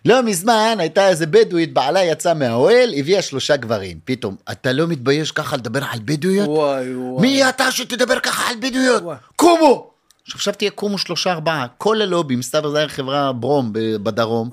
לא 0.06 0.24
מזמן 0.24 0.76
הייתה 0.80 1.08
איזה 1.08 1.26
בדואית, 1.26 1.74
בעלה 1.74 2.04
יצא 2.04 2.34
מהאוהל, 2.34 2.94
הביאה 2.98 3.22
שלושה 3.22 3.56
גברים. 3.56 4.00
פתאום, 4.06 4.36
אתה 4.52 4.72
לא 4.72 4.88
מתבייש 4.88 5.32
ככה 5.32 5.58
לדבר 5.58 5.80
על 5.92 6.00
בדואיות? 6.06 6.48
וואי 6.48 6.96
וואי. 6.96 7.22
מי 7.22 7.50
אתה 7.50 7.72
שתדבר 7.72 8.20
ככה 8.20 8.50
על 8.50 8.56
בדואיות? 8.60 9.04
וואי. 9.04 9.18
קומו! 9.36 9.99
עכשיו 10.30 10.40
חשבתי 10.40 10.66
יקומו 10.66 10.98
שלושה 10.98 11.32
ארבעה, 11.32 11.68
כל 11.78 12.02
הלובי, 12.02 12.36
מסתבר 12.36 12.70
זה 12.70 12.78
היה 12.78 12.90
חברה 12.90 13.34
ברום 13.34 13.70
בדרום, 13.74 14.50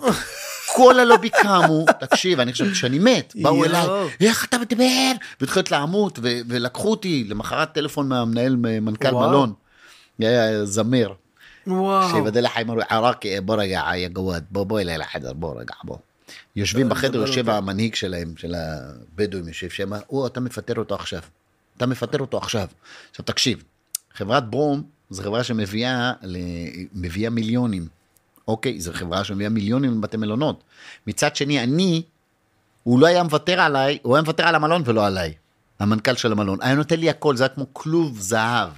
כל 0.76 1.00
הלובי 1.00 1.30
קמו, 1.30 1.84
תקשיב, 2.00 2.40
אני 2.40 2.52
חשבתי 2.52 2.74
שאני 2.74 2.98
מת, 2.98 3.32
באו. 3.42 3.64
אליי, 3.64 3.86
איך 4.20 4.44
אתה 4.44 4.58
מדבר? 4.58 5.12
והתחילת 5.40 5.70
לעמות, 5.70 6.18
ו- 6.22 6.40
ולקחו 6.48 6.90
אותי, 6.90 7.24
למחרת 7.28 7.72
טלפון 7.72 8.08
מהמנהל, 8.08 8.56
מנכ"ל. 8.56 9.10
מלון, 9.10 9.52
היה 10.18 10.64
זמר, 10.64 11.12
וואו. 11.66 12.10
שיבדל 12.10 12.44
לחיים 12.44 12.70
עראקי, 12.90 13.40
בוא 13.40 13.56
רגע, 13.56 13.82
יא 13.96 14.08
גוואד, 14.08 14.44
בוא 14.50 14.80
אליי 14.80 14.98
לחדר, 14.98 15.32
בוא 15.32 15.60
רגע, 15.60 15.74
בוא. 15.84 15.96
יושבים 16.56 16.88
בחדר, 16.88 17.10
דבר 17.10 17.26
יושב. 17.26 17.50
המנהיג 17.50 17.94
שלהם, 17.94 18.34
של 18.36 18.54
הבדואים, 18.54 19.48
יושב 19.48 19.70
שם, 19.70 19.90
הוא, 20.06 20.26
אתה 20.26 20.40
מפטר 20.40 20.74
אותו 20.78 20.94
עכשיו. 20.94 21.20
אתה 21.76 21.86
מפטר 21.86 22.18
אותו 22.18 22.38
עכשיו. 22.38 22.66
עכשיו 23.10 23.24
תקשיב, 23.24 23.62
חברת 24.14 24.50
ברום 24.50 24.95
זו 25.10 25.22
חברה 25.22 25.44
שמביאה 25.44 26.12
מביאה 26.94 27.30
מיליונים. 27.30 27.88
אוקיי, 28.48 28.80
זו 28.80 28.92
חברה 28.94 29.24
שמביאה 29.24 29.50
מיליונים 29.50 29.98
לבתי 29.98 30.16
מלונות. 30.16 30.64
מצד 31.06 31.36
שני, 31.36 31.62
אני, 31.62 32.02
הוא 32.82 33.00
לא 33.00 33.06
היה 33.06 33.22
מוותר 33.22 33.60
עליי, 33.60 33.98
הוא 34.02 34.16
היה 34.16 34.22
מוותר 34.22 34.46
על 34.46 34.54
המלון 34.54 34.82
ולא 34.84 35.06
עליי. 35.06 35.34
המנכ"ל 35.78 36.14
של 36.14 36.32
המלון. 36.32 36.58
היה 36.62 36.74
נותן 36.74 37.00
לי 37.00 37.10
הכל, 37.10 37.36
זה 37.36 37.44
היה 37.44 37.48
כמו 37.48 37.66
כלוב 37.72 38.20
זהב. 38.20 38.68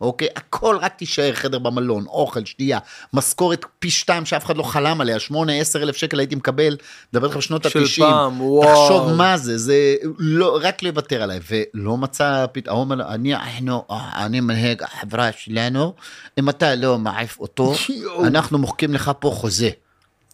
אוקיי? 0.00 0.28
הכל 0.36 0.78
רק 0.80 0.94
תישאר, 0.96 1.34
חדר 1.34 1.58
במלון, 1.58 2.06
אוכל, 2.06 2.44
שתייה, 2.44 2.78
משכורת 3.12 3.64
פי 3.78 3.90
שתיים 3.90 4.24
שאף 4.24 4.44
אחד 4.44 4.56
לא 4.56 4.62
חלם 4.62 5.00
עליה, 5.00 5.18
שמונה, 5.18 5.52
עשר 5.52 5.82
אלף 5.82 5.96
שקל 5.96 6.18
הייתי 6.18 6.34
מקבל, 6.34 6.76
מדבר 7.12 7.26
איתך 7.26 7.36
בשנות 7.36 7.64
של 7.68 7.82
התשעים. 7.82 8.08
פעם, 8.08 8.40
וואו. 8.40 8.88
תחשוב 8.88 9.12
מה 9.12 9.36
זה, 9.36 9.58
זה 9.58 9.94
לא, 10.18 10.58
רק 10.62 10.82
לוותר 10.82 11.22
עליי, 11.22 11.40
ולא 11.50 11.96
מצא 11.96 12.46
פתאום, 12.52 12.92
אני, 12.92 13.34
אנחנו, 13.34 13.84
אני 14.16 14.40
מנהיג 14.40 14.82
החברה 14.82 15.32
שלנו, 15.32 15.94
אם 16.38 16.48
אתה 16.48 16.74
לא 16.74 16.98
מעיף 16.98 17.40
אותו. 17.40 17.74
אנחנו 18.28 18.58
מוחקים 18.58 18.94
לך 18.94 19.10
פה 19.18 19.30
חוזה. 19.34 19.70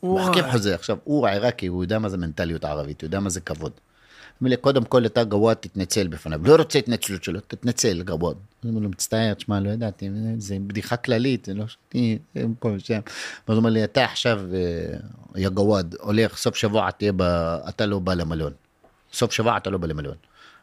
מוחקים 0.03 0.45
חוזה. 0.51 0.75
עכשיו, 0.75 0.97
הוא 1.05 1.27
עיראקי, 1.29 1.67
הוא 1.67 1.85
יודע 1.85 1.99
מה 1.99 2.09
זה 2.09 2.17
מנטליות 2.17 2.65
ערבית, 2.65 3.01
הוא 3.01 3.07
יודע 3.07 3.21
מה 3.21 3.31
זה 3.31 3.41
כבוד. 3.41 3.73
אומר 4.41 4.51
לי, 4.51 4.57
קודם 4.57 4.85
כל 4.85 5.07
אתה 5.07 5.25
גוואד, 5.25 5.57
תתנצל 5.57 6.07
בפניו. 6.07 6.41
לא 6.45 6.57
רוצה 6.57 6.79
התנצלות 6.79 7.25
שלו, 7.25 7.41
תתנצל, 7.41 8.03
גוואד. 8.03 8.37
אני 8.63 8.71
אומר 8.71 8.83
לו, 8.83 8.89
מצטער, 8.89 9.35
תשמע, 9.35 9.61
לא 9.61 9.71
ידעתי, 9.71 10.11
זה 10.39 10.57
בדיחה 10.67 10.97
כללית, 10.97 11.45
זה 11.45 11.55
לא 11.55 11.65
שתי, 11.67 12.19
פה 12.59 12.71
ושם. 12.77 12.95
ואז 12.95 13.03
הוא 13.49 13.57
אומר 13.57 13.71
לי, 13.71 13.85
אתה 13.85 14.05
עכשיו, 14.05 14.41
אה, 14.55 14.97
יא 15.37 15.49
גוואד, 15.49 15.95
הולך, 16.01 16.37
סוף 16.37 16.57
שבוע 16.57 16.91
תהיה 16.91 17.13
ב... 17.17 17.23
אתה 17.69 17.87
לא 17.87 17.99
בא 17.99 18.15
למלון. 18.15 18.53
סוף 19.13 19.33
שבוע 19.33 19.57
אתה 19.57 19.71
לא 19.71 19.79
בא 19.79 19.87
למלון. 19.87 20.17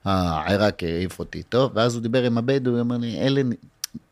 העיראק 0.05 0.83
העיף 0.83 1.19
אותי, 1.19 1.43
טוב, 1.43 1.71
ואז 1.75 1.95
הוא 1.95 2.01
דיבר 2.01 2.23
עם 2.23 2.37
הבדואי, 2.37 2.75
הוא 2.75 2.81
אמר 2.81 2.97
לי, 2.97 3.19
אלה, 3.19 3.41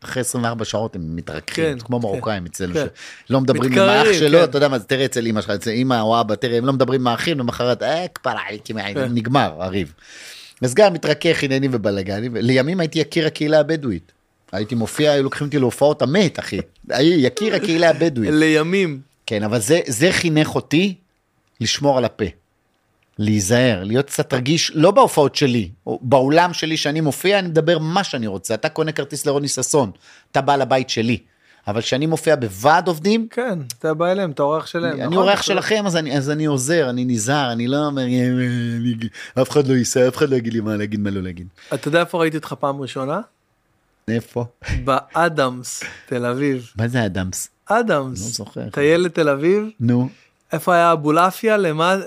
אחרי 0.04 0.20
24 0.20 0.64
שעות 0.64 0.96
הם 0.96 1.16
מתרככים, 1.16 1.64
כן, 1.64 1.78
כמו 1.78 2.00
כן, 2.00 2.06
מרוקאים 2.06 2.46
אצלנו, 2.46 2.74
כן. 2.74 2.86
שלא 3.28 3.40
מדברים 3.40 3.72
עם 3.72 3.78
מתקררים, 3.78 4.06
האח 4.06 4.18
שלו, 4.18 4.38
כן. 4.38 4.44
אתה 4.44 4.56
יודע 4.56 4.68
מה, 4.68 4.78
זה 4.78 4.84
תראה 4.84 5.04
אצל 5.04 5.26
אמא 5.26 5.40
שלך, 5.40 5.50
אצל 5.50 5.70
אמא 5.70 6.00
או 6.00 6.20
אבא, 6.20 6.34
תראה, 6.34 6.58
הם 6.58 6.66
לא 6.66 6.72
מדברים 6.72 7.00
עם 7.00 7.06
האחים, 7.06 7.38
למחרת, 7.38 7.82
אה, 7.82 8.06
כפרה, 8.14 8.40
כמעט, 8.64 8.94
כן. 8.94 9.08
נגמר 9.14 9.52
הריב. 9.58 9.92
אז 10.62 10.74
גם 10.74 10.92
מתרכך 10.92 11.42
עניינים 11.42 11.70
ובלאגנים, 11.74 12.36
לימים 12.36 12.80
הייתי 12.80 12.98
יקיר 12.98 13.26
הקהילה 13.26 13.60
הבדואית. 13.60 14.12
הייתי 14.52 14.74
מופיע, 14.74 15.12
היו 15.12 15.22
לוקחים 15.22 15.46
אותי 15.46 15.58
להופעות 15.58 16.02
המת, 16.02 16.38
אחי. 16.38 16.60
הייתי 16.90 17.26
יקיר 17.26 17.54
הקהילה 17.54 17.90
הבדואית. 17.90 18.30
לימים. 18.32 19.00
כן, 19.26 19.42
אבל 19.42 19.58
זה, 19.58 19.80
זה 19.86 20.12
חינך 20.12 20.54
אותי 20.54 20.94
לשמור 21.60 21.98
על 21.98 22.04
הפה. 22.04 22.24
להיזהר, 23.24 23.84
להיות 23.84 24.06
קצת 24.06 24.34
רגיש, 24.34 24.72
לא 24.74 24.90
בהופעות 24.90 25.34
שלי, 25.36 25.70
או 25.86 25.98
באולם 26.02 26.52
שלי 26.52 26.76
שאני 26.76 27.00
מופיע, 27.00 27.38
אני 27.38 27.48
מדבר 27.48 27.78
מה 27.78 28.04
שאני 28.04 28.26
רוצה. 28.26 28.54
אתה 28.54 28.68
קונה 28.68 28.92
כרטיס 28.92 29.26
לרוני 29.26 29.48
ששון, 29.48 29.90
אתה 30.32 30.40
בא 30.40 30.56
לבית 30.56 30.90
שלי. 30.90 31.18
אבל 31.68 31.80
כשאני 31.80 32.06
מופיע 32.06 32.36
בוועד 32.36 32.88
עובדים, 32.88 33.28
כן, 33.30 33.58
אתה 33.78 33.94
בא 33.94 34.06
אליהם, 34.12 34.30
אתה 34.30 34.42
אורח 34.42 34.66
שלהם. 34.66 34.92
אני 34.92 35.06
נכון? 35.06 35.16
אורח 35.16 35.42
שלכם, 35.42 35.82
אז 35.86 35.96
אני, 35.96 36.16
אז 36.16 36.30
אני 36.30 36.44
עוזר, 36.44 36.90
אני 36.90 37.04
נזהר, 37.04 37.52
אני 37.52 37.66
לא 37.68 37.86
אומר, 37.86 38.02
"אה, 38.02 38.06
אה, 38.08 38.32
אני- 38.76 38.94
אף 39.42 39.50
אחד 39.50 39.66
לא 39.66 39.74
ייסע, 39.74 40.08
אף 40.08 40.16
אחד 40.16 40.28
לא 40.30 40.36
יגיד 40.36 40.52
לי 40.52 40.60
מה 40.60 40.76
להגיד, 40.76 41.00
מה 41.00 41.10
לא 41.10 41.22
להגיד. 41.22 41.46
אתה 41.74 41.88
יודע 41.88 42.00
איפה 42.00 42.18
ראיתי 42.18 42.36
אותך 42.36 42.54
פעם 42.60 42.80
ראשונה? 42.80 43.20
איפה? 44.08 44.44
באדמס, 44.84 45.82
תל 46.06 46.26
אביב. 46.26 46.70
מה 46.76 46.88
זה 46.88 47.06
אדמס? 47.06 47.48
אדמס. 47.66 48.20
לא 48.22 48.28
זוכר. 48.44 48.68
טיילת 48.72 49.14
תל 49.14 49.28
אביב. 49.28 49.64
נו. 49.80 50.08
איפה 50.52 50.74
היה 50.74 50.92
אבולעפיה? 50.92 51.56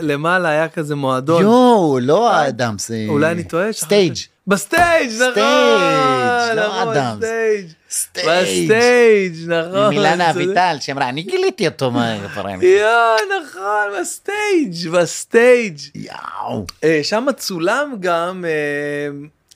למעלה- 0.01 0.49
היה 0.49 0.69
כזה 0.69 0.95
מועדון. 0.95 1.41
יואו, 1.43 1.99
לא 2.01 2.47
אדמס. 2.47 2.91
אה, 2.91 3.05
אולי 3.07 3.31
אני 3.31 3.43
טועה? 3.43 3.71
סטייג'. 3.73 4.13
בסטייג', 4.47 5.09
נכון. 5.21 5.31
סטייג', 5.31 6.55
לא 6.55 6.83
אדמס. 6.83 7.17
בסטייג'. 7.17 7.67
סטייג'. 7.91 8.27
בסטייג', 8.71 9.51
נכון. 9.51 9.89
מילנה 9.89 10.33
צודק. 10.33 10.45
אביטל 10.45 10.75
שאמרה, 10.79 11.09
אני 11.09 11.21
גיליתי 11.23 11.67
אותו 11.67 11.91
מה 11.91 12.09
frame. 12.09 12.61
יואו, 12.81 13.15
נכון, 13.43 13.99
בסטייג', 14.01 14.89
בסטייג'. 14.93 15.77
יואו. 15.95 16.65
אה, 16.83 16.99
שם 17.03 17.25
צולם 17.37 17.95
גם, 17.99 18.45
אה, 18.47 18.51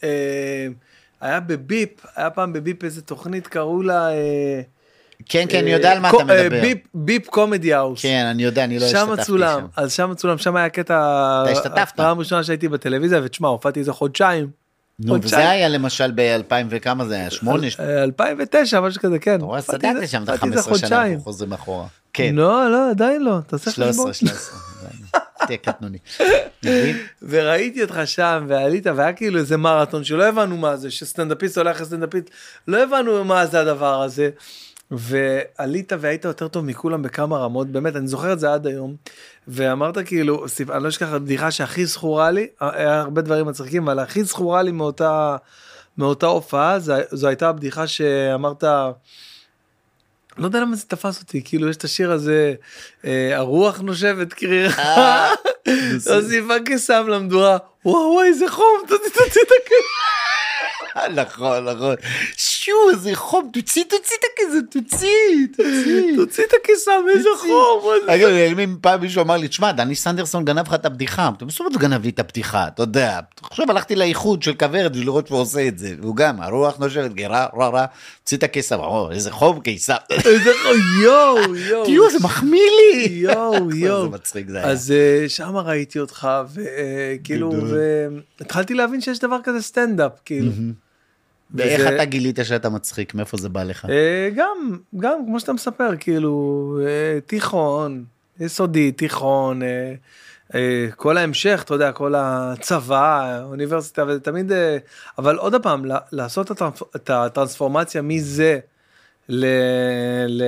אה, 0.03 0.67
היה 1.21 1.39
בביפ, 1.39 1.89
היה 2.15 2.29
פעם 2.29 2.53
בביפ 2.53 2.83
איזה 2.83 3.01
תוכנית, 3.01 3.47
קראו 3.47 3.81
לה... 3.81 4.07
אה, 5.21 5.25
כן, 5.29 5.45
כן, 5.49 5.57
אני 5.57 5.71
אה, 5.71 5.75
יודע 5.77 5.91
על 5.91 5.99
מה 5.99 6.11
קו- 6.11 6.17
אתה 6.17 6.25
מדבר. 6.25 6.55
אה, 6.55 6.61
ביפ, 6.61 6.77
ביפ 6.93 7.27
קומדי 7.27 7.73
האוס. 7.73 8.01
כן, 8.01 8.25
אני 8.31 8.43
יודע, 8.43 8.63
אני 8.63 8.79
לא 8.79 8.87
שם 8.87 8.97
השתתפתי 8.97 9.25
צולם, 9.25 9.59
שם. 9.59 9.81
אז 9.81 9.93
שם 9.93 10.13
צולם, 10.15 10.37
שם 10.37 10.55
היה 10.55 10.69
קטע, 10.69 10.93
אתה 11.43 11.51
השתתפת. 11.51 11.95
פעם 11.95 12.19
ראשונה 12.19 12.43
שהייתי 12.43 12.67
בטלוויזיה, 12.67 13.19
ותשמע, 13.23 13.47
הופעתי 13.47 13.79
איזה 13.79 13.93
חודשיים. 13.93 14.49
נו. 14.99 15.17
וזה 15.21 15.49
היה 15.49 15.69
למשל 15.69 16.11
ב-2000 16.15 16.53
וכמה 16.69 17.05
זה 17.05 17.15
היה? 17.15 17.29
שמונה? 17.29 17.67
אה, 17.79 18.03
2009, 18.03 18.81
משהו 18.81 19.01
כזה, 19.01 19.19
כן. 19.19 19.35
אתה 19.35 19.45
רואה, 19.45 19.59
איזה- 19.59 20.07
שם 20.07 20.23
את 20.23 20.29
הופעתי 20.29 20.47
איזה 20.57 20.69
ה-15 20.71 20.77
שנה. 20.77 21.05
אנחנו 21.05 21.19
חוזרים 21.23 21.53
אחורה. 21.53 21.87
כן, 22.13 22.35
לא, 22.35 22.71
לא, 22.71 22.89
עדיין 22.89 23.23
לא, 23.23 23.37
תעשה 23.47 23.71
חשבון. 23.71 23.93
13, 23.93 24.13
13. 24.13 24.59
תהיה 25.47 25.57
קטנוני. 25.57 25.97
וראיתי 27.21 27.83
אותך 27.83 27.99
שם 28.05 28.45
ועלית 28.49 28.87
והיה 28.95 29.13
כאילו 29.13 29.39
איזה 29.39 29.57
מרתון 29.57 30.03
שלא 30.03 30.23
הבנו 30.23 30.57
מה 30.57 30.75
זה 30.77 30.91
שסטנדאפיסט 30.91 31.57
הולך 31.57 31.81
לסטנדאפיסט 31.81 32.29
לא 32.67 32.83
הבנו 32.83 33.23
מה 33.23 33.45
זה 33.45 33.59
הדבר 33.59 34.01
הזה. 34.01 34.29
ועלית 34.91 35.93
והיית 35.99 36.25
יותר 36.25 36.47
טוב 36.47 36.65
מכולם 36.65 37.01
בכמה 37.01 37.37
רמות 37.37 37.67
באמת 37.67 37.95
אני 37.95 38.07
זוכר 38.07 38.33
את 38.33 38.39
זה 38.39 38.53
עד 38.53 38.67
היום. 38.67 38.95
ואמרת 39.47 39.97
כאילו 40.05 40.45
אני 40.69 40.83
לא 40.83 40.89
אשכח 40.89 41.07
בדיחה 41.13 41.51
שהכי 41.51 41.85
זכורה 41.85 42.31
לי 42.31 42.47
היה 42.59 42.99
הרבה 42.99 43.21
דברים 43.21 43.45
מצחיקים 43.45 43.89
אבל 43.89 43.99
הכי 43.99 44.23
זכורה 44.23 44.61
לי 44.61 44.71
מאותה 44.71 45.37
מאותה 45.97 46.25
הופעה 46.25 46.79
זו, 46.79 46.93
זו 47.11 47.27
הייתה 47.27 47.49
הבדיחה 47.49 47.87
שאמרת. 47.87 48.63
לא 50.37 50.45
יודע 50.45 50.59
למה 50.59 50.75
זה 50.75 50.83
תפס 50.87 51.21
אותי 51.21 51.41
כאילו 51.43 51.69
יש 51.69 51.77
את 51.77 51.83
השיר 51.83 52.11
הזה 52.11 52.53
אה, 53.05 53.37
הרוח 53.37 53.79
נושבת 53.79 54.33
קרירה 54.33 55.33
עושים 56.15 56.47
פאקסם 56.47 57.07
למדורה 57.07 57.57
וואו 57.85 58.13
וואי 58.13 58.27
איזה 58.27 58.49
חום 58.49 58.81
תוציא 58.87 59.11
את 59.11 59.51
הכסף. 59.61 60.36
נכון, 61.21 61.63
נכון. 61.65 61.95
שו, 62.37 62.71
איזה 62.91 63.15
חום, 63.15 63.49
תוציא, 63.53 63.83
תוציא 63.83 64.15
את 64.19 64.25
הכסף, 64.33 64.81
תוציא, 64.81 65.07
תוציא. 65.57 66.15
תוציא 66.15 66.43
את 66.43 66.51
הכיסם 66.61 66.91
איזה 67.15 67.29
חום. 67.39 67.91
אגב, 68.07 68.29
אם 68.29 68.75
פעם 68.81 69.01
מישהו 69.01 69.21
אמר 69.23 69.37
לי, 69.37 69.47
תשמע, 69.47 69.71
דני 69.71 69.95
סנדרסון 69.95 70.45
גנב 70.45 70.67
לך 70.67 70.73
את 70.73 70.85
הבדיחה. 70.85 71.29
אתה 71.37 71.45
בסוף 71.45 71.67
הוא 71.73 71.81
גנב 71.81 72.03
לי 72.03 72.09
את 72.09 72.19
הבדיחה, 72.19 72.67
אתה 72.67 72.83
יודע. 72.83 73.19
עכשיו 73.43 73.71
הלכתי 73.71 73.95
לאיחוד 73.95 74.43
של 74.43 74.53
כוורת 74.53 74.91
בשביל 74.91 75.07
לראות 75.07 75.27
שהוא 75.27 75.39
עושה 75.39 75.67
את 75.67 75.79
זה. 75.79 75.95
והוא 76.01 76.15
גם, 76.15 76.41
הרוח 76.41 76.77
נושבת, 76.77 77.13
גרה, 77.13 77.47
רע, 77.55 77.67
רע, 77.67 77.85
תוציא 78.19 78.37
את 78.37 78.43
הכסף, 78.43 78.75
או, 78.75 79.11
איזה 79.11 79.31
חום 79.31 79.59
קיסר. 79.59 79.95
איזה 80.09 80.51
חום 80.63 81.03
יואו 81.03 81.55
יואו. 81.55 81.85
תראו, 81.87 82.11
זה 82.11 82.17
מחמיא 82.23 82.61
לי. 82.61 83.07
יואו 83.09 83.71
יואו. 83.75 84.01
זה 84.01 84.09
מצחיק 84.09 84.49
זה 84.49 84.57
היה. 84.57 84.67
אז 84.67 84.91
אה, 84.91 85.29
שם 85.29 85.57
ראיתי 85.57 85.99
אותך 85.99 86.27
וכאילו 86.53 87.49
גדול. 87.49 87.77
והתחלתי 88.39 88.73
להבין 88.73 89.01
שיש 89.01 89.19
דבר 89.19 89.37
כזה 89.43 89.61
סטנדאפ 89.61 90.11
כאילו. 90.25 90.51
ואיך 91.55 91.79
וזה- 91.79 91.95
אתה 91.95 92.05
גילית 92.05 92.39
שאתה 92.43 92.69
מצחיק? 92.69 93.13
מאיפה 93.13 93.37
זה 93.37 93.49
בא 93.49 93.63
לך? 93.63 93.85
אה, 93.89 94.29
גם 94.35 94.57
גם 94.97 95.19
כמו 95.25 95.39
שאתה 95.39 95.53
מספר 95.53 95.89
כאילו 95.99 96.79
אה, 96.85 97.19
תיכון 97.25 98.03
יסודי 98.39 98.91
תיכון 98.91 99.61
אה, 99.63 99.93
אה, 100.55 100.87
כל 100.95 101.17
ההמשך 101.17 101.61
אתה 101.65 101.73
יודע 101.73 101.91
כל 101.91 102.13
הצבא 102.17 103.39
אוניברסיטה 103.43 104.03
וזה 104.07 104.19
תמיד 104.19 104.51
אה, 104.51 104.77
אבל 105.17 105.35
עוד 105.37 105.55
פעם 105.63 105.85
לעשות 106.11 106.51
את 106.95 107.09
הטרנספורמציה 107.09 108.01
מזה 108.01 108.59
ל, 109.29 109.45
ל, 110.27 110.43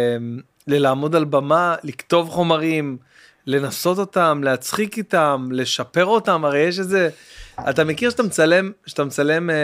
ללעמוד 0.68 1.16
על 1.16 1.24
במה 1.26 1.76
לכתוב 1.84 2.30
חומרים 2.30 2.98
לנסות 3.48 3.98
אותם 3.98 4.42
להצחיק 4.44 4.98
איתם 4.98 5.50
לשפר 5.52 6.06
אותם 6.06 6.46
הרי 6.46 6.60
יש 6.60 6.80
איזה 6.80 7.10
אתה 7.70 7.84
מכיר 7.84 8.10
שאתה 8.10 8.24
מצלם 8.24 8.72
שאתה 8.86 9.04
מצלם 9.04 9.50
אה, 9.50 9.56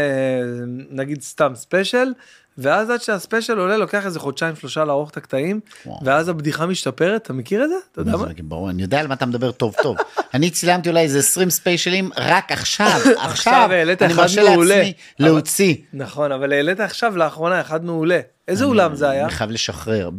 נגיד 0.89 1.21
סתם 1.21 1.51
ספיישל 1.55 2.13
ואז 2.57 2.89
עד 2.89 3.01
שהספיישל 3.01 3.59
עולה 3.59 3.77
לוקח 3.77 4.05
איזה 4.05 4.19
חודשיים 4.19 4.55
שלושה 4.55 4.85
לערוך 4.85 5.09
את 5.09 5.17
הקטעים 5.17 5.59
וואו. 5.85 5.99
ואז 6.03 6.29
הבדיחה 6.29 6.65
משתפרת 6.65 7.21
אתה 7.21 7.33
מכיר 7.33 7.63
את 7.63 7.69
זה 7.69 7.75
אתה 7.91 8.01
יודע 8.01 8.11
מה? 8.11 8.17
זה, 8.17 8.33
ברור, 8.43 8.69
אני 8.69 8.81
יודע 8.81 8.99
על 8.99 9.07
מה 9.07 9.13
אתה 9.13 9.25
מדבר 9.25 9.51
טוב 9.51 9.75
טוב. 9.83 9.97
אני 10.33 10.49
צילמתי 10.49 10.89
אולי 10.89 11.01
איזה 11.01 11.19
20 11.19 11.49
ספיישלים 11.49 12.09
רק 12.17 12.51
עכשיו, 12.51 12.99
עכשיו, 13.17 13.69
אני 14.01 14.13
מרשה. 14.13 14.43
לעצמי 14.43 14.93
להוציא. 15.19 15.75
נכון 15.93 16.31
אבל 16.31 16.51
העלית 16.53 16.79
עכשיו 16.79 17.17
לאחרונה 17.17 17.61
אחד 17.61 17.85
מעולה 17.85 18.19
איזה 18.47 18.65
אולם 18.65 18.95
זה 18.95 19.09
היה? 19.09 19.23
אני 19.23 19.31
חייב 19.31 19.51
לשחרר, 19.51 20.09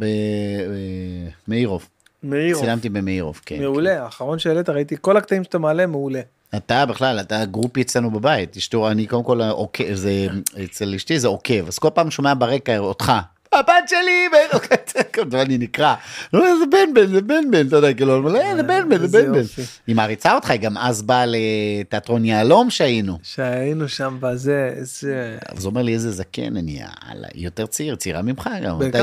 במאירוב. 1.47 1.87
מאירו. 2.23 2.61
צילמתי 2.61 2.89
במאירוב, 2.89 3.41
כן. 3.45 3.59
מעולה 3.59 4.03
האחרון 4.03 4.39
שהעלית 4.39 4.69
ראיתי 4.69 4.95
כל 5.01 5.17
הקטעים 5.17 5.43
שאתה 5.43 5.59
מעלה 5.59 5.85
מעולה. 5.85 6.21
אתה 6.55 6.85
בכלל, 6.85 7.19
אתה 7.19 7.45
גרופי 7.45 7.81
אצלנו 7.81 8.11
בבית, 8.11 8.57
אשתו, 8.57 8.91
אני 8.91 9.07
קודם 9.07 9.23
כל 9.23 9.41
עוקב, 9.41 9.93
זה, 9.93 10.27
אצל 10.63 10.93
אשתי 10.95 11.19
זה 11.19 11.27
עוקב, 11.27 11.67
אז 11.67 11.79
כל 11.79 11.89
פעם 11.93 12.11
שומע 12.11 12.33
ברקע 12.37 12.77
אותך. 12.77 13.13
הבת 13.53 13.73
שלי, 13.87 14.27
בן, 14.31 15.37
אני 15.37 15.57
נקרא, 15.57 15.95
לא, 16.33 16.45
זה 16.59 16.65
בן 16.71 16.93
בן, 16.93 17.07
זה 17.07 17.21
בן 17.21 17.51
בן, 17.51 17.67
אתה 17.67 17.75
יודע, 17.75 17.93
כאילו, 17.93 18.35
"אה, 18.35 18.55
זה 18.55 18.63
בן 18.63 18.89
בן, 18.89 19.07
זה 19.07 19.23
בן 19.23 19.31
בן. 19.33 19.41
היא 19.87 19.95
מעריצה 19.95 20.35
אותך, 20.35 20.51
היא 20.51 20.59
גם 20.59 20.77
אז 20.77 21.01
באה 21.01 21.25
לתיאטרון 21.27 22.25
יהלום 22.25 22.69
שהיינו. 22.69 23.17
שהיינו 23.23 23.89
שם 23.89 24.17
בזה 24.19 24.73
איזה 24.75 25.37
אז 25.55 25.65
הוא 25.65 25.69
אומר 25.71 25.81
לי 25.81 25.93
איזה 25.93 26.11
זקן 26.11 26.57
אני, 26.57 26.81
יותר 27.35 27.65
צעיר, 27.65 27.95
צעירה 27.95 28.21
ממך 28.21 28.49
גם, 28.63 28.81
אתה 28.89 28.97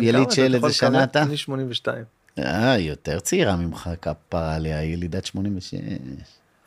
יליד? 0.00 0.30
של 0.30 0.54
איזה 0.54 0.72
שנה? 0.72 1.04
אתה? 1.04 1.22
אני 1.22 1.36
82. 1.36 2.04
אה, 2.38 2.78
יותר 2.78 3.20
צעירה 3.20 3.56
ממך 3.56 3.90
כפרה 4.02 4.54
עליה, 4.54 4.78
היא 4.78 4.92
ילידת 4.92 5.26
86. 5.26 5.74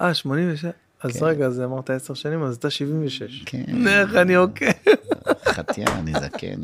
אה 0.01 0.13
86. 0.13 0.65
אז 1.03 1.19
כן. 1.19 1.25
רגע 1.25 1.45
אז 1.45 1.61
אמרת 1.61 1.89
10 1.89 2.13
שנים 2.13 2.43
אז 2.43 2.55
אתה 2.55 2.69
76. 2.69 3.43
כן. 3.45 3.87
איך 3.87 4.15
אני 4.15 4.35
עוקב. 4.35 4.65
חתיה, 5.45 5.85
אני 5.99 6.11
זקן. 6.13 6.61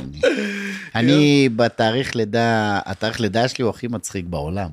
אני 0.96 1.50
בתאריך 1.56 2.16
לידה, 2.16 2.80
התאריך 2.86 3.20
לידה 3.20 3.48
שלי 3.48 3.64
הוא 3.64 3.70
הכי 3.70 3.88
מצחיק 3.88 4.26
בעולם. 4.26 4.70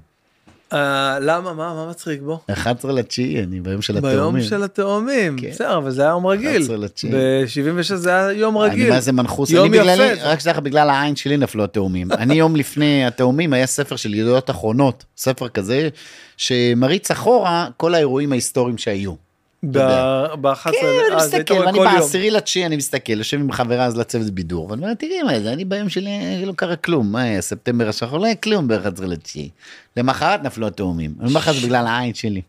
אה, 0.73 1.19
למה 1.21 1.53
מה 1.53 1.75
מה 1.75 1.87
מצחיק 1.91 2.21
בו? 2.23 2.41
11 2.53 2.93
לתשיעי, 2.93 3.43
אני 3.43 3.61
ביום 3.61 3.83
של 3.83 4.01
ביום 4.01 4.07
התאומים. 4.07 4.43
של 4.45 4.63
התאומים. 4.63 5.37
כן. 5.39 5.51
בסדר 5.51 5.77
אבל 5.77 5.91
זה 5.91 6.03
היה 6.03 6.11
יום 6.11 6.27
רגיל. 6.27 6.63
11 6.63 6.77
לתשיעי. 6.77 7.13
ב-76 7.13 7.95
זה 7.95 8.11
היה 8.11 8.33
יום 8.33 8.63
אני 8.63 8.71
רגיל. 8.71 8.91
מה 8.91 9.01
זה 9.01 9.13
מנחוס, 9.13 9.51
יום 9.51 9.67
אני 9.67 9.79
בגללי, 9.79 10.13
יפה. 10.13 10.23
רק 10.23 10.39
שתדע 10.41 10.53
לך, 10.53 10.59
בגלל 10.59 10.91
העין 10.91 11.17
שלי 11.17 11.37
נפלו 11.37 11.65
התאומים. 11.65 12.13
אני 12.23 12.35
יום 12.35 12.57
לפני 12.57 13.07
התאומים 13.07 13.53
היה 13.53 13.67
ספר 13.67 13.97
של 13.97 14.15
ידיעות 14.15 14.51
אחרונות, 14.51 15.05
ספר 15.17 15.49
כזה, 15.49 15.89
שמריץ 16.37 17.11
אחורה 17.11 17.69
כל 17.77 17.95
האירועים 17.95 18.33
ההיסטוריים 18.33 18.79
שהיו. 18.79 19.32
ב-11. 19.63 20.71
כן, 20.73 20.87
אני 21.13 21.17
מסתכל, 21.17 21.55
ואני 21.55 21.79
בעשירי 21.79 22.31
לתשיעי, 22.31 22.67
אני 22.67 22.77
מסתכל, 22.77 23.13
יושב 23.13 23.41
עם 23.41 23.53
חברה 23.53 23.85
אז 23.85 23.97
לצוות 23.97 24.31
בידור, 24.31 24.71
ואני 24.71 24.83
אומר, 24.83 24.95
תראי 24.95 25.23
מה 25.23 25.41
זה, 25.41 25.53
אני 25.53 25.65
ביום 25.65 25.89
שלי 25.89 26.43
לא 26.47 26.53
קרה 26.53 26.77
כלום, 26.77 27.13
מה 27.13 27.23
היה, 27.23 27.41
ספטמבר 27.41 27.89
השחור, 27.89 28.19
לא 28.19 28.27
היה 28.27 28.35
כלום 28.35 28.69
ב-11 28.69 29.05
לתשיעי. 29.07 29.51
למחרת 29.97 30.43
נפלו 30.43 30.67
התאומים, 30.67 31.15
אני 31.21 31.29
אומר 31.29 31.41
לך, 31.41 31.51
זה 31.51 31.67
בגלל 31.67 31.87
העין 31.87 32.15
שלי. 32.15 32.43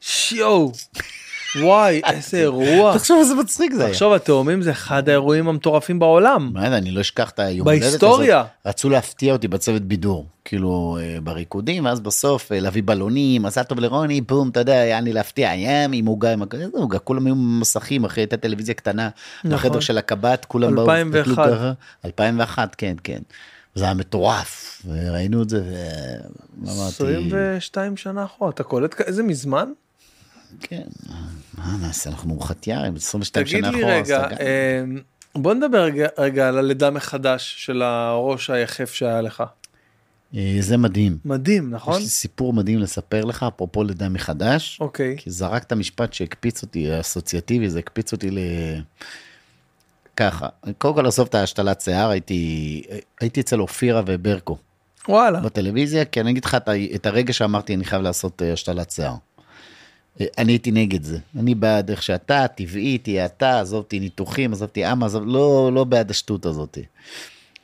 שיו. 0.00 0.68
וואי 1.56 2.00
איזה 2.06 2.38
אירוע. 2.38 2.94
תחשוב 2.98 3.18
איזה 3.20 3.34
מצחיק 3.34 3.72
זה 3.72 3.84
היה. 3.84 3.92
תחשוב 3.92 4.12
התאומים 4.12 4.62
זה 4.62 4.70
אחד 4.70 5.08
האירועים 5.08 5.48
המטורפים 5.48 5.98
בעולם. 5.98 6.50
מה 6.54 6.70
זה, 6.70 6.76
אני 6.76 6.90
לא 6.90 7.00
אשכח 7.00 7.30
את 7.30 7.38
היום 7.38 7.68
הולדת 7.68 7.82
בהיסטוריה. 7.82 8.38
הזאת. 8.38 8.50
רצו 8.66 8.88
להפתיע 8.90 9.32
אותי 9.32 9.48
בצוות 9.48 9.82
בידור, 9.82 10.26
כאילו 10.44 10.98
אה, 11.00 11.20
בריקודים, 11.20 11.84
ואז 11.84 12.00
בסוף 12.00 12.52
אה, 12.52 12.60
להביא 12.60 12.82
בלונים, 12.84 13.46
עשה 13.46 13.64
טוב 13.64 13.80
לרוני, 13.80 14.20
בום, 14.20 14.48
אתה 14.48 14.60
יודע, 14.60 14.80
היה 14.80 15.00
לי 15.00 15.12
להפתיע, 15.12 15.54
ים 15.54 15.92
עם 15.92 16.06
עוגה, 16.06 16.32
עם 16.32 16.42
עוגה, 16.72 16.98
כולם 16.98 17.26
היו 17.26 17.34
מסכים, 17.34 18.04
אחרי 18.04 18.22
הייתה 18.22 18.36
טלוויזיה 18.36 18.74
קטנה, 18.74 19.08
נכון. 19.44 19.58
בחדר 19.58 19.80
של 19.80 19.98
הקב"ט, 19.98 20.44
כולם 20.44 20.74
באו, 20.74 20.82
2001. 20.82 21.28
הסתכלו 21.28 21.56
ככה. 21.56 21.72
2001, 22.04 22.74
כן, 22.74 22.94
כן. 23.04 23.18
זה 23.74 23.84
היה 23.84 23.94
מטורף, 23.94 24.82
וראינו 24.88 25.42
את 25.42 25.48
זה, 25.48 25.62
ואמרתי, 26.62 26.90
22 26.90 27.96
שנה 27.96 28.24
אחורה 28.24 28.50
אתה 28.50 28.62
קולט 28.62 29.00
איזה 29.00 29.22
מזמן? 29.22 29.72
כן, 30.60 30.82
מה 31.58 31.76
נעשה, 31.82 32.10
אנחנו 32.10 32.28
מורחתיארים, 32.28 32.96
22 32.96 33.46
תגיד 33.46 33.58
שנה 33.58 33.70
לי 33.70 33.78
אחורה. 33.78 33.94
רגע, 33.94 34.04
סגרנו. 34.04 34.40
אה, 34.40 34.84
בוא 35.34 35.54
נדבר 35.54 35.82
רגע, 35.82 36.06
רגע 36.18 36.48
על 36.48 36.58
הלידה 36.58 36.90
מחדש 36.90 37.54
של 37.58 37.82
הראש 37.82 38.50
היחף 38.50 38.92
שהיה 38.92 39.20
לך. 39.20 39.42
אה, 40.36 40.56
זה 40.60 40.76
מדהים. 40.76 41.18
מדהים, 41.24 41.68
יש 41.68 41.74
נכון? 41.74 42.00
לי 42.00 42.06
סיפור 42.06 42.52
מדהים 42.52 42.78
לספר 42.78 43.24
לך, 43.24 43.46
אפרופו 43.54 43.84
לידה 43.84 44.08
מחדש. 44.08 44.78
אוקיי. 44.80 45.16
כי 45.18 45.30
זרקת 45.30 45.72
משפט 45.72 46.12
שהקפיץ 46.12 46.62
אותי, 46.62 47.00
אסוציאטיבי, 47.00 47.70
זה 47.70 47.78
הקפיץ 47.78 48.12
אותי 48.12 48.30
ל... 48.30 48.38
ככה, 50.16 50.48
קודם 50.78 50.94
כל 50.94 51.06
עזוב 51.06 51.26
את 51.26 51.34
ההשתלת 51.34 51.80
שיער, 51.80 52.10
הייתי, 52.10 52.82
הייתי 53.20 53.40
אצל 53.40 53.60
אופירה 53.60 54.02
וברקו 54.06 54.58
וואלה. 55.08 55.40
בטלוויזיה, 55.40 56.04
כי 56.04 56.20
אני 56.20 56.30
אגיד 56.30 56.44
לך 56.44 56.56
את 56.94 57.06
הרגע 57.06 57.32
שאמרתי 57.32 57.74
אני 57.74 57.84
חייב 57.84 58.02
לעשות 58.02 58.42
אה, 58.42 58.52
השתלת 58.52 58.90
שיער. 58.90 59.14
אני 60.38 60.52
הייתי 60.52 60.70
נגד 60.70 61.02
זה, 61.02 61.18
אני 61.38 61.54
בעד 61.54 61.90
איך 61.90 62.02
שאתה, 62.02 62.48
טבעי, 62.48 62.98
תהיה 62.98 63.26
אתה, 63.26 63.60
עזוב 63.60 63.78
אותי 63.78 64.00
ניתוחים, 64.00 64.52
עזוב 64.52 64.68
אותי 64.68 64.92
אמה, 64.92 65.06
עזוב, 65.06 65.22
לא, 65.26 65.70
לא 65.74 65.84
בעד 65.84 66.10
השטות 66.10 66.46
הזאת. 66.46 66.78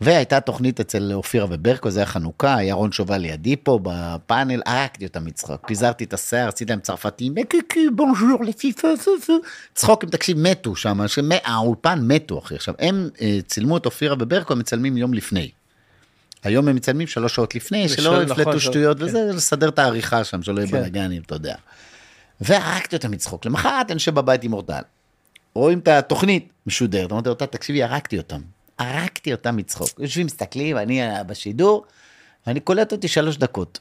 והייתה 0.01 0.41
תוכנית 0.41 0.81
אצל 0.81 1.11
אופירה 1.15 1.47
וברקו, 1.51 1.91
זה 1.91 2.01
היה 2.01 2.07
חנוכה, 2.07 2.55
היה 2.57 2.75
רון 2.75 2.93
שובל 2.93 3.19
לידי 3.19 3.57
פה 3.57 3.79
בפאנל, 3.83 4.63
הרגתי 4.67 5.07
אותם 5.07 5.25
מצחוק, 5.25 5.67
פיזרתי 5.67 6.05
את 6.05 6.15
השיער, 6.15 6.49
עשיתי 6.49 6.71
להם 6.73 6.81
צרפתים, 6.81 7.35
בונז'ור, 7.95 8.45
לפי 8.45 8.73
פו, 8.73 8.89
צחוק, 9.75 10.05
אם 10.05 10.09
תקשיב, 10.11 10.39
מתו 10.39 10.77
שם, 10.77 11.01
האולפן 11.45 11.99
מתו 12.03 12.39
אחי, 12.39 12.55
עכשיו 12.55 12.75
הם 12.79 13.09
אה, 13.21 13.39
צילמו 13.47 13.77
את 13.77 13.87
אופירה 13.87 14.17
וברקו, 14.21 14.53
הם 14.53 14.59
מצלמים 14.59 14.97
יום 14.97 15.15
לפני. 15.15 15.51
היום 16.45 16.69
הם 16.69 16.77
מצלמים 16.77 17.07
שלוש 17.07 17.35
שעות 17.35 17.55
לפני, 17.55 17.89
שלא 17.89 18.23
נכון, 18.25 18.41
יפלטו 18.41 18.61
של- 18.61 18.71
שטויות 18.71 18.99
כן. 18.99 19.05
וזה, 19.05 19.31
לסדר 19.35 19.69
את 19.69 19.79
העריכה 19.79 20.25
שם, 20.25 20.43
שלא 20.43 20.61
יהיה 20.61 20.71
כן. 20.71 20.79
בלאגנים, 20.81 21.23
אתה 21.27 21.35
יודע. 21.35 21.55
והרגתי 22.41 22.97
אותם 22.97 23.11
מצחוק, 23.11 23.47
למחרת 23.47 23.87
אני 23.87 23.95
יושב 23.95 24.15
בבית 24.15 24.45
עם 24.45 24.53
אורטל. 24.53 24.83
רואים 25.55 25.79
את 25.79 25.89
התוכנית 25.89 26.49
משודרת, 26.67 27.13
אמרתי 27.13 27.29
אותה, 27.29 27.47
תקשיבי, 27.47 27.83
הרגתי 27.83 28.19
אותם. 28.19 28.41
הרגתי 28.79 29.33
אותם 29.33 29.57
מצחוק. 29.57 29.89
יושבים, 29.99 30.27
מסתכלים, 30.27 30.77
אני 30.77 31.03
אה, 31.03 31.23
בשידור, 31.23 31.85
ואני 32.47 32.61
קולט 32.61 32.93
אותי 32.93 33.09
שלוש 33.09 33.37
דקות. 33.37 33.79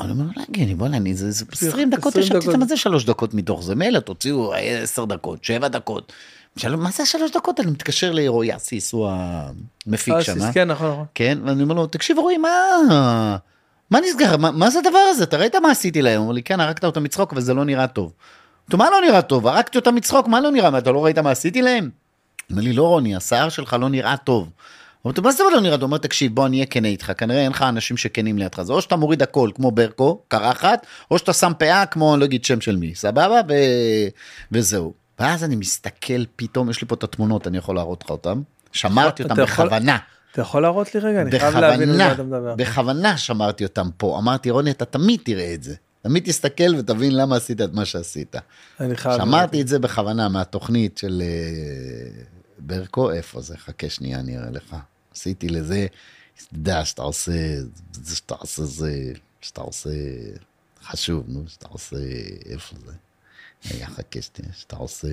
אני 0.00 0.10
אומר, 0.10 0.24
לא 0.36 0.42
הגיוני, 0.48 0.74
בוא'נה, 0.74 0.96
אני 0.96 1.14
זה 1.14 1.30
זה 1.30 1.44
20 1.52 1.90
דקות, 1.90 2.12
20 2.12 2.24
ישבתי. 2.24 2.48
איתם, 2.48 2.60
מה 2.60 2.66
זה 2.66 2.76
שלוש 2.76 3.04
דקות 3.04 3.34
מתוך 3.34 3.62
זה? 3.62 3.74
מילא, 3.74 3.98
תוציאו 3.98 4.52
אה, 4.54 4.58
עשר 4.82 5.04
דקות, 5.04 5.44
שבע 5.44 5.68
דקות. 5.68 6.12
של- 6.56 6.76
מה 6.76 6.90
זה 6.90 7.02
השלוש 7.02 7.30
דקות? 7.30 7.60
אני 7.60 7.70
מתקשר 7.70 8.12
לרועי 8.12 8.56
אסיס, 8.56 8.92
הוא 8.92 9.08
המפיק 9.86 10.14
שם. 10.20 10.32
אסיס, 10.32 10.42
אה? 10.44 10.52
כן, 10.52 10.68
נכון, 10.70 10.90
נכון. 10.90 11.04
כן, 11.14 11.38
ואני 11.44 11.62
אומר 11.62 11.74
לו, 11.74 11.86
תקשיב 11.86 12.18
רועי, 12.18 12.38
מה... 12.38 13.36
מה 13.94 14.00
נסגר? 14.00 14.36
מה, 14.36 14.50
מה 14.50 14.70
זה 14.70 14.78
הדבר 14.78 14.98
הזה? 15.10 15.24
אתה 15.24 15.36
ראית 15.36 15.54
מה 15.54 15.70
עשיתי 15.70 16.02
להם? 16.02 16.16
הוא 16.16 16.22
אומר 16.22 16.34
לי, 16.34 16.42
כן, 16.42 16.60
הרגת 16.60 16.84
אותם 16.84 17.02
מצחוק, 17.02 17.32
אבל 17.32 17.40
זה 17.40 17.54
לא 17.54 17.64
נראה 17.64 17.86
טוב. 17.86 18.12
אמרתי 18.62 18.76
מה 18.76 18.90
לא 18.90 19.06
נראה 19.06 19.22
טוב? 19.22 19.46
הרגתי 19.46 19.78
אותם 19.78 19.94
מצחוק, 19.94 20.28
מה 20.28 20.40
לא 20.40 20.50
נראה? 20.50 20.70
מה, 20.70 20.78
אתה 20.78 20.92
לא 20.92 21.04
ראית 21.04 21.18
מה 21.18 21.30
עשיתי 21.30 21.62
להם? 21.62 21.90
אומר 22.50 22.62
לי, 22.62 22.72
לא 22.72 22.82
רוני, 22.82 23.16
השיער 23.16 23.48
שלך 23.48 23.76
לא 23.80 23.88
נראה 23.88 24.16
טוב. 24.16 24.50
אמרתי 25.06 25.20
מה 25.20 25.32
זה 25.32 25.42
לא 25.52 25.60
נראה 25.60 25.74
טוב? 25.74 25.82
הוא 25.82 25.86
אומר, 25.86 25.98
תקשיב, 25.98 26.34
בוא 26.34 26.46
אני 26.46 26.56
אהיה 26.56 26.66
כן 26.66 26.84
איתך, 26.84 27.12
כנראה 27.18 27.40
אין 27.40 27.50
לך 27.50 27.62
אנשים 27.62 27.96
שכנים 27.96 28.38
לידך. 28.38 28.62
זה 28.62 28.72
או 28.72 28.80
שאתה 28.80 28.96
מוריד 28.96 29.22
הכל 29.22 29.50
כמו 29.54 29.70
ברקו, 29.70 30.22
קרחת, 30.28 30.86
או 31.10 31.18
שאתה 31.18 31.32
שם 31.32 31.52
פאה 31.58 31.86
כמו, 31.86 32.16
לא 32.16 32.24
אגיד 32.24 32.44
שם 32.44 32.60
של 32.60 32.76
מי, 32.76 32.94
סבבה? 32.94 33.40
ו... 33.48 33.52
וזהו. 34.52 34.92
ואז 35.18 35.44
אני 35.44 35.56
מסתכל 35.56 36.24
פתאום, 36.36 36.70
יש 36.70 36.80
לי 36.80 36.88
פה 36.88 36.94
את 36.94 37.04
התמונות, 37.04 37.46
אני 37.46 37.58
יכול 37.58 37.76
להראות 37.76 38.04
לך 38.04 38.10
אותן. 38.10 38.40
שמרתי 38.72 39.22
אותן 39.22 39.34
בכוונה. 39.34 39.98
אתה 40.34 40.42
יכול 40.42 40.62
להראות 40.62 40.94
לי 40.94 41.00
רגע? 41.00 41.22
אני 41.22 41.38
חייב 41.38 41.56
להבין 41.56 41.90
על 41.90 41.96
מה 41.98 42.12
אתה 42.12 42.22
מדבר. 42.22 42.54
בכוונה 42.54 43.18
שמרתי 43.18 43.64
אותם 43.64 43.88
פה. 43.96 44.18
אמרתי, 44.18 44.50
רוני, 44.50 44.70
אתה 44.70 44.84
תמיד 44.84 45.20
תראה 45.24 45.54
את 45.54 45.62
זה. 45.62 45.74
תמיד 46.02 46.24
תסתכל 46.24 46.74
ותבין 46.78 47.16
למה 47.16 47.36
עשית 47.36 47.60
את 47.60 47.72
מה 47.72 47.84
שעשית. 47.84 48.36
אני 48.80 48.96
חייב... 48.96 49.16
שמרתי 49.16 49.60
את 49.60 49.68
זה 49.68 49.78
בכוונה 49.78 50.28
מהתוכנית 50.28 50.98
של 50.98 51.22
אה, 51.24 52.22
ברקו, 52.58 53.10
איפה 53.10 53.40
זה? 53.40 53.56
חכה 53.56 53.90
שנייה, 53.90 54.20
אני 54.20 54.38
אראה 54.38 54.50
לך. 54.50 54.76
עשיתי 55.12 55.48
לזה, 55.48 55.86
אתה 56.34 56.54
יודע, 56.54 56.84
שאתה 56.84 57.02
עושה, 57.02 57.32
זה 57.92 58.16
שאתה 58.16 58.34
עושה 58.34 58.64
זה, 58.64 59.12
שאתה 59.40 59.60
עושה, 59.60 59.90
חשוב, 60.82 61.24
נו, 61.28 61.42
שאתה 61.48 61.68
עושה, 61.68 61.96
איפה 62.46 62.76
זה? 62.86 62.92
רגע, 63.74 63.86
חכה 63.86 64.22
שנייה, 64.22 64.52
שאתה 64.52 64.76
עושה 64.76 65.08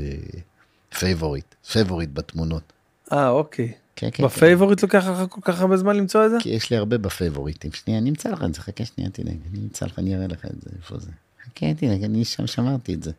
favorite, 1.00 1.56
favorite 1.72 2.10
בתמונות. 2.14 2.74
אה, 3.12 3.30
אוקיי. 3.30 3.74
כן, 4.02 4.10
כן, 4.12 4.18
כן. 4.18 4.24
ב 4.24 4.30
favorite 4.30 4.84
לוקח 4.84 5.08
לך 5.08 5.30
כל 5.30 5.42
כך 5.44 5.62
הרבה 5.62 5.78
זמן 5.78 5.96
למצוא 5.96 6.26
את 6.26 6.32
זה? 6.32 6.38
כי 6.40 6.50
יש 6.50 6.70
לי 6.72 6.78
הרבה 6.78 6.98
בפייבוריטים. 6.98 7.72
שנייה, 7.72 8.00
אני 8.00 8.10
אמצא 8.10 8.30
לך 8.30 8.44
את 8.44 8.54
זה, 8.56 8.62
חכה 8.62 8.86
שנייה, 8.86 9.10
תדאג, 9.10 9.38
אני 9.52 9.60
אמצא 9.60 9.86
לך, 9.86 10.00
אני 10.00 10.16
אראה 10.16 10.28
לך 10.28 10.46
את 10.46 10.62
זה, 10.62 10.70
איפה 10.78 10.98
זה. 11.00 11.12
חכה, 11.46 11.74
תדאג, 11.74 12.04
אני 12.04 12.26
שם 12.26 12.48
שמרתי 12.48 12.94
את 12.94 13.04
זה. 13.04 13.12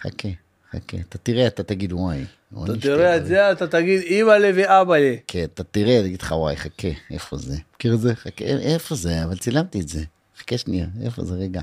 חכה, 0.00 0.28
חכה, 0.72 0.96
אתה 1.08 1.18
תראה, 1.18 1.46
אתה 1.46 1.62
תגיד 1.62 1.92
וואי. 1.92 2.24
אתה 2.64 2.76
תראה 2.80 3.16
את 3.16 3.26
זה, 3.26 3.52
אתה 3.52 3.66
תגיד 3.66 4.00
אמא 4.10 4.32
לי 4.32 4.52
ואבא 4.54 4.96
לי. 4.96 5.18
כן, 5.26 5.44
אתה 5.54 5.64
תראה, 5.64 5.98
אני 6.00 6.06
אגיד 6.06 6.22
לך 6.22 6.32
וואי, 6.32 6.56
חכה, 6.56 6.88
איפה 7.10 7.36
זה? 7.36 7.56
מכיר 7.76 7.94
את 7.94 8.00
זה? 8.00 8.14
חכה, 8.14 8.44
א- 8.44 8.58
איפה 8.58 8.94
זה? 8.94 9.24
אבל 9.24 9.36
צילמתי 9.38 9.80
את 9.80 9.88
זה. 9.88 10.04
חכה 10.38 10.58
שנייה, 10.58 10.86
איפה 11.02 11.24
זה? 11.24 11.34
רגע. 11.34 11.62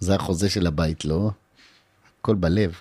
זה 0.00 0.14
החוזה 0.14 0.48
של 0.50 0.66
הבית, 0.66 1.04
לא? 1.04 1.30
הכל 2.20 2.34
בלב. 2.34 2.72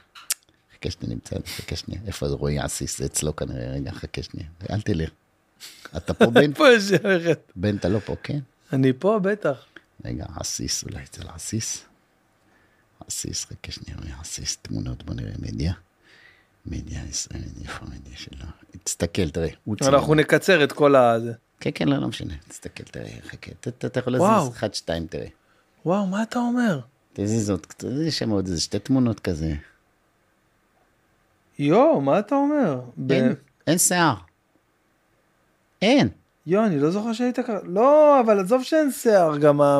חכה 0.83 0.91
שנייה, 0.91 1.15
נמצא, 1.15 1.35
חכה 1.45 1.75
שנייה. 1.75 2.01
איפה 2.07 2.29
זה 2.29 2.35
רועי 2.35 2.59
עסיס? 2.59 2.97
זה 2.97 3.05
אצלו 3.05 3.35
כנראה, 3.35 3.71
רגע, 3.71 3.91
חכה 3.91 4.23
שנייה. 4.23 4.47
אל 4.69 4.81
תלך. 4.81 5.09
אתה 5.97 6.13
פה 6.13 6.25
בן? 6.25 6.49
איפה 6.51 6.69
יש 6.69 6.91
יושבת? 6.91 7.51
בן, 7.55 7.75
אתה 7.75 7.89
לא 7.89 7.99
פה, 7.99 8.15
כן? 8.23 8.39
אני 8.73 8.93
פה, 8.99 9.19
בטח. 9.19 9.65
רגע, 10.05 10.25
עסיס, 10.35 10.83
אולי 10.83 11.03
אצל 11.03 11.27
עסיס? 11.27 11.85
עסיס, 13.07 13.45
חכה 13.45 13.71
שנייה, 13.71 13.97
עסיס, 14.19 14.57
תמונות, 14.61 15.03
בוא 15.03 15.15
נראה, 15.15 15.33
מדיה. 15.39 15.73
מדיה 16.65 17.03
ישראלית, 17.09 17.53
איפה 17.63 17.85
המדיה 17.85 18.17
שלו? 18.17 18.45
תסתכל, 18.83 19.29
תראה. 19.29 19.49
אנחנו 19.81 20.15
נקצר 20.15 20.63
את 20.63 20.71
כל 20.71 20.95
הזה. 20.95 21.33
כן, 21.59 21.69
כן, 21.75 21.87
לא, 21.87 21.97
לא 21.97 22.07
משנה. 22.07 22.33
תסתכל, 22.47 22.83
תראה, 22.83 23.11
חכה. 23.27 23.51
אתה 23.69 23.99
יכול. 23.99 24.13
להזיז 24.13 24.53
אחד, 24.53 24.73
שתיים, 24.73 25.07
תראה. 25.07 25.27
וואו, 25.85 26.07
מה 26.07 26.23
אתה 26.23 26.39
אומר? 26.39 26.79
תזיז 27.13 27.49
עוד 27.49 27.65
קצת, 27.65 27.87
יש 28.07 28.19
שם 28.19 28.29
עוד 28.29 28.47
איזה 28.47 28.61
שתי 28.61 28.79
תמונות 28.79 29.19
כזה. 29.19 29.55
יואו, 31.59 32.01
מה 32.01 32.19
אתה 32.19 32.35
אומר? 32.35 32.79
ב- 32.97 33.11
אין, 33.11 33.33
אין 33.67 33.77
שיער. 33.77 34.13
אין. 35.81 36.07
יואו, 36.47 36.65
אני 36.65 36.79
לא 36.79 36.89
זוכר 36.91 37.13
שהיית 37.13 37.39
ככה. 37.39 37.57
לא, 37.63 38.19
אבל 38.19 38.39
עזוב 38.39 38.63
שאין 38.63 38.91
שיער, 38.91 39.37
גם 39.37 39.61
ה... 39.61 39.79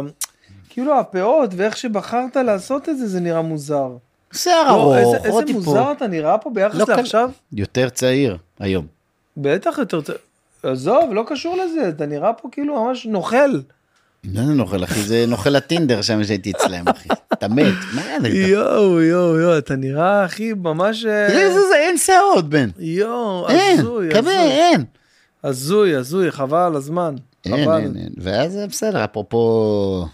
כאילו 0.69 0.99
הפאות 0.99 1.49
ואיך 1.57 1.77
שבחרת 1.77 2.35
לעשות 2.35 2.89
את 2.89 2.97
זה, 2.97 3.07
זה 3.07 3.19
נראה 3.19 3.41
מוזר. 3.41 3.89
שיער 4.33 4.77
לא, 4.77 4.95
איזה- 4.97 5.09
ארוך, 5.17 5.25
עוד 5.27 5.41
איזה 5.47 5.53
מוזר 5.53 5.71
טיפול. 5.79 5.91
אתה 5.91 6.07
נראה 6.07 6.37
פה 6.37 6.49
ביחס 6.49 6.75
לא 6.75 6.85
לעכשיו? 6.95 7.29
יותר 7.53 7.89
צעיר 7.89 8.37
היום. 8.59 8.85
בטח 9.37 9.77
יותר... 9.77 10.01
צ- 10.01 10.09
עזוב, 10.63 11.13
לא 11.13 11.23
קשור 11.27 11.57
לזה, 11.57 11.89
אתה 11.89 12.05
נראה 12.05 12.33
פה 12.33 12.49
כאילו 12.51 12.83
ממש 12.85 13.05
נוכל. 13.05 13.59
לא 14.25 14.45
זה 14.45 14.53
נוכל, 14.53 14.83
אחי, 14.83 15.01
זה 15.01 15.25
נוכל 15.27 15.55
הטינדר 15.55 16.01
שם 16.01 16.23
שהייתי 16.23 16.51
אצלם, 16.51 16.87
אחי. 16.87 17.09
אתה 17.33 17.47
מת. 17.47 17.73
מה 17.93 18.01
היה 18.01 18.19
לך? 18.19 18.33
יואו, 18.33 19.01
יואו, 19.01 19.37
יואו, 19.39 19.57
אתה 19.57 19.75
נראה, 19.75 20.25
אחי, 20.25 20.53
ממש... 20.53 21.05
אה, 21.05 21.27
איזה 21.27 21.59
זה, 21.59 21.75
אין 21.75 21.97
שערות, 21.97 22.49
בן. 22.49 22.69
יואו, 22.79 23.49
אין, 23.49 23.79
הזוי, 23.79 24.17
הזוי. 24.17 24.33
אין. 24.33 24.83
הזוי, 25.43 25.95
הזוי, 25.95 26.31
חבל 26.31 26.75
הזמן. 26.75 27.15
אין. 27.45 27.53
אין, 27.53 27.95
אין. 27.97 28.13
ואז 28.17 28.51
זה 28.51 28.67
בסדר, 28.67 29.03
אפרופו 29.03 30.05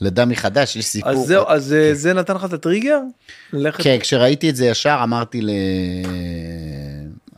לידה 0.00 0.24
מחדש, 0.24 0.76
יש 0.76 0.84
סיפור. 0.84 1.10
אז 1.10 1.18
זהו, 1.18 1.44
אז 1.48 1.72
אה, 1.72 1.94
זה 1.94 2.12
נתן 2.12 2.34
לך 2.34 2.44
את 2.44 2.52
הטריגר? 2.52 3.00
ללכת... 3.52 3.82
כן, 3.82 3.96
כשראיתי 4.00 4.50
את 4.50 4.56
זה 4.56 4.66
ישר 4.66 5.00
אמרתי 5.02 5.40
ל... 5.42 5.50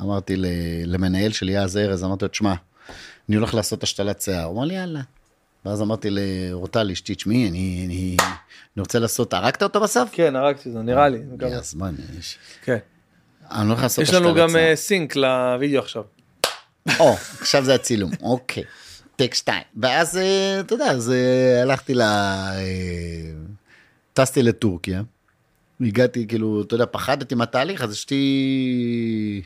אמרתי 0.03 0.37
ל... 0.37 0.47
למנהל 0.85 1.33
שלי 1.33 1.59
אז 1.59 1.77
ארז, 1.77 2.05
אמרתי 2.05 2.25
לו, 2.25 2.29
תשמע, 2.29 2.55
אני 3.29 3.37
הולך 3.37 3.55
לעשות 3.55 3.83
השתלת 3.83 4.21
שיער. 4.21 4.45
הוא 4.45 4.57
אמר 4.57 4.65
לי, 4.65 4.75
יאללה. 4.75 5.01
ואז 5.65 5.83
אמרתי 5.83 6.09
לאורטל 6.11 6.91
אשתי, 6.91 7.15
תשמעי, 7.15 7.49
אני, 7.49 7.83
אני, 7.87 8.17
אני 8.77 8.81
רוצה 8.81 8.99
לעשות, 8.99 9.35
הרגת 9.35 9.63
אותו 9.63 9.81
בסוף? 9.81 10.09
כן, 10.13 10.37
הרגתי 10.37 10.69
אותו, 10.69 10.83
נראה 10.83 11.09
לי. 11.09 11.19
הגיע 11.33 11.59
הזמן, 11.59 11.95
יש... 12.19 12.39
כן. 12.65 12.79
אני 13.51 13.69
הולך 13.69 13.83
לעשות 13.83 14.03
יש 14.05 14.15
לנו 14.15 14.35
גם. 14.35 14.57
אה, 14.57 14.77
סינק 14.77 15.17
לוידאו 15.17 15.81
עכשיו. 15.81 16.03
או, 17.01 17.15
עכשיו 17.41 17.65
זה 17.65 17.75
הצילום, 17.75 18.11
אוקיי. 18.23 18.63
טק 19.17 19.35
שתיים. 19.35 19.63
ואז, 19.77 20.17
אה, 20.17 20.61
אתה 20.61 20.75
יודע, 20.75 20.91
אז 20.91 21.11
אה, 21.11 21.63
הלכתי 21.63 21.95
ל... 21.95 22.03
טסתי 24.13 24.43
לטורקיה. 24.43 25.03
הגעתי, 25.81 26.27
כאילו, 26.27 26.63
אתה 26.63 26.75
יודע, 26.75 26.87
פחדתי 26.87 27.35
מהתהליך, 27.35 27.83
אז 27.83 27.93
אשתי 27.93 29.43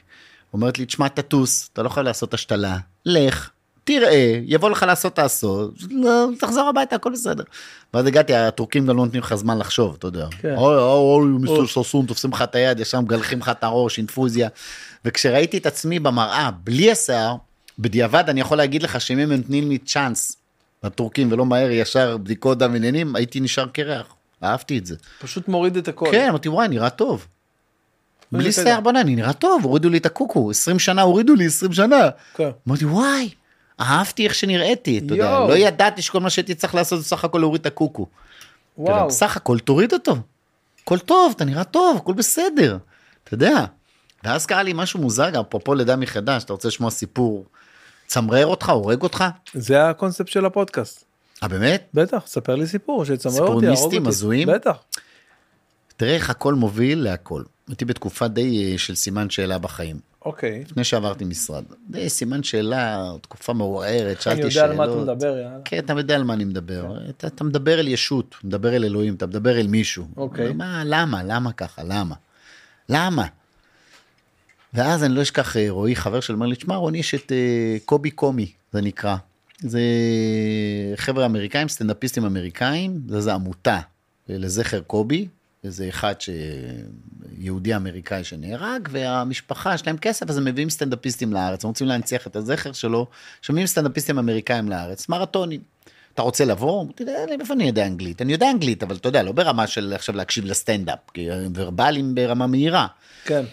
אומרת 0.52 0.78
לי, 0.78 0.86
תשמע, 0.86 1.08
תטוס, 1.08 1.70
אתה 1.72 1.82
לא 1.82 1.86
יכול 1.86 2.02
לעשות 2.02 2.34
השתלה, 2.34 2.78
לך, 3.06 3.50
תראה, 3.84 4.40
יבוא 4.44 4.70
לך 4.70 4.82
לעשות 4.82 5.16
תעשו, 5.16 5.70
לא, 5.90 6.28
תחזור 6.38 6.68
הביתה, 6.68 6.96
הכל 6.96 7.12
בסדר. 7.12 7.44
ואז 7.94 8.06
הגעתי, 8.06 8.34
הטורקים 8.34 8.86
גם 8.86 8.96
לא 8.96 9.04
נותנים 9.04 9.22
לך 9.22 9.34
זמן 9.34 9.58
לחשוב, 9.58 9.96
אתה 9.98 10.06
יודע. 10.06 10.26
כן. 10.40 10.54
אוי, 10.56 10.76
אוי, 10.76 10.84
אוי, 10.84 11.32
או. 11.32 11.38
מיסטר 11.38 11.66
ששון, 11.66 12.06
תופסים 12.06 12.32
לך 12.32 12.42
את 12.42 12.54
היד, 12.54 12.80
ישר 12.80 13.00
מגלחים 13.00 13.38
לך 13.38 13.48
את 13.48 13.64
הראש, 13.64 13.98
אינפוזיה. 13.98 14.48
וכשראיתי 15.04 15.58
את 15.58 15.66
עצמי 15.66 15.98
במראה, 15.98 16.50
בלי 16.64 16.92
השיער, 16.92 17.36
בדיעבד 17.78 18.24
אני 18.28 18.40
יכול 18.40 18.58
להגיד 18.58 18.82
לך 18.82 19.00
שאם 19.00 19.18
הם 19.18 19.32
נותנים 19.32 19.68
לי 19.68 19.78
צ'אנס, 19.78 20.36
הטורקים 20.82 21.32
ולא 21.32 21.46
מהר 21.46 21.70
ישר 21.70 22.16
בדיקות 22.16 22.58
דם 22.58 22.74
עניינים, 22.74 23.16
הייתי 23.16 23.40
נשאר 23.40 23.66
קרח. 23.66 24.06
אהבתי 24.44 24.78
את 24.78 24.86
זה. 24.86 24.96
פשוט 25.20 25.48
מוריד 25.48 25.76
את 25.76 25.88
הכל. 25.88 26.08
כן, 26.10 26.28
אמרתי, 26.28 26.48
וואי, 26.48 26.68
נראה 26.68 26.90
טוב. 26.90 27.26
בלי. 28.32 28.52
שיער 28.52 28.80
בנה, 28.80 29.00
אני 29.00 29.16
נראה 29.16 29.32
טוב, 29.32 29.64
הורידו 29.64 29.88
לי 29.88 29.98
את 29.98 30.06
הקוקו, 30.06 30.50
20 30.50 30.78
שנה 30.78 31.02
הורידו 31.02 31.34
לי, 31.34 31.46
20 31.46 31.72
שנה. 31.72 32.08
כן. 32.34 32.50
אמרתי, 32.68 32.84
וואי, 32.84 33.30
אהבתי 33.82 34.24
איך 34.24 34.34
שנראיתי, 34.34 34.98
אתה 34.98 35.14
יודע. 35.14 35.40
לא 35.48 35.56
ידעתי 35.56 36.02
שכל 36.02 36.20
מה 36.20 36.30
שהייתי 36.30 36.54
צריך 36.54 36.74
לעשות 36.74 36.98
זה 36.98 37.04
סך 37.04 37.24
הכל 37.24 37.38
להוריד 37.38 37.60
את 37.60 37.66
הקוקו. 37.66 38.06
וואו. 38.78 39.08
בסך 39.08 39.36
הכל 39.36 39.58
תוריד 39.58 39.92
אותו. 39.92 40.16
הכל 40.82 40.98
טוב, 40.98 41.32
אתה 41.36 41.44
נראה 41.44 41.64
טוב, 41.64 41.96
הכל 41.96 42.12
בסדר. 42.12 42.78
אתה 43.24 43.34
יודע. 43.34 43.64
ואז 44.24 44.46
קרה 44.46 44.62
לי 44.62 44.72
משהו 44.74 45.00
מוזר, 45.00 45.30
גם 45.30 45.42
אפרופו 45.48 45.74
לידה 45.74 45.96
מחדש, 45.96 46.44
אתה 46.44 46.52
רוצה 46.52 46.68
לשמוע 46.68 46.90
סיפור 46.90 47.44
צמרר 48.06 48.46
אותך, 48.46 48.68
הורג 48.68 49.02
אותך? 49.02 49.24
זה 49.54 49.88
הקונספט 49.88 50.28
של 50.28 50.46
הפודקאסט. 50.46 51.04
אה 51.42 51.48
באמת? 51.48 51.88
בטח, 51.94 52.22
ספר 52.26 52.54
לי 52.54 52.66
סיפור 52.66 53.04
שיצמרר 53.04 53.34
סיפור 53.34 53.54
אותי, 53.54 53.66
מיסטיים, 53.66 54.02
אותי. 54.02 54.08
הזויים? 54.08 54.48
בטח. 54.48 54.76
תראה 56.02 56.14
איך 56.14 56.30
הכל 56.30 56.54
מוביל 56.54 57.02
להכל. 57.02 57.42
הייתי 57.68 57.84
בתקופה 57.84 58.28
די 58.28 58.72
אה, 58.72 58.78
של 58.78 58.94
סימן 58.94 59.30
שאלה 59.30 59.58
בחיים. 59.58 59.96
אוקיי. 60.24 60.64
לפני 60.68 60.84
שעברתי 60.84 61.24
משרד. 61.24 61.64
די 61.90 62.08
סימן 62.08 62.42
שאלה, 62.42 63.12
תקופה 63.20 63.52
מעורערת, 63.52 64.06
אני 64.06 64.20
שאלתי 64.20 64.40
יודע 64.40 64.50
שאלות. 64.50 64.70
על 64.70 64.76
מה 64.76 64.84
אתה 64.84 64.94
מדבר, 64.96 65.36
יאללה. 65.36 65.58
כן, 65.64 65.78
אתה 65.78 65.92
יודע 65.92 66.14
על 66.14 66.24
מה 66.24 66.34
אני 66.34 66.44
מדבר. 66.44 66.96
אתה, 67.10 67.26
אתה 67.26 67.44
מדבר 67.44 67.80
אל 67.80 67.88
ישות, 67.88 68.34
מדבר 68.44 68.76
אל 68.76 68.84
אלוהים, 68.84 69.14
אתה 69.14 69.26
מדבר 69.26 69.60
אל 69.60 69.66
מישהו. 69.66 70.06
אוקיי. 70.16 70.52
מה, 70.52 70.82
למה? 70.86 71.22
למה 71.22 71.52
ככה? 71.52 71.82
למה? 71.82 72.14
למה? 72.88 73.26
ואז 74.74 75.04
אני 75.04 75.14
לא 75.14 75.22
אשכח, 75.22 75.56
אה, 75.56 75.66
רועי, 75.68 75.96
חבר 75.96 76.20
שלי, 76.20 76.34
אומר 76.34 76.46
לי, 76.46 76.56
תשמע, 76.56 76.76
רוני, 76.76 76.98
יש 76.98 77.14
את 77.14 77.32
אה, 77.32 77.76
קובי 77.84 78.10
קומי, 78.10 78.52
זה 78.72 78.80
נקרא. 78.80 79.16
זה 79.58 79.80
חבר'ה 80.96 81.26
אמריקאים, 81.26 81.68
סטנדאפיסטים 81.68 82.24
אמריקאים, 82.24 83.00
זה, 83.08 83.20
זה 83.20 83.34
עמותה 83.34 83.80
לזכר 84.28 84.80
קובי, 84.80 85.28
זה 85.66 85.88
אחד 85.88 86.20
ש... 86.20 86.30
יהודי 87.38 87.76
אמריקאי 87.76 88.24
שנהרג, 88.24 88.88
והמשפחה 88.90 89.74
יש 89.74 89.86
להם 89.86 89.96
כסף, 89.96 90.30
אז 90.30 90.38
הם 90.38 90.44
מביאים 90.44 90.70
סטנדאפיסטים 90.70 91.32
לארץ, 91.32 91.64
הם 91.64 91.68
רוצים 91.68 91.86
להנציח 91.86 92.26
את 92.26 92.36
הזכר 92.36 92.72
שלו, 92.72 93.06
שמביאים 93.42 93.66
סטנדאפיסטים 93.66 94.18
אמריקאים 94.18 94.68
לארץ, 94.68 95.08
מרתונים. 95.08 95.60
אתה 96.14 96.22
רוצה 96.22 96.44
לבוא? 96.44 96.82
אמרתי, 96.82 97.04
"אה, 97.04 97.24
איפה 97.40 97.54
אני 97.54 97.64
יודע 97.64 97.86
אנגלית? 97.86 98.22
אני 98.22 98.32
יודע 98.32 98.50
אנגלית, 98.50 98.82
אבל 98.82 98.96
אתה 98.96 99.08
יודע, 99.08 99.22
לא 99.22 99.32
ברמה 99.32 99.66
של 99.66 99.92
עכשיו 99.94 100.16
להקשיב 100.16 100.44
לסטנדאפ, 100.44 100.98
כי 101.14 101.28
ורבלים 101.54 102.14
ברמה 102.14 102.46
מהירה. 102.46 102.86
כן. 103.24 103.36
הוא 103.36 103.44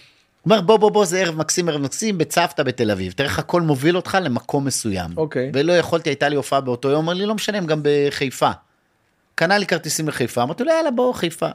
אומר, 0.46 0.62
בוא, 0.62 0.78
בוא, 0.78 0.92
בוא, 0.92 1.06
זה 1.06 1.20
ערב 1.20 1.36
מקסים, 1.36 1.70
ערב 1.70 1.82
מקסים, 1.82 2.18
בצוותא 2.18 2.64
בתל 2.64 2.92
אביב. 2.92 3.12
תראה 3.12 3.30
איך 3.30 3.40
הכל 3.40 3.62
מוביל 3.62 3.96
אותך 3.96 4.18
למקום 4.22 4.66
מסוים. 4.66 5.18
אוקיי. 5.18 5.52
ולא 5.54 5.74
יכולתי, 5.74 6.10
הייתה 6.10 6.30
לי 6.30 6.36
הופעה 6.36 6.62
באותו 6.62 6.90
יום, 6.90 7.04
אמר 7.06 7.14
לי, 7.14 7.26
לא 7.26 7.36
משנה, 7.36 7.58
הם 7.58 7.66
גם 7.66 7.82
בחיפה. 7.84 8.52
קנה 9.36 9.58
לי 9.58 9.66
כרטיסים 9.66 10.08
לחיפה, 10.08 10.44
אמרתי 10.44 10.64
לו, 10.64 10.72
יאללה, 10.72 10.92
בוא, 10.92 11.14
חיפה. 11.14 11.50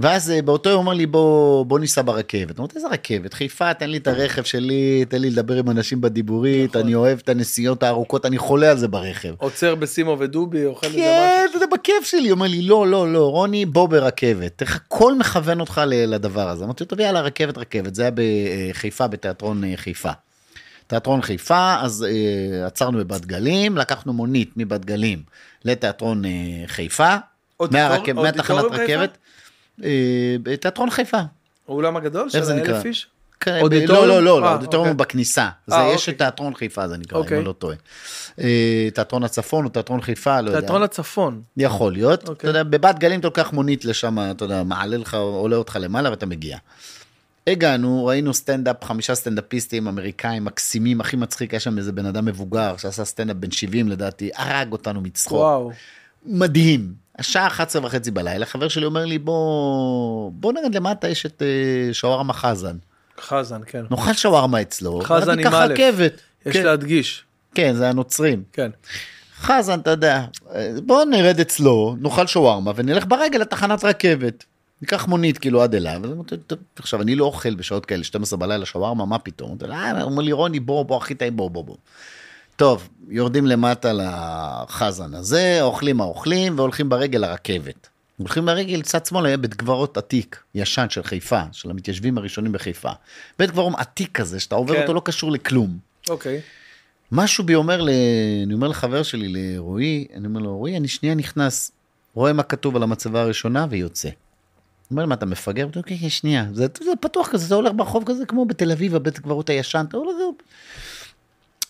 ואז 0.00 0.30
אה, 0.30 0.42
באותו 0.42 0.70
יום 0.70 0.80
אמר 0.80 0.92
לי, 0.92 1.06
בוא, 1.06 1.66
בוא 1.66 1.78
ניסע 1.78 2.02
ברכבת. 2.02 2.58
אמרתי, 2.58 2.76
איזה 2.76 2.88
רכבת? 2.88 3.34
חיפה, 3.34 3.74
תן 3.74 3.90
לי 3.90 3.96
את 3.96 4.06
הרכב 4.06 4.42
שלי, 4.42 5.04
תן 5.08 5.20
לי 5.20 5.30
לדבר 5.30 5.54
עם 5.54 5.70
אנשים 5.70 6.00
בדיבורית, 6.00 6.70
נכון. 6.70 6.82
אני 6.82 6.94
אוהב 6.94 7.18
את 7.22 7.28
הנסיעות 7.28 7.82
הארוכות, 7.82 8.26
אני 8.26 8.38
חולה 8.38 8.70
על 8.70 8.78
זה 8.78 8.88
ברכב. 8.88 9.34
עוצר 9.38 9.74
בסימו 9.74 10.16
ודובי, 10.18 10.64
אוכל 10.64 10.86
איזה 10.86 10.98
כן. 11.52 11.58
זה 11.58 11.64
בכיף 11.72 12.04
שלי. 12.04 12.28
הוא 12.28 12.30
אומר 12.30 12.46
לי, 12.46 12.62
לא, 12.62 12.86
לא, 12.88 13.12
לא, 13.12 13.30
רוני, 13.30 13.66
בוא 13.66 13.88
ברכבת. 13.88 14.60
איך 14.62 14.76
הכל 14.76 15.18
מכוון 15.18 15.60
אותך 15.60 15.80
לדבר 15.86 16.48
הזה. 16.48 16.64
אמרתי 16.64 16.84
לו, 16.84 16.88
טוב, 16.88 17.00
יאללה, 17.00 17.20
רכבת, 17.20 17.58
רכבת. 17.58 17.94
זה 17.94 18.02
היה 18.02 18.10
בחיפה, 18.70 19.06
בתיאטרון 19.06 19.64
אה, 19.64 19.72
חיפה. 19.76 20.10
תיאטרון 20.86 21.22
חיפה, 21.22 21.76
אז 21.80 22.06
אה, 22.08 22.66
עצרנו 22.66 22.98
בבת 22.98 23.24
גלים, 23.24 23.76
לקחנו 23.78 24.12
מונית 24.12 24.50
מבת 24.56 24.84
גלים 24.84 25.22
לתיאטרון 25.64 26.24
אה, 26.24 26.30
חיפה. 26.66 27.16
מהרכב- 27.60 28.12
מהתחנת 28.12 28.64
חיפה? 28.76 29.04
אה, 29.84 30.36
בתיאטרון 30.42 30.90
חיפה. 30.90 31.20
האולם 31.68 31.96
הגדול 31.96 32.30
של 32.30 32.42
זה? 32.42 32.54
האלף 32.54 32.86
איש? 32.86 33.06
כן, 33.40 33.60
אודיטוריום? 33.60 34.08
לא, 34.08 34.22
לא, 34.22 34.40
לא, 34.40 34.44
אה, 34.44 34.50
האודיטוריום 34.50 34.88
אוקיי. 34.88 35.06
בכניסה. 35.06 35.48
זה, 35.66 35.74
אה, 35.74 35.92
יש 35.94 36.00
אוקיי. 36.00 36.14
את 36.14 36.18
תיאטרון 36.18 36.54
חיפה, 36.54 36.88
זה 36.88 36.96
נקרא, 36.96 37.18
אם 37.18 37.22
אוקיי. 37.22 37.38
אני 37.38 37.46
לא 37.46 37.52
טועה. 37.52 37.76
תיאטרון 38.94 39.24
הצפון 39.24 39.64
או 39.64 39.70
תיאטרון 39.70 40.00
חיפה, 40.00 40.40
לא 40.40 40.50
יודע. 40.50 40.60
תיאטרון 40.60 40.82
הצפון. 40.82 41.42
יכול 41.56 41.92
להיות, 41.92 42.22
אתה 42.22 42.30
אוקיי. 42.30 42.48
יודע, 42.48 42.62
בבת 42.62 42.98
גלים 42.98 43.20
אתה 43.20 43.28
לוקח 43.28 43.52
מונית 43.52 43.84
לשם, 43.84 44.18
אתה 44.30 44.44
יודע, 44.44 44.62
מעלה 44.62 44.96
לך, 44.96 45.14
עולה 45.14 45.56
אותך 45.56 45.78
למעלה 45.80 46.10
ואתה 46.10 46.26
מגיע. 46.26 46.58
הגענו, 47.46 48.06
ראינו 48.06 48.34
סטנדאפ, 48.34 48.84
חמישה 48.84 49.14
סטנדאפיסטים 49.14 49.88
אמריקאים 49.88 50.44
מקסימים, 50.44 51.00
הכי 51.00 51.16
מצחיק, 51.16 51.54
היה 51.54 51.60
שם 51.60 51.78
איזה 51.78 51.92
בן 51.92 52.06
אדם 52.06 52.24
מבוגר 52.24 52.76
שעשה 52.76 53.04
סטנדאפ 53.04 53.36
בן 53.36 53.50
70 53.50 53.88
לדעתי, 53.88 54.30
הרג 54.34 54.72
אותנו 54.72 55.00
מצחוק. 55.00 55.38
וואו. 55.38 55.72
מדהים. 56.26 56.92
השעה 57.18 57.46
11 57.46 57.86
וחצי 57.86 58.10
בלילה, 58.10 58.46
חבר 58.46 58.68
שלי 58.68 58.86
אומר 58.86 59.04
לי, 59.04 59.18
בוא, 59.18 60.30
בוא 60.34 60.52
נרד 60.52 60.74
למטה, 60.74 61.08
יש 61.08 61.26
את 61.26 61.42
אה, 61.42 61.94
שווארמה 61.94 62.32
חזן. 62.32 62.76
חזן, 63.20 63.60
כן. 63.66 63.84
נאכל 63.90 64.12
שווארמה 64.12 64.60
אצלו, 64.60 65.00
חזן 65.04 65.38
עם 65.38 65.46
א'. 65.54 65.74
יש 66.46 66.56
כן, 66.56 66.64
להדגיש. 66.64 67.24
כן, 67.54 67.74
זה 67.74 67.88
הנוצרים. 67.88 68.42
כן. 68.52 68.70
חזן, 69.40 69.80
אתה 69.80 69.90
יודע, 69.90 70.24
בוא 70.86 71.04
נרד 71.04 71.40
אצלו, 71.40 71.96
נאכל 72.00 72.26
שווארמה 72.26 72.72
ונלך 72.76 73.04
ברגל 73.08 73.38
לתחנת 73.38 73.84
רכבת. 73.84 74.44
ניקח 74.82 75.06
מונית 75.06 75.38
כאילו 75.38 75.62
עד 75.62 75.74
אליו, 75.74 76.00
אז 76.04 76.10
אמרתי, 76.12 76.36
"טוב, 76.36 76.58
עכשיו 76.76 77.02
אני 77.02 77.14
לא 77.14 77.24
אוכל 77.24 77.54
בשעות 77.54 77.86
כאלה, 77.86 78.04
12 78.04 78.38
בלילה 78.38 78.66
שווארמה, 78.66 79.04
מה 79.06 79.18
פתאום? 79.18 79.58
"אה", 79.70 80.02
הוא 80.02 80.10
אומר 80.10 80.22
לי, 80.22 80.32
רוני, 80.32 80.60
בוא, 80.60 80.82
בוא, 80.84 80.96
הכי 80.96 81.14
טעים, 81.14 81.36
בוא, 81.36 81.50
בוא, 81.50 81.64
בוא. 81.64 81.76
טוב, 82.58 82.88
יורדים 83.08 83.46
למטה 83.46 83.92
לחזן 83.92 85.14
הזה, 85.14 85.58
אוכלים 85.62 85.96
מה 85.96 86.04
אוכלים, 86.04 86.58
והולכים 86.58 86.88
ברגל 86.88 87.18
לרכבת. 87.18 87.88
הולכים 88.16 88.46
ברגל, 88.46 88.82
צד 88.82 89.06
שמאל 89.06 89.26
היה 89.26 89.36
בית 89.36 89.54
קברות 89.54 89.96
עתיק, 89.96 90.42
ישן 90.54 90.86
של 90.90 91.02
חיפה, 91.02 91.42
של 91.52 91.70
המתיישבים 91.70 92.18
הראשונים 92.18 92.52
בחיפה. 92.52 92.90
בית 93.38 93.50
קברות 93.50 93.72
עתיק 93.76 94.12
כזה, 94.12 94.40
שאתה 94.40 94.54
עובר 94.54 94.74
כן. 94.74 94.80
אותו 94.80 94.94
לא 94.94 95.02
קשור 95.04 95.32
לכלום. 95.32 95.78
אוקיי. 96.08 96.40
משהו 97.12 97.44
בי 97.44 97.54
אומר, 97.54 97.82
ל... 97.82 97.90
אני 98.46 98.54
אומר 98.54 98.68
לחבר 98.68 99.02
שלי, 99.02 99.28
לרועי, 99.28 100.06
אני 100.14 100.26
אומר 100.26 100.40
לו, 100.40 100.56
רועי, 100.56 100.76
אני 100.76 100.88
שנייה 100.88 101.14
נכנס, 101.14 101.72
רואה 102.14 102.32
מה 102.32 102.42
כתוב 102.42 102.76
על 102.76 102.82
המצבה 102.82 103.22
הראשונה 103.22 103.66
ויוצא. 103.70 104.08
אומר 104.90 105.06
מה, 105.06 105.14
אתה 105.14 105.26
מפגר? 105.26 105.62
הוא 105.62 105.70
אומר, 105.74 105.82
כן, 105.82 105.96
כן, 106.00 106.08
שנייה, 106.08 106.46
זה, 106.52 106.66
זה 106.84 106.90
פתוח 107.00 107.28
כזה, 107.28 107.46
זה 107.46 107.54
הולך 107.54 107.72
ברחוב 107.76 108.04
כזה, 108.06 108.26
כמו 108.26 108.44
בתל 108.44 108.72
אביב, 108.72 108.94
הבית 108.94 109.18
הקברות 109.18 109.50
הישן, 109.50 109.84
אתה 109.88 109.96
הולך... 109.96 110.14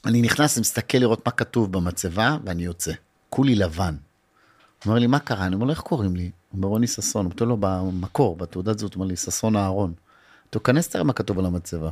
אני 0.09 0.23
נכנס, 0.23 0.59
מסתכל 0.59 0.99
לראות 0.99 1.27
מה 1.27 1.33
כתוב 1.33 1.73
במצבה, 1.73 2.37
ואני 2.45 2.65
יוצא. 2.65 2.93
כולי 3.31 3.55
לבן. 3.55 3.95
הוא 3.95 4.91
אומר 4.91 4.99
לי, 4.99 5.07
מה 5.07 5.19
קרה? 5.19 5.47
אני 5.47 5.55
אומר 5.55 5.67
לו, 5.67 5.71
איך 5.71 5.81
קוראים 5.81 6.17
לי? 6.17 6.23
הוא 6.23 6.57
אומר, 6.57 6.69
רוני 6.69 6.87
ששון. 6.87 7.27
הוא 7.27 7.33
אומר 7.41 7.49
לו, 7.49 7.57
במקור, 7.61 8.37
בתעודת 8.37 8.79
זהות, 8.79 8.95
הוא 8.95 9.01
אומר 9.01 9.09
לי, 9.11 9.17
ששון 9.17 9.57
אהרון. 9.57 9.93
תיכנס 10.51 10.89
תראה 10.89 11.05
מה 11.05 11.13
כתוב 11.13 11.39
על 11.39 11.47
המצבה. 11.47 11.91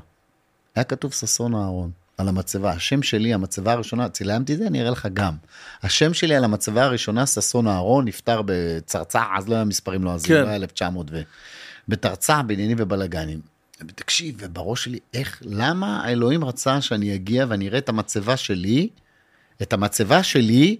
היה 0.75 0.85
כתוב 0.85 1.13
ששון 1.13 1.55
אהרון 1.55 1.91
על 2.19 2.29
המצבה. 2.29 2.71
השם 2.71 3.03
שלי, 3.03 3.35
המצבה 3.35 3.73
הראשונה, 3.73 4.09
צילמתי 4.09 4.53
את 4.55 4.59
זה, 4.59 4.67
אני 4.67 4.81
אראה 4.81 4.91
לך 4.91 5.09
גם. 5.13 5.35
השם 5.83 6.15
שלי 6.15 6.37
על 6.37 6.45
המצבה 6.45 6.85
הראשונה, 6.85 7.27
ששון 7.27 7.67
אהרון, 7.67 8.05
נפטר 8.05 8.43
בצרצע, 8.47 9.23
אז 9.37 9.49
לא 9.49 9.55
היה 9.55 9.65
מספרים 9.65 10.05
לא 10.05 10.13
אז, 10.13 10.25
כן. 10.25 10.35
לא 10.35 10.47
היה 10.47 10.57
1900 10.57 11.07
ו... 11.11 11.23
בתרצע, 11.89 12.43
בעניינים 12.43 12.77
ובלאגנים. 12.81 13.56
תקשיב, 13.79 14.35
ובראש 14.39 14.85
שלי, 14.85 14.99
איך, 15.15 15.43
למה 15.45 16.01
האלוהים 16.05 16.45
רצה 16.45 16.81
שאני 16.81 17.15
אגיע 17.15 17.47
ואני 17.49 17.69
אראה 17.69 17.79
את 17.79 17.89
המצבה 17.89 18.37
שלי, 18.37 18.89
את 19.63 19.73
המצבה 19.73 20.23
שלי, 20.23 20.77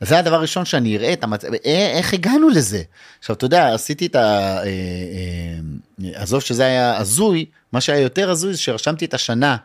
זה 0.00 0.18
הדבר 0.18 0.34
הראשון 0.34 0.64
שאני 0.64 0.96
אראה 0.96 1.12
את 1.12 1.24
המצב, 1.24 1.48
אה, 1.66 1.92
איך 1.98 2.14
הגענו 2.14 2.48
לזה? 2.48 2.82
עכשיו, 3.18 3.36
אתה 3.36 3.44
יודע, 3.44 3.74
עשיתי 3.74 4.06
את 4.06 4.16
ה... 4.16 4.58
אה, 4.58 4.64
אה, 4.64 6.10
עזוב 6.14 6.40
שזה 6.40 6.64
היה 6.64 6.96
הזוי, 6.96 7.44
מה 7.72 7.80
שהיה 7.80 8.00
יותר 8.00 8.30
הזוי 8.30 8.52
זה 8.52 8.58
שרשמתי 8.58 9.04
את 9.04 9.14
השנה 9.14 9.56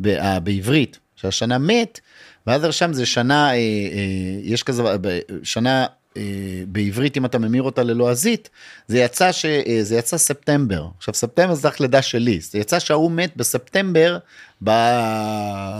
ב- 0.00 0.38
בעברית, 0.38 0.98
שהשנה 1.16 1.58
מת, 1.58 2.00
ואז 2.46 2.64
רשם 2.64 2.92
זה 2.92 3.06
שנה, 3.06 3.50
יש 4.42 4.62
כזה, 4.62 4.82
שנה 5.42 5.86
בעברית, 6.68 7.16
אם 7.16 7.24
אתה 7.24 7.38
ממיר 7.38 7.62
אותה 7.62 7.82
ללועזית, 7.82 8.50
זה 8.88 8.98
יצא, 8.98 9.32
ש, 9.32 9.44
אה, 9.44 9.78
זה 9.82 9.96
יצא 9.96 10.18
ספטמבר. 10.18 10.86
עכשיו, 10.98 11.14
ספטמבר 11.14 11.54
זה 11.54 11.68
רק 11.68 11.80
לידה 11.80 12.02
שלי, 12.02 12.40
זה 12.40 12.58
יצא 12.58 12.78
שההוא 12.78 13.10
מת 13.10 13.36
בספטמבר 13.36 14.18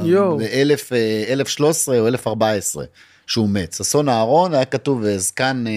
יואו. 0.04 0.38
ב-1013 0.38 1.88
או 1.88 2.08
1014. 2.08 2.84
שהוא 3.26 3.48
מת. 3.48 3.72
ששון 3.72 4.08
אהרון 4.08 4.54
היה 4.54 4.64
כתוב 4.64 5.04
אה, 5.04 5.18
זקן, 5.18 5.64
אה, 5.66 5.72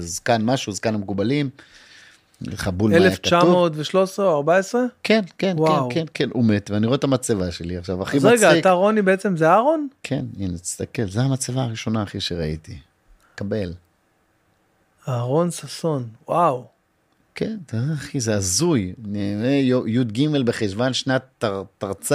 זקן 0.00 0.42
משהו, 0.44 0.72
זקן 0.72 0.94
המקובלים. 0.94 1.50
אין 2.44 2.52
לך 2.52 2.68
בול 2.68 2.90
מה 2.90 2.96
היה 2.96 3.16
כתוב. 3.16 3.34
1913 3.34 4.26
או 4.26 4.36
14? 4.36 4.82
כן, 5.02 5.20
כן, 5.38 5.54
וואו. 5.58 5.88
כן, 5.88 5.94
כן, 5.94 6.04
כן, 6.14 6.28
הוא 6.32 6.44
מת, 6.44 6.70
ואני 6.70 6.86
רואה 6.86 6.96
את 6.96 7.04
המצבה 7.04 7.50
שלי 7.50 7.76
עכשיו, 7.76 8.02
הכי 8.02 8.16
אז 8.16 8.24
מצחיק. 8.24 8.40
רגע, 8.40 8.58
אתה 8.58 8.70
רוני 8.70 9.02
בעצם 9.02 9.36
זה 9.36 9.48
אהרון? 9.48 9.88
כן, 10.02 10.24
הנה, 10.38 10.58
תסתכל, 10.58 11.06
זו 11.06 11.20
המצבה 11.20 11.62
הראשונה, 11.62 12.02
אחי, 12.02 12.20
שראיתי. 12.20 12.78
קבל. 13.34 13.72
אהרון 15.08 15.50
ששון, 15.50 16.08
וואו. 16.28 16.64
כן, 17.34 17.56
יודע, 17.72 17.94
אחי, 17.94 18.20
זה 18.20 18.34
הזוי. 18.34 18.94
י"ג 19.86 20.28
בחשוון, 20.44 20.92
שנת 20.92 21.22
תר- 21.38 21.62
תרצ"ו, 21.78 22.14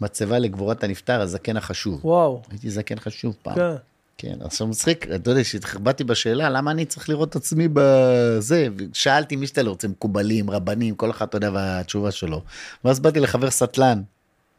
מצבה 0.00 0.38
לגבורת 0.38 0.84
הנפטר, 0.84 1.20
הזקן 1.20 1.56
החשוב. 1.56 2.04
וואו. 2.04 2.42
הייתי 2.50 2.70
זקן 2.70 2.98
חשוב 3.00 3.36
פעם. 3.42 3.54
כן. 3.54 3.74
כן, 4.18 4.34
עכשיו 4.40 4.66
מצחיק, 4.66 5.06
אתה 5.14 5.30
יודע, 5.30 5.44
שהתחבאתי 5.44 6.04
בשאלה, 6.04 6.50
למה 6.50 6.70
אני 6.70 6.84
צריך 6.84 7.08
לראות 7.08 7.28
את 7.30 7.36
עצמי 7.36 7.68
בזה, 7.72 8.68
ושאלתי 8.76 9.36
מי 9.36 9.46
שאתה 9.46 9.62
לא 9.62 9.70
רוצה, 9.70 9.88
מקובלים, 9.88 10.50
רבנים, 10.50 10.94
כל 10.94 11.10
אחד, 11.10 11.26
אתה 11.26 11.36
יודע, 11.36 11.50
והתשובה 11.52 12.10
שלו. 12.10 12.42
ואז 12.84 13.00
באתי 13.00 13.20
לחבר 13.20 13.50
סטלן, 13.50 14.02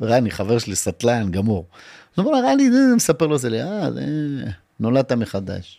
רני, 0.02 0.32
חבר 0.32 0.60
שלי, 0.60 0.76
סטלן, 0.76 1.32
גמור. 1.32 1.66
אז 2.18 2.24
הוא 2.24 2.34
אומר, 2.36 2.48
רני, 2.48 2.72
זה, 2.72 2.80
מספר 2.96 3.28
לו 3.28 3.38
זה 3.38 3.50
אה, 3.64 3.92
זה, 3.92 4.02
נולדת 4.80 5.12
מחדש. 5.12 5.79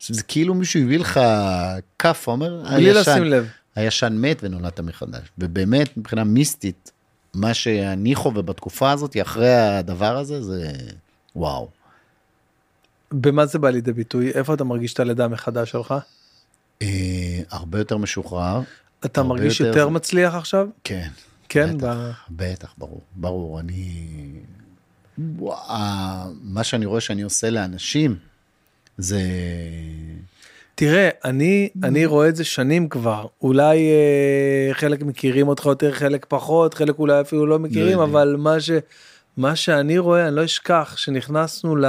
זה 0.00 0.22
כאילו 0.22 0.54
מישהו 0.54 0.80
הביא 0.82 0.98
לך 0.98 1.20
כאפה, 1.98 2.32
אומר, 2.32 2.62
בלי 2.74 2.90
הישן- 2.90 3.00
לשים 3.10 3.24
לב. 3.24 3.48
הישן 3.76 4.12
מת 4.18 4.38
ונולדת 4.42 4.80
מחדש. 4.80 5.22
ובאמת, 5.38 5.96
מבחינה 5.96 6.24
מיסטית, 6.24 6.92
מה 7.34 7.54
שאני 7.54 8.14
חווה 8.14 8.42
בתקופה 8.42 8.90
הזאת, 8.92 9.16
אחרי 9.22 9.54
הדבר 9.56 10.16
הזה, 10.16 10.42
זה 10.42 10.72
וואו. 11.36 11.68
במה 13.12 13.46
זה 13.46 13.58
בא 13.58 13.70
לידי 13.70 13.92
ביטוי? 13.92 14.30
איפה 14.30 14.54
אתה 14.54 14.64
מרגיש 14.64 14.94
את 14.94 15.00
הלידה 15.00 15.28
מחדש 15.28 15.70
שלך? 15.70 15.94
אה, 16.82 16.86
הרבה 17.50 17.78
יותר 17.78 17.96
משוחרר. 17.96 18.60
אתה 19.04 19.22
מרגיש 19.22 19.60
יותר 19.60 19.78
יותר 19.78 19.88
מצליח 19.88 20.34
עכשיו? 20.34 20.66
כן. 20.84 21.08
כן? 21.48 21.76
בטח, 21.78 21.86
ב- 22.30 22.42
בטח, 22.52 22.74
ברור, 22.78 23.00
ברור. 23.16 23.60
אני... 23.60 24.06
וואו, 25.18 26.30
מה 26.42 26.64
שאני 26.64 26.86
רואה 26.86 27.00
שאני 27.00 27.22
עושה 27.22 27.50
לאנשים, 27.50 28.16
זה... 28.98 29.20
תראה, 30.74 31.08
אני, 31.24 31.68
אני 31.82 32.06
רואה 32.06 32.28
את 32.28 32.36
זה 32.36 32.44
שנים 32.44 32.88
כבר, 32.88 33.26
אולי 33.42 33.78
אה, 33.78 34.74
חלק 34.74 35.02
מכירים 35.02 35.48
אותך 35.48 35.66
יותר, 35.66 35.92
חלק 35.92 36.26
פחות, 36.28 36.74
חלק 36.74 36.98
אולי 36.98 37.20
אפילו 37.20 37.46
לא 37.46 37.58
מכירים, 37.58 37.88
יודעים. 37.88 38.00
אבל 38.00 38.36
מה, 38.38 38.60
ש, 38.60 38.70
מה 39.36 39.56
שאני 39.56 39.98
רואה, 39.98 40.28
אני 40.28 40.36
לא 40.36 40.44
אשכח, 40.44 40.94
שנכנסנו 40.96 41.76
ל... 41.76 41.84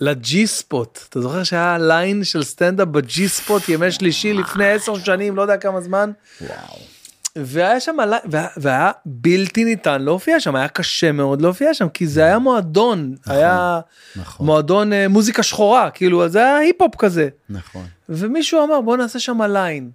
לג'י 0.00 0.46
ספוט, 0.46 0.98
אתה 1.08 1.20
זוכר 1.20 1.42
שהיה 1.42 1.78
ליין 1.78 2.24
של 2.24 2.42
סטנדאפ 2.42 2.88
בג'י 2.88 3.28
ספוט 3.28 3.68
ימי 3.68 3.92
שלישי 3.92 4.32
לפני 4.32 4.70
עשר 4.70 4.98
שנים, 4.98 5.36
לא 5.36 5.42
יודע 5.42 5.56
כמה 5.56 5.80
זמן, 5.80 6.10
וואו. 6.40 6.91
והיה 7.38 7.80
שם, 7.80 7.96
ליין- 8.00 8.20
והיה, 8.30 8.48
והיה 8.56 8.90
בלתי 9.06 9.64
ניתן 9.64 10.02
להופיע 10.02 10.40
שם, 10.40 10.56
היה 10.56 10.68
קשה 10.68 11.12
מאוד 11.12 11.42
להופיע 11.42 11.74
שם, 11.74 11.88
כי 11.88 12.06
זה 12.06 12.24
היה 12.24 12.38
מועדון, 12.38 13.14
היה 13.26 13.80
נכון, 14.16 14.46
מועדון 14.46 14.92
אה, 14.92 15.08
מוזיקה 15.08 15.42
שחורה, 15.42 15.90
כאילו, 15.90 16.28
זה 16.28 16.38
היה 16.38 16.56
היפ-הופ 16.56 16.96
כזה. 16.96 17.28
נכון, 17.50 17.84
ומישהו 18.08 18.64
אמר 18.64 18.80
בוא 18.80 18.96
נעשה 18.96 19.18
שם 19.18 19.42
ליין. 19.42 19.90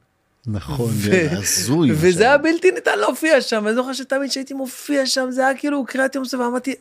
נכון, 0.48 0.91
זה 0.91 1.28
הזוי. 1.32 1.90
מה 1.91 1.95
וזה. 1.99 2.24
היה 2.24 2.38
בלתי 2.38 2.72
ניתן 2.72 2.99
להופיע 2.99 3.41
שם, 3.41 3.68
אני 3.68 3.76
זוכר 3.76 3.94
שתמיד 3.94 4.30
כשהייתי 4.30 4.53
מופיע 4.53 5.06
שם 5.06 5.28
זה 5.32 5.48
היה 5.48 5.57
כאילו 5.57 5.86
קריאת 5.86 6.15
יום 6.15 6.26
סוף, 6.26 6.40
ואמרתי 6.41 6.76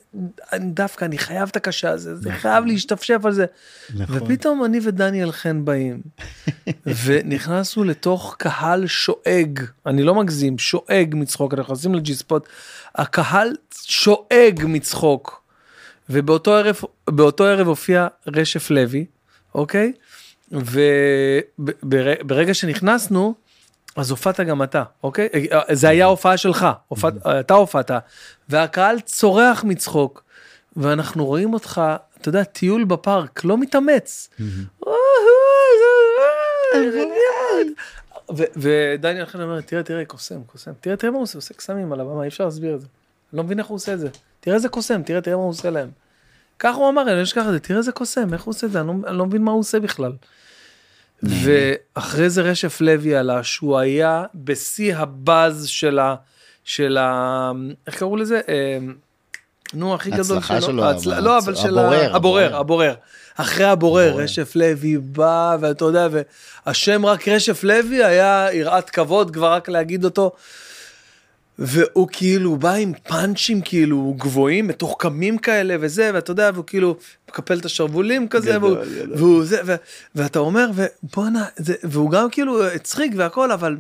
"אני- 0.52 0.70
דווקא 0.70 1.04
אני 1.04 1.18
חייב 1.18 1.48
את 1.50 1.56
הקשה 1.56 1.90
הזה, 1.90 2.16
זה 2.16 2.32
חייב 2.32 2.64
להשתפשף 2.64 3.20
על 3.24 3.32
זה. 3.32 3.46
נכון. 3.96 4.16
ופתאום 4.22 4.64
אני 4.64 4.78
ודניאל 4.82 5.32
חן 5.32 5.64
באים, 5.64 6.00
ונכנסנו 7.04 7.84
לתוך 7.84 8.36
קהל 8.38 8.86
שואג, 8.86 9.60
אני 9.86 10.02
לא 10.02 10.14
מגזים, 10.14 10.58
שואג 10.58 11.14
מצחוק, 11.16 11.54
אנחנו 11.54 11.72
נכנסים 11.74 11.94
לג'י 11.94 12.14
ספוט, 12.14 12.48
הקהל 12.94 13.52
שואג 13.82 14.62
מצחוק. 14.66 15.42
ובאותו 16.10 16.54
ערב, 16.54 16.76
באותו 17.10 17.44
ערב 17.44 17.66
הופיע 17.68 18.06
רשף 18.26 18.70
לוי, 18.70 19.04
אוקיי? 19.54 19.92
וברגע 21.58 22.54
שנכנסנו, 22.54 23.34
אז 23.96 24.10
הופעת 24.10 24.40
גם 24.40 24.62
אתה, 24.62 24.82
אוקיי? 25.02 25.28
זה 25.72 25.88
היה 25.88 26.04
הופעה 26.06 26.36
שלך, 26.36 26.66
הופעת, 26.88 27.14
אתה 27.26 27.54
הופעת, 27.54 27.90
והקהל 28.48 29.00
צורח 29.00 29.64
מצחוק, 29.64 30.24
ואנחנו 30.76 31.26
רואים 31.26 31.54
אותך, 31.54 31.82
אתה 32.20 32.28
יודע, 32.28 32.44
טיול 32.44 32.84
בפארק, 32.84 33.44
לא 33.44 33.58
מתאמץ. 33.58 34.30
ו- 38.36 38.44
ודניאל 38.56 39.26
חן 39.26 39.40
אומר, 39.40 39.60
תראה, 39.60 39.82
תראה, 39.82 40.04
קוסם, 40.04 40.44
קוסם, 40.46 40.72
תראה, 40.80 40.96
תראה 40.96 41.10
מה 41.10 41.16
הוא 41.16 41.22
עושה, 41.22 41.38
עושה 41.38 41.54
קסמים 41.54 41.92
על 41.92 42.00
הבמה, 42.00 42.22
אי 42.22 42.28
אפשר 42.28 42.44
להסביר 42.44 42.74
את 42.74 42.80
זה. 42.80 42.86
לא 43.32 43.42
מבין 43.42 43.58
איך 43.58 43.66
הוא 43.66 43.74
עושה 43.74 43.92
את 43.94 44.00
זה. 44.00 44.08
תראה 44.40 44.56
איזה 44.56 44.68
קוסם, 44.68 45.02
תראה, 45.02 45.20
תראה 45.20 45.36
מה 45.36 45.42
הוא 45.42 45.50
עושה 45.50 45.70
להם. 45.70 45.88
ככה 46.58 46.76
הוא 46.76 46.88
אמר, 46.88 47.02
אני 47.02 47.16
לא 47.16 47.22
אשכח 47.22 47.44
את 47.46 47.52
זה, 47.52 47.60
תראה 47.60 47.78
איזה 47.78 47.92
קוסם, 47.92 48.34
איך 48.34 48.42
הוא 48.42 48.52
עושה 48.52 48.66
את 48.66 48.72
זה, 48.72 48.80
אני 48.80 48.88
לא, 48.88 48.94
אני 49.06 49.18
לא 49.18 49.26
מבין 49.26 49.42
מה 49.42 49.50
הוא 49.50 49.60
עושה 49.60 49.80
בכלל. 49.80 50.12
ואחרי 51.22 52.30
זה 52.30 52.42
רשף 52.42 52.80
לוי 52.80 53.14
עלה, 53.16 53.42
שהוא 53.42 53.78
היה 53.78 54.24
בשיא 54.34 54.96
הבאז 54.96 55.66
של 55.66 55.98
ה... 55.98 56.14
של 56.64 56.96
ה... 57.00 57.50
איך 57.86 57.94
קראו 57.98 58.16
לזה? 58.16 58.40
אה, 58.48 58.78
נו, 59.74 59.94
הכי 59.94 60.10
גדול 60.10 60.24
שלו, 60.60 60.84
ההצל- 60.84 61.08
אבל- 61.12 61.20
לא, 61.24 61.38
אבל 61.38 61.54
של 61.54 61.78
הבורר, 61.78 61.86
הבורר, 61.86 62.16
הבורר. 62.16 62.56
הבורר. 62.56 62.94
אחרי 63.36 63.64
הבורר, 63.66 64.08
הבורר. 64.08 64.22
רשף 64.24 64.52
לוי 64.56 64.98
בא, 64.98 65.56
ואתה 65.60 65.84
יודע, 65.84 66.08
והשם 66.66 67.06
רק 67.06 67.28
רשף 67.28 67.64
לוי 67.64 68.04
היה 68.04 68.48
יראת 68.52 68.90
כבוד 68.90 69.30
כבר 69.30 69.52
רק 69.52 69.68
להגיד 69.68 70.04
אותו. 70.04 70.32
והוא 71.58 72.08
כאילו 72.12 72.56
בא 72.56 72.72
עם 72.74 72.92
פאנצ'ים 73.08 73.60
כאילו 73.60 74.14
גבוהים 74.18 74.66
מתוחכמים 74.68 75.38
כאלה 75.38 75.76
וזה 75.80 76.10
ואתה 76.14 76.30
יודע 76.30 76.50
והוא 76.54 76.64
כאילו 76.66 76.96
מקפל 77.28 77.58
את 77.58 77.64
השרוולים 77.64 78.28
כזה 78.28 78.60
והוא, 78.60 78.76
והוא 79.16 79.44
זה 79.44 79.60
ו, 79.66 79.74
ואתה 80.14 80.38
אומר 80.38 80.70
ובואנה 80.74 81.44
זה 81.56 81.74
והוא 81.84 82.10
גם 82.10 82.30
כאילו 82.30 82.66
הצחיק 82.66 83.12
והכל 83.16 83.52
אבל 83.52 83.76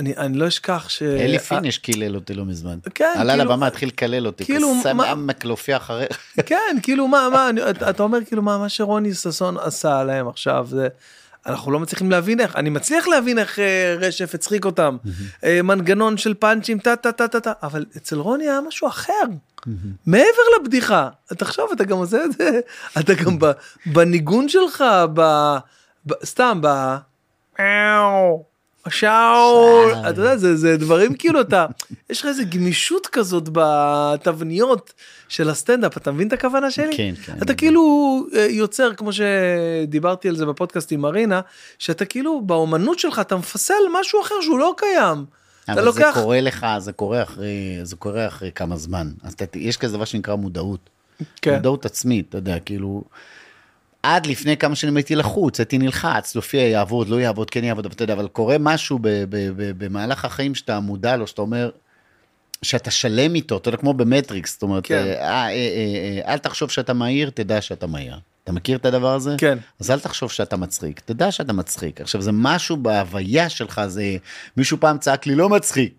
אני, 0.00 0.16
אני 0.16 0.38
לא 0.38 0.48
אשכח 0.48 0.88
ש... 0.88 1.02
אלי 1.02 1.38
פיניש 1.38 1.78
קילל 1.78 2.14
אותי 2.14 2.34
לא 2.34 2.44
מזמן. 2.44 2.78
כן, 2.94 3.12
עלה 3.16 3.32
כאילו- 3.32 3.44
לבמה, 3.44 3.66
התחיל 3.66 3.88
לקלל 3.88 4.26
אותי. 4.26 4.44
כאילו, 4.44 4.72
קוסם 4.76 4.96
מה- 4.96 5.10
עמק 5.10 5.44
להופיע 5.44 5.76
אחרי... 5.76 6.04
כן 6.46 6.76
כאילו 6.82 7.08
מה 7.08 7.28
מה 7.32 7.50
אתה, 7.70 7.90
אתה 7.90 8.02
אומר 8.02 8.18
כאילו 8.26 8.42
מה 8.42 8.58
מה 8.58 8.68
שרוני 8.68 9.14
ששון 9.14 9.56
עשה 9.58 10.04
להם 10.04 10.28
עכשיו 10.28 10.66
זה. 10.70 10.88
אנחנו 11.46 11.72
לא 11.72 11.80
מצליחים 11.80 12.10
להבין 12.10 12.40
איך 12.40 12.56
אני 12.56 12.70
מצליח 12.70 13.08
להבין 13.08 13.38
איך 13.38 13.58
אה, 13.58 13.96
רשף 13.98 14.34
הצחיק 14.34 14.64
אותם. 14.64 14.96
אה, 15.44 15.62
מנגנון 15.62 16.16
של 16.16 16.34
פאנצ'ים 16.34 16.78
טה 16.78 16.96
טה 16.96 17.12
טה 17.12 17.28
טה 17.28 17.40
טה 17.40 17.52
אבל 17.62 17.84
אצל 17.96 18.18
רוני 18.18 18.48
היה 18.48 18.60
משהו 18.68 18.88
אחר. 18.88 19.12
מעבר 20.06 20.42
לבדיחה 20.60 21.08
תחשוב 21.26 21.70
אתה 21.72 21.84
גם 21.84 21.96
עושה 21.96 22.24
את 22.24 22.32
זה 22.32 22.60
אתה 23.00 23.14
גם 23.14 23.38
ב, 23.38 23.46
בניגון 23.86 24.48
שלך 24.48 24.84
ב, 25.14 25.20
ב, 26.06 26.12
סתם 26.24 26.58
ב... 26.62 26.96
שאול, 28.90 29.92
אתה 30.10 30.20
יודע, 30.20 30.36
זה, 30.36 30.56
זה 30.56 30.76
דברים 30.76 31.14
כאילו 31.14 31.40
אתה, 31.40 31.66
יש 32.10 32.20
לך 32.20 32.26
איזה 32.26 32.44
גמישות 32.44 33.06
כזאת 33.06 33.48
בתבניות 33.52 34.92
של 35.28 35.50
הסטנדאפ, 35.50 35.96
אתה 35.96 36.12
מבין 36.12 36.28
את 36.28 36.32
הכוונה 36.32 36.70
שלי? 36.70 36.96
כן, 36.96 37.14
כן. 37.24 37.34
אתה 37.42 37.54
כאילו 37.54 37.82
אה, 38.34 38.46
יוצר, 38.50 38.94
כמו 38.94 39.10
שדיברתי 39.12 40.28
על 40.28 40.36
זה 40.36 40.46
בפודקאסט 40.46 40.92
עם 40.92 41.00
מרינה, 41.00 41.40
שאתה 41.78 42.04
כאילו 42.04 42.40
באומנות 42.40 42.98
שלך 42.98 43.18
אתה 43.18 43.36
מפסל 43.36 43.74
משהו 44.00 44.22
אחר 44.22 44.34
שהוא 44.42 44.58
לא 44.58 44.74
קיים. 44.76 45.24
אבל 45.68 45.84
לוקח, 45.84 46.14
זה 46.14 46.22
קורה 46.22 46.40
לך, 46.40 46.66
זה 46.78 46.92
קורה 46.92 47.22
אחרי, 47.22 47.78
זה 47.82 47.96
קורה 47.96 48.26
אחרי 48.26 48.50
כמה 48.54 48.76
זמן. 48.76 49.10
אז 49.22 49.32
אתה, 49.32 49.58
יש 49.58 49.76
כזה 49.76 49.96
דבר 49.96 50.04
שנקרא 50.04 50.34
מודעות. 50.34 50.90
כן. 51.42 51.54
מודעות 51.54 51.86
עצמית, 51.86 52.28
אתה 52.28 52.38
יודע, 52.38 52.58
כאילו... 52.58 53.02
עד 54.02 54.26
לפני 54.26 54.56
כמה 54.56 54.74
שנים 54.74 54.96
הייתי 54.96 55.14
לחוץ, 55.14 55.60
הייתי 55.60 55.78
נלחץ, 55.78 56.34
להופיע 56.34 56.60
יעבוד, 56.60 57.08
לא 57.08 57.20
יעבוד, 57.20 57.50
כן 57.50 57.64
יעבוד, 57.64 57.86
אבל 57.86 57.94
אתה 57.94 58.04
יודע, 58.04 58.14
אבל 58.14 58.28
קורה 58.28 58.56
משהו 58.60 58.98
ב- 58.98 59.08
ב- 59.08 59.50
ב- 59.56 59.84
במהלך 59.84 60.24
החיים 60.24 60.54
שאתה 60.54 60.80
מודע 60.80 61.16
לו, 61.16 61.26
שאתה 61.26 61.42
אומר, 61.42 61.70
שאתה 62.62 62.90
שלם 62.90 63.34
איתו, 63.34 63.56
אתה 63.56 63.68
יודע, 63.68 63.78
כמו 63.78 63.94
במטריקס, 63.94 64.52
זאת 64.52 64.62
אומרת, 64.62 64.86
כן. 64.86 64.94
אה, 64.94 65.02
אה, 65.02 65.48
אה, 65.48 66.22
אה, 66.26 66.32
אל 66.32 66.38
תחשוב 66.38 66.70
שאתה 66.70 66.92
מהיר, 66.92 67.30
תדע 67.30 67.60
שאתה 67.60 67.86
מהיר. 67.86 68.16
אתה 68.44 68.52
מכיר 68.52 68.78
את 68.78 68.84
הדבר 68.86 69.14
הזה? 69.14 69.34
כן. 69.38 69.58
אז 69.80 69.90
אל 69.90 70.00
תחשוב 70.00 70.30
שאתה 70.30 70.56
מצחיק, 70.56 71.00
תדע 71.00 71.32
שאתה 71.32 71.52
מצחיק. 71.52 72.00
עכשיו, 72.00 72.22
זה 72.22 72.32
משהו 72.32 72.76
בהוויה 72.76 73.48
שלך, 73.48 73.80
זה... 73.86 74.16
מישהו 74.56 74.80
פעם 74.80 74.98
צעק 74.98 75.26
לי, 75.26 75.34
לא 75.34 75.48
מצחיק. 75.48 75.94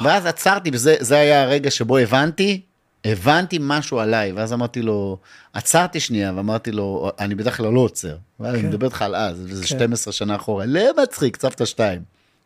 ואז 0.00 0.26
עצרתי, 0.26 0.70
וזה 0.72 0.96
זה 1.00 1.18
היה 1.18 1.42
הרגע 1.42 1.70
שבו 1.70 1.98
הבנתי, 1.98 2.60
הבנתי 3.04 3.58
משהו 3.60 3.98
עליי, 4.00 4.32
ואז 4.32 4.52
אמרתי 4.52 4.82
לו, 4.82 5.18
עצרתי 5.52 6.00
שנייה, 6.00 6.32
ואמרתי 6.36 6.72
לו, 6.72 7.10
אני 7.18 7.34
בדרך 7.34 7.56
כלל 7.56 7.66
לא 7.66 7.80
עוצר. 7.80 8.16
כן. 8.38 8.44
אני 8.44 8.62
מדבר 8.62 8.86
איתך 8.86 9.02
על 9.02 9.14
אז, 9.14 9.44
וזה 9.48 9.62
כן. 9.62 9.68
12 9.68 10.12
שנה 10.12 10.36
אחורה, 10.36 10.66
לא 10.66 10.90
מצחיק, 11.02 11.36
סבתא 11.40 11.64
שתיים. 11.64 12.02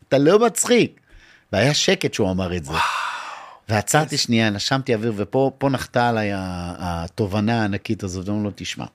אתה 0.07 0.17
לא 0.17 0.39
מצחיק. 0.39 0.99
והיה 1.53 1.73
שקט 1.73 2.13
שהוא 2.13 2.31
אמר 2.31 2.55
את 2.55 2.65
זה. 2.65 2.73
ועצרתי 3.69 4.17
שנייה, 4.17 4.49
נשמתי 4.49 4.95
אוויר, 4.95 5.13
ופה 5.15 5.51
פה 5.57 5.69
נחתה 5.69 6.09
עליי 6.09 6.29
התובנה 6.33 7.61
הענקית 7.61 8.03
הזאת, 8.03 8.25
ואומרים 8.25 8.45
לו, 8.45 8.51
תשמע, 8.55 8.85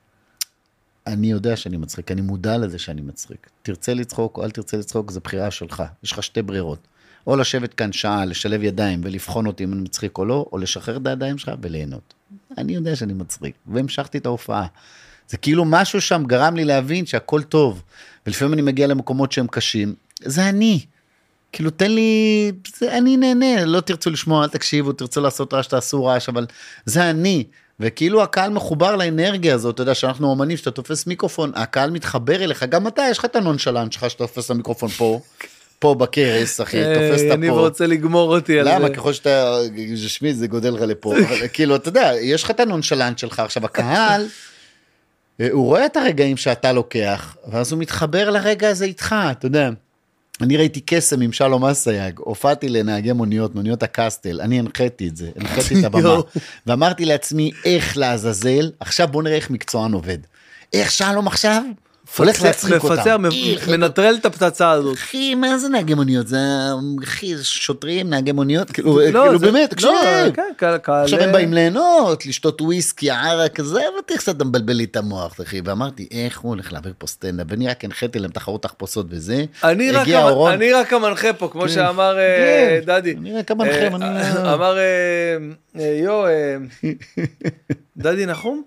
אני 1.07 1.31
יודע 1.31 1.55
שאני 1.55 1.77
מצחיק, 1.77 2.11
אני 2.11 2.21
מודע 2.21 2.57
לזה 2.57 2.79
שאני 2.79 3.01
מצחיק. 3.01 3.49
תרצה 3.61 3.93
לצחוק 3.93 4.37
או 4.37 4.43
אל 4.43 4.51
תרצה 4.51 4.77
לצחוק, 4.77 5.11
זו 5.11 5.19
בחירה 5.23 5.51
שלך. 5.51 5.83
יש 6.03 6.11
לך 6.11 6.23
שתי 6.23 6.41
ברירות. 6.41 6.87
או 7.27 7.35
לשבת 7.35 7.73
כאן 7.73 7.91
שעה, 7.91 8.25
לשלב 8.25 8.63
ידיים 8.63 9.01
ולבחון 9.03 9.47
אותי 9.47 9.63
אם 9.63 9.73
אני 9.73 9.81
מצחיק 9.81 10.17
או 10.17 10.25
לא, 10.25 10.45
או 10.51 10.57
לשחרר 10.57 10.97
את 10.97 11.07
הידיים 11.07 11.37
שלך 11.37 11.51
וליהנות. 11.61 12.13
אני 12.57 12.75
יודע 12.75 12.95
שאני 12.95 13.13
מצחיק, 13.13 13.55
והמשכתי 13.67 14.17
את 14.17 14.25
ההופעה. 14.25 14.67
זה 15.29 15.37
כאילו 15.37 15.65
משהו 15.65 16.01
שם 16.01 16.23
גרם 16.27 16.55
לי 16.55 16.65
להבין 16.65 17.05
שהכל 17.05 17.43
טוב, 17.43 17.83
ולפעמים 18.25 18.53
אני 18.53 18.61
מגיע 18.61 18.87
למקומות 18.87 19.31
שהם 19.31 19.47
קשים, 19.47 19.95
זה 20.23 20.49
אני. 20.49 20.85
כאילו 21.53 21.69
תן 21.69 21.91
לי, 21.91 22.51
זה 22.77 22.97
אני 22.97 23.17
נהנה, 23.17 23.65
לא 23.65 23.79
תרצו 23.81 24.09
לשמוע, 24.09 24.43
אל 24.43 24.49
תקשיבו, 24.49 24.91
תרצו 24.91 25.21
לעשות 25.21 25.53
רעש, 25.53 25.67
תעשו 25.67 26.05
רעש, 26.05 26.29
אבל 26.29 26.45
זה 26.85 27.09
אני. 27.09 27.43
וכאילו 27.79 28.23
הקהל 28.23 28.49
מחובר 28.49 28.95
לאנרגיה 28.95 29.55
הזאת, 29.55 29.75
אתה 29.75 29.81
יודע, 29.81 29.93
שאנחנו 29.93 30.29
אומנים, 30.29 30.57
שאתה 30.57 30.71
תופס 30.71 31.07
מיקרופון, 31.07 31.51
הקהל 31.55 31.91
מתחבר 31.91 32.43
אליך, 32.43 32.63
גם 32.63 32.87
אתה, 32.87 33.03
יש 33.11 33.17
לך 33.17 33.25
את 33.25 33.35
הנונשלנט 33.35 33.91
שלך, 33.91 34.09
שאתה 34.09 34.27
תופס 34.27 34.45
את 34.45 34.51
המיקרופון 34.51 34.89
פה, 34.89 35.19
פה 35.79 35.95
בכרס, 35.95 36.61
אחי, 36.61 36.77
תופס 36.77 37.21
אה, 37.21 37.27
את 37.27 37.31
אני 37.31 37.49
הפה. 37.49 37.59
רוצה 37.59 37.87
לגמור 37.87 38.35
אותי 38.35 38.59
על 38.59 38.75
למה? 38.75 38.87
זה. 38.87 38.93
ככל 38.93 39.13
שאתה, 39.13 39.57
שמי, 40.07 40.33
זה 40.33 40.47
גודל 40.47 40.69
לך 40.69 40.81
לפה, 40.81 41.13
כאילו, 41.53 41.75
אתה 41.75 41.89
יודע, 41.89 42.11
יש 42.21 42.43
לך 42.43 42.51
את 42.51 42.59
הנונשלנט 42.59 43.19
שלך, 43.19 43.39
עכשיו 43.39 43.65
הקהל, 43.65 44.25
אה, 45.41 45.47
הוא 45.51 45.65
רואה 45.65 45.85
את 45.85 45.97
הרגעים 45.97 46.37
שאתה 46.37 46.73
לוקח, 46.73 47.35
ואז 47.51 47.71
הוא 47.71 47.79
מתחבר 47.79 48.29
לרגע 48.29 48.69
הזה 48.69 48.85
איתך, 48.85 49.15
אתה 49.31 49.45
יודע. 49.45 49.69
אני 50.43 50.57
ראיתי 50.57 50.81
קסם 50.85 51.21
עם 51.21 51.31
שלום 51.31 51.65
אסייג, 51.65 52.19
הופעתי 52.19 52.69
לנהגי 52.69 53.11
מוניות, 53.11 53.55
מוניות 53.55 53.83
הקסטל, 53.83 54.41
אני 54.41 54.59
הנחיתי 54.59 55.07
את 55.07 55.17
זה, 55.17 55.29
הנחיתי 55.35 55.79
את 55.79 55.83
הבמה. 55.83 56.15
ואמרתי 56.67 57.05
לעצמי, 57.05 57.51
איך 57.65 57.97
לעזאזל, 57.97 58.71
עכשיו 58.79 59.07
בוא 59.07 59.23
נראה 59.23 59.35
איך 59.35 59.49
מקצוען 59.49 59.93
עובד. 59.93 60.17
איך 60.73 60.91
שלום 60.91 61.27
עכשיו? 61.27 61.63
הולך 62.17 62.41
להצחיק 62.41 62.83
אותם. 62.83 62.93
מפצע, 62.95 63.17
מ- 63.17 63.25
איך, 63.25 63.69
מנטרל 63.69 64.15
את 64.19 64.25
הפצצה 64.25 64.71
הזאת. 64.71 64.97
אחי, 64.97 65.35
מה 65.35 65.57
זה 65.57 65.69
נהגי 65.69 65.93
מוניות? 65.93 66.27
זה, 66.27 66.37
אחי, 67.03 67.35
זה 67.35 67.45
שוטרים, 67.45 68.09
נהגי 68.09 68.31
מוניות, 68.31 68.71
כאילו, 68.71 68.99
לא, 69.11 69.23
כאילו 69.23 69.39
באמת, 69.39 69.69
תקשיב. 69.69 69.89
לא, 69.89 70.31
כן, 70.35 70.43
קהל- 70.57 70.77
קהל- 70.77 71.03
עכשיו 71.03 71.19
הם 71.19 71.31
באים 71.31 71.53
ליהנות, 71.53 72.25
לשתות 72.25 72.61
וויסקי, 72.61 73.09
ערק, 73.11 73.55
כזה, 73.55 73.81
ותראה 73.99 74.19
קצת 74.19 74.35
אתה 74.37 74.45
מבלבל 74.45 74.73
לי 74.73 74.83
את 74.83 74.95
המוח, 74.95 75.41
אחי. 75.41 75.61
ואמרתי, 75.65 76.07
איך 76.11 76.39
הוא 76.39 76.49
הולך 76.49 76.73
להעביר 76.73 76.93
פה 76.97 77.07
סטנדאפ? 77.07 77.47
ואני 77.49 77.67
רק 77.67 77.85
הנחיתי 77.85 78.19
להם 78.19 78.31
תחרות 78.31 78.63
תחפושות 78.63 79.05
וזה. 79.09 79.45
אני 80.53 80.73
רק 80.73 80.93
המנחה 80.93 81.33
פה, 81.33 81.47
כמו 81.51 81.69
שאמר 81.69 82.17
אה, 82.19 82.79
כן, 82.85 82.85
דדי. 82.85 83.15
אני 83.17 83.33
רק 83.37 83.51
המנחה, 83.51 83.71
אה, 83.79 84.53
אמר 84.53 84.77
אה, 84.77 84.83
אה, 85.79 85.99
יו, 86.03 86.25
אה, 86.25 86.55
דדי 87.97 88.25
נחום? 88.25 88.63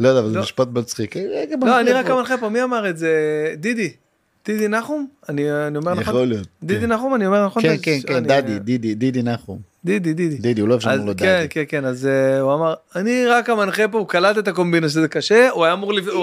לא 0.00 0.08
יודע, 0.08 0.20
אבל 0.20 0.28
זה 0.28 0.34
לא. 0.34 0.42
משפט 0.42 0.68
מצחיק. 0.72 1.16
רגע, 1.16 1.56
לא, 1.62 1.80
אני 1.80 1.92
רק 1.92 2.06
פה. 2.06 2.12
המנחה 2.12 2.38
פה, 2.38 2.48
מי 2.48 2.62
אמר 2.62 2.90
את 2.90 2.98
זה? 2.98 3.10
דידי. 3.56 3.92
דידי 4.44 4.68
נחום? 4.68 5.06
אני 5.28 5.50
אומר 5.76 5.92
נכון? 5.94 6.02
יכול 6.02 6.26
להיות. 6.26 6.48
דידי 6.62 6.80
כן. 6.80 6.92
נחום, 6.92 7.14
אני 7.14 7.26
אומר 7.26 7.46
נכון? 7.46 7.62
כן, 7.62 7.76
כן, 7.82 7.98
כן, 8.06 8.24
דדי, 8.24 8.58
דידי, 8.58 8.94
דידי 8.94 9.22
נחום. 9.22 9.58
דידי, 9.86 10.12
דידי. 10.12 10.36
דידי, 10.36 10.60
הוא 10.60 10.68
לא 10.68 10.74
אוהב 10.74 10.88
אז 10.88 11.00
לו 11.06 11.12
כן, 11.16 11.36
דדי. 11.38 11.48
כן, 11.48 11.62
כן, 11.68 11.84
אז 11.84 12.06
אה, 12.06 12.40
הוא 12.40 12.54
אמר, 12.54 12.74
אני 12.96 13.26
רק 13.26 13.50
המנחה 13.50 13.88
פה, 13.88 13.98
הוא 13.98 14.08
קלט 14.08 14.38
את 14.38 14.48
הקומבינה 14.48 14.88
שזה 14.88 15.08
קשה, 15.08 15.50
הוא 15.50 15.64
היה 15.64 15.74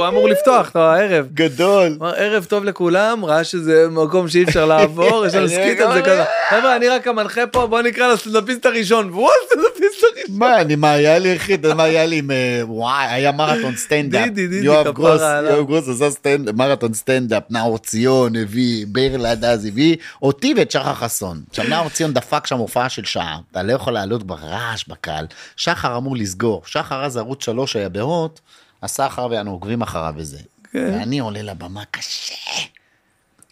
אמור 0.09 0.29
לפתוח 0.29 0.69
את 0.69 0.75
הערב. 0.75 1.27
גדול. 1.33 1.97
אמר 2.01 2.13
ערב 2.15 2.45
טוב 2.45 2.63
לכולם, 2.63 3.25
ראה 3.25 3.43
שזה 3.43 3.87
מקום 3.91 4.27
שאי 4.27 4.43
אפשר 4.43 4.65
לעבור, 4.65 5.25
יש 5.25 5.35
לנו 5.35 5.47
סקיט 5.55 5.79
על 5.79 5.93
זה 5.93 6.01
כזה. 6.01 6.23
חבר'ה, 6.49 6.75
אני 6.75 6.87
רק 6.87 7.07
המנחה 7.07 7.47
פה, 7.47 7.67
בוא 7.67 7.81
נקרא 7.81 8.13
לסטנדאפיסט 8.13 8.65
הראשון, 8.65 9.09
והוא 9.09 9.29
הסטנדאפיסט 9.43 10.03
הראשון. 10.03 10.35
מה, 10.37 10.61
אני, 10.61 10.75
מה 10.75 10.91
היה 10.91 11.19
לי, 11.19 11.35
אחי, 11.35 11.57
מה 11.75 11.83
היה 11.83 12.05
לי 12.05 12.17
עם, 12.17 12.31
אה, 12.31 12.61
וואי, 12.63 13.05
היה 13.09 13.31
מרתון 13.31 13.75
סטנדאפ. 13.75 14.23
דידי, 14.23 14.47
דידי, 14.47 14.65
יואב 14.65 14.87
גרוס. 14.89 15.21
יואב 15.21 15.67
גרוס 15.67 16.01
עשה 16.01 16.37
מרתון 16.53 16.93
סטנדאפ, 16.93 17.43
נאור 17.49 17.77
ציון 17.77 18.35
הביא, 18.35 18.85
ברלד 18.87 19.45
אז 19.45 19.65
הביא, 19.65 19.95
אותי 20.21 20.53
ואת 20.57 20.71
שחר 20.71 20.93
חסון. 20.93 21.41
עכשיו, 21.49 21.65
נאור 21.69 21.89
ציון 21.89 22.13
דפק 22.13 22.47
שם 22.47 22.57
הופעה 22.57 22.89
של 22.89 23.03
שעה, 23.05 23.37
אתה 23.53 23.63
לא 23.63 23.73
יכול 23.73 23.93
לעלות 23.93 24.23
ברעש 24.23 24.85
בקהל. 24.87 25.27
שחר 25.55 25.97
אמור 25.97 26.15
לסגור, 26.17 26.61
שחר 26.65 27.05
אז 27.05 27.17
ערוץ 27.17 27.45
שלוש 27.45 27.75
היה 27.75 27.89
בהוט, 27.89 28.39
עשה 28.81 29.07
אחר 29.07 29.27
ואנו 29.31 29.51
עוקבים 29.51 29.81
אחריו 29.81 30.13
וזה. 30.17 30.39
כן. 30.71 30.91
ואני 30.93 31.19
עולה 31.19 31.41
לבמה 31.41 31.83
קשה. 31.91 32.33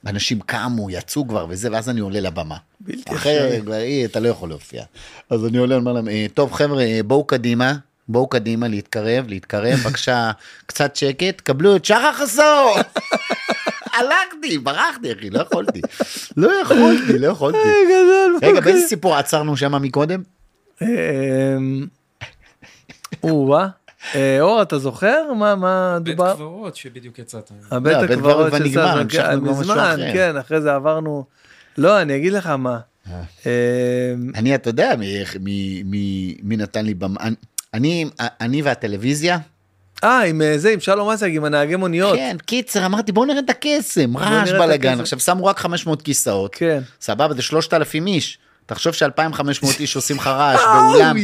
אנשים 0.07 0.39
קמו, 0.45 0.89
יצאו 0.89 1.27
כבר 1.27 1.45
וזה, 1.49 1.69
ואז 1.71 1.89
אני 1.89 1.99
עולה 1.99 2.19
לבמה. 2.19 2.57
בלתי 2.79 3.15
אפשרי. 3.15 4.05
אתה 4.05 4.19
לא 4.19 4.27
יכול 4.29 4.49
להופיע. 4.49 4.83
אז 5.29 5.45
אני 5.45 5.57
עולה, 5.57 5.75
אומר 5.75 5.93
להם, 5.93 6.09
"אה, 6.09 6.25
טוב 6.33 6.53
חבר'ה, 6.53 6.83
אה, 6.83 6.99
בואו 7.05 7.23
קדימה, 7.23 7.73
בואו 8.07 8.27
קדימה, 8.27 8.67
להתקרב, 8.67 9.25
להתקרב, 9.27 9.79
בבקשה, 9.79 10.31
קצת 10.67 10.95
שקט, 10.95 11.41
קבלו 11.41 11.75
את 11.75 11.85
שחר 11.85 12.13
חסון. 12.13 12.81
הלכתי, 13.93 14.57
ברחתי, 14.57 15.13
אחי, 15.13 15.29
לא 15.29 15.39
יכולתי. 15.39 15.81
לא 16.37 16.61
יכולתי, 16.61 17.19
לא 17.19 17.27
יכולתי. 17.27 17.57
רגע, 18.43 18.59
באיזה 18.61 18.87
סיפור 18.87 19.15
עצרנו 19.15 19.57
שם 19.57 19.81
מקודם? 19.81 20.21
אמ, 20.81 20.87
או-אה. 23.23 23.67
אה, 24.15 24.37
אור, 24.41 24.61
אתה 24.61 24.79
זוכר? 24.79 25.33
מה, 25.33 25.55
מה 25.55 25.97
בית 26.03 26.15
דובר? 26.17 26.33
קברות 26.35 26.75
שבדיוק 26.75 27.19
יצאת. 27.19 27.51
הבית 27.71 27.93
לא, 27.93 28.01
בית 28.01 28.11
הקברות 28.11 28.51
כן, 28.51 28.69
כבר 29.39 29.51
משהו 29.51 29.61
מזמן. 29.61 29.97
כן, 30.13 30.37
אחרי 30.37 30.61
זה 30.61 30.73
עברנו. 30.73 31.25
לא, 31.77 32.01
אני 32.01 32.15
אגיד 32.15 32.33
לך 32.33 32.47
מה. 32.47 32.79
אמ, 33.09 33.11
אני, 34.35 34.55
אתה 34.55 34.69
יודע 34.69 34.91
מי 36.43 36.57
נתן 36.57 36.85
לי 36.85 36.93
במה? 36.93 37.19
אני- 37.73 38.05
אני 38.19 38.61
והטלוויזיה, 38.61 39.37
אה, 40.03 40.21
עם 40.21 40.41
אה, 40.41 40.57
זה, 40.57 40.69
עם 40.69 40.79
שלום 40.79 41.09
אסייג, 41.09 41.35
עם 41.35 41.43
הנהגי 41.43 41.75
מוניות. 41.75 42.15
כן, 42.15 42.37
קיצר, 42.45 42.85
אמרתי 42.85 43.11
בוא 43.11 43.25
נראה 43.25 43.39
את 43.39 43.49
הקסם, 43.49 44.17
רעש 44.17 44.51
בלאגן. 44.51 44.99
עכשיו 44.99 45.19
שמו 45.19 45.45
רק 45.45 45.59
500 45.59 46.01
כיסאות, 46.01 46.55
כן. 46.55 46.81
סבבה, 47.01 47.33
זה 47.33 47.41
3,000 47.41 48.07
איש. 48.07 48.37
תחשוב 48.65 48.93
ש-2,500 48.93 49.43
איש 49.79 49.95
עושים 49.95 50.15
לך 50.17 50.27
רעש 50.27 50.59
באולם. 50.73 51.15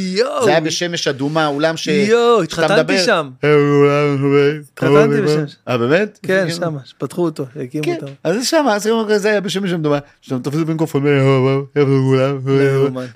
זה 0.43 0.49
היה 0.49 0.61
בשמש 0.61 1.07
אדומה, 1.07 1.48
אולם 1.48 1.77
ש... 1.77 1.88
יואו, 1.88 2.41
התחתנתי 2.41 2.98
שם. 2.99 3.30
אה, 3.43 3.53
אולם- 3.53 4.61
התחתנתי 4.72 5.22
בשם. 5.22 5.43
אה, 5.67 5.77
באמת? 5.77 6.19
כן, 6.24 6.48
שם, 6.51 6.75
שפתחו 6.85 7.22
אותו, 7.25 7.45
הקימו 7.64 7.83
כן, 7.83 7.95
אותו. 7.95 8.07
אז 8.24 8.35
זה 8.35 8.45
שם, 8.45 8.66
אז 8.72 8.90
זה 9.16 9.30
היה 9.30 9.41
בשמש 9.41 9.72
אדומה, 9.72 9.98
שאתה 10.22 10.40
תופס 10.40 10.57
במיקרופון. 10.59 11.03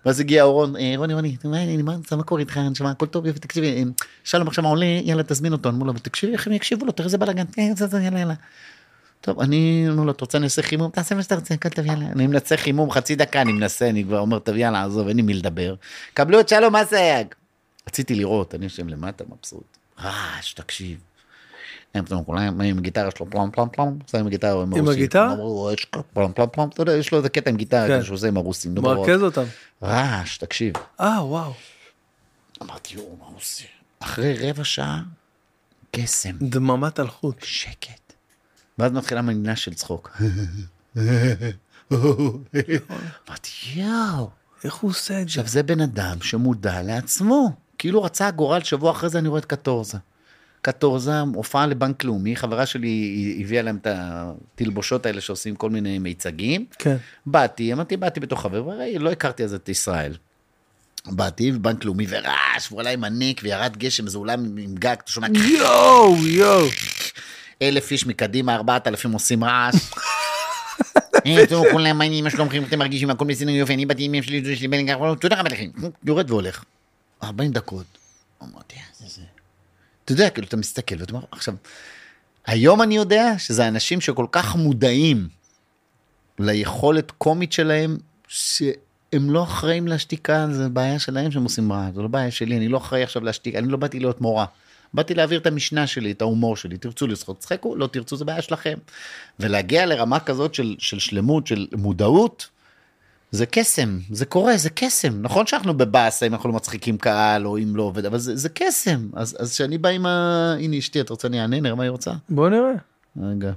ואז 0.06 0.19
הגיע 0.19 0.43
אורון, 0.43 0.75
אה, 0.75 0.93
רוני, 0.98 1.14
רוני, 1.14 1.35
מה 2.17 2.24
קורה 2.25 2.41
איתך, 2.41 2.58
נשמע, 2.72 2.91
הכל 2.91 3.06
טוב, 3.06 3.25
יופי, 3.25 3.40
תקשיבי, 3.40 3.67
אה, 3.67 3.83
שלום 4.24 4.48
עכשיו 4.48 4.66
עולה, 4.66 4.85
יאללה, 5.03 5.24
תזמין 5.24 5.51
אותו, 5.53 5.69
אמרו 5.69 5.85
לו, 5.85 5.93
תקשיבי, 5.93 6.33
איך 6.33 6.48
הם 6.48 6.53
יקשיבו 6.53 6.85
לו, 6.85 6.91
תראה 6.91 7.06
איזה 7.06 7.17
בלאגן, 7.17 7.43
יאללה, 7.58 8.19
יאללה. 8.19 8.33
טוב, 9.22 9.40
אני, 9.40 9.85
אמרו 9.90 10.06
לו, 10.06 10.11
אתה 10.11 10.25
רוצה 10.25 10.40
נעשה 10.40 10.61
חימום? 10.61 10.91
תעשה 10.91 11.16
מה 11.16 11.24
שאתה 11.24 11.35
רוצה, 11.35 11.53
הכל 11.53 11.69
טוב, 11.69 11.85
יאללה. 11.85 12.06
אני 12.06 12.27
מנסה 12.27 12.58
חימום 12.58 12.91
חצי 12.91 13.16
דקה, 13.16 13.41
אני 13.41 13.51
מנסה, 13.51 13.90
אני 13.90 14.03
כבר 14.03 14.19
אומר, 14.19 14.40
טוב, 14.40 14.56
יאללה, 14.56 14.83
עזוב, 14.83 15.08
אין 15.08 15.17
לי 15.17 15.22
מי 15.22 15.33
לדבר. 15.33 15.75
קבלו 16.14 16.40
את 16.40 16.50
שלום 16.50 16.75
אסייג. 16.75 17.27
רציתי 17.88 18.16
לראות, 18.16 18.56
אני 18.56 18.64
יושב 18.64 18.88
למטה, 18.88 19.24
מבסוט. 19.30 19.77
רעש, 20.00 20.53
תקשיב. 20.53 20.98
הם 21.93 22.06
פתאום 22.06 22.24
כולם 22.24 22.61
עם 22.61 22.80
גיטרה 22.80 23.11
שלו 23.17 23.30
פלום 23.30 23.51
פלום 23.51 23.69
פלום, 23.69 24.00
עושה 24.06 24.19
עם 24.19 24.30
גיטרה 24.30 24.61
עם. 24.61 24.88
הגיטרה? 24.88 25.35
פלום 26.14 26.33
פלום 26.33 26.50
פלום, 26.51 26.69
אתה 26.69 26.82
יודע, 26.82 26.93
יש 26.93 27.11
לו 27.11 27.17
איזה 27.17 27.30
קטע 27.30 27.50
עם 27.50 27.58
גיטרה 27.58 27.88
כן. 27.88 28.03
שהוא 28.03 28.16
עושה 28.16 28.27
עם 28.27 28.38
הרוסים. 28.38 28.75
מרכז 28.75 29.24
אותם. 29.24 29.43
רעש, 29.83 30.38
תקשיב. 30.38 30.74
אה, 31.00 31.25
וואו. 31.25 31.53
אמרתי, 32.61 32.95
יואו, 32.95 33.17
מה 33.19 33.25
עושה? 33.35 33.66
אחרי 34.00 34.50
רבע 34.50 34.64
שעה, 34.64 35.01
קסם, 35.91 36.35
דממת 36.41 37.00
אלחוט. 37.00 37.35
שקט. 37.43 38.00
ואז 38.80 38.91
מתחילה 38.91 39.22
מנגינה 39.22 39.56
של 39.56 39.74
צחוק. 39.74 40.17
אמרתי, 43.30 43.50
יואו. 43.75 44.30
איך 44.64 44.75
הוא 44.75 44.90
עושה 44.90 45.14
את 45.14 45.17
זה? 45.17 45.24
עכשיו, 45.24 45.48
זה 45.48 45.64
בן 45.64 45.82
אדם 45.82 46.17
שמודע 46.22 46.82
לעצמו. 46.82 47.51
כאילו 47.77 48.03
רצה 48.03 48.27
הגורל, 48.27 48.64
שבוע 48.64 48.91
אחרי 48.91 49.09
זה 49.09 49.19
אני 49.19 49.27
רואה 49.27 49.40
את 49.40 49.45
קטורזה. 49.45 49.98
קטורזה, 50.61 51.19
הופעה 51.19 51.67
לבנק 51.67 52.03
לאומי, 52.03 52.35
חברה 52.35 52.66
שלי 52.66 53.38
הביאה 53.41 53.61
להם 53.61 53.77
את 53.82 53.88
התלבושות 53.90 55.06
האלה 55.06 55.22
שעושים 55.22 55.56
כל 55.56 55.69
מיני 55.69 56.00
מיצגים. 56.00 56.66
כן. 56.80 56.98
באתי, 57.25 57.74
אמרתי, 57.74 57.98
באתי 57.98 58.19
בתוך 58.19 58.41
חבר, 58.41 58.67
והרי 58.67 59.00
לא 59.00 59.11
הכרתי 59.11 59.43
אז 59.43 59.53
את 59.53 59.69
ישראל. 59.69 60.17
באתי, 61.08 61.51
בנק 61.51 61.85
לאומי 61.85 62.06
ורעש, 62.09 62.72
עם 62.93 63.03
הניק, 63.03 63.41
וירד 63.43 63.77
גשם, 63.77 64.06
איזה 64.06 64.17
אולם 64.17 64.58
עם 64.58 64.75
גג, 64.75 64.95
אתה 65.03 65.11
שומע, 65.11 65.27
יואו, 65.59 66.27
יואו. 66.27 66.67
אלף 67.61 67.91
איש 67.91 68.07
מקדימה, 68.07 68.56
ארבעת 68.56 68.88
אלפים 68.88 69.11
עושים 69.11 69.43
רעש. 69.43 69.75
טוב, 71.49 71.65
כולם, 71.72 72.01
העניינים, 72.01 72.23
מה 72.23 72.30
שלומכם, 72.30 72.64
אתם 72.64 72.80
מרגישים, 72.80 73.09
הכל 73.09 73.25
בסדר, 73.25 73.49
יופי, 73.49 73.73
אני 73.73 73.85
באתי 73.85 74.03
עם 74.03 74.14
אמא 74.14 74.23
שלי, 74.23 74.38
יש 74.38 74.61
לי 74.61 74.67
בן 74.67 74.85
גר, 74.85 75.15
תודה 75.15 75.40
רבה 75.40 75.49
לכם. 75.49 75.69
יורד 76.03 76.31
והולך. 76.31 76.64
40 77.23 77.51
דקות. 77.51 77.85
אמרתי, 78.43 78.75
"אה, 78.75 78.81
זה 78.99 79.06
זה. 79.07 79.22
אתה 80.06 80.11
יודע, 80.11 80.30
כאילו, 80.30 80.48
אתה 80.48 80.57
מסתכל 80.57 80.95
ואתה 80.99 81.14
אומר, 81.14 81.25
עכשיו, 81.31 81.53
היום 82.45 82.81
אני 82.81 82.95
יודע 82.95 83.33
שזה 83.38 83.67
אנשים 83.67 84.01
שכל 84.01 84.25
כך 84.31 84.56
מודעים 84.56 85.27
ליכולת 86.40 87.11
קומית 87.11 87.51
שלהם, 87.53 87.98
שהם 88.27 89.31
לא 89.31 89.43
אחראים 89.43 89.88
להשתיקה, 89.88 90.48
זה 90.51 90.69
בעיה 90.69 90.99
שלהם 90.99 91.31
שהם 91.31 91.43
עושים 91.43 91.72
רעש, 91.72 91.95
זה 91.95 92.01
לא 92.01 92.07
בעיה 92.07 92.31
שלי, 92.31 92.57
אני 92.57 92.67
לא 92.67 92.77
אחראי 92.77 93.03
עכשיו 93.03 93.23
להשתיק, 93.23 93.56
אני 93.56 93.67
לא 93.67 93.77
באתי 93.77 93.99
להיות 93.99 94.22
מורה. 94.22 94.45
באתי 94.93 95.13
להעביר 95.13 95.39
את 95.39 95.47
המשנה 95.47 95.87
שלי, 95.87 96.11
את 96.11 96.21
ההומור 96.21 96.57
שלי, 96.57 96.77
תרצו 96.77 97.07
לשחוק, 97.07 97.39
תשחקו, 97.39 97.75
לא 97.75 97.87
תרצו, 97.87 98.15
זה 98.15 98.25
בעיה 98.25 98.41
שלכם. 98.41 98.77
ולהגיע 99.39 99.85
לרמה 99.85 100.19
כזאת 100.19 100.53
של, 100.53 100.75
של 100.79 100.99
שלמות, 100.99 101.47
של 101.47 101.67
מודעות, 101.75 102.49
זה 103.31 103.45
קסם, 103.45 103.99
זה 104.11 104.25
קורה, 104.25 104.57
זה 104.57 104.69
קסם. 104.69 105.21
נכון 105.21 105.45
שאנחנו 105.45 105.73
בבאסה 105.73 106.27
אם 106.27 106.33
אנחנו 106.33 106.49
לא 106.49 106.55
מצחיקים 106.55 106.97
קהל 106.97 107.47
או 107.47 107.57
אם 107.57 107.75
לא 107.75 107.83
עובד, 107.83 108.05
אבל 108.05 108.17
זה, 108.17 108.35
זה 108.35 108.49
קסם. 108.49 109.09
אז 109.13 109.37
אז 109.39 109.53
כשאני 109.53 109.77
בא 109.77 109.89
עם 109.89 110.05
ה... 110.05 110.55
הנה 110.59 110.77
אשתי, 110.77 111.01
את 111.01 111.09
רוצה 111.09 111.27
אני 111.27 111.41
אענה, 111.41 111.59
נראה 111.59 111.75
מה 111.75 111.83
היא 111.83 111.89
רוצה? 111.89 112.11
בוא 112.29 112.49
נראה. 112.49 112.71
רגע. 113.21 113.51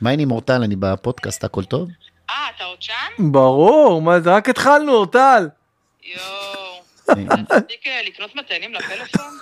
מה 0.00 0.10
העניינים 0.10 0.30
אורטל, 0.30 0.62
אני 0.62 0.76
בפודקאסט, 0.76 1.44
הכל 1.44 1.64
טוב? 1.64 1.88
אה, 2.30 2.34
אתה 2.56 2.64
עוד 2.64 2.82
שם? 2.82 3.32
ברור, 3.32 4.02
מה 4.02 4.20
זה, 4.20 4.34
רק 4.34 4.48
התחלנו, 4.48 4.92
אורטל. 4.92 5.48
יואו. 6.04 6.57
אה, 7.10 8.02
לקנות 8.06 8.36
מטענים 8.36 8.74
לפלאפון? 8.74 9.38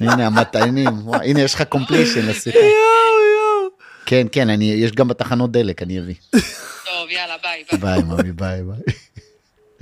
הנה 0.00 0.26
המטענים, 0.26 0.88
הנה 1.12 1.40
יש 1.40 1.54
לך 1.54 1.62
קומפילישן 1.62 2.28
לשיחה. 2.28 2.58
יואו, 2.58 2.68
יואו. 2.68 3.70
כן, 4.06 4.26
כן, 4.32 4.50
אני, 4.50 4.64
יש 4.64 4.92
גם 4.92 5.08
בתחנות 5.08 5.52
דלק, 5.52 5.82
אני 5.82 5.98
אביא. 5.98 6.14
טוב, 6.30 7.10
יאללה, 7.10 7.34
ביי, 7.42 7.64
ביי. 7.70 7.80
ביי, 7.80 8.02
ממי, 8.02 8.32
ביי, 8.32 8.62
ביי. 8.62 8.94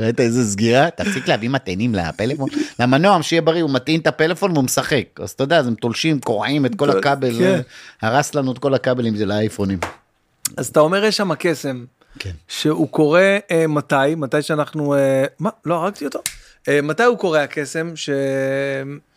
ראית 0.00 0.20
איזה 0.20 0.44
סגירה? 0.44 0.90
תפסיק 0.90 1.28
להביא 1.28 1.48
מטענים 1.48 1.94
לפלאפון. 1.94 2.48
למה 2.78 2.98
נועם, 2.98 3.22
שיהיה 3.22 3.42
בריא, 3.42 3.62
הוא 3.62 3.70
מטעין 3.70 4.00
את 4.00 4.06
הפלאפון 4.06 4.52
והוא 4.52 4.64
משחק. 4.64 5.04
אז 5.22 5.30
אתה 5.30 5.44
יודע, 5.44 5.58
אז 5.58 5.66
הם 5.66 5.74
תולשים, 5.74 6.20
קורעים 6.20 6.66
את 6.66 6.74
כל 6.74 6.90
הכבל, 6.90 7.38
כן. 7.38 7.60
הרס 8.02 8.34
לנו 8.34 8.52
את 8.52 8.58
כל 8.58 8.74
הכבלים 8.74 9.16
של 9.16 9.30
האייפונים. 9.30 9.78
אז 10.56 10.68
אתה 10.68 10.80
אומר 10.80 11.04
יש 11.04 11.16
שם 11.16 11.34
קסם, 11.34 11.84
כן. 12.18 12.30
שהוא 12.48 12.88
קורא 12.88 13.20
אה, 13.50 13.66
מתי, 13.66 14.14
מתי 14.16 14.42
שאנחנו, 14.42 14.94
אה, 14.94 15.24
מה, 15.38 15.50
לא 15.64 15.74
הרגתי 15.74 16.04
אותו? 16.04 16.20
אה, 16.68 16.82
מתי 16.82 17.02
הוא 17.02 17.18
קורא 17.18 17.38
הקסם, 17.38 17.96
ש... 17.96 18.10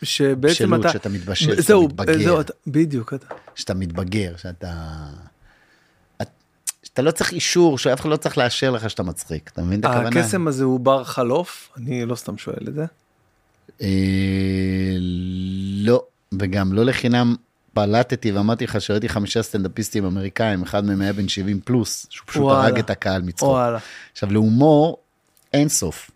שבעצם 0.04 0.42
בשלות, 0.66 0.82
אתה, 0.82 0.90
שאתה 0.94 1.10
מתבשל, 1.10 1.46
שאתה 1.52 1.62
זהו, 1.62 1.84
מתבגר. 1.88 2.24
זהו, 2.24 2.42
אתה- 2.42 2.54
בדיוק, 2.68 3.14
אתה, 3.14 3.26
שאתה 3.56 3.74
מתבגר, 3.74 4.34
שאתה... 4.38 4.74
את- 6.22 6.28
שאתה 6.84 7.02
לא 7.02 7.12
צריך 7.12 7.32
אישור, 7.32 7.78
שאף 7.78 8.02
אחד 8.02 8.10
לא 8.10 8.16
צריך 8.16 8.38
לאשר 8.38 8.72
לך 8.72 8.90
שאתה 8.90 9.04
מצחיק, 9.04 9.50
אתה 9.54 9.62
מבין 9.62 9.80
את 9.80 9.86
הכוונה? 9.86 10.08
הקסם 10.20 10.48
הזה 10.48 10.64
הוא 10.64 10.80
בר 10.80 11.04
חלוף, 11.04 11.70
אני 11.78 12.06
לא 12.06 12.16
סתם 12.16 12.38
שואל 12.38 12.68
את 12.68 12.74
זה. 12.74 12.86
אה, 13.82 13.88
לא, 15.84 16.04
וגם 16.40 16.74
לא 16.74 16.86
לחינם 16.86 17.36
פלטתי 17.74 18.32
ואמרתי 18.32 18.64
לך 18.64 18.82
שראיתי 18.82 19.10
חמישה 19.10 19.44
סטנדאפיסטים 19.44 20.06
אמריקאים, 20.06 20.64
אחד 20.64 20.86
מהם 20.86 21.02
היה 21.02 21.14
בן 21.14 21.28
70 21.28 21.60
פלוס, 21.60 22.08
שהוא 22.10 22.28
פשוט. 22.28 22.52
הרג 22.52 22.80
את 22.80 22.90
הקהל 22.90 23.22
מצחוק. 23.22 23.58
עכשיו 24.12 24.32
להומור 24.34 24.98
אין 25.54 25.70
סוף, 25.70 26.12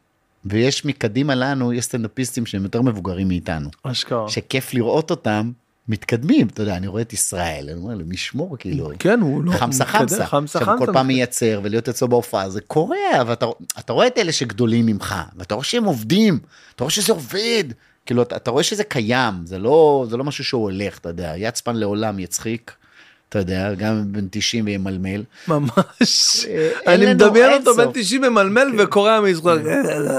ויש 0.50 0.86
מקדימה 0.86 1.36
לנו, 1.36 1.74
יש 1.74 1.86
סטנדאפיסטים 1.86 2.46
שהם 2.46 2.64
יותר 2.64 2.82
מבוגרים 2.82 3.28
מאיתנו, 3.28 3.70
אשכרה. 3.84 4.30
שכיף 4.30 4.74
לראות 4.74 5.12
אותם 5.12 5.52
מתקדמים, 5.88 6.48
אתה 6.48 6.62
יודע, 6.62 6.78
אני 6.78 6.88
רואה 6.88 7.02
את 7.02 7.14
ישראל, 7.14 7.70
אני 7.70 7.80
אומר 7.80 7.96
לו, 7.96 8.06
משמור 8.08 8.58
כאילו. 8.58 8.90
כן, 9.00 9.20
הוא 9.22 9.44
לא... 9.44 9.52
חמסה 9.52 9.84
מתקדם, 9.84 10.00
חמסה. 10.00 10.26
חמסה 10.26 10.60
עכשיו, 10.60 10.74
כל 10.78 10.86
חמסה. 10.86 10.94
פעם 10.94 11.08
מייצר 11.08 11.60
ולהיות 11.64 11.90
אצלו 11.90 12.08
בהופעה, 12.08 12.50
זה 12.50 12.62
קורה, 12.62 13.22
אבל 13.22 13.34
אתה, 13.34 13.46
אתה 13.80 13.94
רואה 13.94 14.08
את 14.08 14.18
אלה 14.18 14.32
שגדולים 14.32 14.86
ממך, 14.86 15.16
ואתה 15.36 15.56
רואה 15.56 15.66
שהם 15.66 15.84
עובדים, 15.84 16.40
אתה 16.76 16.84
רואה 16.84 16.92
שזה 16.92 17.14
עובד, 17.14 17.64
כאילו, 18.06 18.22
אתה, 18.22 18.36
אתה 18.36 18.52
רואה 18.52 18.64
שזה 18.64 18.84
קיים, 18.84 19.34
זה 19.46 19.60
לא, 19.60 20.06
זה 20.10 20.18
לא 20.18 20.24
משהו 20.24 20.44
שהוא 20.44 20.64
הולך, 20.64 20.98
אתה 20.98 21.10
יודע, 21.10 21.34
יצפן 21.38 21.76
לעולם 21.76 22.20
יצחיק, 22.20 22.72
אתה 23.30 23.40
יודע, 23.40 23.74
גם 23.74 24.04
בן 24.08 24.28
90 24.32 24.66
וימלמל. 24.66 25.24
ממש. 25.48 26.46
אה, 26.50 26.94
אני 26.94 27.14
מדמיין 27.14 27.54
אותו 27.54 27.76
בן 27.76 27.84
סוף. 27.84 27.94
90 27.94 28.22
ממלמל 28.22 28.68
וקורע 28.78 29.22
מזרוק. 29.22 29.60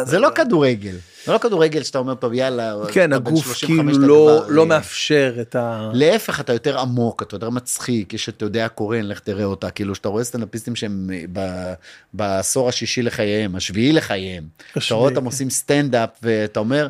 זה 0.04 0.18
לא 0.18 0.28
כדורגל, 0.34 0.94
זה 1.24 1.32
לא 1.32 1.38
כדורגל 1.38 1.82
שאתה 1.82 1.98
אומר, 1.98 2.14
טוב, 2.14 2.32
יאללה, 2.32 2.74
כן, 2.92 3.12
הגוף 3.12 3.44
35, 3.44 3.96
כאילו 3.96 4.06
לא 4.08 4.44
לא 4.48 4.66
מאפשר 4.66 5.34
את 5.40 5.56
ה... 5.56 5.90
להפך 5.94 6.40
אתה 6.40 6.52
יותר 6.52 6.78
עמוק 6.78 7.22
אתה 7.22 7.34
יותר 7.34 7.50
מצחיק 7.50 8.14
יש 8.14 8.28
את 8.28 8.42
יודע 8.42 8.68
קורן 8.68 9.04
לך 9.04 9.20
תראה 9.20 9.44
אותה 9.44 9.70
כאילו 9.70 9.94
שאתה 9.94 10.08
רואה 10.08 10.24
סטנדאפיסטים 10.24 10.76
שהם 10.76 11.10
אה, 11.12 11.24
ב, 11.32 11.72
בעשור 12.14 12.68
השישי 12.68 13.02
לחייהם 13.02 13.56
השביעי 13.56 13.92
לחייהם. 13.92 14.44
אתה 14.72 14.94
רואה 14.94 15.08
אותם 15.08 15.20
כן. 15.20 15.26
עושים 15.26 15.50
סטנדאפ 15.50 16.10
ואתה 16.22 16.60
אומר 16.60 16.88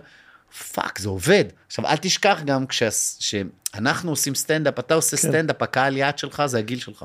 fuck 0.73 0.99
זה 0.99 1.09
עובד 1.09 1.45
עכשיו 1.67 1.87
אל 1.87 1.97
תשכח 1.97 2.41
גם 2.45 2.65
כשאנחנו 2.67 4.11
עושים 4.11 4.35
סטנדאפ 4.35 4.79
אתה 4.79 4.95
עושה 4.95 5.17
כן. 5.17 5.29
סטנדאפ 5.29 5.63
הקהל 5.63 5.97
יעד 5.97 6.19
שלך 6.19 6.43
זה 6.47 6.59
הגיל 6.59 6.79
שלך. 6.79 7.05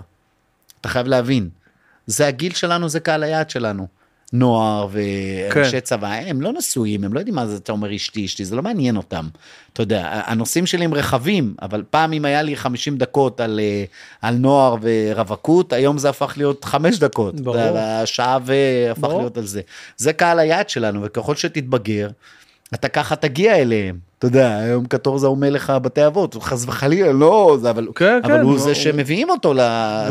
אתה 0.81 0.89
חייב 0.89 1.07
להבין 1.07 1.49
זה 2.07 2.27
הגיל 2.27 2.53
שלנו 2.53 2.89
זה 2.89 2.99
קהל 2.99 3.23
היעד 3.23 3.49
שלנו. 3.49 3.87
נוער 4.33 4.87
ואנשי 4.91 5.71
כן. 5.71 5.79
צבא 5.79 6.11
הם 6.11 6.41
לא 6.41 6.53
נשואים 6.53 7.03
הם 7.03 7.13
לא 7.13 7.19
יודעים 7.19 7.35
מה 7.35 7.47
זה 7.47 7.57
אתה 7.57 7.71
אומר 7.71 7.95
אשתי 7.95 8.25
אשתי 8.25 8.45
זה 8.45 8.55
לא 8.55 8.61
מעניין 8.61 8.97
אותם. 8.97 9.27
אתה 9.73 9.83
יודע 9.83 10.21
הנושאים 10.25 10.65
שלי 10.65 10.85
הם 10.85 10.93
רחבים 10.93 11.55
אבל 11.61 11.83
פעם 11.89 12.13
אם 12.13 12.25
היה 12.25 12.41
לי 12.41 12.55
50 12.55 12.97
דקות 12.97 13.39
על, 13.39 13.59
אה, 13.59 13.83
על 14.21 14.35
נוער 14.35 14.75
ורווקות 14.81 15.73
היום 15.73 15.97
זה 15.97 16.09
הפך 16.09 16.33
להיות 16.37 16.65
חמש 16.65 16.99
דקות. 16.99 17.41
ברור. 17.41 17.55
אתה 17.55 17.65
יודע, 17.65 18.01
שעה 18.05 18.37
והפך 18.45 19.01
ברור. 19.01 19.19
להיות 19.19 19.37
על 19.37 19.45
זה. 19.45 19.61
זה 19.97 20.13
קהל 20.13 20.39
היעד 20.39 20.69
שלנו 20.69 21.03
וככל 21.03 21.35
שתתבגר 21.35 22.09
אתה 22.73 22.87
ככה 22.87 23.15
תגיע 23.15 23.55
אליהם. 23.55 23.97
אתה 24.19 24.27
יודע 24.27 24.57
היום 24.57 24.85
קטורזה 24.85 25.27
הוא 25.27 25.37
מלך 25.37 25.69
הבתי 25.69 26.07
אבות 26.07 26.35
חס 26.43 26.65
וחלילה 26.67 27.11
לא 27.11 27.57
זה 27.61 27.69
אבל, 27.69 27.87
כן, 27.95 28.19
אבל 28.23 28.33
כן, 28.33 28.41
הוא 28.41 28.51
הוא- 28.51 28.59
זה 28.59 28.75
שמביאים 28.75 29.29
אותו 29.29 29.53
ל... 29.53 29.59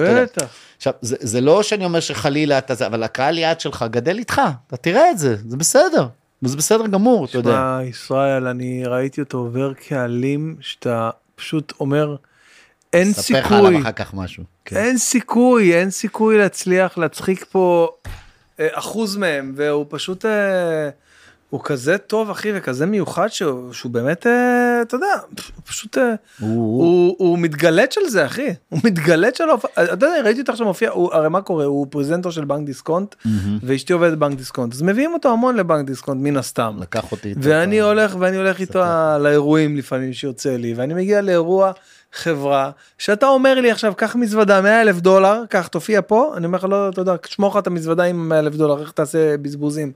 בטח. 0.00 0.46
עכשיו, 0.76 0.92
זה, 1.00 1.16
זה 1.20 1.40
לא 1.40 1.62
שאני 1.62 1.84
אומר 1.84 2.00
שחלילה 2.00 2.58
אתה 2.58 2.74
זה, 2.74 2.86
אבל 2.86 3.02
הקהל 3.02 3.38
יעד 3.38 3.60
שלך 3.60 3.84
גדל 3.90 4.18
איתך, 4.18 4.40
אתה 4.66 4.76
תראה 4.76 5.10
את 5.10 5.18
זה, 5.18 5.36
זה 5.48 5.56
בסדר, 5.56 6.06
וזה 6.42 6.56
בסדר 6.56 6.86
גמור, 6.86 7.24
אתה 7.24 7.38
יודע. 7.38 7.50
שמע, 7.50 7.80
ישראל, 7.88 8.46
אני 8.46 8.82
ראיתי 8.86 9.20
אותו 9.20 9.38
עובר 9.38 9.72
קהלים 9.88 10.56
שאתה 10.60 11.10
פשוט 11.34 11.72
אומר, 11.80 12.16
אין 12.92 13.10
אספר 13.10 13.38
לך 13.38 13.42
סיכוי, 13.48 13.66
עליו 13.66 13.80
אחר 13.80 13.92
כך 13.92 14.14
משהו. 14.14 14.44
כן. 14.64 14.76
אין 14.76 14.98
סיכוי, 14.98 15.74
אין 15.74 15.90
סיכוי 15.90 16.38
להצליח 16.38 16.98
להצחיק 16.98 17.44
פה 17.50 17.88
אה, 18.60 18.68
אחוז 18.72 19.16
מהם, 19.16 19.52
והוא 19.56 19.86
פשוט, 19.88 20.24
אה, 20.24 20.88
הוא 21.52 21.60
כזה 21.64 21.98
טוב, 21.98 22.30
אחי, 22.30 22.50
וכזה 22.54 22.86
מיוחד, 22.86 23.28
שהוא, 23.28 23.72
שהוא 23.72 23.92
באמת, 23.92 24.26
אה, 24.26 24.32
אתה 24.82 24.94
יודע, 24.96 25.06
הוא 25.30 25.62
פשוט, 25.66 25.98
אה, 25.98 26.14
הוא- 26.40 26.82
הוא, 26.84 27.16
הוא 27.18 27.38
מתגלץ' 27.38 27.98
על 27.98 28.08
זה, 28.08 28.26
אחי, 28.26 28.48
הוא 28.68 28.80
מתגלץ' 28.84 29.40
על 29.40 29.48
ההופעה, 29.50 29.70
אתה 29.84 29.92
יודע, 29.92 30.22
ראיתי 30.24 30.40
אותו 30.40 30.52
עכשיו 30.52 30.66
מופיע, 30.66 30.90
הוא, 30.90 31.14
הרי 31.14 31.28
מה 31.28 31.40
קורה, 31.42 31.64
הוא 31.64 31.86
פרזנטור 31.90 32.32
של 32.32 32.44
בנק 32.44 32.66
דיסקונט, 32.66 33.14
ואשתי 33.62 33.92
עובדת 33.92 34.12
בבנק 34.18 34.38
דיסקונט, 34.38 34.74
אז 34.74 34.82
מביאים 34.82 35.12
אותו 35.12 35.32
המון 35.32 35.56
לבנק 35.56 35.86
דיסקונט, 35.86 36.20
מן 36.22 36.36
הסתם. 36.36 36.76
לקח 36.80 37.12
אותי. 37.12 37.28
איתו 37.28 37.40
ואני 37.42 37.78
פעם. 37.78 37.86
הולך 37.88 38.16
ואני 38.18 38.36
הולך 38.36 38.60
איתו 38.60 38.80
לאירועים 39.20 39.76
לפעמים 39.76 40.12
שיוצא 40.12 40.56
לי 40.56 40.74
ואני 40.74 40.94
מגיע 40.94 41.20
לאירוע 41.20 41.72
חברה 42.12 42.70
שאתה 42.98 43.26
אומר 43.26 43.60
לי 43.60 43.70
עכשיו 43.70 43.92
קח 43.96 44.16
מזוודה 44.16 44.60
100 44.60 44.82
אלף 44.82 44.96
דולר 45.00 45.42
קח 45.48 45.66
תופיע 45.66 46.00
פה 46.06 46.32
אני 46.36 46.46
אומר 46.46 46.58
לך 46.58 46.64
לא 46.64 46.88
אתה 46.88 47.00
יודע 47.00 47.14
שמור 47.28 47.50
לך 47.50 47.56
את 47.56 47.66
המזוודה 47.66 48.02
עם 48.04 48.28
100 48.28 48.38
אלף 48.38 48.54
דולר 48.54 48.80
איך 48.82 48.90
תעשה 48.90 49.36
בזבוזים. 49.36 49.92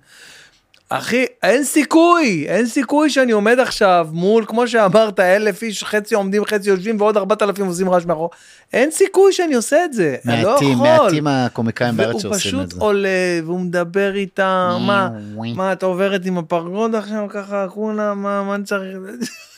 אחי 0.88 1.24
אין 1.42 1.64
סיכוי 1.64 2.44
אין 2.48 2.66
סיכוי 2.66 3.10
שאני 3.10 3.32
עומד 3.32 3.58
עכשיו 3.58 4.08
מול 4.12 4.44
כמו 4.46 4.68
שאמרת 4.68 5.20
אלף 5.20 5.62
איש 5.62 5.84
חצי 5.84 6.14
עומדים 6.14 6.44
חצי 6.44 6.70
יושבים 6.70 7.00
ועוד 7.00 7.16
ארבעת 7.16 7.42
אלפים 7.42 7.66
עושים 7.66 7.90
רעש 7.90 8.04
מאחור. 8.04 8.30
אין 8.72 8.90
סיכוי 8.90 9.32
שאני 9.32 9.54
עושה 9.54 9.84
את 9.84 9.92
זה 9.92 10.16
אני 10.28 10.42
לא 10.42 10.52
מעטים, 10.52 10.72
יכול. 10.72 10.88
מעטים 10.88 11.26
הקומיקאים 11.26 11.96
בארץ 11.96 12.10
והוא 12.10 12.20
שעושים 12.20 12.60
את 12.60 12.66
פשוט 12.66 12.72
זה. 12.72 12.80
עולה 12.80 13.08
והוא 13.44 13.60
מדבר 13.60 14.14
איתם 14.14 14.78
מה 14.80 15.08
מה 15.34 15.72
את 15.72 15.82
עוברת 15.82 16.26
עם 16.26 16.38
הפרגוד 16.38 16.94
עכשיו 16.94 17.26
ככה 17.28 17.66
כולם? 17.68 18.22
מה 18.22 18.42
מה 18.42 18.54
אני 18.54 18.64
צריך? 18.64 18.98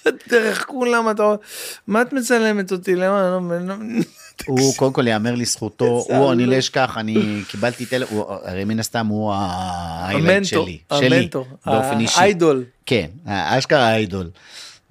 דרך 0.30 0.66
כולם 0.66 1.10
אתה 1.10 1.34
מה 1.86 2.02
את 2.02 2.12
מצלמת 2.12 2.72
אותי? 2.72 2.96
למה 2.96 3.38
הוא 4.46 4.74
קודם 4.76 4.92
כל 4.92 5.06
יאמר 5.06 5.34
לזכותו, 5.34 6.04
הוא 6.08 6.32
אני. 6.32 6.46
לא 6.46 6.58
אשכח, 6.58 6.94
אני 6.96 7.42
קיבלתי 7.48 7.86
טלפון, 7.86 8.24
הרי 8.44 8.64
מן 8.64 8.80
הסתם 8.80 9.06
הוא 9.06 9.34
המנטור 9.34 10.64
שלי, 10.66 10.78
שלי, 10.98 11.16
המנטור 11.16 11.46
באופן 11.66 12.00
אישי. 12.00 12.20
האיידול 12.20 12.64
כן, 12.86 13.06
אשכרה 13.26 13.86
האיידול. 13.88 14.30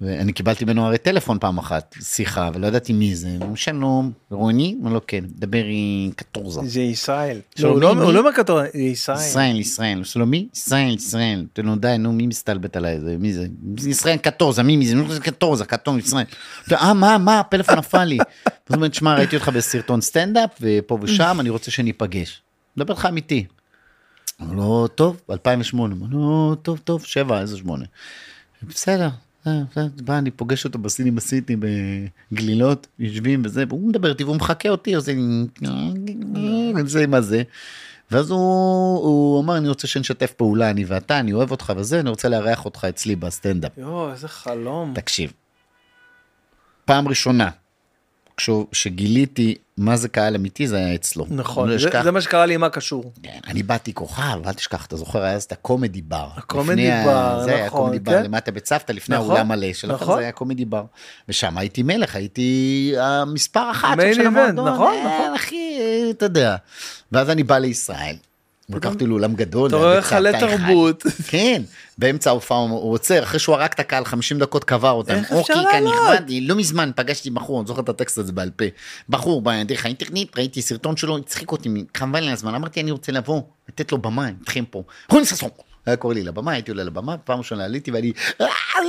ואני 0.00 0.32
קיבלתי 0.32 0.64
ממנו 0.64 0.86
הרי 0.86 0.98
טלפון 0.98 1.38
פעם 1.38 1.58
אחת, 1.58 1.94
שיחה, 2.02 2.50
ולא 2.54 2.66
ידעתי 2.66 2.92
מי 2.92 3.14
זה, 3.14 3.36
הוא 3.40 3.56
שלום, 3.56 4.12
רוני? 4.30 4.76
אמר 4.82 4.92
לו 4.92 5.00
כן, 5.06 5.24
דבר 5.28 5.64
עם 5.64 6.10
קטורזה. 6.16 6.60
זה 6.64 6.80
ישראל 6.80 7.40
שלומי, 7.56 7.72
הוא 7.86 7.94
לא- 7.94 8.14
לא 8.14 8.24
מהכתוב 8.24 8.58
זה 8.72 8.78
ישראל 8.78 9.18
ישראל, 9.18 9.56
ישראל, 9.56 10.04
שלומי? 10.04 10.48
ישראל, 10.56 10.94
ישראל. 10.94 11.46
לו 11.58 11.76
די, 11.76 11.94
נו, 11.98 12.12
מי 12.12 12.26
מסתלבט 12.26 12.76
עליי? 12.76 13.00
זה, 13.00 13.16
מי 13.18 13.32
זה? 13.32 13.46
ישראל 13.86 14.16
קטורזה, 14.16 14.62
מי, 14.62 14.76
מי 14.76 14.86
זה? 14.86 14.94
נו, 14.94 15.12
זה 15.12 15.20
קטורזה, 15.20 15.64
כתום, 15.64 15.98
ישראל. 15.98 16.24
אה, 16.72 16.94
מה, 16.94 17.18
מה, 17.18 17.40
הפלאפון 17.40 17.78
נפל 17.78 18.04
לי. 18.04 18.18
זאת 18.68 18.76
אומרת, 18.76 18.94
שמע, 18.94 19.14
ראיתי 19.14 19.36
אותך 19.36 19.48
בסרטון 19.48 20.00
סטנדאפ, 20.00 20.50
ופה 20.60 20.98
ושם, 21.02 21.36
אני 21.40 21.50
רוצה 21.50 21.70
שניפגש. 21.70 22.42
מדבר 22.76 22.94
איתך 22.94 23.06
אמיתי. 23.06 23.46
אמר 24.42 24.52
לו, 24.54 24.88
טוב, 24.88 25.20
2008. 25.30 25.94
אמר 25.94 26.06
לו, 26.10 26.54
טוב, 26.62 26.78
טוב, 26.84 27.04
שבע, 27.04 27.40
איזה 27.40 27.56
שמונה. 27.58 27.84
בסדר. 28.62 29.08
אה, 29.46 29.62
בא, 30.04 30.18
אני 30.18 30.30
פוגש 30.30 30.64
אותו 30.64 30.78
בסיני 30.78 31.20
סיטי 31.20 31.56
בגלילות, 32.32 32.86
יושבים 32.98 33.42
וזה, 33.44 33.64
והוא 33.68 33.88
מדבר 33.88 34.08
איתי 34.08 34.24
והוא 34.24 34.36
מחכה 34.36 34.68
אותי, 34.68 34.94
עושה 34.94 35.12
זה 36.84 37.02
עם 37.02 37.14
הזה. 37.14 37.42
ואז 38.10 38.30
הוא, 38.30 38.38
הוא 38.98 39.40
אמר, 39.40 39.56
אני 39.56 39.68
רוצה 39.68 39.86
שנשתף 39.86 40.32
פעולה, 40.32 40.70
אני 40.70 40.84
ואתה, 40.84 41.20
אני 41.20 41.32
אוהב 41.32 41.50
אותך 41.50 41.72
וזה, 41.76 42.00
אני 42.00 42.10
רוצה 42.10 42.28
לארח 42.28 42.64
אותך 42.64 42.86
אצלי 42.88 43.16
בסטנדאפ. 43.16 43.72
יואו 43.78 44.12
איזה 44.12 44.28
חלום 44.28 44.92
תקשיב, 44.94 45.32
פעם 46.84 47.08
ראשונה, 47.08 47.50
שגיליתי 48.72 49.54
מה 49.76 49.96
זה 49.96 50.08
קהל 50.08 50.34
אמיתי, 50.34 50.66
זה 50.68 50.76
היה 50.76 50.94
אצלו. 50.94 51.26
נכון 51.30 51.68
לא 51.68 51.78
זה- 51.78 51.88
אשכח. 51.88 52.02
זה 52.02 52.10
מה 52.10 52.20
שקרה 52.20 52.46
לי 52.46 52.54
עם 52.54 52.60
מה 52.60 52.68
קשור 52.68 53.12
כן, 53.22 53.38
אני 53.46 53.62
באתי 53.62 53.94
כוכב, 53.94 54.40
אל 54.46 54.52
תשכח, 54.52 54.86
אתה 54.86 54.96
זוכר, 54.96 55.22
היה 55.22 55.32
אז 55.34 55.42
את 55.44 55.52
הקומדי 55.52 56.02
בר. 56.02 56.28
הקומדי 56.36 56.90
בר, 57.04 57.40
זה 57.44 57.54
היה 57.54 57.66
נכון, 57.66 57.80
קומדי 57.80 57.98
בר, 57.98 58.12
כן. 58.12 58.22
למטה 58.24 58.50
בצוותא, 58.50 58.92
לפני 58.92 59.16
נכון, 59.16 59.30
האולם 59.30 59.48
מלא 59.48 59.72
שלכם, 59.72 59.94
נכון. 59.94 60.16
זה 60.16 60.22
היה 60.22 60.32
קומדי 60.32 60.64
בר. 60.64 60.84
ושם 61.28 61.58
הייתי 61.58 61.82
מלך, 61.82 62.16
הייתי 62.16 62.92
המספר 62.98 63.70
אחת 63.70 63.96
של 64.14 64.26
המועדון, 64.26 64.68
נכון, 64.68 64.94
אה, 64.94 65.04
נכון. 65.18 65.34
אחי, 65.34 65.78
אה, 65.80 66.10
אתה 66.10 66.24
יודע. 66.24 66.56
ואז 67.12 67.30
אני 67.30 67.42
בא 67.42 67.58
לישראל, 67.58 68.16
לקחתי 68.76 69.06
לאולם 69.06 69.34
גדול. 69.34 69.68
אתה 69.68 69.76
רואה 69.76 69.98
אחד. 69.98 70.22
תרבות. 70.40 71.02
כן, 71.30 71.62
באמצע 71.98 72.30
ההופעה 72.30 72.58
הוא 72.58 72.92
עוצר, 72.92 73.22
אחרי 73.22 73.38
שהוא 73.38 73.54
הרג 73.54 73.70
את 73.74 73.80
הקהל 73.80 74.04
50 74.04 74.38
דקות 74.38 74.64
קבר 74.64 74.90
אותם. 74.90 75.14
איך 75.14 75.32
אפשר 75.32 75.54
אוקיי, 75.54 75.72
כאן 75.72 75.82
לעלות? 75.82 76.22
לא 76.42 76.54
מזמן 76.54 76.90
פגשתי 76.96 77.30
בחור, 77.30 77.60
אני 77.60 77.66
זוכר 77.66 77.82
את 77.82 77.88
הטקסט 77.88 78.18
הזה 78.18 78.32
בעל 78.32 78.50
פה. 78.50 78.64
בחור 79.08 79.42
בדרך 79.42 79.84
האינטרנט, 79.84 80.38
ראיתי 80.38 80.62
סרטון 80.62 80.96
שלו, 80.96 81.18
הצחיק 81.18 81.52
אותי, 81.52 81.68
חבל 81.96 82.20
לי 82.20 82.30
הזמן, 82.32 82.54
אמרתי 82.54 82.80
אני 82.80 82.90
רוצה 82.90 83.12
לבוא, 83.12 83.40
לתת 83.68 83.92
לו 83.92 83.98
במה, 83.98 84.28
איתכם 84.28 84.64
פה. 84.70 84.82
היה 85.86 85.96
קורא 85.96 86.14
לי 86.14 86.22
לבמה, 86.22 86.52
הייתי 86.52 86.70
עולה 86.70 86.84
לבמה, 86.84 87.18
פעם 87.18 87.38
ראשונה 87.38 87.64
עליתי 87.64 87.90
ואני, 87.90 88.12
"אה, 88.40 88.46
אה", 88.46 88.82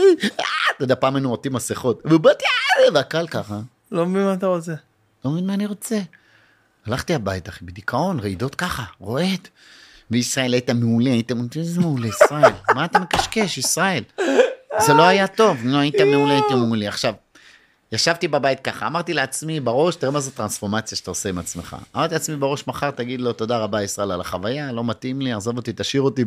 אתה 0.75 0.83
יודע, 0.83 0.95
פעם 0.95 1.15
היינו 1.15 1.29
עוטים 1.29 1.53
מסכות, 1.53 2.01
ובאתי, 2.05 2.45
"אה", 2.45 2.93
והקהל 2.93 3.27
ככה, 3.27 3.59
לא 3.91 4.05
מבין 4.05 4.23
מה 4.23 4.33
אתה 4.33 4.47
רוצה. 4.47 4.73
לא 5.25 5.31
מבין 5.31 5.47
מה 5.47 5.53
אני 5.53 5.65
רוצה. 5.65 5.99
הלכתי 6.89 7.15
הביתה, 7.15 7.51
אחי, 7.51 7.65
בדיכאון, 7.65 8.19
רעידות 8.19 8.55
ככה, 8.55 8.83
רועד. 8.99 9.47
וישראל 10.11 10.53
היית 10.53 10.69
מעולה, 10.69 11.09
היית 11.09 11.31
מעולה, 11.31 11.49
איזה 11.55 11.79
מעולה, 11.79 12.07
ישראל, 12.07 12.51
מה 12.75 12.85
אתה 12.85 12.99
מקשקש, 12.99 13.57
ישראל? 13.57 14.03
זה 14.79 14.93
לא 14.93 15.03
היה 15.03 15.27
טוב, 15.27 15.57
לא 15.63 15.77
היית 15.77 15.95
מעולה, 16.01 16.33
היית 16.33 16.51
מעולה. 16.51 16.87
עכשיו, 16.87 17.13
ישבתי 17.91 18.27
בבית 18.27 18.59
ככה, 18.59 18.87
אמרתי 18.87 19.13
לעצמי 19.13 19.59
בראש, 19.59 19.95
תראה 19.95 20.11
מה 20.11 20.19
זו 20.19 20.31
טרנספורמציה 20.31 20.97
שאתה 20.97 21.11
עושה 21.11 21.29
עם 21.29 21.37
עצמך. 21.37 21.75
אמרתי 21.95 22.13
לעצמי 22.13 22.35
בראש, 22.35 22.67
מחר 22.67 22.91
תגיד 22.91 23.21
לו 23.21 23.33
תודה 23.33 23.57
רבה 23.57 23.83
ישראל 23.83 24.11
על 24.11 24.21
החוויה, 24.21 24.71
לא 24.71 24.83
מתאים 24.83 25.21
לי, 25.21 25.33
עזוב 25.33 25.57
אותי, 25.57 25.71
תשאיר 25.75 26.01
אותי 26.01 26.25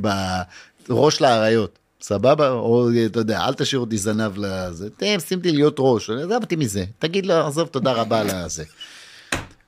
בראש 0.88 1.20
לאריות. 1.20 1.78
סבבה? 2.00 2.48
או 2.50 2.88
אתה 3.06 3.20
יודע, 3.20 3.44
אל 3.46 3.54
תשאיר 3.54 3.80
אותי 3.80 3.98
זנב 3.98 4.32
לזה. 4.38 4.88
שים 5.26 5.38
אותי 5.38 5.52
להיות 5.52 5.76
ראש, 5.78 6.10
עזוב 6.10 6.42
אותי 6.42 6.56
מזה. 6.56 6.84
תגיד 6.98 7.26
לו, 7.26 7.34
עזוב, 7.34 7.68
תודה 7.68 7.92
רבה 7.92 8.20
על 8.20 8.30
הזה. 8.30 8.64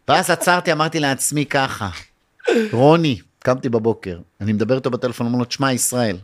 ואז 0.08 0.31
עצרתי, 0.31 0.73
אמרתי 0.73 1.00
לעצמי 1.00 1.47
ככה, 1.47 1.89
רוני, 2.73 3.18
קמתי 3.39 3.68
בבוקר, 3.68 4.18
אני 4.41 4.52
מדבר 4.52 4.74
איתו 4.74 4.91
בטלפון, 4.91 5.26
אומר 5.26 5.39
לו, 5.39 5.44
תשמע, 5.44 5.73
ישראל, 5.73 6.16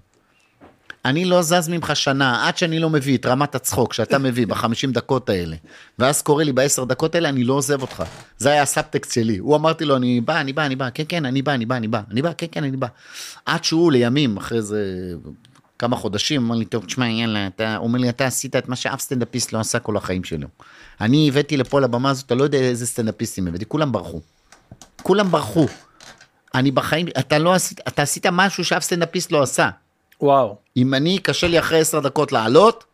אני 1.05 1.25
לא 1.25 1.42
זז 1.42 1.68
ממך 1.68 1.97
שנה, 1.97 2.49
עד 2.49 2.57
שאני 2.57 2.78
לא 2.78 2.91
מביא 2.91 3.18
את 3.18 3.26
רמת 3.26 3.55
הצחוק 3.55 3.92
שאתה 3.92 4.18
מביא 4.18 4.47
בחמישים 4.47 4.92
דקות 4.92 5.28
האלה, 5.28 5.57
ואז 5.99 6.23
קורא 6.23 6.44
לי 6.44 6.52
בעשר 6.52 6.84
דקות 6.84 7.15
האלה, 7.15 7.28
אני 7.28 7.44
לא 7.44 7.55
עוזב 7.55 7.83
אותך. 7.83 8.02
זה 8.39 8.50
היה 8.50 8.62
הסאבטקסט 8.62 9.12
שלי. 9.12 9.39
הוא 9.39 9.57
אמרתי 9.57 9.84
לו, 9.84 9.97
אני 9.97 10.20
בא, 10.20 10.41
אני 10.41 10.52
בא, 10.52 10.67
אני 10.67 10.76
בא, 10.76 10.89
כן, 10.94 11.05
כן, 11.09 11.25
אני 11.25 11.42
בא, 11.42 11.55
אני 11.55 11.67
בא, 11.67 11.76
אני 11.76 11.89
בא, 11.89 12.00
אני 12.10 12.23
בא, 12.23 12.33
כן, 12.39 12.47
כן, 12.52 12.65
אני 12.65 12.76
בא. 12.76 12.86
עד 13.47 13.65
שהוא 13.65 13.92
לימים, 13.92 14.36
אחרי 14.36 14.62
זה 14.62 15.15
כמה 15.81 15.97
חודשים, 15.97 16.44
אמר 16.44 16.55
לי, 16.55 16.65
טוב, 16.65 16.84
תשמע, 16.84 17.09
יאללה, 17.09 17.47
אתה, 17.47 17.76
אומר 17.76 17.99
לי, 17.99 18.09
אתה 18.09 18.26
עשית 18.26 18.57
את 18.57 18.68
מה 18.68 18.76
שאף 18.76 19.00
סטנדאפיסט 19.00 19.52
לא 19.52 19.60
עשה 19.60 19.78
כל 19.78 19.97
החיים 19.97 20.25
שלו. 20.25 20.49
אני 21.00 21.28
הבאתי 21.28 21.57
לפה 21.57 21.81
לבמה 21.81 22.10
הזאת, 22.10 22.26
אתה 22.26 22.34
לא 22.34 22.44
יודע 22.44 22.59
איזה 22.59 22.86
סטנדאפיסטים 22.86 23.47
הבאתי, 23.47 23.65
כולם 23.68 23.92
ברחו. 23.92 24.20
כולם 25.02 25.31
ברחו. 25.31 25.67
אני 26.55 26.70
בחיים, 26.70 27.07
אתה 27.18 27.39
לא 27.39 27.55
עשית, 27.55 27.81
אתה 27.89 28.02
עשית 28.02 28.26
משהו 28.26 28.65
שאף 28.65 28.83
סטנדאפיסט 28.83 29.33
לא 29.33 29.42
עשה. 29.42 29.70
וואו. 30.20 30.57
אם 30.76 30.94
אני, 30.94 31.18
קשה 31.18 31.49
לי 31.49 31.59
אחרי 31.59 31.81
עשר 31.81 32.00
דקות 32.00 32.33
לעלות, 32.33 32.84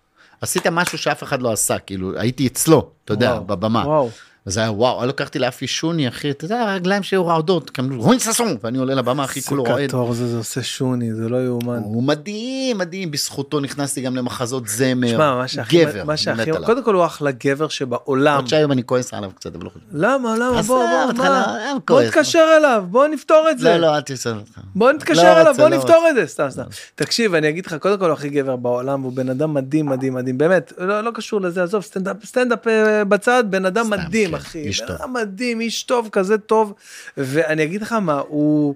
עשית 0.41 0.67
משהו 0.67 0.99
שאף 0.99 1.23
אחד 1.23 1.43
לא 1.43 1.53
עשה, 1.53 1.79
כאילו, 1.79 2.19
הייתי 2.19 2.47
אצלו, 2.47 2.91
אתה 3.05 3.13
יודע, 3.13 3.31
וואו, 3.31 3.45
בבמה. 3.45 3.87
וואו. 3.87 4.11
וזה 4.47 4.61
היה 4.61 4.73
וואו, 4.73 5.01
לא 5.01 5.07
לקחתי 5.07 5.39
לאף 5.39 5.61
שוני, 5.65 6.09
אחי, 6.09 6.31
אתה 6.31 6.45
יודע, 6.45 6.61
הרגליים 6.61 7.03
שהיו 7.03 7.27
רעדות, 7.27 7.71
כאילו, 7.71 8.03
רוני 8.03 8.21
ששון, 8.21 8.57
ואני 8.63 8.79
עולה 8.79 8.95
לבמה, 8.95 9.25
אחי, 9.25 9.43
כולו 9.43 9.65
רועד. 9.65 9.89
קטור 9.89 10.13
זה, 10.15 10.29
זה 10.29 10.37
עושה 10.37 10.63
שוני, 10.63 11.15
זה 11.15 11.29
לא 11.29 11.45
יאומן. 11.45 11.81
הוא 11.85 12.03
מדהים, 12.03 12.79
מדהים, 12.79 13.11
בזכותו 13.11 13.61
נכנסתי 13.61 14.01
גם 14.01 14.17
למחזות 14.17 14.69
זמר. 14.69 15.09
תשמע, 15.09 15.35
מה 15.35 15.49
שהכי, 15.49 15.85
גבר, 15.85 16.05
מה 16.05 16.13
אני 16.13 16.17
שהכי. 16.17 16.51
קודם 16.67 16.83
כל 16.83 16.95
הוא 16.95 17.07
אחלה 17.07 17.31
גבר 17.31 17.69
שבעולם. 17.69 18.37
עוד 18.37 18.49
שהיום 18.49 18.73
אני 18.73 18.85
כועס 18.85 19.15
עליו 19.15 19.31
קצת, 19.35 19.55
אבל 19.55 19.65
לא 19.65 19.71
חושב. 19.71 19.85
למה, 19.93 20.35
למה, 20.37 20.63
בוא, 20.63 20.87
בוא, 20.87 21.03
אותך, 21.09 21.21
מה? 21.21 21.29
לא, 21.29 21.69
אין 21.69 21.77
בוא. 21.89 22.03
נתקשר 22.03 22.45
אליו, 22.59 22.85
בוא 22.91 23.07
נפתור 23.07 23.47
את 23.51 23.59
זה. 23.59 23.69
לא, 23.69 23.77
לא, 23.77 23.97
אל 23.97 24.01
תעשה 24.01 24.31
אותך. 24.31 24.59
בוא 24.75 24.87
לא 24.91 24.97
נתקשר 24.97 25.23
אליו, 25.23 25.47
רוצה, 25.49 25.63
בוא 25.63 25.69
לא 25.69 25.77
נפתור 25.77 26.07
את 26.11 26.15
זה, 26.15 26.27
סתם, 26.27 26.51
סתם. 26.51 26.63
תקשיב, 26.95 27.35
אני 27.35 27.49
אגיד 27.49 27.67
לך, 27.67 27.75
קודם 27.75 27.99
כל 27.99 28.05
הוא 28.05 28.13
הכי 28.13 28.29
גבר 28.29 28.57
בעולם, 28.57 29.03
הוא 29.03 29.13
בן 29.13 29.29
אדם 29.29 29.55
מדהים, 29.55 29.87
מדהים, 29.87 30.15
מדהים, 30.15 30.39
באמת, 30.39 30.73
לא 30.79 31.01
לא 31.01 31.11
קשור 31.15 31.41
לזה, 31.41 31.63
עזוב, 31.63 31.83
סטנדאפ, 32.25 32.67
אה, 32.67 33.05
בצד, 33.05 33.45
בן 33.51 33.67
אדם 33.67 33.91
מדהים, 33.91 34.36
אחי. 34.37 34.59
איש 34.59 34.81
טוב. 34.81 35.07
מדהים, 35.07 35.61
איש 35.61 35.83
טוב, 35.83 36.09
כזה 36.13 36.39
טוב, 36.39 36.73
ואני 37.17 37.63
אגיד 37.65 37.83
לך 37.83 37.93
מה, 37.93 38.21
הוא... 38.29 38.75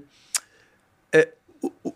אה, 1.15 1.21
הוא- 1.61 1.71
הוא- 1.83 1.93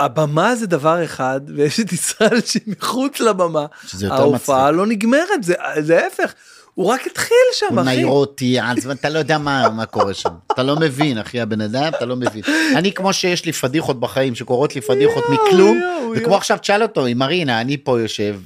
הבמה 0.00 0.56
זה 0.56 0.66
דבר 0.66 1.04
אחד, 1.04 1.40
ויש 1.54 1.80
את 1.80 1.92
ישראל 1.92 2.40
שהיא 2.40 2.62
מחוץ 2.66 3.20
לבמה. 3.20 3.66
שזה 3.86 4.06
יותר 4.06 4.16
ההופעה 4.16 4.70
לא 4.70 4.86
נגמרת, 4.86 5.42
זה 5.80 5.98
ההפך. 6.02 6.34
הוא 6.74 6.86
רק 6.86 7.06
התחיל 7.06 7.36
שם, 7.52 7.66
הוא 7.70 7.80
אחי. 7.80 7.84
נאירוטי, 7.96 8.60
אז 8.60 8.90
אתה 8.90 9.08
לא 9.08 9.18
יודע 9.18 9.38
מה, 9.38 9.68
מה 9.68 9.86
קורה 9.86 10.14
שם. 10.14 10.30
אתה 10.52 10.62
לא 10.62 10.76
מבין, 10.76 11.18
אחי, 11.18 11.40
הבן 11.40 11.60
אדם, 11.60 11.92
אתה 11.96 12.04
לא 12.04 12.16
מבין. 12.16 12.42
אני, 12.76 12.92
כמו 12.92 13.12
שיש 13.12 13.44
לי 13.44 13.52
פדיחות 13.52 14.00
בחיים, 14.00 14.34
שקורות 14.34 14.74
לי 14.74 14.80
פדיחות 14.80 15.24
מכלום, 15.30 15.80
וכמו. 16.16 16.36
עכשיו 16.36 16.58
תשאל 16.58 16.82
אותו, 16.82 17.06
עם 17.06 17.18
מרינה, 17.18 17.60
אני 17.60 17.76
פה 17.76 18.00
יושב, 18.00 18.36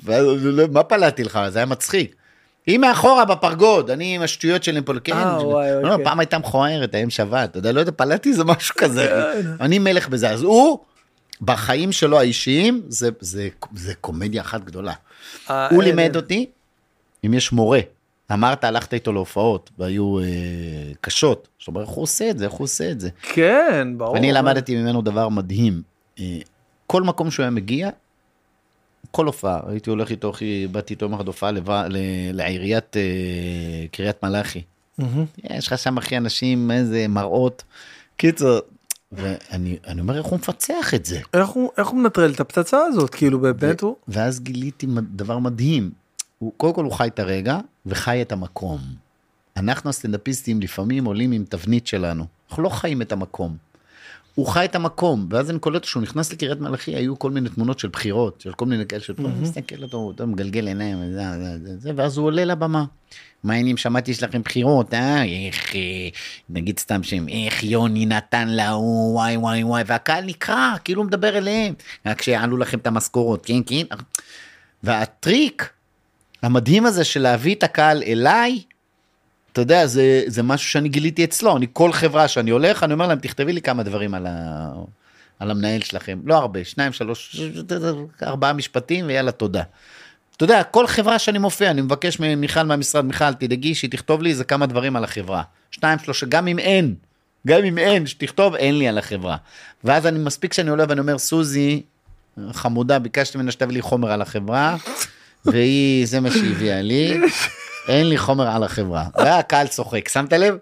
מה 0.73 0.83
פלטתי 0.83 1.24
לך? 1.24 1.39
זה 1.49 1.58
היה 1.58 1.66
מצחיק. 1.66 2.15
היא 2.67 2.78
מאחורה 2.78 3.25
בפרגוד, 3.25 3.91
אני 3.91 4.15
עם 4.15 4.23
השטויות 4.23 4.65
שלי 4.65 4.83
פה, 4.83 4.93
כן, 5.05 5.12
אה, 5.12 5.47
וואי, 5.47 5.68
לא, 5.83 5.91
אוקיי. 5.93 6.05
פעם 6.05 6.20
הייתה 6.20 6.39
מכוערת, 6.39 6.94
האם 6.94 7.10
שבת, 7.10 7.51
אתה 7.51 7.59
יודע, 7.59 7.73
לא 7.73 7.81
יודע, 7.81 7.93
פלטתי 7.93 8.28
איזה 8.28 8.44
משהו 8.44 8.75
כזה, 8.78 9.07
כן. 9.43 9.49
אני 9.65 9.78
מלך 9.78 10.09
בזה, 10.09 10.31
אז 10.31 10.43
הוא, 10.43 10.78
בחיים 11.41 11.93
שלו 11.93 12.18
האישיים, 12.18 12.83
זה- 12.89 13.09
זה 13.20 13.49
זה 13.75 13.94
קומדיה 13.94 14.43
אחת 14.43 14.65
גדולה. 14.65 14.93
אה, 15.51 15.68
הוא 15.70 15.83
אין- 15.83 15.97
לימד 15.97 16.17
אותי, 16.17 16.47
אם 17.26 17.34
יש 17.34 17.52
מורה, 17.52 17.81
אמרת, 18.33 18.65
הלכת 18.65 18.94
איתו 18.94 19.12
להופעות, 19.12 19.70
והיו 19.78 20.18
אה, 20.18 20.25
קשות, 21.01 21.49
זאת 21.59 21.68
אומרת, 21.68 21.86
איך 21.86 21.94
הוא 21.94 22.02
עושה 22.02 22.31
את 22.31 22.39
זה, 22.39 22.44
איך 22.44 22.52
הוא 22.52 22.65
עושה 22.65 22.91
את 22.91 23.01
זה. 23.01 23.09
כן, 23.23 23.89
ברור. 23.97 24.17
אני 24.17 24.33
למדתי 24.33 24.76
ממנו 24.76 25.02
דבר 25.02 25.28
מדהים. 25.28 25.83
אה, 26.20 26.39
כל 26.86 27.02
מקום 27.02 27.31
שהוא 27.31 27.43
היה 27.44 27.51
מגיע, 27.51 27.91
כל 29.10 29.26
הופעה, 29.26 29.60
הייתי 29.66 29.91
הולך 29.91 30.10
איתו, 30.10 30.31
אחי, 30.31 30.66
באתי 30.66 30.94
איתו 30.94 31.05
יום 31.05 31.15
אחד 31.15 31.26
הופעה 31.26 31.50
לעיריית 32.33 32.97
אה, 32.97 33.02
קריית 33.92 34.23
מלאכי. 34.23 34.62
יש 35.50 35.66
לך 35.66 35.78
שם, 35.78 35.99
אחי, 35.99 36.16
אנשים, 36.16 36.70
איזה 36.70 37.08
מראות. 37.08 37.62
קיצור, 38.16 38.58
ואני 39.12 39.76
אני 39.86 40.00
אומר, 40.00 40.18
איך 40.18 40.26
הוא 40.26 40.39
מפצח 40.39 40.94
את 40.94 41.07
זה? 41.07 41.20
איך 41.34 41.49
הוא, 41.49 41.70
איך 41.78 41.89
הוא 41.89 41.99
מנטרל 41.99 42.33
את 42.33 42.41
הפצצה 42.41 42.78
הזאת, 42.78 43.10
כאילו 43.10 43.41
באמת 43.41 43.81
הוא... 43.81 43.97
ואז 44.08 44.41
גיליתי 44.41 44.86
דבר 45.15 45.39
מדהים. 45.39 45.91
הוא, 46.39 46.52
קודם 46.57 46.74
כל 46.74 46.84
הוא 46.84 46.92
חי 46.92 47.07
את 47.07 47.18
הרגע 47.18 47.58
וחי 47.86 48.23
את 48.23 48.33
המקום. 48.33 48.81
אנחנו 49.57 49.91
הסטנדאפיסטים 49.91 50.60
לפעמים 50.60 51.05
עולים 51.05 51.33
עם 51.33 51.44
תבנית 51.49 51.86
שלנו. 51.86 52.24
אנחנו 52.49 52.62
לא 52.62 52.68
חיים 52.68 53.02
את 53.02 53.12
המקום. 53.12 53.57
הוא 54.34 54.46
חי 54.46 54.64
את 54.64 54.74
המקום, 54.74 55.26
ואז 55.30 55.50
אני 55.50 55.58
קולט 55.58 55.84
שהוא 55.84 56.02
נכנס 56.02 56.32
לקריית 56.32 56.60
מלאכי, 56.60 56.94
היו 56.96 57.18
כל 57.18 57.30
מיני 57.30 57.48
תמונות 57.48 57.78
של 57.78 57.88
בחירות, 57.88 58.40
של 58.40 58.52
כל 58.52 58.66
מיני 58.66 58.86
כאלה 58.86 59.02
של 59.02 59.12
בחירות, 59.12 59.32
מסתכל 59.40 59.82
אותו, 59.82 60.12
אתה 60.14 60.26
מגלגל 60.26 60.66
עיניים, 60.66 60.98
זה, 61.12 61.22
זה, 61.38 61.58
זה, 61.62 61.78
זה, 61.78 61.92
ואז 61.96 62.16
הוא 62.16 62.26
עולה 62.26 62.44
לבמה. 62.44 62.84
מה 63.44 63.52
העניינים, 63.52 63.76
שמעתי 63.76 64.12
לכם 64.22 64.42
בחירות, 64.42 64.94
אה? 64.94 65.24
איך, 65.24 65.74
אה, 65.74 65.80
נגיד 66.50 66.78
סתם 66.78 67.02
שם, 67.02 67.28
איך 67.28 67.64
יוני 67.64 68.06
נתן 68.06 68.48
להוא, 68.48 69.14
וואי 69.14 69.36
וואי 69.36 69.64
וואי, 69.64 69.82
והקהל 69.86 70.24
נקרע, 70.24 70.74
כאילו 70.84 71.02
הוא 71.02 71.06
מדבר 71.06 71.38
אליהם. 71.38 71.74
רק 72.06 72.22
שיעלו 72.22 72.56
לכם 72.56 72.78
את 72.78 72.86
המשכורות, 72.86 73.46
כן, 73.46 73.60
כן. 73.66 73.84
והטריק 74.82 75.70
המדהים 76.42 76.86
הזה 76.86 77.04
של 77.04 77.20
להביא 77.20 77.54
את 77.54 77.62
הקהל 77.62 78.02
אליי, 78.02 78.62
אתה 79.55 79.62
יודע, 79.62 79.86
זה, 79.86 80.23
זה 80.26 80.42
משהו 80.42 80.70
שאני 80.70 80.89
גיליתי 80.89 81.24
אצלו. 81.24 81.57
אני, 81.57 81.66
כל 81.73 81.92
חברה 81.92 82.28
שאני 82.28 82.50
הולך, 82.50 82.83
אני 82.83 82.92
אומר 82.92 83.07
להם, 83.07 83.18
תכתבי 83.18 83.52
לי 83.52 83.62
כמה 83.62 83.83
דברים 83.83 84.15
על, 84.15 84.26
ה, 84.26 84.70
על 85.39 85.50
המנהל 85.50 85.81
שלכם. 85.81 86.18
לא 86.24 86.34
הרבה, 86.34 86.65
שניים, 86.65 86.92
שלוש, 86.92 87.42
ארבעה 88.23 88.52
משפטים, 88.52 89.07
ויאללה, 89.07 89.33
תודה. 89.33 89.62
אתה 90.36 90.44
יודע, 90.44 90.62
כל 90.62 90.86
חברה 90.86 91.18
שאני 91.18 91.39
מופיע, 91.39 91.70
אני 91.70 91.81
מבקש 91.81 92.20
ממיכל 92.20 92.62
מהמשרד, 92.62 93.05
מיכל, 93.05 93.33
תדאגי 93.34 93.74
שהיא 93.74 93.91
תכתוב 93.91 94.23
לי 94.23 94.31
איזה 94.31 94.44
כמה 94.44 94.66
דברים 94.66 94.97
על 94.97 95.05
החברה. 95.05 95.42
שניים, 95.70 95.99
שלושה, 95.99 96.26
גם 96.26 96.49
אם 96.49 96.58
אין, 96.58 96.94
גם 97.47 97.65
אם 97.65 97.78
אין, 97.78 98.07
שתכתוב, 98.07 98.55
אין 98.55 98.78
לי 98.78 98.89
על 98.89 98.99
החברה. 98.99 99.36
ואז 99.84 100.07
אני, 100.07 100.18
מספיק 100.18 100.52
שאני 100.52 100.70
עולה 100.70 100.84
ואני 100.89 101.00
אומר, 101.00 101.18
סוזי, 101.18 101.83
חמודה, 102.52 102.99
ביקשתי 102.99 103.39
ממנה 103.39 103.50
שתביא 103.50 103.74
לי 103.74 103.83
חומר 103.83 104.12
על 104.12 104.23
החברה, 104.23 104.76
והיא, 105.47 106.06
זה 106.06 106.20
מה 106.20 106.31
שהיא 106.31 106.52
הביאה 106.52 106.82
לי, 106.82 107.20
אין 107.89 108.08
לי 108.08 108.18
חומר 108.18 108.48
על 108.48 108.62
החברה. 108.62 109.05
והקהל 109.18 109.66
צוחק, 109.66 110.08
שמת 110.08 110.32
לב? 110.32 110.56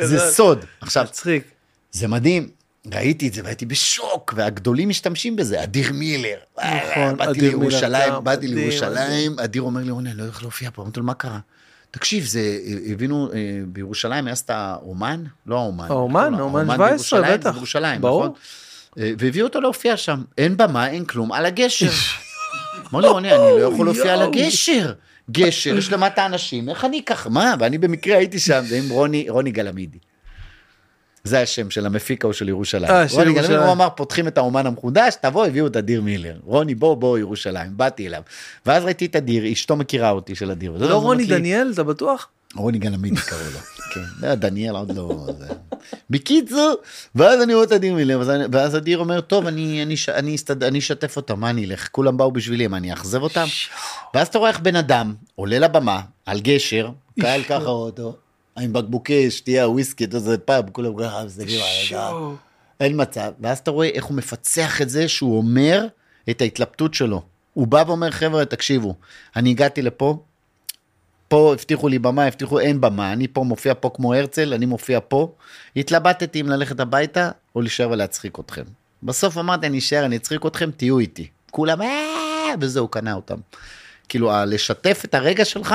זה. 0.00 0.18
סוד. 0.18 0.64
עכשיו, 0.80 1.04
מצחיק. 1.04 1.44
זה 1.92 2.08
מדהים. 2.08 2.48
ראיתי 2.94 3.28
את 3.28 3.32
זה 3.34 3.42
והייתי 3.44 3.66
בשוק, 3.66 4.34
והגדולים 4.36 4.88
משתמשים 4.88 5.36
בזה, 5.36 5.62
אדיר 5.62 5.92
מילר. 5.92 6.36
נכון, 6.58 7.16
באתי 7.16 7.40
לירושלים, 7.40 8.12
באתי 8.22 8.48
לירושלים, 8.48 9.38
אדיר 9.38 9.62
אומר 9.62 9.80
לי, 9.80 9.90
רונן, 9.90 10.06
אני 10.06 10.18
לא 10.18 10.24
יכול 10.24 10.42
להופיע 10.42 10.70
פה, 10.74 10.82
אמרתי 10.82 11.00
לו, 11.00 11.06
מה 11.06 11.14
קרה? 11.14 11.38
תקשיב, 11.90 12.24
זה, 12.24 12.58
הבינו, 12.92 13.32
אה, 13.32 13.38
בירושלים 13.66 14.26
היה 14.26 14.34
את 14.44 14.50
האומן? 14.50 15.24
לא 15.46 15.56
האומן. 15.56 15.86
האומן? 15.88 16.34
האומן 16.34 16.64
17, 16.64 16.86
בירושלים, 16.88 17.40
בטח. 17.40 17.52
בירושלים. 17.52 18.00
נכון? 18.00 18.32
אה, 18.98 19.12
והביאו 19.18 19.46
אותו 19.46 19.60
להופיע 19.60 19.96
שם, 19.96 20.22
אין 20.38 20.56
במה, 20.56 20.88
אין 20.88 21.04
כלום, 21.04 21.32
על 21.32 21.46
הגשר. 21.46 21.90
אמר 22.92 23.00
לי, 23.00 23.08
רוני, 23.08 23.32
אני 23.32 23.60
לא 23.60 23.70
יכול 23.72 23.86
להופיע 23.86 24.12
על. 24.12 24.22
הגשר. 24.22 24.92
גשר, 25.30 25.76
יש 25.76 25.92
למטה 25.92 26.26
אנשים, 26.26 26.68
איך 26.68 26.84
אני 26.84 26.98
אקח? 26.98 27.26
מה? 27.26 27.54
ואני 27.58 27.78
במקרה 27.78 28.16
הייתי 28.16 28.38
שם, 28.38 28.62
זה 28.66 28.78
עם 28.78 28.88
רוני, 28.88 29.26
רוני 29.28 29.50
גלמידי. 29.50 29.98
זה 31.24 31.40
השם 31.40 31.70
של 31.70 31.86
המפיק 31.86 32.24
ההוא 32.24 32.32
של 32.32 32.48
ירושלים. 32.48 32.90
אה, 32.90 33.08
של 33.08 33.28
ירושלים. 33.28 33.60
הוא 33.60 33.72
אמר 33.72 33.88
פותחים 33.96 34.28
את 34.28 34.38
האומן 34.38 34.66
המחודש, 34.66 35.14
תבוא 35.22 35.46
הביאו 35.46 35.66
את 35.66 35.76
אדיר 35.76 36.02
מילר. 36.02 36.36
רוני 36.44 36.74
בוא 36.74 36.96
בוא 36.96 37.18
ירושלים, 37.18 37.76
באתי 37.76 38.06
אליו. 38.06 38.22
ואז 38.66 38.84
ראיתי 38.84 39.06
את 39.06 39.16
אדיר, 39.16 39.52
אשתו 39.52 39.76
מכירה 39.76 40.10
אותי 40.10 40.34
של 40.34 40.50
אדיר. 40.50 40.72
לא 40.78 40.96
רוני 40.96 41.24
דניאל, 41.24 41.70
אתה 41.74 41.82
בטוח? 41.82 42.28
רוני 42.54 42.78
גלמין 42.78 43.16
קראו 43.16 43.40
לו. 43.52 43.58
כן, 43.96 44.26
לא, 44.28 44.34
דניאל 44.34 44.76
עוד 44.76 44.96
לא... 44.96 45.26
בקיצור, 46.10 46.74
ואז 47.14 47.42
אני 47.42 47.54
רואה 47.54 47.64
את 47.66 47.72
אדיר 47.72 47.94
מילר, 47.94 48.20
ואז 48.52 48.76
אדיר 48.76 48.98
אומר, 48.98 49.20
טוב, 49.20 49.46
אני- 49.46 49.82
אני 49.82 49.96
ש- 49.96 50.08
אני 50.08 50.34
אסתד- 50.36 50.62
אני 50.62 50.78
אשתף 50.78 51.16
אותם, 51.16 51.40
מה 51.40 51.50
אני 51.50 51.64
אלך? 51.66 51.88
כולם 51.92 52.16
באו 52.16 52.32
בשבילי, 52.32 52.66
מה 52.66 52.76
אני 52.76 52.90
אאכזב 52.92 53.22
אותם? 53.22 53.46
ואז 54.14 54.26
אתה 54.28 54.38
רואה 54.38 54.50
איך 54.50 54.60
בן 54.60 54.76
אדם 54.76 55.14
עולה 55.34 55.58
לבמה, 55.58 56.00
על 56.26 56.40
גשר, 56.40 56.88
קהל 57.20 57.42
ככה 57.42 57.66
אותו, 57.68 58.16
עם 58.58 58.72
בקבוקי 58.72 59.30
שתייה, 59.30 59.68
וויסקי, 59.68 60.04
אתה 60.04 60.16
יודע, 60.16 60.26
זה 60.30 60.38
פאב, 60.38 60.70
כולם 60.72 60.92
ככה 61.02 61.24
מסתכלים 61.24 61.60
על. 61.60 61.84
שואו. 61.84 62.34
אין 62.80 63.00
מצב, 63.00 63.32
ואז 63.40 63.58
אתה 63.58 63.70
רואה 63.70 63.88
איך 63.88 64.04
הוא 64.04 64.16
מפצח 64.16 64.82
את 64.82 64.90
זה 64.90 65.08
שהוא 65.08 65.36
אומר 65.38 65.86
את 66.30 66.40
ההתלבטות 66.40 66.94
שלו. 66.94 67.22
הוא 67.54 67.66
בא 67.66 67.84
ואומר, 67.86 68.10
חבר'ה, 68.10 68.44
תקשיבו, 68.44 68.94
אני 69.36 69.50
הגעתי 69.50 69.82
לפה, 69.82 70.18
פה 71.28 71.52
הבטיחו 71.52 71.88
לי 71.88 71.98
במה, 71.98 72.24
הבטיחו 72.24 72.58
אין 72.60 72.80
במה, 72.80 73.12
אני 73.12 73.28
פה 73.28 73.44
מופיע 73.44 73.74
פה 73.80 73.90
כמו 73.94 74.14
הרצל, 74.14 74.54
אני 74.54 74.66
מופיע 74.66 74.98
פה. 75.08 75.32
התלבטתי 75.76 76.40
אם 76.40 76.48
ללכת 76.48 76.80
הביתה 76.80 77.30
או 77.54 77.60
להישאר 77.60 77.90
ולהצחיק 77.90 78.38
אתכם. 78.40 78.62
בסוף 79.02 79.38
אמרתי, 79.38 79.66
אני 79.66 79.78
אשאר, 79.78 80.04
אני 80.04 80.16
אצחיק 80.16 80.46
אתכם, 80.46 80.70
תהיו 80.70 80.98
איתי. 80.98 81.26
כולם, 81.50 81.82
"אה", 81.82 82.54
וזהו, 82.60 82.88
קנה 82.88 83.14
אותם. 83.14 83.36
כאילו, 84.08 84.30
לשתף 84.46 85.02
את 85.04 85.14
הרגע 85.14 85.44
שלך, 85.44 85.74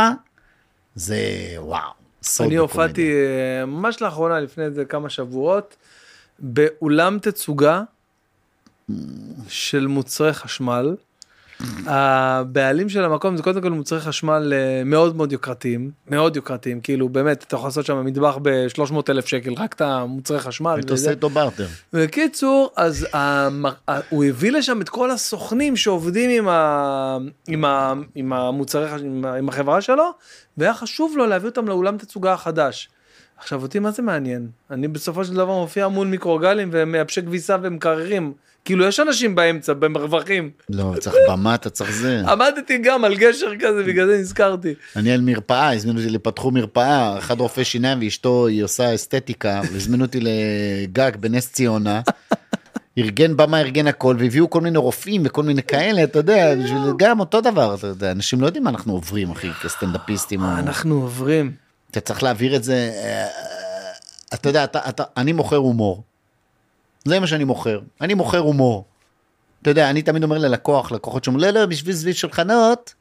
זה 0.95 1.19
וואו. 1.57 1.91
סוד 2.23 2.47
אני. 2.47 2.55
הופעתי 2.55 3.11
אה, 3.11 3.65
ממש 3.65 4.01
לאחרונה, 4.01 4.39
לפני 4.39 4.63
איזה 4.63 4.85
כמה 4.85 5.09
שבועות, 5.09 5.75
באולם 6.39 7.19
תצוגה 7.19 7.81
של 9.47 9.87
מוצרי 9.87 10.33
חשמל. 10.33 10.95
הבעלים 11.85 12.89
של 12.89 13.03
המקום 13.03 13.37
זה 13.37 13.43
קודם 13.43 13.61
כל 13.61 13.69
מוצרי 13.69 13.99
חשמל 13.99 14.53
אה, 14.55 14.83
מאוד 14.85 15.15
מאוד 15.15 15.31
יוקרתיים, 15.31 15.91
מאוד 16.09 16.35
יוקרתיים, 16.35 16.81
כאילו 16.81 17.09
באמת 17.09 17.43
אתה 17.43 17.55
יכול 17.55 17.67
לעשות 17.67 17.85
שם 17.85 18.05
מטבח 18.05 18.37
ב-300 18.41 18.95
אלף 19.09 19.25
שקל, 19.25 19.53
רק 19.57 19.73
את 19.73 19.81
המוצרי 19.81 20.39
חשמל. 20.39 20.73
ואתה 20.77 20.93
עושה. 20.93 21.11
איתו 21.11 21.29
בארטר. 21.29 21.67
בקיצור, 21.93 22.69
אז 22.75 23.07
הוא 24.09 24.23
הביא 24.25 24.51
לשם 24.51 24.81
את 24.81 24.89
כל 24.89 25.11
הסוכנים 25.11 25.75
שעובדים 25.75 26.47
עם, 27.47 28.33
המוצרי, 28.33 28.89
חש- 28.89 29.01
עם, 29.01 29.25
ה- 29.25 29.35
עם 29.35 29.49
החברה 29.49 29.81
שלו, 29.81 30.03
והיה 30.57 30.73
חשוב 30.73 31.13
לו 31.17 31.25
להביא 31.25 31.49
אותם 31.49 31.67
לאולם 31.67 31.97
תצוגה 31.97 32.33
החדש. 32.33 32.89
עכשיו 33.37 33.61
אותי 33.61 33.79
מה 33.79 33.91
זה 33.91 34.01
מעניין? 34.01 34.47
אני 34.71 34.87
בסופו 34.87 35.25
של 35.25 35.33
דבר 35.33 35.59
מופיע 35.59 35.87
מול 35.87 36.07
מיקרוגלים 36.07 36.69
ומייבשי 36.71 37.21
כביסה 37.21 37.57
ומקררים. 37.61 38.33
כאילו 38.65 38.85
יש 38.85 38.99
אנשים 38.99 39.35
באמצע, 39.35 39.73
במרווחים. 39.73 40.49
לא, 40.69 40.93
צריך 40.99 41.15
במה, 41.29 41.55
אתה 41.55 41.69
צריך 41.69 41.91
זה. 41.91 42.21
עמדתי 42.31 42.77
גם 42.77 43.05
על 43.05 43.15
גשר 43.15 43.51
כזה, 43.59 43.83
בגלל 43.83 44.07
זה 44.07 44.17
נזכרתי. 44.17 44.73
אני 44.95 45.11
על 45.11 45.21
מרפאה, 45.21 45.73
הזמינו 45.73 45.99
אותי 45.99 46.09
לפתחו 46.09 46.51
מרפאה, 46.51 47.17
אחד 47.17 47.39
רופא 47.39 47.63
שיניים 47.63 47.99
ואשתו 48.01 48.47
היא 48.47 48.63
עושה 48.63 48.95
אסתטיקה, 48.95 49.61
הזמינו 49.75 50.05
אותי 50.05 50.19
לגג 50.21 51.11
בנס 51.19 51.51
ציונה. 51.51 52.01
ארגן 52.97 53.37
במה, 53.37 53.59
ארגן 53.59 53.87
הכל, 53.87 54.15
והביאו 54.19 54.49
כל 54.49 54.61
מיני 54.61 54.77
רופאים 54.77 55.21
וכל 55.25 55.43
מיני 55.43 55.63
כאלה, 55.63 56.03
אתה 56.03 56.19
יודע, 56.19 56.55
בשביל 56.55 56.79
גם 56.97 57.19
אותו 57.19 57.41
דבר, 57.41 57.75
אתה 57.75 57.87
יודע, 57.87 58.11
אנשים 58.11 58.41
לא 58.41 58.45
יודעים 58.45 58.63
מה 58.63 58.69
אנחנו 58.69 58.93
עוברים, 58.93 59.31
אחי, 59.31 59.49
כסטנדאפיסטים. 59.63 60.43
אנחנו 60.43 61.01
עוברים. 61.01 61.51
אתה 61.91 61.99
צריך 61.99 62.23
להעביר 62.23 62.55
את 62.55 62.63
זה, 62.63 62.91
אה, 63.03 63.27
אתה 64.33 64.49
יודע, 64.49 64.65
אני 65.17 65.33
מוכר 65.33 65.55
הומור. 65.55 66.03
זה 67.05 67.19
מה 67.19 67.27
שאני 67.27 67.43
מוכר, 67.43 67.79
אני 68.01 68.13
מוכר 68.13 68.37
הומור. 68.37 68.85
אתה 69.61 69.69
יודע, 69.69 69.89
אני 69.89 70.01
תמיד 70.01 70.23
אומר 70.23 70.37
ללקוח, 70.37 70.91
לקוחות 70.91 71.23
שאומרים, 71.23 71.53
לא, 71.53 71.59
לא, 71.61 71.65
בשביל 71.65 71.95
סביב 71.95 72.13
שולחנות. 72.15 72.93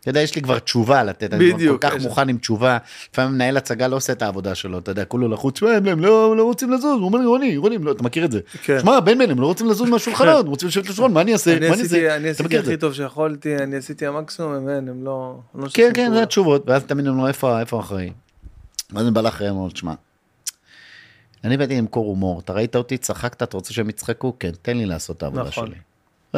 אתה 0.00 0.10
יודע, 0.10 0.20
יש 0.20 0.34
לי 0.34 0.42
כבר 0.42 0.58
תשובה 0.58 1.04
לתת, 1.04 1.34
אני 1.34 1.52
בדיוק, 1.52 1.82
כל 1.82 1.88
כך 1.90 1.96
יש- 1.96 2.02
מוכן 2.02 2.28
עם 2.28 2.38
תשובה. 2.38 2.78
לפעמים 3.12 3.32
מנהל 3.34 3.56
הצגה 3.56 3.88
לא 3.88 3.96
עושה 3.96 4.12
את 4.12 4.22
העבודה 4.22 4.54
שלו, 4.54 4.78
אתה 4.78 4.90
יודע, 4.90 5.04
כולו 5.04 5.28
לחוץ, 5.28 5.62
הם, 5.62 5.86
הם 5.88 6.00
לא, 6.00 6.36
לא 6.36 6.44
רוצים 6.44 6.70
לזוז, 6.72 6.84
הוא 6.98 7.04
אומר 7.06 7.18
לי, 7.18 7.24
רוני, 7.26 7.56
רוני, 7.56 7.78
לא, 7.78 7.92
אתה 7.92 8.02
מכיר 8.02 8.24
את 8.24 8.32
זה. 8.32 8.40
כן. 8.62 8.80
שמע, 8.80 9.00
בן 9.00 9.18
בן, 9.18 9.30
הם 9.30 9.40
לא 9.40 9.46
רוצים 9.46 9.66
לזוז 9.66 9.88
מהשולחנות, 9.88 10.44
הם 10.44 10.50
רוצים 10.50 10.68
לשבת 10.68 10.88
לשולחן, 10.88 11.12
מה 11.12 11.20
אני 11.20 11.32
אעשה? 11.32 11.56
אני 11.56 11.68
מה 11.68 11.74
אני 11.74 11.82
עשיתי, 11.82 12.04
אעשה? 12.06 12.16
אני 12.16 12.28
עשיתי? 12.28 12.58
הכי 12.58 12.76
טוב 12.76 12.92
שיכולתי, 12.92 13.56
אני 13.56 13.76
עשיתי 13.76 14.06
המקסימום, 14.06 14.52
הם 14.52 14.68
הם 14.68 15.04
לא... 15.04 15.38
הם 15.54 15.60
לא 15.64 15.68
כן, 15.74 15.90
כן. 15.94 16.10
זה 16.14 16.22
התשובות, 16.22 16.62
ואז 16.66 16.84
תמיד 16.84 17.06
אומרים 17.06 17.22
לו, 17.24 17.28
איפה 17.28 17.58
האחראי? 17.76 18.10
ואז 18.92 19.02
אני 19.04 19.10
בא 19.14 19.20
לאחראי, 19.20 19.50
תשמע, 19.72 19.92
אני 21.44 21.56
באתי 21.56 21.78
למכור 21.78 22.06
הומור, 22.06 22.40
אתה 22.40 22.52
ראית 22.52 22.76
אותי, 22.76 22.98
צחקת, 22.98 23.42
אתה 23.42 23.56
רוצה 23.56 23.72
שהם 23.74 23.88
יצחקו? 23.88 24.32
כן, 24.38 24.50
תן 24.62 24.76
לי 24.76 24.86
לעשות 24.86 25.16
את 25.16 25.22
העבודה 25.22 25.42
נכון. 25.42 25.66
שלי. 25.66 25.74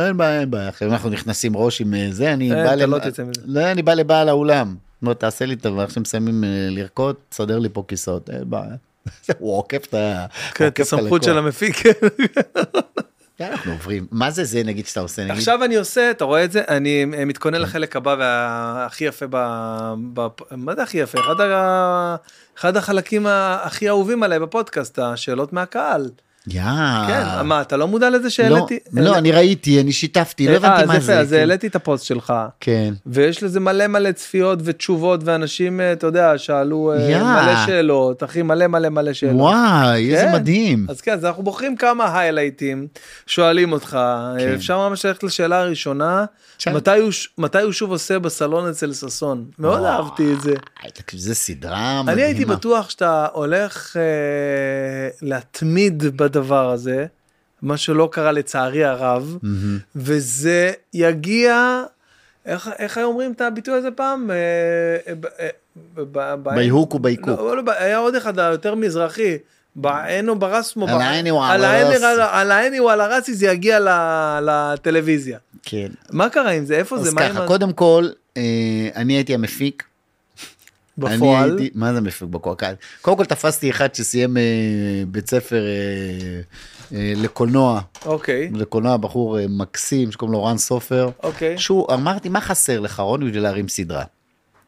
אין 0.06 0.16
בעיה, 0.16 0.40
אין 0.40 0.50
בעיה, 0.50 0.68
עכשיו 0.68 0.89
אנחנו 0.89 1.10
נכנסים 1.10 1.56
ראש 1.56 1.81
עם 1.81 1.94
אה, 1.94 2.08
זה, 2.10 2.32
אני 2.32 2.44
אין, 2.55 2.64
בא 2.64 2.74
אתה 2.74 2.76
למ- 2.76 2.90
לא 2.90 2.98
תצא 2.98 3.24
מזה. 3.24 3.40
לא, 3.44 3.70
אני 3.70 3.82
בא 3.82 3.94
לבעל 3.94 4.28
האולם. 4.28 4.74
לא, 5.02 5.14
תעשה 5.14 5.47
לי 5.47 5.56
טובה, 5.56 5.84
עכשיו 5.84 6.00
מסיימים 6.02 6.44
אה, 6.44 6.48
לרקוד, 6.70 7.16
תסדר 7.28 7.58
לי 7.58 7.68
פה 7.68 7.84
כיסאות, 7.89 8.31
אין 8.31 8.50
בעיה. 8.50 8.74
הוא 9.39 9.56
עוקף 9.58 9.84
את 9.89 9.94
ה... 9.94 10.26
כן, 10.55 10.66
את 10.66 10.81
הסמכות 10.81 11.22
של. 11.22 11.39
המפיק. 11.39 11.76
כן, 13.42 13.52
אנחנו 13.52 13.72
עוברים. 13.72 14.06
מה 14.10 14.30
זה 14.30 14.44
זה, 14.44 14.62
נגיד, 14.64 14.86
שאתה 14.86 15.00
עושה, 15.00 15.24
נגיד? 15.24 15.36
עכשיו 15.36 15.64
אני 15.64 15.76
עושה, 15.76 16.10
אתה 16.10 16.24
רואה 16.24 16.44
את 16.44 16.52
זה? 16.52 16.62
אני 16.68 17.04
מתכונן 17.04 17.60
לחלק 17.60 17.96
הבא 17.96 18.16
והכי 18.18 19.04
יפה 19.04 19.26
ב... 19.30 19.36
ב... 20.14 20.26
מה 20.50 20.74
זה 20.74 20.82
הכי 20.82 20.98
יפה? 20.98 21.20
אחד, 21.20 21.40
ה... 21.40 22.16
אחד 22.58 22.76
החלקים 22.76 23.26
הכי 23.26 23.88
אהובים 23.88 24.22
עליי 24.22 24.38
בפודקאסט, 24.38 24.98
השאלות 24.98 25.52
מהקהל. 25.52 26.10
יאה. 26.46 27.04
כן, 27.08 27.46
מה, 27.46 27.60
אתה 27.60 27.76
לא 27.76 27.88
מודע 27.88 28.10
לזה 28.10 28.22
לא, 28.22 28.28
שהעליתי? 28.28 28.78
לא, 28.92 29.18
אני 29.18 29.32
ראיתי, 29.32 29.80
אני 29.80 29.92
שיתפתי, 29.92 30.46
לא 30.46 30.50
אה, 30.50 30.56
הבנתי 30.56 30.86
מה 30.86 31.00
זה. 31.00 31.18
אז 31.18 31.30
כן. 31.30 31.36
העליתי 31.36 31.66
את 31.66 31.76
הפוסט 31.76 32.04
שלך. 32.04 32.32
כן. 32.60 32.94
ויש 33.06 33.42
לזה 33.42 33.60
מלא 33.60 33.86
מלא 33.86 34.12
צפיות 34.12 34.58
ותשובות 34.64 35.20
ואנשים 35.24 35.80
אה, 35.80 35.92
אתה 35.92 36.06
יודע 36.06 36.38
שאלו 36.38 36.92
אה. 36.92 37.42
מלא 37.42 37.66
שאלות 37.66 38.22
אחי 38.22 38.42
מלא 38.42 38.66
מלא 38.66 38.88
מלא 38.88 39.12
שאלות. 39.12 39.40
וואי, 39.40 40.14
איזה 40.14 40.24
כן. 40.24 40.32
מדהים. 40.34 40.86
אז 40.88 41.00
כן 41.00 41.12
אז 41.12 41.24
אנחנו 41.24 41.42
בוחרים 41.42 41.76
כמה 41.76 42.18
היילייטים 42.18 42.86
שואלים 43.26 43.72
אותך 43.72 43.98
כן. 44.38 44.52
אפשר 44.54 44.88
ממש 44.88 45.06
ללכת 45.06 45.22
לשאלה 45.22 45.60
הראשונה. 45.60 46.24
מתי 47.38 47.60
הוא 47.62 47.72
שוב 47.72 47.90
עושה 47.90 48.18
בסלון 48.18 48.68
אצל 48.68 48.92
ששון 48.92 49.44
מאוד. 49.58 49.84
אהבתי 49.84 50.32
את 50.32 50.40
זה. 50.40 50.54
זה 51.12 51.34
סדרה 51.34 52.02
מדהימה. 52.02 52.12
אני 52.12 52.22
הייתי 52.22 52.44
בטוח 52.44 52.90
שאתה 52.90 53.26
הולך 53.32 53.96
להתמיד 55.22 56.04
בדבר 56.32 56.70
הזה 56.70 57.06
מה 57.62 57.76
שלא 57.76 58.08
קרה 58.12 58.32
לצערי 58.32 58.84
הרב 58.84 59.36
מהמם. 59.42 59.78
וזה 59.96 60.72
יגיע, 60.94 61.82
איך, 62.46 62.70
איך 62.78 62.98
היו 62.98 63.06
אומרים 63.06 63.32
את 63.32 63.40
הביטוי 63.40 63.74
הזה 63.74 63.90
פעם? 63.90 64.30
אה, 64.30 64.36
אה, 65.08 65.14
ב- 65.20 65.26
אה, 65.40 65.48
ובעיקוק. 66.94 67.38
לא, 67.40 67.56
לא, 67.56 67.72
היה 67.72 67.96
עוד 67.98 68.14
אחד 68.14 68.38
היותר 68.38 68.74
מזרחי. 68.74 69.36
בעין 69.76 70.28
או 70.28 70.36
ברסמו. 70.36 70.88
על 70.88 71.00
העיני 71.00 71.30
או 71.30 71.44
על 71.44 71.50
על 71.50 71.64
העיני- 71.64 72.78
הרסי. 73.00 73.34
זה 73.34 73.46
יגיע 73.46 73.78
לטלוויזיה. 74.42 75.38
כן. 75.62 75.86
מה 76.10 76.28
קרה 76.28 76.50
עם 76.50 76.64
זה? 76.64 76.74
איפה 76.76 76.96
אז 76.96 77.02
זה? 77.02 77.10
עם 77.10 77.18
ככה, 77.18 77.46
קודם 77.46 77.72
כל, 77.72 78.08
אני 78.96 79.12
הייתי 79.14 79.34
המפיק. 79.34 79.84
בפועל? 81.02 81.50
אני 81.50 81.60
הייתי, 81.60 81.78
מה 81.78 81.94
זה 81.94 82.00
מפיק 82.00 82.28
בפועל? 82.28 82.74
קודם 83.02 83.16
כל 83.16 83.24
תפסתי 83.24 83.70
אחד 83.70 83.94
שסיים 83.94 84.36
אה, 84.36 84.42
בית 85.08 85.31
ספר 85.31 85.64
אה, 85.64 86.40
אה, 86.98 87.12
לקולנוע, 87.16 87.81
אוקיי, 88.06 88.50
לקולנוע 88.55 88.97
בחור 88.97 89.39
אה, 89.39 89.44
מקסים 89.48 90.12
שקוראים 90.12 90.32
לו 90.32 90.44
רן 90.44 90.58
סופר. 90.58 91.10
אוקיי. 91.22 91.58
שהוא, 91.58 91.94
אמרתי, 91.94 92.28
מה 92.28 92.40
חסר 92.40 92.81
לך 92.81 93.00
רון 93.00 93.26
בשביל 93.26 93.42
להרים 93.42 93.68
סדרה? 93.68 94.05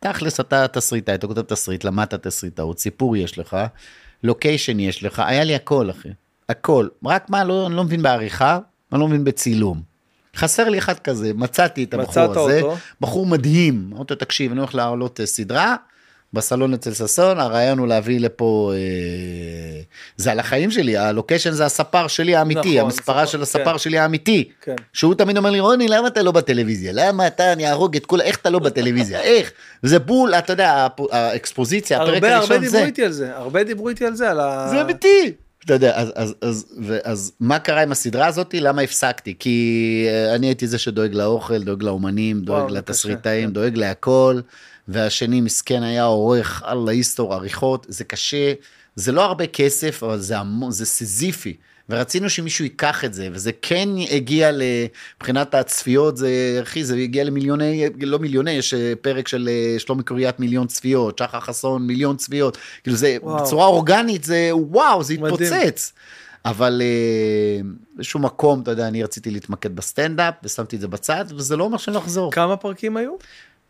תכלס 0.00 0.40
אתה 0.40 0.68
תסריטאי, 0.68 1.14
אתה 1.14 1.26
כותב 1.26 1.42
תסריט, 1.42 1.84
למדת 1.84 2.26
תסריטאות, 2.26 2.78
סיפור 2.78 3.16
יש 3.16 3.38
לך, 3.38 3.56
לוקיישן 4.22 4.80
יש 4.80 5.04
לך, 5.04 5.22
היה 5.26 5.44
לי 5.44 5.54
הכל 5.54 5.90
אחי, 5.90 6.08
הכל, 6.48 6.88
רק 7.04 7.30
מה, 7.30 7.44
לא, 7.44 7.66
אני 7.66 7.76
לא 7.76 7.84
מבין 7.84 8.02
בעריכה, 8.02 8.58
אני 8.92 9.00
לא 9.00 9.08
מבין 9.08 9.24
בצילום. 9.24 9.94
חסר 10.36 10.68
לי 10.68 10.78
אחד 10.78 10.98
כזה, 10.98 11.32
מצאתי 11.34 11.84
את 11.84 11.94
הבחור 11.94 12.22
הזה, 12.22 12.60
אותו. 12.60 12.76
בחור 13.00 13.26
מדהים, 13.26 13.90
אמרתי 13.94 14.14
לו, 14.14 14.18
תקשיב, 14.18 14.50
אני 14.50 14.60
הולך 14.60 14.74
להעלות 14.74 15.20
אה, 15.20 15.26
סדרה, 15.26 15.76
בסלון 16.34 16.74
אצל 16.74 16.92
ששון, 16.94 17.40
הרעיון 17.40 17.78
הוא 17.78 17.86
להביא 17.86 18.20
לפה, 18.20 18.72
אה, 18.74 19.80
זה 20.16 20.32
על 20.32 20.38
החיים 20.38 20.70
שלי, 20.70 20.96
הלוקיישן 20.96 21.50
זה 21.50 21.64
הספר 21.64 22.08
שלי 22.08 22.36
האמיתי, 22.36 22.74
נכון, 22.74 22.78
המספרה 22.78 23.22
הספר, 23.22 23.32
של 23.32 23.42
הספר 23.42 23.72
כן. 23.72 23.78
שלי 23.78 23.98
האמיתי, 23.98 24.48
כן. 24.62 24.74
שהוא 24.92 25.14
תמיד 25.14 25.36
אומר 25.36 25.50
לי, 25.50 25.60
רוני, 25.60 25.88
למה 25.88 26.08
אתה 26.08 26.22
לא 26.22 26.32
בטלוויזיה? 26.32 26.92
למה 26.94 27.26
אתה, 27.26 27.52
אני 27.52 27.66
אהרוג 27.66 27.96
את 27.96 28.06
כולם, 28.06 28.22
איך 28.22 28.36
אתה 28.36 28.50
לא 28.50 28.58
בטלוויזיה? 28.58 29.20
איך? 29.30 29.52
זה 29.82 29.98
בול, 29.98 30.34
אתה 30.34 30.52
יודע, 30.52 30.86
האקספוזיציה, 31.12 32.02
הפרק 32.02 32.14
הרבה 32.14 32.36
הרבה 32.36 32.36
הראשון 32.36 32.60
דיברו 32.60 32.78
זה, 32.78 32.84
איתי 32.84 33.04
על 33.04 33.12
זה, 33.12 33.36
הרבה 33.36 33.64
דיברו 33.64 33.88
איתי 33.88 34.06
על 34.06 34.14
זה, 34.14 34.30
על 34.30 34.40
ה... 34.40 34.66
זה 34.70 34.82
אמיתי. 34.82 35.32
אתה 35.64 35.74
יודע, 35.74 35.96
אז, 35.96 36.12
אז, 36.14 36.34
אז, 36.40 36.66
אז 37.04 37.32
מה 37.40 37.58
קרה 37.58 37.82
עם 37.82 37.92
הסדרה 37.92 38.26
הזאת? 38.26 38.54
למה 38.54 38.82
הפסקתי? 38.82 39.34
כי 39.38 40.06
אה, 40.08 40.34
אני 40.34 40.46
הייתי 40.46 40.66
זה 40.66 40.78
שדואג 40.78 41.14
לאוכל, 41.14 41.62
דואג 41.62 41.82
לאומנים, 41.82 42.40
דואג 42.40 42.62
וואו, 42.62 42.74
לתסריטאים, 42.74 43.50
קשה, 43.50 43.54
דואג 43.54 43.76
להכל, 43.76 44.40
והשני 44.88 45.40
מסכן 45.40 45.82
היה 45.82 46.04
עורך 46.04 46.62
על 46.64 46.88
ההיסטור 46.88 47.34
עריכות, 47.34 47.86
זה 47.88 48.04
קשה. 48.04 48.52
זה 48.96 49.12
לא 49.12 49.24
הרבה 49.24 49.46
כסף, 49.46 50.02
אבל 50.02 50.18
זה 50.20 50.38
המון, 50.38 50.70
זה 50.70 50.86
סיזיפי. 50.86 51.56
ורצינו 51.88 52.30
שמישהו 52.30 52.64
ייקח 52.64 53.04
את 53.04 53.14
זה, 53.14 53.28
וזה 53.32 53.50
כן 53.62 53.88
הגיע 54.10 54.50
מבחינת 55.16 55.54
הצפיות, 55.54 56.16
זה, 56.16 56.60
אחי, 56.62 56.84
זה 56.84 56.96
הגיע 56.96 57.24
למיליוני, 57.24 57.86
לא 58.00 58.18
מיליוני, 58.18 58.50
יש 58.50 58.74
אה, 58.74 58.92
פרק 59.00 59.28
של 59.28 59.48
אה, 59.48 59.78
שלומי 59.78 60.02
קוריאט 60.02 60.40
מיליון 60.40 60.66
צפיות, 60.66 61.18
שחר 61.18 61.40
חסון 61.40 61.86
מיליון 61.86 62.16
צפיות, 62.16 62.58
כאילו 62.82 62.96
זה, 62.96 63.16
וואו. 63.22 63.44
בצורה 63.44 63.66
אורגנית 63.66 64.24
זה, 64.24 64.50
וואו, 64.52 65.02
זה 65.02 65.14
מדהים. 65.14 65.52
התפוצץ. 65.52 65.92
אבל 66.44 66.82
אה, 66.84 67.60
באיזשהו 67.94 68.20
מקום, 68.20 68.60
אתה 68.60 68.70
יודע, 68.70 68.88
אני 68.88 69.02
רציתי 69.02 69.30
להתמקד 69.30 69.76
בסטנדאפ, 69.76 70.34
ושמתי 70.44 70.76
את 70.76 70.80
זה 70.80 70.88
בצד, 70.88 71.24
וזה 71.30 71.56
לא 71.56 71.64
אומר 71.64 71.78
שאני 71.78 71.94
לא 71.94 72.00
אחזור. 72.00 72.32
כמה 72.32 72.56
פרקים 72.56 72.96
היו? 72.96 73.12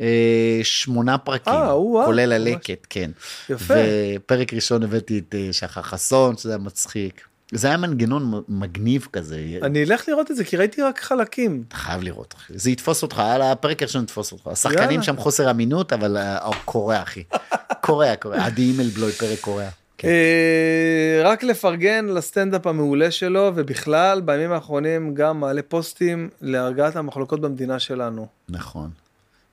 אה, 0.01 0.61
שמונה 0.63 1.19
פרקים, 1.19 1.53
אה, 1.53 1.81
וואו, 1.81 2.07
כולל 2.07 2.39
ממש. 2.39 2.49
הלקט, 2.49 2.87
כן. 2.91 3.11
יפה. 3.51 3.75
ופרק 4.17 4.55
ראשון 4.55 4.83
הבאתי 4.83 5.19
את 5.19 5.35
אה, 5.35 5.49
שחר 5.53 5.83
חסון, 5.83 6.37
שזה 6.37 6.51
היה 6.51 6.59
מצחיק. 6.59 7.21
זה 7.53 7.69
היה 7.69 7.77
מנגנון 7.77 8.43
מגניב 8.49 9.09
כזה, 9.13 9.59
אני 9.63 9.85
אלך 9.85 10.09
לראות 10.09 10.31
את 10.31 10.37
זה, 10.37 10.45
כי 10.45 10.57
ראיתי 10.57 10.83
רק 10.83 11.01
חלקים. 11.01 11.65
אתה 11.69 11.77
חייב 11.77 12.03
לראות, 12.03 12.35
אחי. 12.37 12.53
זה 12.57 12.71
יתפוס 12.71 13.03
אותך, 13.03 13.19
על 13.19 13.43
הפרק 13.43 13.83
הראשון 13.83 14.03
יתפוס 14.03 14.33
אותך. 14.33 14.47
השחקנים. 14.47 15.03
שם 15.03 15.17
חוסר 15.17 15.51
אמינות, 15.51 15.93
אבל 15.93 16.17
קורע, 16.65 17.03
אחי. 17.03 17.23
קורע, 17.81 18.17
קורע. 18.17 18.37
עדי 18.47 18.63
אימלבלוי, 18.63 19.13
פרק 19.13 19.41
קורע. 19.41 19.69
כן. 19.99 20.09
רק 21.25 21.43
לפרגן 21.43 22.07
לסטנדאפ 22.07 22.67
המעולה 22.67 23.11
שלו, 23.11 23.53
ובכלל, 23.55 24.21
בימים 24.21 24.53
האחרונים 24.53 25.15
גם 25.15 25.41
מעלה 25.41 25.63
פוסטים 25.63 26.29
להרגעת 26.41 26.97
המחלוקות 26.97 27.41
במדינה 27.41 27.79
שלנו. 27.79 28.27
נכון. 28.49 28.91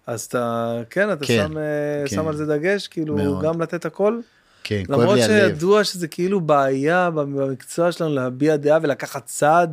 אז 0.08 0.22
אתה, 0.22 0.78
כן, 0.90 1.14
אתה 1.14 1.26
כן, 1.26 1.48
שם, 1.48 1.58
אה, 1.58 1.64
כן. 2.06 2.16
שם 2.16 2.28
על 2.28 2.36
זה 2.36 2.46
דגש, 2.46 2.88
כאילו, 2.88 3.16
מאוד. 3.16 3.44
גם 3.44 3.62
לתת 3.62 3.86
הכל. 3.86 4.20
כן, 4.64 4.84
כואב 4.88 5.00
למרות 5.00 5.18
לי 5.18 5.24
הלב. 5.24 5.50
שידוע 5.50 5.84
שזה 5.84 6.08
כאילו 6.08 6.42
בעיה 6.42 7.10
במקצוע 7.10 7.92
שלנו 7.92 8.16
להביע 8.16 8.56
דעה 8.56 8.80
ולקחת 8.82 9.26
צד. 9.26 9.68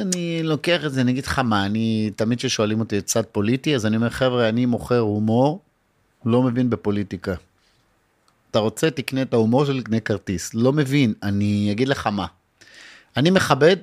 אני 0.00 0.42
לוקח 0.42 0.84
את 0.86 0.92
זה, 0.92 1.00
אני 1.00 1.12
אגיד 1.12 1.24
לך 1.26 1.38
מה, 1.38 1.66
אני, 1.66 2.10
תמיד 2.16 2.38
כששואלים 2.38 2.80
אותי 2.80 3.00
צד 3.00 3.22
פוליטי, 3.32 3.74
אז 3.74 3.86
אני 3.86 3.96
אומר, 3.96 4.10
חבר'ה, 4.10 4.48
אני 4.48 4.66
מוכר 4.66 4.98
הומור, 4.98 5.60
לא 6.26 6.42
מבין 6.42 6.70
בפוליטיקה. 6.70 7.34
אתה 8.50 8.58
רוצה, 8.58 8.90
תקנה 8.90 9.22
את 9.22 9.34
ההומור 9.34 9.64
שלי, 9.64 9.82
תקנה 9.82 10.00
כרטיס. 10.00 10.54
לא 10.54 10.72
מבין, 10.72 11.14
אני 11.22 11.68
אגיד 11.72 11.88
לך 11.88 12.06
מה. 12.06 12.26
אני 13.16 13.30
מכבד 13.30 13.76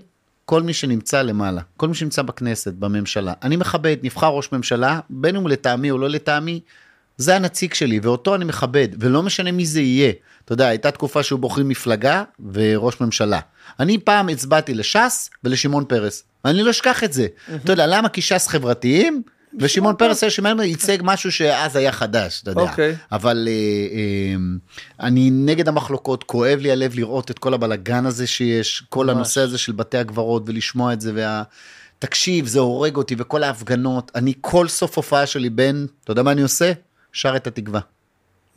כל 0.50 0.64
מי 0.64 0.74
שנמצא 0.74 1.22
למעלה, 1.22 1.62
כל 1.78 1.88
מי 1.88 1.96
שנמצא 1.96 2.22
בכנסת, 2.22 2.74
בממשלה. 2.74 3.34
אני 3.44 3.56
מכבד, 3.56 3.98
נבחר 4.04 4.28
ראש 4.28 4.52
ממשלה, 4.52 5.00
בין 5.10 5.36
אם 5.36 5.42
הוא 5.42 5.50
לטעמי 5.50 5.92
או 5.92 5.98
לא 5.98 6.10
לטעמי, 6.10 6.60
זה 7.18 7.36
הנציג 7.36 7.74
שלי, 7.74 8.00
ואותו 8.04 8.36
אני 8.36 8.46
מכבד, 8.46 8.88
ולא 9.00 9.24
משנה 9.24 9.52
מי 9.52 9.66
זה 9.66 9.82
יהיה. 9.82 10.12
אתה 10.46 10.54
יודע, 10.54 10.68
הייתה 10.68 10.92
תקופה 10.92 11.24
שהיו 11.24 11.38
בוחרים 11.38 11.70
מפלגה 11.70 12.24
וראש 12.54 13.02
ממשלה. 13.02 13.40
אני 13.80 13.98
פעם 13.98 14.30
הצבעתי 14.30 14.74
לש"ס 14.74 15.30
ולשמעון 15.44 15.86
פרס. 15.86 16.24
אני 16.46 16.64
לא 16.64 16.70
אשכח 16.70 17.04
את 17.04 17.14
זה. 17.14 17.28
אתה 17.56 17.72
יודע, 17.72 17.88
למה? 17.88 18.10
כי 18.10 18.22
ש"ס 18.22 18.48
חברתיים, 18.48 19.22
ושמעון 19.60 19.96
פרס 19.96 20.24
היה 20.24 20.30
שמעון 20.30 20.60
ייצג 20.60 20.98
משהו 21.02 21.32
שאז 21.32 21.76
היה 21.76 21.92
חדש, 21.92 22.42
אתה 22.42 22.52
יודע. 22.52 22.62
אוקיי. 22.62 22.96
אבל 23.12 23.48
אה, 23.48 23.54
אה, 23.98 24.36
אני 25.00 25.30
נגד 25.32 25.68
המחלוקות, 25.68 26.24
כואב 26.24 26.60
לי 26.60 26.72
הלב 26.72 26.96
לראות 26.96 27.32
את 27.32 27.40
כל 27.40 27.54
הבלגן 27.54 28.06
הזה 28.06 28.28
שיש, 28.28 28.84
כל 28.90 29.06
ממש. 29.06 29.16
הנושא 29.16 29.42
הזה 29.42 29.58
של 29.58 29.72
בתי 29.72 29.98
הקברות 29.98 30.44
ולשמוע 30.46 30.94
את 30.94 31.02
זה, 31.02 31.12
וה... 31.16 31.44
תקשיב, 32.00 32.48
זה 32.48 32.60
הורג 32.60 32.96
אותי, 32.96 33.16
וכל 33.18 33.44
ההפגנות, 33.44 34.12
אני 34.16 34.34
כל 34.42 34.68
סוף 34.68 34.98
הופעה 34.98 35.26
שלי 35.26 35.50
בין, 35.50 35.88
אתה 36.04 36.12
יודע 36.12 36.24
מה 36.24 36.32
אני 36.32 36.42
עושה? 36.42 36.72
שר 37.14 37.36
את 37.36 37.48
התקווה. 37.48 37.80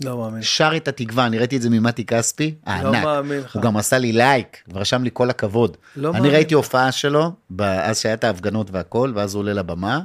לא 0.05 0.19
מאמין. 0.19 0.43
שר 0.43 0.73
את 0.77 0.89
התקווה, 0.89 1.27
אני 1.27 1.39
ראיתי 1.39 1.57
את 1.57 1.63
זה 1.63 1.71
ממתי 1.71 2.05
כספי, 2.05 2.55
הענק. 2.67 3.05
מאמין 3.05 3.39
לך. 3.41 3.55
הוא 3.55 3.63
גם 3.63 3.77
עשה 3.77 3.99
לי 3.99 4.13
לייק, 4.13 4.57
ורשם 4.73 5.05
לי 5.05 5.11
כל 5.13 5.31
הכבוד. 5.31 5.77
לא 5.97 6.09
אני 6.11 6.19
מאמין. 6.19 6.35
ראיתי 6.35 6.55
הופעה 6.55 6.93
שלו, 6.93 7.33
אז 7.59 7.99
שהיה 7.99 8.15
את 8.15 8.25
ההפגנות 8.25 8.71
והכל, 8.71 9.13
ואז 9.15 9.35
הוא 9.35 9.41
עולה 9.41 9.53
לבמה, 9.53 10.01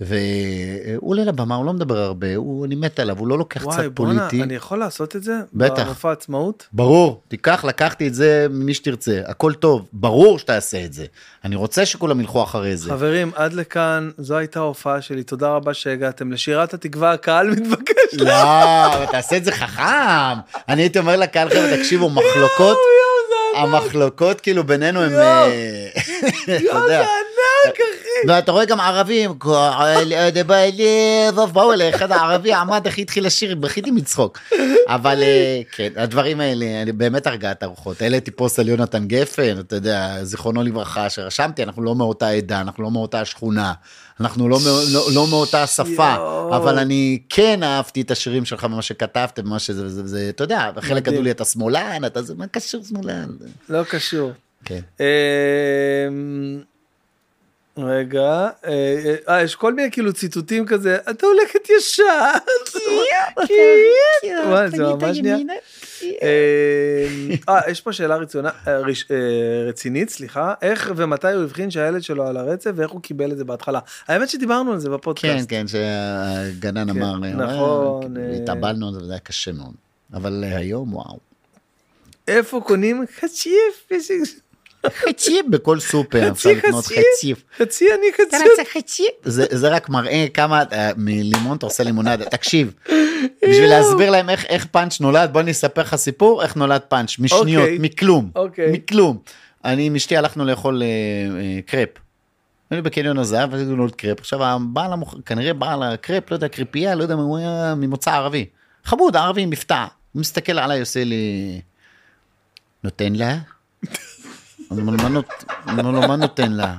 והוא 0.00 1.10
עולה 1.10 1.24
לבמה, 1.24 1.54
הוא 1.54 1.66
לא 1.66 1.72
מדבר 1.72 1.98
הרבה, 1.98 2.36
הוא, 2.36 2.66
אני 2.66 2.74
מת 2.74 3.00
עליו, 3.00 3.18
הוא 3.18 3.28
לא 3.28 3.38
לוקח 3.38 3.66
וואי, 3.66 3.76
צד 3.76 3.94
בואנה, 3.94 4.28
פוליטי. 4.28 4.42
אני 4.42 4.54
יכול 4.54 4.78
לעשות 4.78 5.16
את 5.16 5.22
זה? 5.22 5.32
בטח. 5.54 5.86
במופע 5.86 6.12
עצמאות? 6.12 6.66
ברור, 6.72 7.22
תיקח, 7.28 7.64
לקחתי 7.64 8.08
את 8.08 8.14
זה 8.14 8.46
ממי 8.50 8.74
שתרצה, 8.74 9.20
הכל 9.26 9.54
טוב, 9.54 9.88
ברור 9.92 10.38
שתעשה 10.38 10.84
את 10.84 10.92
זה. 10.92 11.06
אני 11.44 11.56
רוצה 11.56 11.86
שכולם 11.86 12.20
ילכו 12.20 12.42
אחרי 12.42 12.76
זה. 12.76 12.90
חברים, 12.90 13.30
עד 13.34 13.52
לכאן, 13.52 14.10
זו 14.18 14.36
הייתה 14.36 14.58
ההופעה 14.58 15.02
שלי, 15.02 15.22
תודה 15.22 15.48
רבה 15.48 15.74
שהגעתם. 15.74 16.32
לשירת 16.32 16.74
התקווה, 16.74 17.12
הקהל 17.12 17.50
מתבקש. 17.54 18.14
לא, 18.18 18.94
אבל 18.94 19.06
תעשה 19.06 19.36
את 19.36 19.44
זה 19.44 19.52
חכם. 19.52 20.40
אני 20.68 20.82
הייתי 20.82 20.98
אומר 20.98 21.16
לקהל 21.16 21.48
חבר'ה, 21.48 21.76
תקשיבו, 21.76 22.10
מחלוקות, 22.10 22.78
המחלוקות 23.56 24.40
כאילו 24.40 24.64
בינינו 24.64 25.02
הם... 25.02 25.12
אה, 25.12 25.88
אתה 26.44 26.76
יודע. 26.76 27.06
אחי. 27.66 28.28
ואתה 28.28 28.52
רואה 28.52 28.64
גם 28.64 28.80
ערבים, 28.80 29.38
באו 31.52 31.72
אליי, 31.72 31.90
אחד 31.90 32.12
הערבי 32.12 32.52
עמד, 32.52 32.86
אחי 32.86 33.02
התחיל 33.02 33.26
לשיר, 33.26 33.54
בכיתי 33.54 33.90
מצחוק. 33.90 34.38
אבל 34.86 35.22
אה, 35.22 35.60
כן, 35.72 35.88
הדברים 35.96 36.40
האלה, 36.40 36.82
אני 36.82 36.92
באמת 36.92 37.26
הרגעת 37.26 37.62
הרוחות. 37.62 38.02
העליתי 38.02 38.30
פוסט 38.30 38.58
על 38.58 38.68
יונתן 38.68 39.04
גפן, 39.06 39.60
אתה 39.60 39.76
יודע, 39.76 40.24
זיכרונו 40.24 40.62
לברכה, 40.62 41.10
שרשמתי, 41.10 41.62
אנחנו 41.62 41.82
לא 41.82 41.94
מאותה 41.94 42.28
עדה, 42.28 42.60
אנחנו 42.60 42.82
לא 42.82 42.90
מאותה 42.90 43.24
שכונה, 43.24 43.72
אנחנו 44.20 44.48
לא, 44.48 44.58
לא, 44.92 45.02
לא 45.14 45.26
מאותה 45.26 45.66
שפה. 45.66 46.14
אבל 46.56 46.78
אני 46.78 47.18
כן 47.28 47.62
אהבתי 47.62 48.00
את 48.00 48.10
השירים 48.10 48.44
שלך 48.44 48.64
ומה 48.64 48.82
שכתבת, 48.82 49.38
ומה 49.42 49.58
שזה, 49.58 49.88
זה, 49.88 50.06
זה, 50.06 50.26
אתה 50.28 50.44
יודע, 50.44 50.70
חלק. 50.80 51.02
גדול 51.02 51.24
לי 51.24 51.30
אתה 51.30 51.44
שמאלן, 51.44 52.04
אתה 52.06 52.22
זה, 52.22 52.34
מה 52.34 52.46
קשור 52.46 52.84
שמאלן? 52.88 53.26
לא 53.68 53.82
קשור. 53.84 54.32
כן. 54.64 54.80
רגע, 57.78 58.48
אה, 58.66 59.14
אה, 59.28 59.42
יש 59.42 59.54
כל 59.54 59.74
מיני 59.74 59.90
כאילו 59.90 60.12
ציטוטים 60.12 60.66
כזה, 60.66 60.96
אתה 61.10 61.26
הולכת 61.26 61.68
ישר. 61.78 62.04
וואי, 64.46 64.70
זה 64.70 64.82
ממש 64.82 65.18
נהיה. 65.18 65.36
אה, 67.48 67.70
יש 67.70 67.80
פה 67.80 67.92
שאלה 67.92 68.14
אה, 68.14 68.20
אה, 68.66 68.80
רצינית, 69.68 70.10
סליחה, 70.10 70.54
איך 70.62 70.92
ומתי 70.96 71.32
הוא 71.32 71.44
הבחין 71.44 71.70
שהילד 71.70 72.02
שלו 72.02 72.26
על 72.26 72.36
הרצף 72.36 72.70
ואיך 72.74 72.90
הוא 72.90 73.00
קיבל 73.00 73.32
את 73.32 73.38
זה 73.38 73.44
בהתחלה. 73.44 73.80
האמת 74.08 74.28
שדיברנו 74.28 74.72
על 74.72 74.78
זה 74.78 74.88
כן, 74.88 74.94
בפודקאסט. 74.94 75.46
כן, 75.48 75.68
שהגנן 75.68 76.92
כן, 76.92 77.02
אמר, 77.02 77.16
נכון, 77.16 78.16
אה, 78.16 78.22
אה, 78.22 78.36
התאבלנו 78.36 78.88
על 78.88 78.94
זה 78.94 79.00
וזה 79.00 79.12
היה 79.12 79.20
קשה 79.20 79.52
מאוד. 79.52 79.74
אבל 80.14 80.44
אה, 80.44 80.56
היום, 80.56 80.94
וואו. 80.94 81.18
איפה 82.28 82.60
קונים 82.60 83.04
חציף? 83.20 83.92
חציף 84.86 85.46
בכל 85.50 85.80
סופר, 85.80 86.30
אפשר 86.30 86.48
חצי 86.50 86.54
לקנות 86.58 86.84
חציף? 86.84 86.98
חציף. 87.16 87.44
חצי 87.58 87.86
אני 87.92 88.06
חציף. 88.72 89.06
זה 89.24 89.46
זה 89.50 89.68
רק 89.68 89.88
מראה 89.88 90.26
כמה 90.34 90.62
אה, 90.72 90.90
מלימון 90.96 91.56
אתה 91.56 91.66
עושה 91.66 91.82
לימונדה. 91.84 92.24
תקשיב, 92.24 92.74
בשביל 93.48 93.68
להסביר 93.70 94.10
להם 94.10 94.30
איך- 94.30 94.44
איך 94.44 94.66
פאנץ' 94.66 95.00
נולד, 95.00 95.32
בוא 95.32 95.40
אני 95.40 95.50
אספר 95.50 95.80
לך 95.82 95.96
סיפור, 95.96 96.42
איך 96.42 96.56
נולד 96.56 96.80
פאנץ', 96.80 97.18
משניות, 97.18 97.62
אוקיי. 97.62 97.78
מכלום, 97.80 98.30
אוקיי. 98.36 98.72
מכלום. 98.72 99.18
אני 99.64 99.86
עם 99.86 99.94
אשתי 99.96 100.16
הלכנו 100.16 100.44
לאכול 100.44 100.82
אה, 100.82 100.86
אה, 101.40 101.60
קרפ. 101.66 101.88
היינו 102.70 102.82
בקניון 102.84 103.18
הזהב, 103.18 103.48
וזה 103.52 103.64
נולד 103.72 103.94
קרפ. 103.94 104.20
עכשיו 104.20 104.44
הבעל. 104.44 104.90
כנראה 105.26 105.52
בעל 105.52 105.82
הקרפ, 105.82 106.30
לא 106.30 106.36
יודע, 106.36 106.48
קרפייה, 106.48 106.94
לא 106.94 107.02
יודע, 107.02 107.14
הוא 107.14 107.38
היה 107.38 107.74
ממוצא 107.76 108.10
ערבי. 108.10 108.46
חמוד, 108.84 109.16
ערבי 109.16 109.42
עם 109.42 109.50
מבטא. 109.50 109.86
הוא 110.12 110.20
מסתכל 110.20 110.58
עליי, 110.58 110.80
עושה 110.80 111.04
לי... 111.04 111.60
נותן 112.84 113.12
לה? 113.12 113.36
אומר 114.70 114.92
לו, 115.90 116.00
"מה 116.08 116.16
נותן 116.16 116.52
לה? 116.52 116.74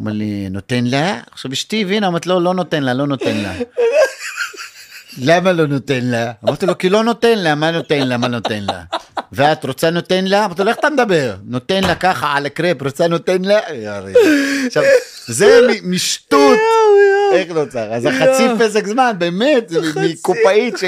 אומר 0.00 0.12
לי, 0.12 0.48
נותן 0.50 0.84
לה? 0.84 1.20
עכשיו 1.32 1.52
אשתי 1.52 1.82
הבינה, 1.82 2.06
אמרת 2.06 2.26
לו, 2.26 2.40
לא 2.40 2.54
נותן 2.54 2.82
לה, 2.82 2.94
לא 2.94 3.06
נותן 3.06 3.36
לה. 3.36 3.52
למה 5.18 5.52
לא 5.52 5.66
נותן 5.66 6.04
לה? 6.04 6.32
אמרתי 6.44 6.66
לו, 6.66 6.78
כי 6.78 6.88
לא 6.88 7.04
נותן 7.04 7.38
לה, 7.38 7.54
מה 7.54 7.70
נותן 7.70 8.08
לה, 8.08 8.16
מה 8.16 8.28
נותן 8.28 8.62
לה? 8.62 8.82
ואת 9.32 9.64
רוצה 9.64 9.90
נותן 9.90 10.24
לה? 10.24 10.44
אמרתי 10.44 10.62
לו, 10.62 10.68
איך 10.68 10.78
אתה 10.78 10.90
מדבר? 10.90 11.36
נותן 11.44 11.84
לה 11.84 11.94
ככה 11.94 12.32
על 12.36 12.46
הקרפ, 12.46 12.82
רוצה 12.82 13.08
נותן 13.08 13.42
לה? 13.42 13.58
עכשיו, 14.66 14.82
זה 15.28 15.60
משטות. 15.82 16.58
איך 17.32 17.50
לא 17.54 17.64
צריך? 17.64 17.84
אז 17.92 18.04
החצי 18.06 18.42
פסק 18.58 18.86
זמן, 18.86 19.12
באמת, 19.18 19.72
מקופאית 20.10 20.74
של... 20.78 20.86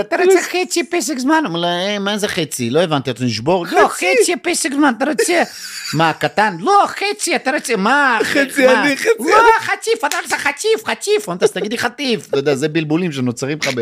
אתה 0.00 0.16
רוצה 0.24 0.38
חצי 0.42 0.84
פסק 0.84 1.18
זמן? 1.18 1.42
אמר 1.46 1.60
לה, 1.60 1.68
"אה, 1.68 1.98
מה 1.98 2.18
זה 2.18 2.28
חצי? 2.28 2.70
לא 2.70 2.80
הבנתי, 2.80 3.10
אתה 3.10 3.24
נשבור? 3.24 3.66
לא, 3.72 3.88
חצי 3.88 4.36
פסק 4.42 4.72
זמן, 4.72 4.92
אתה 4.98 5.04
רוצה... 5.04 5.42
מה, 5.94 6.12
קטן? 6.12 6.56
לא, 6.60 6.84
חצי, 6.86 7.36
אתה 7.36 7.50
רוצה... 7.50 7.76
מה? 7.76 8.18
חצי? 8.22 8.68
אני, 8.68 8.96
חצי 8.96 9.08
לא, 9.18 9.42
חציף, 9.60 10.04
אתה 10.04 10.16
רוצה 10.22 10.38
חציף, 10.38 10.84
חציף. 10.86 11.28
אמרת, 11.28 11.42
אז 11.42 11.52
תגידי 11.52 11.78
חטיף. 11.78 12.26
אתה 12.28 12.38
יודע, 12.38 12.54
זה 12.54 12.68
בלבולים 12.68 13.12
שנוצרים 13.12 13.58
לך 13.62 13.70
ב... 13.74 13.80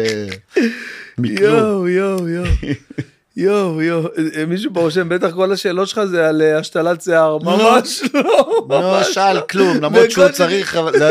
יואו, 1.24 1.88
יואו, 1.88 2.28
יואו. 2.28 2.46
יואו, 3.38 3.82
יואו. 3.82 4.08
אה, 4.36 4.46
מישהו 4.46 4.70
פה 4.74 4.80
רושם, 4.80 5.08
בטח 5.08 5.30
כל 5.34 5.52
השאלות 5.52 5.88
שלך 5.88 6.04
זה 6.04 6.28
על 6.28 6.42
אה, 6.42 6.58
השתלת 6.58 7.02
שיער. 7.02 7.38
ממש 7.38 8.02
לא. 8.14 8.22
לא 8.70 8.80
ממש 8.80 9.06
שאל 9.14 9.40
כלום, 9.40 9.76
למרות 9.76 10.10
שהוא 10.10 10.28
צריך... 10.28 10.76
אבל- 10.76 10.92
לא. 10.98 11.06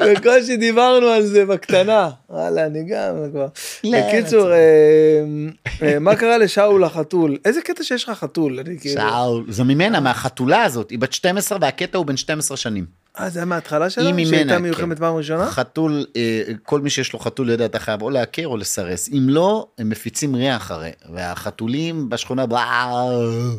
בקושי 0.14 0.56
דיברנו 0.56 1.06
על 1.06 1.22
זה 1.22 1.44
בקטנה. 1.46 2.10
וואלה, 2.30 2.66
אני 2.66 2.84
גם 2.88 3.14
כבר. 3.30 3.46
לא, 3.84 3.98
בקיצור, 4.08 4.52
אה, 4.52 5.98
מה 6.00 6.16
קרה 6.16 6.38
לשאול 6.38 6.84
החתול? 6.84 7.36
איזה 7.44 7.60
קטע 7.60 7.82
שיש 7.84 8.04
לך 8.04 8.10
חתול? 8.18 8.58
כאילו... 8.80 9.00
שאול, 9.00 9.44
זה 9.48 9.64
ממנה, 9.64 10.00
מהחתולה 10.00 10.62
הזאת, 10.62 10.90
היא 10.90 10.98
בת 10.98 11.12
12 11.12 11.58
והקטע 11.60 11.98
הוא 11.98 12.06
בן 12.06 12.16
12 12.16 12.56
שנים. 12.56 13.03
אה, 13.20 13.30
זה 13.30 13.38
היה 13.38 13.46
מההתחלה 13.46 13.90
שלה? 13.90 14.04
היא 14.04 14.12
ממנה, 14.12 14.26
שהייתה 14.26 14.54
כן. 14.54 14.62
מיוחמת 14.62 14.98
פעם 14.98 15.16
ראשונה? 15.16 15.50
חתול, 15.50 16.06
אה, 16.16 16.42
כל 16.62 16.80
מי 16.80 16.90
שיש 16.90 17.12
לו 17.12 17.18
חתול 17.18 17.50
יודע, 17.50 17.64
אתה 17.64 17.78
חייב 17.78 18.02
או 18.02 18.10
לעקר 18.10 18.46
או 18.46 18.56
לסרס. 18.56 19.08
אם 19.12 19.26
לא, 19.28 19.66
הם 19.78 19.88
מפיצים 19.88 20.34
ריח 20.34 20.70
הרי. 20.70 20.90
והחתולים 21.14 22.08
בשכונה, 22.08 22.44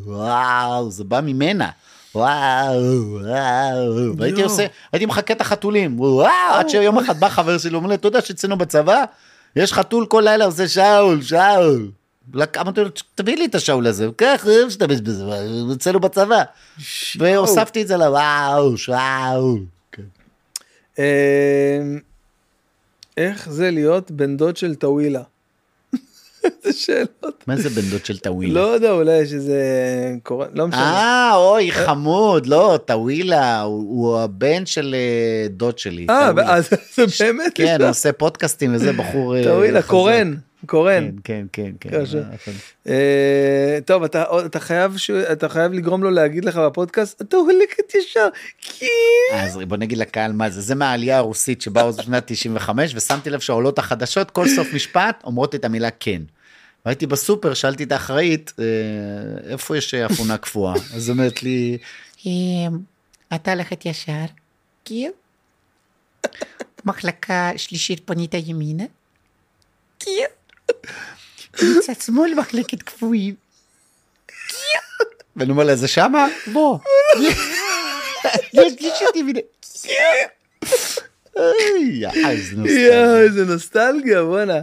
וואו, 0.05 0.91
זה 0.91 1.03
בא 1.03 1.21
ממנה. 1.21 1.69
וואו, 2.15 2.81
וואו, 3.11 4.17
והייתי. 4.17 4.43
עושה, 4.43 4.65
הייתי 4.91 5.05
מחקה 5.05 5.33
את 5.33 5.41
החתולים, 5.41 5.99
וואו, 5.99 6.25
עד 6.53 6.69
שיום 6.69 6.97
אחד 6.97 7.19
בא 7.19 7.29
חבר 7.29 7.57
שלי, 7.57 7.75
אומר 7.75 7.89
לי, 7.89 7.95
אתה 7.95 8.07
יודע 8.07 8.21
שאצלנו 8.21 8.57
בצבא, 8.57 9.03
יש 9.55 9.73
חתול 9.73 10.05
כל 10.05 10.21
לילה 10.25 10.45
עושה 10.45 10.67
שאול, 10.67 11.21
שאול. 11.21 11.91
אמרתי 12.61 12.81
לו, 12.81 12.89
תביא 13.15 13.37
לי 13.37 13.45
את 13.45 13.55
השאול 13.55 13.87
הזה, 13.87 14.07
קח, 14.15 14.45
אני 14.47 14.65
משתמש 14.67 15.01
בזה, 15.01 15.23
אצלנו 15.73 15.99
בצבא. 15.99 16.43
והוספתי 17.17 17.81
את 17.81 17.87
זה 17.87 17.97
לוואו, 17.97 18.77
שאול. 18.77 19.59
אה, 20.99 21.81
איך 23.17 23.49
זה 23.49 23.71
להיות 23.71 24.11
בן 24.11 24.37
דוד 24.37 24.57
של 24.57 24.75
טווילה? 24.75 25.21
איזה 26.43 26.79
שאלות. 26.79 27.43
מה 27.47 27.55
זה 27.55 27.69
בן 27.69 27.81
דוד 27.81 28.05
של 28.05 28.17
טווילה? 28.17 28.53
לא 28.53 28.67
יודע, 28.67 28.91
אולי 28.91 29.17
יש 29.17 29.33
איזה... 29.33 29.61
לא 30.53 30.67
משנה. 30.67 30.81
אה, 30.81 31.35
אוי, 31.35 31.71
חמוד, 31.71 32.47
לא, 32.47 32.79
טווילה, 32.85 33.61
הוא 33.61 34.19
הבן 34.19 34.65
של 34.65 34.95
אה, 34.97 35.47
דוד 35.49 35.79
שלי. 35.79 36.07
אה. 36.09 36.31
אז 36.45 36.69
זה 36.95 37.05
באמת? 37.19 37.51
כן, 37.55 37.81
הוא 37.81 37.89
עושה 37.89 38.13
פודקאסטים 38.13 38.75
וזה, 38.75 38.93
בחור... 38.93 39.35
אה, 39.35 39.43
טווילה, 39.43 39.81
חזק. 39.81 39.89
קורן. 39.89 40.35
קורן. 40.65 41.09
כן, 41.23 41.45
כן, 41.53 41.71
כן. 41.79 41.89
כן. 41.89 42.01
קשה. 42.05 42.21
אה, 42.87 43.79
טוב, 43.85 44.03
אתה 44.03 44.23
אתה 44.45 44.59
חייב 44.59 44.97
ש- 44.97 45.09
אתה 45.11 45.49
חייב 45.49 45.73
לגרום 45.73 46.03
לו 46.03 46.09
להגיד 46.11 46.45
לך 46.45 46.57
בפודקאסט, 46.57 47.21
אתה 47.21 47.37
הולכת 47.37 47.95
ישר. 47.95 48.27
כן. 48.61 48.85
אז 49.33 49.59
בוא 49.67 49.77
נגיד 49.77 49.97
לקהל 49.97 50.31
מה 50.33 50.49
זה, 50.49 50.61
זה 50.61 50.75
מהעלייה 50.75 51.17
הרוסית 51.17 51.61
שבאו 51.61 51.93
בשנת 51.93 52.23
95, 52.25 52.95
ושמתי 52.95 53.29
לב 53.29 53.39
שהעולות 53.39 53.79
החדשות, 53.79 54.31
כל 54.31 54.47
סוף 54.47 54.73
משפט 54.73 55.21
אומרות 55.23 55.55
את 55.55 55.65
המילה 55.65 55.89
כן. 55.99 56.21
והייתי 56.85 57.07
בסופר, 57.07 57.53
שאלתי 57.53 57.83
את 57.83 57.91
האחראית, 57.91 58.53
אה, 58.59 58.63
איפה 59.51 59.77
יש 59.77 59.93
אפונה 59.93 60.37
קפואה? 60.37 60.73
אז 60.95 61.09
אומרת 61.09 61.43
לי, 61.43 61.77
אמ, 62.25 62.31
אתה 63.35 63.53
הולכת 63.53 63.85
ישר, 63.85 64.25
כן? 64.85 65.11
מחלקה 66.85 67.51
שלישית 67.57 68.01
פנית 68.05 68.33
ימינה? 68.33 68.83
כן. 69.99 70.11
מצד 71.63 72.01
שמאל 72.05 72.33
מחלקת 72.35 72.81
קפואים. 72.81 73.35
ואני 75.35 75.51
אומר 75.51 75.63
לה, 75.63 75.75
זה 75.75 75.87
שמה? 75.87 76.27
בוא. 76.53 76.79
יש 78.53 78.73
שלישית 78.79 79.15
ימינה. 79.15 79.39
איזה 81.35 82.55
נוסטלגיה. 82.55 82.87
יואו, 82.87 83.17
איזה 83.17 83.45
נוסטלגיה, 83.45 84.23
בואנה. 84.23 84.61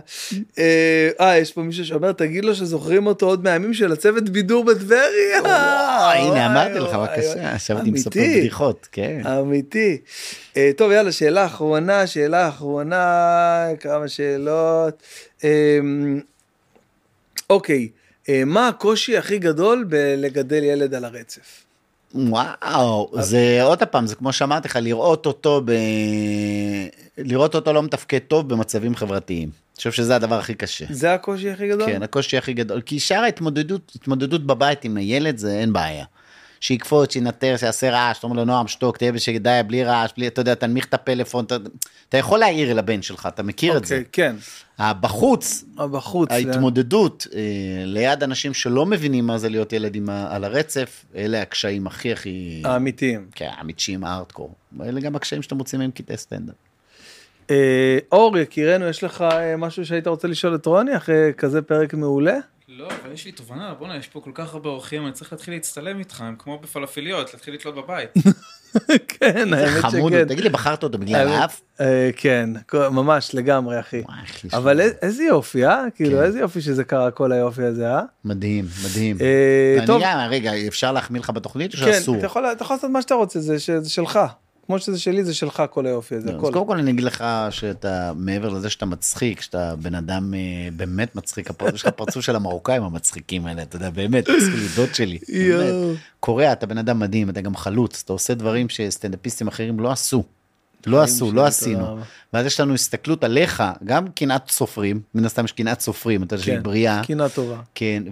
אה, 0.59 1.10
אה, 1.20 1.39
יש 1.39 1.52
פה 1.52 1.62
מישהו 1.62 1.84
שאומר, 1.84 2.12
תגיד 2.12 2.44
לו 2.44 2.55
שזוכרים 2.55 3.07
אותו 3.07 3.26
עוד 3.26 3.44
מהימים 3.44 3.75
של 3.75 3.92
הצוות 3.92 4.28
בידור 4.28 4.65
בטבריה. 4.65 5.41
אה, 5.44 6.12
הנה 6.12 6.47
אמרתי 6.47 6.78
לך, 6.78 6.94
בבקשה. 6.94 7.55
ישבתי 7.57 7.91
מספר. 7.91 8.10
בדיחות, 8.10 8.89
כן. 8.92 9.20
אמיתי. 9.26 9.99
אה, 10.57 10.70
טוב, 10.76 10.92
יאללה, 10.92 11.12
שאלה 11.12 11.47
אחרונה, 11.47 12.07
שאלה 12.07 12.49
אחרונה, 12.49 13.67
כמה 13.81 14.09
שאלות. 14.09 15.02
אה, 15.44 15.78
אוקיי, 17.51 17.89
אה, 18.28 18.42
מה 18.47 18.68
הקושי 18.68 19.17
הכי 19.17 19.39
גדול 19.39 19.84
בלגדל 19.89 20.65
ילד 20.65 20.94
על 20.94 21.05
הרצף? 21.05 21.62
וואו, 22.15 23.10
זה 23.20 23.62
עוד 23.62 23.82
פעם, 23.82 24.07
זה 24.07 24.15
כמו 24.15 24.32
שאמרתי 24.32 24.68
לך, 24.68 24.78
לראות 24.82 25.26
אותו 25.26 25.62
ב... 25.65 25.73
לראות 27.18 27.55
אותו 27.55 27.73
לא 27.73 27.82
מתפקד 27.82 28.18
טוב 28.18 28.49
במצבים 28.49 28.94
חברתיים. 28.94 29.49
אני 29.49 29.76
חושב 29.76 29.92
שזה 29.92 30.16
הדבר 30.16 30.39
הכי 30.39 30.55
קשה. 30.55 30.84
זה 30.91 31.15
הקושי 31.15 31.50
הכי 31.50 31.68
גדול? 31.68 31.86
כן, 31.86 32.02
הקושי 32.02 32.39
הכי 32.39 32.52
גדול, 32.52 32.81
כי 32.81 33.00
שאר 33.00 33.20
ההתמודדות, 33.20 33.92
התמודדות 33.97 34.47
בבית 34.47 34.84
עם 34.84 34.97
הילד 34.97 35.36
זה 35.39 35.52
אין 35.52 35.73
בעיה. 35.73 36.05
שיקפוץ, 36.62 37.12
שינטר, 37.12 37.57
שיעשה 37.57 37.91
רעש, 37.91 38.18
אתה 38.18 38.26
אומר 38.26 38.36
לו 38.36 38.44
נועם 38.44 38.68
שתוק, 38.68 38.97
תהיה 38.97 39.12
בשקט, 39.12 39.41
בלי 39.66 39.84
רעש, 39.84 40.10
בלי, 40.16 40.26
אתה 40.26 40.41
יודע, 40.41 40.55
תנמיך 40.55 40.84
את 40.84 40.94
הפלאפון, 40.94 41.44
אתה, 41.44 41.57
אתה 42.08 42.18
יכול 42.18 42.39
להעיר 42.39 42.74
לבן 42.74 43.02
שלך, 43.02 43.28
אתה 43.34 43.42
מכיר 43.42 43.76
את 43.76 43.84
זה. 43.84 43.94
אוקיי, 43.94 44.08
כן. 44.12 44.36
אה, 44.81 44.94
בחוץ, 44.94 45.65
אה. 45.81 45.86
ההתמודדות 46.31 47.26
אה, 47.34 47.41
ליד 47.84 48.23
אנשים 48.23 48.55
שלא 48.55 48.86
מבינים 48.86 49.26
מה 49.26 49.39
זה 49.39 49.49
להיות 49.49 49.73
ילד 49.73 49.94
עם 49.94 50.10
ה, 50.10 50.34
על 50.34 50.44
הרצף, 50.44 51.05
אלה 51.16 51.42
הקשיים 51.42 51.86
הכי 51.86 52.12
הכי... 52.12 52.62
האמיתיים. 52.65 53.26
כן, 53.34 53.50
אמיתיים 53.60 54.05
הארדקור. 54.05 54.55
אלה 54.82 55.00
גם 55.00 55.16
הקשיים 55.16 55.42
שאתם 55.42 55.57
מוצאים 55.57 55.81
מהם 55.81 55.91
קטעי 55.91 56.16
סטנדאפ. 56.16 56.55
אה, 57.50 57.99
אור, 58.12 58.39
יקירנו, 58.39 58.89
יש 58.89 59.05
לך 59.05 59.24
משהו 59.58 59.86
שהיית 59.86 60.07
רוצה 60.07 60.28
לשאול 60.28 60.55
את 60.55 60.66
רוני 60.66 60.97
אחרי 60.97 61.32
כזה 61.36 61.62
פרק 61.62 61.94
מעולה? 61.94 62.39
לא, 62.76 62.89
אבל 63.02 63.12
יש 63.12 63.25
לי 63.25 63.33
תובנה, 63.33 63.75
בואנה, 63.78 63.97
יש 63.97 64.09
פה 64.09 64.20
כל 64.20 64.31
כך 64.34 64.55
הרבה 64.55 64.68
אורחים, 64.68 65.07
אני 65.07 65.12
צריך 65.12 65.33
להתחיל 65.33 65.55
להצטלם 65.55 65.99
איתך, 65.99 66.20
הם 66.20 66.36
כמו 66.39 66.59
בפלאפיליות, 66.59 67.33
להתחיל 67.34 67.55
לתלות 67.55 67.75
בבית. 67.75 68.10
כן, 69.09 69.55
האמת 69.55 69.84
חמוד, 69.84 70.12
שכן. 70.12 70.28
תגיד 70.28 70.44
לי, 70.44 70.51
בחרת 70.51 70.83
אותו 70.83 70.99
בגלל 70.99 71.28
האף? 71.28 71.60
אה, 71.81 72.10
כן, 72.17 72.51
ממש 72.75 73.34
לגמרי, 73.34 73.81
אחי. 73.81 74.02
אבל 74.52 74.81
איזה 74.81 75.25
יופי, 75.25 75.67
אה? 75.67 75.84
כאילו, 75.94 76.18
כן. 76.18 76.23
איזה 76.23 76.39
יופי 76.39 76.60
שזה 76.60 76.84
קרה 76.84 77.10
כל 77.10 77.33
היופי 77.33 77.62
הזה, 77.62 77.94
אה? 77.94 78.02
מדהים, 78.25 78.65
מדהים. 78.84 79.17
אה, 79.20 79.76
אני 79.78 79.86
טוב, 79.86 80.02
גם, 80.05 80.18
רגע, 80.31 80.52
אפשר 80.68 80.92
להחמיא 80.92 81.20
לך 81.20 81.31
בתוכנית 81.31 81.75
או 81.75 81.78
כן, 81.78 81.84
שאסור? 81.84 82.17
יכול 82.17 82.47
אתה 82.47 82.65
יכול 82.65 82.76
לעשות 82.76 82.91
מה 82.91 83.02
שאתה 83.02 83.15
רוצה, 83.15 83.41
זה 83.41 83.91
שלך. 83.91 84.20
כמו 84.73 84.78
שזה 84.78 84.99
שלי, 84.99 85.25
זה 85.25 85.34
שלך 85.34 85.62
כל 85.70 85.86
היופי 85.86 86.15
הזה, 86.15 86.33
לא, 86.33 86.36
אז. 86.36 86.41
קודם 86.41 86.67
כל 86.67 86.78
אני 86.78 86.91
אגיד 86.91 87.05
לך 87.05 87.25
שאתה, 87.51 88.12
מעבר 88.17 88.49
לזה 88.49 88.70
שאתה 88.70 88.86
מצחיק, 88.86 89.41
שאתה 89.41 89.76
בן 89.76 89.94
אדם 89.94 90.34
אה, 90.34 90.68
באמת 90.76 91.17
מצחיק, 91.17 91.51
יש 91.75 91.83
לך 91.83 91.89
פרצוף 91.89 92.25
של 92.25 92.36
המרוקאים 92.36 92.83
המצחיקים 92.83 93.47
האלה, 93.47 93.62
אתה 93.62 93.76
יודע, 93.76 93.91
באמת, 93.91 94.25
דוד 94.76 94.94
שלי. 94.94 95.18
באמת. 95.28 95.99
קורע, 96.20 96.52
אתה 96.52 96.67
בן 96.67 96.78
אדם 96.78 96.99
מדהים, 96.99 97.31
אתה 97.31 97.41
גם 97.41 97.57
חלוץ, 97.57 98.02
אתה 98.05 98.12
עושה 98.12 98.34
דברים 98.34 98.68
שסטנדאפיסטים 98.68 99.49
אחרים 99.49 99.81
לא 99.81 99.92
עשו. 99.92 100.25
לא 100.86 101.02
עשו, 101.02 101.32
לא 101.32 101.46
עשינו. 101.46 101.98
ואז 102.32 102.46
יש 102.46 102.60
לנו 102.60 102.74
הסתכלות 102.74 103.24
עליך, 103.24 103.62
גם 103.84 104.08
קנאת 104.08 104.50
סופרים, 104.50 105.00
מן 105.14 105.24
הסתם 105.24 105.44
יש 105.44 105.52
קנאת 105.52 105.80
סופרים, 105.80 106.22
אתה 106.22 106.34
יודע 106.34 106.44
שהיא 106.44 106.56
כן, 106.56 106.62
בריאה. 106.62 107.02
קינה 107.04 107.28
טובה. 107.28 107.60
כן, 107.74 108.02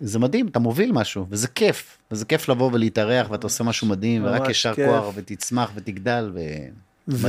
וזה 0.00 0.18
מדהים, 0.18 0.46
אתה 0.48 0.58
מוביל 0.58 0.92
משהו, 0.92 1.26
וזה 1.30 1.48
כיף. 1.48 1.98
וזה 2.10 2.24
כיף 2.24 2.48
לבוא 2.48 2.70
ולהתארח, 2.72 3.30
ואתה 3.30 3.46
עושה 3.46 3.64
משהו 3.64 3.86
מדהים, 3.86 4.24
ורק 4.24 4.40
ממש 4.40 4.50
ישר 4.50 4.74
כיף. 4.74 4.88
כוח, 4.88 5.04
ותצמח 5.14 5.70
ותגדל, 5.74 6.32
ו... 7.08 7.28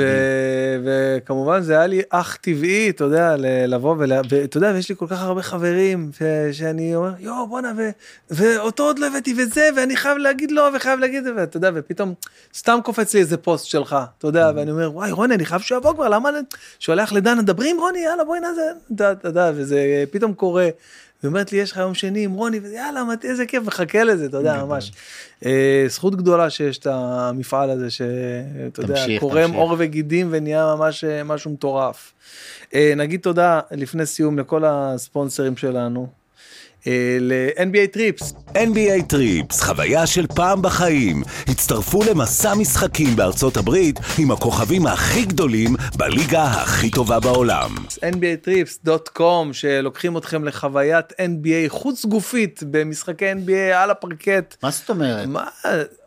וכמובן 0.84 1.62
זה 1.62 1.74
היה 1.74 1.88
לי 1.88 2.02
אך 2.10 2.38
טבעי, 2.42 2.90
אתה 2.90 3.04
יודע, 3.04 3.36
לבוא. 3.68 3.96
ואתה 4.00 4.58
יודע, 4.58 4.72
ויש 4.76 4.90
לי 4.90 4.96
כל 4.96 5.06
כך 5.10 5.22
הרבה 5.22 5.42
חברים, 5.44 6.12
ש- 6.20 6.58
שאני 6.58 6.96
אומר, 6.96 7.12
יואו, 7.20 7.48
בואנה, 7.48 7.72
ו- 7.78 7.90
ואותו 8.32 8.84
עוד 8.84 9.00
לא 9.00 9.08
הבאתי 9.08 9.34
וזה, 9.38 9.70
ואני 9.76 9.96
חייב 9.96 10.18
להגיד 10.18 10.52
לו, 10.52 10.64
וחייב 10.76 11.00
להגיד 11.00 11.18
את 11.18 11.24
זה, 11.24 11.32
ואתה 11.36 11.58
יודע, 11.58 11.72
ופתאום 11.74 12.14
סתם 12.56 12.80
קופץ 12.84 13.14
לי 13.14 13.20
איזה 13.20 13.38
פוסט 13.38 13.66
שלך, 13.66 13.96
אתה 14.18 14.28
יודע, 14.28 14.52
ואני 14.56 14.72
אומר, 14.72 14.92
וואי, 14.94 15.12
רוני, 15.12 15.36
אני 15.36 15.46
חייב 15.46 15.62
שהוא 15.62 15.78
יבוא 15.78 15.94
כבר, 15.94 16.10
למה... 16.10 16.30
אני-" 16.30 16.38
שולח 16.80 17.14
לדנה, 17.14 17.42
דברים, 17.42 17.78
רוני, 17.80 18.00
יאללה, 18.00 18.24
בואי 18.24 18.40
נעשה, 18.40 18.62
אתה 19.12 19.28
יודע, 19.28 19.52
וזה 19.56 20.04
פתאום 20.12 20.34
קורה. 20.34 20.70
היא 21.24 21.30
אומרת 21.30 21.52
לי, 21.52 21.58
יש 21.58 21.72
לך 21.72 21.78
יום 21.78 21.94
שני 21.94 22.24
עם 22.24 22.32
רוני, 22.34 22.60
וזה 22.64 22.76
יאללה, 22.76 23.04
מת- 23.04 23.26
איזה 23.26 23.46
כיף, 23.46 23.64
מחכה 23.64 24.04
לזה, 24.04 24.26
אתה 24.26 24.38
יודע, 24.38 24.64
ממש. 24.66 24.92
אה, 25.46 25.86
זכות 25.90 26.16
גדולה 26.16 26.50
שיש 26.50 26.78
את 26.78 26.88
המפעל 26.90 27.70
הזה, 27.70 27.90
שאתה 27.90 28.06
יודע, 28.82 28.96
קורם. 29.20 29.52
עור 29.56 29.76
וגידים 29.80 30.28
ונהיה 30.32 30.76
ממש 30.76 31.04
אה, 31.04 31.24
משהו 31.24 31.52
מטורף. 31.52 32.14
אה, 32.74 32.94
נגיד 32.98 33.20
תודה 33.20 33.60
לפני 33.72 34.06
סיום 34.06 34.40
לכל 34.40 34.64
הספונסרים 34.66 35.58
שלנו. 35.58 36.23
ל-NBA 37.20 37.88
Trips, 37.92 38.34
NBA 38.54 39.06
Trips, 39.08 39.62
חוויה 39.62 40.08
של 40.08 40.28
פעם 40.28 40.62
בחיים. 40.62 41.24
הצטרפו 41.48 42.04
למסע 42.04 42.56
משחקים 42.56 43.16
בארצות 43.16 43.58
הברית 43.58 44.00
עם 44.20 44.32
הכוכבים 44.32 44.88
הכי 44.88 45.26
גדולים 45.26 45.76
בליגה 45.98 46.44
הכי 46.44 46.92
טובה 46.92 47.20
בעולם. 47.20 47.76
nbatrips.com, 48.02 49.54
שלוקחים 49.54 50.18
אתכם 50.18 50.44
לחוויית 50.44 51.12
NBA 51.12 51.70
חוץ 51.70 52.06
גופית 52.06 52.64
במשחקי 52.72 53.32
NBA 53.32 53.76
על 53.76 53.92
הפרקט. 53.92 54.56
מה 54.64 54.72
זאת 54.72 54.90
אומרת? 54.90 55.28
מה, 55.28 55.48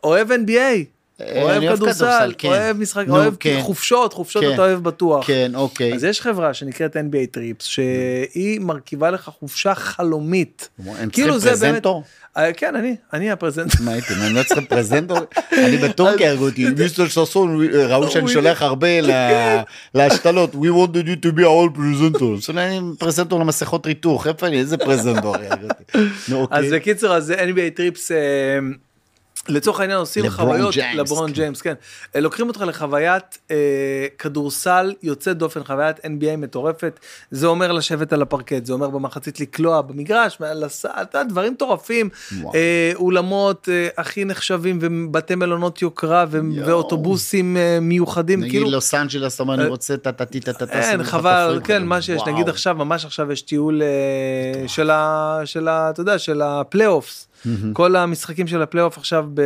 אוהב 0.03 0.31
NBA, 0.31 0.96
אוהב 1.21 1.57
אני 1.57 1.67
אוהב 1.67 1.77
כדורסל, 1.77 2.33
כן. 2.37 2.47
אוהב 2.47 2.77
משחק, 2.77 3.05
נו, 3.07 3.15
אוהב 3.15 3.33
כן. 3.39 3.57
חופשות, 3.61 4.13
חופשות 4.13 4.43
כן. 4.43 4.53
אתה 4.53 4.61
אוהב 4.61 4.79
בטוח. 4.83 5.27
כן, 5.27 5.51
אוקיי. 5.55 5.93
אז 5.93 6.03
יש 6.03 6.21
חברה 6.21 6.53
שנקראת 6.53 6.95
NBA 6.95 7.27
טריפס, 7.31 7.65
שהיא 7.65 8.59
מרכיבה 8.61 9.11
לך 9.11 9.29
חופשה 9.39 9.75
חלומית. 9.75 10.69
הם 10.99 11.09
כאילו 11.09 11.33
צריכים 11.39 11.55
זה 11.55 11.65
באמת- 11.65 11.83
פרזנטור? 11.83 12.03
אה, 12.37 12.53
כן, 12.53 12.75
אני, 12.75 12.95
אני 13.13 13.31
הפרזנטור. 13.31 13.85
מה 13.85 13.91
הייתם, 13.91 14.13
הם 14.13 14.35
לא 14.35 14.43
צריכים 14.43 14.65
פרזנטור? 14.65 15.17
אני 15.53 15.77
בטורקיה 15.77 16.29
הרגו 16.31 16.45
אותי, 16.45 16.65
mister 16.77 17.07
ששון, 17.07 17.67
ראו 17.73 18.11
שאני 18.11 18.27
שולח 18.33 18.61
הרבה 18.61 19.01
ל- 19.01 19.11
להשתלות, 19.95 20.53
we 20.55 20.67
wanted 20.67 21.05
you 21.07 21.25
to 21.25 21.37
be 21.37 21.41
our 21.43 21.77
presenter. 21.77 22.49
אז 22.51 22.57
אני 22.57 22.79
פרזנטור 22.99 23.39
למסכות 23.39 23.85
ריתוך, 23.85 24.27
איפה 24.27 24.47
אני, 24.47 24.59
איזה 24.59 24.77
פרזנטור 24.77 25.35
אז 25.35 26.31
אוקיי. 26.31 26.71
בקיצור, 26.71 27.13
אז 27.13 27.31
NBA 27.31 27.75
Trips, 27.75 28.11
אה, 28.11 28.17
לצורך 29.49 29.79
העניין 29.79 29.99
עושים 29.99 30.25
לברון 30.25 30.47
חוויות, 30.49 30.73
ג'יימס, 30.73 30.97
לברון 30.97 31.29
כן. 31.29 31.33
ג'יימס, 31.33 31.61
כן. 31.61 31.73
אה, 32.15 32.19
לוקחים 32.19 32.47
אותך 32.47 32.63
לחוויית 32.67 33.37
אה, 33.51 33.55
כדורסל 34.17 34.93
יוצאת 35.03 35.37
דופן, 35.37 35.63
חוויית 35.63 35.99
NBA 35.99 36.37
מטורפת. 36.37 36.99
זה 37.31 37.47
אומר 37.47 37.71
לשבת 37.71 38.13
על 38.13 38.21
הפרקט, 38.21 38.65
זה 38.65 38.73
אומר 38.73 38.89
במחצית 38.89 39.39
לקלוע 39.39 39.81
במגרש, 39.81 40.39
מעל 40.39 40.63
הסל, 40.63 40.89
אתה 41.01 41.23
דברים 41.23 41.53
מטורפים. 41.53 42.09
אה, 42.55 42.91
אולמות 42.95 43.69
אה, 43.71 43.87
הכי 43.97 44.25
נחשבים 44.25 44.79
ובתי 44.81 45.35
מלונות 45.35 45.81
יוקרה 45.81 46.25
ו- 46.29 46.39
יואו. 46.51 46.67
ואוטובוסים 46.67 47.57
אה, 47.57 47.79
מיוחדים. 47.81 48.39
נגיד 48.39 48.51
כאילו, 48.51 48.69
לוס 48.69 48.93
אנג'לס, 48.93 49.35
אתה 49.35 49.43
אומר, 49.43 49.53
אני 49.53 49.63
אה, 49.63 49.67
רוצה 49.67 49.97
טה-טה-טי 49.97 50.39
טה-טה-טה. 50.39 50.79
אין, 50.79 50.99
לך 50.99 51.09
חבל, 51.09 51.59
כן. 51.63 51.85
מה 51.85 52.01
שיש, 52.01 52.21
וואו. 52.21 52.33
נגיד 52.33 52.49
עכשיו, 52.49 52.75
ממש 52.75 53.05
עכשיו 53.05 53.31
יש 53.31 53.41
טיול 53.41 53.81
אה. 53.81 54.67
של 54.67 54.89
ה... 55.67 55.89
אתה 55.89 56.01
יודע, 56.01 56.19
של 56.19 56.41
הפלייאופס. 56.41 57.26
כל 57.73 57.95
המשחקים 57.95 58.47
של 58.47 58.61
הפלייאוף 58.61 58.97
עכשיו 58.97 59.25
ב- 59.33 59.41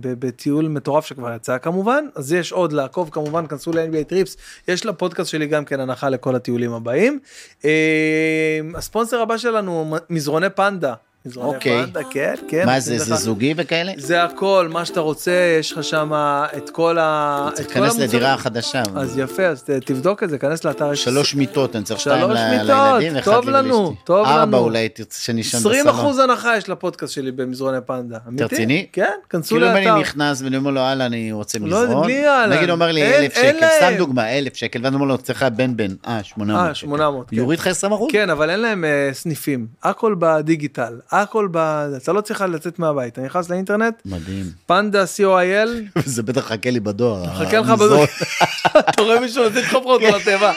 ב- 0.00 0.26
בטיול 0.26 0.68
מטורף 0.68 1.06
שכבר 1.06 1.34
יצא 1.34 1.58
כמובן, 1.58 2.04
אז 2.14 2.32
יש 2.32 2.52
עוד 2.52 2.72
לעקוב 2.72 3.10
כמובן, 3.12 3.46
כנסו 3.46 3.72
ל-NBA 3.72 4.04
Trips, 4.08 4.36
יש 4.68 4.86
לפודקאסט 4.86 5.30
שלי 5.30 5.46
גם 5.46 5.64
כן 5.64 5.80
הנחה 5.80 6.08
לכל 6.08 6.36
הטיולים 6.36 6.72
הבאים. 6.72 7.18
אה, 7.64 8.60
הספונסר 8.74 9.20
הבא 9.20 9.36
שלנו 9.36 9.96
מזרוני 10.10 10.50
פנדה. 10.50 10.94
אוקיי. 11.36 11.84
פנדה, 11.86 12.00
כן, 12.10 12.34
כן. 12.48 12.66
מה 12.66 12.80
זה, 12.80 12.98
זה 12.98 13.12
לך- 13.14 13.20
זוגי 13.20 13.54
וכאלה? 13.56 13.92
זה 13.96 14.22
הכל, 14.24 14.68
מה 14.72 14.84
שאתה 14.84 15.00
רוצה, 15.00 15.56
יש 15.60 15.72
לך 15.72 15.84
שם 15.84 16.12
את 16.56 16.70
כל 16.70 16.98
ה... 16.98 17.48
צריך 17.54 17.68
להיכנס. 17.76 17.98
לדירה 17.98 18.36
חדשה. 18.36 18.82
אז 18.96 19.18
יפה, 19.18 19.46
אז 19.46 19.64
תבדוק 19.84 20.22
את 20.22 20.30
זה, 20.30 20.38
כנס 20.38 20.64
לאתר. 20.64 20.94
שלוש 20.94 21.34
מיטות, 21.34 21.76
אני 21.76 21.84
צריך 21.84 22.00
שתיים 22.00 22.30
לילדים, 22.30 23.16
ואחד 23.16 23.30
טוב 23.32 23.48
לנו. 23.48 23.94
טוב 24.04 24.26
ארבע 24.26 24.42
לנו. 24.44 24.58
אולי 24.58 24.88
תרצה 24.88 25.20
שנישן 25.22 25.58
20 25.58 25.84
בסלון. 25.86 25.94
אחוז 26.00 26.18
הנחה 26.18 26.56
יש 26.56 26.68
לפודקאסט 26.68 27.12
שלי 27.12 27.32
במזרוני 27.32 27.78
פנדה. 27.86 28.18
אמיתי? 28.28 28.44
רציני? 28.44 28.86
כן, 28.92 29.04
כנסו 29.30 29.48
כאילו 29.54 29.70
אם 29.70 29.74
לאתר. 29.74 29.92
אני 29.92 30.00
נכנס 30.00 30.42
ואני 30.42 30.56
אומר 30.56 30.70
לו 30.70 30.80
הלאה 30.80 31.06
אני 31.06 31.32
רוצה 31.32 31.58
לא 31.58 31.66
מזרון, 31.84 32.04
בלי 32.04 32.12
יאללה. 32.12 32.56
נגיד 32.56 32.68
הוא 32.68 32.74
אומר 32.74 32.92
לי 32.92 33.16
אלף 33.16 33.34
שקל, 33.34 33.66
סתם. 33.78 33.92
דוגמה 33.98 34.28
אלף 34.38 34.56
שקל 34.56 34.80
ואני 34.82 34.94
אומר 34.94 35.06
לו 35.06 35.18
צריך 35.18 35.42
בן 35.42 35.76
בן, 35.76 35.94
אה 36.06 36.20
800 36.24 36.68
אה, 36.68 36.74
800, 36.74 37.30
כן. 37.30 37.36
יוריד 37.36 37.58
לך 37.58 37.66
20 37.66 37.92
אחוז? 37.92 38.08
כן, 38.12 38.30
אבל 38.30 38.50
אין 38.50 38.60
להם 38.60 38.84
אה, 38.84 39.10
סניפים. 39.12 39.66
הכל 39.82 40.14
בדיגיטל, 40.18 40.92
הכל 41.20 41.48
ב... 41.50 41.56
אתה 42.02 42.12
לא 42.12 42.20
צריך 42.20 42.40
לצאת 42.40 42.78
מהבית, 42.78 43.12
אתה 43.12 43.22
נכנס 43.22 43.50
לאינטרנט, 43.50 43.94
מדהים, 44.04 44.44
פנדה 44.66 45.04
co.il, 45.04 45.68
זה 46.04 46.22
בטח 46.22 46.40
חכה 46.48 46.70
לי 46.70 46.80
בדואר, 46.80 47.24
מחכה 47.24 47.58
לך. 47.60 47.68
בדואר. 47.70 48.04
אתה 48.90 49.02
רואה 49.02 49.20
מישהו 49.20 49.44
רוצה 49.44 49.58
לדחוף 49.60 49.82
לך 49.84 49.86
אותו 49.86 50.16
לתיבה. 50.16 50.52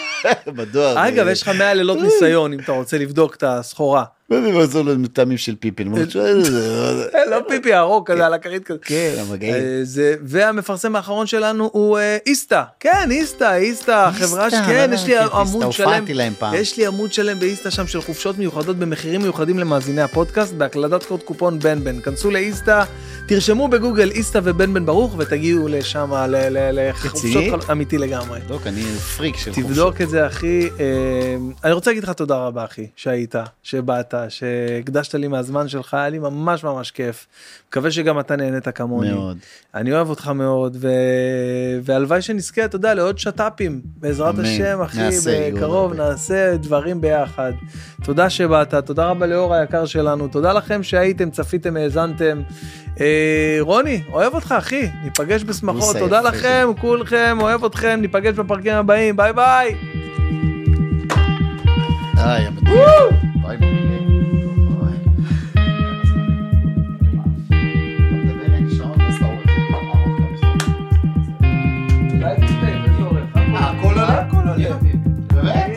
בדואר, 0.48 1.08
אגב, 1.08 1.26
זה- 1.26 1.32
יש 1.32 1.42
לך 1.42 1.48
100 1.50 1.74
לילות 1.74 1.98
ניסיון 2.02 2.54
אם 2.54 2.60
אתה 2.60 2.72
רוצה 2.72 2.98
לבדוק 2.98 3.36
את 3.36 3.44
הסחורה. 3.44 4.04
מזור 4.40 4.82
לו 4.86 5.00
מטעמים 5.00 5.38
של 5.38 5.56
פיפין, 5.60 5.88
הוא 5.88 5.96
אומר, 5.98 6.10
"שואל, 6.10 6.44
זה- 6.44 7.08
אה, 7.16 7.26
לא 7.30 7.38
פיפי 7.48 7.76
ארוך 7.76 8.04
כזה 8.06 8.26
על 8.26 8.34
הכרית 8.34 8.64
כזה. 8.64 8.80
כן, 8.82 9.14
המגעיל. 9.20 9.56
אה, 9.56 9.80
זה, 9.84 10.16
והמפרסם 10.24 10.96
האחרון 10.96 11.28
שלנו 11.28 11.70
הוא 11.74 11.98
אה, 12.00 12.18
איסתא, 12.26 12.62
כן 12.80 13.08
איסתא, 13.12 13.56
איסתא, 13.56 14.12
חברה 14.12 14.50
ש... 14.50 14.54
איסתא, 14.54 14.68
כן, 14.68 14.90
לא 14.90 14.96
יש 14.96 15.06
לי 15.08 15.18
עמוד 15.18 15.72
שלם, 15.72 15.88
הופעתי 15.88 16.14
להם 16.14 16.34
פעם. 16.40 16.54
יש 16.54 16.78
לי 16.78 16.86
עמוד 16.86 17.14
שלם 17.14 17.40
באיסתא 17.40 17.70
שם 17.70 17.88
של 17.88 18.02
חופשות 18.02 18.38
מיוחדות 18.38 18.78
במחירים 18.78 19.22
מיוחדים 19.22 19.60
למאזיני 19.60 20.02
הפודקאסט, 20.02 20.54
בהקלדת 20.54 21.04
קוד 21.04 21.24
קופון 21.24 21.60
בן 21.60 21.84
בן, 21.84 22.02
כנסו 22.02 22.32
לאיסתא, 22.32 22.84
תרשמו 23.28 23.68
בגוגל 23.68 24.12
איסתא 24.12 24.40
ובן 24.44 24.74
בן 24.74 24.86
ברוך 24.86 25.16
ותגיעו 25.18 25.68
לשם 25.68 26.12
לחופשות? 26.52 27.44
חל- 27.52 27.72
אמיתי 27.72 27.98
לגמרי. 27.98 28.40
תבדוק, 28.42 28.68
אני 28.68 28.84
פריק 29.18 29.38
של 29.38 29.52
חופשות. 29.54 29.70
תבדוק 29.70 30.02
את 30.02 30.10
זה 30.10 30.28
אחי, 30.28 30.70
אה, 30.80 30.86
אני 31.64 31.74
רוצה 31.74 31.90
להגיד 31.90 32.04
לך 32.04 32.10
תודה 32.10 32.38
רבה 32.38 32.66
אחי 32.66 32.88
שהיית, 32.96 33.36
שבאת, 33.64 34.14
שהקדשת 34.30 35.16
לי 35.16 35.28
מהזמן 35.28 35.68
שלך, 35.68 35.94
היה 35.94 36.10
לי 36.10 36.20
ממש 36.20 36.64
ממש 36.64 36.92
כיף. 36.92 37.28
מקווה 37.70 37.92
שגם 37.92 38.20
אתה 38.20 38.36
נהנית 38.36 38.68
כמוני. 38.68 39.12
מאוד. 39.14 39.38
אני 39.76 39.94
אוהב 39.94 40.10
אותך 40.10 40.28
מאוד, 40.28 40.78
ו... 40.80 40.88
והלוואי 41.84 42.22
שנזכה, 42.22 42.66
אתה 42.66 42.76
יודע, 42.76 42.94
לעוד 42.94 43.18
שת"פים, 43.20 43.82
בעזרת 43.98 44.36
אמן. 44.36 44.46
השם, 44.46 44.82
אחי, 44.82 44.98
נעשה, 44.98 45.50
בקרוב. 45.56 45.94
נעשה 45.94 46.58
דברים 46.58 47.02
ביחד. 47.02 47.52
תודה 48.04 48.30
שבאת, 48.30 48.74
תודה 48.74 49.06
רבה 49.06 49.26
לאור 49.26 49.54
היקר 49.54 49.86
שלנו, 49.86 50.28
תודה 50.28 50.54
לכם 50.54 50.84
שהייתם, 50.84 51.30
צפיתם, 51.32 51.78
האזנתם. 51.78 52.42
אה, 53.12 53.58
רוני, 53.60 54.02
אוהב 54.12 54.34
אותך, 54.34 54.56
אחי, 54.58 54.88
ניפגש 55.04 55.44
בשמחות, 55.44 55.96
תודה 55.98 56.22
לכם, 56.22 56.70
כולכם, 56.82 57.38
אוהב 57.42 57.66
אתכם, 57.66 58.00
ניפגש 58.02 58.34
בפרקים 58.36 58.74
הבאים, 58.74 59.18
ביי 59.18 59.34
ביי. 59.34 59.76
די. 62.16 62.48
ביי 63.42 63.58
הכל 73.54 73.88
עולה? 73.88 74.22
הכל 74.22 74.38
עולה. 74.38 74.70
באמת? 75.34 75.71